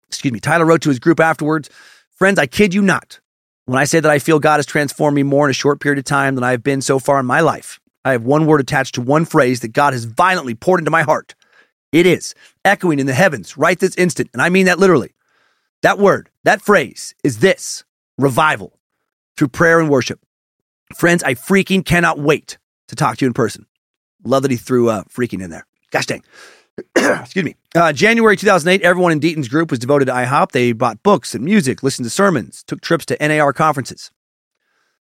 Excuse 0.09 0.32
me. 0.32 0.40
Tyler 0.40 0.65
wrote 0.65 0.82
to 0.82 0.89
his 0.89 0.99
group 0.99 1.20
afterwards 1.20 1.70
Friends, 2.11 2.39
I 2.39 2.47
kid 2.47 2.74
you 2.74 2.82
not. 2.82 3.20
When 3.66 3.78
I 3.78 3.85
say 3.85 4.01
that 4.01 4.11
I 4.11 4.19
feel 4.19 4.40
God 4.40 4.57
has 4.57 4.66
transformed 4.66 5.15
me 5.15 5.23
more 5.23 5.47
in 5.47 5.51
a 5.51 5.55
short 5.55 5.81
period 5.81 5.99
of 5.99 6.05
time 6.05 6.35
than 6.35 6.43
I 6.43 6.51
have 6.53 6.62
been 6.62 6.81
so 6.81 6.99
far 6.99 7.20
in 7.20 7.27
my 7.27 7.40
life, 7.40 7.78
I 8.05 8.12
have 8.12 8.24
one 8.24 8.47
word 8.47 8.61
attached 8.61 8.95
to 8.95 9.03
one 9.03 9.27
phrase 9.27 9.61
that 9.61 9.74
God 9.74 9.93
has 9.93 10.05
violently 10.05 10.55
poured 10.55 10.81
into 10.81 10.90
my 10.90 11.03
heart. 11.03 11.35
It 11.93 12.07
is 12.07 12.35
echoing 12.65 12.99
in 12.99 13.07
the 13.07 13.15
heavens 13.15 13.59
right 13.59 13.78
this 13.78 13.95
instant, 13.97 14.31
and 14.32 14.40
I 14.40 14.49
mean 14.49 14.66
that 14.66 14.78
literally. 14.78 15.12
That 15.83 15.99
word, 15.99 16.31
that 16.45 16.63
phrase 16.63 17.15
is 17.23 17.39
this 17.39 17.85
revival 18.17 18.79
through 19.37 19.49
prayer 19.49 19.81
and 19.81 19.89
worship. 19.89 20.21
Friends, 20.97 21.23
I 21.23 21.35
freaking 21.35 21.85
cannot 21.85 22.19
wait 22.19 22.59
to 22.89 22.97
talk 22.97 23.19
to 23.19 23.25
you 23.25 23.29
in 23.29 23.35
person. 23.35 23.67
Love 24.25 24.43
that 24.43 24.51
he 24.51 24.57
threw 24.57 24.89
uh, 24.89 25.05
freaking 25.05 25.43
in 25.43 25.51
there. 25.51 25.67
Gosh 25.91 26.07
dang. 26.07 26.25
Excuse 26.97 27.45
me. 27.45 27.55
Uh, 27.75 27.93
January 27.93 28.37
2008, 28.37 28.83
everyone 28.85 29.13
in 29.13 29.21
Deaton's 29.21 29.49
group 29.49 29.71
was 29.71 29.79
devoted 29.79 30.07
to 30.07 30.13
IHOP. 30.13 30.53
They 30.53 30.73
bought 30.73 31.03
books 31.03 31.35
and 31.35 31.45
music, 31.45 31.83
listened 31.83 32.07
to 32.07 32.11
sermons, 32.11 32.63
took 32.65 32.81
trips 32.81 33.07
to 33.07 33.17
NAR 33.21 33.53
conferences. 33.53 34.11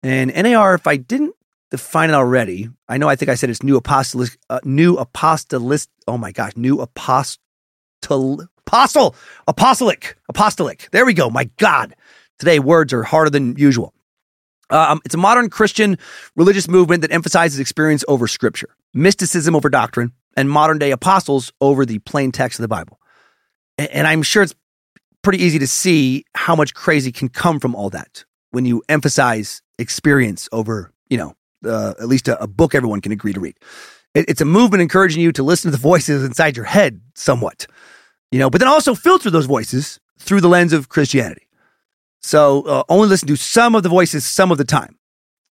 And 0.02 0.34
NAR, 0.34 0.74
if 0.74 0.86
I 0.86 0.96
didn't 0.96 1.34
define 1.70 2.10
it 2.10 2.14
already, 2.14 2.68
I 2.88 2.98
know 2.98 3.08
I 3.08 3.16
think 3.16 3.28
I 3.28 3.34
said 3.34 3.50
it's 3.50 3.62
new 3.62 3.76
apostolic, 3.76 4.36
uh, 4.50 4.60
new 4.64 4.96
apostolist. 4.96 5.90
Oh 6.06 6.18
my 6.18 6.32
gosh, 6.32 6.52
new 6.56 6.80
apostle, 6.80 7.38
apostle, 8.66 9.14
apostolic, 9.46 10.16
apostolic. 10.28 10.88
There 10.92 11.06
we 11.06 11.14
go. 11.14 11.30
My 11.30 11.44
God, 11.56 11.94
today 12.38 12.58
words 12.58 12.92
are 12.92 13.02
harder 13.02 13.30
than 13.30 13.56
usual. 13.56 13.94
Um, 14.70 15.00
it's 15.04 15.14
a 15.14 15.18
modern 15.18 15.48
Christian 15.48 15.96
religious 16.34 16.66
movement 16.68 17.02
that 17.02 17.12
emphasizes 17.12 17.60
experience 17.60 18.04
over 18.08 18.26
scripture, 18.26 18.68
mysticism 18.92 19.54
over 19.54 19.68
doctrine, 19.68 20.12
and 20.36 20.50
modern 20.50 20.78
day 20.78 20.90
apostles 20.90 21.52
over 21.60 21.86
the 21.86 22.00
plain 22.00 22.32
text 22.32 22.58
of 22.58 22.62
the 22.62 22.68
Bible. 22.68 22.98
A- 23.78 23.94
And 23.96 24.06
I'm 24.08 24.22
sure 24.22 24.42
it's 24.42 24.54
pretty 25.22 25.42
easy 25.42 25.60
to 25.60 25.66
see 25.68 26.24
how 26.34 26.56
much 26.56 26.74
crazy 26.74 27.12
can 27.12 27.28
come 27.28 27.60
from 27.60 27.74
all 27.76 27.90
that 27.90 28.24
when 28.50 28.64
you 28.64 28.82
emphasize 28.88 29.62
experience 29.78 30.48
over, 30.50 30.92
you 31.08 31.16
know, 31.18 31.34
uh, 31.64 31.94
at 32.00 32.08
least 32.08 32.26
a, 32.26 32.40
a 32.42 32.46
book 32.48 32.74
everyone 32.74 33.00
can 33.00 33.12
agree 33.12 33.32
to 33.32 33.40
read. 33.40 33.56
It- 34.14 34.28
it's 34.28 34.40
a 34.40 34.44
movement 34.44 34.82
encouraging 34.82 35.22
you 35.22 35.30
to 35.32 35.42
listen 35.44 35.70
to 35.70 35.76
the 35.76 35.80
voices 35.80 36.24
inside 36.24 36.56
your 36.56 36.66
head 36.66 37.00
somewhat, 37.14 37.66
you 38.30 38.38
know, 38.38 38.50
but 38.50 38.60
then 38.60 38.68
also 38.68 38.94
filter 38.94 39.30
those 39.30 39.46
voices 39.46 40.00
through 40.18 40.40
the 40.40 40.48
lens 40.48 40.72
of 40.72 40.88
Christianity. 40.88 41.46
So 42.22 42.62
uh, 42.62 42.82
only 42.88 43.08
listen 43.08 43.28
to 43.28 43.36
some 43.36 43.74
of 43.74 43.82
the 43.82 43.88
voices 43.88 44.26
some 44.26 44.50
of 44.50 44.58
the 44.58 44.64
time. 44.64 44.98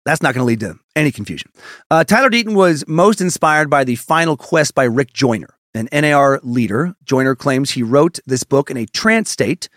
That's 0.06 0.22
not 0.22 0.35
going 0.35 0.43
to 0.43 0.47
lead 0.47 0.60
to 0.60 0.77
any 0.95 1.11
confusion. 1.11 1.52
Uh, 1.89 2.03
Tyler 2.03 2.30
Deaton 2.30 2.53
was 2.53 2.84
most 2.88 3.22
inspired 3.22 3.69
by 3.69 3.84
The 3.84 3.95
Final 3.95 4.38
Quest 4.38 4.76
by 4.76 4.84
Rick 4.84 5.14
Joyner, 5.14 5.57
an 5.73 5.89
NAR 5.91 6.39
leader. 6.43 6.95
Joyner 7.03 7.35
claims 7.35 7.72
he 7.72 7.81
wrote 7.81 8.19
this 8.26 8.43
book 8.43 8.69
in 8.69 8.77
a 8.77 8.85
trance 8.85 9.31
state, 9.31 9.68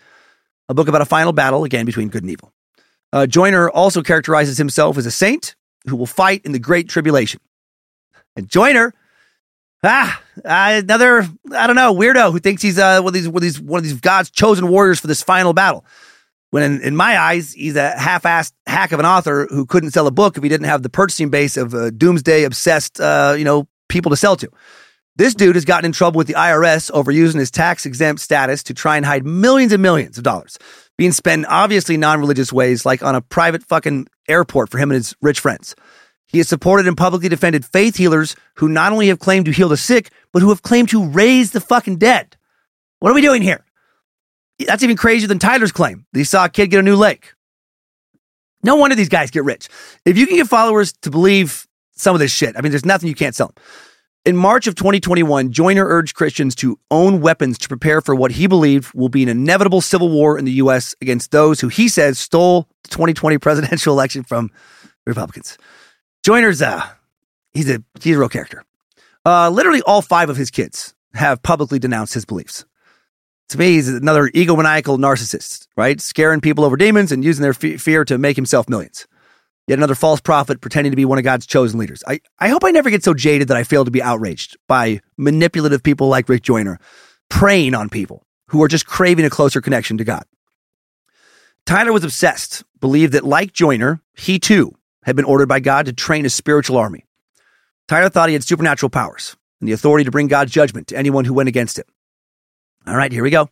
a 0.67 0.73
book 0.73 0.87
about 0.87 1.01
a 1.01 1.05
final 1.05 1.33
battle, 1.33 1.63
again, 1.63 1.85
between 1.85 2.09
good 2.09 2.21
and 2.21 2.31
evil. 2.31 2.53
Uh, 3.11 3.25
Joyner 3.25 3.71
also 3.71 4.03
characterizes 4.03 4.57
himself 4.57 4.97
as 4.97 5.07
a 5.07 5.11
saint 5.11 5.55
who 5.87 5.95
will 5.95 6.05
fight 6.05 6.45
in 6.45 6.51
the 6.51 6.59
Great 6.59 6.89
Tribulation. 6.89 7.39
And 8.35 8.47
Joyner, 8.47 8.93
ah, 9.83 10.21
uh, 10.37 10.81
another, 10.83 11.27
I 11.55 11.67
don't 11.67 11.75
know, 11.75 11.93
weirdo 11.93 12.31
who 12.31 12.39
thinks 12.39 12.61
he's 12.61 12.79
uh, 12.79 13.01
one, 13.01 13.09
of 13.09 13.13
these, 13.13 13.27
one, 13.27 13.37
of 13.37 13.41
these, 13.41 13.59
one 13.59 13.77
of 13.79 13.83
these 13.83 13.99
God's 13.99 14.29
chosen 14.29 14.67
warriors 14.67 14.99
for 14.99 15.07
this 15.07 15.21
final 15.21 15.53
battle. 15.53 15.85
When 16.51 16.63
in, 16.63 16.81
in 16.81 16.95
my 16.95 17.17
eyes, 17.17 17.53
he's 17.53 17.75
a 17.75 17.91
half-assed 17.91 18.53
hack 18.65 18.91
of 18.91 18.99
an 18.99 19.05
author 19.05 19.47
who 19.49 19.65
couldn't 19.65 19.91
sell 19.91 20.07
a 20.07 20.11
book 20.11 20.35
if 20.35 20.43
he 20.43 20.49
didn't 20.49 20.65
have 20.65 20.81
the 20.81 20.89
purchasing 20.89 21.29
base 21.29 21.57
of 21.57 21.75
uh, 21.75 21.91
doomsday 21.91 22.43
obsessed, 22.43 22.99
uh, 22.99 23.35
you 23.37 23.45
know, 23.45 23.67
people 23.87 24.09
to 24.09 24.17
sell 24.17 24.35
to. 24.35 24.49
This 25.15 25.35
dude 25.35 25.55
has 25.55 25.65
gotten 25.65 25.85
in 25.85 25.91
trouble 25.91 26.17
with 26.17 26.27
the 26.27 26.33
IRS 26.33 26.89
over 26.91 27.11
using 27.11 27.39
his 27.39 27.51
tax 27.51 27.85
exempt 27.85 28.21
status 28.21 28.63
to 28.63 28.73
try 28.73 28.97
and 28.97 29.05
hide 29.05 29.25
millions 29.25 29.73
and 29.73 29.81
millions 29.81 30.17
of 30.17 30.23
dollars 30.23 30.57
being 30.99 31.11
spent 31.13 31.45
obviously 31.47 31.95
non-religious 31.95 32.51
ways, 32.51 32.85
like 32.85 33.01
on 33.01 33.15
a 33.15 33.21
private 33.21 33.63
fucking 33.63 34.05
airport 34.27 34.69
for 34.69 34.77
him 34.77 34.91
and 34.91 34.97
his 34.97 35.15
rich 35.21 35.39
friends. 35.39 35.73
He 36.29 36.37
has 36.37 36.47
supported 36.47 36.87
and 36.87 36.95
publicly 36.95 37.27
defended 37.27 37.65
faith 37.65 37.97
healers 37.97 38.35
who 38.55 38.69
not 38.69 38.91
only 38.91 39.07
have 39.07 39.19
claimed 39.19 39.47
to 39.47 39.51
heal 39.51 39.67
the 39.67 39.77
sick, 39.77 40.11
but 40.31 40.41
who 40.41 40.49
have 40.49 40.61
claimed 40.61 40.89
to 40.89 41.05
raise 41.05 41.51
the 41.51 41.59
fucking 41.59 41.97
dead. 41.97 42.37
What 42.99 43.11
are 43.11 43.15
we 43.15 43.21
doing 43.21 43.41
here? 43.41 43.65
That's 44.59 44.83
even 44.83 44.95
crazier 44.95 45.27
than 45.27 45.39
Tyler's 45.39 45.71
claim 45.71 46.05
that 46.13 46.19
he 46.19 46.23
saw 46.23 46.45
a 46.45 46.49
kid 46.49 46.67
get 46.67 46.79
a 46.79 46.83
new 46.83 46.95
leg. 46.95 47.25
No 48.61 48.75
wonder 48.75 48.95
these 48.95 49.09
guys 49.09 49.31
get 49.31 49.43
rich. 49.43 49.69
If 50.05 50.17
you 50.17 50.27
can 50.27 50.35
get 50.35 50.47
followers 50.47 50.93
to 51.01 51.09
believe 51.09 51.65
some 51.95 52.13
of 52.13 52.19
this 52.19 52.31
shit, 52.31 52.55
I 52.57 52.61
mean, 52.61 52.71
there's 52.71 52.85
nothing 52.85 53.09
you 53.09 53.15
can't 53.15 53.33
sell 53.33 53.47
them. 53.47 53.63
In 54.25 54.35
March 54.35 54.67
of 54.67 54.75
2021, 54.75 55.51
Joyner 55.51 55.85
urged 55.87 56.13
Christians 56.13 56.53
to 56.55 56.77
own 56.91 57.21
weapons 57.21 57.57
to 57.57 57.69
prepare 57.69 58.01
for 58.01 58.13
what 58.13 58.31
he 58.31 58.47
believed 58.47 58.93
will 58.93 59.09
be 59.09 59.23
an 59.23 59.29
inevitable 59.29 59.79
civil 59.79 60.09
war 60.09 60.37
in 60.37 60.43
the 60.43 60.51
U.S. 60.53 60.93
against 61.01 61.31
those 61.31 61.61
who 61.61 61.69
he 61.69 61.87
says 61.87 62.19
stole 62.19 62.67
the 62.83 62.89
2020 62.89 63.37
presidential 63.37 63.93
election 63.95 64.23
from 64.23 64.51
Republicans. 65.07 65.57
Joyner's, 66.23 66.61
uh, 66.61 66.87
he's 67.51 67.69
a, 67.69 67.83
he's 68.01 68.15
a 68.15 68.19
real 68.19 68.29
character. 68.29 68.63
Uh, 69.25 69.49
literally 69.49 69.81
all 69.83 70.01
five 70.01 70.29
of 70.29 70.37
his 70.37 70.51
kids 70.51 70.93
have 71.13 71.41
publicly 71.43 71.79
denounced 71.79 72.13
his 72.13 72.25
beliefs 72.25 72.65
to 73.49 73.57
me, 73.57 73.73
he's 73.73 73.89
another 73.89 74.29
egomaniacal 74.29 74.99
narcissist, 74.99 75.67
right? 75.75 75.99
Scaring 75.99 76.39
people 76.39 76.63
over 76.63 76.77
demons 76.77 77.11
and 77.11 77.23
using 77.23 77.41
their 77.41 77.53
fe- 77.53 77.77
fear 77.77 78.05
to 78.05 78.17
make 78.17 78.35
himself 78.35 78.69
millions. 78.69 79.07
Yet 79.67 79.79
another 79.79 79.95
false 79.95 80.21
prophet 80.21 80.61
pretending 80.61 80.91
to 80.91 80.95
be 80.95 81.05
one 81.05 81.17
of 81.17 81.23
God's 81.23 81.45
chosen 81.45 81.79
leaders. 81.79 82.03
I, 82.07 82.21
I 82.39 82.49
hope 82.49 82.63
I 82.63 82.71
never 82.71 82.89
get 82.89 83.03
so 83.03 83.13
jaded 83.13 83.47
that 83.49 83.57
I 83.57 83.63
fail 83.63 83.85
to 83.85 83.91
be 83.91 84.01
outraged 84.01 84.57
by 84.67 85.01
manipulative 85.17 85.83
people 85.83 86.07
like 86.07 86.29
Rick 86.29 86.43
Joyner 86.43 86.79
preying 87.29 87.75
on 87.75 87.89
people 87.89 88.25
who 88.47 88.63
are 88.63 88.67
just 88.67 88.87
craving 88.87 89.25
a 89.25 89.29
closer 89.29 89.61
connection 89.61 89.97
to 89.97 90.03
God. 90.03 90.23
Tyler 91.65 91.93
was 91.93 92.03
obsessed, 92.03 92.63
believed 92.79 93.13
that, 93.13 93.23
like 93.23 93.53
Joyner, 93.53 94.01
he 94.15 94.39
too 94.39 94.75
had 95.09 95.15
been 95.15 95.25
ordered 95.25 95.49
by 95.49 95.59
God 95.59 95.87
to 95.87 95.93
train 95.93 96.23
a 96.23 96.29
spiritual 96.29 96.77
army. 96.77 97.03
Tyler 97.87 98.09
thought 98.09 98.29
he 98.29 98.33
had 98.33 98.43
supernatural 98.43 98.91
powers 98.91 99.35
and 99.59 99.67
the 99.67 99.73
authority 99.73 100.05
to 100.05 100.11
bring 100.11 100.27
God's 100.27 100.51
judgment 100.51 100.87
to 100.87 100.97
anyone 100.97 101.25
who 101.25 101.33
went 101.33 101.49
against 101.49 101.79
him. 101.79 101.85
All 102.85 102.95
right, 102.95 103.11
here 103.11 103.23
we 103.23 103.31
go. 103.31 103.49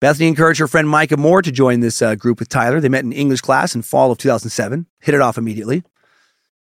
Bethany 0.00 0.26
encouraged 0.26 0.58
her 0.58 0.66
friend 0.66 0.88
Micah 0.88 1.16
Moore 1.16 1.42
to 1.42 1.52
join 1.52 1.78
this 1.78 2.02
uh, 2.02 2.16
group 2.16 2.40
with 2.40 2.48
Tyler. 2.48 2.80
They 2.80 2.88
met 2.88 3.04
in 3.04 3.12
English 3.12 3.40
class 3.40 3.76
in 3.76 3.82
fall 3.82 4.10
of 4.10 4.18
2007, 4.18 4.86
hit 4.98 5.14
it 5.14 5.20
off 5.20 5.38
immediately. 5.38 5.84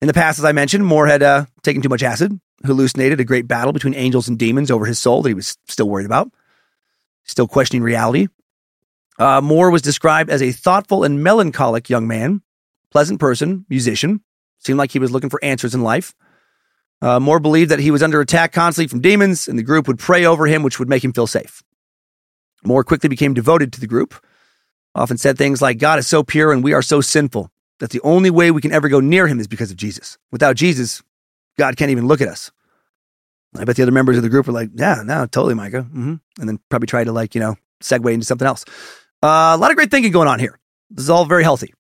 In 0.02 0.08
the 0.08 0.14
past, 0.14 0.40
as 0.40 0.46
I 0.46 0.54
mentioned, 0.54 0.86
Moore 0.86 1.06
had 1.06 1.22
uh, 1.22 1.46
taken 1.62 1.84
too 1.84 1.90
much 1.90 2.02
acid, 2.02 2.40
hallucinated 2.66 3.20
a 3.20 3.26
great 3.26 3.48
battle 3.48 3.74
between 3.74 3.94
angels 3.94 4.28
and 4.28 4.40
demons 4.40 4.72
over 4.72 4.86
his 4.86 4.98
soul 4.98 5.22
that 5.22 5.30
he 5.30 5.36
was 5.36 5.58
still 5.68 5.88
worried 5.88 6.06
about, 6.08 6.32
still 7.26 7.48
questioning 7.48 7.84
reality. 7.84 8.28
Uh, 9.20 9.42
Moore 9.42 9.70
was 9.70 9.82
described 9.82 10.32
as 10.32 10.42
a 10.42 10.52
thoughtful 10.52 11.04
and 11.04 11.24
melancholic 11.24 11.90
young 11.90 12.08
man, 12.08 12.42
pleasant 12.96 13.20
person, 13.20 13.66
musician, 13.68 14.22
seemed 14.60 14.80
like 14.80 14.90
he 14.90 15.00
was 15.00 15.12
looking 15.12 15.30
for 15.30 15.44
answers 15.44 15.76
in 15.76 15.84
life. 15.84 16.16
Uh, 17.02 17.20
Moore 17.20 17.42
believed 17.42 17.70
that 17.72 17.80
he 17.80 17.92
was 17.92 18.02
under 18.02 18.22
attack 18.22 18.54
constantly 18.54 18.88
from 18.88 19.02
demons, 19.02 19.50
and 19.50 19.60
the 19.60 19.64
group 19.64 19.86
would 19.90 20.00
pray 20.00 20.24
over 20.24 20.48
him, 20.48 20.64
which 20.64 20.80
would 20.80 20.88
make 20.88 21.04
him 21.04 21.12
feel 21.12 21.28
safe. 21.28 21.62
Moore 22.64 22.86
quickly 22.86 23.10
became 23.10 23.34
devoted 23.34 23.74
to 23.74 23.82
the 23.82 23.86
group, 23.86 24.16
often 24.96 25.18
said 25.18 25.38
things 25.38 25.62
like, 25.62 25.78
God 25.78 26.00
is 26.00 26.08
so 26.08 26.24
pure 26.24 26.54
and 26.54 26.64
we 26.64 26.72
are 26.72 26.82
so 26.82 27.02
sinful 27.02 27.52
that 27.82 27.90
the 27.90 28.00
only 28.00 28.30
way 28.30 28.50
we 28.50 28.62
can 28.62 28.72
ever 28.72 28.88
go 28.88 29.02
near 29.02 29.28
him 29.28 29.42
is 29.42 29.48
because 29.50 29.72
of 29.72 29.76
Jesus. 29.76 30.18
Without 30.32 30.56
Jesus, 30.56 31.04
God 31.58 31.76
can't 31.76 31.92
even 31.92 32.08
look 32.08 32.22
at 32.22 32.30
us. 32.30 32.50
I 33.58 33.66
bet 33.66 33.76
the 33.76 33.84
other 33.84 33.92
members 33.92 34.16
of 34.16 34.24
the 34.24 34.30
group 34.30 34.48
were 34.48 34.54
like, 34.54 34.70
yeah, 34.74 35.02
no, 35.04 35.26
totally, 35.26 35.54
Micah. 35.54 35.82
Mm-hmm. 35.82 36.16
And 36.40 36.50
then 36.50 36.60
probably 36.70 36.88
try 36.88 37.04
to, 37.04 37.12
like, 37.12 37.36
you 37.36 37.42
know, 37.42 37.58
segue 37.84 38.14
into 38.14 38.26
something 38.26 38.48
else. 38.48 38.64
Uh, 39.22 39.52
a 39.54 39.58
lot 39.58 39.70
of 39.70 39.76
great 39.76 39.92
thinking 39.92 40.14
going 40.14 40.30
on 40.30 40.40
here. 40.40 40.58
This 40.90 41.04
is 41.04 41.10
all 41.10 41.26
very 41.26 41.44
healthy. 41.44 41.74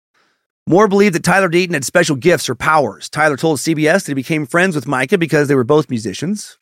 Moore 0.67 0.87
believed 0.87 1.13
that 1.13 1.23
Tyler 1.23 1.47
Deaton 1.47 1.73
had 1.73 1.85
special 1.85 2.15
gifts 2.15 2.49
or 2.49 2.55
powers. 2.55 3.07
Tyler 3.07 3.37
told 3.37 3.59
CBS 3.59 4.05
that 4.05 4.07
he 4.07 4.13
became 4.15 4.47
friends 4.47 4.73
with 4.73 4.87
Micah 4.87 5.19
because 5.19 5.47
they 5.47 5.53
were 5.53 5.63
both 5.63 5.91
musicians. 5.91 6.57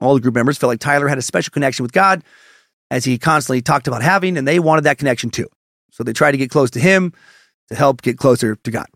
All 0.00 0.14
the 0.14 0.20
group 0.20 0.36
members 0.36 0.58
felt 0.58 0.68
like 0.68 0.78
Tyler 0.78 1.08
had 1.08 1.18
a 1.18 1.22
special 1.22 1.50
connection 1.50 1.82
with 1.82 1.90
God 1.92 2.22
as 2.88 3.04
he 3.04 3.18
constantly 3.18 3.60
talked 3.60 3.88
about 3.88 4.02
having, 4.02 4.36
and 4.36 4.46
they 4.46 4.60
wanted 4.60 4.84
that 4.84 4.98
connection 4.98 5.28
too. 5.28 5.48
So 5.90 6.04
they 6.04 6.12
tried 6.12 6.32
to 6.32 6.38
get 6.38 6.50
close 6.50 6.70
to 6.70 6.80
him 6.80 7.12
to 7.68 7.74
help 7.74 8.02
get 8.02 8.16
closer 8.16 8.54
to 8.54 8.70
God. 8.70 8.86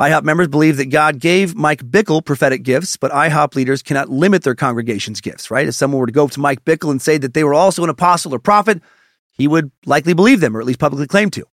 IHOP 0.00 0.22
members 0.24 0.48
believe 0.48 0.78
that 0.78 0.86
God 0.86 1.20
gave 1.20 1.54
Mike 1.54 1.84
Bickle 1.84 2.24
prophetic 2.24 2.62
gifts, 2.62 2.96
but 2.96 3.12
IHOP 3.12 3.54
leaders 3.54 3.82
cannot 3.82 4.08
limit 4.08 4.44
their 4.44 4.54
congregation's 4.54 5.20
gifts, 5.20 5.50
right? 5.50 5.68
If 5.68 5.74
someone 5.74 6.00
were 6.00 6.06
to 6.06 6.12
go 6.12 6.24
up 6.24 6.30
to 6.32 6.40
Mike 6.40 6.64
Bickle 6.64 6.90
and 6.90 7.02
say 7.02 7.18
that 7.18 7.34
they 7.34 7.44
were 7.44 7.54
also 7.54 7.84
an 7.84 7.90
apostle 7.90 8.34
or 8.34 8.38
prophet, 8.38 8.80
he 9.30 9.46
would 9.46 9.70
likely 9.84 10.14
believe 10.14 10.40
them 10.40 10.56
or 10.56 10.60
at 10.60 10.66
least 10.66 10.80
publicly 10.80 11.06
claim 11.06 11.30
to. 11.30 11.44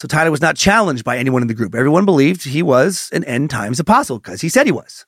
So 0.00 0.08
Tyler 0.08 0.30
was 0.30 0.40
not 0.40 0.56
challenged 0.56 1.04
by 1.04 1.18
anyone 1.18 1.42
in 1.42 1.48
the 1.48 1.54
group. 1.54 1.74
Everyone 1.74 2.04
believed 2.04 2.44
he 2.44 2.62
was 2.62 3.10
an 3.12 3.24
end 3.24 3.50
times 3.50 3.80
apostle 3.80 4.18
because 4.18 4.40
he 4.40 4.48
said 4.48 4.66
he 4.66 4.72
was. 4.72 5.04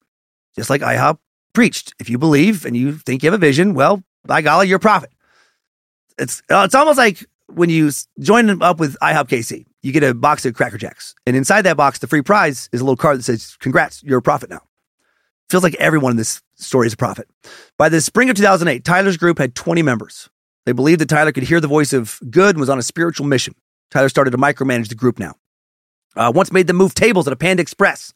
Just 0.57 0.69
like 0.69 0.81
IHOP 0.81 1.19
preached. 1.53 1.95
If 2.01 2.11
you 2.11 2.19
believe 2.19 2.65
and 2.65 2.77
you 2.77 2.97
think 2.97 3.23
you 3.23 3.31
have 3.31 3.41
a 3.41 3.47
vision, 3.47 3.75
well, 3.75 4.03
by 4.25 4.43
golly, 4.43 4.69
you're 4.69 4.77
a 4.77 4.81
prophet 4.81 5.11
it's 6.21 6.43
uh, 6.51 6.63
it's 6.65 6.75
almost 6.75 6.99
like 6.99 7.25
when 7.49 7.71
you 7.71 7.91
join 8.21 8.63
up 8.63 8.79
with 8.79 8.97
IHOP 9.01 9.29
KC, 9.29 9.67
you 9.83 9.93
get 9.93 10.05
a 10.05 10.15
box 10.15 10.45
of 10.47 10.55
Cracker 10.55 10.79
Jacks, 10.79 11.15
and 11.27 11.35
inside 11.35 11.63
that 11.63 11.77
box, 11.77 11.99
the 11.99 12.07
free 12.07 12.23
prize 12.23 12.69
is 12.73 12.81
a 12.81 12.85
little 12.85 12.97
card 12.97 13.19
that 13.19 13.25
says, 13.25 13.57
"Congrats, 13.59 14.03
you're 14.03 14.19
a 14.19 14.23
prophet 14.23 14.51
now." 14.51 14.61
Feels 15.49 15.65
like 15.65 15.75
everyone 15.77 16.13
in 16.13 16.17
this 16.17 16.43
story 16.55 16.87
is 16.87 16.93
a 16.93 16.97
prophet. 16.97 17.29
By 17.77 17.89
the 17.89 18.01
spring 18.01 18.31
of 18.31 18.37
2008, 18.37 18.85
Tyler's 18.85 19.17
group 19.17 19.39
had 19.39 19.57
20 19.57 19.83
members. 19.83 20.29
They 20.65 20.71
believed 20.71 21.01
that 21.01 21.09
Tyler 21.09 21.33
could 21.33 21.43
hear 21.43 21.59
the 21.59 21.67
voice 21.67 21.93
of 21.93 22.21
good 22.31 22.51
and 22.51 22.61
was 22.61 22.69
on 22.69 22.79
a 22.79 22.83
spiritual 22.83 23.27
mission. 23.27 23.55
Tyler 23.91 24.09
started 24.09 24.31
to 24.31 24.39
micromanage 24.39 24.89
the 24.89 24.95
group 24.95 25.19
now. 25.19 25.35
Uh, 26.17 26.33
once 26.35 26.53
made 26.53 26.67
them 26.67 26.77
move 26.77 26.95
tables 26.95 27.27
at 27.27 27.33
a 27.33 27.37
Panda 27.37 27.61
Express 27.61 28.13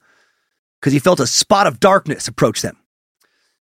because 0.80 0.92
he 0.92 0.98
felt 0.98 1.20
a 1.20 1.26
spot 1.26 1.66
of 1.66 1.80
darkness 1.80 2.28
approach 2.28 2.62
them. 2.62 2.76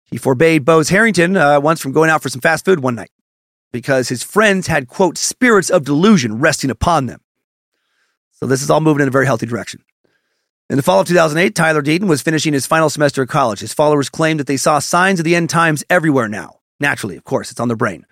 He 0.05 0.17
forbade 0.17 0.65
Bose 0.65 0.89
Harrington 0.89 1.37
uh, 1.37 1.59
once 1.59 1.81
from 1.81 1.93
going 1.93 2.09
out 2.09 2.21
for 2.21 2.29
some 2.29 2.41
fast 2.41 2.65
food 2.65 2.81
one 2.81 2.95
night 2.95 3.11
because 3.71 4.09
his 4.09 4.23
friends 4.23 4.67
had, 4.67 4.87
quote, 4.87 5.17
spirits 5.17 5.69
of 5.69 5.85
delusion 5.85 6.39
resting 6.39 6.69
upon 6.69 7.05
them. 7.05 7.21
So 8.31 8.45
this 8.45 8.61
is 8.61 8.69
all 8.69 8.81
moving 8.81 9.01
in 9.01 9.07
a 9.07 9.11
very 9.11 9.25
healthy 9.25 9.45
direction. 9.45 9.83
In 10.69 10.77
the 10.77 10.83
fall 10.83 11.01
of 11.01 11.07
2008, 11.07 11.53
Tyler 11.53 11.81
Deaton 11.81 12.07
was 12.07 12.21
finishing 12.21 12.53
his 12.53 12.65
final 12.65 12.89
semester 12.89 13.21
of 13.21 13.29
college. 13.29 13.59
His 13.59 13.73
followers 13.73 14.09
claimed 14.09 14.39
that 14.39 14.47
they 14.47 14.57
saw 14.57 14.79
signs 14.79 15.19
of 15.19 15.25
the 15.25 15.35
end 15.35 15.49
times 15.49 15.83
everywhere 15.89 16.27
now. 16.27 16.59
Naturally, 16.79 17.17
of 17.17 17.23
course, 17.23 17.51
it's 17.51 17.59
on 17.59 17.67
their 17.67 17.77
brain. 17.77 18.05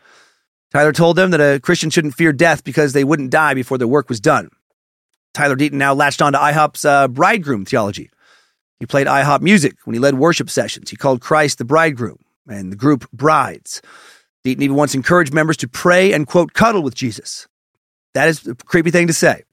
Tyler 0.72 0.91
told 0.91 1.16
them 1.16 1.32
that 1.32 1.41
a 1.41 1.60
Christian 1.60 1.90
shouldn't 1.90 2.16
fear 2.16 2.32
death 2.32 2.64
because 2.64 2.94
they 2.94 3.04
wouldn't 3.04 3.32
die 3.32 3.54
before 3.54 3.78
their 3.78 3.88
work 3.88 4.08
was 4.10 4.20
done. 4.20 4.50
Tyler 5.34 5.56
Deaton 5.56 5.74
now 5.74 5.94
latched 5.94 6.22
on 6.22 6.34
to 6.34 6.40
IHOP's 6.40 6.86
uh, 6.86 7.08
bridegroom 7.08 7.66
theology. 7.66 8.10
He 8.80 8.86
played 8.86 9.08
IHOP 9.08 9.41
music 9.41 9.76
when 9.84 9.94
he 9.94 10.00
led 10.00 10.16
worship 10.16 10.50
sessions. 10.50 10.90
He 10.90 10.96
called 10.96 11.22
Christ 11.22 11.58
the 11.58 11.66
bridegroom 11.66 12.20
and 12.48 12.72
the 12.72 12.76
group 12.76 13.10
brides. 13.12 13.82
Deaton 14.46 14.62
even 14.62 14.76
once 14.76 14.96
encouraged 14.96 15.34
members 15.34 15.58
to 15.58 15.68
pray 15.68 16.14
and, 16.14 16.26
quote, 16.26 16.54
cuddle 16.54 16.82
with 16.82 16.96
Jesus. 16.96 17.48
That 18.14 18.30
is 18.30 18.48
a 18.48 18.56
creepy 18.56 18.91
thing 18.91 19.08
to 19.08 19.14
say. 19.14 19.44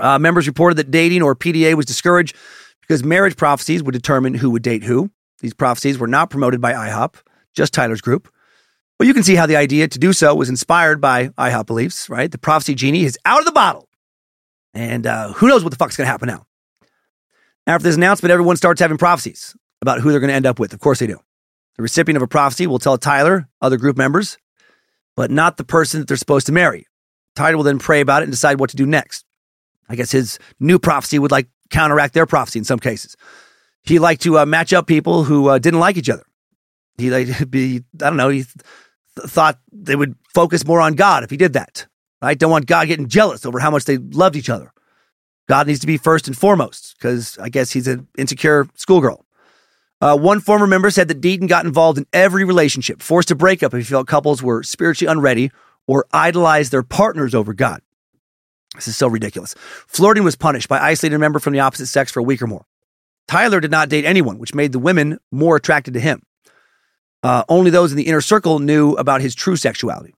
Uh, 0.00 0.18
members 0.18 0.46
reported 0.46 0.76
that 0.76 0.90
dating 0.90 1.22
or 1.22 1.34
PDA 1.34 1.74
was 1.74 1.86
discouraged 1.86 2.34
because 2.80 3.04
marriage 3.04 3.36
prophecies 3.36 3.82
would 3.82 3.92
determine 3.92 4.34
who 4.34 4.50
would 4.50 4.62
date 4.62 4.84
who. 4.84 5.10
These 5.40 5.54
prophecies 5.54 5.98
were 5.98 6.06
not 6.06 6.30
promoted 6.30 6.60
by 6.60 6.72
IHOP, 6.72 7.16
just 7.54 7.74
Tyler's 7.74 8.00
group. 8.00 8.32
Well, 8.98 9.06
you 9.06 9.14
can 9.14 9.22
see 9.22 9.36
how 9.36 9.46
the 9.46 9.56
idea 9.56 9.86
to 9.86 9.98
do 9.98 10.12
so 10.12 10.34
was 10.34 10.48
inspired 10.48 11.00
by 11.00 11.28
IHOP 11.28 11.66
beliefs, 11.66 12.08
right? 12.08 12.30
The 12.30 12.38
prophecy 12.38 12.74
genie 12.74 13.04
is 13.04 13.16
out 13.24 13.38
of 13.38 13.46
the 13.46 13.52
bottle. 13.52 13.88
And 14.74 15.06
uh, 15.06 15.32
who 15.34 15.48
knows 15.48 15.62
what 15.62 15.70
the 15.70 15.76
fuck's 15.76 15.96
going 15.96 16.06
to 16.06 16.10
happen 16.10 16.26
now? 16.26 16.46
After 17.66 17.84
this 17.84 17.96
announcement, 17.96 18.32
everyone 18.32 18.56
starts 18.56 18.80
having 18.80 18.98
prophecies 18.98 19.56
about 19.80 20.00
who 20.00 20.10
they're 20.10 20.20
going 20.20 20.30
to 20.30 20.34
end 20.34 20.46
up 20.46 20.58
with. 20.58 20.72
Of 20.72 20.80
course 20.80 20.98
they 20.98 21.06
do. 21.06 21.20
The 21.76 21.82
recipient 21.82 22.16
of 22.16 22.22
a 22.22 22.26
prophecy 22.26 22.66
will 22.66 22.80
tell 22.80 22.98
Tyler, 22.98 23.48
other 23.60 23.76
group 23.76 23.96
members, 23.96 24.36
but 25.16 25.30
not 25.30 25.58
the 25.58 25.64
person 25.64 26.00
that 26.00 26.08
they're 26.08 26.16
supposed 26.16 26.46
to 26.46 26.52
marry. 26.52 26.86
Tyler 27.36 27.56
will 27.56 27.64
then 27.64 27.78
pray 27.78 28.00
about 28.00 28.22
it 28.22 28.24
and 28.24 28.32
decide 28.32 28.58
what 28.58 28.70
to 28.70 28.76
do 28.76 28.86
next. 28.86 29.24
I 29.88 29.94
guess 29.94 30.10
his 30.10 30.40
new 30.58 30.80
prophecy 30.80 31.20
would 31.20 31.30
like 31.30 31.48
counteract 31.70 32.14
their 32.14 32.26
prophecy 32.26 32.58
in 32.58 32.64
some 32.64 32.80
cases. 32.80 33.16
He 33.84 34.00
liked 34.00 34.22
to 34.22 34.38
uh, 34.40 34.46
match 34.46 34.72
up 34.72 34.88
people 34.88 35.22
who 35.22 35.48
uh, 35.48 35.58
didn't 35.58 35.80
like 35.80 35.96
each 35.96 36.10
other. 36.10 36.24
He 36.96 37.10
like 37.10 37.28
be 37.50 37.84
I 38.02 38.08
don't 38.08 38.16
know. 38.16 38.28
He 38.28 38.44
thought 39.26 39.58
they 39.72 39.96
would 39.96 40.14
focus 40.34 40.66
more 40.66 40.80
on 40.80 40.94
God 40.94 41.24
if 41.24 41.30
he 41.30 41.36
did 41.36 41.52
that. 41.54 41.86
Right? 42.22 42.38
Don't 42.38 42.50
want 42.50 42.66
God 42.66 42.88
getting 42.88 43.08
jealous 43.08 43.46
over 43.46 43.58
how 43.58 43.70
much 43.70 43.84
they 43.84 43.98
loved 43.98 44.36
each 44.36 44.50
other. 44.50 44.72
God 45.48 45.66
needs 45.66 45.80
to 45.80 45.86
be 45.86 45.96
first 45.96 46.26
and 46.26 46.36
foremost 46.36 46.96
because 46.98 47.38
I 47.38 47.48
guess 47.48 47.70
he's 47.70 47.88
an 47.88 48.08
insecure 48.18 48.68
schoolgirl. 48.74 49.24
Uh, 50.00 50.16
one 50.16 50.40
former 50.40 50.66
member 50.66 50.90
said 50.90 51.08
that 51.08 51.20
Deaton 51.20 51.48
got 51.48 51.64
involved 51.64 51.98
in 51.98 52.06
every 52.12 52.44
relationship, 52.44 53.02
forced 53.02 53.28
to 53.28 53.34
break 53.34 53.62
up 53.62 53.74
if 53.74 53.78
he 53.78 53.84
felt 53.84 54.06
couples 54.06 54.42
were 54.42 54.62
spiritually 54.62 55.10
unready 55.10 55.50
or 55.86 56.06
idolized 56.12 56.70
their 56.70 56.82
partners 56.82 57.34
over 57.34 57.52
God. 57.52 57.80
This 58.74 58.86
is 58.86 58.96
so 58.96 59.08
ridiculous. 59.08 59.54
Flirting 59.88 60.22
was 60.22 60.36
punished 60.36 60.68
by 60.68 60.78
isolating 60.78 61.16
a 61.16 61.18
member 61.18 61.40
from 61.40 61.52
the 61.52 61.60
opposite 61.60 61.86
sex 61.86 62.12
for 62.12 62.20
a 62.20 62.24
week 62.24 62.42
or 62.42 62.46
more. 62.46 62.66
Tyler 63.26 63.60
did 63.60 63.70
not 63.70 63.88
date 63.88 64.04
anyone, 64.04 64.38
which 64.38 64.54
made 64.54 64.72
the 64.72 64.78
women 64.78 65.18
more 65.32 65.56
attracted 65.56 65.94
to 65.94 66.00
him. 66.00 66.22
Uh, 67.22 67.44
only 67.48 67.70
those 67.70 67.90
in 67.90 67.96
the 67.96 68.06
inner 68.06 68.20
circle 68.20 68.58
knew 68.58 68.92
about 68.92 69.20
his 69.20 69.34
true 69.34 69.56
sexuality. 69.56 70.14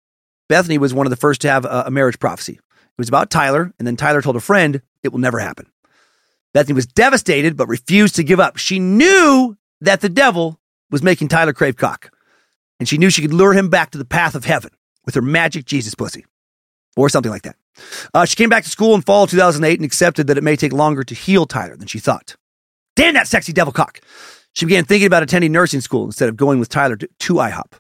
Bethany 0.48 0.78
was 0.78 0.92
one 0.92 1.06
of 1.06 1.10
the 1.10 1.16
first 1.16 1.40
to 1.42 1.48
have 1.48 1.64
a, 1.64 1.84
a 1.86 1.90
marriage 1.90 2.18
prophecy. 2.18 2.54
It 2.54 2.98
was 2.98 3.08
about 3.08 3.30
Tyler, 3.30 3.72
and 3.78 3.86
then 3.86 3.96
Tyler 3.96 4.20
told 4.20 4.36
a 4.36 4.40
friend 4.40 4.82
it 5.02 5.12
will 5.12 5.20
never 5.20 5.38
happen. 5.38 5.70
Bethany 6.52 6.74
was 6.74 6.86
devastated, 6.86 7.56
but 7.56 7.68
refused 7.68 8.16
to 8.16 8.24
give 8.24 8.40
up. 8.40 8.56
She 8.56 8.78
knew 8.78 9.56
that 9.80 10.00
the 10.00 10.08
devil 10.08 10.60
was 10.90 11.02
making 11.02 11.28
Tyler 11.28 11.52
crave 11.52 11.76
cock. 11.76 12.10
And 12.78 12.88
she 12.88 12.98
knew 12.98 13.10
she 13.10 13.22
could 13.22 13.34
lure 13.34 13.52
him 13.52 13.68
back 13.68 13.90
to 13.90 13.98
the 13.98 14.04
path 14.04 14.34
of 14.34 14.44
heaven 14.44 14.70
with 15.04 15.14
her 15.14 15.22
magic 15.22 15.66
Jesus 15.66 15.94
pussy 15.94 16.24
or 16.96 17.08
something 17.08 17.30
like 17.30 17.42
that. 17.42 17.56
Uh, 18.12 18.24
she 18.24 18.36
came 18.36 18.48
back 18.48 18.64
to 18.64 18.70
school 18.70 18.94
in 18.94 19.02
fall 19.02 19.24
of 19.24 19.30
2008 19.30 19.78
and 19.78 19.84
accepted 19.84 20.26
that 20.26 20.38
it 20.38 20.44
may 20.44 20.56
take 20.56 20.72
longer 20.72 21.04
to 21.04 21.14
heal 21.14 21.46
Tyler 21.46 21.76
than 21.76 21.86
she 21.86 21.98
thought. 21.98 22.36
Damn 22.96 23.14
that 23.14 23.28
sexy 23.28 23.52
devil 23.52 23.72
cock. 23.72 24.00
She 24.52 24.66
began 24.66 24.84
thinking 24.84 25.06
about 25.06 25.22
attending 25.22 25.52
nursing 25.52 25.80
school 25.80 26.04
instead 26.04 26.28
of 26.28 26.36
going 26.36 26.58
with 26.58 26.68
Tyler 26.68 26.96
to, 26.96 27.08
to 27.08 27.34
IHOP. 27.34 27.72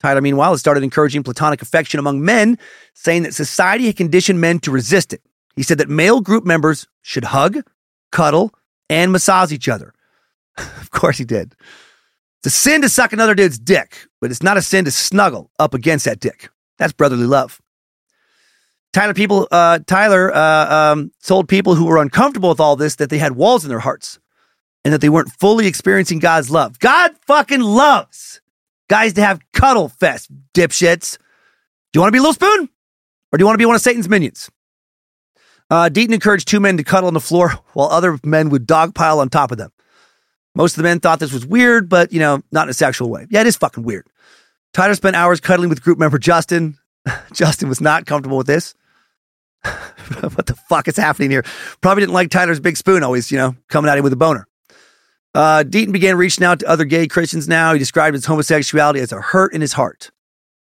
Tyler, 0.00 0.20
meanwhile, 0.20 0.52
has 0.52 0.60
started 0.60 0.82
encouraging 0.82 1.22
platonic 1.22 1.62
affection 1.62 2.00
among 2.00 2.24
men, 2.24 2.58
saying 2.94 3.22
that 3.22 3.34
society 3.34 3.86
had 3.86 3.96
conditioned 3.96 4.40
men 4.40 4.58
to 4.60 4.70
resist 4.70 5.12
it. 5.12 5.22
He 5.56 5.62
said 5.62 5.78
that 5.78 5.88
male 5.88 6.20
group 6.20 6.44
members 6.44 6.86
should 7.02 7.24
hug, 7.24 7.58
cuddle, 8.10 8.52
and 8.88 9.12
massage 9.12 9.52
each 9.52 9.68
other. 9.68 9.92
of 10.56 10.90
course 10.90 11.18
he 11.18 11.24
did. 11.24 11.54
It's 12.38 12.54
a 12.54 12.58
sin 12.58 12.80
to 12.82 12.88
suck 12.88 13.12
another 13.12 13.34
dude's 13.34 13.58
dick, 13.58 14.06
but 14.20 14.30
it's 14.30 14.42
not 14.42 14.56
a 14.56 14.62
sin 14.62 14.86
to 14.86 14.90
snuggle 14.90 15.50
up 15.58 15.74
against 15.74 16.06
that 16.06 16.20
dick. 16.20 16.48
That's 16.78 16.94
brotherly 16.94 17.26
love. 17.26 17.60
Tyler 18.94 19.14
people, 19.14 19.46
uh, 19.52 19.80
Tyler 19.86 20.34
uh, 20.34 20.92
um, 20.92 21.12
told 21.22 21.48
people 21.48 21.74
who 21.74 21.84
were 21.84 21.98
uncomfortable 21.98 22.48
with 22.48 22.58
all 22.58 22.74
this 22.74 22.96
that 22.96 23.10
they 23.10 23.18
had 23.18 23.36
walls 23.36 23.64
in 23.64 23.68
their 23.68 23.78
hearts 23.78 24.18
and 24.84 24.94
that 24.94 25.00
they 25.00 25.08
weren't 25.08 25.32
fully 25.32 25.66
experiencing 25.66 26.18
God's 26.18 26.50
love. 26.50 26.78
God 26.78 27.12
fucking 27.26 27.60
loves 27.60 28.40
guys 28.88 29.12
to 29.14 29.22
have 29.22 29.40
cuddle 29.52 29.88
fest, 29.88 30.30
dipshits. 30.52 31.16
Do 31.92 31.98
you 31.98 32.00
want 32.00 32.08
to 32.08 32.12
be 32.12 32.18
a 32.18 32.22
little 32.22 32.34
spoon, 32.34 32.68
or 33.32 33.38
do 33.38 33.42
you 33.42 33.46
want 33.46 33.54
to 33.54 33.58
be 33.58 33.66
one 33.66 33.76
of 33.76 33.82
Satan's 33.82 34.08
minions? 34.08 34.50
Uh, 35.70 35.88
Deaton 35.88 36.12
encouraged 36.12 36.48
two 36.48 36.58
men 36.58 36.76
to 36.76 36.84
cuddle 36.84 37.06
on 37.06 37.14
the 37.14 37.20
floor 37.20 37.50
while 37.72 37.88
other 37.88 38.18
men 38.24 38.50
would 38.50 38.66
dogpile 38.66 39.18
on 39.18 39.28
top 39.28 39.52
of 39.52 39.58
them. 39.58 39.72
Most 40.54 40.72
of 40.72 40.76
the 40.78 40.82
men 40.82 40.98
thought 40.98 41.20
this 41.20 41.32
was 41.32 41.46
weird, 41.46 41.88
but 41.88 42.12
you 42.12 42.18
know, 42.18 42.42
not 42.50 42.64
in 42.64 42.70
a 42.70 42.74
sexual 42.74 43.08
way. 43.08 43.26
Yeah, 43.30 43.42
it 43.42 43.46
is 43.46 43.56
fucking 43.56 43.84
weird. 43.84 44.06
Tyler 44.72 44.94
spent 44.94 45.16
hours 45.16 45.40
cuddling 45.40 45.68
with 45.68 45.82
group 45.82 45.98
member 45.98 46.18
Justin. 46.18 46.76
Justin 47.32 47.68
was 47.68 47.80
not 47.80 48.06
comfortable 48.06 48.36
with 48.36 48.48
this. 48.48 48.74
what 49.62 50.46
the 50.46 50.56
fuck 50.68 50.88
is 50.88 50.96
happening 50.96 51.30
here? 51.30 51.44
Probably 51.80 52.02
didn't 52.02 52.14
like 52.14 52.30
Tyler's 52.30 52.60
big 52.60 52.76
spoon 52.76 53.04
always, 53.04 53.30
you 53.30 53.38
know, 53.38 53.54
coming 53.68 53.90
at 53.90 53.98
him 53.98 54.04
with 54.04 54.12
a 54.12 54.16
boner. 54.16 54.48
Uh, 55.34 55.62
Deaton 55.64 55.92
began 55.92 56.16
reaching 56.16 56.44
out 56.44 56.60
to 56.60 56.68
other 56.68 56.84
gay 56.84 57.06
Christians 57.06 57.46
now. 57.48 57.72
He 57.72 57.78
described 57.78 58.14
his 58.14 58.26
homosexuality 58.26 59.00
as 59.00 59.12
a 59.12 59.20
hurt 59.20 59.54
in 59.54 59.60
his 59.60 59.74
heart. 59.74 60.10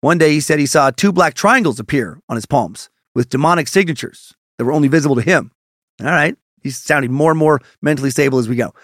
One 0.01 0.19
day 0.19 0.31
he 0.31 0.41
said 0.41 0.59
he 0.59 0.67
saw 0.67 0.91
two 0.91 1.13
black 1.13 1.35
triangles 1.35 1.81
appear 1.81 2.21
on 2.29 2.37
his 2.37 2.47
palms 2.47 2.91
with 3.15 3.31
demonic 3.31 3.67
signatures 3.67 4.35
that 4.57 4.65
were 4.65 4.73
only 4.73 4.89
visible 4.89 5.17
to 5.17 5.23
him. 5.23 5.53
All 6.01 6.07
right. 6.07 6.37
He's 6.63 6.77
sounding 6.77 7.13
more 7.13 7.31
and 7.31 7.39
more 7.39 7.61
mentally 7.83 8.11
stable 8.11 8.39
as 8.39 8.49
we 8.49 8.57
go. 8.57 8.75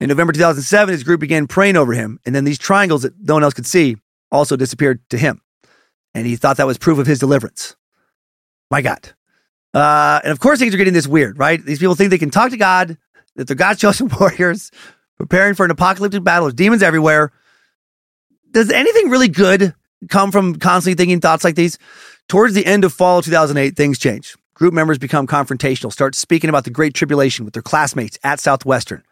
In 0.00 0.08
November 0.08 0.32
2007, 0.32 0.92
his 0.92 1.04
group 1.04 1.20
began 1.20 1.46
praying 1.46 1.76
over 1.76 1.92
him, 1.92 2.20
and 2.26 2.34
then 2.34 2.44
these 2.44 2.58
triangles 2.58 3.02
that 3.02 3.14
no 3.20 3.34
one 3.34 3.44
else 3.44 3.54
could 3.54 3.66
see 3.66 3.96
also 4.30 4.56
disappeared 4.56 5.00
to 5.10 5.18
him. 5.18 5.40
And 6.14 6.26
he 6.26 6.36
thought 6.36 6.56
that 6.58 6.66
was 6.66 6.78
proof 6.78 6.98
of 6.98 7.06
his 7.06 7.18
deliverance. 7.18 7.76
My 8.70 8.82
God. 8.82 9.12
Uh, 9.72 10.20
and 10.22 10.32
of 10.32 10.40
course, 10.40 10.58
things 10.58 10.74
are 10.74 10.78
getting 10.78 10.94
this 10.94 11.06
weird, 11.06 11.38
right? 11.38 11.64
These 11.64 11.78
people 11.78 11.94
think 11.94 12.10
they 12.10 12.18
can 12.18 12.30
talk 12.30 12.50
to 12.50 12.56
God, 12.56 12.98
that 13.36 13.46
they're 13.46 13.56
God's 13.56 13.80
chosen 13.80 14.08
warriors, 14.08 14.70
preparing 15.16 15.54
for 15.54 15.64
an 15.64 15.70
apocalyptic 15.70 16.24
battle. 16.24 16.46
There's 16.46 16.54
demons 16.54 16.82
everywhere. 16.82 17.32
Does 18.50 18.70
anything 18.70 19.10
really 19.10 19.28
good 19.28 19.74
come 20.08 20.30
from 20.30 20.56
constantly 20.56 20.96
thinking 20.96 21.20
thoughts 21.20 21.44
like 21.44 21.54
these? 21.54 21.78
Towards 22.28 22.54
the 22.54 22.64
end 22.64 22.84
of 22.84 22.92
fall 22.92 23.22
2008, 23.22 23.76
things 23.76 23.98
change. 23.98 24.36
Group 24.54 24.72
members 24.72 24.98
become 24.98 25.26
confrontational, 25.26 25.92
start 25.92 26.14
speaking 26.14 26.48
about 26.48 26.64
the 26.64 26.70
Great 26.70 26.94
Tribulation 26.94 27.44
with 27.44 27.54
their 27.54 27.62
classmates 27.62 28.18
at 28.22 28.38
Southwestern. 28.38 29.02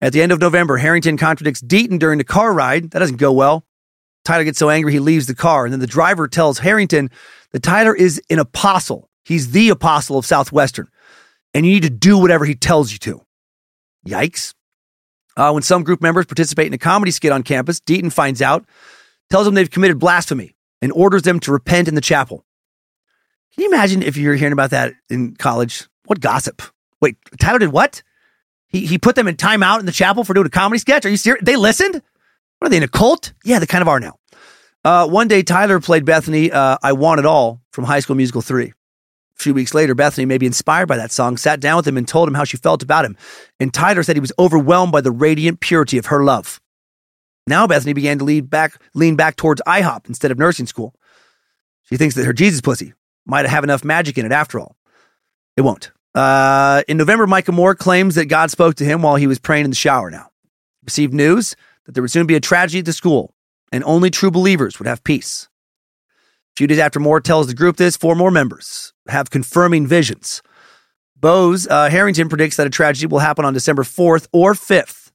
At 0.00 0.12
the 0.12 0.20
end 0.20 0.32
of 0.32 0.40
November, 0.40 0.76
Harrington 0.76 1.16
contradicts 1.16 1.62
Deaton 1.62 1.98
during 1.98 2.18
the 2.18 2.24
car 2.24 2.52
ride. 2.52 2.90
That 2.90 2.98
doesn't 2.98 3.16
go 3.16 3.32
well. 3.32 3.64
Tyler 4.24 4.44
gets 4.44 4.58
so 4.58 4.68
angry 4.68 4.92
he 4.92 4.98
leaves 4.98 5.26
the 5.26 5.34
car, 5.34 5.64
and 5.64 5.72
then 5.72 5.80
the 5.80 5.86
driver 5.86 6.26
tells 6.26 6.58
Harrington 6.58 7.10
that 7.52 7.62
Tyler 7.62 7.94
is 7.94 8.20
an 8.28 8.40
apostle. 8.40 9.08
He's 9.24 9.52
the 9.52 9.70
apostle 9.70 10.18
of 10.18 10.26
Southwestern, 10.26 10.88
and 11.54 11.64
you 11.64 11.72
need 11.72 11.84
to 11.84 11.90
do 11.90 12.18
whatever 12.18 12.44
he 12.44 12.56
tells 12.56 12.92
you 12.92 12.98
to. 12.98 13.22
Yikes. 14.06 14.52
Uh, 15.36 15.50
when 15.52 15.62
some 15.62 15.82
group 15.82 16.00
members 16.00 16.26
participate 16.26 16.66
in 16.66 16.74
a 16.74 16.78
comedy 16.78 17.10
skit 17.10 17.32
on 17.32 17.42
campus, 17.42 17.80
Deaton 17.80 18.12
finds 18.12 18.40
out, 18.40 18.64
tells 19.30 19.44
them 19.44 19.54
they've 19.54 19.70
committed 19.70 19.98
blasphemy, 19.98 20.54
and 20.80 20.92
orders 20.92 21.22
them 21.22 21.40
to 21.40 21.52
repent 21.52 21.88
in 21.88 21.94
the 21.94 22.00
chapel. 22.00 22.44
Can 23.54 23.64
you 23.64 23.70
imagine 23.70 24.02
if 24.02 24.16
you're 24.16 24.34
hearing 24.34 24.52
about 24.52 24.70
that 24.70 24.94
in 25.08 25.34
college? 25.36 25.86
What 26.06 26.20
gossip? 26.20 26.62
Wait, 27.00 27.16
Tyler 27.40 27.58
did 27.58 27.72
what? 27.72 28.02
He, 28.68 28.86
he 28.86 28.98
put 28.98 29.14
them 29.16 29.28
in 29.28 29.36
timeout 29.36 29.80
in 29.80 29.86
the 29.86 29.92
chapel 29.92 30.24
for 30.24 30.34
doing 30.34 30.46
a 30.46 30.50
comedy 30.50 30.78
sketch? 30.78 31.04
Are 31.04 31.08
you 31.08 31.16
serious? 31.16 31.42
They 31.44 31.56
listened? 31.56 32.02
What 32.58 32.66
are 32.66 32.70
they 32.70 32.78
in 32.78 32.82
a 32.82 32.88
cult? 32.88 33.32
Yeah, 33.44 33.58
they 33.58 33.66
kind 33.66 33.82
of 33.82 33.88
are 33.88 34.00
now. 34.00 34.18
Uh, 34.84 35.06
one 35.06 35.28
day, 35.28 35.42
Tyler 35.42 35.80
played 35.80 36.04
Bethany, 36.04 36.52
uh, 36.52 36.78
I 36.82 36.92
Want 36.92 37.18
It 37.18 37.26
All 37.26 37.60
from 37.72 37.84
High 37.84 38.00
School 38.00 38.16
Musical 38.16 38.40
3. 38.40 38.72
A 39.38 39.42
few 39.42 39.54
weeks 39.54 39.74
later, 39.74 39.94
Bethany, 39.94 40.24
maybe 40.24 40.46
inspired 40.46 40.86
by 40.86 40.96
that 40.96 41.12
song, 41.12 41.36
sat 41.36 41.60
down 41.60 41.76
with 41.76 41.86
him 41.86 41.96
and 41.96 42.08
told 42.08 42.28
him 42.28 42.34
how 42.34 42.44
she 42.44 42.56
felt 42.56 42.82
about 42.82 43.04
him. 43.04 43.16
And 43.60 43.72
Tyler 43.72 44.02
said 44.02 44.16
he 44.16 44.20
was 44.20 44.32
overwhelmed 44.38 44.92
by 44.92 45.02
the 45.02 45.10
radiant 45.10 45.60
purity 45.60 45.98
of 45.98 46.06
her 46.06 46.24
love. 46.24 46.60
Now 47.46 47.66
Bethany 47.66 47.92
began 47.92 48.18
to 48.18 48.24
lean 48.24 48.46
back, 48.46 48.80
lean 48.94 49.14
back 49.14 49.36
towards 49.36 49.62
IHOP 49.66 50.08
instead 50.08 50.30
of 50.30 50.38
nursing 50.38 50.66
school. 50.66 50.94
She 51.82 51.96
thinks 51.96 52.14
that 52.14 52.24
her 52.24 52.32
Jesus 52.32 52.60
pussy 52.60 52.94
might 53.26 53.46
have 53.46 53.62
enough 53.62 53.84
magic 53.84 54.18
in 54.18 54.26
it 54.26 54.32
after 54.32 54.58
all. 54.58 54.76
It 55.56 55.62
won't. 55.62 55.92
Uh, 56.14 56.82
in 56.88 56.96
November, 56.96 57.26
Micah 57.26 57.52
Moore 57.52 57.74
claims 57.74 58.14
that 58.14 58.26
God 58.26 58.50
spoke 58.50 58.76
to 58.76 58.84
him 58.84 59.02
while 59.02 59.16
he 59.16 59.26
was 59.26 59.38
praying 59.38 59.64
in 59.64 59.70
the 59.70 59.76
shower 59.76 60.10
now. 60.10 60.30
Received 60.84 61.12
news 61.12 61.54
that 61.84 61.92
there 61.92 62.02
would 62.02 62.10
soon 62.10 62.26
be 62.26 62.34
a 62.34 62.40
tragedy 62.40 62.78
at 62.80 62.84
the 62.86 62.92
school 62.92 63.34
and 63.70 63.84
only 63.84 64.10
true 64.10 64.30
believers 64.30 64.78
would 64.78 64.88
have 64.88 65.04
peace. 65.04 65.48
Few 66.56 66.66
days 66.66 66.78
after 66.78 66.98
Moore 66.98 67.20
tells 67.20 67.48
the 67.48 67.54
group 67.54 67.76
this, 67.76 67.96
four 67.96 68.14
more 68.14 68.30
members 68.30 68.94
have 69.08 69.28
confirming 69.28 69.86
visions. 69.86 70.42
Bose 71.14 71.66
uh, 71.68 71.90
Harrington 71.90 72.28
predicts 72.28 72.56
that 72.56 72.66
a 72.66 72.70
tragedy 72.70 73.06
will 73.06 73.18
happen 73.18 73.44
on 73.44 73.52
December 73.52 73.82
4th 73.82 74.26
or 74.32 74.54
5th. 74.54 75.12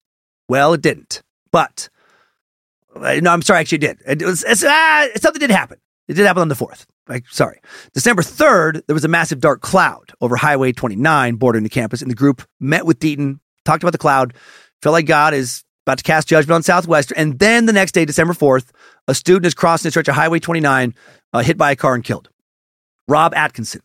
Well, 0.48 0.74
it 0.74 0.82
didn't. 0.82 1.24
But, 1.52 1.90
uh, 2.96 3.16
no, 3.22 3.32
I'm 3.32 3.42
sorry, 3.42 3.62
actually, 3.62 3.78
it 3.78 3.98
did. 4.06 4.22
It 4.22 4.26
was, 4.26 4.44
uh, 4.44 5.08
something 5.18 5.40
did 5.40 5.50
happen. 5.50 5.80
It 6.08 6.14
did 6.14 6.26
happen 6.26 6.42
on 6.42 6.48
the 6.48 6.56
4th. 6.56 6.86
Like, 7.08 7.28
sorry. 7.30 7.60
December 7.94 8.22
3rd, 8.22 8.86
there 8.86 8.94
was 8.94 9.06
a 9.06 9.10
massive 9.10 9.40
dark 9.40 9.62
cloud 9.62 10.12
over 10.22 10.36
Highway 10.36 10.72
29 10.72 11.36
bordering 11.36 11.64
the 11.64 11.70
campus, 11.70 12.02
and 12.02 12.12
the 12.12 12.16
group 12.16 12.44
met 12.60 12.86
with 12.86 13.00
Deaton, 13.00 13.40
talked 13.66 13.84
about 13.84 13.92
the 13.92 13.98
cloud, 13.98 14.34
felt 14.82 14.94
like 14.94 15.08
God 15.08 15.34
is 15.34 15.64
about 15.86 15.98
to 15.98 16.04
cast 16.04 16.28
judgment 16.28 16.56
on 16.56 16.64
Southwestern. 16.64 17.18
And 17.18 17.40
then 17.40 17.66
the 17.66 17.74
next 17.74 17.94
day, 17.94 18.06
December 18.06 18.34
4th, 18.34 18.70
a 19.08 19.16
student 19.16 19.46
is 19.46 19.54
crossing 19.54 19.88
the 19.88 19.92
stretch 19.92 20.08
of 20.08 20.16
Highway 20.16 20.40
29, 20.40 20.94
uh, 21.34 21.40
hit 21.40 21.58
by 21.58 21.72
a 21.72 21.76
car 21.76 21.96
and 21.96 22.04
killed. 22.04 22.30
Rob 23.08 23.34
Atkinson, 23.34 23.82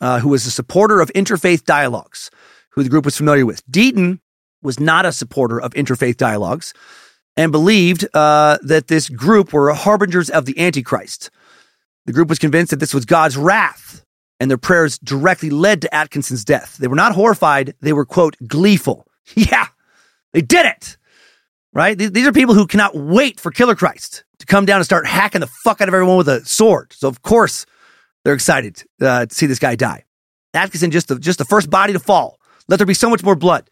uh, 0.00 0.20
who 0.20 0.28
was 0.28 0.46
a 0.46 0.50
supporter 0.50 1.00
of 1.00 1.10
interfaith 1.14 1.64
dialogues, 1.64 2.30
who 2.70 2.82
the 2.82 2.90
group 2.90 3.04
was 3.04 3.16
familiar 3.16 3.46
with. 3.46 3.66
Deaton 3.66 4.20
was 4.62 4.78
not 4.78 5.06
a 5.06 5.12
supporter 5.12 5.60
of 5.60 5.72
interfaith 5.72 6.16
dialogues 6.16 6.74
and 7.36 7.52
believed 7.52 8.06
uh, 8.14 8.58
that 8.62 8.88
this 8.88 9.08
group 9.08 9.52
were 9.52 9.72
harbingers 9.72 10.28
of 10.28 10.44
the 10.44 10.58
Antichrist. 10.58 11.30
The 12.04 12.12
group 12.12 12.28
was 12.28 12.38
convinced 12.38 12.70
that 12.70 12.80
this 12.80 12.92
was 12.92 13.04
God's 13.06 13.36
wrath, 13.36 14.04
and 14.38 14.50
their 14.50 14.58
prayers 14.58 14.98
directly 14.98 15.48
led 15.48 15.82
to 15.82 15.94
Atkinson's 15.94 16.44
death. 16.44 16.76
They 16.76 16.88
were 16.88 16.96
not 16.96 17.14
horrified, 17.14 17.74
they 17.80 17.92
were, 17.92 18.04
quote, 18.04 18.36
gleeful. 18.46 19.06
Yeah, 19.36 19.68
they 20.32 20.42
did 20.42 20.66
it 20.66 20.96
right? 21.72 21.96
These 21.96 22.26
are 22.26 22.32
people 22.32 22.54
who 22.54 22.66
cannot 22.66 22.96
wait 22.96 23.38
for 23.38 23.50
Killer 23.50 23.74
Christ 23.74 24.24
to 24.38 24.46
come 24.46 24.64
down 24.64 24.76
and 24.76 24.84
start 24.84 25.06
hacking 25.06 25.40
the 25.40 25.46
fuck 25.46 25.80
out 25.80 25.88
of 25.88 25.94
everyone 25.94 26.16
with 26.16 26.28
a 26.28 26.44
sword. 26.44 26.92
So 26.92 27.08
of 27.08 27.22
course 27.22 27.66
they're 28.24 28.34
excited 28.34 28.82
uh, 29.00 29.26
to 29.26 29.34
see 29.34 29.46
this 29.46 29.58
guy 29.58 29.76
die. 29.76 30.04
Atkinson 30.54 30.90
just 30.90 31.08
the, 31.08 31.18
just 31.18 31.38
the 31.38 31.44
first 31.44 31.70
body 31.70 31.92
to 31.92 32.00
fall. 32.00 32.38
Let 32.68 32.78
there 32.78 32.86
be 32.86 32.94
so 32.94 33.10
much 33.10 33.22
more 33.22 33.36
blood. 33.36 33.68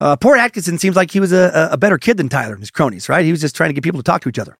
Uh, 0.00 0.16
poor 0.16 0.36
Atkinson 0.36 0.78
seems 0.78 0.96
like 0.96 1.10
he 1.10 1.20
was 1.20 1.32
a, 1.32 1.70
a 1.72 1.76
better 1.76 1.98
kid 1.98 2.16
than 2.16 2.28
Tyler 2.28 2.54
and 2.54 2.62
his 2.62 2.70
cronies, 2.70 3.08
right? 3.08 3.24
He 3.24 3.30
was 3.30 3.40
just 3.40 3.54
trying 3.54 3.70
to 3.70 3.74
get 3.74 3.84
people 3.84 4.00
to 4.00 4.04
talk 4.04 4.22
to 4.22 4.28
each 4.28 4.38
other. 4.38 4.56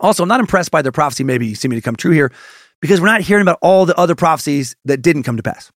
Also, 0.00 0.22
I'm 0.22 0.28
not 0.28 0.40
impressed 0.40 0.70
by 0.70 0.82
their 0.82 0.92
prophecy 0.92 1.22
maybe 1.22 1.54
seeming 1.54 1.76
to 1.76 1.82
come 1.82 1.96
true 1.96 2.12
here 2.12 2.32
because 2.80 3.00
we're 3.00 3.06
not 3.06 3.20
hearing 3.20 3.42
about 3.42 3.58
all 3.62 3.86
the 3.86 3.96
other 3.98 4.14
prophecies 4.14 4.74
that 4.84 5.02
didn't 5.02 5.22
come 5.22 5.36
to 5.36 5.42
pass. 5.42 5.70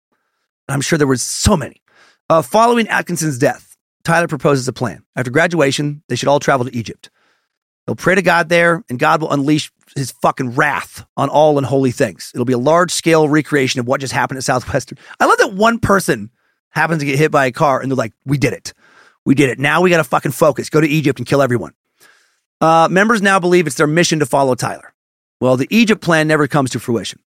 I'm 0.68 0.80
sure 0.80 0.98
there 0.98 1.06
was 1.06 1.22
so 1.22 1.56
many. 1.56 1.82
Uh, 2.28 2.42
following 2.42 2.88
Atkinson's 2.88 3.38
death, 3.38 3.65
Tyler 4.06 4.28
proposes 4.28 4.68
a 4.68 4.72
plan. 4.72 5.02
After 5.16 5.32
graduation, 5.32 6.02
they 6.08 6.14
should 6.14 6.28
all 6.28 6.38
travel 6.38 6.64
to 6.64 6.74
Egypt. 6.76 7.10
They'll 7.86 7.96
pray 7.96 8.14
to 8.14 8.22
God 8.22 8.48
there, 8.48 8.84
and 8.88 9.00
God 9.00 9.20
will 9.20 9.32
unleash 9.32 9.72
his 9.96 10.12
fucking 10.12 10.54
wrath 10.54 11.04
on 11.16 11.28
all 11.28 11.58
unholy 11.58 11.90
things. 11.90 12.30
It'll 12.32 12.44
be 12.44 12.52
a 12.52 12.58
large 12.58 12.92
scale 12.92 13.28
recreation 13.28 13.80
of 13.80 13.88
what 13.88 14.00
just 14.00 14.12
happened 14.12 14.38
at 14.38 14.44
Southwestern. 14.44 14.98
I 15.18 15.24
love 15.26 15.38
that 15.38 15.54
one 15.54 15.80
person 15.80 16.30
happens 16.70 17.00
to 17.00 17.06
get 17.06 17.18
hit 17.18 17.32
by 17.32 17.46
a 17.46 17.52
car 17.52 17.80
and 17.80 17.90
they're 17.90 17.96
like, 17.96 18.12
we 18.24 18.38
did 18.38 18.52
it. 18.52 18.72
We 19.24 19.34
did 19.34 19.50
it. 19.50 19.58
Now 19.58 19.80
we 19.80 19.90
got 19.90 19.96
to 19.96 20.04
fucking 20.04 20.32
focus. 20.32 20.70
Go 20.70 20.80
to 20.80 20.86
Egypt 20.86 21.18
and 21.18 21.26
kill 21.26 21.42
everyone. 21.42 21.72
Uh, 22.60 22.88
members 22.90 23.22
now 23.22 23.40
believe 23.40 23.66
it's 23.66 23.76
their 23.76 23.86
mission 23.86 24.20
to 24.20 24.26
follow 24.26 24.54
Tyler. 24.54 24.94
Well, 25.40 25.56
the 25.56 25.66
Egypt 25.70 26.00
plan 26.00 26.28
never 26.28 26.46
comes 26.46 26.70
to 26.70 26.80
fruition. 26.80 27.18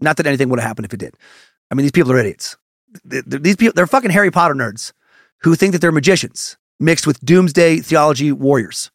Not 0.00 0.16
that 0.16 0.26
anything 0.26 0.48
would 0.48 0.60
have 0.60 0.66
happened 0.66 0.86
if 0.86 0.94
it 0.94 1.00
did. 1.00 1.14
I 1.70 1.74
mean, 1.74 1.84
these 1.84 1.92
people 1.92 2.12
are 2.12 2.18
idiots. 2.18 2.56
These 3.04 3.56
people, 3.56 3.74
they're 3.74 3.86
fucking 3.86 4.10
Harry 4.10 4.30
Potter 4.30 4.54
nerds 4.54 4.92
who 5.46 5.54
think 5.54 5.72
that 5.72 5.80
they're 5.80 5.92
magicians 5.92 6.56
mixed 6.80 7.06
with 7.06 7.24
doomsday 7.24 7.78
theology 7.78 8.32
warriors. 8.32 8.90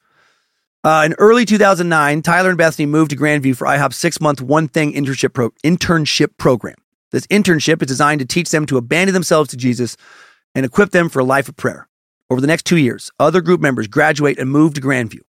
Uh, 0.83 1.03
in 1.05 1.13
early 1.13 1.45
2009, 1.45 2.21
Tyler 2.21 2.49
and 2.49 2.57
Bethany 2.57 2.85
moved 2.85 3.11
to 3.11 3.17
Grandview 3.17 3.55
for 3.55 3.67
IHOP's 3.67 3.95
six 3.95 4.19
month 4.19 4.41
One 4.41 4.67
Thing 4.67 4.91
internship, 4.93 5.33
pro- 5.33 5.51
internship 5.63 6.37
program. 6.37 6.75
This 7.11 7.25
internship 7.27 7.81
is 7.81 7.87
designed 7.87 8.19
to 8.19 8.25
teach 8.25 8.49
them 8.49 8.65
to 8.65 8.77
abandon 8.77 9.13
themselves 9.13 9.49
to 9.51 9.57
Jesus 9.57 9.95
and 10.53 10.65
equip 10.65 10.91
them 10.91 11.07
for 11.07 11.19
a 11.19 11.23
life 11.23 11.47
of 11.47 11.55
prayer. 11.55 11.87
Over 12.29 12.41
the 12.41 12.47
next 12.47 12.65
two 12.65 12.77
years, 12.77 13.11
other 13.19 13.39
group 13.39 13.61
members 13.61 13.87
graduate 13.87 14.37
and 14.37 14.51
move 14.51 14.73
to 14.73 14.81
Grandview. 14.81 15.21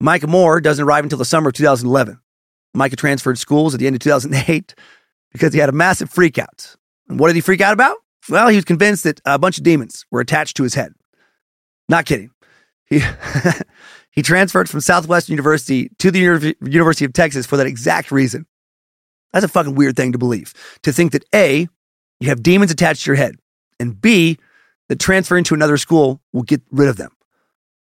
Micah 0.00 0.26
Moore 0.26 0.62
doesn't 0.62 0.84
arrive 0.84 1.04
until 1.04 1.18
the 1.18 1.24
summer 1.24 1.48
of 1.48 1.54
2011. 1.54 2.18
Micah 2.72 2.96
transferred 2.96 3.38
schools 3.38 3.74
at 3.74 3.80
the 3.80 3.86
end 3.86 3.96
of 3.96 4.00
2008 4.00 4.74
because 5.32 5.52
he 5.52 5.60
had 5.60 5.68
a 5.68 5.72
massive 5.72 6.10
freakout. 6.10 6.76
And 7.08 7.18
what 7.18 7.28
did 7.28 7.34
he 7.34 7.42
freak 7.42 7.60
out 7.60 7.72
about? 7.72 7.96
Well, 8.28 8.48
he 8.48 8.56
was 8.56 8.64
convinced 8.64 9.04
that 9.04 9.20
a 9.24 9.38
bunch 9.38 9.58
of 9.58 9.64
demons 9.64 10.04
were 10.10 10.20
attached 10.20 10.56
to 10.56 10.62
his 10.62 10.74
head. 10.74 10.92
Not 11.88 12.06
kidding. 12.06 12.30
He, 12.86 13.00
he 14.10 14.22
transferred 14.22 14.68
from 14.68 14.80
Southwestern 14.80 15.34
University 15.34 15.90
to 15.98 16.10
the 16.10 16.54
University 16.60 17.04
of 17.04 17.12
Texas 17.12 17.46
for 17.46 17.56
that 17.56 17.66
exact 17.66 18.10
reason. 18.10 18.46
That's 19.32 19.44
a 19.44 19.48
fucking 19.48 19.74
weird 19.74 19.96
thing 19.96 20.12
to 20.12 20.18
believe. 20.18 20.54
To 20.82 20.92
think 20.92 21.12
that 21.12 21.24
A, 21.34 21.68
you 22.20 22.28
have 22.28 22.42
demons 22.42 22.70
attached 22.70 23.04
to 23.04 23.10
your 23.10 23.16
head, 23.16 23.36
and 23.78 24.00
B, 24.00 24.38
that 24.88 24.98
transferring 24.98 25.44
to 25.44 25.54
another 25.54 25.76
school 25.76 26.20
will 26.32 26.42
get 26.42 26.62
rid 26.70 26.88
of 26.88 26.96
them. 26.96 27.10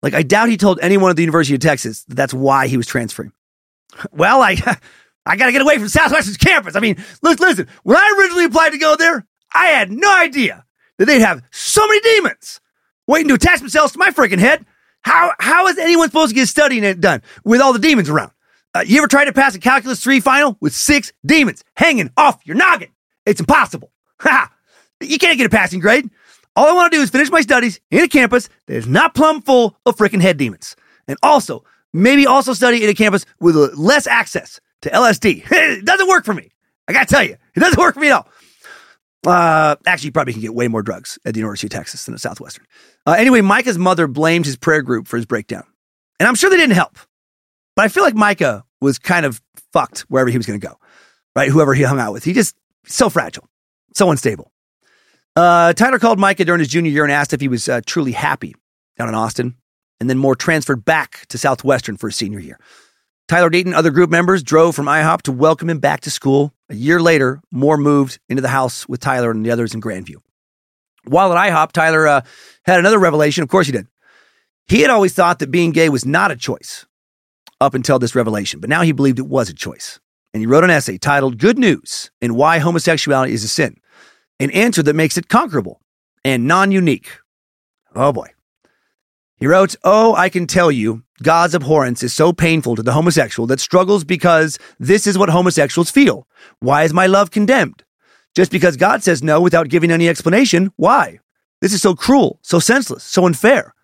Like, 0.03 0.15
I 0.15 0.23
doubt 0.23 0.49
he 0.49 0.57
told 0.57 0.79
anyone 0.81 1.11
at 1.11 1.17
the 1.17 1.23
University 1.23 1.55
of 1.55 1.61
Texas 1.61 2.05
that 2.05 2.15
that's 2.15 2.35
why 2.35 2.67
he 2.67 2.77
was 2.77 2.87
transferring. 2.87 3.33
Well, 4.13 4.43
I, 4.43 4.57
I 5.27 5.37
got 5.37 5.47
to 5.47 5.53
get 5.53 5.63
away 5.63 5.79
from 5.79 5.89
Southwestern's 5.89 6.37
campus. 6.37 6.77
I 6.77 6.81
mean, 6.81 7.03
listen, 7.23 7.47
listen, 7.47 7.69
when 7.85 7.97
I 7.97 8.17
originally 8.19 8.45
applied 8.45 8.71
to 8.71 8.79
go 8.79 8.97
there, 8.97 9.27
I 9.55 9.67
had 9.67 9.91
no 9.91 10.17
idea 10.19 10.65
that 10.99 11.07
they'd 11.07 11.21
have 11.21 11.43
so 11.51 11.87
many 11.87 12.01
demons 12.01 12.61
waiting 13.07 13.29
to 13.29 13.35
attach 13.35 13.61
themselves 13.61 13.93
to 13.93 13.99
my 13.99 14.11
freaking 14.11 14.39
head. 14.39 14.65
How, 15.03 15.33
how 15.39 15.67
is 15.69 15.79
anyone 15.79 16.09
supposed 16.09 16.31
to 16.31 16.35
get 16.35 16.49
studying 16.49 16.85
it 16.85 17.01
done 17.01 17.23
with 17.45 17.61
all 17.61 17.73
the 17.73 17.79
demons 17.79 18.09
around? 18.09 18.33
Uh, 18.75 18.85
you 18.87 18.99
ever 18.99 19.09
tried 19.09 19.25
to 19.25 19.33
pass 19.33 19.55
a 19.55 19.59
calculus 19.59 20.03
3 20.03 20.21
final 20.21 20.57
with 20.61 20.75
six 20.75 21.13
demons 21.25 21.65
hanging 21.75 22.11
off 22.17 22.41
your 22.45 22.57
noggin? 22.57 22.91
It's 23.27 23.41
impossible. 23.41 23.93
Ha! 24.21 24.53
You 25.01 25.17
can't 25.17 25.39
get 25.39 25.47
a 25.47 25.49
passing 25.49 25.79
grade. 25.79 26.11
All 26.57 26.67
I 26.67 26.73
want 26.73 26.91
to 26.91 26.99
do 26.99 27.03
is 27.03 27.09
finish 27.09 27.31
my 27.31 27.41
studies 27.41 27.79
in 27.93 28.03
a 28.03 28.09
campus 28.09 28.49
that 28.67 28.75
is 28.75 28.89
not 28.89 29.15
plumb 29.15 29.43
full 29.43 29.77
of 29.87 29.97
freaking 29.97 30.21
head 30.21 30.37
demons. 30.39 30.75
And 31.07 31.17
also, 31.23 31.65
maybe 31.93 32.27
also 32.27 32.53
study 32.53 32.83
in 32.83 32.91
a 32.91 32.95
campus 32.95 33.25
with 33.39 33.55
less 33.55 34.09
access 34.09 34.61
to 34.83 34.91
LSD. 34.91 35.45
it 35.53 35.85
doesn't 35.85 36.09
work 36.09 36.25
for 36.25 36.35
me. 36.35 36.51
I 36.89 36.93
gotta 36.93 37.07
tell 37.07 37.23
you, 37.23 37.37
it 37.55 37.61
doesn't 37.61 37.79
work 37.79 37.95
for 37.95 38.01
me 38.01 38.09
at 38.09 38.15
all. 38.15 38.29
Uh, 39.27 39.77
actually, 39.87 40.09
you 40.09 40.13
probably 40.13 40.33
can 40.33 40.43
get 40.43 40.55
way 40.55 40.69
Moore 40.69 40.83
drugs 40.83 41.19
at 41.25 41.35
the 41.35 41.41
University 41.41 41.67
of 41.67 41.73
Texas 41.73 42.05
than 42.05 42.15
at 42.15 42.21
Southwestern. 42.21 42.65
Uh, 43.07 43.17
anyway, 43.19 43.41
Micah's 43.41 43.79
mother 43.79 44.07
blamed 44.07 44.47
his 44.47 44.57
prayer 44.57 44.83
group 44.83 45.09
for 45.09 45.17
his 45.17 45.27
breakdown. 45.27 45.65
And 46.21 46.29
I'm 46.29 46.35
sure 46.35 46.51
they 46.51 46.57
didn't 46.57 46.77
help. 46.77 46.99
But 47.77 47.85
I 47.85 47.89
feel 47.89 48.03
like 48.03 48.15
Micah 48.15 48.65
was 48.81 48.99
kind 48.99 49.27
of 49.27 49.41
fucked 49.73 50.01
wherever 50.03 50.31
he 50.31 50.37
was 50.37 50.47
going 50.47 50.61
to 50.61 50.67
go, 50.67 50.77
right? 51.37 51.51
Whoever 51.51 51.75
he 51.75 51.83
hung 51.83 51.99
out 51.99 52.13
with. 52.13 52.25
He 52.25 52.33
just 52.33 52.57
so 52.87 53.09
fragile, 53.09 53.49
so 53.95 54.11
unstable. 54.11 54.53
Uh, 55.37 55.73
Tyler 55.73 55.99
called 55.99 56.19
Micah 56.19 56.45
during 56.45 56.59
his 56.59 56.69
junior 56.69 56.91
year 56.91 57.05
and 57.05 57.13
asked 57.13 57.33
if 57.33 57.41
he 57.41 57.49
was 57.49 57.69
uh, 57.69 57.81
truly 57.87 58.13
happy 58.13 58.55
down 58.97 59.09
in 59.09 59.15
Austin, 59.15 59.55
and 60.01 60.11
then 60.11 60.19
more 60.19 60.35
transferred 60.35 60.85
back 60.85 61.27
to 61.29 61.39
Southwestern 61.39 61.97
for 61.97 62.09
his 62.09 62.17
senior 62.17 62.41
year. 62.41 62.59
Tyler 63.29 63.51
Deaton, 63.51 63.75
other 63.75 63.91
group 63.91 64.11
members 64.11 64.43
drove 64.43 64.75
from 64.75 64.87
IHOP 64.87 65.23
to 65.23 65.33
welcome 65.33 65.71
him 65.71 65.79
back 65.79 66.01
to 66.01 66.11
school. 66.11 66.53
A 66.71 66.75
year 66.75 67.01
later, 67.01 67.41
Moore 67.51 67.77
moved 67.79 68.19
into 68.29 68.43
the 68.43 68.49
house 68.49 68.89
with 68.89 69.01
Tyler 69.01 69.31
and 69.31 69.45
the 69.45 69.51
others 69.51 69.75
in 69.75 69.81
Grandview. 69.81 70.17
While 71.05 71.33
at 71.33 71.51
IHOP, 71.51 71.73
Tyler 71.73 72.07
uh, 72.07 72.21
had 72.65 72.79
another 72.79 72.99
revelation. 72.99 73.43
Of 73.43 73.49
course, 73.49 73.67
he 73.67 73.73
did. 73.73 73.87
He 74.67 74.83
had 74.83 74.91
always 74.91 75.15
thought 75.15 75.39
that 75.39 75.51
being 75.51 75.73
gay 75.73 75.89
was 75.89 76.05
not 76.05 76.31
a 76.31 76.37
choice 76.37 76.85
up 77.61 77.75
until 77.75 77.99
this 77.99 78.15
revelation, 78.15 78.61
but 78.61 78.69
now 78.69 78.83
he 78.83 78.93
believed 78.93 79.19
it 79.19 79.27
was 79.27 79.49
a 79.49 79.55
choice. 79.55 79.99
And 80.35 80.43
he 80.43 80.47
wrote 80.47 80.65
an 80.65 80.71
essay 80.71 80.99
titled 80.99 81.39
Good 81.39 81.59
News 81.59 82.11
and 82.21 82.37
Why 82.37 82.59
Homosexuality 82.59 83.33
is 83.33 83.45
a 83.45 83.49
Sin 83.49 83.81
an 84.41 84.51
answer 84.53 84.83
that 84.83 84.95
makes 84.95 85.19
it 85.19 85.29
conquerable 85.29 85.81
and 86.25 86.47
non 86.47 86.73
unique. 86.73 87.11
Oh 87.95 88.13
boy. 88.13 88.29
He 89.39 89.47
wrote, 89.47 89.77
Oh, 89.85 90.15
I 90.15 90.29
can 90.29 90.47
tell 90.47 90.71
you, 90.71 91.05
God's 91.23 91.55
abhorrence 91.55 92.03
is 92.03 92.13
so 92.13 92.33
painful 92.33 92.77
to 92.77 92.83
the 92.83 92.93
homosexual 92.93 93.47
that 93.49 93.61
struggles 93.61 94.05
because 94.05 94.59
this 94.79 95.07
is 95.07 95.17
what 95.17 95.31
homosexuals 95.31 95.91
feel. 95.91 96.27
Why 96.61 96.85
is 96.85 96.93
my 96.93 97.07
love 97.07 97.31
condemned? 97.31 97.85
Just 98.35 98.51
because 98.51 98.77
God 98.77 99.03
says 99.03 99.23
no 99.23 99.41
without 99.41 99.69
giving 99.69 99.91
any 99.91 100.09
explanation, 100.09 100.73
why? 100.77 101.19
This 101.61 101.73
is 101.73 101.83
so 101.83 101.95
cruel, 101.95 102.39
so 102.43 102.59
senseless, 102.59 103.03
so 103.03 103.27
unfair. 103.27 103.75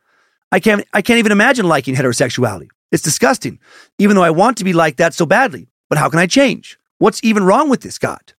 I 0.52 0.60
can't, 0.60 0.86
I 0.92 1.02
can't 1.02 1.18
even 1.18 1.33
imagine 1.33 1.66
liking 1.66 1.94
heterosexuality. 1.94 2.68
It's 2.92 3.02
disgusting, 3.02 3.58
even 3.99 4.15
though 4.15 4.23
I 4.23 4.31
want 4.31 4.57
to 4.58 4.65
be 4.65 4.73
like 4.73 4.97
that 4.97 5.15
so 5.15 5.26
badly. 5.26 5.68
But 5.89 5.99
how 5.99 6.08
can 6.08 6.20
I 6.20 6.26
change? 6.26 6.78
What's 6.99 7.23
even 7.24 7.44
wrong 7.44 7.68
with 7.68 7.81
this 7.81 7.99
God? 7.99 8.34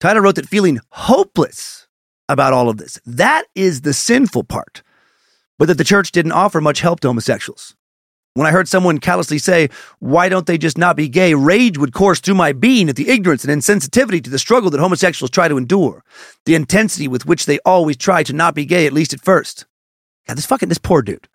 Tyler 0.00 0.20
wrote 0.20 0.34
that 0.34 0.48
feeling 0.48 0.80
hopeless 0.90 1.86
about 2.28 2.52
all 2.52 2.68
of 2.68 2.76
this, 2.76 3.00
that 3.06 3.44
is 3.54 3.82
the 3.82 3.94
sinful 3.94 4.44
part, 4.44 4.82
but 5.62 5.68
that 5.68 5.78
the 5.78 5.84
church 5.84 6.10
didn't 6.10 6.32
offer 6.32 6.60
much 6.60 6.80
help 6.80 6.98
to 6.98 7.06
homosexuals. 7.06 7.76
When 8.34 8.48
I 8.48 8.50
heard 8.50 8.66
someone 8.66 8.98
callously 8.98 9.38
say, 9.38 9.68
Why 10.00 10.28
don't 10.28 10.44
they 10.44 10.58
just 10.58 10.76
not 10.76 10.96
be 10.96 11.08
gay? 11.08 11.34
rage 11.34 11.78
would 11.78 11.92
course 11.92 12.18
through 12.18 12.34
my 12.34 12.52
being 12.52 12.88
at 12.88 12.96
the 12.96 13.08
ignorance 13.08 13.44
and 13.44 13.62
insensitivity 13.62 14.24
to 14.24 14.28
the 14.28 14.40
struggle 14.40 14.70
that 14.70 14.80
homosexuals 14.80 15.30
try 15.30 15.46
to 15.46 15.56
endure, 15.56 16.02
the 16.46 16.56
intensity 16.56 17.06
with 17.06 17.26
which 17.26 17.46
they 17.46 17.60
always 17.60 17.96
try 17.96 18.24
to 18.24 18.32
not 18.32 18.56
be 18.56 18.64
gay, 18.64 18.86
at 18.86 18.92
least 18.92 19.14
at 19.14 19.20
first. 19.20 19.66
God, 20.26 20.36
this 20.36 20.46
fucking, 20.46 20.68
this 20.68 20.78
poor 20.78 21.00
dude 21.00 21.28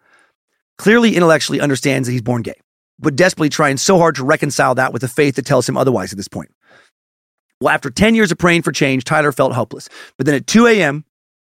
clearly 0.78 1.16
intellectually 1.16 1.62
understands 1.62 2.10
that 2.10 2.12
he's 2.12 2.22
born 2.22 2.42
gay, 2.42 2.60
but 3.00 3.16
desperately 3.16 3.48
trying 3.48 3.78
so 3.78 3.98
hard 3.98 4.16
to 4.16 4.26
reconcile 4.26 4.76
that 4.76 4.92
with 4.92 5.06
a 5.06 5.08
faith 5.08 5.36
that 5.36 5.46
tells 5.46 5.70
him 5.70 5.78
otherwise 5.78 6.12
at 6.12 6.18
this 6.18 6.28
point. 6.28 6.54
Well, 7.62 7.74
after 7.74 7.90
10 7.90 8.14
years 8.14 8.34
of 8.34 8.40
praying 8.40 8.64
for 8.64 8.74
change, 8.74 9.06
Tyler 9.06 9.32
felt 9.32 9.54
helpless. 9.54 9.88
But 10.18 10.26
then 10.26 10.36
at 10.36 10.48
2 10.48 10.68
a.m., 10.68 11.06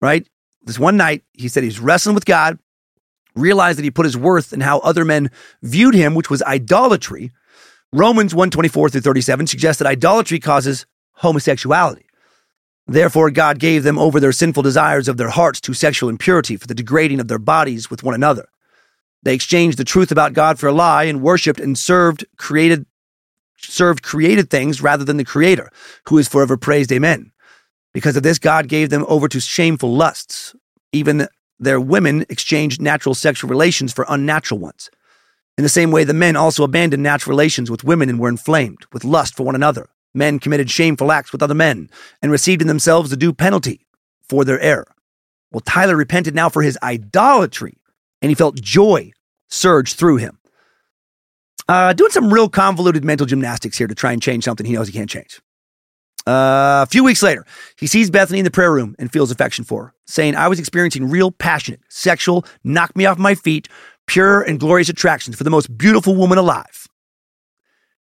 right, 0.02 0.26
this 0.64 0.80
one 0.80 0.98
night, 0.98 1.24
he 1.34 1.48
said 1.48 1.64
he's 1.64 1.80
wrestling 1.80 2.16
with 2.16 2.26
God, 2.26 2.60
realized 3.36 3.78
that 3.78 3.84
he 3.84 3.92
put 3.92 4.06
his 4.06 4.18
worth 4.18 4.54
in 4.54 4.62
how 4.62 4.80
other 4.80 5.06
men 5.06 5.32
viewed 5.62 5.96
him, 5.96 6.14
which 6.16 6.30
was 6.30 6.44
idolatry. 6.44 7.32
Romans 7.92 8.34
124 8.34 8.90
through 8.90 9.02
37 9.02 9.48
suggests 9.48 9.80
that 9.80 9.88
idolatry 9.88 10.40
causes 10.40 10.86
homosexuality. 11.14 12.06
Therefore, 12.88 13.32
God 13.32 13.60
gave 13.60 13.84
them 13.84 13.98
over 13.98 14.20
their 14.20 14.32
sinful 14.32 14.64
desires 14.64 15.08
of 15.08 15.18
their 15.18 15.30
hearts 15.30 15.62
to 15.62 15.74
sexual 15.74 16.10
impurity 16.10 16.58
for 16.58 16.68
the 16.68 16.76
degrading 16.76 17.20
of 17.20 17.28
their 17.28 17.40
bodies 17.40 17.90
with 17.90 18.04
one 18.04 18.16
another. 18.16 18.48
They 19.24 19.36
exchanged 19.36 19.78
the 19.78 19.84
truth 19.84 20.12
about 20.12 20.34
God 20.34 20.60
for 20.60 20.68
a 20.68 20.74
lie 20.74 21.04
and 21.04 21.22
worshiped 21.22 21.60
and 21.60 21.78
served 21.78 22.26
created 22.38 22.86
served 23.58 24.02
created 24.02 24.50
things 24.50 24.82
rather 24.82 25.06
than 25.06 25.18
the 25.18 25.24
Creator, 25.24 25.72
who 26.08 26.18
is 26.18 26.28
forever 26.28 26.58
praised. 26.58 26.92
Amen. 26.92 27.32
Because 27.94 28.16
of 28.16 28.24
this, 28.24 28.40
God 28.40 28.68
gave 28.68 28.90
them 28.90 29.06
over 29.08 29.28
to 29.28 29.40
shameful 29.40 29.94
lusts. 29.94 30.56
Even 30.94 31.28
their 31.60 31.80
women 31.80 32.26
exchanged 32.30 32.82
natural 32.82 33.16
sexual 33.16 33.50
relations 33.50 33.94
for 33.94 34.06
unnatural 34.08 34.60
ones. 34.60 34.90
In 35.58 35.64
the 35.64 35.70
same 35.70 35.92
way, 35.92 36.04
the 36.04 36.14
men 36.14 36.36
also 36.36 36.64
abandoned 36.64 37.04
natural 37.04 37.32
relations 37.32 37.70
with 37.70 37.84
women 37.84 38.10
and 38.10 38.20
were 38.20 38.30
inflamed 38.30 38.86
with 38.94 39.04
lust 39.04 39.36
for 39.36 39.44
one 39.44 39.56
another. 39.56 39.90
Men 40.14 40.40
committed 40.40 40.72
shameful 40.72 41.12
acts 41.12 41.32
with 41.32 41.44
other 41.44 41.54
men 41.54 41.90
and 42.22 42.32
received 42.32 42.62
in 42.62 42.68
themselves 42.68 43.10
the 43.10 43.18
due 43.18 43.34
penalty 43.34 43.86
for 44.28 44.44
their 44.44 44.60
error. 44.60 44.88
Well, 45.52 45.62
Tyler 45.62 45.96
repented 45.96 46.34
now 46.34 46.50
for 46.50 46.62
his 46.62 46.78
idolatry, 46.82 47.78
and 48.22 48.30
he 48.30 48.36
felt 48.36 48.62
joy 48.62 49.12
surge 49.50 49.94
through 49.94 50.18
him. 50.18 50.40
Uh, 51.68 51.94
doing 51.94 52.12
some 52.12 52.34
real 52.34 52.50
convoluted 52.50 53.04
mental 53.06 53.28
gymnastics 53.28 53.78
here 53.78 53.88
to 53.88 53.96
try 53.96 54.12
and 54.12 54.22
change 54.22 54.44
something 54.44 54.66
he 54.66 54.74
knows 54.74 54.88
he 54.88 54.94
can't 54.94 55.10
change. 55.10 55.42
Uh, 56.28 56.86
a 56.86 56.88
few 56.90 57.04
weeks 57.04 57.24
later, 57.24 57.46
he 57.78 57.88
sees 57.88 58.12
Bethany 58.12 58.40
in 58.40 58.46
the 58.46 58.52
prayer 58.52 58.72
room 58.72 58.96
and 59.00 59.12
feels 59.12 59.32
affection 59.32 59.66
for 59.66 59.86
her, 59.86 59.94
saying, 60.06 60.36
I 60.36 60.48
was 60.48 60.60
experiencing 60.60 61.10
real 61.10 61.32
passionate, 61.32 61.82
sexual, 61.90 62.46
knock 62.64 62.96
me 62.96 63.06
off 63.06 63.18
my 63.18 63.34
feet, 63.34 63.68
pure 64.06 64.42
and 64.42 64.60
glorious 64.60 64.90
attractions 64.90 65.36
for 65.36 65.44
the 65.44 65.50
most 65.50 65.76
beautiful 65.78 66.16
woman 66.16 66.38
alive. 66.38 66.88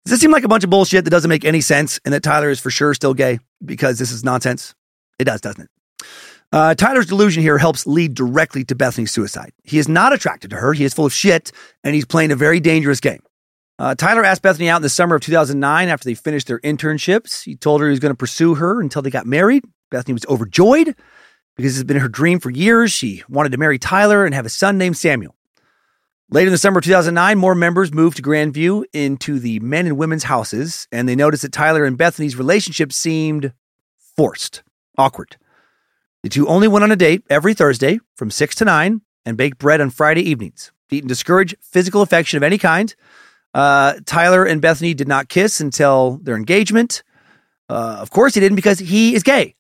Does 0.05 0.13
this 0.13 0.21
seem 0.21 0.33
like 0.33 0.43
a 0.43 0.49
bunch 0.49 0.65
of 0.65 0.71
bullshit 0.71 1.05
that 1.05 1.11
doesn't 1.11 1.29
make 1.29 1.45
any 1.45 1.61
sense 1.61 2.01
and 2.05 2.13
that 2.13 2.25
Tyler 2.25 2.51
is 2.51 2.59
for 2.59 2.71
sure 2.71 2.93
still 2.93 3.15
gay 3.15 3.39
because 3.65 4.01
this 4.01 4.11
is 4.11 4.25
nonsense? 4.25 4.75
It 5.21 5.25
does, 5.25 5.41
doesn't 5.41 5.63
it? 5.63 6.07
Uh, 6.51 6.75
Tyler's 6.75 7.07
delusion 7.07 7.43
here 7.43 7.57
helps 7.57 7.87
lead 7.87 8.15
directly 8.15 8.65
to 8.65 8.75
Bethany's 8.75 9.13
suicide. 9.13 9.53
He 9.63 9.79
is 9.79 9.89
not 9.89 10.13
attracted 10.13 10.51
to 10.51 10.57
her. 10.57 10.73
He 10.73 10.85
is 10.85 10.93
full 10.93 11.07
of 11.07 11.13
shit 11.13 11.53
and 11.85 11.95
he's 11.95 12.05
playing 12.05 12.33
a 12.33 12.37
very 12.37 12.59
dangerous 12.59 13.01
game. 13.01 13.23
Uh, 13.79 13.95
Tyler 13.95 14.25
asked 14.25 14.43
Bethany 14.43 14.69
out 14.69 14.77
in 14.77 14.83
the 14.83 14.89
summer 14.89 15.17
of 15.17 15.23
2009 15.23 15.89
after 15.89 16.05
they 16.05 16.15
finished 16.15 16.47
their 16.47 16.61
internships. 16.61 17.43
He 17.43 17.57
told 17.57 17.81
her 17.81 17.89
he 17.89 17.91
was 17.91 18.01
going 18.01 18.13
to 18.13 18.17
pursue 18.17 18.55
her 18.55 18.81
until 18.81 19.03
they 19.03 19.11
got 19.11 19.27
married. 19.27 19.65
Bethany 19.91 20.13
was 20.13 20.27
overjoyed 20.27 20.95
because 21.57 21.79
it's 21.79 21.87
been 21.87 21.99
her 21.99 22.09
dream 22.09 22.39
for 22.39 22.51
years. 22.51 22.93
She 22.93 23.23
wanted 23.29 23.53
to 23.53 23.59
marry 23.59 23.79
Tyler 23.79 24.25
and 24.25 24.35
have 24.35 24.47
a 24.47 24.51
son 24.51 24.79
named 24.79 24.97
Samuel. 24.97 25.35
Later 26.31 26.49
in 26.49 26.53
the 26.53 26.59
summer 26.59 26.79
of 26.79 26.85
2009, 26.85 27.37
more 27.37 27.55
members 27.55 27.93
moved 27.93 28.17
to 28.17 28.23
Grandview 28.23 28.85
into 28.95 29.39
the 29.39 29.61
men 29.61 29.87
and 29.87 29.99
women's 29.99 30.25
houses, 30.25 30.89
and 30.91 31.07
they 31.07 31.15
noticed 31.15 31.43
that 31.43 31.53
Tyler 31.53 31.85
and 31.85 31.99
Bethany's 31.99 32.37
relationship 32.37 32.91
seemed 32.91 33.53
forced, 34.17 34.63
awkward. 34.97 35.37
The 36.23 36.31
two 36.31 36.49
only 36.49 36.69
went 36.69 36.85
on 36.85 36.93
a 36.93 36.97
date 36.97 37.23
every 37.29 37.53
Thursday 37.53 37.99
from 38.15 38.31
6 38.31 38.55
to 38.57 38.65
9 38.65 39.03
and 39.27 39.37
baked 39.37 39.59
bread 39.59 39.81
on 39.81 39.91
Friday 39.91 40.23
evenings. 40.23 40.73
Deaton 40.91 41.07
discouraged 41.07 41.57
physical 41.61 42.01
affection 42.01 42.39
of 42.39 42.43
any 42.43 42.59
kind 42.59 42.95
uh, 43.55 43.95
Tyler 44.07 44.45
and 44.45 44.61
Bethany 44.61 44.95
did 44.95 45.09
not 45.09 45.29
kiss 45.29 45.61
until 45.61 46.19
their 46.23 46.37
engagement. 46.37 47.03
Uh, 47.69 47.97
of 48.01 48.11
course, 48.11 48.35
he 48.35 48.41
didn't 48.41 48.57
because 48.57 48.79
he 48.79 49.15
is 49.15 49.23
gay, 49.23 49.55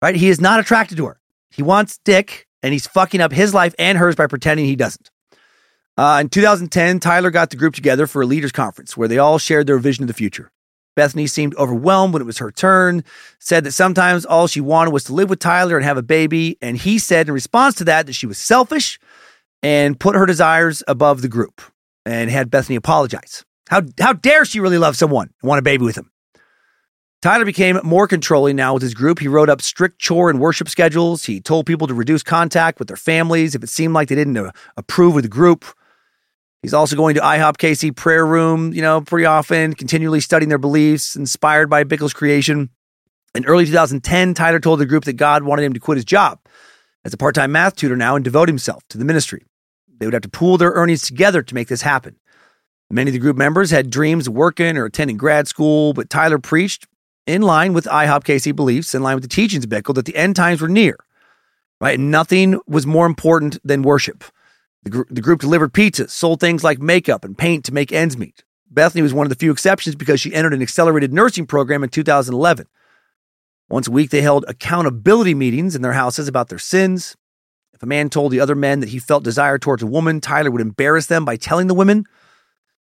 right? 0.00 0.14
He 0.16 0.28
is 0.28 0.40
not 0.40 0.60
attracted 0.60 0.96
to 0.96 1.06
her. 1.06 1.20
He 1.50 1.62
wants 1.62 1.98
dick, 2.04 2.46
and 2.62 2.72
he's 2.72 2.86
fucking 2.86 3.20
up 3.20 3.32
his 3.32 3.52
life 3.54 3.74
and 3.78 3.98
hers 3.98 4.16
by 4.16 4.26
pretending 4.26 4.66
he 4.66 4.76
doesn't. 4.76 5.10
Uh, 5.98 6.18
in 6.22 6.28
2010, 6.28 7.00
Tyler 7.00 7.30
got 7.30 7.50
the 7.50 7.56
group 7.56 7.74
together 7.74 8.06
for 8.06 8.22
a 8.22 8.26
leaders 8.26 8.52
conference 8.52 8.96
where 8.96 9.08
they 9.08 9.18
all 9.18 9.38
shared 9.38 9.66
their 9.66 9.78
vision 9.78 10.04
of 10.04 10.08
the 10.08 10.14
future. 10.14 10.50
Bethany 10.94 11.26
seemed 11.26 11.54
overwhelmed 11.56 12.12
when 12.12 12.22
it 12.22 12.26
was 12.26 12.38
her 12.38 12.50
turn, 12.50 13.04
said 13.38 13.64
that 13.64 13.72
sometimes 13.72 14.26
all 14.26 14.46
she 14.46 14.60
wanted 14.60 14.92
was 14.92 15.04
to 15.04 15.14
live 15.14 15.30
with 15.30 15.38
Tyler 15.38 15.76
and 15.76 15.84
have 15.84 15.96
a 15.96 16.02
baby. 16.02 16.58
And 16.60 16.76
he 16.76 16.98
said 16.98 17.28
in 17.28 17.34
response 17.34 17.74
to 17.76 17.84
that 17.84 18.06
that 18.06 18.12
she 18.12 18.26
was 18.26 18.38
selfish 18.38 18.98
and 19.62 19.98
put 19.98 20.16
her 20.16 20.26
desires 20.26 20.82
above 20.86 21.22
the 21.22 21.28
group 21.28 21.62
and 22.04 22.30
had 22.30 22.50
Bethany 22.50 22.76
apologize. 22.76 23.44
How, 23.68 23.82
how 23.98 24.12
dare 24.12 24.44
she 24.44 24.60
really 24.60 24.78
love 24.78 24.96
someone 24.96 25.30
and 25.40 25.48
want 25.48 25.58
a 25.58 25.62
baby 25.62 25.84
with 25.84 25.96
him? 25.96 26.10
Tyler 27.22 27.44
became 27.44 27.78
more 27.84 28.08
controlling 28.08 28.56
now 28.56 28.74
with 28.74 28.82
his 28.82 28.94
group. 28.94 29.20
He 29.20 29.28
wrote 29.28 29.48
up 29.48 29.62
strict 29.62 30.00
chore 30.00 30.28
and 30.28 30.40
worship 30.40 30.68
schedules. 30.68 31.24
He 31.24 31.40
told 31.40 31.66
people 31.66 31.86
to 31.86 31.94
reduce 31.94 32.24
contact 32.24 32.80
with 32.80 32.88
their 32.88 32.96
families 32.96 33.54
if 33.54 33.62
it 33.62 33.68
seemed 33.68 33.94
like 33.94 34.08
they 34.08 34.16
didn't 34.16 34.36
uh, 34.36 34.50
approve 34.76 35.16
of 35.16 35.22
the 35.22 35.28
group. 35.28 35.64
He's 36.62 36.74
also 36.74 36.96
going 36.96 37.14
to 37.14 37.20
IHOP 37.20 37.56
KC 37.58 37.94
prayer 37.94 38.26
room, 38.26 38.72
you 38.72 38.82
know, 38.82 39.00
pretty 39.00 39.24
often, 39.24 39.74
continually 39.74 40.20
studying 40.20 40.48
their 40.48 40.58
beliefs, 40.58 41.14
inspired 41.14 41.70
by 41.70 41.84
Bickle's 41.84 42.12
creation. 42.12 42.70
In 43.34 43.44
early 43.46 43.66
2010, 43.66 44.34
Tyler 44.34 44.60
told 44.60 44.80
the 44.80 44.86
group 44.86 45.04
that 45.04 45.14
God 45.14 45.44
wanted 45.44 45.62
him 45.62 45.72
to 45.74 45.80
quit 45.80 45.96
his 45.96 46.04
job 46.04 46.40
as 47.04 47.14
a 47.14 47.16
part 47.16 47.34
time 47.36 47.52
math 47.52 47.76
tutor 47.76 47.96
now 47.96 48.16
and 48.16 48.24
devote 48.24 48.48
himself 48.48 48.82
to 48.88 48.98
the 48.98 49.04
ministry. 49.04 49.44
They 50.02 50.06
would 50.06 50.14
have 50.14 50.22
to 50.22 50.28
pool 50.28 50.58
their 50.58 50.72
earnings 50.72 51.02
together 51.02 51.42
to 51.42 51.54
make 51.54 51.68
this 51.68 51.82
happen. 51.82 52.16
Many 52.90 53.10
of 53.10 53.12
the 53.12 53.20
group 53.20 53.36
members 53.36 53.70
had 53.70 53.88
dreams 53.88 54.26
of 54.26 54.34
working 54.34 54.76
or 54.76 54.84
attending 54.84 55.16
grad 55.16 55.46
school, 55.46 55.92
but 55.92 56.10
Tyler 56.10 56.40
preached 56.40 56.88
in 57.24 57.42
line 57.42 57.72
with 57.72 57.84
IHOP 57.84 58.24
KC 58.24 58.56
beliefs, 58.56 58.96
in 58.96 59.02
line 59.04 59.14
with 59.14 59.22
the 59.22 59.28
teachings 59.28 59.62
of 59.62 59.70
Bickle, 59.70 59.94
that 59.94 60.04
the 60.04 60.16
end 60.16 60.34
times 60.34 60.60
were 60.60 60.66
near. 60.66 60.96
Right? 61.80 62.00
And 62.00 62.10
nothing 62.10 62.58
was 62.66 62.84
more 62.84 63.06
important 63.06 63.64
than 63.64 63.82
worship. 63.82 64.24
The, 64.82 64.90
gr- 64.90 65.02
the 65.08 65.20
group 65.20 65.40
delivered 65.40 65.72
pizzas, 65.72 66.10
sold 66.10 66.40
things 66.40 66.64
like 66.64 66.80
makeup 66.80 67.24
and 67.24 67.38
paint 67.38 67.64
to 67.66 67.72
make 67.72 67.92
ends 67.92 68.16
meet. 68.16 68.42
Bethany 68.72 69.02
was 69.02 69.14
one 69.14 69.24
of 69.24 69.30
the 69.30 69.36
few 69.36 69.52
exceptions 69.52 69.94
because 69.94 70.20
she 70.20 70.34
entered 70.34 70.52
an 70.52 70.62
accelerated 70.62 71.12
nursing 71.14 71.46
program 71.46 71.84
in 71.84 71.90
2011. 71.90 72.66
Once 73.68 73.86
a 73.86 73.92
week, 73.92 74.10
they 74.10 74.20
held 74.20 74.44
accountability 74.48 75.32
meetings 75.32 75.76
in 75.76 75.82
their 75.82 75.92
houses 75.92 76.26
about 76.26 76.48
their 76.48 76.58
sins. 76.58 77.16
A 77.82 77.86
man 77.86 78.08
told 78.08 78.30
the 78.30 78.40
other 78.40 78.54
men 78.54 78.80
that 78.80 78.90
he 78.90 79.00
felt 79.00 79.24
desire 79.24 79.58
towards 79.58 79.82
a 79.82 79.86
woman, 79.86 80.20
Tyler 80.20 80.50
would 80.50 80.60
embarrass 80.60 81.06
them 81.06 81.24
by 81.24 81.36
telling 81.36 81.66
the 81.66 81.74
women. 81.74 82.04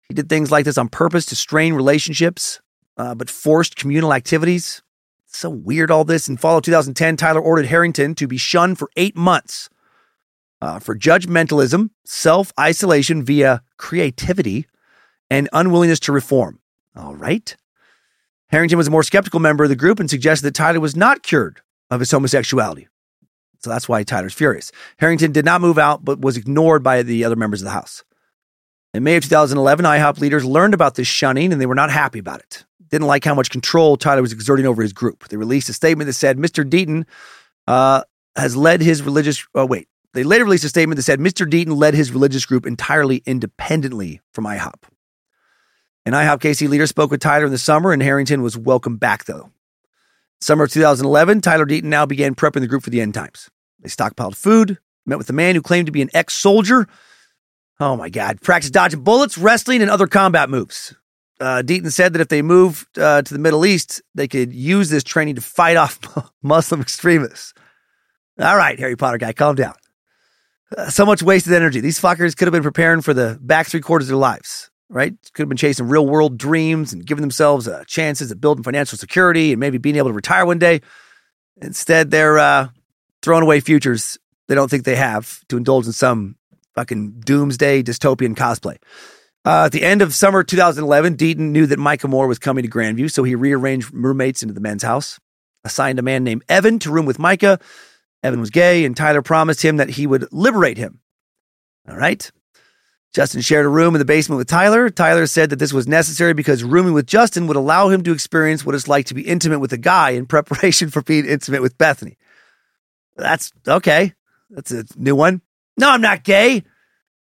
He 0.09 0.15
did 0.15 0.29
things 0.29 0.51
like 0.51 0.67
this 0.67 0.77
on 0.77 0.89
purpose 0.89 1.25
to 1.27 1.37
strain 1.37 1.73
relationships, 1.73 2.61
uh, 2.99 3.15
but 3.15 3.31
forced 3.31 3.77
communal 3.77 4.13
activities. 4.13 4.83
so 5.27 5.49
weird, 5.49 5.91
all 5.91 6.05
this. 6.05 6.29
In 6.29 6.37
fall 6.37 6.59
of 6.59 6.65
2010, 6.65 7.17
Tyler 7.17 7.41
ordered 7.41 7.67
Harrington 7.67 8.15
to 8.15 8.29
be 8.29 8.37
shunned 8.37 8.79
for 8.79 8.91
eight 8.97 9.17
months 9.17 9.71
uh, 10.61 10.79
for 10.79 10.97
judgmentalism, 10.97 11.91
self 12.05 12.53
isolation 12.61 13.25
via 13.25 13.63
creativity, 13.79 14.67
and 15.31 15.49
unwillingness 15.53 16.01
to 16.01 16.13
reform. 16.13 16.61
All 16.95 17.17
right. 17.17 17.57
Harrington 18.49 18.79
was 18.79 18.87
a 18.87 18.91
more 18.91 19.03
skeptical 19.03 19.41
member 19.41 19.65
of 19.65 19.71
the 19.71 19.77
group 19.77 19.99
and 19.99 20.09
suggested 20.09 20.45
that 20.47 20.55
Tyler 20.55 20.79
was 20.79 20.95
not 20.95 21.23
cured 21.23 21.61
of 21.91 22.01
his 22.01 22.11
homosexuality. 22.11 22.87
So 23.65 23.71
that's 23.71 23.89
why 23.89 24.03
Tyler's 24.03 24.35
furious. 24.35 24.71
Harrington 24.99 25.33
did 25.33 25.47
not 25.47 25.63
move 25.63 25.79
out, 25.79 26.05
but 26.05 26.21
was 26.21 26.37
ignored 26.37 26.83
by 26.83 27.03
the 27.03 27.25
other 27.25 27.35
members 27.35 27.63
of 27.63 27.65
the 27.65 27.71
house. 27.71 28.05
In 28.93 29.03
May 29.03 29.17
of 29.17 29.23
2011, 29.23 29.87
IHOP 29.87 30.21
leaders 30.21 30.45
learned 30.45 30.75
about 30.75 30.97
this 30.97 31.09
shunning 31.09 31.51
and 31.51 31.59
they 31.59 31.65
were 31.65 31.75
not 31.75 31.91
happy 31.91 32.19
about 32.19 32.41
it. 32.41 32.67
Didn't 32.91 33.07
like 33.07 33.25
how 33.25 33.35
much 33.35 33.49
control 33.49 33.97
Tyler 33.97 34.21
was 34.21 34.33
exerting 34.33 34.67
over 34.67 34.83
his 34.83 34.93
group. 34.93 35.29
They 35.29 35.39
released 35.39 35.71
a 35.71 35.73
statement 35.73 36.09
that 36.09 36.13
said 36.13 36.37
Mr. 36.37 36.63
Deaton 36.63 37.07
uh, 37.67 38.03
has 38.37 38.55
led 38.55 38.83
his 38.83 39.01
religious. 39.03 39.47
Oh, 39.55 39.65
wait. 39.65 39.89
They 40.13 40.25
later 40.25 40.45
released 40.45 40.65
a 40.65 40.69
statement 40.69 40.97
that 40.97 41.05
said 41.05 41.21
Mr. 41.21 41.51
Deaton 41.51 41.75
led 41.75 41.95
his 41.95 42.13
religious 42.13 42.45
group 42.45 42.67
entirely 42.67 43.23
independently 43.25 44.21
from 44.35 44.45
IHOP. 44.45 44.75
An 46.05 46.13
IHOP 46.13 46.41
KC 46.41 46.69
leader 46.69 46.87
spoke 46.87 47.11
with 47.11 47.21
Tyler 47.21 47.47
in 47.47 47.51
the 47.51 47.57
summer, 47.57 47.93
and 47.93 48.03
Harrington 48.03 48.43
was 48.43 48.59
welcome 48.59 48.99
back, 48.99 49.25
though. 49.25 49.51
Summer 50.45 50.65
of 50.65 50.71
2011, 50.71 51.41
Tyler 51.41 51.65
Deaton 51.65 51.85
now 51.85 52.05
began 52.05 52.35
prepping 52.35 52.61
the 52.61 52.67
group 52.67 52.83
for 52.83 52.91
the 52.91 53.01
end 53.01 53.15
times. 53.15 53.49
They 53.85 53.89
stockpiled 53.89 54.35
food, 54.35 54.79
met 55.07 55.19
with 55.19 55.31
a 55.31 55.33
man 55.33 55.55
who 55.55 55.63
claimed 55.63 55.87
to 55.87 55.93
be 55.93 56.03
an 56.03 56.11
ex 56.13 56.35
soldier. 56.35 56.89
Oh 57.79 57.97
my 57.97 58.09
God, 58.09 58.41
practiced 58.41 58.75
dodging 58.75 59.05
bullets, 59.05 59.39
wrestling, 59.39 59.83
and 59.83 59.91
other 59.91 60.09
combat 60.09 60.51
moves. 60.51 60.93
Uh, 61.41 61.63
Deaton 61.65 61.93
said 61.93 62.13
that 62.15 62.21
if 62.21 62.29
they 62.29 62.43
moved 62.43 62.99
uh, 62.99 63.23
to 63.23 63.33
the 63.33 63.39
Middle 63.39 63.65
East, 63.65 64.03
they 64.17 64.27
could 64.27 64.53
use 64.53 64.91
this 64.91 65.05
training 65.05 65.37
to 65.37 65.41
fight 65.41 65.77
off 65.77 66.01
Muslim 66.43 66.81
extremists. 66.81 67.55
All 68.41 68.57
right, 68.57 68.79
Harry 68.81 68.97
Potter 68.97 69.19
guy, 69.19 69.33
calm 69.33 69.55
down. 69.55 69.75
Uh, 70.77 70.91
so 70.91 71.07
much 71.07 71.23
wasted 71.23 71.53
energy. 71.53 71.79
These 71.79 72.01
fuckers 72.01 72.37
could 72.37 72.49
have 72.49 72.53
been 72.53 72.65
preparing 72.65 73.03
for 73.03 73.15
the 73.15 73.39
back 73.41 73.69
three 73.69 73.81
quarters 73.81 74.09
of 74.09 74.15
their 74.15 74.17
lives 74.17 74.71
right? 74.89 75.15
Could 75.33 75.43
have 75.43 75.49
been 75.49 75.57
chasing 75.57 75.89
real 75.89 76.07
world 76.07 76.39
dreams 76.39 76.93
and 76.93 77.05
giving 77.05 77.23
themselves 77.23 77.67
uh, 77.69 77.85
chances 77.87 78.31
at 78.31 78.41
building 78.41 78.65
financial 78.65 78.99
security 78.99 79.53
and 79.53 79.61
maybe 79.61 79.79
being 79.79 79.97
able 79.97 80.09
to 80.09 80.15
retire 80.15 80.47
one 80.47 80.59
day. 80.59 80.81
Instead, 81.61 82.11
they're 82.11 82.39
uh, 82.39 82.69
throwing 83.25 83.43
away 83.43 83.59
futures 83.61 84.19
they 84.49 84.55
don't 84.55 84.71
think 84.71 84.85
they 84.85 84.97
have 84.97 85.41
to 85.49 85.57
indulge 85.57 85.87
in 85.87 85.93
some 85.93 86.37
fucking 86.75 87.21
doomsday 87.21 87.83
dystopian 87.83 88.35
cosplay. 88.35 88.77
Uh, 89.47 89.67
at 89.67 89.73
the 89.73 89.83
end 89.83 90.03
of 90.03 90.15
summer 90.15 90.43
2011, 90.43 91.17
Deaton 91.17 91.51
knew 91.51 91.67
that 91.67 91.79
Micah 91.79 92.09
Moore 92.09 92.27
was 92.27 92.39
coming 92.39 92.65
to 92.65 92.71
Grandview, 92.71 93.11
so 93.11 93.25
he 93.25 93.35
rearranged 93.35 93.93
roommates 93.93 94.43
into 94.43 94.55
the 94.55 94.61
men's 94.61 94.83
house, 94.83 95.19
assigned 95.65 95.99
a 95.99 96.03
man 96.03 96.25
named 96.25 96.45
Evan 96.49 96.79
to 96.81 96.91
room 96.91 97.07
with 97.07 97.19
Micah. 97.19 97.59
Evan 98.23 98.41
was 98.41 98.51
gay, 98.51 98.85
and 98.85 98.97
Tyler 98.97 99.21
promised 99.21 99.63
him 99.63 99.77
that 99.77 99.91
he 99.91 100.07
would 100.07 100.27
liberate 100.33 100.79
him. 100.79 101.01
All 101.89 101.97
right. 101.97 102.31
Justin 103.13 103.43
shared 103.43 103.67
a 103.67 103.69
room 103.69 103.95
in 103.95 103.99
the 103.99 104.05
basement 104.05 104.39
with 104.39 104.49
Tyler. 104.49 104.91
Tyler 104.91 105.27
said 105.27 105.51
that 105.51 105.59
this 105.59 105.73
was 105.73 105.87
necessary 105.87 106.33
because 106.33 106.65
rooming 106.65 106.95
with 106.95 107.07
Justin 107.07 107.47
would 107.47 107.57
allow 107.57 107.89
him 107.89 108.03
to 108.03 108.13
experience 108.13 108.65
what 108.65 108.75
it's 108.75 108.89
like 108.89 109.07
to 109.07 109.15
be 109.15 109.23
intimate 109.23 109.61
with 109.61 109.73
a 109.73 109.79
guy 109.79 110.11
in 110.11 110.27
preparation 110.27 110.91
for 110.91 111.03
being 111.03 111.27
intimate 111.27 111.63
with 111.63 111.79
Bethany. 111.79 112.17
That's 113.17 113.53
okay. 113.67 114.15
That's 114.51 114.71
a 114.71 114.85
new 114.97 115.15
one. 115.15 115.41
No, 115.77 115.91
I'm 115.91 116.01
not 116.01 116.25
gay. 116.25 116.57
I'm 116.57 116.63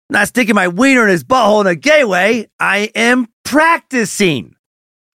not 0.10 0.28
sticking 0.28 0.56
my 0.56 0.68
wiener 0.68 1.04
in 1.04 1.10
his 1.10 1.24
butthole 1.24 1.62
in 1.62 1.68
a 1.68 1.76
gay 1.76 2.04
way. 2.04 2.48
I 2.60 2.92
am 2.96 3.28
practicing. 3.44 4.56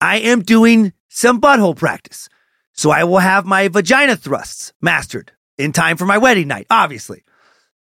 I 0.01 0.19
am 0.19 0.43
doing 0.43 0.93
some 1.09 1.41
butthole 1.41 1.77
practice. 1.77 2.29
So 2.73 2.91
I 2.91 3.05
will 3.05 3.19
have 3.19 3.45
my 3.45 3.69
vagina 3.69 4.17
thrusts 4.17 4.73
mastered 4.81 5.33
in 5.59 5.73
time 5.73 5.97
for 5.97 6.07
my 6.07 6.19
wedding 6.19 6.49
night, 6.49 6.67
obviously. 6.71 7.23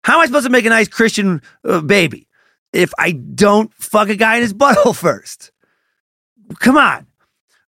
How 0.04 0.16
am 0.16 0.22
I 0.22 0.26
supposed 0.26 0.46
to 0.46 0.52
make 0.52 0.66
a 0.66 0.70
nice 0.70 0.88
Christian 0.88 1.42
uh, 1.64 1.82
baby? 1.82 2.30
if 2.74 2.92
I 2.98 3.12
don't 3.12 3.74
fuck 3.74 4.10
a 4.10 4.16
guy 4.16 4.36
in 4.36 4.42
his 4.42 4.54
butthole 4.56 4.96
first. 4.96 5.52
Come 6.60 6.78
on. 6.78 7.08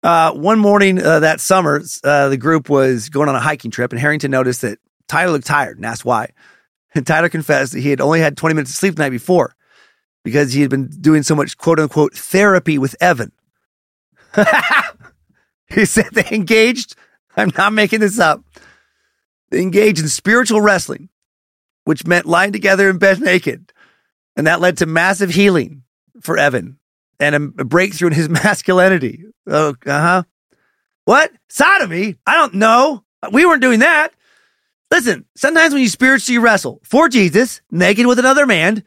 Uh, 0.03 0.31
one 0.33 0.59
morning 0.59 1.01
uh, 1.03 1.19
that 1.19 1.41
summer, 1.41 1.81
uh, 2.03 2.29
the 2.29 2.37
group 2.37 2.69
was 2.69 3.09
going 3.09 3.29
on 3.29 3.35
a 3.35 3.39
hiking 3.39 3.71
trip, 3.71 3.91
and 3.91 3.99
Harrington 3.99 4.31
noticed 4.31 4.61
that 4.61 4.79
Tyler 5.07 5.31
looked 5.33 5.47
tired 5.47 5.77
and 5.77 5.85
asked 5.85 6.05
why. 6.05 6.31
And 6.95 7.05
Tyler 7.05 7.29
confessed 7.29 7.73
that 7.73 7.81
he 7.81 7.89
had 7.89 8.01
only 8.01 8.19
had 8.19 8.37
20 8.37 8.55
minutes 8.55 8.71
of 8.71 8.77
sleep 8.77 8.95
the 8.95 9.03
night 9.03 9.09
before 9.09 9.55
because 10.23 10.53
he 10.53 10.61
had 10.61 10.69
been 10.69 10.87
doing 10.87 11.23
so 11.23 11.35
much 11.35 11.57
quote 11.57 11.79
unquote 11.79 12.13
therapy 12.13 12.77
with 12.77 12.95
Evan. 12.99 13.31
he 15.67 15.85
said 15.85 16.09
they 16.11 16.27
engaged, 16.31 16.95
I'm 17.35 17.51
not 17.57 17.73
making 17.73 17.99
this 17.99 18.19
up, 18.19 18.43
they 19.49 19.61
engaged 19.61 19.99
in 19.99 20.07
spiritual 20.07 20.61
wrestling, 20.61 21.09
which 21.85 22.05
meant 22.05 22.25
lying 22.25 22.51
together 22.51 22.89
in 22.89 22.97
bed 22.97 23.19
naked 23.21 23.71
and 24.37 24.47
that 24.47 24.61
led 24.61 24.77
to 24.77 24.85
massive 24.85 25.31
healing 25.31 25.83
for 26.21 26.37
Evan 26.37 26.77
and 27.19 27.35
a, 27.35 27.39
breakthrough 27.39 28.09
in 28.09 28.13
his 28.13 28.29
masculinity. 28.43 29.23
Oh, 29.47 29.75
uh 29.85 30.01
huh. 30.01 30.23
What? 31.05 31.31
Sodomy? 31.49 32.17
I 32.25 32.35
don't 32.35 32.53
know. 32.53 33.03
We 33.31 33.45
weren't 33.45 33.63
doing 33.63 33.79
that. 33.79 34.13
Listen, 34.89 35.25
sometimes 35.35 35.73
when 35.73 35.81
you 35.83 35.89
spiritually 35.89 36.37
wrestle 36.37 36.79
for 36.83 37.09
Jesus, 37.09 37.61
naked 37.71 38.05
with 38.07 38.19
another 38.19 38.45
man, 38.45 38.83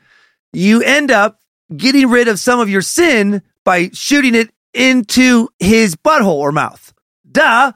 you 0.53 0.83
end 0.83 1.11
up 1.11 1.41
getting 1.77 2.09
rid 2.09 2.29
of 2.29 2.39
some 2.39 2.59
of 2.59 2.69
your 2.69 2.83
sin 2.83 3.43
by 3.65 3.91
shooting 3.93 4.35
it 4.35 4.51
into 4.73 5.49
his 5.59 5.97
butthole 5.97 6.39
or 6.39 6.53
mouth. 6.53 6.93
Duh. 7.31 7.73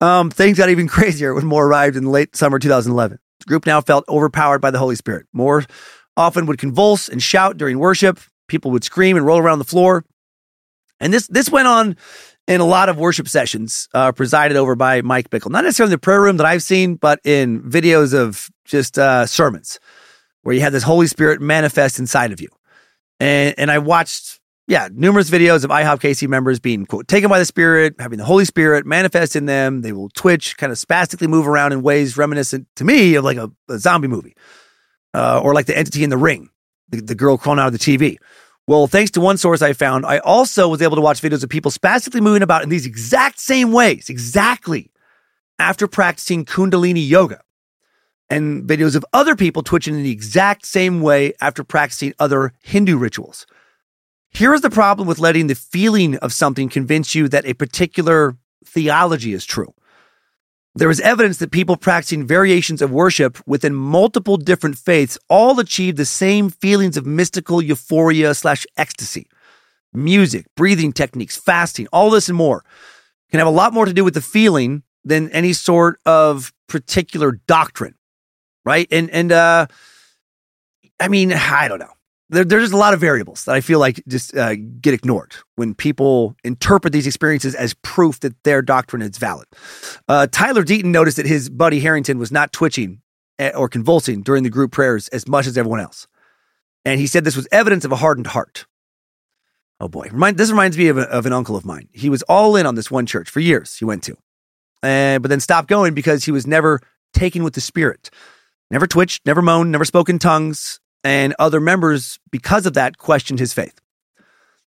Um, 0.00 0.30
things 0.30 0.58
got 0.58 0.68
even 0.68 0.88
crazier 0.88 1.34
when 1.34 1.46
Moore 1.46 1.66
arrived 1.66 1.96
in 1.96 2.06
late 2.06 2.36
summer 2.36 2.58
2011. 2.58 3.18
The 3.40 3.44
group 3.44 3.66
now 3.66 3.80
felt 3.80 4.04
overpowered 4.08 4.60
by 4.60 4.70
the 4.70 4.78
Holy 4.78 4.96
Spirit. 4.96 5.26
Moore 5.32 5.64
often 6.16 6.46
would 6.46 6.58
convulse 6.58 7.08
and 7.08 7.22
shout 7.22 7.56
during 7.56 7.78
worship. 7.78 8.20
People 8.48 8.70
would 8.72 8.84
scream 8.84 9.16
and 9.16 9.24
roll 9.24 9.38
around 9.38 9.58
the 9.58 9.64
floor. 9.64 10.04
And 11.00 11.12
this 11.12 11.28
this 11.28 11.48
went 11.48 11.68
on 11.68 11.96
in 12.48 12.62
a 12.62 12.64
lot 12.64 12.88
of 12.88 12.98
worship 12.98 13.28
sessions 13.28 13.88
uh, 13.92 14.10
presided 14.10 14.56
over 14.56 14.74
by 14.74 15.02
Mike 15.02 15.28
Bickle. 15.28 15.50
Not 15.50 15.64
necessarily 15.64 15.90
in 15.90 15.96
the 15.96 15.98
prayer 15.98 16.20
room 16.20 16.38
that 16.38 16.46
I've 16.46 16.62
seen, 16.62 16.96
but 16.96 17.20
in 17.22 17.62
videos 17.62 18.14
of 18.14 18.48
just 18.64 18.98
uh, 18.98 19.26
sermons 19.26 19.78
where 20.42 20.54
you 20.54 20.62
have 20.62 20.72
this 20.72 20.82
Holy 20.82 21.06
Spirit 21.06 21.42
manifest 21.42 21.98
inside 21.98 22.32
of 22.32 22.40
you. 22.40 22.48
And 23.20 23.54
and 23.58 23.70
I 23.70 23.78
watched 23.78 24.40
yeah 24.66 24.88
numerous 24.90 25.28
videos 25.28 25.62
of 25.62 25.70
IHOP 25.70 26.00
KC 26.00 26.26
members 26.26 26.58
being 26.58 26.86
quote 26.86 27.06
taken 27.06 27.28
by 27.28 27.38
the 27.38 27.44
Spirit, 27.44 27.96
having 27.98 28.18
the 28.18 28.24
Holy 28.24 28.46
Spirit 28.46 28.86
manifest 28.86 29.36
in 29.36 29.44
them. 29.44 29.82
They 29.82 29.92
will 29.92 30.08
twitch, 30.08 30.56
kind 30.56 30.72
of 30.72 30.78
spastically 30.78 31.26
move 31.26 31.46
around 31.46 31.72
in 31.72 31.82
ways 31.82 32.16
reminiscent 32.16 32.66
to 32.76 32.84
me 32.84 33.14
of 33.16 33.24
like 33.24 33.36
a, 33.36 33.50
a 33.68 33.78
zombie 33.78 34.08
movie 34.08 34.34
uh, 35.12 35.40
or 35.42 35.52
like 35.52 35.66
the 35.66 35.76
entity 35.76 36.02
in 36.02 36.10
the 36.10 36.16
ring, 36.16 36.48
the, 36.88 37.02
the 37.02 37.14
girl 37.14 37.36
crawling 37.36 37.60
out 37.60 37.66
of 37.66 37.72
the 37.74 37.78
TV. 37.78 38.16
Well, 38.68 38.86
thanks 38.86 39.10
to 39.12 39.22
one 39.22 39.38
source 39.38 39.62
I 39.62 39.72
found, 39.72 40.04
I 40.04 40.18
also 40.18 40.68
was 40.68 40.82
able 40.82 40.96
to 40.96 41.00
watch 41.00 41.22
videos 41.22 41.42
of 41.42 41.48
people 41.48 41.70
spastically 41.70 42.20
moving 42.20 42.42
about 42.42 42.62
in 42.62 42.68
these 42.68 42.84
exact 42.84 43.40
same 43.40 43.72
ways, 43.72 44.10
exactly 44.10 44.90
after 45.58 45.88
practicing 45.88 46.44
Kundalini 46.44 47.08
yoga, 47.08 47.40
and 48.28 48.68
videos 48.68 48.94
of 48.94 49.06
other 49.14 49.34
people 49.34 49.62
twitching 49.62 49.94
in 49.94 50.02
the 50.02 50.12
exact 50.12 50.66
same 50.66 51.00
way 51.00 51.32
after 51.40 51.64
practicing 51.64 52.12
other 52.18 52.52
Hindu 52.60 52.98
rituals. 52.98 53.46
Here 54.28 54.52
is 54.52 54.60
the 54.60 54.68
problem 54.68 55.08
with 55.08 55.18
letting 55.18 55.46
the 55.46 55.54
feeling 55.54 56.16
of 56.16 56.34
something 56.34 56.68
convince 56.68 57.14
you 57.14 57.26
that 57.28 57.46
a 57.46 57.54
particular 57.54 58.36
theology 58.66 59.32
is 59.32 59.46
true. 59.46 59.72
There 60.74 60.90
is 60.90 61.00
evidence 61.00 61.38
that 61.38 61.50
people 61.50 61.76
practicing 61.76 62.26
variations 62.26 62.82
of 62.82 62.90
worship 62.90 63.38
within 63.46 63.74
multiple 63.74 64.36
different 64.36 64.78
faiths 64.78 65.18
all 65.28 65.58
achieve 65.58 65.96
the 65.96 66.04
same 66.04 66.50
feelings 66.50 66.96
of 66.96 67.06
mystical 67.06 67.60
euphoria 67.60 68.34
slash 68.34 68.66
ecstasy. 68.76 69.28
Music, 69.92 70.46
breathing 70.56 70.92
techniques, 70.92 71.36
fasting, 71.36 71.88
all 71.92 72.10
this 72.10 72.28
and 72.28 72.36
more 72.36 72.64
can 73.30 73.38
have 73.38 73.46
a 73.46 73.50
lot 73.50 73.72
more 73.72 73.86
to 73.86 73.92
do 73.92 74.04
with 74.04 74.14
the 74.14 74.20
feeling 74.20 74.82
than 75.04 75.30
any 75.30 75.52
sort 75.52 75.98
of 76.06 76.52
particular 76.68 77.32
doctrine, 77.46 77.94
right? 78.64 78.86
And 78.90 79.10
and 79.10 79.32
uh, 79.32 79.66
I 81.00 81.08
mean, 81.08 81.32
I 81.32 81.68
don't 81.68 81.78
know 81.78 81.97
there, 82.30 82.44
there's 82.44 82.64
just 82.64 82.74
a 82.74 82.78
lot 82.78 82.94
of 82.94 83.00
variables 83.00 83.44
that 83.44 83.54
I 83.54 83.60
feel 83.60 83.78
like 83.78 84.02
just 84.06 84.36
uh, 84.36 84.54
get 84.54 84.94
ignored 84.94 85.34
when 85.56 85.74
people 85.74 86.36
interpret 86.44 86.92
these 86.92 87.06
experiences 87.06 87.54
as 87.54 87.74
proof 87.82 88.20
that 88.20 88.42
their 88.44 88.62
doctrine 88.62 89.02
is 89.02 89.18
valid. 89.18 89.46
Uh, 90.08 90.26
Tyler 90.30 90.62
Deaton 90.64 90.86
noticed 90.86 91.16
that 91.16 91.26
his 91.26 91.48
buddy 91.48 91.80
Harrington 91.80 92.18
was 92.18 92.30
not 92.30 92.52
twitching 92.52 93.00
eh, 93.38 93.52
or 93.54 93.68
convulsing 93.68 94.22
during 94.22 94.42
the 94.42 94.50
group 94.50 94.72
prayers 94.72 95.08
as 95.08 95.26
much 95.26 95.46
as 95.46 95.56
everyone 95.56 95.80
else. 95.80 96.06
And 96.84 97.00
he 97.00 97.06
said 97.06 97.24
this 97.24 97.36
was 97.36 97.48
evidence 97.50 97.84
of 97.84 97.92
a 97.92 97.96
hardened 97.96 98.28
heart. 98.28 98.66
Oh 99.80 99.88
boy. 99.88 100.08
Remind, 100.10 100.36
this 100.36 100.50
reminds 100.50 100.76
me 100.76 100.88
of, 100.88 100.98
a, 100.98 101.02
of 101.02 101.24
an 101.26 101.32
uncle 101.32 101.56
of 101.56 101.64
mine. 101.64 101.88
He 101.92 102.10
was 102.10 102.22
all 102.22 102.56
in 102.56 102.66
on 102.66 102.74
this 102.74 102.90
one 102.90 103.06
church 103.06 103.30
for 103.30 103.40
years 103.40 103.76
he 103.76 103.84
went 103.84 104.02
to, 104.04 104.12
uh, 104.82 105.18
but 105.18 105.28
then 105.28 105.40
stopped 105.40 105.68
going 105.68 105.94
because 105.94 106.24
he 106.24 106.32
was 106.32 106.46
never 106.46 106.80
taken 107.12 107.42
with 107.42 107.54
the 107.54 107.60
Spirit. 107.60 108.10
Never 108.70 108.86
twitched, 108.86 109.24
never 109.24 109.40
moaned, 109.40 109.72
never 109.72 109.86
spoke 109.86 110.10
in 110.10 110.18
tongues, 110.18 110.78
and 111.08 111.34
other 111.38 111.58
members, 111.58 112.18
because 112.30 112.66
of 112.66 112.74
that, 112.74 112.98
questioned 112.98 113.40
his 113.40 113.54
faith. 113.54 113.80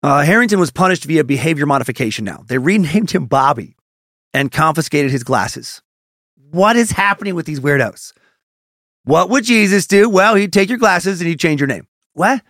Uh, 0.00 0.22
Harrington 0.22 0.60
was 0.60 0.70
punished 0.70 1.04
via 1.04 1.24
behavior 1.24 1.66
modification 1.66 2.24
now. 2.24 2.44
They 2.46 2.56
renamed 2.56 3.10
him 3.10 3.26
Bobby 3.26 3.74
and 4.32 4.52
confiscated 4.52 5.10
his 5.10 5.24
glasses. 5.24 5.82
What 6.52 6.76
is 6.76 6.92
happening 6.92 7.34
with 7.34 7.46
these 7.46 7.58
weirdos? 7.58 8.12
What 9.02 9.28
would 9.28 9.42
Jesus 9.42 9.88
do? 9.88 10.08
Well, 10.08 10.36
he'd 10.36 10.52
take 10.52 10.68
your 10.68 10.78
glasses 10.78 11.20
and 11.20 11.28
he'd 11.28 11.40
change 11.40 11.60
your 11.60 11.66
name. 11.66 11.88
What? 12.12 12.42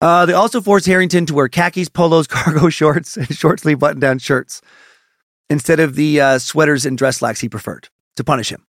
Uh, 0.00 0.24
they 0.24 0.32
also 0.32 0.62
forced 0.62 0.86
Harrington 0.86 1.26
to 1.26 1.34
wear 1.34 1.48
khakis, 1.48 1.90
polos, 1.90 2.26
cargo 2.28 2.70
shorts, 2.70 3.18
and 3.18 3.28
short 3.36 3.60
sleeve 3.60 3.78
button 3.78 4.00
down 4.00 4.18
shirts 4.18 4.62
instead 5.50 5.80
of 5.80 5.96
the 5.96 6.18
uh, 6.18 6.38
sweaters 6.38 6.86
and 6.86 6.96
dress 6.96 7.18
slacks 7.18 7.40
he 7.40 7.48
preferred 7.48 7.90
to 8.16 8.24
punish 8.24 8.50
him. 8.50 8.66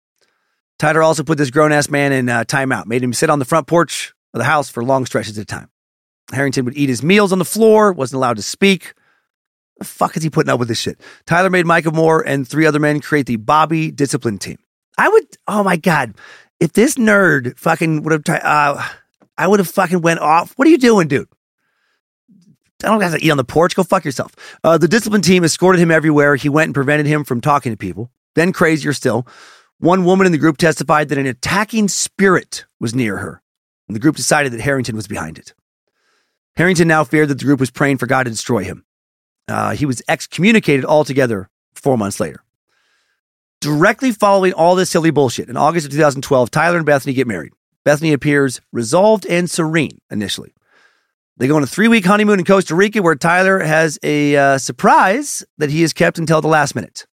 Tyler 0.79 1.03
also 1.03 1.23
put 1.23 1.37
this 1.37 1.51
grown 1.51 1.73
ass 1.73 1.91
man 1.91 2.11
in 2.11 2.31
uh, 2.31 2.45
timeout, 2.45 2.87
made 2.87 3.03
him 3.03 3.13
sit 3.13 3.29
on 3.29 3.39
the 3.39 3.45
front 3.45 3.67
porch 3.67 4.15
of 4.35 4.39
the 4.39 4.45
house 4.45 4.69
for 4.69 4.85
long 4.85 5.07
stretches 5.07 5.39
a 5.39 5.45
time. 5.45 5.71
Harrington 6.33 6.65
would 6.65 6.77
eat 6.77 6.89
his 6.89 7.03
meals 7.03 7.33
on 7.33 7.39
the 7.39 7.45
floor, 7.45 7.93
wasn't 7.93 8.19
allowed 8.19 8.37
to 8.37 8.43
speak. 8.43 8.95
The 9.79 9.85
fuck 9.85 10.17
is 10.17 10.23
he 10.23 10.31
putting 10.31 10.51
up 10.51 10.59
with 10.59 10.69
this 10.69 10.79
shit? 10.79 11.01
Tyler 11.27 11.51
made 11.51 11.67
Micah 11.67 11.91
Moore 11.91 12.21
and 12.27 12.47
three 12.47 12.67
other 12.67 12.79
men 12.79 13.01
create 13.01 13.27
the 13.27 13.37
Bobby 13.37 13.91
Discipline 13.91 14.39
Team. 14.39 14.59
I 14.99 15.09
would, 15.09 15.25
oh 15.49 15.63
my 15.63 15.77
God, 15.77 16.15
if 16.61 16.75
this 16.75 16.97
nerd 16.97 17.59
fucking 17.59 18.03
would 18.03 18.13
have, 18.13 18.25
tried, 18.25 18.43
uh, 18.43 18.83
I 19.39 19.49
would 19.49 19.59
have 19.59 19.69
fucking 19.69 20.03
went 20.03 20.21
off. 20.21 20.53
What 20.57 20.69
are 20.69 20.71
you 20.71 20.79
doing, 20.79 21.09
dude? 21.09 21.29
I 22.83 22.89
don't 22.89 23.01
have 23.01 23.13
to 23.19 23.25
eat 23.25 23.31
on 23.31 23.37
the 23.37 23.45
porch. 23.45 23.75
Go 23.75 23.83
fuck 23.83 24.05
yourself. 24.05 24.33
Uh, 24.63 24.79
the 24.79 24.89
discipline 24.89 25.23
team 25.23 25.45
escorted 25.45 25.81
him 25.81 25.91
everywhere. 25.91 26.37
He 26.37 26.49
went 26.49 26.69
and 26.69 26.75
prevented 26.75 27.07
him 27.07 27.25
from 27.25 27.41
talking 27.41 27.73
to 27.73 27.77
people. 27.77 28.11
Then, 28.35 28.53
crazier 28.53 28.93
still, 28.93 29.27
one 29.79 30.05
woman 30.05 30.27
in 30.27 30.33
the 30.33 30.39
group 30.39 30.57
testified 30.57 31.09
that 31.09 31.19
an 31.19 31.27
attacking 31.27 31.89
spirit 31.89 32.65
was 32.79 32.95
near 32.95 33.19
her 33.19 33.43
and 33.91 33.97
the 33.97 34.01
group 34.01 34.15
decided 34.15 34.53
that 34.53 34.61
Harrington 34.61 34.95
was 34.95 35.09
behind 35.09 35.37
it. 35.37 35.53
Harrington 36.55 36.87
now 36.87 37.03
feared 37.03 37.27
that 37.27 37.41
the 37.41 37.45
group 37.45 37.59
was 37.59 37.73
praying 37.73 37.99
for 37.99 38.07
God 38.07 38.23
to 38.23 38.31
destroy 38.31 38.63
him. 38.63 38.85
Uh, 39.49 39.73
he 39.75 39.85
was 39.85 40.01
excommunicated 40.07 40.85
altogether 40.85 41.51
four 41.75 41.99
months 41.99 42.21
later. 42.21 42.45
Directly 43.61 44.13
following 44.13 44.53
all 44.53 44.77
this 44.77 44.91
silly 44.91 45.11
bullshit, 45.11 45.49
in 45.49 45.57
August 45.57 45.87
of 45.87 45.93
2012, 45.93 46.53
Tyler 46.53 46.77
and 46.77 46.87
Bethany 46.87 47.15
get 47.15 47.27
married. 47.27 47.53
Bethany 47.85 48.13
appears 48.13 48.61
resolved 48.71 49.27
and 49.27 49.51
serene 49.51 49.99
initially. 50.09 50.55
They 51.37 51.49
go 51.49 51.57
on 51.57 51.65
a 51.65 51.67
three 51.67 51.89
week 51.89 52.05
honeymoon 52.05 52.39
in 52.39 52.45
Costa 52.45 52.77
Rica 52.77 53.03
where 53.03 53.17
Tyler 53.17 53.59
has 53.59 53.99
a 54.05 54.37
uh, 54.37 54.59
surprise 54.59 55.45
that 55.59 55.71
he 55.71 55.83
has 55.83 55.93
kept 55.93 56.17
until 56.17 56.41
the 56.41 56.47
last 56.47 56.77
minute. 56.77 57.09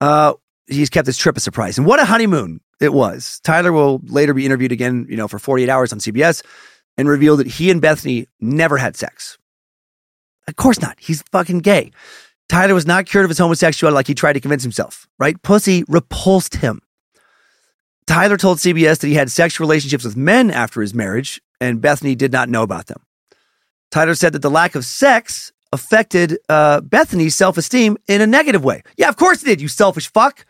Uh, 0.00 0.34
he's 0.66 0.90
kept 0.90 1.06
this 1.06 1.16
trip 1.16 1.36
a 1.36 1.40
surprise. 1.40 1.78
And 1.78 1.86
what 1.86 2.00
a 2.00 2.06
honeymoon 2.06 2.60
it 2.80 2.92
was. 2.92 3.40
Tyler 3.44 3.72
will 3.72 4.00
later 4.04 4.34
be 4.34 4.46
interviewed 4.46 4.72
again, 4.72 5.06
you 5.08 5.16
know, 5.16 5.28
for 5.28 5.38
48 5.38 5.68
hours 5.68 5.92
on 5.92 5.98
CBS 5.98 6.42
and 6.96 7.08
reveal 7.08 7.36
that 7.36 7.46
he 7.46 7.70
and 7.70 7.80
Bethany 7.80 8.26
never 8.40 8.76
had 8.76 8.96
sex. 8.96 9.38
Of 10.48 10.56
course 10.56 10.80
not. 10.80 10.98
He's 11.00 11.22
fucking 11.30 11.60
gay. 11.60 11.92
Tyler 12.48 12.74
was 12.74 12.86
not 12.86 13.06
cured 13.06 13.24
of 13.24 13.30
his 13.30 13.38
homosexuality 13.38 13.94
like 13.94 14.06
he 14.08 14.14
tried 14.14 14.32
to 14.32 14.40
convince 14.40 14.62
himself, 14.62 15.06
right? 15.18 15.40
Pussy 15.42 15.84
repulsed 15.86 16.56
him. 16.56 16.80
Tyler 18.06 18.36
told 18.36 18.58
CBS 18.58 18.98
that 18.98 19.06
he 19.06 19.14
had 19.14 19.30
sexual 19.30 19.64
relationships 19.64 20.04
with 20.04 20.16
men 20.16 20.50
after 20.50 20.80
his 20.80 20.92
marriage, 20.92 21.40
and 21.60 21.80
Bethany 21.80 22.16
did 22.16 22.32
not 22.32 22.48
know 22.48 22.64
about 22.64 22.86
them. 22.86 23.00
Tyler 23.92 24.16
said 24.16 24.32
that 24.32 24.42
the 24.42 24.50
lack 24.50 24.74
of 24.74 24.84
sex 24.84 25.52
affected 25.72 26.38
uh, 26.48 26.80
Bethany's 26.80 27.36
self 27.36 27.56
esteem 27.56 27.96
in 28.08 28.20
a 28.20 28.26
negative 28.26 28.64
way. 28.64 28.82
Yeah, 28.96 29.08
of 29.08 29.16
course 29.16 29.42
it 29.42 29.46
did, 29.46 29.60
you 29.60 29.68
selfish 29.68 30.10
fuck. 30.10 30.44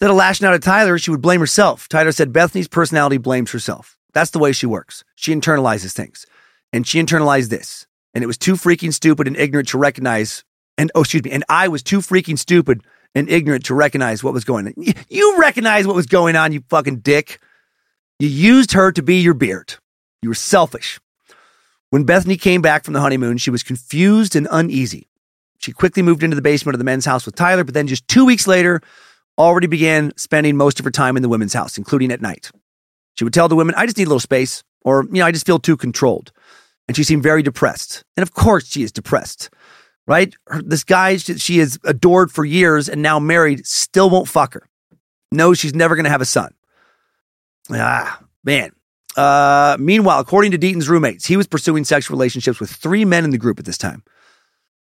Instead 0.00 0.12
of 0.12 0.16
lashing 0.16 0.46
out 0.46 0.54
at 0.54 0.62
Tyler, 0.62 0.96
she 0.96 1.10
would 1.10 1.20
blame 1.20 1.40
herself. 1.40 1.86
Tyler 1.86 2.10
said 2.10 2.32
Bethany's 2.32 2.68
personality 2.68 3.18
blames 3.18 3.50
herself. 3.50 3.98
That's 4.14 4.30
the 4.30 4.38
way 4.38 4.52
she 4.52 4.64
works. 4.64 5.04
She 5.14 5.34
internalizes 5.34 5.92
things. 5.92 6.24
And 6.72 6.86
she 6.86 7.02
internalized 7.02 7.50
this. 7.50 7.86
And 8.14 8.24
it 8.24 8.26
was 8.26 8.38
too 8.38 8.54
freaking 8.54 8.94
stupid 8.94 9.26
and 9.26 9.36
ignorant 9.36 9.68
to 9.68 9.78
recognize. 9.78 10.42
And 10.78 10.90
oh, 10.94 11.00
excuse 11.00 11.22
me. 11.22 11.32
And 11.32 11.44
I 11.50 11.68
was 11.68 11.82
too 11.82 11.98
freaking 11.98 12.38
stupid 12.38 12.82
and 13.14 13.28
ignorant 13.28 13.66
to 13.66 13.74
recognize 13.74 14.24
what 14.24 14.32
was 14.32 14.44
going 14.44 14.68
on. 14.68 14.74
You 15.10 15.38
recognize 15.38 15.86
what 15.86 15.96
was 15.96 16.06
going 16.06 16.34
on, 16.34 16.52
you 16.52 16.62
fucking 16.70 17.00
dick. 17.00 17.38
You 18.18 18.28
used 18.28 18.72
her 18.72 18.92
to 18.92 19.02
be 19.02 19.16
your 19.16 19.34
beard. 19.34 19.74
You 20.22 20.30
were 20.30 20.34
selfish. 20.34 20.98
When 21.90 22.04
Bethany 22.04 22.38
came 22.38 22.62
back 22.62 22.84
from 22.84 22.94
the 22.94 23.00
honeymoon, 23.00 23.36
she 23.36 23.50
was 23.50 23.62
confused 23.62 24.34
and 24.34 24.48
uneasy. 24.50 25.08
She 25.58 25.72
quickly 25.72 26.02
moved 26.02 26.22
into 26.22 26.36
the 26.36 26.42
basement 26.42 26.74
of 26.74 26.78
the 26.78 26.84
men's 26.84 27.04
house 27.04 27.26
with 27.26 27.34
Tyler, 27.34 27.64
but 27.64 27.74
then 27.74 27.86
just 27.86 28.08
two 28.08 28.24
weeks 28.24 28.46
later, 28.46 28.80
already 29.40 29.66
began 29.66 30.12
spending 30.16 30.56
most 30.56 30.78
of 30.78 30.84
her 30.84 30.90
time 30.90 31.16
in 31.16 31.22
the 31.22 31.28
women's 31.28 31.52
house, 31.52 31.78
including 31.78 32.12
at 32.12 32.20
night. 32.20 32.50
She 33.16 33.24
would 33.24 33.34
tell 33.34 33.48
the 33.48 33.56
women, 33.56 33.74
I 33.76 33.86
just 33.86 33.98
need 33.98 34.04
a 34.04 34.08
little 34.08 34.20
space, 34.20 34.62
or, 34.82 35.04
you 35.04 35.20
know, 35.20 35.26
I 35.26 35.32
just 35.32 35.46
feel 35.46 35.58
too 35.58 35.76
controlled. 35.76 36.32
And 36.88 36.96
she 36.96 37.04
seemed 37.04 37.22
very 37.22 37.42
depressed. 37.42 38.04
And 38.16 38.22
of 38.22 38.32
course, 38.32 38.66
she 38.66 38.82
is 38.82 38.92
depressed, 38.92 39.50
right? 40.06 40.34
Her, 40.46 40.62
this 40.62 40.84
guy 40.84 41.16
she 41.16 41.58
has 41.58 41.78
adored 41.84 42.32
for 42.32 42.44
years 42.44 42.88
and 42.88 43.02
now 43.02 43.18
married 43.18 43.66
still 43.66 44.10
won't 44.10 44.28
fuck 44.28 44.54
her. 44.54 44.66
No, 45.32 45.54
she's 45.54 45.74
never 45.74 45.94
going 45.94 46.04
to 46.04 46.10
have 46.10 46.20
a 46.20 46.26
son. 46.26 46.52
Ah, 47.70 48.20
man. 48.42 48.72
Uh, 49.16 49.76
meanwhile, 49.78 50.20
according 50.20 50.52
to 50.52 50.58
Deaton's 50.58 50.88
roommates, 50.88 51.26
he 51.26 51.36
was 51.36 51.46
pursuing 51.46 51.84
sexual 51.84 52.16
relationships 52.16 52.58
with 52.58 52.70
three 52.70 53.04
men 53.04 53.24
in 53.24 53.30
the 53.30 53.38
group 53.38 53.58
at 53.58 53.64
this 53.64 53.78
time. 53.78 54.02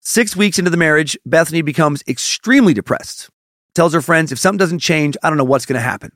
Six 0.01 0.37
weeks 0.37 0.59
into 0.59 0.71
the 0.71 0.77
marriage, 0.77 1.19
Bethany 1.27 1.63
becomes 1.63 2.03
extremely 2.07 2.75
depressed 2.75 3.31
tells 3.79 3.95
her 3.95 4.03
friends, 4.03 4.33
if 4.33 4.41
something 4.41 4.59
doesn't 4.59 4.81
change, 4.81 5.17
I 5.23 5.29
don't 5.31 5.39
know 5.39 5.45
what's 5.45 5.65
going 5.65 5.79
to 5.79 5.81
happen. 5.81 6.11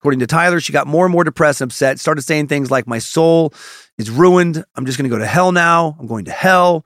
According 0.00 0.18
to 0.20 0.26
Tyler, 0.26 0.60
she 0.60 0.72
got 0.72 0.88
more 0.88 1.06
and 1.06 1.12
more 1.12 1.22
depressed 1.22 1.60
and 1.60 1.70
upset, 1.70 2.00
started 2.00 2.22
saying 2.22 2.48
things 2.48 2.68
like, 2.68 2.88
My 2.88 2.98
soul 2.98 3.54
is 3.96 4.10
ruined. 4.10 4.64
I'm 4.74 4.86
just 4.86 4.98
going 4.98 5.08
to 5.08 5.14
go 5.14 5.20
to 5.20 5.26
hell 5.26 5.52
now. 5.52 5.96
I'm 6.00 6.08
going 6.08 6.24
to 6.24 6.32
hell. 6.32 6.84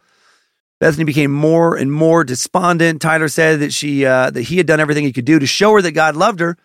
Bethany 0.79 1.05
became 1.05 1.31
more 1.31 1.75
and 1.75 1.91
more 1.91 2.23
despondent. 2.23 3.01
Tyler 3.01 3.29
said 3.29 3.61
that 3.61 3.73
she 3.73 4.05
uh, 4.05 4.29
that 4.31 4.43
he 4.43 4.59
had 4.59 4.67
done 4.67 4.79
everything 4.79 5.05
he 5.05 5.13
could 5.13 5.25
do 5.25 5.39
to 5.39 5.47
show 5.47 5.73
her 5.73 5.81
that 5.83 5.93
God 5.93 6.17
loved 6.17 6.41
her. 6.41 6.59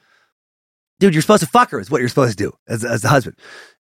Dude, 1.00 1.14
you're 1.14 1.22
supposed 1.22 1.44
to 1.44 1.50
fuck 1.50 1.72
her, 1.72 1.80
is 1.80 1.90
what 1.90 2.00
you're 2.00 2.10
supposed 2.10 2.38
to 2.38 2.44
do 2.44 2.52
as, 2.68 2.84
as 2.84 3.04
the 3.04 3.10
husband. 3.10 3.38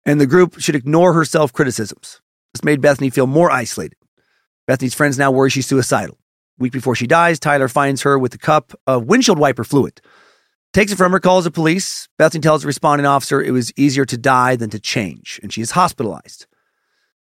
And 0.06 0.22
the 0.22 0.28
group 0.28 0.60
should 0.60 0.76
ignore 0.76 1.14
her 1.14 1.26
self 1.26 1.52
criticisms. 1.52 2.22
This 2.54 2.64
made 2.64 2.80
Bethany 2.80 3.10
feel 3.10 3.28
more 3.28 3.50
isolated. 3.50 3.98
Bethany's 4.68 4.94
friends 4.94 5.18
now 5.18 5.32
worry 5.32 5.50
she's 5.50 5.66
suicidal. 5.66 6.20
Week 6.64 6.72
before 6.72 6.96
she 6.96 7.08
dies, 7.08 7.42
Tyler 7.42 7.68
finds 7.68 8.04
her 8.04 8.18
with 8.18 8.34
a 8.34 8.38
cup 8.38 8.72
of 8.88 9.04
windshield 9.04 9.38
wiper 9.38 9.66
fluid. 9.66 10.00
Takes 10.72 10.94
it 10.94 10.96
from 10.96 11.12
her, 11.12 11.20
calls 11.20 11.44
the 11.44 11.52
police. 11.52 12.08
Bethany 12.18 12.40
tells 12.40 12.62
the 12.62 12.68
responding 12.68 13.06
officer 13.06 13.42
it 13.42 13.52
was 13.52 13.74
easier 13.76 14.06
to 14.06 14.18
die 14.18 14.56
than 14.56 14.70
to 14.70 14.80
change, 14.80 15.42
and 15.44 15.52
she 15.52 15.60
is 15.60 15.72
hospitalized. 15.72 16.46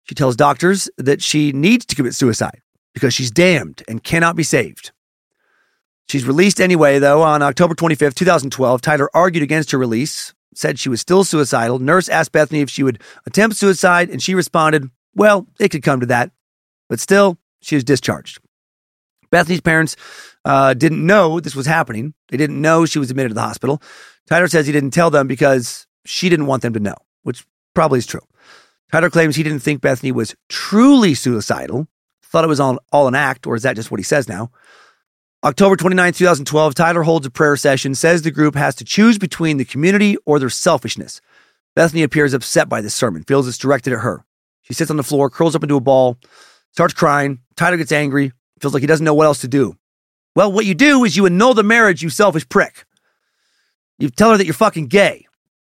She 0.05 0.15
tells 0.15 0.36
doctors 0.36 0.91
that 0.99 1.23
she 1.23 1.52
needs 1.52 1.86
to 1.86 1.97
commit 1.97 2.15
suicide 2.15 2.60
because 2.93 3.15
she's 3.15 3.31
damned 3.31 3.83
and 3.89 4.05
cannot 4.05 4.36
be 4.36 4.43
saved. 4.43 4.93
She's 6.07 6.27
released 6.27 6.60
anyway, 6.60 6.99
though. 6.99 7.23
On 7.23 7.41
October 7.41 7.75
25th, 7.75 8.17
2012, 8.17 8.83
Tyler 8.83 9.09
argued 9.15 9.43
against 9.43 9.70
her 9.70 9.78
release, 9.78 10.35
said 10.55 10.78
she 10.78 10.91
was 10.91 11.01
still 11.01 11.25
suicidal. 11.25 11.78
Nurse 11.78 12.10
asked 12.10 12.33
Bethany 12.33 12.60
if 12.60 12.69
she 12.69 12.83
would 12.83 13.01
attempt 13.25 13.57
suicide, 13.57 14.10
and 14.10 14.23
she 14.23 14.35
responded, 14.35 14.91
Well, 15.15 15.47
it 15.59 15.70
could 15.70 15.83
come 15.83 16.01
to 16.01 16.07
that. 16.07 16.31
But 16.91 17.01
still, 17.01 17.39
she 17.62 17.75
was 17.75 17.85
discharged. 17.85 18.39
Bethany's 19.31 19.60
parents 19.60 19.97
uh, 20.44 20.75
didn't 20.75 21.05
know 21.05 21.41
this 21.41 21.55
was 21.55 21.67
happening. 21.67 22.15
They 22.28 22.36
didn't 22.36 22.60
know 22.60 22.86
she 22.86 22.99
was 22.99 23.10
admitted 23.10 23.31
to 23.31 23.34
the 23.34 23.41
hospital. 23.41 23.83
Tyler 24.28 24.49
says 24.49 24.67
he 24.67 24.73
didn't 24.73 24.92
tell 24.92 25.10
them 25.10 25.26
because 25.26 25.86
she 26.05 26.28
didn't 26.28 26.47
want 26.47 26.62
them 26.62 26.73
to 26.75 26.81
know, 26.81 26.97
which 27.23 27.44
probably 27.75 27.99
is 27.99 28.07
true. 28.07 28.23
Tyler 28.91 29.10
claims 29.10 29.36
he 29.36 29.42
didn't 29.42 29.60
think 29.60 29.81
Bethany 29.81 30.12
was 30.12 30.34
truly 30.49 31.15
suicidal, 31.15 31.86
thought 32.23 32.44
it 32.44 32.49
was 32.49 32.60
all, 32.60 32.78
all 32.92 33.09
an 33.09 33.15
act, 33.15 33.47
or 33.47 33.55
is 33.55 33.62
that 33.62 33.76
just 33.76 33.91
what 33.91 34.00
he 34.00 34.05
says 34.05 34.28
now? 34.28 34.50
October 35.42 35.76
29, 35.76 36.12
2012, 36.12 36.75
Tyler 36.75 37.02
holds 37.02 37.26
a 37.26 37.31
prayer 37.31 37.57
session, 37.57 37.94
says 37.94 38.23
the 38.23 38.31
group 38.31 38.55
has 38.55 38.75
to 38.75 38.84
choose 38.84 39.17
between 39.17 39.57
the 39.57 39.65
community 39.65 40.17
or 40.26 40.39
their 40.39 40.50
selfishness. 40.50 41.20
Bethany 41.75 42.02
appears 42.02 42.34
upset 42.34 42.68
by 42.68 42.81
this 42.81 42.94
sermon, 42.94 43.23
feels 43.23 43.49
it's 43.49 43.57
directed 43.57 43.92
at 43.92 44.00
her. 44.00 44.25
She 44.62 44.75
sits 44.75 44.91
on 44.91 44.97
the 44.97 45.02
floor, 45.02 45.31
curls 45.31 45.57
up 45.57 45.62
into 45.62 45.76
a 45.76 45.81
ball, 45.81 46.18
starts 46.73 46.94
crying. 46.94 47.41
Tyler 47.57 47.76
gets 47.76 47.92
angry, 47.92 48.33
feels 48.61 48.75
like 48.75 48.83
he 48.83 48.87
doesn't 48.87 49.05
know 49.05 49.15
what 49.15 49.27
else 49.27 49.41
to 49.41 49.49
do. 49.49 49.77
Well, 50.37 50.53
what 50.53 50.67
you 50.67 50.75
do 50.75 51.05
is 51.05 51.17
you 51.17 51.27
annul 51.27 51.55
the 51.55 51.63
marriage, 51.63 52.03
you 52.03 52.09
selfish 52.09 52.49
prick. 52.49 52.85
You 53.99 54.09
tell 54.11 54.31
her 54.31 54.37
that 54.37 54.45
you're 54.45 54.55
fucking 54.55 54.87
gay. 54.87 55.27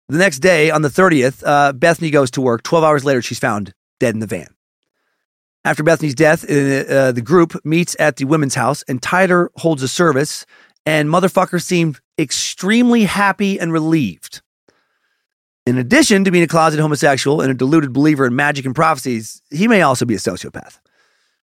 The 0.08 0.18
next 0.18 0.40
day, 0.40 0.70
on 0.70 0.82
the 0.82 0.90
30th, 0.90 1.42
uh, 1.46 1.74
Bethany 1.74 2.12
goes 2.12 2.32
to 2.32 2.42
work. 2.42 2.64
12 2.64 2.84
hours 2.84 3.06
later, 3.06 3.22
she's 3.22 3.40
found 3.40 3.74
dead 4.00 4.14
in 4.14 4.20
the 4.20 4.28
van. 4.28 4.48
After 5.64 5.84
Bethany's 5.84 6.16
death, 6.16 6.44
uh, 6.50 6.54
uh, 6.54 7.12
the 7.12 7.22
group 7.22 7.56
meets 7.64 7.96
at 8.00 8.18
the 8.18 8.26
women's 8.26 8.56
house, 8.56 8.84
and 8.88 9.02
Tyler 9.02 9.52
holds 9.58 9.84
a 9.84 9.88
service, 9.88 10.46
and 10.86 11.08
motherfucker 11.08 11.62
seemed 11.62 12.00
extremely 12.20 13.06
happy 13.06 13.60
and 13.60 13.72
relieved. 13.72 14.42
In 15.66 15.78
addition 15.78 16.26
to 16.26 16.32
being 16.32 16.44
a 16.44 16.48
closeted 16.48 16.82
homosexual 16.82 17.40
and 17.40 17.52
a 17.52 17.54
deluded 17.54 17.94
believer 17.94 18.26
in 18.26 18.36
magic 18.36 18.66
and 18.66 18.76
prophecies, 18.76 19.42
he 19.50 19.68
may 19.68 19.82
also 19.82 20.06
be 20.06 20.16
a 20.16 20.18
sociopath. 20.18 20.80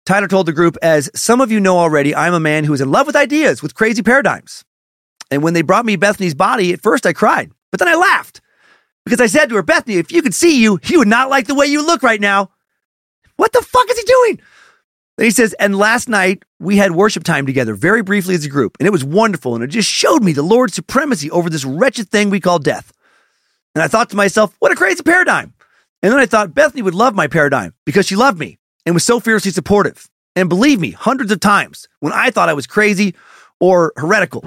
Tyler 0.07 0.29
told 0.29 0.47
the 0.47 0.53
group, 0.53 0.77
as 0.83 1.11
some 1.15 1.41
of 1.41 1.51
you 1.51 1.61
know 1.61 1.79
already, 1.79 2.15
I'm 2.15 2.35
a 2.35 2.41
man 2.41 2.65
who 2.65 2.75
is 2.75 2.81
in 2.81 2.91
love 2.91 3.07
with 3.07 3.17
ideas, 3.17 3.63
with 3.63 3.75
crazy 3.75 4.03
paradigms. 4.03 4.65
And 5.31 5.43
when 5.43 5.55
they 5.55 5.63
brought 5.63 5.87
me 5.87 5.97
Bethany's 5.97 6.35
body, 6.35 6.73
at 6.73 6.83
first 6.83 7.07
I 7.07 7.15
cried, 7.15 7.51
but 7.71 7.81
then 7.81 7.89
I 7.89 7.95
laughed 7.95 8.43
because 9.05 9.21
I 9.21 9.27
said 9.27 9.49
to 9.49 9.55
her, 9.55 9.63
Bethany, 9.63 9.97
if 9.97 10.13
you 10.13 10.21
could 10.21 10.35
see 10.35 10.63
you, 10.63 10.79
you 10.85 10.99
would 10.99 11.09
not 11.09 11.31
like 11.31 11.47
the 11.47 11.55
way 11.55 11.67
you 11.67 11.85
look 11.85 12.03
right 12.03 12.21
now. 12.21 12.51
What 13.37 13.53
the 13.53 13.63
fuck 13.63 13.91
is 13.91 13.99
he 13.99 14.05
doing? 14.05 14.41
Then 15.17 15.25
he 15.25 15.31
says, 15.31 15.55
and 15.55 15.77
last 15.77 16.09
night 16.09 16.43
we 16.59 16.77
had 16.77 16.93
worship 16.93 17.25
time 17.25 17.47
together 17.47 17.75
very 17.75 18.03
briefly 18.03 18.35
as 18.35 18.45
a 18.45 18.51
group, 18.51 18.77
and 18.79 18.87
it 18.87 18.93
was 18.93 19.05
wonderful, 19.05 19.55
and 19.55 19.65
it 19.65 19.69
just 19.69 19.89
showed 19.89 20.23
me 20.23 20.33
the 20.33 20.43
Lord's 20.43 20.75
supremacy 20.75 21.31
over 21.31 21.49
this 21.49 21.65
wretched 21.65 22.11
thing 22.11 22.29
we 22.29 22.41
call 22.41 22.59
death. 22.59 22.93
And 23.75 23.83
I 23.83 23.89
thought 23.89 24.11
to 24.11 24.17
myself, 24.17 24.55
what 24.59 24.71
a 24.71 24.77
crazy 24.77 25.03
paradigm. 25.03 25.55
And 26.03 26.13
then 26.13 26.21
I 26.21 26.27
thought 26.27 26.55
Bethany 26.55 26.83
would 26.83 26.95
love 26.95 27.15
my 27.15 27.27
paradigm 27.27 27.75
because 27.87 28.07
she 28.07 28.17
loved 28.17 28.39
me 28.39 28.59
and 28.87 28.95
was 28.95 29.05
so 29.05 29.21
fiercely 29.21 29.51
supportive. 29.51 30.09
And 30.37 30.49
believe 30.49 30.81
me, 30.81 30.91
hundreds 30.91 31.31
of 31.31 31.41
times 31.41 31.89
when 32.01 32.13
I 32.13 32.31
thought 32.31 32.49
I 32.49 32.55
was 32.55 32.67
crazy 32.67 33.15
or 33.61 33.93
heretical. 33.97 34.45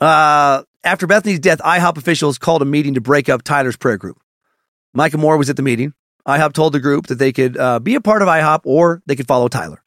Uh, 0.00 0.62
after 0.84 1.06
Bethany's 1.06 1.40
death, 1.40 1.60
IHOP 1.60 1.96
officials 1.96 2.38
called 2.38 2.62
a 2.62 2.64
meeting 2.64 2.94
to 2.94 3.00
break 3.00 3.28
up 3.28 3.42
Tyler's 3.42 3.76
prayer 3.76 3.96
group. 3.96 4.20
Micah 4.94 5.18
Moore 5.18 5.36
was 5.36 5.50
at 5.50 5.56
the 5.56 5.62
meeting. 5.62 5.94
IHOP 6.26 6.52
told 6.52 6.72
the 6.72 6.80
group 6.80 7.08
that 7.08 7.18
they 7.18 7.32
could 7.32 7.56
uh, 7.56 7.78
be 7.80 7.94
a 7.94 8.00
part 8.00 8.22
of 8.22 8.28
IHOP 8.28 8.60
or 8.64 9.02
they 9.06 9.16
could 9.16 9.26
follow 9.26 9.48
Tyler. 9.48 9.82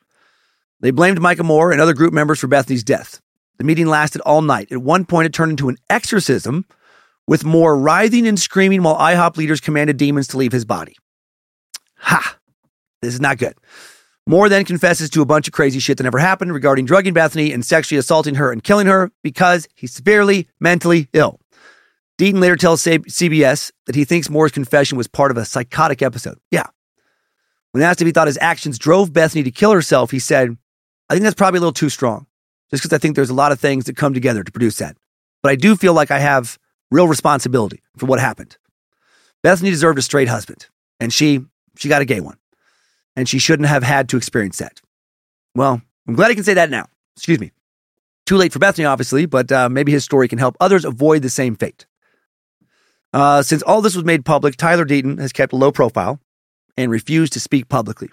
They 0.82 0.92
blamed 0.92 1.22
Micah 1.22 1.44
Moore 1.44 1.72
and 1.72 1.80
other 1.80 1.94
group 1.94 2.14
members 2.14 2.40
for 2.40 2.48
Bethany's 2.48 2.84
death. 2.84 3.22
The 3.58 3.64
meeting 3.64 3.88
lasted 3.88 4.22
all 4.22 4.42
night. 4.42 4.72
At 4.72 4.80
one 4.80 5.06
point, 5.06 5.27
it 5.27 5.34
turned 5.34 5.52
into 5.52 5.69
an 5.69 5.77
exorcism 5.90 6.66
with 7.26 7.45
Moore 7.45 7.77
writhing 7.77 8.27
and 8.27 8.40
screaming 8.40 8.84
while 8.84 8.98
IHOP 8.98 9.38
leaders 9.38 9.61
commanded 9.61 9.98
demons 9.98 10.27
to 10.30 10.38
leave 10.38 10.52
his 10.52 10.66
body. 10.66 10.95
Ha! 12.00 12.38
This 13.06 13.14
is 13.14 13.22
not 13.22 13.38
good. 13.38 13.56
Moore 14.27 14.50
then 14.50 14.66
confesses 14.66 15.09
to 15.11 15.22
a 15.22 15.25
bunch 15.25 15.48
of 15.48 15.53
crazy 15.53 15.80
shit 15.80 15.98
that 15.98 16.03
never 16.03 16.17
happened 16.17 16.51
regarding 16.51 16.85
drugging 16.85 17.14
Bethany 17.14 17.51
and 17.53 17.64
sexually 17.64 18.00
assaulting 18.00 18.35
her 18.35 18.51
and 18.51 18.64
killing 18.64 18.88
her 18.88 19.11
because 19.24 19.67
he's 19.75 19.93
severely 19.93 20.48
mentally 20.59 21.09
ill. 21.14 21.40
Deaton 22.17 22.40
later 22.40 22.56
tells 22.56 22.84
CBS 22.84 23.72
that 23.85 23.95
he 23.95 24.03
thinks 24.03 24.30
Moore's 24.30 24.51
confession 24.51 24.98
was 24.98 25.08
part 25.08 25.32
of 25.32 25.38
a 25.38 25.45
psychotic 25.45 26.01
episode. 26.01 26.40
Yeah. 26.50 26.67
When 27.72 27.84
asked 27.84 28.01
if 28.01 28.08
he 28.08 28.14
thought 28.14 28.27
his 28.27 28.40
actions 28.42 28.80
drove 28.80 29.14
Bethany 29.14 29.43
to 29.43 29.51
kill 29.51 29.72
herself, 29.72 30.09
he 30.09 30.19
said, 30.19 30.58
I 31.09 31.14
think 31.14 31.24
that's 31.24 31.35
probably 31.35 31.58
a 31.58 31.61
little 31.61 31.74
too 31.74 31.90
strong, 31.90 32.25
just 32.72 32.82
because 32.82 32.95
I 32.95 33.00
think 33.00 33.16
there's 33.16 33.30
a 33.30 33.35
lot 33.35 33.51
of 33.51 33.59
things 33.59 33.85
that 33.85 33.98
come 33.98 34.14
together 34.14 34.43
to 34.43 34.51
produce 34.51 34.77
that. 34.77 34.98
But 35.43 35.51
I 35.51 35.56
do 35.56 35.75
feel 35.75 35.93
like 35.93 36.09
I 36.09 36.19
have 36.19 36.58
real 36.90 37.08
responsibility 37.08 37.84
for 37.98 38.06
what 38.06 38.19
happened. 38.19 38.58
Bethany 39.43 39.69
deserved 39.69 40.00
a 40.00 40.01
straight 40.01 40.30
husband, 40.30 40.67
and 41.00 41.14
she 41.14 41.42
she 41.77 41.90
got 41.90 42.01
a 42.01 42.06
gay 42.06 42.22
one. 42.22 42.38
And 43.16 43.30
she 43.30 43.40
shouldn't 43.40 43.69
have 43.69 43.84
had 43.84 44.10
to 44.10 44.18
experience 44.18 44.58
that. 44.58 44.82
Well, 45.56 45.82
I'm 46.08 46.16
glad 46.16 46.32
I 46.32 46.35
can 46.35 46.44
say 46.44 46.56
that 46.56 46.69
now. 46.69 46.88
Excuse 47.16 47.40
me. 47.40 47.52
Too 48.26 48.38
late 48.38 48.52
for 48.52 48.60
Bethany, 48.60 48.85
obviously, 48.85 49.26
but 49.26 49.52
uh, 49.52 49.69
maybe 49.69 49.92
his 49.92 50.03
story 50.03 50.27
can 50.27 50.40
help 50.40 50.58
others 50.60 50.84
avoid 50.84 51.22
the 51.22 51.30
same 51.30 51.56
fate. 51.56 51.85
Uh, 53.14 53.42
since 53.42 53.61
all 53.61 53.82
this 53.82 53.95
was 53.95 54.03
made 54.03 54.26
public, 54.26 54.58
Tyler 54.58 54.85
Deaton 54.85 55.19
has 55.19 55.32
kept 55.32 55.53
a 55.53 55.56
low 55.56 55.72
profile 55.72 56.19
and 56.76 56.92
refused 56.92 57.34
to 57.34 57.40
speak 57.40 57.69
publicly. 57.69 58.10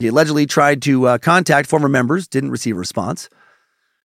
He 0.00 0.08
allegedly 0.08 0.46
tried 0.46 0.82
to 0.82 1.06
uh, 1.06 1.18
contact 1.18 1.68
former 1.68 1.88
members, 1.88 2.26
didn't 2.26 2.50
receive 2.50 2.74
a 2.74 2.78
response. 2.78 3.28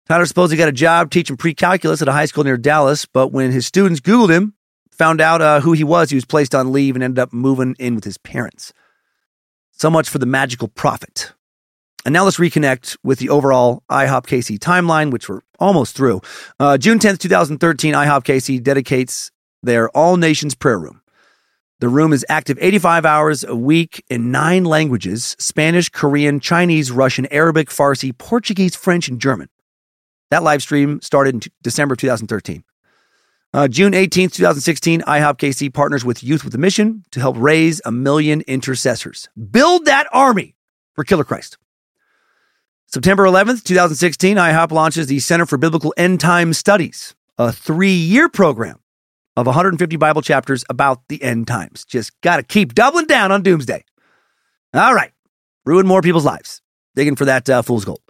Tyler 0.07 0.25
supposedly 0.25 0.57
got 0.57 0.69
a 0.69 0.73
job 0.73 1.11
teaching 1.11 1.37
pre 1.37 1.53
calculus 1.53 2.01
at 2.01 2.07
a 2.07 2.13
high 2.13 2.25
school 2.25 2.43
near 2.43 2.57
Dallas, 2.57 3.05
but 3.05 3.27
when 3.27 3.51
his 3.51 3.67
students 3.67 3.99
Googled 3.99 4.31
him, 4.31 4.55
found 4.91 5.21
out 5.21 5.41
uh, 5.41 5.59
who 5.59 5.73
he 5.73 5.83
was, 5.83 6.09
he 6.09 6.15
was 6.15 6.25
placed 6.25 6.55
on 6.55 6.71
leave 6.71 6.95
and 6.95 7.03
ended 7.03 7.19
up 7.19 7.33
moving 7.33 7.75
in 7.77 7.95
with 7.95 8.03
his 8.03 8.17
parents. 8.17 8.73
So 9.71 9.89
much 9.89 10.09
for 10.09 10.19
the 10.19 10.25
magical 10.25 10.67
prophet. 10.67 11.33
And 12.05 12.13
now 12.13 12.23
let's 12.23 12.37
reconnect 12.37 12.97
with 13.03 13.19
the 13.19 13.29
overall 13.29 13.83
IHOP 13.89 14.25
KC 14.25 14.57
timeline, 14.57 15.11
which 15.11 15.29
we're 15.29 15.41
almost 15.59 15.95
through. 15.95 16.21
Uh, 16.59 16.77
June 16.77 16.99
10th, 16.99 17.19
2013, 17.19 17.93
IHOP 17.93 18.23
KC 18.23 18.61
dedicates 18.61 19.31
their 19.61 19.89
All 19.89 20.17
Nations 20.17 20.55
Prayer 20.55 20.79
Room. 20.79 21.01
The 21.79 21.89
room 21.89 22.13
is 22.13 22.25
active 22.29 22.57
85 22.61 23.05
hours 23.05 23.43
a 23.43 23.55
week 23.55 24.03
in 24.09 24.31
nine 24.31 24.65
languages 24.65 25.35
Spanish, 25.39 25.89
Korean, 25.89 26.39
Chinese, 26.39 26.91
Russian, 26.91 27.25
Arabic, 27.31 27.69
Farsi, 27.69 28.15
Portuguese, 28.15 28.75
French, 28.75 29.07
and 29.07 29.19
German. 29.19 29.49
That 30.29 30.43
live 30.43 30.61
stream 30.61 31.01
started 31.01 31.33
in 31.33 31.51
December 31.61 31.95
2013. 31.95 32.63
Uh, 33.53 33.67
June 33.67 33.91
18th, 33.91 34.31
2016, 34.31 35.01
IHOP 35.01 35.37
KC 35.37 35.73
partners 35.73 36.05
with 36.05 36.23
Youth 36.23 36.45
with 36.45 36.55
a 36.55 36.57
Mission 36.57 37.03
to 37.11 37.19
help 37.19 37.35
raise 37.37 37.81
a 37.83 37.91
million 37.91 38.41
intercessors. 38.41 39.27
Build 39.51 39.83
that 39.85 40.07
army 40.13 40.55
for 40.93 41.03
Killer 41.03 41.25
Christ. 41.25 41.57
September 42.87 43.25
11th, 43.25 43.63
2016, 43.63 44.37
IHOP 44.37 44.71
launches 44.71 45.07
the 45.07 45.19
Center 45.19 45.45
for 45.45 45.57
Biblical 45.57 45.93
End 45.97 46.21
Time 46.21 46.53
Studies, 46.53 47.13
a 47.37 47.51
three 47.51 47.91
year 47.91 48.29
program 48.29 48.79
of 49.35 49.47
150 49.47 49.97
Bible 49.97 50.21
chapters 50.21 50.63
about 50.69 51.07
the 51.09 51.21
end 51.21 51.45
times. 51.47 51.83
Just 51.83 52.19
got 52.21 52.37
to 52.37 52.43
keep 52.43 52.73
doubling 52.73 53.07
down 53.07 53.33
on 53.33 53.43
doomsday. 53.43 53.83
All 54.73 54.93
right. 54.93 55.11
Ruin 55.65 55.85
more 55.85 56.01
people's 56.01 56.25
lives. 56.25 56.61
Digging 56.95 57.15
for 57.17 57.25
that 57.25 57.49
uh, 57.49 57.61
fool's 57.61 57.85
gold. 57.85 58.01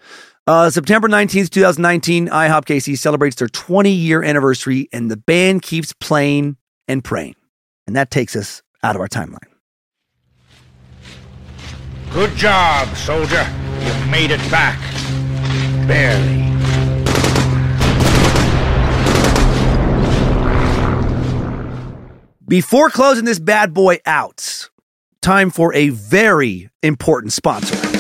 Uh, 0.52 0.70
September 0.70 1.08
19th, 1.08 1.50
2019, 1.50 2.28
IHOP 2.28 2.66
KC 2.66 2.98
celebrates 2.98 3.38
their 3.38 3.48
20 3.48 3.90
year 3.90 4.22
anniversary, 4.22 4.90
and 4.92 5.10
the 5.10 5.16
band 5.16 5.62
keeps 5.62 5.94
playing 5.94 6.58
and 6.90 7.06
praying. 7.06 7.36
And 7.88 7.96
that 7.96 8.12
takes 8.12 8.36
us 8.36 8.62
out 8.84 8.96
of 8.98 9.00
our 9.00 9.08
timeline. 9.08 9.38
Good 12.12 12.36
job, 12.36 12.94
soldier. 12.98 13.48
You 13.80 14.12
made 14.12 14.30
it 14.30 14.42
back. 14.52 14.78
Barely. 15.88 16.42
Before 22.46 22.90
closing 22.90 23.24
this 23.24 23.40
bad 23.40 23.74
boy 23.74 24.00
out, 24.06 24.70
time 25.22 25.50
for 25.50 25.74
a 25.74 25.88
very 25.88 26.70
important 26.84 27.32
sponsor. 27.32 27.91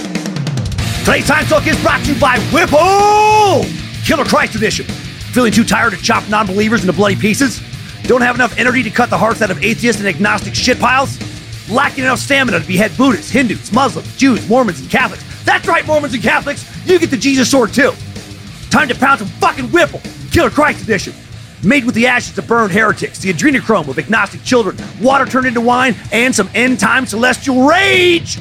Today's 1.01 1.25
Time 1.25 1.47
Suck 1.47 1.65
is 1.65 1.81
brought 1.81 2.05
to 2.05 2.13
you 2.13 2.19
by 2.19 2.38
Whipple! 2.53 3.65
Killer 4.05 4.23
Christ 4.23 4.53
Edition. 4.53 4.85
Feeling 4.85 5.51
too 5.51 5.63
tired 5.63 5.93
to 5.93 5.97
chop 5.97 6.30
non 6.30 6.45
believers 6.45 6.81
into 6.81 6.93
bloody 6.93 7.15
pieces? 7.15 7.59
Don't 8.03 8.21
have 8.21 8.35
enough 8.35 8.55
energy 8.59 8.83
to 8.83 8.91
cut 8.91 9.09
the 9.09 9.17
hearts 9.17 9.41
out 9.41 9.49
of 9.49 9.63
atheists 9.63 9.99
and 9.99 10.07
agnostic 10.07 10.53
shitpiles? 10.53 11.19
Lacking 11.71 12.03
enough 12.03 12.19
stamina 12.19 12.59
to 12.59 12.67
behead 12.67 12.95
Buddhists, 12.97 13.31
Hindus, 13.31 13.71
Muslims, 13.71 14.15
Jews, 14.15 14.47
Mormons, 14.47 14.80
and 14.80 14.91
Catholics? 14.91 15.23
That's 15.43 15.67
right, 15.67 15.83
Mormons 15.88 16.13
and 16.13 16.21
Catholics! 16.21 16.63
You 16.85 16.99
get 16.99 17.09
the 17.09 17.17
Jesus 17.17 17.49
sword 17.49 17.73
too! 17.73 17.93
Time 18.69 18.88
to 18.88 18.95
pound 18.95 19.19
some 19.19 19.27
fucking 19.27 19.71
Whipple! 19.71 20.01
Killer 20.31 20.51
Christ 20.51 20.83
Edition. 20.83 21.15
Made 21.63 21.83
with 21.83 21.95
the 21.95 22.05
ashes 22.05 22.38
of 22.38 22.47
burned 22.47 22.73
heretics, 22.73 23.17
the 23.17 23.33
adrenochrome 23.33 23.88
of 23.88 23.97
agnostic 23.97 24.43
children, 24.43 24.77
water 25.01 25.25
turned 25.25 25.47
into 25.47 25.61
wine, 25.61 25.95
and 26.11 26.33
some 26.33 26.49
end 26.53 26.80
time 26.80 27.07
celestial 27.07 27.65
rage! 27.67 28.39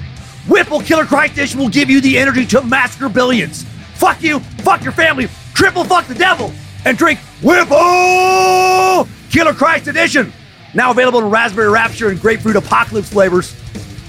Whipple 0.48 0.80
Killer 0.80 1.06
Edition 1.24 1.60
will 1.60 1.68
give 1.68 1.90
you 1.90 2.00
the 2.00 2.18
energy 2.18 2.46
to 2.46 2.62
massacre 2.62 3.08
billions. 3.08 3.64
Fuck 3.94 4.22
you, 4.22 4.40
fuck 4.40 4.82
your 4.82 4.92
family, 4.92 5.28
triple 5.54 5.84
fuck 5.84 6.06
the 6.06 6.14
devil, 6.14 6.52
and 6.84 6.96
drink 6.96 7.18
Whipple 7.42 9.06
Killer 9.30 9.52
Christ 9.52 9.86
Edition. 9.88 10.32
Now 10.74 10.90
available 10.90 11.20
in 11.20 11.30
raspberry 11.30 11.68
rapture 11.68 12.08
and 12.08 12.20
grapefruit 12.20 12.56
apocalypse 12.56 13.10
flavors. 13.10 13.52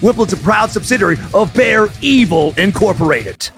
Whipple 0.01 0.25
is 0.25 0.33
a 0.33 0.37
proud 0.37 0.71
subsidiary 0.71 1.17
of 1.33 1.53
Bear 1.53 1.87
Evil 2.01 2.53
Incorporated. 2.57 3.49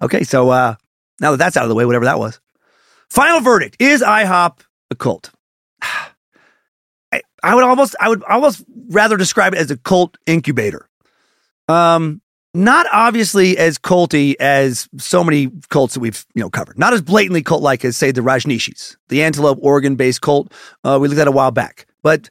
Okay, 0.00 0.22
so 0.22 0.50
uh, 0.50 0.76
now 1.20 1.32
that 1.32 1.36
that's 1.38 1.56
out 1.56 1.64
of 1.64 1.68
the 1.68 1.74
way, 1.74 1.84
whatever 1.84 2.04
that 2.04 2.18
was. 2.18 2.40
Final 3.08 3.40
verdict: 3.40 3.76
Is 3.78 4.02
IHOP 4.02 4.60
a 4.90 4.94
cult? 4.94 5.30
I, 7.42 7.54
would 7.54 7.64
almost, 7.64 7.96
I 8.00 8.08
would 8.08 8.22
almost 8.24 8.64
rather 8.88 9.16
describe 9.16 9.54
it 9.54 9.58
as 9.58 9.70
a 9.70 9.76
cult 9.76 10.16
incubator. 10.26 10.88
Um, 11.68 12.20
not 12.54 12.86
obviously 12.92 13.58
as 13.58 13.78
culty 13.78 14.34
as 14.40 14.88
so 14.96 15.22
many 15.22 15.50
cults 15.68 15.94
that 15.94 16.00
we've 16.00 16.24
you 16.34 16.42
know 16.42 16.50
covered. 16.50 16.78
Not 16.78 16.92
as 16.92 17.02
blatantly 17.02 17.42
cult 17.42 17.62
like 17.62 17.84
as 17.84 17.96
say 17.96 18.10
the 18.10 18.22
Rajneeshis, 18.22 18.96
the 19.08 19.22
Antelope 19.22 19.58
Oregon 19.60 19.96
based 19.96 20.22
cult 20.22 20.52
uh, 20.82 20.98
we 21.00 21.08
looked 21.08 21.20
at 21.20 21.28
a 21.28 21.32
while 21.32 21.50
back, 21.50 21.86
but 22.02 22.30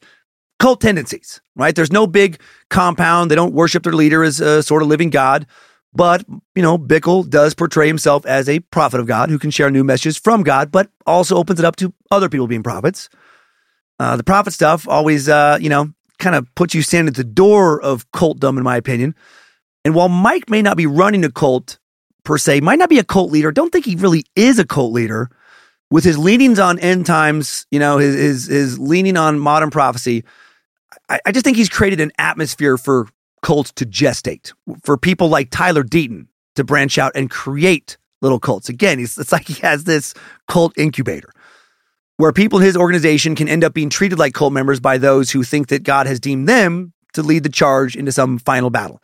cult 0.58 0.80
tendencies. 0.80 1.40
Right? 1.54 1.74
There's 1.74 1.92
no 1.92 2.06
big 2.06 2.40
compound. 2.68 3.30
They 3.30 3.36
don't 3.36 3.54
worship 3.54 3.84
their 3.84 3.92
leader 3.92 4.22
as 4.22 4.40
a 4.40 4.62
sort 4.62 4.82
of 4.82 4.88
living 4.88 5.10
god. 5.10 5.46
But, 5.94 6.24
you 6.54 6.62
know, 6.62 6.78
Bickle 6.78 7.28
does 7.28 7.54
portray 7.54 7.86
himself 7.86 8.26
as 8.26 8.48
a 8.48 8.60
prophet 8.60 9.00
of 9.00 9.06
God 9.06 9.30
who 9.30 9.38
can 9.38 9.50
share 9.50 9.70
new 9.70 9.82
messages 9.82 10.18
from 10.18 10.42
God, 10.42 10.70
but 10.70 10.90
also 11.06 11.36
opens 11.36 11.58
it 11.58 11.64
up 11.64 11.76
to 11.76 11.92
other 12.10 12.28
people 12.28 12.46
being 12.46 12.62
prophets. 12.62 13.08
Uh, 13.98 14.16
the 14.16 14.24
prophet 14.24 14.52
stuff 14.52 14.86
always, 14.88 15.28
uh, 15.28 15.58
you 15.60 15.68
know, 15.68 15.92
kind 16.18 16.36
of 16.36 16.52
puts 16.54 16.74
you 16.74 16.82
standing 16.82 17.12
at 17.12 17.16
the 17.16 17.24
door 17.24 17.80
of 17.80 18.10
cultdom, 18.12 18.56
in 18.56 18.62
my 18.62 18.76
opinion. 18.76 19.14
And 19.84 19.94
while 19.94 20.08
Mike 20.08 20.50
may 20.50 20.62
not 20.62 20.76
be 20.76 20.86
running 20.86 21.24
a 21.24 21.30
cult 21.30 21.78
per 22.24 22.38
se, 22.38 22.60
might 22.60 22.78
not 22.78 22.88
be 22.88 22.98
a 22.98 23.04
cult 23.04 23.30
leader, 23.30 23.50
don't 23.52 23.70
think 23.70 23.84
he 23.84 23.96
really 23.96 24.24
is 24.36 24.58
a 24.58 24.66
cult 24.66 24.92
leader. 24.92 25.30
With 25.90 26.04
his 26.04 26.18
leanings 26.18 26.58
on 26.58 26.78
end 26.80 27.06
times, 27.06 27.66
you 27.70 27.78
know, 27.78 27.96
his 27.96 28.14
his, 28.14 28.46
his 28.46 28.78
leaning 28.78 29.16
on 29.16 29.38
modern 29.38 29.70
prophecy, 29.70 30.22
I, 31.08 31.18
I 31.24 31.32
just 31.32 31.44
think 31.44 31.56
he's 31.56 31.70
created 31.70 32.00
an 32.00 32.12
atmosphere 32.18 32.76
for 32.76 33.08
cults 33.40 33.72
to 33.72 33.86
gestate, 33.86 34.52
for 34.82 34.98
people 34.98 35.28
like 35.28 35.48
Tyler 35.50 35.82
Deaton 35.82 36.26
to 36.56 36.64
branch 36.64 36.98
out 36.98 37.12
and 37.14 37.30
create 37.30 37.96
little 38.20 38.38
cults. 38.38 38.68
Again, 38.68 39.00
it's 39.00 39.32
like 39.32 39.46
he 39.46 39.54
has 39.62 39.84
this 39.84 40.12
cult 40.46 40.76
incubator 40.76 41.30
where 42.18 42.32
people 42.32 42.58
in 42.58 42.64
his 42.64 42.76
organization 42.76 43.34
can 43.34 43.48
end 43.48 43.64
up 43.64 43.72
being 43.72 43.88
treated 43.88 44.18
like 44.18 44.34
cult 44.34 44.52
members 44.52 44.80
by 44.80 44.98
those 44.98 45.30
who 45.30 45.42
think 45.42 45.68
that 45.68 45.84
God 45.84 46.06
has 46.06 46.20
deemed 46.20 46.48
them 46.48 46.92
to 47.14 47.22
lead 47.22 47.44
the 47.44 47.48
charge 47.48 47.96
into 47.96 48.12
some 48.12 48.38
final 48.38 48.70
battle. 48.70 49.02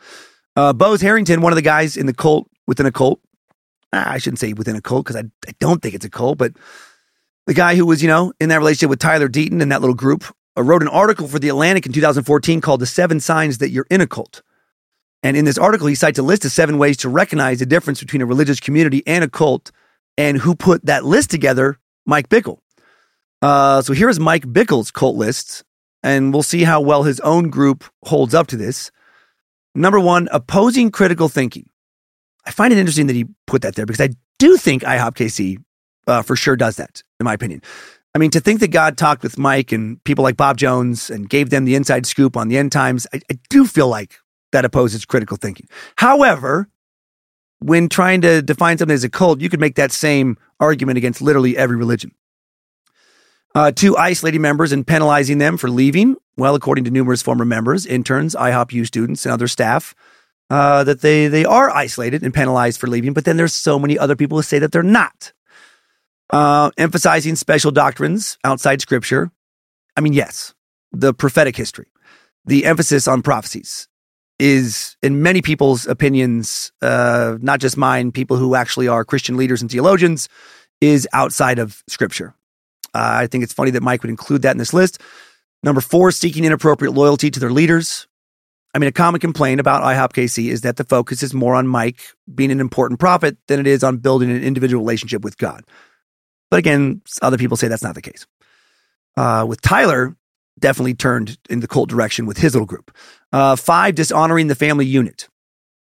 Uh, 0.57 0.73
Bose 0.73 1.01
Harrington, 1.01 1.41
one 1.41 1.53
of 1.53 1.57
the 1.57 1.63
guys 1.63 1.97
in 1.97 2.07
the 2.07 2.13
cult 2.13 2.49
within 2.67 2.87
a 2.87 2.93
cult, 2.93 3.21
ah, 3.93 4.11
I 4.13 4.19
shouldn't 4.19 4.41
say 4.41 4.53
within 4.53 4.77
a 4.77 4.83
cult 4.83 5.07
because 5.07 5.17
I, 5.17 5.25
I 5.49 5.53
don't 5.61 5.81
think 5.81 5.95
it's 5.95 6.05
a 6.05 6.11
cult, 6.11 6.39
but 6.39 6.53
the 7.47 7.55
guy 7.55 7.77
who 7.77 7.87
was, 7.87 8.03
you 8.03 8.09
know, 8.09 8.33
in 8.41 8.49
that 8.49 8.59
relationship 8.59 8.91
with 8.91 8.99
Tyler 8.99 9.29
Deaton 9.29 9.63
and 9.63 9.71
that 9.71 9.81
little 9.81 9.95
group 9.95 10.25
uh, 10.57 10.63
wrote 10.63 10.83
an 10.83 10.89
article 10.89 11.29
for 11.29 11.39
The 11.39 11.49
Atlantic 11.49 11.87
in 11.87 11.93
2014 11.93 12.61
called 12.61 12.81
The 12.81 12.87
Seven 12.87 13.21
Signs 13.21 13.59
That 13.59 13.71
You're 13.71 13.87
in 13.91 14.01
a 14.01 14.07
Cult. 14.07 14.43
And 15.23 15.37
in 15.37 15.45
this 15.45 15.57
article, 15.57 15.87
he 15.87 15.95
cites 15.95 16.19
a 16.19 16.23
list 16.23 16.45
of 16.45 16.53
seven 16.53 16.79
ways 16.79 16.99
to 16.99 17.09
recognize 17.09 17.61
the 17.61 17.67
difference 17.67 18.01
between 18.01 18.23
a 18.23 18.27
religious 18.27 18.61
community 18.61 19.03
and 19.07 19.25
a 19.25 19.29
cult. 19.29 19.73
And 20.19 20.37
who 20.37 20.55
put 20.55 20.85
that 20.85 21.05
list 21.05 21.31
together? 21.31 21.79
Mike 22.05 22.29
Bickle. 22.29 22.59
Uh, 23.45 23.83
so 23.83 23.93
here 23.93 24.09
is 24.09 24.19
Mike 24.19 24.51
Bickle's 24.51 24.91
cult 24.91 25.17
list, 25.17 25.65
and 26.03 26.33
we'll 26.33 26.43
see 26.43 26.63
how 26.63 26.81
well 26.81 27.03
his 27.03 27.21
own 27.21 27.51
group 27.51 27.85
holds 28.07 28.33
up 28.33 28.47
to 28.47 28.57
this. 28.57 28.91
Number 29.75 30.01
one, 30.01 30.29
opposing 30.33 30.91
critical 30.91 31.29
thinking. 31.29 31.69
I 32.47 32.53
find 32.53 32.73
it 32.73 32.79
interesting 32.79 33.07
that 33.09 33.17
he 33.17 33.27
put 33.47 33.61
that 33.61 33.75
there 33.75 33.85
because 33.85 34.01
I 34.01 34.15
do 34.39 34.57
think 34.57 34.83
IHOPKC 34.83 35.59
uh, 36.07 36.23
for 36.23 36.37
sure 36.37 36.57
does 36.57 36.77
that, 36.77 37.03
in 37.21 37.25
my 37.25 37.35
opinion. 37.35 37.61
I 38.15 38.19
mean, 38.19 38.31
to 38.31 38.41
think 38.41 38.61
that 38.61 38.69
God 38.69 38.97
talked 38.97 39.23
with 39.23 39.37
Mike 39.37 39.73
and 39.73 40.03
people 40.05 40.25
like 40.25 40.39
Bob 40.39 40.57
Jones 40.57 41.11
and 41.11 41.29
gave 41.29 41.51
them 41.51 41.67
the 41.67 41.75
inside 41.75 42.07
scoop 42.07 42.39
on 42.39 42.49
the 42.49 42.57
end 42.57 42.73
times, 42.73 43.07
I, 43.13 43.21
I 43.31 43.39
do 43.51 43.67
feel 43.67 43.89
like 43.89 44.15
that 44.53 44.65
opposes 44.65 45.05
critical 45.05 45.37
thinking. 45.37 45.69
However, 45.97 46.71
when 47.59 47.91
trying 47.91 48.23
to 48.23 48.41
define 48.41 48.79
something 48.79 48.95
as 48.95 49.05
a 49.05 49.11
cult, 49.11 49.43
you 49.43 49.51
could 49.51 49.61
make 49.61 49.75
that 49.75 49.93
same 49.93 50.39
argument 50.61 50.97
against 50.97 51.21
literally 51.21 51.59
every 51.59 51.77
religion. 51.77 52.13
Uh, 53.55 53.71
two, 53.71 53.97
isolating 53.97 54.41
members 54.41 54.73
and 54.73 54.87
penalizing 54.87 55.39
them 55.39 55.57
for 55.57 55.71
leaving. 55.71 56.17
Well, 56.37 56.57
according 56.57 56.85
to 56.85 56.91
numerous 56.91 57.23
former 57.23 57.45
members, 57.45 57.87
interns, 57.87 58.35
IHOP 58.35 58.73
U 58.73 58.85
students, 58.85 59.25
and 59.25 59.33
other 59.33 59.47
staff, 59.47 59.95
uh, 60.51 60.83
that 60.85 61.01
they 61.01 61.29
they 61.29 61.45
are 61.45 61.71
isolated 61.71 62.23
and 62.23 62.35
penalized 62.35 62.81
for 62.81 62.89
leaving. 62.89 63.13
But 63.13 63.25
then 63.25 63.37
there's 63.37 63.55
so 63.55 63.79
many 63.79 63.97
other 63.97 64.17
people 64.17 64.39
who 64.39 64.43
say 64.43 64.59
that 64.59 64.73
they're 64.73 64.83
not 64.83 65.33
uh, 66.31 66.73
emphasizing 66.77 67.37
special 67.37 67.71
doctrines 67.71 68.39
outside 68.43 68.81
scripture. 68.81 69.31
I 69.97 70.01
mean, 70.01 70.13
yes, 70.13 70.55
the 70.91 71.15
prophetic 71.15 71.57
history, 71.57 71.87
the 72.45 72.65
emphasis 72.65 73.07
on 73.07 73.23
prophecies 73.23 73.89
is, 74.41 74.97
in 75.01 75.23
many 75.23 75.41
people's 75.41 75.87
opinions, 75.87 76.73
uh, 76.83 77.39
not 77.41 77.61
just 77.61 77.77
mine, 77.77 78.11
people 78.11 78.37
who 78.37 78.57
actually 78.57 78.89
are 78.89 79.05
Christian 79.05 79.37
leaders 79.37 79.63
and 79.63 79.71
theologians, 79.71 80.29
is 80.81 81.07
outside 81.13 81.61
of 81.61 81.85
scripture. 81.87 82.35
Uh, 82.95 83.23
I 83.23 83.27
think 83.27 83.45
it's 83.45 83.53
funny 83.53 83.71
that 83.73 83.83
Mike 83.83 84.03
would 84.03 84.11
include 84.11 84.43
that 84.43 84.53
in 84.53 84.59
this 84.59 84.73
list. 84.73 85.01
Number 85.63 85.81
four, 85.81 86.11
seeking 86.11 86.45
inappropriate 86.45 86.95
loyalty 86.95 87.31
to 87.31 87.41
their 87.41 87.51
leaders. 87.51 88.07
I 88.75 88.79
mean, 88.79 88.89
a 88.89 88.93
common 88.93 89.21
complaint 89.21 89.61
about 89.61 89.83
IHOP 89.83 90.13
KC 90.13 90.51
is 90.51 90.63
that 90.63 90.77
the 90.77 90.85
focus 90.85 91.23
is 91.23 91.33
more 91.33 91.55
on 91.55 91.69
Mike 91.69 92.03
being 92.35 92.51
an 92.51 92.61
important 92.61 92.99
prophet 92.99 93.37
than 93.47 93.61
it 93.61 93.67
is 93.67 93.85
on 93.85 93.99
building 93.99 94.31
an 94.31 94.43
individual 94.43 94.83
relationship 94.83 95.23
with 95.23 95.39
God. 95.39 95.65
But 96.51 96.59
again, 96.59 97.01
other 97.23 97.39
people 97.39 97.57
say 97.57 97.69
that's 97.69 97.83
not 97.83 97.95
the 97.95 98.03
case. 98.03 98.27
Uh, 99.17 99.45
with 99.49 99.61
Tyler, 99.61 100.17
definitely 100.59 100.95
turned 100.95 101.39
in 101.49 101.61
the 101.61 101.69
cult 101.69 101.89
direction 101.89 102.27
with 102.27 102.39
his 102.39 102.55
little 102.55 102.67
group. 102.67 102.95
Uh, 103.33 103.57
five, 103.57 103.95
dishonoring 103.95 104.49
the 104.49 104.55
family 104.55 104.87
unit. 104.87 105.29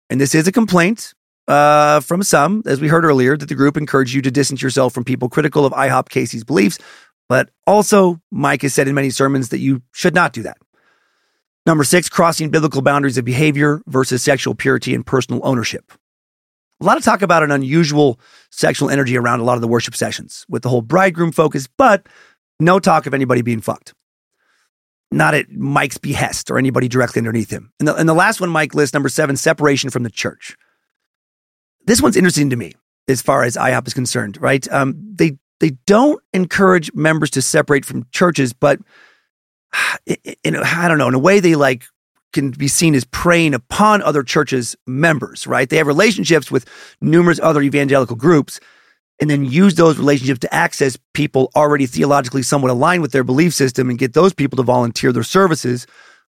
And 0.10 0.22
this 0.22 0.36
is 0.36 0.48
a 0.48 0.52
complaint 0.52 1.14
uh, 1.48 2.00
from 2.00 2.24
some, 2.24 2.64
as 2.66 2.82
we 2.82 2.88
heard 2.88 3.06
earlier, 3.06 3.38
that 3.38 3.50
the 3.50 3.56
group 3.56 3.78
encouraged 3.78 4.14
you 4.14 4.22
to 4.22 4.32
distance 4.32 4.62
yourself 4.62 4.94
from 4.94 5.04
people 5.04 5.30
critical 5.30 5.66
of 5.66 5.74
IHOP 5.74 6.10
KC's 6.10 6.44
beliefs. 6.44 6.78
But 7.28 7.50
also, 7.66 8.22
Mike 8.32 8.62
has 8.62 8.74
said 8.74 8.88
in 8.88 8.96
many 8.96 9.10
sermons 9.10 9.50
that 9.50 9.60
you 9.60 9.82
should 9.92 10.14
not 10.14 10.34
do 10.34 10.44
that. 10.44 10.58
Number 11.66 11.84
six, 11.84 12.10
crossing 12.10 12.52
biblical 12.52 12.84
boundaries 12.84 13.18
of 13.18 13.26
behavior 13.26 13.82
versus 13.88 14.22
sexual 14.22 14.54
purity 14.54 14.94
and 14.94 15.06
personal 15.06 15.42
ownership 15.44 15.92
a 16.82 16.86
lot 16.86 16.98
of 16.98 17.04
talk 17.04 17.22
about 17.22 17.44
an 17.44 17.52
unusual 17.52 18.20
sexual 18.52 18.90
energy 18.90 19.18
around 19.18 19.40
a 19.40 19.44
lot 19.44 19.56
of 19.56 19.62
the 19.62 19.68
worship 19.68 19.96
sessions 19.96 20.46
with 20.50 20.64
the 20.64 20.70
whole 20.70 20.82
bridegroom 20.82 21.32
focus, 21.32 21.68
but 21.78 22.08
no 22.60 22.80
talk 22.80 23.06
of 23.06 23.14
anybody 23.14 23.42
being 23.42 23.62
fucked. 23.62 23.94
Not 25.12 25.34
at 25.34 25.50
Mike's 25.52 25.98
behest 25.98 26.52
or 26.52 26.58
anybody 26.58 26.88
directly 26.88 27.20
underneath 27.20 27.50
him. 27.50 27.72
And 27.80 27.88
the, 27.88 27.96
and 27.96 28.10
the 28.10 28.14
last 28.14 28.42
one, 28.42 28.50
Mike 28.50 28.74
lists 28.74 28.94
number 28.94 29.08
seven, 29.08 29.38
separation 29.38 29.90
from 29.90 30.04
the 30.04 30.10
church. 30.10 30.56
This 31.86 32.02
one's 32.02 32.18
interesting 32.18 32.50
to 32.50 32.56
me 32.56 32.74
as 33.08 33.22
far 33.22 33.44
as 33.44 33.56
IHOP 33.56 33.88
is 33.88 33.94
concerned, 33.94 34.42
right? 34.42 34.68
Um, 34.72 34.96
they 35.16 35.38
they 35.60 35.72
don't 35.86 36.22
encourage 36.34 36.94
members 36.94 37.30
to 37.32 37.42
separate 37.42 37.86
from 37.86 38.06
churches, 38.12 38.54
but 38.54 38.80
in, 40.44 40.56
I 40.56 40.88
don't 40.88 40.98
know, 40.98 41.08
in 41.08 41.14
a 41.14 41.20
way 41.20 41.40
they 41.40 41.56
like 41.56 41.86
can 42.34 42.52
be 42.52 42.68
seen 42.68 42.96
as 42.96 43.06
preying 43.06 43.54
upon 43.54 44.02
other 44.02 44.22
churches' 44.22 44.76
members, 44.86 45.48
right? 45.48 45.70
They 45.70 45.78
have 45.78 45.88
relationships 45.88 46.52
with 46.52 46.68
numerous 47.00 47.40
other 47.42 47.62
evangelical 47.62 48.18
groups 48.18 48.60
and 49.22 49.30
then 49.30 49.46
use 49.46 49.76
those 49.76 49.98
relationships 49.98 50.40
to 50.40 50.54
access 50.54 50.98
people 51.14 51.50
already 51.56 51.86
theologically 51.86 52.44
somewhat 52.44 52.72
aligned 52.72 53.02
with 53.02 53.14
their 53.14 53.24
belief 53.24 53.54
system 53.54 53.90
and 53.90 53.98
get 53.98 54.14
those 54.14 54.34
people 54.34 54.58
to 54.58 54.64
volunteer 54.64 55.14
their 55.14 55.24
services, 55.24 55.88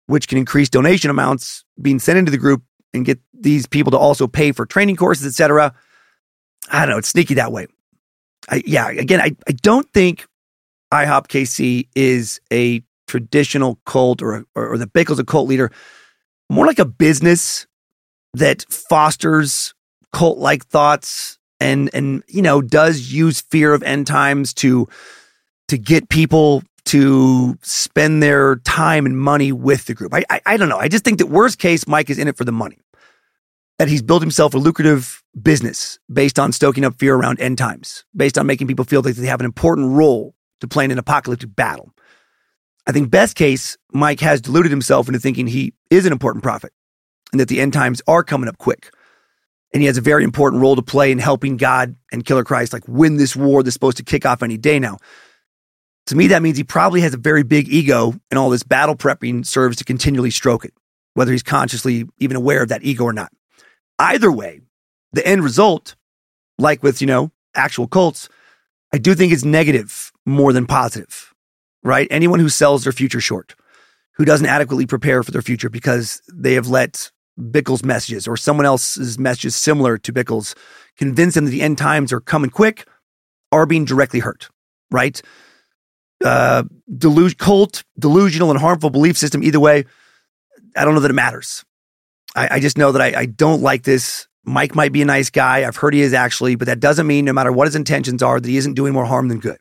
which 0.06 0.28
can 0.28 0.38
increase 0.38 0.70
donation 0.70 1.10
amounts 1.10 1.64
being 1.82 1.98
sent 1.98 2.18
into 2.18 2.30
the 2.30 2.38
group 2.38 2.62
and 2.94 3.04
get 3.04 3.20
these 3.40 3.66
people 3.66 3.90
to 3.92 3.98
also 3.98 4.26
pay 4.26 4.52
for 4.52 4.66
training 4.66 4.96
courses, 4.96 5.26
etc. 5.26 5.74
I 6.70 6.80
don't 6.80 6.90
know, 6.90 6.98
it's 6.98 7.08
sneaky 7.08 7.34
that 7.34 7.52
way. 7.52 7.66
I, 8.48 8.62
yeah, 8.66 8.88
again, 8.88 9.20
I, 9.20 9.36
I 9.48 9.52
don't 9.52 9.88
think 9.92 10.26
IHOP 10.92 11.28
KC 11.28 11.88
is 11.94 12.40
a 12.52 12.82
traditional 13.06 13.78
cult 13.86 14.22
or, 14.22 14.44
or, 14.54 14.72
or 14.72 14.78
the 14.78 14.86
Bickle's 14.86 15.18
a 15.18 15.24
cult 15.24 15.48
leader, 15.48 15.70
more 16.48 16.66
like 16.66 16.78
a 16.78 16.84
business 16.84 17.66
that 18.34 18.64
fosters 18.68 19.74
cult 20.12 20.38
like 20.38 20.64
thoughts 20.66 21.38
and 21.60 21.90
and 21.92 22.24
you 22.26 22.42
know 22.42 22.60
does 22.60 23.12
use 23.12 23.40
fear 23.42 23.74
of 23.74 23.82
end 23.82 24.06
times 24.06 24.52
to 24.54 24.88
to 25.68 25.78
get 25.78 26.08
people 26.08 26.62
to 26.84 27.56
spend 27.62 28.22
their 28.22 28.56
time 28.56 29.06
and 29.06 29.16
money 29.16 29.52
with 29.52 29.84
the 29.84 29.94
group. 29.94 30.12
I, 30.12 30.24
I, 30.28 30.40
I 30.46 30.56
don't 30.56 30.68
know. 30.68 30.78
I 30.78 30.88
just 30.88 31.04
think 31.04 31.18
that 31.18 31.26
worst 31.26 31.58
case, 31.58 31.86
Mike 31.86 32.10
is 32.10 32.18
in 32.18 32.26
it 32.26 32.36
for 32.36 32.44
the 32.44 32.52
money. 32.52 32.78
That 33.80 33.88
he's 33.88 34.02
built 34.02 34.20
himself 34.20 34.52
a 34.52 34.58
lucrative 34.58 35.22
business 35.40 35.98
based 36.12 36.38
on 36.38 36.52
stoking 36.52 36.84
up 36.84 36.98
fear 36.98 37.14
around 37.14 37.40
end 37.40 37.56
times, 37.56 38.04
based 38.14 38.36
on 38.36 38.46
making 38.46 38.66
people 38.66 38.84
feel 38.84 39.00
like 39.00 39.14
they 39.14 39.26
have 39.26 39.40
an 39.40 39.46
important 39.46 39.92
role 39.92 40.34
to 40.60 40.68
play 40.68 40.84
in 40.84 40.90
an 40.90 40.98
apocalyptic 40.98 41.56
battle. 41.56 41.90
I 42.86 42.92
think 42.92 43.10
best 43.10 43.36
case, 43.36 43.78
Mike 43.90 44.20
has 44.20 44.42
deluded 44.42 44.70
himself 44.70 45.08
into 45.08 45.18
thinking 45.18 45.46
he 45.46 45.72
is 45.88 46.04
an 46.04 46.12
important 46.12 46.42
prophet 46.42 46.74
and 47.32 47.40
that 47.40 47.48
the 47.48 47.58
end 47.58 47.72
times 47.72 48.02
are 48.06 48.22
coming 48.22 48.50
up 48.50 48.58
quick. 48.58 48.92
And 49.72 49.80
he 49.80 49.86
has 49.86 49.96
a 49.96 50.02
very 50.02 50.24
important 50.24 50.60
role 50.60 50.76
to 50.76 50.82
play 50.82 51.10
in 51.10 51.18
helping 51.18 51.56
God 51.56 51.96
and 52.12 52.22
Killer 52.22 52.44
Christ 52.44 52.74
like 52.74 52.86
win 52.86 53.16
this 53.16 53.34
war 53.34 53.62
that's 53.62 53.72
supposed 53.72 53.96
to 53.96 54.04
kick 54.04 54.26
off 54.26 54.42
any 54.42 54.58
day 54.58 54.78
now. 54.78 54.98
To 56.08 56.16
me, 56.16 56.26
that 56.26 56.42
means 56.42 56.58
he 56.58 56.64
probably 56.64 57.00
has 57.00 57.14
a 57.14 57.16
very 57.16 57.44
big 57.44 57.66
ego, 57.70 58.12
and 58.30 58.36
all 58.36 58.50
this 58.50 58.62
battle 58.62 58.94
prepping 58.94 59.46
serves 59.46 59.78
to 59.78 59.84
continually 59.84 60.30
stroke 60.30 60.66
it, 60.66 60.74
whether 61.14 61.32
he's 61.32 61.42
consciously 61.42 62.04
even 62.18 62.36
aware 62.36 62.62
of 62.62 62.68
that 62.68 62.82
ego 62.84 63.04
or 63.04 63.14
not. 63.14 63.32
Either 64.00 64.32
way, 64.32 64.60
the 65.12 65.26
end 65.26 65.44
result, 65.44 65.94
like 66.58 66.82
with, 66.82 67.00
you 67.00 67.06
know, 67.06 67.30
actual 67.54 67.86
cults, 67.86 68.28
I 68.92 68.98
do 68.98 69.14
think 69.14 69.32
is 69.32 69.44
negative 69.44 70.10
more 70.26 70.52
than 70.52 70.66
positive 70.66 71.30
right? 71.82 72.08
Anyone 72.10 72.40
who 72.40 72.48
sells 72.48 72.84
their 72.84 72.92
future 72.92 73.20
short, 73.20 73.54
who 74.16 74.24
doesn't 74.24 74.46
adequately 74.46 74.86
prepare 74.86 75.22
for 75.22 75.30
their 75.30 75.42
future 75.42 75.70
because 75.70 76.20
they 76.32 76.54
have 76.54 76.68
let 76.68 77.10
Bickle's 77.50 77.84
messages 77.84 78.28
or 78.28 78.36
someone 78.36 78.66
else's 78.66 79.18
messages 79.18 79.56
similar 79.56 79.96
to 79.98 80.12
Bickle's 80.12 80.54
convince 80.96 81.34
them 81.34 81.46
that 81.46 81.50
the 81.50 81.62
end 81.62 81.78
times 81.78 82.12
are 82.12 82.20
coming 82.20 82.50
quick 82.50 82.86
are 83.52 83.66
being 83.66 83.84
directly 83.84 84.20
hurt, 84.20 84.48
right? 84.90 85.22
Uh, 86.22 86.64
delug- 86.92 87.38
cult, 87.38 87.82
delusional, 87.98 88.50
and 88.50 88.60
harmful 88.60 88.90
belief 88.90 89.16
system. 89.16 89.42
Either 89.42 89.58
way, 89.60 89.86
I 90.76 90.84
don't 90.84 90.94
know 90.94 91.00
that 91.00 91.10
it 91.10 91.14
matters. 91.14 91.64
I, 92.34 92.48
I 92.52 92.60
just 92.60 92.78
know 92.78 92.92
that 92.92 93.02
I, 93.02 93.20
I 93.20 93.26
don't 93.26 93.62
like 93.62 93.82
this. 93.82 94.28
Mike 94.44 94.74
might 94.74 94.92
be 94.92 95.02
a 95.02 95.06
nice 95.06 95.30
guy. 95.30 95.66
I've 95.66 95.76
heard 95.76 95.94
he 95.94 96.00
is 96.00 96.14
actually, 96.14 96.54
but 96.54 96.66
that 96.66 96.80
doesn't 96.80 97.06
mean 97.06 97.24
no 97.24 97.32
matter 97.32 97.52
what 97.52 97.66
his 97.66 97.76
intentions 97.76 98.22
are, 98.22 98.40
that 98.40 98.48
he 98.48 98.56
isn't 98.56 98.74
doing 98.74 98.92
more 98.92 99.04
harm 99.04 99.28
than 99.28 99.38
good. 99.38 99.58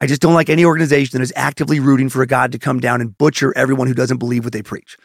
I 0.00 0.06
just 0.06 0.20
don't 0.20 0.34
like 0.34 0.50
any 0.50 0.64
organization 0.64 1.18
that 1.18 1.22
is 1.22 1.32
actively 1.36 1.80
rooting 1.80 2.08
for 2.08 2.22
a 2.22 2.26
God 2.26 2.52
to 2.52 2.58
come 2.58 2.80
down 2.80 3.00
and 3.00 3.16
butcher 3.16 3.56
everyone 3.56 3.86
who 3.86 3.94
doesn't 3.94 4.18
believe 4.18 4.44
what 4.44 4.52
they 4.52 4.62
preach. 4.62 4.96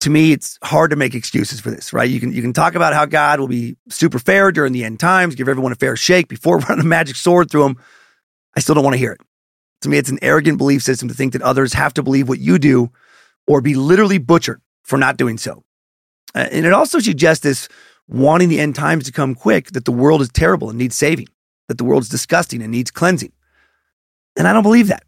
To 0.00 0.10
me, 0.10 0.32
it's 0.32 0.58
hard 0.62 0.90
to 0.90 0.96
make 0.96 1.14
excuses 1.14 1.60
for 1.60 1.70
this, 1.70 1.92
right? 1.92 2.08
You 2.08 2.20
can 2.20 2.32
you 2.32 2.42
can 2.42 2.52
talk 2.52 2.74
about 2.74 2.92
how 2.92 3.06
God 3.06 3.40
will 3.40 3.48
be 3.48 3.76
super 3.88 4.18
fair 4.18 4.52
during 4.52 4.72
the 4.72 4.84
end 4.84 5.00
times, 5.00 5.34
give 5.34 5.48
everyone 5.48 5.72
a 5.72 5.76
fair 5.76 5.96
shake 5.96 6.28
before 6.28 6.58
running 6.68 6.84
a 6.84 6.88
magic 6.88 7.16
sword 7.16 7.50
through 7.50 7.64
them. 7.64 7.78
I 8.56 8.60
still 8.60 8.74
don't 8.74 8.84
want 8.84 8.94
to 8.94 8.98
hear 8.98 9.12
it. 9.12 9.20
To 9.82 9.88
me, 9.88 9.98
it's 9.98 10.10
an 10.10 10.18
arrogant 10.22 10.58
belief 10.58 10.82
system 10.82 11.08
to 11.08 11.14
think 11.14 11.32
that 11.34 11.42
others 11.42 11.72
have 11.74 11.94
to 11.94 12.02
believe 12.02 12.28
what 12.28 12.38
you 12.38 12.58
do 12.58 12.90
or 13.46 13.60
be 13.60 13.74
literally 13.74 14.18
butchered 14.18 14.60
for 14.82 14.96
not 14.96 15.16
doing 15.16 15.38
so. 15.38 15.62
Uh, 16.36 16.48
and 16.52 16.66
it 16.66 16.72
also 16.72 16.98
suggests 16.98 17.42
this 17.42 17.68
wanting 18.08 18.50
the 18.50 18.60
end 18.60 18.74
times 18.74 19.04
to 19.04 19.12
come 19.12 19.34
quick, 19.34 19.72
that 19.72 19.86
the 19.86 19.92
world 19.92 20.20
is 20.20 20.28
terrible 20.28 20.68
and 20.68 20.78
needs 20.78 20.94
saving, 20.94 21.26
that 21.68 21.78
the 21.78 21.84
world's 21.84 22.08
disgusting 22.08 22.62
and 22.62 22.70
needs 22.70 22.90
cleansing. 22.90 23.32
And 24.36 24.46
I 24.46 24.52
don't 24.52 24.62
believe 24.62 24.88
that, 24.88 25.04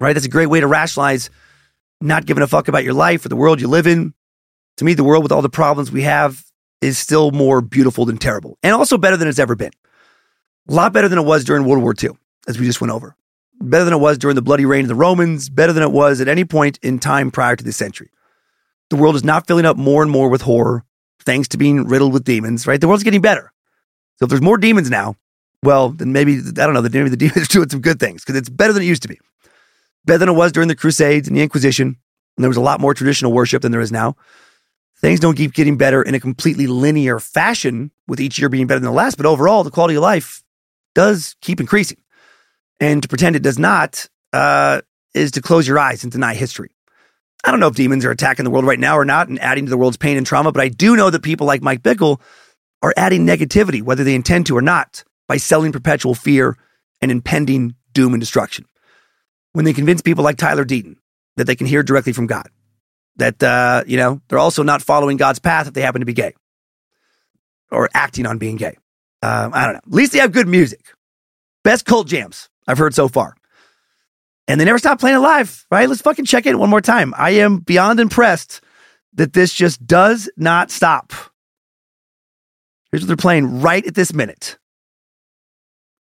right? 0.00 0.12
That's 0.12 0.26
a 0.26 0.30
great 0.30 0.48
way 0.48 0.60
to 0.60 0.66
rationalize 0.66 1.30
not 2.00 2.26
giving 2.26 2.42
a 2.42 2.48
fuck 2.48 2.66
about 2.66 2.82
your 2.82 2.92
life 2.92 3.24
or 3.24 3.28
the 3.28 3.36
world 3.36 3.60
you 3.60 3.68
live 3.68 3.86
in. 3.86 4.12
To 4.78 4.84
me, 4.84 4.94
the 4.94 5.04
world 5.04 5.22
with 5.22 5.30
all 5.30 5.42
the 5.42 5.48
problems 5.48 5.92
we 5.92 6.02
have 6.02 6.44
is 6.80 6.98
still 6.98 7.30
more 7.30 7.60
beautiful 7.60 8.04
than 8.04 8.18
terrible 8.18 8.58
and 8.64 8.74
also 8.74 8.98
better 8.98 9.16
than 9.16 9.28
it's 9.28 9.38
ever 9.38 9.54
been. 9.54 9.70
A 10.68 10.74
lot 10.74 10.92
better 10.92 11.08
than 11.08 11.18
it 11.18 11.24
was 11.24 11.44
during 11.44 11.64
World 11.64 11.82
War 11.82 11.94
II, 12.00 12.10
as 12.48 12.58
we 12.58 12.66
just 12.66 12.80
went 12.80 12.92
over. 12.92 13.16
Better 13.60 13.84
than 13.84 13.94
it 13.94 13.98
was 13.98 14.18
during 14.18 14.34
the 14.34 14.42
bloody 14.42 14.64
reign 14.64 14.84
of 14.84 14.88
the 14.88 14.96
Romans, 14.96 15.48
better 15.48 15.72
than 15.72 15.84
it 15.84 15.92
was 15.92 16.20
at 16.20 16.26
any 16.26 16.44
point 16.44 16.78
in 16.82 16.98
time 16.98 17.30
prior 17.30 17.54
to 17.54 17.62
this 17.62 17.76
century. 17.76 18.10
The 18.92 18.98
world 18.98 19.16
is 19.16 19.24
not 19.24 19.46
filling 19.46 19.64
up 19.64 19.78
more 19.78 20.02
and 20.02 20.10
more 20.10 20.28
with 20.28 20.42
horror, 20.42 20.84
thanks 21.20 21.48
to 21.48 21.56
being 21.56 21.86
riddled 21.86 22.12
with 22.12 22.24
demons, 22.24 22.66
right? 22.66 22.78
The 22.78 22.86
world's 22.86 23.02
getting 23.02 23.22
better. 23.22 23.50
So 24.18 24.24
if 24.24 24.28
there's 24.28 24.42
more 24.42 24.58
demons 24.58 24.90
now, 24.90 25.16
well, 25.62 25.88
then 25.88 26.12
maybe, 26.12 26.36
I 26.36 26.52
don't 26.52 26.74
know, 26.74 26.82
maybe 26.82 27.08
the 27.08 27.16
demons 27.16 27.44
are 27.44 27.46
doing 27.46 27.70
some 27.70 27.80
good 27.80 27.98
things 27.98 28.22
because 28.22 28.36
it's 28.36 28.50
better 28.50 28.74
than 28.74 28.82
it 28.82 28.86
used 28.86 29.00
to 29.00 29.08
be. 29.08 29.18
Better 30.04 30.18
than 30.18 30.28
it 30.28 30.34
was 30.34 30.52
during 30.52 30.68
the 30.68 30.76
Crusades 30.76 31.26
and 31.26 31.34
the 31.34 31.40
Inquisition. 31.40 31.86
And 32.36 32.44
there 32.44 32.50
was 32.50 32.58
a 32.58 32.60
lot 32.60 32.80
more 32.80 32.92
traditional 32.92 33.32
worship 33.32 33.62
than 33.62 33.72
there 33.72 33.80
is 33.80 33.90
now. 33.90 34.14
Things 35.00 35.20
don't 35.20 35.38
keep 35.38 35.54
getting 35.54 35.78
better 35.78 36.02
in 36.02 36.14
a 36.14 36.20
completely 36.20 36.66
linear 36.66 37.18
fashion 37.18 37.92
with 38.06 38.20
each 38.20 38.38
year 38.38 38.50
being 38.50 38.66
better 38.66 38.80
than 38.80 38.90
the 38.90 38.94
last, 38.94 39.16
but 39.16 39.24
overall, 39.24 39.64
the 39.64 39.70
quality 39.70 39.94
of 39.94 40.02
life 40.02 40.44
does 40.94 41.34
keep 41.40 41.60
increasing. 41.60 41.96
And 42.78 43.02
to 43.02 43.08
pretend 43.08 43.36
it 43.36 43.42
does 43.42 43.58
not 43.58 44.06
uh, 44.34 44.82
is 45.14 45.30
to 45.30 45.40
close 45.40 45.66
your 45.66 45.78
eyes 45.78 46.02
and 46.02 46.12
deny 46.12 46.34
history. 46.34 46.71
I 47.44 47.50
don't 47.50 47.60
know 47.60 47.68
if 47.68 47.74
demons 47.74 48.04
are 48.04 48.10
attacking 48.10 48.44
the 48.44 48.50
world 48.50 48.66
right 48.66 48.78
now 48.78 48.96
or 48.96 49.04
not 49.04 49.28
and 49.28 49.40
adding 49.40 49.66
to 49.66 49.70
the 49.70 49.76
world's 49.76 49.96
pain 49.96 50.16
and 50.16 50.26
trauma, 50.26 50.52
but 50.52 50.62
I 50.62 50.68
do 50.68 50.94
know 50.96 51.10
that 51.10 51.22
people 51.22 51.46
like 51.46 51.62
Mike 51.62 51.82
Bickle 51.82 52.20
are 52.82 52.94
adding 52.96 53.26
negativity, 53.26 53.82
whether 53.82 54.04
they 54.04 54.14
intend 54.14 54.46
to 54.46 54.56
or 54.56 54.62
not, 54.62 55.04
by 55.28 55.36
selling 55.36 55.72
perpetual 55.72 56.14
fear 56.14 56.56
and 57.00 57.10
impending 57.10 57.74
doom 57.92 58.14
and 58.14 58.20
destruction. 58.20 58.64
When 59.52 59.64
they 59.64 59.72
convince 59.72 60.02
people 60.02 60.24
like 60.24 60.36
Tyler 60.36 60.64
Deaton 60.64 60.96
that 61.36 61.44
they 61.44 61.56
can 61.56 61.66
hear 61.66 61.82
directly 61.82 62.12
from 62.12 62.26
God, 62.26 62.48
that, 63.16 63.42
uh, 63.42 63.84
you 63.86 63.96
know, 63.96 64.20
they're 64.28 64.38
also 64.38 64.62
not 64.62 64.80
following 64.80 65.16
God's 65.16 65.38
path 65.38 65.66
if 65.66 65.74
they 65.74 65.82
happen 65.82 66.00
to 66.00 66.06
be 66.06 66.14
gay 66.14 66.34
or 67.70 67.88
acting 67.92 68.26
on 68.26 68.38
being 68.38 68.56
gay. 68.56 68.76
Um, 69.22 69.52
I 69.54 69.64
don't 69.64 69.74
know. 69.74 69.80
At 69.86 69.92
least 69.92 70.12
they 70.12 70.18
have 70.18 70.32
good 70.32 70.48
music. 70.48 70.80
Best 71.64 71.84
cult 71.84 72.06
jams 72.06 72.48
I've 72.66 72.78
heard 72.78 72.94
so 72.94 73.08
far. 73.08 73.36
And 74.48 74.60
they 74.60 74.64
never 74.64 74.78
stop 74.78 74.98
playing 74.98 75.16
it 75.16 75.20
live, 75.20 75.66
right? 75.70 75.88
Let's 75.88 76.00
fucking 76.02 76.24
check 76.24 76.46
it 76.46 76.58
one 76.58 76.68
more 76.70 76.80
time. 76.80 77.14
I 77.16 77.30
am 77.30 77.58
beyond 77.58 78.00
impressed 78.00 78.60
that 79.14 79.32
this 79.32 79.52
just 79.54 79.86
does 79.86 80.28
not 80.36 80.70
stop. 80.70 81.12
Here's 82.90 83.02
what 83.02 83.06
they're 83.08 83.16
playing 83.16 83.60
right 83.60 83.86
at 83.86 83.94
this 83.94 84.12
minute. 84.12 84.58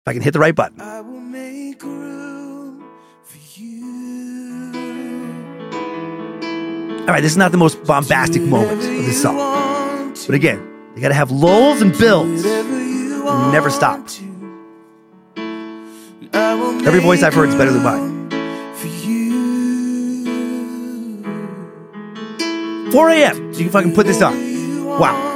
If 0.03 0.08
I 0.08 0.14
can 0.14 0.22
hit 0.22 0.32
the 0.34 0.40
right 0.40 0.56
button. 0.56 0.80
I 0.82 1.01
will 1.01 1.19
make 1.19 1.84
room 1.84 2.84
for 3.24 3.59
you. 3.59 4.72
All 7.01 7.08
right, 7.08 7.22
this 7.22 7.32
is 7.32 7.38
not 7.38 7.51
the 7.51 7.58
most 7.58 7.84
bombastic 7.84 8.42
moment 8.42 8.80
of 8.80 8.82
this 8.82 9.22
song. 9.22 10.16
But 10.26 10.35
again, 10.35 10.66
they 10.95 11.01
got 11.01 11.09
to 11.09 11.14
have 11.14 11.30
lulls 11.32 11.82
and 11.82 11.95
builds. 11.98 12.45
and 12.45 13.51
Never 13.51 13.69
stop. 13.69 14.08
Every 16.88 17.01
voice 17.01 17.22
I've 17.22 17.34
heard 17.34 17.50
is 17.50 17.56
better 17.56 17.72
than 17.72 17.84
mine. 17.84 18.19
4 22.92 23.09
a.m. 23.09 23.53
So 23.53 23.59
you 23.59 23.66
can 23.66 23.72
fucking 23.72 23.95
put 23.95 24.06
this 24.06 24.22
on. 24.22 24.85
Wow. 24.85 25.30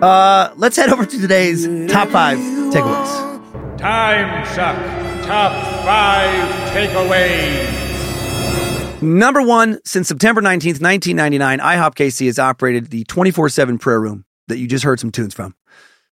Uh, 0.00 0.52
let's 0.56 0.76
head 0.76 0.90
over 0.90 1.06
to 1.06 1.20
today's 1.20 1.64
top 1.90 2.08
five 2.08 2.38
takeaways. 2.38 3.78
Time 3.78 4.46
suck. 4.46 4.76
Top 5.24 5.52
five 5.84 6.70
takeaways. 6.70 7.80
Number 9.00 9.42
one, 9.42 9.78
since 9.84 10.08
September 10.08 10.40
19th, 10.40 10.80
1999, 10.80 11.58
IHOP 11.58 11.94
KC 11.94 12.26
has 12.26 12.38
operated 12.38 12.90
the 12.90 13.04
24 13.04 13.48
7 13.48 13.78
prayer 13.78 14.00
room 14.00 14.24
that 14.48 14.58
you 14.58 14.66
just 14.66 14.84
heard 14.84 15.00
some 15.00 15.10
tunes 15.10 15.34
from. 15.34 15.54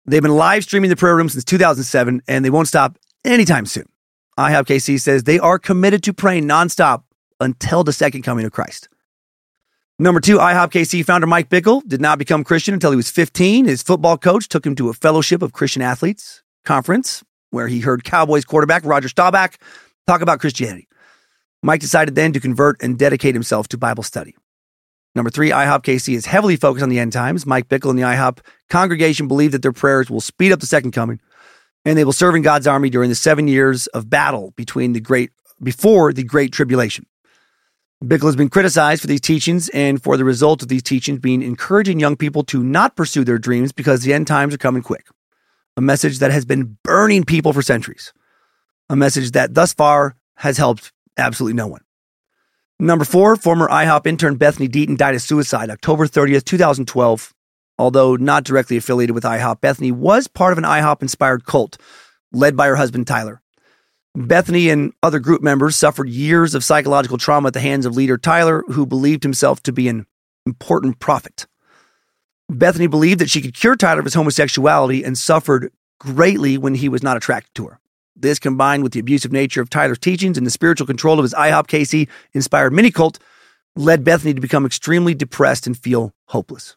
They've 0.05 0.21
been 0.21 0.35
live 0.35 0.63
streaming 0.63 0.89
the 0.89 0.95
prayer 0.95 1.15
room 1.15 1.27
since 1.27 1.43
2007, 1.43 2.21
and 2.27 2.45
they 2.45 2.49
won't 2.49 2.67
stop 2.67 2.97
anytime 3.25 3.65
soon. 3.65 3.89
IHOP 4.37 4.65
KC 4.65 5.01
says 5.01 5.23
they 5.23 5.39
are 5.39 5.59
committed 5.59 6.03
to 6.03 6.13
praying 6.13 6.45
nonstop 6.45 7.03
until 7.39 7.83
the 7.83 7.93
second 7.93 8.21
coming 8.21 8.45
of 8.45 8.51
Christ. 8.51 8.87
Number 9.99 10.19
two, 10.19 10.37
IHOP 10.37 10.71
KC 10.71 11.03
founder 11.03 11.25
Mike 11.25 11.49
Bickle 11.49 11.81
did 11.87 11.99
not 11.99 12.19
become 12.19 12.43
Christian 12.43 12.75
until 12.75 12.91
he 12.91 12.95
was 12.97 13.09
15. 13.09 13.65
His 13.65 13.81
football 13.81 14.15
coach 14.15 14.47
took 14.47 14.63
him 14.63 14.75
to 14.75 14.89
a 14.89 14.93
fellowship 14.93 15.41
of 15.41 15.53
Christian 15.53 15.81
athletes 15.81 16.43
conference 16.65 17.23
where 17.49 17.67
he 17.67 17.79
heard 17.79 18.03
Cowboys 18.03 18.45
quarterback 18.45 18.85
Roger 18.85 19.09
Staubach 19.09 19.57
talk 20.05 20.21
about 20.21 20.39
Christianity. 20.39 20.87
Mike 21.63 21.81
decided 21.81 22.13
then 22.13 22.31
to 22.33 22.39
convert 22.39 22.79
and 22.79 22.99
dedicate 22.99 23.33
himself 23.33 23.67
to 23.69 23.77
Bible 23.79 24.03
study. 24.03 24.35
Number 25.15 25.31
three, 25.31 25.49
IHOP 25.49 25.81
KC 25.81 26.13
is 26.13 26.27
heavily 26.27 26.57
focused 26.57 26.83
on 26.83 26.89
the 26.89 26.99
end 26.99 27.11
times. 27.11 27.47
Mike 27.47 27.67
Bickle 27.67 27.89
and 27.89 27.97
the 27.97 28.03
IHOP 28.03 28.41
congregation 28.69 29.27
believe 29.27 29.51
that 29.51 29.63
their 29.63 29.71
prayers 29.71 30.11
will 30.11 30.21
speed 30.21 30.51
up 30.51 30.59
the 30.59 30.67
second 30.67 30.91
coming, 30.91 31.19
and 31.85 31.97
they 31.97 32.05
will 32.05 32.13
serve 32.13 32.35
in 32.35 32.43
God's 32.43 32.67
army 32.67 32.91
during 32.91 33.09
the 33.09 33.15
seven 33.15 33.47
years 33.47 33.87
of 33.87 34.11
battle 34.11 34.53
between 34.55 34.93
the 34.93 34.99
great 34.99 35.31
before 35.63 36.13
the 36.13 36.23
great 36.23 36.51
tribulation. 36.51 37.07
Bickle 38.03 38.25
has 38.25 38.35
been 38.35 38.49
criticized 38.49 39.01
for 39.01 39.07
these 39.07 39.21
teachings 39.21 39.69
and 39.69 40.01
for 40.01 40.17
the 40.17 40.25
result 40.25 40.61
of 40.61 40.67
these 40.67 40.83
teachings 40.83 41.17
being 41.17 41.41
encouraging 41.41 41.99
young 41.99 42.15
people 42.15 42.43
to 42.43 42.63
not 42.63 42.95
pursue 42.95 43.23
their 43.23 43.39
dreams 43.39 43.71
because 43.71 44.03
the 44.03 44.13
end 44.13 44.27
times 44.27 44.53
are 44.53 44.59
coming 44.59 44.83
quick. 44.83 45.07
A 45.77 45.81
message 45.81 46.19
that 46.19 46.29
has 46.29 46.45
been 46.45 46.77
burning 46.83 47.23
people 47.23 47.53
for 47.53 47.63
centuries. 47.63 48.13
A 48.87 48.95
message 48.95 49.31
that 49.31 49.55
thus 49.55 49.73
far 49.73 50.15
has 50.35 50.59
helped 50.59 50.91
absolutely 51.17 51.55
no 51.55 51.65
one. 51.65 51.81
Number 52.79 53.03
four, 53.03 53.35
former 53.35 53.67
IHOP 53.67 54.05
intern 54.05 54.35
Bethany 54.35 54.69
Deaton 54.69 54.95
died 54.95 55.15
of 55.15 55.21
suicide 55.23 55.71
October 55.71 56.05
30th, 56.05 56.45
2012. 56.45 57.33
Although 57.79 58.15
not 58.15 58.43
directly 58.43 58.77
affiliated 58.77 59.15
with 59.15 59.23
IHOP, 59.23 59.59
Bethany 59.61 59.91
was 59.91 60.27
part 60.27 60.51
of 60.51 60.59
an 60.59 60.63
IHOP 60.63 61.01
inspired 61.01 61.45
cult 61.45 61.77
led 62.31 62.55
by 62.55 62.67
her 62.67 62.75
husband 62.75 63.07
Tyler. 63.07 63.41
Bethany 64.17 64.69
and 64.69 64.93
other 65.03 65.19
group 65.19 65.43
members 65.43 65.75
suffered 65.75 66.09
years 66.09 66.55
of 66.55 66.63
psychological 66.63 67.19
trauma 67.19 67.49
at 67.49 67.53
the 67.53 67.59
hands 67.59 67.85
of 67.85 67.95
leader 67.95 68.17
Tyler, 68.17 68.63
who 68.69 68.87
believed 68.87 69.21
himself 69.21 69.61
to 69.61 69.71
be 69.71 69.87
an 69.87 70.07
important 70.47 70.97
prophet. 70.97 71.45
Bethany 72.49 72.87
believed 72.87 73.21
that 73.21 73.29
she 73.29 73.41
could 73.41 73.53
cure 73.53 73.75
Tyler 73.75 73.99
of 73.99 74.05
his 74.05 74.15
homosexuality 74.15 75.03
and 75.03 75.15
suffered 75.19 75.71
greatly 75.99 76.57
when 76.57 76.73
he 76.73 76.89
was 76.89 77.03
not 77.03 77.15
attracted 77.15 77.53
to 77.53 77.67
her. 77.67 77.79
This, 78.15 78.39
combined 78.39 78.81
with 78.81 78.93
the 78.93 78.99
abusive 78.99 79.31
nature 79.31 79.61
of 79.61 79.69
Tyler's 79.69 79.99
teachings 79.99 80.35
and 80.35 80.47
the 80.47 80.51
spiritual 80.51 80.87
control 80.87 81.19
of 81.19 81.23
his 81.23 81.35
IHOP 81.35 81.67
KC 81.67 82.09
inspired 82.33 82.73
mini 82.73 82.89
cult, 82.89 83.19
led 83.75 84.03
Bethany 84.03 84.33
to 84.33 84.41
become 84.41 84.65
extremely 84.65 85.13
depressed 85.13 85.67
and 85.67 85.77
feel 85.77 86.11
hopeless. 86.25 86.75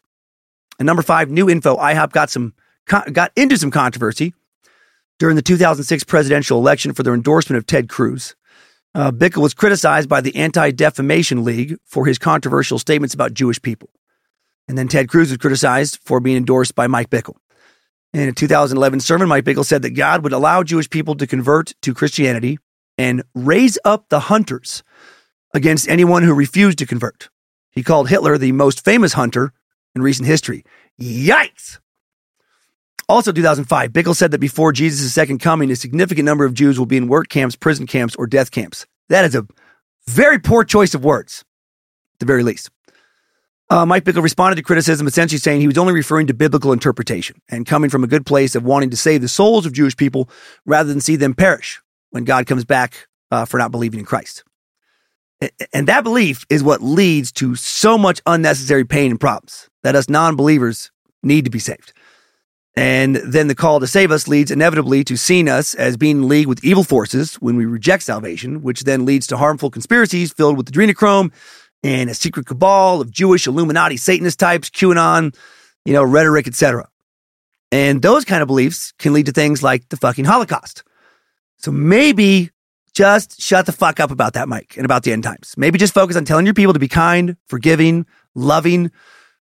And 0.77 0.85
number 0.85 1.01
five, 1.01 1.31
new 1.31 1.49
info: 1.49 1.75
IHOP 1.77 2.11
got 2.11 2.29
some 2.29 2.53
got 2.85 3.31
into 3.35 3.57
some 3.57 3.71
controversy 3.71 4.35
during 5.21 5.35
the 5.35 5.43
2006 5.43 6.03
presidential 6.05 6.57
election 6.57 6.93
for 6.93 7.03
their 7.03 7.13
endorsement 7.13 7.55
of 7.55 7.67
Ted 7.67 7.87
Cruz. 7.87 8.35
Uh, 8.95 9.11
Bickle 9.11 9.43
was 9.43 9.53
criticized 9.53 10.09
by 10.09 10.19
the 10.19 10.35
Anti 10.35 10.71
Defamation 10.71 11.43
League 11.43 11.77
for 11.85 12.07
his 12.07 12.17
controversial 12.17 12.79
statements 12.79 13.13
about 13.13 13.35
Jewish 13.35 13.61
people. 13.61 13.91
And 14.67 14.79
then 14.79 14.87
Ted 14.87 15.09
Cruz 15.09 15.29
was 15.29 15.37
criticized 15.37 15.99
for 16.03 16.19
being 16.19 16.37
endorsed 16.37 16.73
by 16.73 16.87
Mike 16.87 17.11
Bickle. 17.11 17.35
In 18.13 18.29
a 18.29 18.31
2011 18.31 18.99
sermon, 18.99 19.27
Mike 19.27 19.43
Bickle 19.43 19.63
said 19.63 19.83
that 19.83 19.91
God 19.91 20.23
would 20.23 20.33
allow 20.33 20.63
Jewish 20.63 20.89
people 20.89 21.13
to 21.13 21.27
convert 21.27 21.75
to 21.83 21.93
Christianity 21.93 22.57
and 22.97 23.21
raise 23.35 23.77
up 23.85 24.09
the 24.09 24.21
hunters 24.21 24.81
against 25.53 25.87
anyone 25.87 26.23
who 26.23 26.33
refused 26.33 26.79
to 26.79 26.87
convert. 26.87 27.29
He 27.69 27.83
called 27.83 28.09
Hitler 28.09 28.39
the 28.39 28.53
most 28.53 28.83
famous 28.83 29.13
hunter 29.13 29.53
in 29.93 30.01
recent 30.01 30.27
history. 30.27 30.65
Yikes! 30.99 31.77
Also, 33.11 33.33
2005, 33.33 33.91
Bickle 33.91 34.15
said 34.15 34.31
that 34.31 34.39
before 34.39 34.71
Jesus' 34.71 35.13
second 35.13 35.39
coming, 35.39 35.69
a 35.69 35.75
significant 35.75 36.25
number 36.25 36.45
of 36.45 36.53
Jews 36.53 36.79
will 36.79 36.85
be 36.85 36.95
in 36.95 37.09
work 37.09 37.27
camps, 37.27 37.57
prison 37.57 37.85
camps, 37.85 38.15
or 38.15 38.25
death 38.25 38.51
camps. 38.51 38.85
That 39.09 39.25
is 39.25 39.35
a 39.35 39.45
very 40.07 40.39
poor 40.39 40.63
choice 40.63 40.93
of 40.93 41.03
words, 41.03 41.43
at 42.13 42.19
the 42.19 42.25
very 42.25 42.41
least. 42.41 42.69
Uh, 43.69 43.85
Mike 43.85 44.05
Bickle 44.05 44.23
responded 44.23 44.55
to 44.55 44.61
criticism, 44.61 45.07
essentially 45.07 45.39
saying 45.39 45.59
he 45.59 45.67
was 45.67 45.77
only 45.77 45.91
referring 45.91 46.27
to 46.27 46.33
biblical 46.33 46.71
interpretation 46.71 47.41
and 47.49 47.65
coming 47.65 47.89
from 47.89 48.05
a 48.05 48.07
good 48.07 48.25
place 48.25 48.55
of 48.55 48.63
wanting 48.63 48.89
to 48.91 48.97
save 48.97 49.19
the 49.19 49.27
souls 49.27 49.65
of 49.65 49.73
Jewish 49.73 49.97
people 49.97 50.29
rather 50.65 50.87
than 50.87 51.01
see 51.01 51.17
them 51.17 51.33
perish 51.33 51.81
when 52.11 52.23
God 52.23 52.47
comes 52.47 52.63
back 52.63 53.09
uh, 53.29 53.43
for 53.43 53.57
not 53.57 53.71
believing 53.71 53.99
in 53.99 54.05
Christ. 54.05 54.45
And 55.73 55.85
that 55.89 56.05
belief 56.05 56.45
is 56.49 56.63
what 56.63 56.81
leads 56.81 57.33
to 57.33 57.55
so 57.55 57.97
much 57.97 58.21
unnecessary 58.25 58.85
pain 58.85 59.11
and 59.11 59.19
problems 59.19 59.69
that 59.83 59.97
us 59.97 60.07
non 60.07 60.37
believers 60.37 60.91
need 61.23 61.43
to 61.43 61.51
be 61.51 61.59
saved. 61.59 61.91
And 62.75 63.17
then 63.17 63.47
the 63.47 63.55
call 63.55 63.79
to 63.81 63.87
save 63.87 64.11
us 64.11 64.27
leads 64.27 64.49
inevitably 64.49 65.03
to 65.03 65.17
seeing 65.17 65.49
us 65.49 65.75
as 65.75 65.97
being 65.97 66.17
in 66.17 66.27
league 66.29 66.47
with 66.47 66.63
evil 66.63 66.83
forces 66.83 67.35
when 67.35 67.57
we 67.57 67.65
reject 67.65 68.03
salvation, 68.03 68.61
which 68.61 68.83
then 68.83 69.05
leads 69.05 69.27
to 69.27 69.37
harmful 69.37 69.69
conspiracies 69.69 70.31
filled 70.31 70.55
with 70.55 70.71
adrenochrome 70.71 71.31
and 71.83 72.09
a 72.09 72.13
secret 72.13 72.45
cabal 72.45 73.01
of 73.01 73.11
Jewish 73.11 73.45
Illuminati 73.47 73.97
Satanist 73.97 74.39
types, 74.39 74.69
QAnon, 74.69 75.35
you 75.83 75.93
know, 75.93 76.03
rhetoric, 76.03 76.47
etc. 76.47 76.87
And 77.71 78.01
those 78.01 78.23
kind 78.23 78.41
of 78.41 78.47
beliefs 78.47 78.93
can 78.99 79.13
lead 79.13 79.25
to 79.25 79.31
things 79.31 79.63
like 79.63 79.89
the 79.89 79.97
fucking 79.97 80.25
Holocaust. 80.25 80.83
So 81.57 81.71
maybe 81.71 82.51
just 82.93 83.41
shut 83.41 83.65
the 83.65 83.71
fuck 83.71 83.99
up 83.99 84.11
about 84.11 84.33
that, 84.33 84.49
Mike, 84.49 84.75
and 84.77 84.85
about 84.85 85.03
the 85.03 85.11
end 85.11 85.23
times. 85.23 85.55
Maybe 85.57 85.77
just 85.77 85.93
focus 85.93 86.15
on 86.15 86.25
telling 86.25 86.45
your 86.45 86.53
people 86.53 86.73
to 86.73 86.79
be 86.79 86.87
kind, 86.87 87.37
forgiving, 87.47 88.05
loving, 88.35 88.91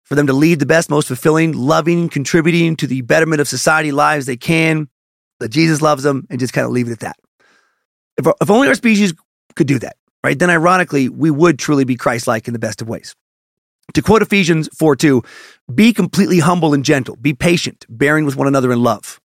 for 0.06 0.14
them 0.14 0.28
to 0.28 0.32
lead 0.32 0.60
the 0.60 0.66
best, 0.66 0.88
most 0.88 1.08
fulfilling, 1.08 1.52
loving, 1.52 2.08
contributing 2.08 2.76
to 2.76 2.86
the 2.86 3.02
betterment 3.02 3.40
of 3.40 3.48
society 3.48 3.90
lives 3.90 4.24
they 4.24 4.36
can, 4.36 4.88
that 5.40 5.48
Jesus 5.48 5.82
loves 5.82 6.04
them, 6.04 6.26
and 6.30 6.38
just 6.38 6.52
kind 6.52 6.64
of 6.64 6.70
leave 6.70 6.88
it 6.88 6.92
at 6.92 7.00
that. 7.00 7.16
If, 8.16 8.26
if 8.40 8.50
only 8.50 8.68
our 8.68 8.74
species 8.76 9.12
could 9.56 9.66
do 9.66 9.80
that, 9.80 9.96
right? 10.22 10.38
Then 10.38 10.48
ironically, 10.48 11.08
we 11.08 11.30
would 11.30 11.58
truly 11.58 11.84
be 11.84 11.96
Christ 11.96 12.28
like 12.28 12.46
in 12.46 12.52
the 12.52 12.60
best 12.60 12.80
of 12.80 12.88
ways. 12.88 13.16
To 13.94 14.02
quote 14.02 14.22
Ephesians 14.22 14.68
4 14.78 14.94
2, 14.94 15.22
be 15.74 15.92
completely 15.92 16.38
humble 16.38 16.72
and 16.72 16.84
gentle, 16.84 17.16
be 17.16 17.34
patient, 17.34 17.84
bearing 17.88 18.24
with 18.24 18.36
one 18.36 18.46
another 18.46 18.72
in 18.72 18.82
love. 18.82 19.20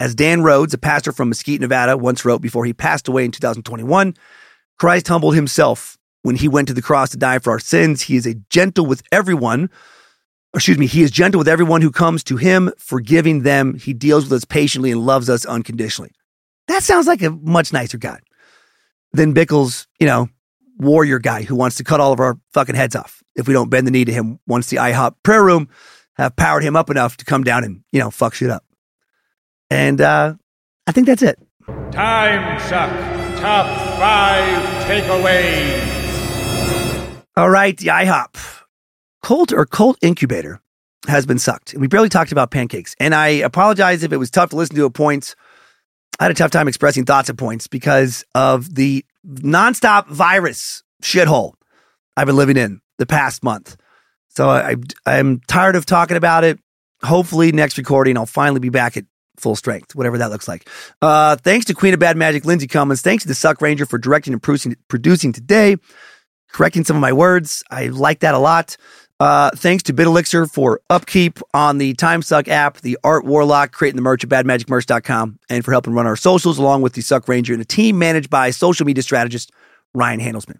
As 0.00 0.14
Dan 0.14 0.42
Rhodes, 0.42 0.74
a 0.74 0.78
pastor 0.78 1.12
from 1.12 1.28
Mesquite, 1.28 1.60
Nevada, 1.60 1.96
once 1.96 2.24
wrote 2.24 2.40
before 2.40 2.64
he 2.64 2.72
passed 2.72 3.06
away 3.06 3.24
in 3.24 3.30
2021, 3.30 4.14
Christ 4.78 5.08
humbled 5.08 5.34
himself 5.34 5.98
when 6.22 6.36
he 6.36 6.48
went 6.48 6.68
to 6.68 6.74
the 6.74 6.82
cross 6.82 7.10
to 7.10 7.16
die 7.16 7.38
for 7.38 7.50
our 7.50 7.58
sins. 7.58 8.02
He 8.02 8.16
is 8.16 8.26
a 8.26 8.34
gentle 8.50 8.86
with 8.86 9.02
everyone. 9.12 9.70
Excuse 10.54 10.76
me, 10.76 10.86
he 10.86 11.02
is 11.02 11.10
gentle 11.10 11.38
with 11.38 11.48
everyone 11.48 11.80
who 11.80 11.90
comes 11.90 12.22
to 12.24 12.36
him, 12.36 12.70
forgiving 12.76 13.42
them. 13.42 13.74
He 13.74 13.94
deals 13.94 14.24
with 14.24 14.32
us 14.32 14.44
patiently 14.44 14.90
and 14.90 15.04
loves 15.04 15.30
us 15.30 15.46
unconditionally. 15.46 16.12
That 16.68 16.82
sounds 16.82 17.06
like 17.06 17.22
a 17.22 17.30
much 17.30 17.72
nicer 17.72 17.96
God 17.96 18.20
than 19.12 19.32
Bickle's, 19.32 19.86
you 19.98 20.06
know, 20.06 20.28
warrior 20.76 21.18
guy 21.18 21.42
who 21.42 21.54
wants 21.54 21.76
to 21.76 21.84
cut 21.84 22.00
all 22.00 22.12
of 22.12 22.20
our 22.20 22.38
fucking 22.52 22.74
heads 22.74 22.94
off 22.94 23.22
if 23.34 23.48
we 23.48 23.54
don't 23.54 23.70
bend 23.70 23.86
the 23.86 23.90
knee 23.90 24.04
to 24.04 24.12
him 24.12 24.40
once 24.46 24.68
the 24.68 24.76
IHOP 24.76 25.14
prayer 25.22 25.42
room 25.42 25.68
have 26.16 26.36
powered 26.36 26.62
him 26.62 26.76
up 26.76 26.90
enough 26.90 27.16
to 27.16 27.24
come 27.24 27.44
down 27.44 27.64
and, 27.64 27.82
you 27.90 28.00
know, 28.00 28.10
fuck 28.10 28.34
shit 28.34 28.50
up. 28.50 28.64
And 29.70 30.02
uh, 30.02 30.34
I 30.86 30.92
think 30.92 31.06
that's 31.06 31.22
it. 31.22 31.38
Time 31.92 32.60
suck. 32.60 32.90
Top 33.40 33.66
five 33.98 34.84
takeaways. 34.84 35.88
All 37.36 37.48
right, 37.48 37.76
the 37.76 37.86
IHOP 37.86 38.61
Colt 39.22 39.52
or 39.52 39.66
Colt 39.66 39.98
incubator 40.02 40.60
has 41.08 41.26
been 41.26 41.38
sucked. 41.38 41.74
We 41.74 41.88
barely 41.88 42.08
talked 42.08 42.32
about 42.32 42.50
pancakes. 42.50 42.94
And 43.00 43.14
I 43.14 43.28
apologize 43.28 44.02
if 44.02 44.12
it 44.12 44.16
was 44.18 44.30
tough 44.30 44.50
to 44.50 44.56
listen 44.56 44.76
to 44.76 44.86
at 44.86 44.94
points. 44.94 45.34
I 46.20 46.24
had 46.24 46.30
a 46.30 46.34
tough 46.34 46.50
time 46.50 46.68
expressing 46.68 47.04
thoughts 47.04 47.30
at 47.30 47.36
points 47.36 47.66
because 47.66 48.24
of 48.34 48.74
the 48.74 49.04
nonstop 49.26 50.08
virus 50.08 50.82
shithole 51.02 51.54
I've 52.16 52.26
been 52.26 52.36
living 52.36 52.56
in 52.56 52.80
the 52.98 53.06
past 53.06 53.42
month. 53.42 53.76
So 54.28 54.48
I, 54.48 54.76
I'm 55.06 55.40
tired 55.40 55.76
of 55.76 55.86
talking 55.86 56.16
about 56.16 56.44
it. 56.44 56.58
Hopefully, 57.02 57.50
next 57.52 57.78
recording, 57.78 58.16
I'll 58.16 58.26
finally 58.26 58.60
be 58.60 58.68
back 58.68 58.96
at 58.96 59.04
full 59.38 59.56
strength, 59.56 59.94
whatever 59.94 60.18
that 60.18 60.30
looks 60.30 60.46
like. 60.46 60.68
Uh, 61.00 61.36
thanks 61.36 61.66
to 61.66 61.74
Queen 61.74 61.94
of 61.94 62.00
Bad 62.00 62.16
Magic, 62.16 62.44
Lindsay 62.44 62.68
Cummins. 62.68 63.02
Thanks 63.02 63.24
to 63.24 63.28
the 63.28 63.34
Suck 63.34 63.60
Ranger 63.60 63.86
for 63.86 63.98
directing 63.98 64.32
and 64.32 64.42
producing 64.88 65.32
today, 65.32 65.76
correcting 66.52 66.84
some 66.84 66.96
of 66.96 67.00
my 67.00 67.12
words. 67.12 67.64
I 67.70 67.86
like 67.86 68.20
that 68.20 68.34
a 68.34 68.38
lot. 68.38 68.76
Uh, 69.22 69.50
thanks 69.54 69.84
to 69.84 69.94
BitElixir 69.94 70.52
for 70.52 70.80
upkeep 70.90 71.38
on 71.54 71.78
the 71.78 71.94
TimeSuck 71.94 72.48
app, 72.48 72.78
the 72.78 72.98
Art 73.04 73.24
Warlock 73.24 73.70
creating 73.70 73.94
the 73.94 74.02
merch 74.02 74.24
at 74.24 74.30
badmagicmerch.com, 74.30 75.38
and 75.48 75.64
for 75.64 75.70
helping 75.70 75.94
run 75.94 76.08
our 76.08 76.16
socials 76.16 76.58
along 76.58 76.82
with 76.82 76.94
the 76.94 77.02
Suck 77.02 77.28
Ranger 77.28 77.52
and 77.52 77.62
a 77.62 77.64
team 77.64 78.00
managed 78.00 78.30
by 78.30 78.50
social 78.50 78.84
media 78.84 79.00
strategist 79.00 79.52
Ryan 79.94 80.18
Handelsman. 80.18 80.58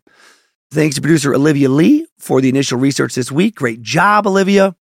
Thanks 0.71 0.95
to 0.95 1.01
producer 1.01 1.35
Olivia 1.35 1.69
Lee 1.71 2.07
for 2.21 2.41
the 2.41 2.49
initial 2.49 2.79
research 2.79 3.17
this 3.17 3.33
week. 3.33 3.57
Great 3.57 3.83
job, 3.83 4.29
Olivia. 4.29 4.77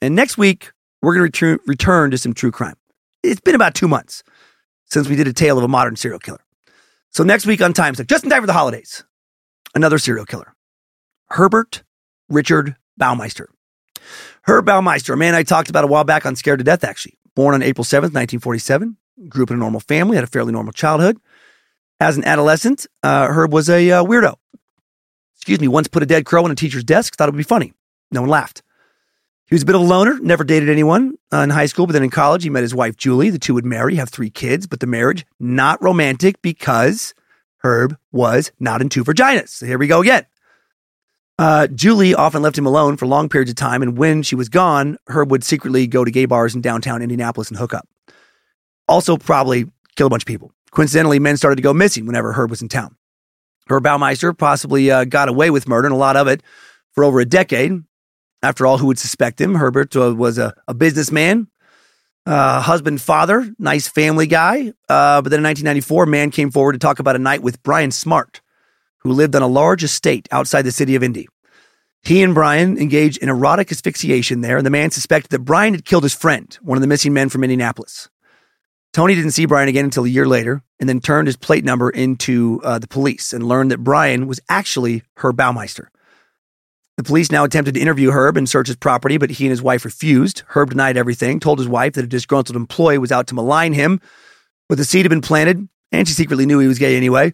And 0.00 0.16
next 0.16 0.38
week, 0.38 0.72
we're 1.02 1.12
going 1.12 1.30
to 1.30 1.48
return, 1.48 1.58
return 1.66 2.10
to 2.12 2.16
some 2.16 2.32
true 2.32 2.50
crime. 2.50 2.76
It's 3.22 3.42
been 3.42 3.54
about 3.54 3.74
two 3.74 3.88
months 3.88 4.22
since 4.86 5.06
we 5.06 5.16
did 5.16 5.28
a 5.28 5.34
tale 5.34 5.58
of 5.58 5.64
a 5.64 5.68
modern 5.68 5.96
serial 5.96 6.18
killer. 6.18 6.40
So 7.10 7.24
next 7.24 7.44
week 7.44 7.60
on 7.60 7.74
TimeSuck, 7.74 8.06
just 8.06 8.24
in 8.24 8.30
time 8.30 8.40
for 8.40 8.46
the 8.46 8.54
holidays, 8.54 9.04
another 9.74 9.98
serial 9.98 10.24
killer, 10.24 10.54
Herbert 11.28 11.82
Richard 12.30 12.74
Baumeister. 12.98 13.46
Herb 14.42 14.66
Baumeister, 14.66 15.14
a 15.14 15.16
man 15.16 15.34
I 15.34 15.42
talked 15.42 15.70
about 15.70 15.84
a 15.84 15.86
while 15.86 16.04
back 16.04 16.26
on 16.26 16.36
Scared 16.36 16.58
to 16.58 16.64
Death, 16.64 16.84
actually. 16.84 17.18
Born 17.34 17.54
on 17.54 17.62
April 17.62 17.84
7th, 17.84 18.14
1947, 18.14 18.96
grew 19.28 19.44
up 19.44 19.50
in 19.50 19.56
a 19.56 19.60
normal 19.60 19.80
family, 19.80 20.16
had 20.16 20.24
a 20.24 20.28
fairly 20.28 20.52
normal 20.52 20.72
childhood. 20.72 21.18
As 22.00 22.16
an 22.16 22.24
adolescent, 22.24 22.86
uh, 23.02 23.28
Herb 23.28 23.52
was 23.52 23.68
a 23.68 23.90
uh, 23.90 24.04
weirdo. 24.04 24.36
Excuse 25.36 25.60
me, 25.60 25.68
once 25.68 25.88
put 25.88 26.02
a 26.02 26.06
dead 26.06 26.24
crow 26.24 26.44
on 26.44 26.50
a 26.50 26.54
teacher's 26.54 26.84
desk, 26.84 27.16
thought 27.16 27.28
it 27.28 27.32
would 27.32 27.38
be 27.38 27.44
funny. 27.44 27.72
No 28.10 28.22
one 28.22 28.30
laughed. 28.30 28.62
He 29.46 29.54
was 29.54 29.62
a 29.62 29.66
bit 29.66 29.74
of 29.74 29.80
a 29.80 29.84
loner, 29.84 30.18
never 30.20 30.44
dated 30.44 30.68
anyone 30.68 31.14
uh, 31.32 31.38
in 31.38 31.50
high 31.50 31.66
school, 31.66 31.86
but 31.86 31.94
then 31.94 32.02
in 32.02 32.10
college, 32.10 32.42
he 32.42 32.50
met 32.50 32.62
his 32.62 32.74
wife, 32.74 32.96
Julie. 32.96 33.30
The 33.30 33.38
two 33.38 33.54
would 33.54 33.64
marry, 33.64 33.94
have 33.96 34.10
three 34.10 34.30
kids, 34.30 34.66
but 34.66 34.80
the 34.80 34.86
marriage, 34.86 35.24
not 35.40 35.82
romantic 35.82 36.42
because 36.42 37.14
Herb 37.58 37.96
was 38.12 38.52
not 38.60 38.82
in 38.82 38.90
two 38.90 39.04
vaginas. 39.04 39.48
So 39.48 39.66
here 39.66 39.78
we 39.78 39.86
go 39.86 40.02
again. 40.02 40.26
Uh, 41.38 41.68
Julie 41.68 42.14
often 42.14 42.42
left 42.42 42.58
him 42.58 42.66
alone 42.66 42.96
for 42.96 43.06
long 43.06 43.28
periods 43.28 43.50
of 43.50 43.56
time, 43.56 43.80
and 43.80 43.96
when 43.96 44.22
she 44.22 44.34
was 44.34 44.48
gone, 44.48 44.98
Herb 45.06 45.30
would 45.30 45.44
secretly 45.44 45.86
go 45.86 46.04
to 46.04 46.10
gay 46.10 46.26
bars 46.26 46.54
in 46.54 46.60
downtown 46.60 47.00
Indianapolis 47.00 47.48
and 47.48 47.56
hook 47.56 47.72
up. 47.72 47.86
Also, 48.88 49.16
probably 49.16 49.66
kill 49.94 50.08
a 50.08 50.10
bunch 50.10 50.22
of 50.22 50.26
people. 50.26 50.50
Coincidentally, 50.72 51.18
men 51.18 51.36
started 51.36 51.56
to 51.56 51.62
go 51.62 51.72
missing 51.72 52.06
whenever 52.06 52.32
Herb 52.32 52.50
was 52.50 52.60
in 52.60 52.68
town. 52.68 52.96
Herb 53.68 53.84
Baumeister 53.84 54.36
possibly 54.36 54.90
uh, 54.90 55.04
got 55.04 55.28
away 55.28 55.50
with 55.50 55.68
murder, 55.68 55.86
and 55.86 55.94
a 55.94 55.98
lot 55.98 56.16
of 56.16 56.26
it 56.26 56.42
for 56.92 57.04
over 57.04 57.20
a 57.20 57.24
decade. 57.24 57.72
After 58.42 58.66
all, 58.66 58.78
who 58.78 58.86
would 58.86 58.98
suspect 58.98 59.40
him? 59.40 59.56
Herbert 59.56 59.94
uh, 59.96 60.14
was 60.14 60.38
a, 60.38 60.54
a 60.66 60.74
businessman, 60.74 61.48
uh, 62.26 62.60
husband, 62.60 63.00
father, 63.00 63.52
nice 63.58 63.88
family 63.88 64.26
guy. 64.26 64.72
Uh, 64.88 65.22
but 65.22 65.30
then 65.30 65.40
in 65.40 65.44
1994, 65.44 66.04
a 66.04 66.06
man 66.06 66.30
came 66.30 66.50
forward 66.50 66.72
to 66.72 66.78
talk 66.78 66.98
about 66.98 67.16
a 67.16 67.20
night 67.20 67.42
with 67.42 67.62
Brian 67.62 67.90
Smart, 67.90 68.40
who 69.00 69.12
lived 69.12 69.34
on 69.34 69.42
a 69.42 69.46
large 69.46 69.84
estate 69.84 70.28
outside 70.30 70.62
the 70.62 70.72
city 70.72 70.94
of 70.94 71.02
Indy. 71.02 71.28
He 72.02 72.22
and 72.22 72.34
Brian 72.34 72.78
engaged 72.78 73.18
in 73.18 73.28
erotic 73.28 73.72
asphyxiation 73.72 74.40
there, 74.40 74.56
and 74.56 74.66
the 74.66 74.70
man 74.70 74.90
suspected 74.90 75.30
that 75.30 75.40
Brian 75.40 75.74
had 75.74 75.84
killed 75.84 76.04
his 76.04 76.14
friend, 76.14 76.56
one 76.62 76.76
of 76.78 76.82
the 76.82 76.86
missing 76.86 77.12
men 77.12 77.28
from 77.28 77.44
Indianapolis. 77.44 78.08
Tony 78.92 79.14
didn't 79.14 79.32
see 79.32 79.46
Brian 79.46 79.68
again 79.68 79.84
until 79.84 80.04
a 80.04 80.08
year 80.08 80.26
later, 80.26 80.62
and 80.80 80.88
then 80.88 81.00
turned 81.00 81.26
his 81.28 81.36
plate 81.36 81.64
number 81.64 81.90
into 81.90 82.60
uh, 82.64 82.78
the 82.78 82.88
police 82.88 83.32
and 83.32 83.46
learned 83.46 83.70
that 83.70 83.84
Brian 83.84 84.26
was 84.26 84.40
actually 84.48 85.02
Herb 85.16 85.36
Baumeister. 85.36 85.88
The 86.96 87.04
police 87.04 87.30
now 87.30 87.44
attempted 87.44 87.74
to 87.74 87.80
interview 87.80 88.10
Herb 88.10 88.36
and 88.36 88.48
search 88.48 88.66
his 88.66 88.76
property, 88.76 89.18
but 89.18 89.30
he 89.30 89.44
and 89.44 89.50
his 89.50 89.62
wife 89.62 89.84
refused. 89.84 90.42
Herb 90.48 90.70
denied 90.70 90.96
everything, 90.96 91.38
told 91.38 91.58
his 91.58 91.68
wife 91.68 91.92
that 91.92 92.04
a 92.04 92.08
disgruntled 92.08 92.56
employee 92.56 92.98
was 92.98 93.12
out 93.12 93.28
to 93.28 93.34
malign 93.34 93.72
him, 93.72 94.00
but 94.68 94.78
the 94.78 94.84
seed 94.84 95.04
had 95.04 95.10
been 95.10 95.20
planted, 95.20 95.68
and 95.92 96.08
she 96.08 96.14
secretly 96.14 96.46
knew 96.46 96.58
he 96.58 96.66
was 96.66 96.78
gay 96.78 96.96
anyway. 96.96 97.32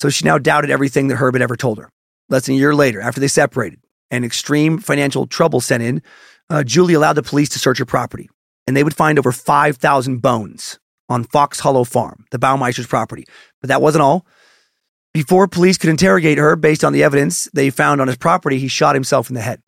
So 0.00 0.08
she 0.08 0.24
now 0.24 0.38
doubted 0.38 0.70
everything 0.70 1.08
that 1.08 1.16
Herb 1.16 1.34
had 1.34 1.42
ever 1.42 1.56
told 1.56 1.78
her. 1.78 1.90
Less 2.28 2.46
than 2.46 2.54
a 2.54 2.58
year 2.58 2.74
later, 2.74 3.00
after 3.00 3.20
they 3.20 3.28
separated 3.28 3.80
and 4.10 4.24
extreme 4.24 4.78
financial 4.78 5.26
trouble 5.26 5.60
set 5.60 5.80
in, 5.80 6.02
uh, 6.48 6.64
Julie 6.64 6.94
allowed 6.94 7.14
the 7.14 7.22
police 7.22 7.48
to 7.50 7.58
search 7.58 7.78
her 7.78 7.84
property, 7.84 8.28
and 8.66 8.76
they 8.76 8.82
would 8.82 8.96
find 8.96 9.18
over 9.18 9.32
5,000 9.32 10.18
bones 10.18 10.78
on 11.08 11.24
Fox 11.24 11.60
Hollow 11.60 11.84
Farm, 11.84 12.24
the 12.30 12.38
Baumeister's 12.38 12.86
property. 12.86 13.24
But 13.60 13.68
that 13.68 13.82
wasn't 13.82 14.02
all. 14.02 14.26
Before 15.12 15.48
police 15.48 15.76
could 15.76 15.90
interrogate 15.90 16.38
her 16.38 16.54
based 16.56 16.84
on 16.84 16.92
the 16.92 17.02
evidence 17.02 17.48
they 17.52 17.68
found 17.70 18.00
on 18.00 18.06
his 18.06 18.16
property, 18.16 18.58
he 18.58 18.68
shot 18.68 18.94
himself 18.94 19.28
in 19.28 19.34
the 19.34 19.40
head. 19.40 19.60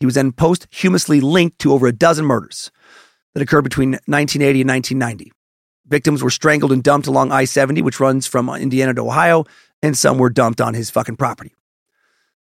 He 0.00 0.06
was 0.06 0.14
then 0.14 0.32
posthumously 0.32 1.20
linked 1.20 1.58
to 1.60 1.72
over 1.72 1.86
a 1.86 1.92
dozen 1.92 2.26
murders 2.26 2.70
that 3.34 3.42
occurred 3.42 3.62
between 3.62 3.92
1980 3.92 4.60
and 4.60 4.70
1990. 4.70 5.32
Victims 5.86 6.22
were 6.22 6.30
strangled 6.30 6.72
and 6.72 6.82
dumped 6.82 7.06
along 7.06 7.32
I 7.32 7.44
70, 7.44 7.82
which 7.82 8.00
runs 8.00 8.26
from 8.26 8.48
Indiana 8.50 8.94
to 8.94 9.06
Ohio, 9.06 9.44
and 9.82 9.96
some 9.96 10.18
were 10.18 10.30
dumped 10.30 10.60
on 10.60 10.74
his 10.74 10.90
fucking 10.90 11.16
property. 11.16 11.54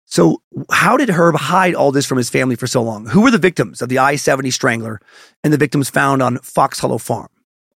So, 0.05 0.41
how 0.71 0.97
did 0.97 1.09
Herb 1.09 1.35
hide 1.35 1.73
all 1.73 1.91
this 1.91 2.05
from 2.05 2.17
his 2.17 2.29
family 2.29 2.55
for 2.55 2.67
so 2.67 2.81
long? 2.81 3.05
Who 3.07 3.21
were 3.21 3.31
the 3.31 3.37
victims 3.37 3.81
of 3.81 3.89
the 3.89 3.99
I 3.99 4.17
70 4.17 4.51
strangler 4.51 4.99
and 5.43 5.53
the 5.53 5.57
victims 5.57 5.89
found 5.89 6.21
on 6.21 6.37
Fox 6.39 6.79
Hollow 6.79 6.97
Farm? 6.97 7.29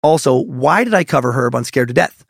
Also, 0.03 0.37
why 0.37 0.85
did 0.85 0.95
I 0.95 1.05
cover 1.05 1.33
Herb 1.33 1.55
on 1.55 1.65
Scared 1.65 1.89
to 1.89 1.95
Death? 1.95 2.25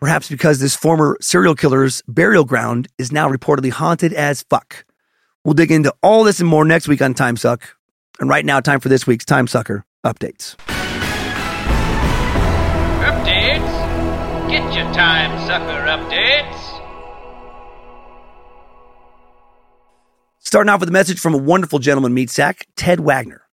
Perhaps 0.00 0.28
because 0.28 0.58
this 0.58 0.74
former 0.74 1.16
serial 1.20 1.54
killer's 1.54 2.02
burial 2.08 2.44
ground 2.44 2.88
is 2.98 3.12
now 3.12 3.28
reportedly 3.28 3.70
haunted 3.70 4.12
as 4.12 4.42
fuck. 4.42 4.84
We'll 5.44 5.54
dig 5.54 5.70
into 5.70 5.94
all 6.02 6.24
this 6.24 6.40
and 6.40 6.48
more 6.48 6.64
next 6.64 6.88
week 6.88 7.00
on 7.00 7.14
Time 7.14 7.36
Suck. 7.36 7.76
And 8.18 8.28
right 8.28 8.44
now, 8.44 8.60
time 8.60 8.80
for 8.80 8.88
this 8.88 9.06
week's 9.06 9.24
Time 9.24 9.46
Sucker 9.46 9.84
updates. 10.04 10.56
Get 14.54 14.72
your 14.72 14.84
time 14.94 15.36
sucker 15.48 15.84
updates. 15.88 16.80
Starting 20.38 20.70
off 20.70 20.78
with 20.78 20.88
a 20.88 20.92
message 20.92 21.18
from 21.18 21.34
a 21.34 21.38
wonderful 21.38 21.80
gentleman 21.80 22.14
meat 22.14 22.30
sack, 22.30 22.68
Ted 22.76 23.00
Wagner, 23.00 23.48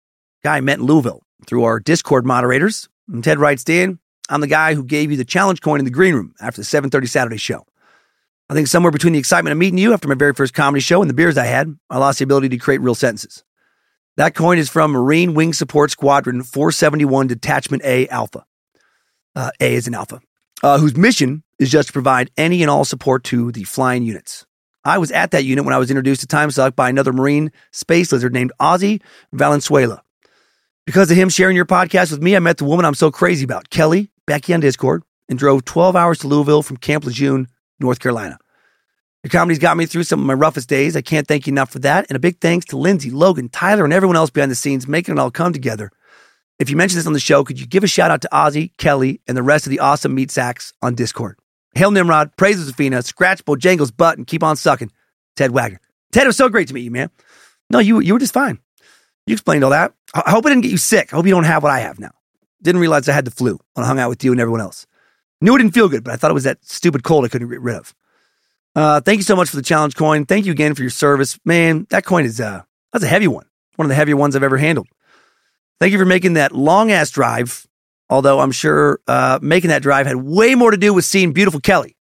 guy 0.43 0.57
I 0.57 0.61
met 0.61 0.81
in 0.81 0.87
Louisville 0.87 1.23
through 1.47 1.63
our 1.63 1.79
Discord 1.79 2.27
moderators. 2.27 2.89
And 3.07 3.23
Ted 3.23 3.39
writes, 3.39 3.63
Dan, 3.63 4.01
I'm 4.29 4.41
the 4.41 4.49
guy 4.49 4.75
who 4.75 4.83
gave 4.83 5.13
you 5.13 5.17
the 5.17 5.25
challenge 5.25 5.61
coin 5.61 5.79
in 5.79 5.85
the 5.85 5.93
green 5.93 6.17
room 6.17 6.35
after 6.41 6.63
the 6.63 6.65
7:30 6.65 7.07
Saturday 7.07 7.37
show. 7.37 7.65
I 8.51 8.55
think 8.55 8.67
somewhere 8.67 8.91
between 8.91 9.13
the 9.13 9.21
excitement 9.21 9.53
of 9.53 9.59
meeting 9.59 9.79
you 9.79 9.93
after 9.93 10.09
my 10.09 10.17
very 10.17 10.35
first 10.35 10.53
comedy 10.53 10.81
show 10.81 11.01
and 11.01 11.09
the 11.09 11.15
beers 11.15 11.39
I 11.39 11.45
had, 11.47 11.79
I 11.89 11.99
lost 11.99 12.19
the 12.19 12.25
ability 12.25 12.49
to 12.49 12.59
create 12.59 12.81
real 12.81 12.97
sentences. 12.97 13.45
That 14.17 14.35
coin 14.35 14.59
is 14.59 14.69
from 14.69 14.91
Marine 14.91 15.35
Wing 15.35 15.53
Support 15.53 15.93
Squadron 15.93 16.43
471 16.43 17.29
Detachment 17.29 17.85
A 17.85 18.09
Alpha. 18.09 18.45
Uh, 19.37 19.53
A 19.61 19.75
is 19.77 19.87
an 19.87 19.95
Alpha, 19.95 20.21
uh, 20.63 20.79
whose 20.79 20.97
mission 20.97 21.43
is 21.59 21.71
just 21.71 21.89
to 21.89 21.93
provide 21.93 22.31
any 22.37 22.63
and 22.63 22.71
all 22.71 22.85
support 22.85 23.25
to 23.25 23.53
the 23.53 23.65
flying 23.65 24.03
units. 24.03 24.47
I 24.85 24.99
was 24.99 25.11
at 25.11 25.33
that 25.33 25.45
unit 25.45 25.65
when 25.65 25.75
I 25.75 25.79
was 25.79 25.91
introduced 25.91 26.23
to 26.23 26.27
Time 26.27 26.51
Suck 26.51 26.75
by 26.75 26.89
another 26.89 27.13
Marine 27.13 27.53
space 27.73 28.13
lizard 28.13 28.33
named 28.33 28.53
Ozzy 28.61 29.03
Valenzuela. 29.33 30.03
Because 30.87 31.11
of 31.11 31.17
him 31.17 31.29
sharing 31.29 31.57
your 31.57 31.67
podcast 31.67 32.11
with 32.11 32.23
me, 32.23 32.35
I 32.35 32.39
met 32.39 32.57
the 32.57 32.65
woman 32.65 32.87
I'm 32.87 32.95
so 32.95 33.11
crazy 33.11 33.45
about, 33.45 33.69
Kelly, 33.69 34.11
Becky 34.27 34.55
on 34.55 34.61
Discord, 34.61 35.03
and 35.29 35.39
drove 35.39 35.65
12 35.65 35.95
hours 35.95 36.19
to 36.21 36.29
Louisville 36.29 36.63
from 36.63 36.79
Camp 36.79 37.05
Lejeune, 37.05 37.49
North 37.79 37.99
Carolina. 37.99 38.39
Your 39.23 39.31
comedy's 39.31 39.59
got 39.59 39.77
me 39.77 39.85
through 39.85 40.05
some 40.05 40.21
of 40.21 40.27
my 40.27 40.33
roughest 40.33 40.69
days. 40.69 40.97
I 40.97 41.03
can't 41.03 41.27
thank 41.27 41.47
you 41.47 41.53
enough 41.53 41.71
for 41.71 41.81
that. 41.81 42.07
And 42.09 42.17
a 42.17 42.21
big 42.21 42.41
thanks 42.41 42.65
to 42.67 42.79
Lindsay, 42.79 43.11
Logan, 43.11 43.49
Tyler, 43.49 43.85
and 43.85 43.93
everyone 43.93 44.17
else 44.17 44.31
behind 44.31 44.51
the 44.51 44.57
scenes 44.57 44.89
making 44.89 45.17
it 45.17 45.19
all 45.19 45.31
come 45.31 45.53
together. 45.53 45.91
If 46.59 46.71
you 46.71 46.77
mention 46.77 46.99
this 46.99 47.07
on 47.07 47.13
the 47.13 47.21
show, 47.21 47.45
could 47.45 47.61
you 47.61 47.67
give 47.67 47.85
a 47.85 47.87
shout 47.87 48.11
out 48.11 48.23
to 48.23 48.29
Ozzy, 48.33 48.77
Kelly, 48.79 49.21
and 49.29 49.37
the 49.37 49.43
rest 49.43 49.67
of 49.67 49.71
the 49.71 49.79
awesome 49.79 50.15
meat 50.15 50.31
sacks 50.31 50.73
on 50.83 50.95
Discord? 50.95 51.39
Hail 51.75 51.91
Nimrod, 51.93 52.37
praise 52.37 52.59
Lucifina, 52.59 53.05
scratch 53.05 53.45
Bojangles' 53.45 53.97
butt, 53.97 54.19
and 54.19 54.27
keep 54.27 54.43
on 54.43 54.57
sucking. 54.57 54.91
Ted 55.37 55.53
Wagner. 55.53 55.81
Ted, 56.11 56.25
it 56.25 56.27
was 56.27 56.37
so 56.37 56.49
great 56.49 56.69
to 56.69 56.75
meet 56.75 56.83
you, 56.83 56.91
man. 56.91 57.11
No, 57.71 57.79
you, 57.79 58.01
you 58.01 58.13
were 58.13 58.19
just 58.19 58.35
fine. 58.35 58.59
You 59.27 59.35
explained 59.35 59.63
all 59.63 59.71
that. 59.71 59.93
I 60.15 60.23
I 60.27 60.31
hope 60.31 60.47
I 60.47 60.49
didn't 60.49 60.63
get 60.63 60.73
you 60.73 60.79
sick. 60.79 61.13
I 61.13 61.17
hope 61.17 61.27
you 61.27 61.33
don't 61.33 61.45
have 61.45 61.63
what 61.63 61.71
I 61.71 61.81
have 61.81 62.01
now. 62.01 62.11
Didn't 62.63 62.81
realize 62.81 63.09
I 63.09 63.13
had 63.13 63.25
the 63.25 63.31
flu 63.31 63.61
when 63.75 63.85
I 63.85 63.87
hung 63.87 64.01
out 64.01 64.09
with 64.09 64.25
you 64.25 64.33
and 64.33 64.41
everyone 64.41 64.63
else. 64.63 64.87
Knew 65.41 65.55
it 65.55 65.59
didn't 65.59 65.75
feel 65.75 65.89
good, 65.89 66.03
but 66.03 66.13
I 66.13 66.17
thought 66.17 66.31
it 66.31 66.35
was 66.35 66.45
that 66.45 66.65
stupid 66.65 67.05
cold 67.05 67.25
I 67.25 67.29
couldn't 67.29 67.49
get 67.49 67.61
rid 67.61 67.77
of. 67.77 67.95
Uh, 68.75 69.01
thank 69.01 69.19
you 69.19 69.23
so 69.23 69.37
much 69.37 69.51
for 69.51 69.57
the 69.57 69.63
challenge 69.63 69.95
coin. 69.95 70.25
Thank 70.25 70.47
you 70.47 70.53
again 70.53 70.75
for 70.75 70.83
your 70.83 70.91
service. 70.91 71.39
Man, 71.45 71.87
that 71.91 72.05
coin 72.05 72.25
is 72.25 72.41
uh 72.41 72.63
that's 72.93 73.05
a 73.05 73.09
heavy 73.09 73.29
one. 73.29 73.47
One 73.77 73.87
of 73.87 73.91
the 73.91 73.95
heavier 73.95 74.17
ones 74.17 74.35
I've 74.35 74.43
ever 74.43 74.57
handled. 74.57 74.89
Thank 75.81 75.93
you 75.93 75.99
for 75.99 76.05
making 76.05 76.35
that 76.35 76.53
long 76.53 76.91
ass 76.91 77.11
drive. 77.11 77.67
Although 78.11 78.41
I'm 78.41 78.53
sure 78.53 79.01
uh, 79.07 79.39
making 79.43 79.69
that 79.69 79.83
drive 79.83 80.07
had 80.07 80.17
way 80.17 80.55
more 80.55 80.71
to 80.71 80.79
do 80.79 80.95
with 80.95 81.05
seeing 81.05 81.33
beautiful 81.33 81.61
Kelly, 81.61 81.97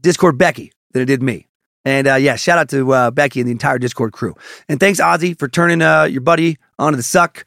Discord 0.00 0.38
Becky, 0.38 0.72
than 0.92 1.02
it 1.02 1.06
did 1.06 1.22
me. 1.22 1.48
And 1.84 2.06
uh, 2.06 2.14
yeah, 2.14 2.36
shout 2.36 2.58
out 2.58 2.68
to 2.70 2.92
uh, 2.92 3.10
Becky 3.10 3.40
and 3.40 3.48
the 3.48 3.52
entire 3.52 3.78
Discord 3.78 4.12
crew. 4.12 4.36
And 4.68 4.78
thanks, 4.78 5.00
Ozzy, 5.00 5.36
for 5.38 5.48
turning 5.48 5.82
uh, 5.82 6.04
your 6.04 6.20
buddy 6.20 6.58
onto 6.78 6.96
the 6.96 7.02
suck. 7.02 7.44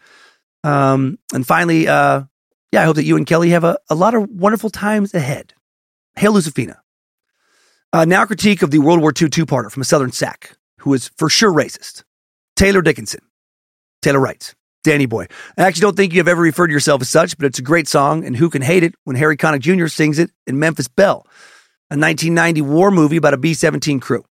Um, 0.63 1.17
and 1.33 1.45
finally, 1.45 1.87
uh, 1.87 2.23
yeah, 2.71 2.81
I 2.81 2.85
hope 2.85 2.95
that 2.95 3.05
you 3.05 3.15
and 3.15 3.27
Kelly 3.27 3.49
have 3.49 3.63
a, 3.63 3.77
a 3.89 3.95
lot 3.95 4.15
of 4.15 4.29
wonderful 4.29 4.69
times 4.69 5.13
ahead. 5.13 5.53
Hail 6.15 6.33
Lucifina. 6.33 6.77
Uh, 7.91 8.05
now, 8.05 8.25
critique 8.25 8.63
of 8.63 8.71
the 8.71 8.79
World 8.79 9.01
War 9.01 9.13
II 9.19 9.29
two 9.29 9.45
parter 9.45 9.71
from 9.71 9.81
a 9.81 9.85
Southern 9.85 10.11
sack 10.11 10.57
who 10.79 10.93
is 10.93 11.09
for 11.17 11.29
sure 11.29 11.53
racist. 11.53 12.03
Taylor 12.55 12.81
Dickinson. 12.81 13.21
Taylor 14.01 14.19
writes, 14.19 14.55
Danny 14.83 15.05
Boy. 15.05 15.27
I 15.57 15.63
actually 15.63 15.81
don't 15.81 15.97
think 15.97 16.13
you 16.13 16.19
have 16.19 16.27
ever 16.27 16.41
referred 16.41 16.67
to 16.67 16.73
yourself 16.73 17.01
as 17.01 17.09
such, 17.09 17.37
but 17.37 17.45
it's 17.45 17.59
a 17.59 17.63
great 17.63 17.87
song, 17.87 18.25
and 18.25 18.35
who 18.35 18.49
can 18.49 18.61
hate 18.61 18.83
it 18.83 18.95
when 19.05 19.15
Harry 19.15 19.37
Connick 19.37 19.61
Jr. 19.61 19.87
sings 19.87 20.19
it 20.19 20.31
in 20.45 20.59
Memphis 20.59 20.87
Belle, 20.87 21.25
a 21.89 21.97
1990 21.97 22.61
war 22.61 22.91
movie 22.91 23.17
about 23.17 23.33
a 23.33 23.37
B 23.37 23.53
17 23.53 23.99
crew. 23.99 24.23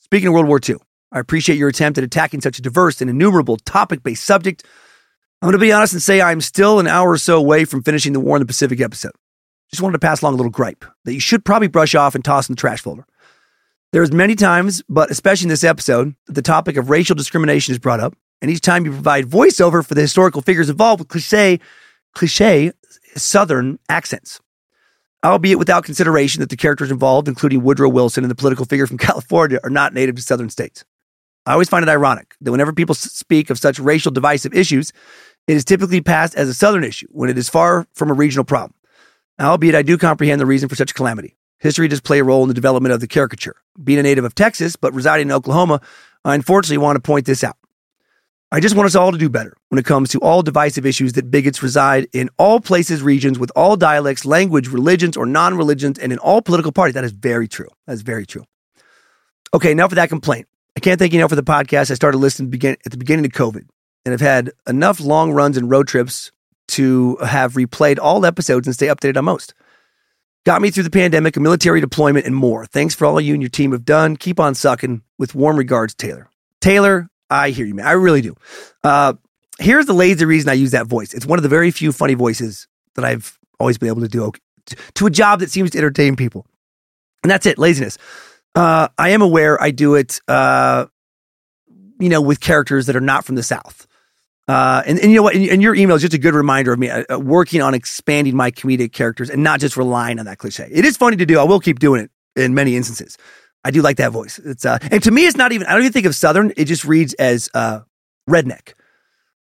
Speaking 0.00 0.28
of 0.28 0.34
World 0.34 0.46
War 0.46 0.60
II, 0.66 0.76
I 1.12 1.18
appreciate 1.18 1.58
your 1.58 1.68
attempt 1.68 1.98
at 1.98 2.04
attacking 2.04 2.40
such 2.40 2.58
a 2.58 2.62
diverse 2.62 3.00
and 3.00 3.10
innumerable 3.10 3.56
topic 3.56 4.02
based 4.02 4.24
subject. 4.24 4.64
I'm 5.42 5.46
going 5.46 5.52
to 5.52 5.58
be 5.58 5.72
honest 5.72 5.92
and 5.92 6.02
say 6.02 6.20
I'm 6.20 6.40
still 6.40 6.78
an 6.80 6.86
hour 6.86 7.10
or 7.10 7.18
so 7.18 7.36
away 7.36 7.64
from 7.64 7.82
finishing 7.82 8.12
the 8.12 8.20
War 8.20 8.36
in 8.36 8.40
the 8.40 8.46
Pacific 8.46 8.80
episode. 8.80 9.12
Just 9.70 9.82
wanted 9.82 9.94
to 9.94 9.98
pass 9.98 10.22
along 10.22 10.34
a 10.34 10.36
little 10.36 10.50
gripe 10.50 10.84
that 11.04 11.12
you 11.12 11.20
should 11.20 11.44
probably 11.44 11.68
brush 11.68 11.94
off 11.94 12.14
and 12.14 12.24
toss 12.24 12.48
in 12.48 12.54
the 12.54 12.60
trash 12.60 12.80
folder. 12.80 13.06
There's 13.96 14.12
many 14.12 14.34
times, 14.34 14.82
but 14.90 15.10
especially 15.10 15.46
in 15.46 15.48
this 15.48 15.64
episode, 15.64 16.14
that 16.26 16.34
the 16.34 16.42
topic 16.42 16.76
of 16.76 16.90
racial 16.90 17.16
discrimination 17.16 17.72
is 17.72 17.78
brought 17.78 17.98
up, 17.98 18.14
and 18.42 18.50
each 18.50 18.60
time 18.60 18.84
you 18.84 18.92
provide 18.92 19.24
voiceover 19.24 19.82
for 19.82 19.94
the 19.94 20.02
historical 20.02 20.42
figures 20.42 20.68
involved 20.68 21.00
with 21.00 21.08
cliche, 21.08 21.60
cliche 22.12 22.72
Southern 23.14 23.78
accents, 23.88 24.38
albeit 25.24 25.58
without 25.58 25.84
consideration 25.84 26.40
that 26.40 26.50
the 26.50 26.58
characters 26.58 26.90
involved, 26.90 27.26
including 27.26 27.62
Woodrow 27.62 27.88
Wilson 27.88 28.22
and 28.22 28.30
the 28.30 28.34
political 28.34 28.66
figure 28.66 28.86
from 28.86 28.98
California, 28.98 29.60
are 29.64 29.70
not 29.70 29.94
native 29.94 30.16
to 30.16 30.22
Southern 30.22 30.50
states. 30.50 30.84
I 31.46 31.52
always 31.52 31.70
find 31.70 31.82
it 31.82 31.88
ironic 31.88 32.34
that 32.42 32.52
whenever 32.52 32.74
people 32.74 32.94
speak 32.94 33.48
of 33.48 33.58
such 33.58 33.78
racial 33.78 34.12
divisive 34.12 34.52
issues, 34.52 34.92
it 35.48 35.56
is 35.56 35.64
typically 35.64 36.02
passed 36.02 36.34
as 36.34 36.50
a 36.50 36.54
Southern 36.54 36.84
issue 36.84 37.08
when 37.12 37.30
it 37.30 37.38
is 37.38 37.48
far 37.48 37.86
from 37.94 38.10
a 38.10 38.14
regional 38.14 38.44
problem. 38.44 38.74
Albeit 39.40 39.74
I 39.74 39.80
do 39.80 39.96
comprehend 39.96 40.38
the 40.38 40.44
reason 40.44 40.68
for 40.68 40.76
such 40.76 40.94
calamity. 40.94 41.34
History 41.58 41.88
does 41.88 42.00
play 42.00 42.18
a 42.18 42.24
role 42.24 42.42
in 42.42 42.48
the 42.48 42.54
development 42.54 42.92
of 42.92 43.00
the 43.00 43.06
caricature. 43.06 43.56
Being 43.82 43.98
a 43.98 44.02
native 44.02 44.24
of 44.24 44.34
Texas, 44.34 44.76
but 44.76 44.92
residing 44.92 45.28
in 45.28 45.32
Oklahoma, 45.32 45.80
I 46.24 46.34
unfortunately 46.34 46.78
want 46.78 46.96
to 46.96 47.00
point 47.00 47.26
this 47.26 47.42
out. 47.42 47.56
I 48.52 48.60
just 48.60 48.76
want 48.76 48.86
us 48.86 48.94
all 48.94 49.10
to 49.10 49.18
do 49.18 49.28
better 49.28 49.56
when 49.70 49.78
it 49.78 49.84
comes 49.84 50.10
to 50.10 50.20
all 50.20 50.42
divisive 50.42 50.86
issues 50.86 51.14
that 51.14 51.30
bigots 51.30 51.62
reside 51.62 52.06
in 52.12 52.30
all 52.38 52.60
places, 52.60 53.02
regions, 53.02 53.38
with 53.38 53.50
all 53.56 53.76
dialects, 53.76 54.24
language, 54.24 54.68
religions, 54.68 55.16
or 55.16 55.26
non 55.26 55.56
religions, 55.56 55.98
and 55.98 56.12
in 56.12 56.18
all 56.18 56.40
political 56.40 56.70
parties. 56.70 56.94
That 56.94 57.04
is 57.04 57.12
very 57.12 57.48
true. 57.48 57.68
That 57.86 57.94
is 57.94 58.02
very 58.02 58.24
true. 58.24 58.44
Okay, 59.52 59.72
enough 59.72 59.90
of 59.90 59.96
that 59.96 60.08
complaint. 60.08 60.46
I 60.76 60.80
can't 60.80 60.98
thank 60.98 61.12
you 61.12 61.18
enough 61.18 61.30
for 61.30 61.36
the 61.36 61.42
podcast. 61.42 61.90
I 61.90 61.94
started 61.94 62.18
listening 62.18 62.50
begin- 62.50 62.76
at 62.84 62.92
the 62.92 62.98
beginning 62.98 63.24
of 63.24 63.32
COVID 63.32 63.66
and 64.04 64.12
have 64.12 64.20
had 64.20 64.52
enough 64.68 65.00
long 65.00 65.32
runs 65.32 65.56
and 65.56 65.68
road 65.68 65.88
trips 65.88 66.30
to 66.68 67.16
have 67.16 67.54
replayed 67.54 67.98
all 68.00 68.24
episodes 68.24 68.68
and 68.68 68.74
stay 68.74 68.86
updated 68.86 69.16
on 69.16 69.24
most. 69.24 69.54
Got 70.46 70.62
me 70.62 70.70
through 70.70 70.84
the 70.84 70.90
pandemic, 70.90 71.36
a 71.36 71.40
military 71.40 71.80
deployment, 71.80 72.24
and 72.24 72.34
more. 72.34 72.66
Thanks 72.66 72.94
for 72.94 73.04
all 73.04 73.20
you 73.20 73.34
and 73.34 73.42
your 73.42 73.50
team 73.50 73.72
have 73.72 73.84
done. 73.84 74.16
Keep 74.16 74.38
on 74.38 74.54
sucking. 74.54 75.02
With 75.18 75.34
warm 75.34 75.56
regards, 75.56 75.92
Taylor. 75.92 76.30
Taylor, 76.60 77.08
I 77.28 77.50
hear 77.50 77.66
you, 77.66 77.74
man. 77.74 77.84
I 77.84 77.92
really 77.92 78.20
do. 78.20 78.36
Uh, 78.84 79.14
here's 79.58 79.86
the 79.86 79.92
lazy 79.92 80.24
reason 80.24 80.48
I 80.48 80.52
use 80.52 80.70
that 80.70 80.86
voice. 80.86 81.14
It's 81.14 81.26
one 81.26 81.40
of 81.40 81.42
the 81.42 81.48
very 81.48 81.72
few 81.72 81.90
funny 81.90 82.14
voices 82.14 82.68
that 82.94 83.04
I've 83.04 83.36
always 83.58 83.76
been 83.76 83.88
able 83.88 84.02
to 84.02 84.08
do 84.08 84.30
to 84.94 85.06
a 85.06 85.10
job 85.10 85.40
that 85.40 85.50
seems 85.50 85.72
to 85.72 85.78
entertain 85.78 86.14
people. 86.14 86.46
And 87.24 87.30
that's 87.30 87.46
it, 87.46 87.58
laziness. 87.58 87.98
Uh, 88.54 88.86
I 88.96 89.08
am 89.08 89.22
aware 89.22 89.60
I 89.60 89.72
do 89.72 89.96
it, 89.96 90.20
uh, 90.28 90.86
you 91.98 92.08
know, 92.08 92.20
with 92.20 92.38
characters 92.38 92.86
that 92.86 92.94
are 92.94 93.00
not 93.00 93.24
from 93.24 93.34
the 93.34 93.42
South. 93.42 93.88
Uh, 94.48 94.82
and, 94.86 94.98
and 95.00 95.10
you 95.10 95.16
know 95.16 95.22
what? 95.22 95.34
And, 95.34 95.48
and 95.48 95.62
your 95.62 95.74
email 95.74 95.96
is 95.96 96.02
just 96.02 96.14
a 96.14 96.18
good 96.18 96.34
reminder 96.34 96.72
of 96.72 96.78
me 96.78 96.88
uh, 96.88 97.02
uh, 97.10 97.18
working 97.18 97.62
on 97.62 97.74
expanding 97.74 98.36
my 98.36 98.50
comedic 98.50 98.92
characters 98.92 99.28
and 99.28 99.42
not 99.42 99.58
just 99.58 99.76
relying 99.76 100.18
on 100.20 100.26
that 100.26 100.38
cliche. 100.38 100.68
It 100.70 100.84
is 100.84 100.96
funny 100.96 101.16
to 101.16 101.26
do. 101.26 101.38
I 101.38 101.44
will 101.44 101.60
keep 101.60 101.80
doing 101.80 102.02
it 102.02 102.10
in 102.40 102.54
many 102.54 102.76
instances. 102.76 103.18
I 103.64 103.72
do 103.72 103.82
like 103.82 103.96
that 103.96 104.12
voice. 104.12 104.38
It's 104.38 104.64
uh, 104.64 104.78
and 104.90 105.02
to 105.02 105.10
me, 105.10 105.26
it's 105.26 105.36
not 105.36 105.50
even. 105.50 105.66
I 105.66 105.72
don't 105.72 105.80
even 105.80 105.92
think 105.92 106.06
of 106.06 106.14
Southern. 106.14 106.52
It 106.56 106.66
just 106.66 106.84
reads 106.84 107.14
as 107.14 107.50
uh, 107.54 107.80
redneck. 108.30 108.74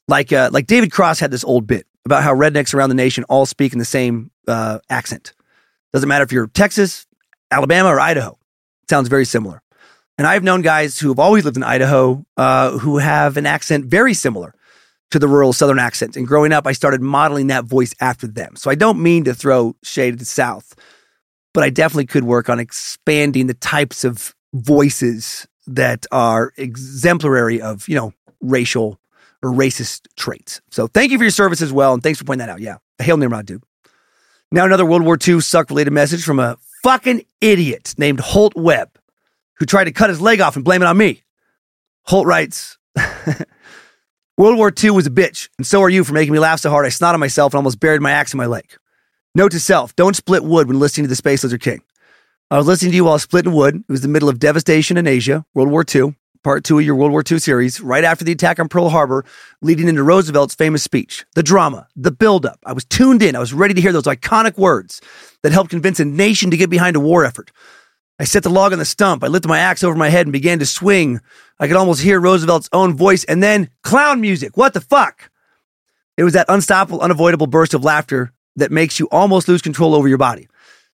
Like 0.08 0.32
uh, 0.32 0.48
like 0.52 0.66
David 0.66 0.90
Cross 0.90 1.20
had 1.20 1.30
this 1.30 1.44
old 1.44 1.66
bit 1.66 1.86
about 2.06 2.22
how 2.22 2.34
rednecks 2.34 2.72
around 2.72 2.88
the 2.88 2.94
nation 2.94 3.24
all 3.24 3.44
speak 3.44 3.74
in 3.74 3.78
the 3.78 3.84
same 3.84 4.30
uh, 4.48 4.78
accent. 4.88 5.34
Doesn't 5.92 6.08
matter 6.08 6.24
if 6.24 6.32
you're 6.32 6.46
Texas, 6.46 7.06
Alabama, 7.50 7.90
or 7.90 8.00
Idaho. 8.00 8.30
It 8.82 8.90
sounds 8.90 9.08
very 9.08 9.26
similar. 9.26 9.62
And 10.16 10.26
I've 10.26 10.42
known 10.42 10.62
guys 10.62 10.98
who 10.98 11.08
have 11.08 11.18
always 11.18 11.44
lived 11.44 11.56
in 11.56 11.62
Idaho 11.62 12.24
uh, 12.36 12.78
who 12.78 12.98
have 12.98 13.36
an 13.36 13.46
accent 13.46 13.84
very 13.84 14.14
similar 14.14 14.54
to 15.10 15.18
the 15.18 15.28
rural 15.28 15.52
Southern 15.52 15.78
accent. 15.78 16.16
And 16.16 16.26
growing 16.26 16.52
up, 16.52 16.66
I 16.66 16.72
started 16.72 17.00
modeling 17.00 17.48
that 17.48 17.64
voice 17.64 17.94
after 18.00 18.26
them. 18.26 18.56
So 18.56 18.70
I 18.70 18.74
don't 18.74 19.02
mean 19.02 19.24
to 19.24 19.34
throw 19.34 19.76
shade 19.82 20.14
at 20.14 20.18
the 20.18 20.24
South, 20.24 20.74
but 21.52 21.62
I 21.62 21.70
definitely 21.70 22.06
could 22.06 22.24
work 22.24 22.48
on 22.48 22.58
expanding 22.58 23.46
the 23.46 23.54
types 23.54 24.04
of 24.04 24.34
voices 24.52 25.46
that 25.66 26.06
are 26.10 26.52
exemplary 26.56 27.60
of, 27.60 27.88
you 27.88 27.94
know, 27.94 28.12
racial 28.40 28.98
or 29.42 29.50
racist 29.50 30.06
traits. 30.16 30.60
So 30.70 30.86
thank 30.86 31.12
you 31.12 31.18
for 31.18 31.24
your 31.24 31.30
service 31.30 31.62
as 31.62 31.72
well. 31.72 31.94
And 31.94 32.02
thanks 32.02 32.18
for 32.18 32.24
pointing 32.24 32.46
that 32.46 32.52
out. 32.52 32.60
Yeah. 32.60 32.78
Hail 32.98 33.16
Nimrod, 33.16 33.46
dude. 33.46 33.62
Now, 34.50 34.64
another 34.64 34.86
World 34.86 35.02
War 35.02 35.18
II 35.26 35.40
suck 35.40 35.70
related 35.70 35.92
message 35.92 36.24
from 36.24 36.38
a 36.38 36.56
fucking 36.82 37.24
idiot 37.40 37.94
named 37.98 38.20
Holt 38.20 38.54
Webb 38.54 38.98
who 39.58 39.66
tried 39.66 39.84
to 39.84 39.92
cut 39.92 40.10
his 40.10 40.20
leg 40.20 40.40
off 40.40 40.56
and 40.56 40.64
blame 40.64 40.82
it 40.82 40.86
on 40.86 40.96
me. 40.96 41.22
Holt 42.02 42.26
writes 42.26 42.78
World 44.36 44.56
War 44.56 44.72
II 44.82 44.90
was 44.90 45.06
a 45.06 45.10
bitch, 45.10 45.48
and 45.58 45.66
so 45.66 45.80
are 45.80 45.88
you 45.88 46.02
for 46.02 46.12
making 46.12 46.32
me 46.32 46.40
laugh 46.40 46.58
so 46.58 46.68
hard 46.68 46.84
I 46.84 46.88
snotted 46.88 47.20
myself 47.20 47.52
and 47.52 47.58
almost 47.58 47.78
buried 47.78 48.00
my 48.00 48.10
axe 48.10 48.34
in 48.34 48.38
my 48.38 48.46
leg. 48.46 48.64
Note 49.36 49.52
to 49.52 49.60
self 49.60 49.94
don't 49.94 50.16
split 50.16 50.42
wood 50.42 50.66
when 50.66 50.80
listening 50.80 51.04
to 51.04 51.08
the 51.08 51.14
Space 51.14 51.44
Lizard 51.44 51.60
King. 51.60 51.82
I 52.50 52.58
was 52.58 52.66
listening 52.66 52.90
to 52.90 52.96
you 52.96 53.04
while 53.04 53.20
splitting 53.20 53.52
wood. 53.52 53.76
It 53.76 53.92
was 53.92 54.00
the 54.00 54.08
middle 54.08 54.28
of 54.28 54.40
devastation 54.40 54.96
in 54.96 55.06
Asia, 55.06 55.44
World 55.54 55.70
War 55.70 55.84
II, 55.94 56.16
part 56.42 56.64
two 56.64 56.80
of 56.80 56.84
your 56.84 56.96
World 56.96 57.12
War 57.12 57.22
II 57.30 57.38
series, 57.38 57.80
right 57.80 58.02
after 58.02 58.24
the 58.24 58.32
attack 58.32 58.58
on 58.58 58.68
Pearl 58.68 58.88
Harbor, 58.88 59.24
leading 59.62 59.86
into 59.86 60.02
Roosevelt's 60.02 60.56
famous 60.56 60.82
speech. 60.82 61.24
The 61.36 61.42
drama, 61.44 61.86
the 61.94 62.10
buildup. 62.10 62.58
I 62.66 62.72
was 62.72 62.84
tuned 62.84 63.22
in. 63.22 63.36
I 63.36 63.40
was 63.40 63.54
ready 63.54 63.74
to 63.74 63.80
hear 63.80 63.92
those 63.92 64.02
iconic 64.02 64.58
words 64.58 65.00
that 65.44 65.52
helped 65.52 65.70
convince 65.70 66.00
a 66.00 66.04
nation 66.04 66.50
to 66.50 66.56
get 66.56 66.70
behind 66.70 66.96
a 66.96 67.00
war 67.00 67.24
effort. 67.24 67.52
I 68.18 68.24
set 68.24 68.44
the 68.44 68.50
log 68.50 68.72
on 68.72 68.78
the 68.78 68.84
stump. 68.84 69.24
I 69.24 69.26
lifted 69.26 69.48
my 69.48 69.58
axe 69.58 69.82
over 69.82 69.96
my 69.96 70.08
head 70.08 70.26
and 70.26 70.32
began 70.32 70.60
to 70.60 70.66
swing. 70.66 71.20
I 71.58 71.66
could 71.66 71.76
almost 71.76 72.00
hear 72.00 72.20
Roosevelt's 72.20 72.68
own 72.72 72.96
voice 72.96 73.24
and 73.24 73.42
then 73.42 73.70
clown 73.82 74.20
music. 74.20 74.56
What 74.56 74.72
the 74.72 74.80
fuck? 74.80 75.30
It 76.16 76.22
was 76.22 76.34
that 76.34 76.46
unstoppable, 76.48 77.00
unavoidable 77.00 77.48
burst 77.48 77.74
of 77.74 77.82
laughter 77.82 78.32
that 78.56 78.70
makes 78.70 79.00
you 79.00 79.08
almost 79.10 79.48
lose 79.48 79.62
control 79.62 79.94
over 79.94 80.06
your 80.06 80.18
body. 80.18 80.48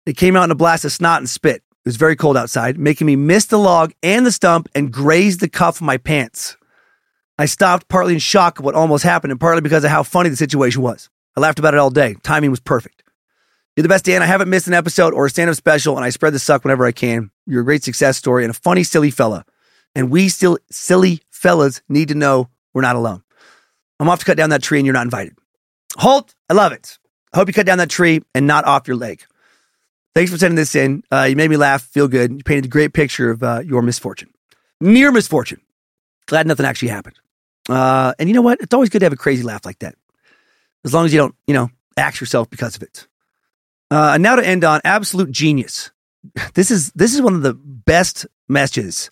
It 0.05 0.17
came 0.17 0.35
out 0.35 0.43
in 0.43 0.51
a 0.51 0.55
blast 0.55 0.83
of 0.83 0.91
snot 0.91 1.19
and 1.19 1.29
spit. 1.29 1.57
It 1.85 1.89
was 1.89 1.95
very 1.95 2.17
cold 2.17 2.35
outside, 2.35 2.77
making 2.77 3.07
me 3.07 3.15
miss 3.15 3.45
the 3.45 3.59
log 3.59 3.93
and 4.03 4.25
the 4.25 4.31
stump 4.31 4.67
and 4.75 4.91
graze 4.91 5.37
the 5.37 5.47
cuff 5.47 5.77
of 5.77 5.83
my 5.83 5.97
pants. 5.97 6.57
I 7.39 7.45
stopped 7.45 7.87
partly 7.87 8.13
in 8.13 8.19
shock 8.19 8.59
of 8.59 8.65
what 8.65 8.75
almost 8.75 9.03
happened 9.03 9.31
and 9.31 9.39
partly 9.39 9.61
because 9.61 9.83
of 9.83 9.89
how 9.89 10.03
funny 10.03 10.29
the 10.29 10.35
situation 10.35 10.81
was. 10.81 11.09
I 11.37 11.41
laughed 11.41 11.59
about 11.59 11.73
it 11.73 11.79
all 11.79 11.89
day. 11.89 12.15
Timing 12.23 12.51
was 12.51 12.59
perfect. 12.59 13.03
You're 13.75 13.83
the 13.83 13.89
best, 13.89 14.05
Dan. 14.05 14.23
I 14.23 14.25
haven't 14.25 14.49
missed 14.49 14.67
an 14.67 14.73
episode 14.73 15.13
or 15.13 15.25
a 15.25 15.29
stand 15.29 15.49
up 15.49 15.55
special, 15.57 15.97
and 15.97 16.05
I 16.05 16.09
spread 16.09 16.33
the 16.33 16.39
suck 16.39 16.63
whenever 16.63 16.85
I 16.85 16.93
can. 16.93 17.29
You're 17.45 17.61
a 17.61 17.65
great 17.65 17.83
success 17.83 18.15
story 18.15 18.45
and 18.45 18.51
a 18.51 18.53
funny, 18.53 18.83
silly 18.83 19.11
fella. 19.11 19.43
And 19.93 20.09
we 20.09 20.29
still, 20.29 20.57
silly 20.71 21.21
fellas, 21.29 21.81
need 21.89 22.07
to 22.07 22.15
know 22.15 22.49
we're 22.73 22.81
not 22.81 22.95
alone. 22.95 23.23
I'm 23.99 24.09
off 24.09 24.19
to 24.19 24.25
cut 24.25 24.37
down 24.37 24.49
that 24.51 24.63
tree 24.63 24.79
and 24.79 24.85
you're 24.85 24.93
not 24.93 25.05
invited. 25.05 25.37
Holt, 25.97 26.35
I 26.49 26.53
love 26.53 26.71
it. 26.71 26.97
I 27.33 27.37
hope 27.37 27.47
you 27.49 27.53
cut 27.53 27.65
down 27.65 27.77
that 27.79 27.89
tree 27.89 28.21
and 28.33 28.47
not 28.47 28.65
off 28.65 28.87
your 28.87 28.97
leg. 28.97 29.23
Thanks 30.13 30.31
for 30.31 30.37
sending 30.37 30.55
this 30.55 30.75
in. 30.75 31.03
Uh, 31.11 31.23
you 31.23 31.35
made 31.35 31.49
me 31.49 31.57
laugh, 31.57 31.83
feel 31.83 32.07
good. 32.07 32.31
You 32.31 32.43
painted 32.43 32.65
a 32.65 32.69
great 32.69 32.93
picture 32.93 33.29
of 33.29 33.43
uh, 33.43 33.61
your 33.65 33.81
misfortune, 33.81 34.29
near 34.79 35.11
misfortune. 35.11 35.59
Glad 36.27 36.47
nothing 36.47 36.65
actually 36.65 36.87
happened. 36.89 37.19
Uh, 37.67 38.13
and 38.19 38.29
you 38.29 38.35
know 38.35 38.41
what? 38.41 38.61
It's 38.61 38.73
always 38.73 38.89
good 38.89 38.99
to 38.99 39.05
have 39.05 39.13
a 39.13 39.17
crazy 39.17 39.43
laugh 39.43 39.65
like 39.65 39.79
that, 39.79 39.95
as 40.85 40.93
long 40.93 41.05
as 41.05 41.13
you 41.13 41.19
don't, 41.19 41.35
you 41.47 41.53
know, 41.53 41.69
axe 41.97 42.21
yourself 42.21 42.49
because 42.49 42.77
of 42.77 42.83
it. 42.83 43.07
Uh, 43.91 44.11
and 44.15 44.23
now 44.23 44.35
to 44.35 44.45
end 44.45 44.63
on 44.63 44.81
absolute 44.83 45.31
genius. 45.31 45.91
This 46.55 46.71
is 46.71 46.91
this 46.93 47.13
is 47.13 47.21
one 47.21 47.35
of 47.35 47.43
the 47.43 47.53
best 47.53 48.25
messages 48.49 49.11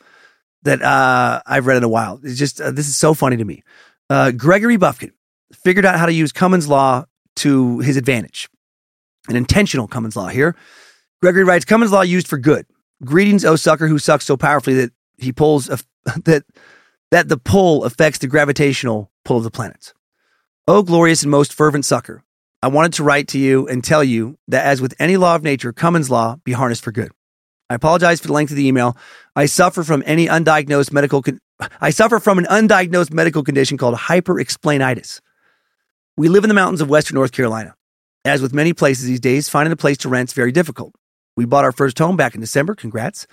that 0.64 0.82
uh, 0.82 1.42
I've 1.45 1.68
read 1.68 1.77
in 1.77 1.84
a 1.84 1.90
while. 1.90 2.19
It's 2.24 2.40
just 2.40 2.60
uh, 2.60 2.72
this 2.72 2.88
is 2.88 2.95
so 2.95 3.14
funny 3.14 3.38
to 3.38 3.45
me. 3.45 3.64
Uh, 4.10 4.32
Gregory 4.32 4.77
Bufkin 4.77 5.11
figured 5.64 5.85
out 5.85 6.00
how 6.00 6.06
to 6.06 6.14
use 6.14 6.32
Cummins 6.32 6.68
law 6.68 7.06
to 7.38 7.80
his 7.80 7.98
advantage, 7.98 8.50
an 9.27 9.35
intentional 9.35 9.88
Cummins 9.88 10.16
law 10.16 10.27
here. 10.27 10.56
Gregory 11.22 11.43
writes 11.43 11.66
Cummins 11.66 11.92
law 11.92 12.02
used 12.02 12.27
for 12.27 12.38
good. 12.38 12.66
Greetings, 13.03 13.45
O 13.45 13.56
sucker 13.56 13.88
who 13.88 14.00
sucks 14.00 14.26
so 14.26 14.38
powerfully 14.38 14.76
that 14.76 14.92
he 15.18 15.32
pulls 15.32 15.69
a, 15.69 15.77
that 16.24 16.43
that 17.11 17.30
the 17.30 17.38
pull 17.38 17.84
affects 17.84 18.19
the 18.19 18.27
gravitational 18.27 19.11
pull 19.24 19.38
of 19.38 19.43
the 19.43 19.52
planets. 19.52 19.93
O 20.68 20.82
glorious 20.82 21.24
and 21.24 21.32
most 21.32 21.53
fervent 21.53 21.85
sucker, 21.85 22.24
I 22.64 22.67
wanted 22.67 22.93
to 22.93 23.03
write 23.03 23.27
to 23.27 23.38
you 23.38 23.67
and 23.67 23.83
tell 23.83 24.06
you 24.06 24.38
that 24.48 24.66
as 24.66 24.80
with 24.80 24.93
any 24.98 25.17
law 25.17 25.35
of 25.35 25.43
nature, 25.43 25.74
Cummins 25.74 26.09
law 26.09 26.38
be 26.45 26.53
harnessed 26.53 26.82
for 26.82 26.93
good. 26.93 27.11
I 27.69 27.75
apologize 27.75 28.22
for 28.22 28.27
the 28.27 28.33
length 28.33 28.51
of 28.51 28.56
the 28.56 28.66
email. 28.66 28.95
I 29.35 29.48
suffer 29.48 29.83
from 29.83 30.01
any 30.06 30.27
undiagnosed 30.27 30.93
medical 30.93 31.22
con- 31.22 31.42
I 31.82 31.90
suffer 31.90 32.19
from 32.19 32.38
an 32.38 32.45
undiagnosed 32.45 33.11
medical 33.11 33.43
condition 33.43 33.77
called 33.77 33.95
hyperexplainitis. 33.95 35.19
We 36.16 36.30
live 36.30 36.45
in 36.45 36.48
the 36.48 36.53
mountains 36.53 36.80
of 36.80 36.90
western 36.90 37.16
North 37.16 37.33
Carolina. 37.33 37.75
As 38.24 38.42
with 38.42 38.53
many 38.53 38.72
places 38.72 39.08
these 39.08 39.19
days, 39.19 39.50
finding 39.50 39.74
a 39.74 39.75
place 39.75 39.98
to 39.98 40.08
rent 40.08 40.30
is 40.30 40.33
very 40.33 40.53
difficult. 40.53 40.95
We 41.35 41.43
bought 41.43 41.66
our 41.66 41.74
first 41.74 42.00
home 42.00 42.16
back 42.16 42.33
in 42.33 42.40
December, 42.40 42.75
congrats, 42.75 43.27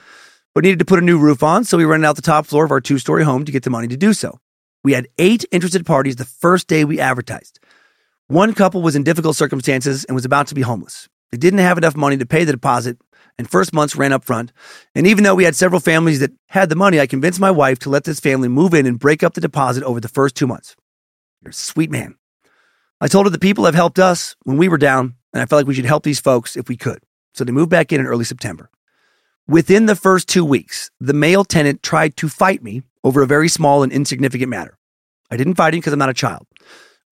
but 0.56 0.64
needed 0.64 0.80
to 0.80 0.84
put 0.84 0.98
a 0.98 1.02
new 1.02 1.20
roof 1.20 1.44
on, 1.44 1.62
so 1.62 1.78
we 1.78 1.84
rented 1.84 2.06
out 2.06 2.16
the 2.16 2.22
top 2.22 2.46
floor 2.46 2.64
of 2.64 2.72
our 2.72 2.80
two 2.80 2.98
story 2.98 3.22
home 3.22 3.44
to 3.44 3.52
get 3.52 3.62
the 3.62 3.70
money 3.70 3.86
to 3.86 3.96
do 3.96 4.12
so. 4.12 4.40
We 4.82 4.94
had 4.94 5.06
eight 5.18 5.44
interested 5.52 5.86
parties 5.86 6.16
the 6.16 6.24
first 6.24 6.66
day 6.66 6.84
we 6.84 6.98
advertised. 6.98 7.60
One 8.30 8.54
couple 8.54 8.80
was 8.80 8.94
in 8.94 9.02
difficult 9.02 9.34
circumstances 9.34 10.04
and 10.04 10.14
was 10.14 10.24
about 10.24 10.46
to 10.46 10.54
be 10.54 10.60
homeless. 10.60 11.08
They 11.32 11.36
didn't 11.36 11.58
have 11.58 11.76
enough 11.76 11.96
money 11.96 12.16
to 12.16 12.24
pay 12.24 12.44
the 12.44 12.52
deposit, 12.52 12.96
and 13.36 13.50
first 13.50 13.72
months 13.72 13.96
ran 13.96 14.12
up 14.12 14.22
front. 14.22 14.52
And 14.94 15.04
even 15.04 15.24
though 15.24 15.34
we 15.34 15.42
had 15.42 15.56
several 15.56 15.80
families 15.80 16.20
that 16.20 16.30
had 16.46 16.68
the 16.68 16.76
money, 16.76 17.00
I 17.00 17.08
convinced 17.08 17.40
my 17.40 17.50
wife 17.50 17.80
to 17.80 17.90
let 17.90 18.04
this 18.04 18.20
family 18.20 18.46
move 18.46 18.72
in 18.72 18.86
and 18.86 19.00
break 19.00 19.24
up 19.24 19.34
the 19.34 19.40
deposit 19.40 19.82
over 19.82 19.98
the 19.98 20.06
first 20.06 20.36
two 20.36 20.46
months. 20.46 20.76
You're 21.42 21.50
a 21.50 21.52
sweet 21.52 21.90
man. 21.90 22.14
I 23.00 23.08
told 23.08 23.26
her 23.26 23.30
the 23.30 23.38
people 23.40 23.64
have 23.64 23.74
helped 23.74 23.98
us 23.98 24.36
when 24.44 24.58
we 24.58 24.68
were 24.68 24.78
down, 24.78 25.16
and 25.32 25.42
I 25.42 25.46
felt 25.46 25.58
like 25.58 25.66
we 25.66 25.74
should 25.74 25.84
help 25.84 26.04
these 26.04 26.20
folks 26.20 26.54
if 26.54 26.68
we 26.68 26.76
could. 26.76 27.00
So 27.34 27.42
they 27.42 27.50
moved 27.50 27.70
back 27.70 27.92
in 27.92 27.98
in 27.98 28.06
early 28.06 28.24
September. 28.24 28.70
Within 29.48 29.86
the 29.86 29.96
first 29.96 30.28
two 30.28 30.44
weeks, 30.44 30.88
the 31.00 31.14
male 31.14 31.44
tenant 31.44 31.82
tried 31.82 32.16
to 32.18 32.28
fight 32.28 32.62
me 32.62 32.82
over 33.02 33.22
a 33.22 33.26
very 33.26 33.48
small 33.48 33.82
and 33.82 33.90
insignificant 33.90 34.50
matter. 34.50 34.78
I 35.32 35.36
didn't 35.36 35.56
fight 35.56 35.74
him 35.74 35.80
because 35.80 35.92
I'm 35.92 35.98
not 35.98 36.10
a 36.10 36.14
child. 36.14 36.46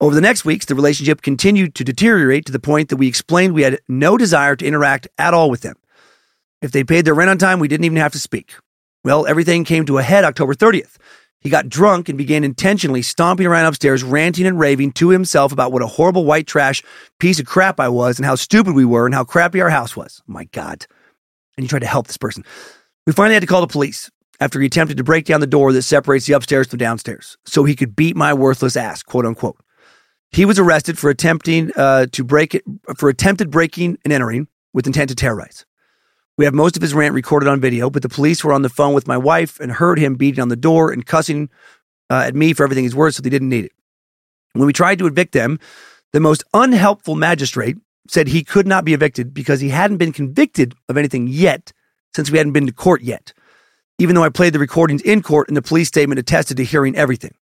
Over 0.01 0.15
the 0.15 0.21
next 0.21 0.45
weeks, 0.45 0.65
the 0.65 0.75
relationship 0.75 1.21
continued 1.21 1.75
to 1.75 1.83
deteriorate 1.83 2.45
to 2.45 2.53
the 2.53 2.59
point 2.59 2.87
that 2.87 2.95
we 2.95 3.07
explained 3.07 3.53
we 3.53 3.63
had 3.63 3.81
no 3.89 4.17
desire 4.17 4.55
to 4.55 4.65
interact 4.65 5.09
at 5.17 5.33
all 5.33 5.49
with 5.49 5.59
them. 5.59 5.75
If 6.61 6.71
they 6.71 6.85
paid 6.85 7.03
their 7.03 7.13
rent 7.13 7.29
on 7.29 7.37
time, 7.37 7.59
we 7.59 7.67
didn't 7.67 7.83
even 7.83 7.97
have 7.97 8.13
to 8.13 8.19
speak. 8.19 8.53
Well, 9.03 9.27
everything 9.27 9.65
came 9.65 9.85
to 9.87 9.97
a 9.97 10.03
head 10.03 10.23
October 10.23 10.53
30th. 10.53 10.95
He 11.41 11.49
got 11.49 11.67
drunk 11.67 12.07
and 12.07 12.17
began 12.17 12.45
intentionally 12.45 13.01
stomping 13.01 13.45
around 13.45 13.65
upstairs, 13.65 14.01
ranting 14.01 14.45
and 14.45 14.57
raving 14.57 14.93
to 14.93 15.09
himself 15.09 15.51
about 15.51 15.73
what 15.73 15.81
a 15.81 15.87
horrible 15.87 16.23
white 16.23 16.47
trash 16.47 16.81
piece 17.19 17.39
of 17.39 17.45
crap 17.45 17.77
I 17.79 17.89
was 17.89 18.19
and 18.19 18.25
how 18.25 18.35
stupid 18.35 18.75
we 18.75 18.85
were 18.85 19.05
and 19.05 19.15
how 19.15 19.25
crappy 19.25 19.61
our 19.61 19.69
house 19.69 19.97
was. 19.97 20.21
My 20.27 20.45
God. 20.45 20.85
And 21.57 21.63
he 21.65 21.67
tried 21.67 21.79
to 21.79 21.87
help 21.87 22.07
this 22.07 22.17
person. 22.17 22.45
We 23.05 23.11
finally 23.11 23.33
had 23.33 23.41
to 23.41 23.47
call 23.47 23.61
the 23.61 23.67
police 23.67 24.09
after 24.39 24.61
he 24.61 24.67
attempted 24.67 24.97
to 24.97 25.03
break 25.03 25.25
down 25.25 25.41
the 25.41 25.47
door 25.47 25.73
that 25.73 25.81
separates 25.81 26.25
the 26.25 26.33
upstairs 26.33 26.67
from 26.67 26.79
downstairs 26.79 27.37
so 27.45 27.65
he 27.65 27.75
could 27.75 27.97
beat 27.97 28.15
my 28.15 28.33
worthless 28.33 28.77
ass, 28.77 29.03
quote 29.03 29.25
unquote. 29.25 29.57
He 30.31 30.45
was 30.45 30.59
arrested 30.59 30.97
for 30.97 31.09
attempting 31.09 31.71
uh, 31.75 32.05
to 32.11 32.23
break 32.23 32.55
it, 32.55 32.63
for 32.97 33.09
attempted 33.09 33.49
breaking 33.49 33.97
and 34.03 34.13
entering 34.13 34.47
with 34.73 34.87
intent 34.87 35.09
to 35.09 35.15
terrorize. 35.15 35.65
We 36.37 36.45
have 36.45 36.53
most 36.53 36.77
of 36.77 36.81
his 36.81 36.93
rant 36.93 37.13
recorded 37.13 37.49
on 37.49 37.59
video, 37.59 37.89
but 37.89 38.01
the 38.01 38.09
police 38.09 38.43
were 38.43 38.53
on 38.53 38.61
the 38.61 38.69
phone 38.69 38.93
with 38.93 39.07
my 39.07 39.17
wife 39.17 39.59
and 39.59 39.71
heard 39.71 39.99
him 39.99 40.15
beating 40.15 40.41
on 40.41 40.49
the 40.49 40.55
door 40.55 40.91
and 40.91 41.05
cussing 41.05 41.49
uh, 42.09 42.23
at 42.27 42.35
me 42.35 42.53
for 42.53 42.63
everything 42.63 42.85
he's 42.85 42.95
worth, 42.95 43.15
so 43.15 43.21
they 43.21 43.29
didn't 43.29 43.49
need 43.49 43.65
it. 43.65 43.73
When 44.53 44.65
we 44.65 44.73
tried 44.73 44.99
to 44.99 45.07
evict 45.07 45.33
them, 45.33 45.59
the 46.13 46.19
most 46.19 46.43
unhelpful 46.53 47.15
magistrate 47.15 47.77
said 48.07 48.27
he 48.27 48.43
could 48.43 48.67
not 48.67 48.85
be 48.85 48.93
evicted 48.93 49.33
because 49.33 49.59
he 49.59 49.69
hadn't 49.69 49.97
been 49.97 50.13
convicted 50.13 50.73
of 50.87 50.97
anything 50.97 51.27
yet, 51.27 51.73
since 52.15 52.31
we 52.31 52.37
hadn't 52.37 52.53
been 52.53 52.67
to 52.67 52.73
court 52.73 53.01
yet. 53.01 53.33
Even 53.99 54.15
though 54.15 54.23
I 54.23 54.29
played 54.29 54.53
the 54.53 54.59
recordings 54.59 55.01
in 55.01 55.21
court 55.21 55.49
and 55.49 55.57
the 55.57 55.61
police 55.61 55.89
statement 55.89 56.19
attested 56.19 56.57
to 56.57 56.63
hearing 56.63 56.95
everything. 56.95 57.33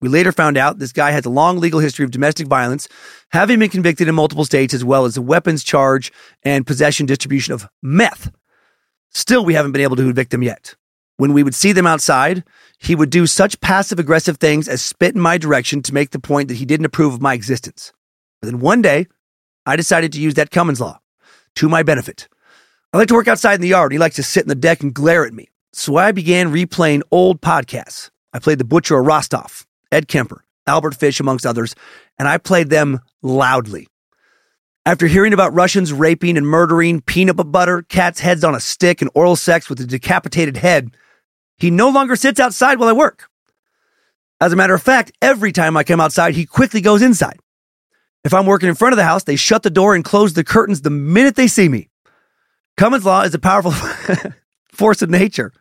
We 0.00 0.08
later 0.08 0.30
found 0.30 0.56
out 0.56 0.78
this 0.78 0.92
guy 0.92 1.10
has 1.10 1.24
a 1.24 1.30
long 1.30 1.58
legal 1.58 1.80
history 1.80 2.04
of 2.04 2.12
domestic 2.12 2.46
violence, 2.46 2.88
having 3.30 3.58
been 3.58 3.70
convicted 3.70 4.08
in 4.08 4.14
multiple 4.14 4.44
states, 4.44 4.72
as 4.72 4.84
well 4.84 5.04
as 5.04 5.16
a 5.16 5.22
weapons 5.22 5.64
charge 5.64 6.12
and 6.44 6.66
possession 6.66 7.06
distribution 7.06 7.52
of 7.52 7.68
meth. 7.82 8.30
Still, 9.10 9.44
we 9.44 9.54
haven't 9.54 9.72
been 9.72 9.82
able 9.82 9.96
to 9.96 10.08
evict 10.08 10.32
him 10.32 10.42
yet. 10.42 10.76
When 11.16 11.32
we 11.32 11.42
would 11.42 11.54
see 11.54 11.72
them 11.72 11.86
outside, 11.86 12.44
he 12.78 12.94
would 12.94 13.10
do 13.10 13.26
such 13.26 13.60
passive 13.60 13.98
aggressive 13.98 14.36
things 14.36 14.68
as 14.68 14.80
spit 14.80 15.16
in 15.16 15.20
my 15.20 15.36
direction 15.36 15.82
to 15.82 15.94
make 15.94 16.10
the 16.10 16.20
point 16.20 16.46
that 16.46 16.58
he 16.58 16.64
didn't 16.64 16.86
approve 16.86 17.14
of 17.14 17.20
my 17.20 17.34
existence. 17.34 17.92
But 18.40 18.50
then 18.50 18.60
one 18.60 18.82
day, 18.82 19.08
I 19.66 19.74
decided 19.74 20.12
to 20.12 20.20
use 20.20 20.34
that 20.34 20.52
Cummins 20.52 20.80
law 20.80 21.00
to 21.56 21.68
my 21.68 21.82
benefit. 21.82 22.28
I 22.92 22.98
like 22.98 23.08
to 23.08 23.14
work 23.14 23.26
outside 23.26 23.54
in 23.54 23.60
the 23.60 23.68
yard. 23.68 23.90
He 23.90 23.98
likes 23.98 24.16
to 24.16 24.22
sit 24.22 24.44
in 24.44 24.48
the 24.48 24.54
deck 24.54 24.80
and 24.80 24.94
glare 24.94 25.26
at 25.26 25.34
me. 25.34 25.48
So 25.72 25.96
I 25.96 26.12
began 26.12 26.52
replaying 26.52 27.02
old 27.10 27.40
podcasts. 27.40 28.10
I 28.32 28.38
played 28.38 28.58
The 28.58 28.64
Butcher 28.64 28.98
of 28.98 29.06
Rostov, 29.06 29.66
Ed 29.90 30.08
Kemper, 30.08 30.44
Albert 30.66 30.94
Fish, 30.94 31.20
amongst 31.20 31.46
others, 31.46 31.74
and 32.18 32.28
I 32.28 32.38
played 32.38 32.70
them 32.70 33.00
loudly. 33.22 33.88
After 34.84 35.06
hearing 35.06 35.32
about 35.32 35.52
Russians 35.52 35.92
raping 35.92 36.36
and 36.36 36.46
murdering 36.46 37.00
peanut 37.02 37.36
butter, 37.36 37.82
cats' 37.82 38.20
heads 38.20 38.42
on 38.42 38.54
a 38.54 38.60
stick, 38.60 39.02
and 39.02 39.10
oral 39.14 39.36
sex 39.36 39.68
with 39.68 39.80
a 39.80 39.86
decapitated 39.86 40.56
head, 40.56 40.96
he 41.58 41.70
no 41.70 41.90
longer 41.90 42.16
sits 42.16 42.40
outside 42.40 42.78
while 42.78 42.88
I 42.88 42.92
work. 42.92 43.28
As 44.40 44.52
a 44.52 44.56
matter 44.56 44.74
of 44.74 44.82
fact, 44.82 45.12
every 45.20 45.52
time 45.52 45.76
I 45.76 45.84
come 45.84 46.00
outside, 46.00 46.34
he 46.34 46.46
quickly 46.46 46.80
goes 46.80 47.02
inside. 47.02 47.38
If 48.24 48.32
I'm 48.32 48.46
working 48.46 48.68
in 48.68 48.74
front 48.74 48.92
of 48.92 48.96
the 48.96 49.04
house, 49.04 49.24
they 49.24 49.36
shut 49.36 49.62
the 49.62 49.70
door 49.70 49.94
and 49.94 50.04
close 50.04 50.32
the 50.32 50.44
curtains 50.44 50.82
the 50.82 50.90
minute 50.90 51.34
they 51.34 51.48
see 51.48 51.68
me. 51.68 51.88
Cummins 52.76 53.04
Law 53.04 53.22
is 53.22 53.34
a 53.34 53.38
powerful 53.38 53.72
force 54.72 55.02
of 55.02 55.10
nature. 55.10 55.52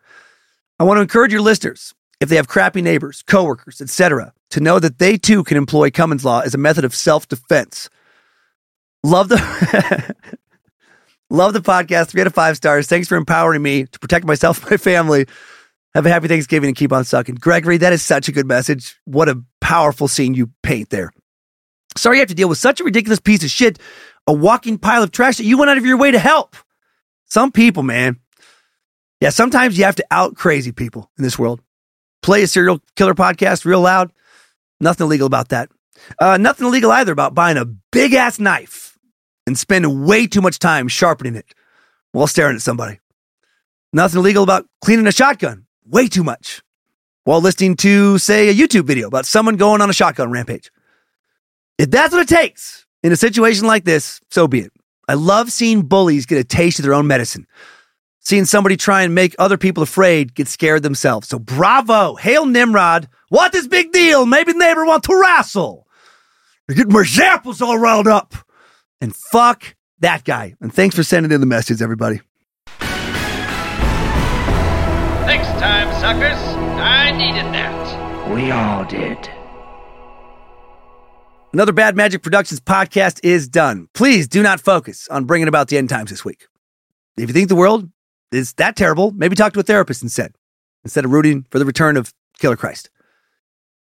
I 0.79 0.83
want 0.83 0.97
to 0.97 1.01
encourage 1.01 1.31
your 1.31 1.41
listeners 1.41 1.93
if 2.19 2.29
they 2.29 2.35
have 2.35 2.47
crappy 2.47 2.81
neighbors, 2.81 3.23
coworkers, 3.23 3.81
etc., 3.81 4.33
to 4.51 4.59
know 4.59 4.79
that 4.79 4.97
they 4.97 5.17
too 5.17 5.43
can 5.43 5.57
employ 5.57 5.89
Cummins 5.89 6.25
Law 6.25 6.39
as 6.39 6.55
a 6.55 6.57
method 6.57 6.85
of 6.85 6.95
self-defense. 6.95 7.89
Love 9.03 9.29
the 9.29 9.37
love 11.29 11.53
the 11.53 11.59
podcast. 11.59 12.07
Three 12.07 12.21
out 12.21 12.27
of 12.27 12.33
five 12.33 12.57
stars. 12.57 12.87
Thanks 12.87 13.07
for 13.07 13.15
empowering 13.15 13.61
me 13.61 13.85
to 13.85 13.99
protect 13.99 14.25
myself 14.25 14.61
and 14.61 14.71
my 14.71 14.77
family. 14.77 15.27
Have 15.93 16.05
a 16.05 16.09
happy 16.09 16.27
Thanksgiving 16.27 16.67
and 16.67 16.77
keep 16.77 16.91
on 16.91 17.05
sucking. 17.05 17.35
Gregory, 17.35 17.77
that 17.77 17.93
is 17.93 18.03
such 18.03 18.27
a 18.27 18.31
good 18.31 18.45
message. 18.45 18.99
What 19.05 19.29
a 19.29 19.41
powerful 19.61 20.07
scene 20.07 20.33
you 20.33 20.51
paint 20.61 20.89
there. 20.89 21.11
Sorry 21.95 22.17
you 22.17 22.21
have 22.21 22.29
to 22.29 22.35
deal 22.35 22.49
with 22.49 22.59
such 22.59 22.79
a 22.79 22.83
ridiculous 22.83 23.19
piece 23.19 23.43
of 23.43 23.49
shit, 23.49 23.79
a 24.27 24.33
walking 24.33 24.77
pile 24.77 25.03
of 25.03 25.11
trash 25.11 25.37
that 25.37 25.45
you 25.45 25.57
went 25.57 25.71
out 25.71 25.77
of 25.77 25.85
your 25.85 25.97
way 25.97 26.11
to 26.11 26.19
help. 26.19 26.55
Some 27.25 27.51
people, 27.51 27.83
man. 27.83 28.19
Yeah, 29.19 29.29
sometimes 29.29 29.77
you 29.77 29.85
have 29.85 29.95
to 29.95 30.05
out 30.11 30.35
crazy 30.35 30.71
people 30.71 31.09
in 31.17 31.23
this 31.23 31.39
world. 31.39 31.61
Play 32.21 32.43
a 32.43 32.47
serial 32.47 32.81
killer 32.95 33.13
podcast 33.13 33.65
real 33.65 33.81
loud. 33.81 34.11
Nothing 34.79 35.05
illegal 35.05 35.27
about 35.27 35.49
that. 35.49 35.69
Uh, 36.19 36.37
nothing 36.37 36.67
illegal 36.67 36.91
either 36.91 37.11
about 37.11 37.33
buying 37.33 37.57
a 37.57 37.65
big 37.65 38.13
ass 38.13 38.39
knife 38.39 38.97
and 39.45 39.57
spending 39.57 40.05
way 40.05 40.27
too 40.27 40.41
much 40.41 40.59
time 40.59 40.87
sharpening 40.87 41.35
it 41.35 41.53
while 42.11 42.27
staring 42.27 42.55
at 42.55 42.61
somebody. 42.61 42.99
Nothing 43.93 44.19
illegal 44.19 44.43
about 44.43 44.67
cleaning 44.81 45.07
a 45.07 45.11
shotgun 45.11 45.65
way 45.85 46.07
too 46.07 46.23
much 46.23 46.61
while 47.23 47.41
listening 47.41 47.75
to, 47.77 48.17
say, 48.17 48.49
a 48.49 48.53
YouTube 48.53 48.85
video 48.85 49.07
about 49.07 49.25
someone 49.25 49.57
going 49.57 49.81
on 49.81 49.89
a 49.89 49.93
shotgun 49.93 50.31
rampage. 50.31 50.71
If 51.77 51.91
that's 51.91 52.13
what 52.13 52.21
it 52.21 52.29
takes 52.29 52.85
in 53.03 53.11
a 53.11 53.15
situation 53.15 53.67
like 53.67 53.85
this, 53.85 54.19
so 54.29 54.47
be 54.47 54.61
it. 54.61 54.71
I 55.07 55.13
love 55.13 55.51
seeing 55.51 55.83
bullies 55.83 56.25
get 56.25 56.37
a 56.37 56.43
taste 56.43 56.79
of 56.79 56.83
their 56.83 56.93
own 56.93 57.07
medicine. 57.07 57.47
Seeing 58.27 58.43
somebody 58.43 58.75
try 58.75 59.03
and 59.03 59.15
make 59.15 59.37
other 59.39 59.55
people 59.55 59.83
afraid 59.83 60.35
get 60.35 60.49
scared 60.49 60.83
themselves. 60.83 61.29
So 61.29 61.39
bravo. 61.39 62.15
Hail 62.15 62.45
Nimrod. 62.45 63.07
What 63.29 63.55
is 63.55 63.69
big 63.69 63.93
deal? 63.93 64.25
Maybe 64.25 64.51
neighbor 64.51 64.85
want 64.85 65.05
to 65.05 65.17
wrestle. 65.17 65.87
You're 66.67 66.75
getting 66.75 66.91
my 66.91 67.03
zapples 67.03 67.61
all 67.61 67.77
riled 67.77 68.05
up. 68.05 68.35
And 68.99 69.15
fuck 69.15 69.77
that 69.99 70.25
guy. 70.25 70.55
And 70.59 70.73
thanks 70.73 70.93
for 70.93 71.03
sending 71.03 71.31
in 71.31 71.39
the 71.39 71.47
message, 71.47 71.81
everybody. 71.81 72.19
Next 75.21 75.47
time, 75.61 75.89
suckers. 76.01 76.37
I 76.81 77.11
needed 77.11 77.45
that. 77.53 78.29
We 78.35 78.51
all 78.51 78.83
did. 78.83 79.29
Another 81.53 81.71
Bad 81.71 81.95
Magic 81.95 82.23
Productions 82.23 82.59
podcast 82.59 83.21
is 83.23 83.47
done. 83.47 83.87
Please 83.93 84.27
do 84.27 84.43
not 84.43 84.59
focus 84.59 85.07
on 85.07 85.23
bringing 85.23 85.47
about 85.47 85.69
the 85.69 85.77
end 85.77 85.87
times 85.87 86.09
this 86.09 86.25
week. 86.25 86.47
If 87.15 87.29
you 87.29 87.33
think 87.33 87.47
the 87.47 87.55
world 87.55 87.89
is 88.31 88.53
that 88.53 88.75
terrible, 88.75 89.11
maybe 89.11 89.35
talk 89.35 89.53
to 89.53 89.59
a 89.59 89.63
therapist 89.63 90.03
instead, 90.03 90.33
instead 90.83 91.05
of 91.05 91.11
rooting 91.11 91.45
for 91.49 91.59
the 91.59 91.65
return 91.65 91.97
of 91.97 92.13
Killer 92.39 92.57
Christ. 92.57 92.89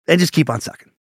And 0.07 0.19
just 0.19 0.33
keep 0.33 0.49
on 0.49 0.61
sucking. 0.61 0.91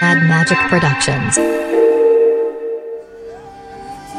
Bad 0.00 0.26
Magic 0.26 0.58
Productions. 0.68 1.38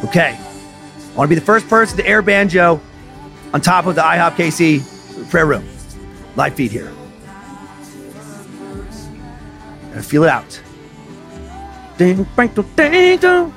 Okay. 0.06 0.38
I 0.38 1.16
want 1.16 1.30
to 1.30 1.36
be 1.36 1.40
the 1.40 1.46
first 1.46 1.68
person 1.68 1.98
to 1.98 2.08
air 2.08 2.22
banjo 2.22 2.80
on 3.54 3.62
top 3.62 3.86
of 3.86 3.96
the 3.96 4.02
IHOP 4.02 4.32
KC 4.32 5.30
prayer 5.30 5.46
room. 5.46 5.68
Live 6.36 6.56
feed 6.56 6.72
here. 6.72 6.92
Gotta 9.94 10.04
feel 10.04 10.24
it 10.24 10.30
out. 10.30 10.60
Ding, 12.00 12.26
bang, 12.36 12.48
do, 12.48 12.66
ding, 12.76 13.20
do. 13.20 13.54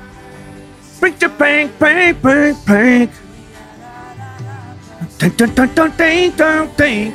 Bring 1.00 1.16
to 1.16 1.30
bang, 1.30 1.72
bang, 1.78 2.14
bang, 2.20 2.54
bang. 2.66 3.10
Ding, 5.16 5.30
ding, 5.30 5.54
ding, 5.54 5.74
ding, 5.74 5.90
ding, 5.96 6.30
ding, 6.36 6.70
ding. 6.76 7.14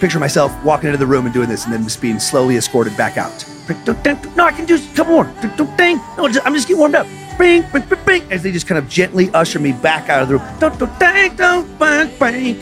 Picture 0.00 0.18
myself 0.18 0.52
walking 0.64 0.86
into 0.86 0.96
the 0.96 1.06
room 1.06 1.26
and 1.26 1.34
doing 1.34 1.50
this 1.50 1.64
and 1.64 1.74
then 1.74 1.84
just 1.84 2.00
being 2.00 2.18
slowly 2.18 2.56
escorted 2.56 2.96
back 2.96 3.18
out. 3.18 3.44
No, 4.34 4.46
I 4.46 4.52
can 4.52 4.64
do 4.64 4.78
couple 4.94 5.12
more. 5.12 5.24
Ding. 5.76 5.98
No, 6.16 6.24
I'm 6.24 6.54
just 6.54 6.68
getting 6.68 6.78
warmed 6.78 6.94
up. 6.94 7.06
Bing, 7.38 7.62
bing, 7.74 7.82
bing, 7.82 7.98
bing. 8.06 8.32
As 8.32 8.42
they 8.42 8.52
just 8.52 8.66
kind 8.66 8.78
of 8.78 8.88
gently 8.88 9.28
usher 9.34 9.58
me 9.58 9.72
back 9.72 10.08
out 10.08 10.22
of 10.22 10.28
the 10.28 10.38
room. 10.38 10.58
Ding, 10.58 10.78
ding, 10.78 10.88
ding, 10.98 11.36
ding, 11.36 11.76
bang, 11.76 12.10
bang. 12.18 12.58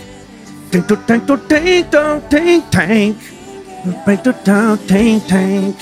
Ding, 0.73 0.83
ding, 0.83 0.99
ding, 1.07 1.27
ding, 1.27 1.39
ding, 1.47 1.91
ding, 1.91 2.21
ding, 2.29 2.63
ding. 2.71 3.19
Break 4.05 4.25
the 4.25 4.33
down, 4.45 4.77
tank, 4.87 5.27
tank. 5.27 5.77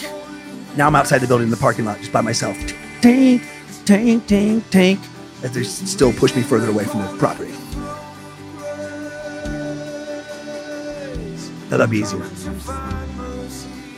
Now 0.76 0.86
I'm 0.86 0.94
outside 0.94 1.18
the 1.18 1.26
building 1.26 1.46
in 1.46 1.50
the 1.50 1.56
parking 1.56 1.84
lot 1.84 1.98
just 1.98 2.12
by 2.12 2.20
myself. 2.20 2.56
Tank, 3.00 3.42
tank, 3.84 4.26
tank, 4.28 4.70
tank. 4.70 5.00
As 5.42 5.52
they 5.52 5.64
still 5.64 6.12
push 6.12 6.34
me 6.36 6.42
further 6.42 6.68
away 6.68 6.84
from 6.84 7.02
the 7.02 7.08
property. 7.18 7.52
That'd 11.68 11.90
be 11.90 11.98
easier. 11.98 12.20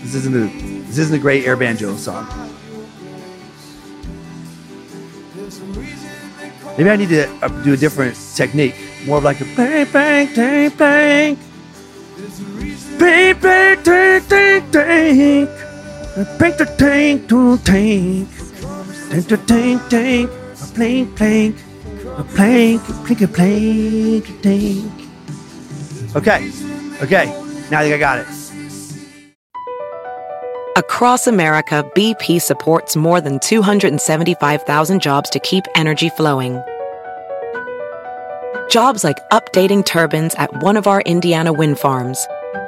This 0.00 0.14
isn't 0.14 0.34
a 0.34 0.48
this 0.86 0.98
isn't 0.98 1.14
a 1.14 1.20
great 1.20 1.44
air 1.44 1.56
banjo 1.56 1.94
song. 1.96 2.26
Maybe 6.78 6.88
I 6.88 6.96
need 6.96 7.10
to 7.10 7.28
uh, 7.44 7.48
do 7.62 7.74
a 7.74 7.76
different 7.76 8.16
technique. 8.34 8.74
More 9.04 9.18
of 9.18 9.24
like 9.24 9.40
a 9.42 9.44
bang, 9.56 9.86
bang, 9.92 10.34
bang, 10.34 10.70
bang. 10.70 11.49
Bang, 13.00 13.40
bang, 13.40 13.82
tank, 13.82 14.28
tank, 14.28 14.70
tank. 14.72 15.48
Tank, 16.38 16.58
to 16.58 16.66
tank. 16.66 18.28
Tank, 19.08 19.26
the 19.26 19.38
tank, 19.46 19.88
tank. 19.88 20.30
A 20.60 20.66
plank, 20.74 21.16
plank. 21.16 21.56
A 22.18 22.24
plank, 22.24 22.88
a 22.88 22.92
plank, 22.92 23.22
a 23.22 23.28
plank, 23.28 24.42
tank. 24.42 24.92
Okay, 26.14 26.50
okay. 27.00 27.24
Now 27.70 27.80
I 27.80 27.84
think 27.84 27.94
I 27.94 27.98
got 27.98 28.18
it. 28.18 28.26
Across 30.76 31.26
America, 31.26 31.90
BP 31.96 32.42
supports 32.42 32.96
more 32.96 33.22
than 33.22 33.38
275,000 33.38 35.00
jobs 35.00 35.30
to 35.30 35.40
keep 35.40 35.64
energy 35.74 36.10
flowing. 36.10 36.62
Jobs 38.68 39.04
like 39.04 39.26
updating 39.30 39.86
turbines 39.86 40.34
at 40.34 40.62
one 40.62 40.76
of 40.76 40.86
our 40.86 41.00
Indiana 41.00 41.50
wind 41.50 41.78
farms 41.78 42.26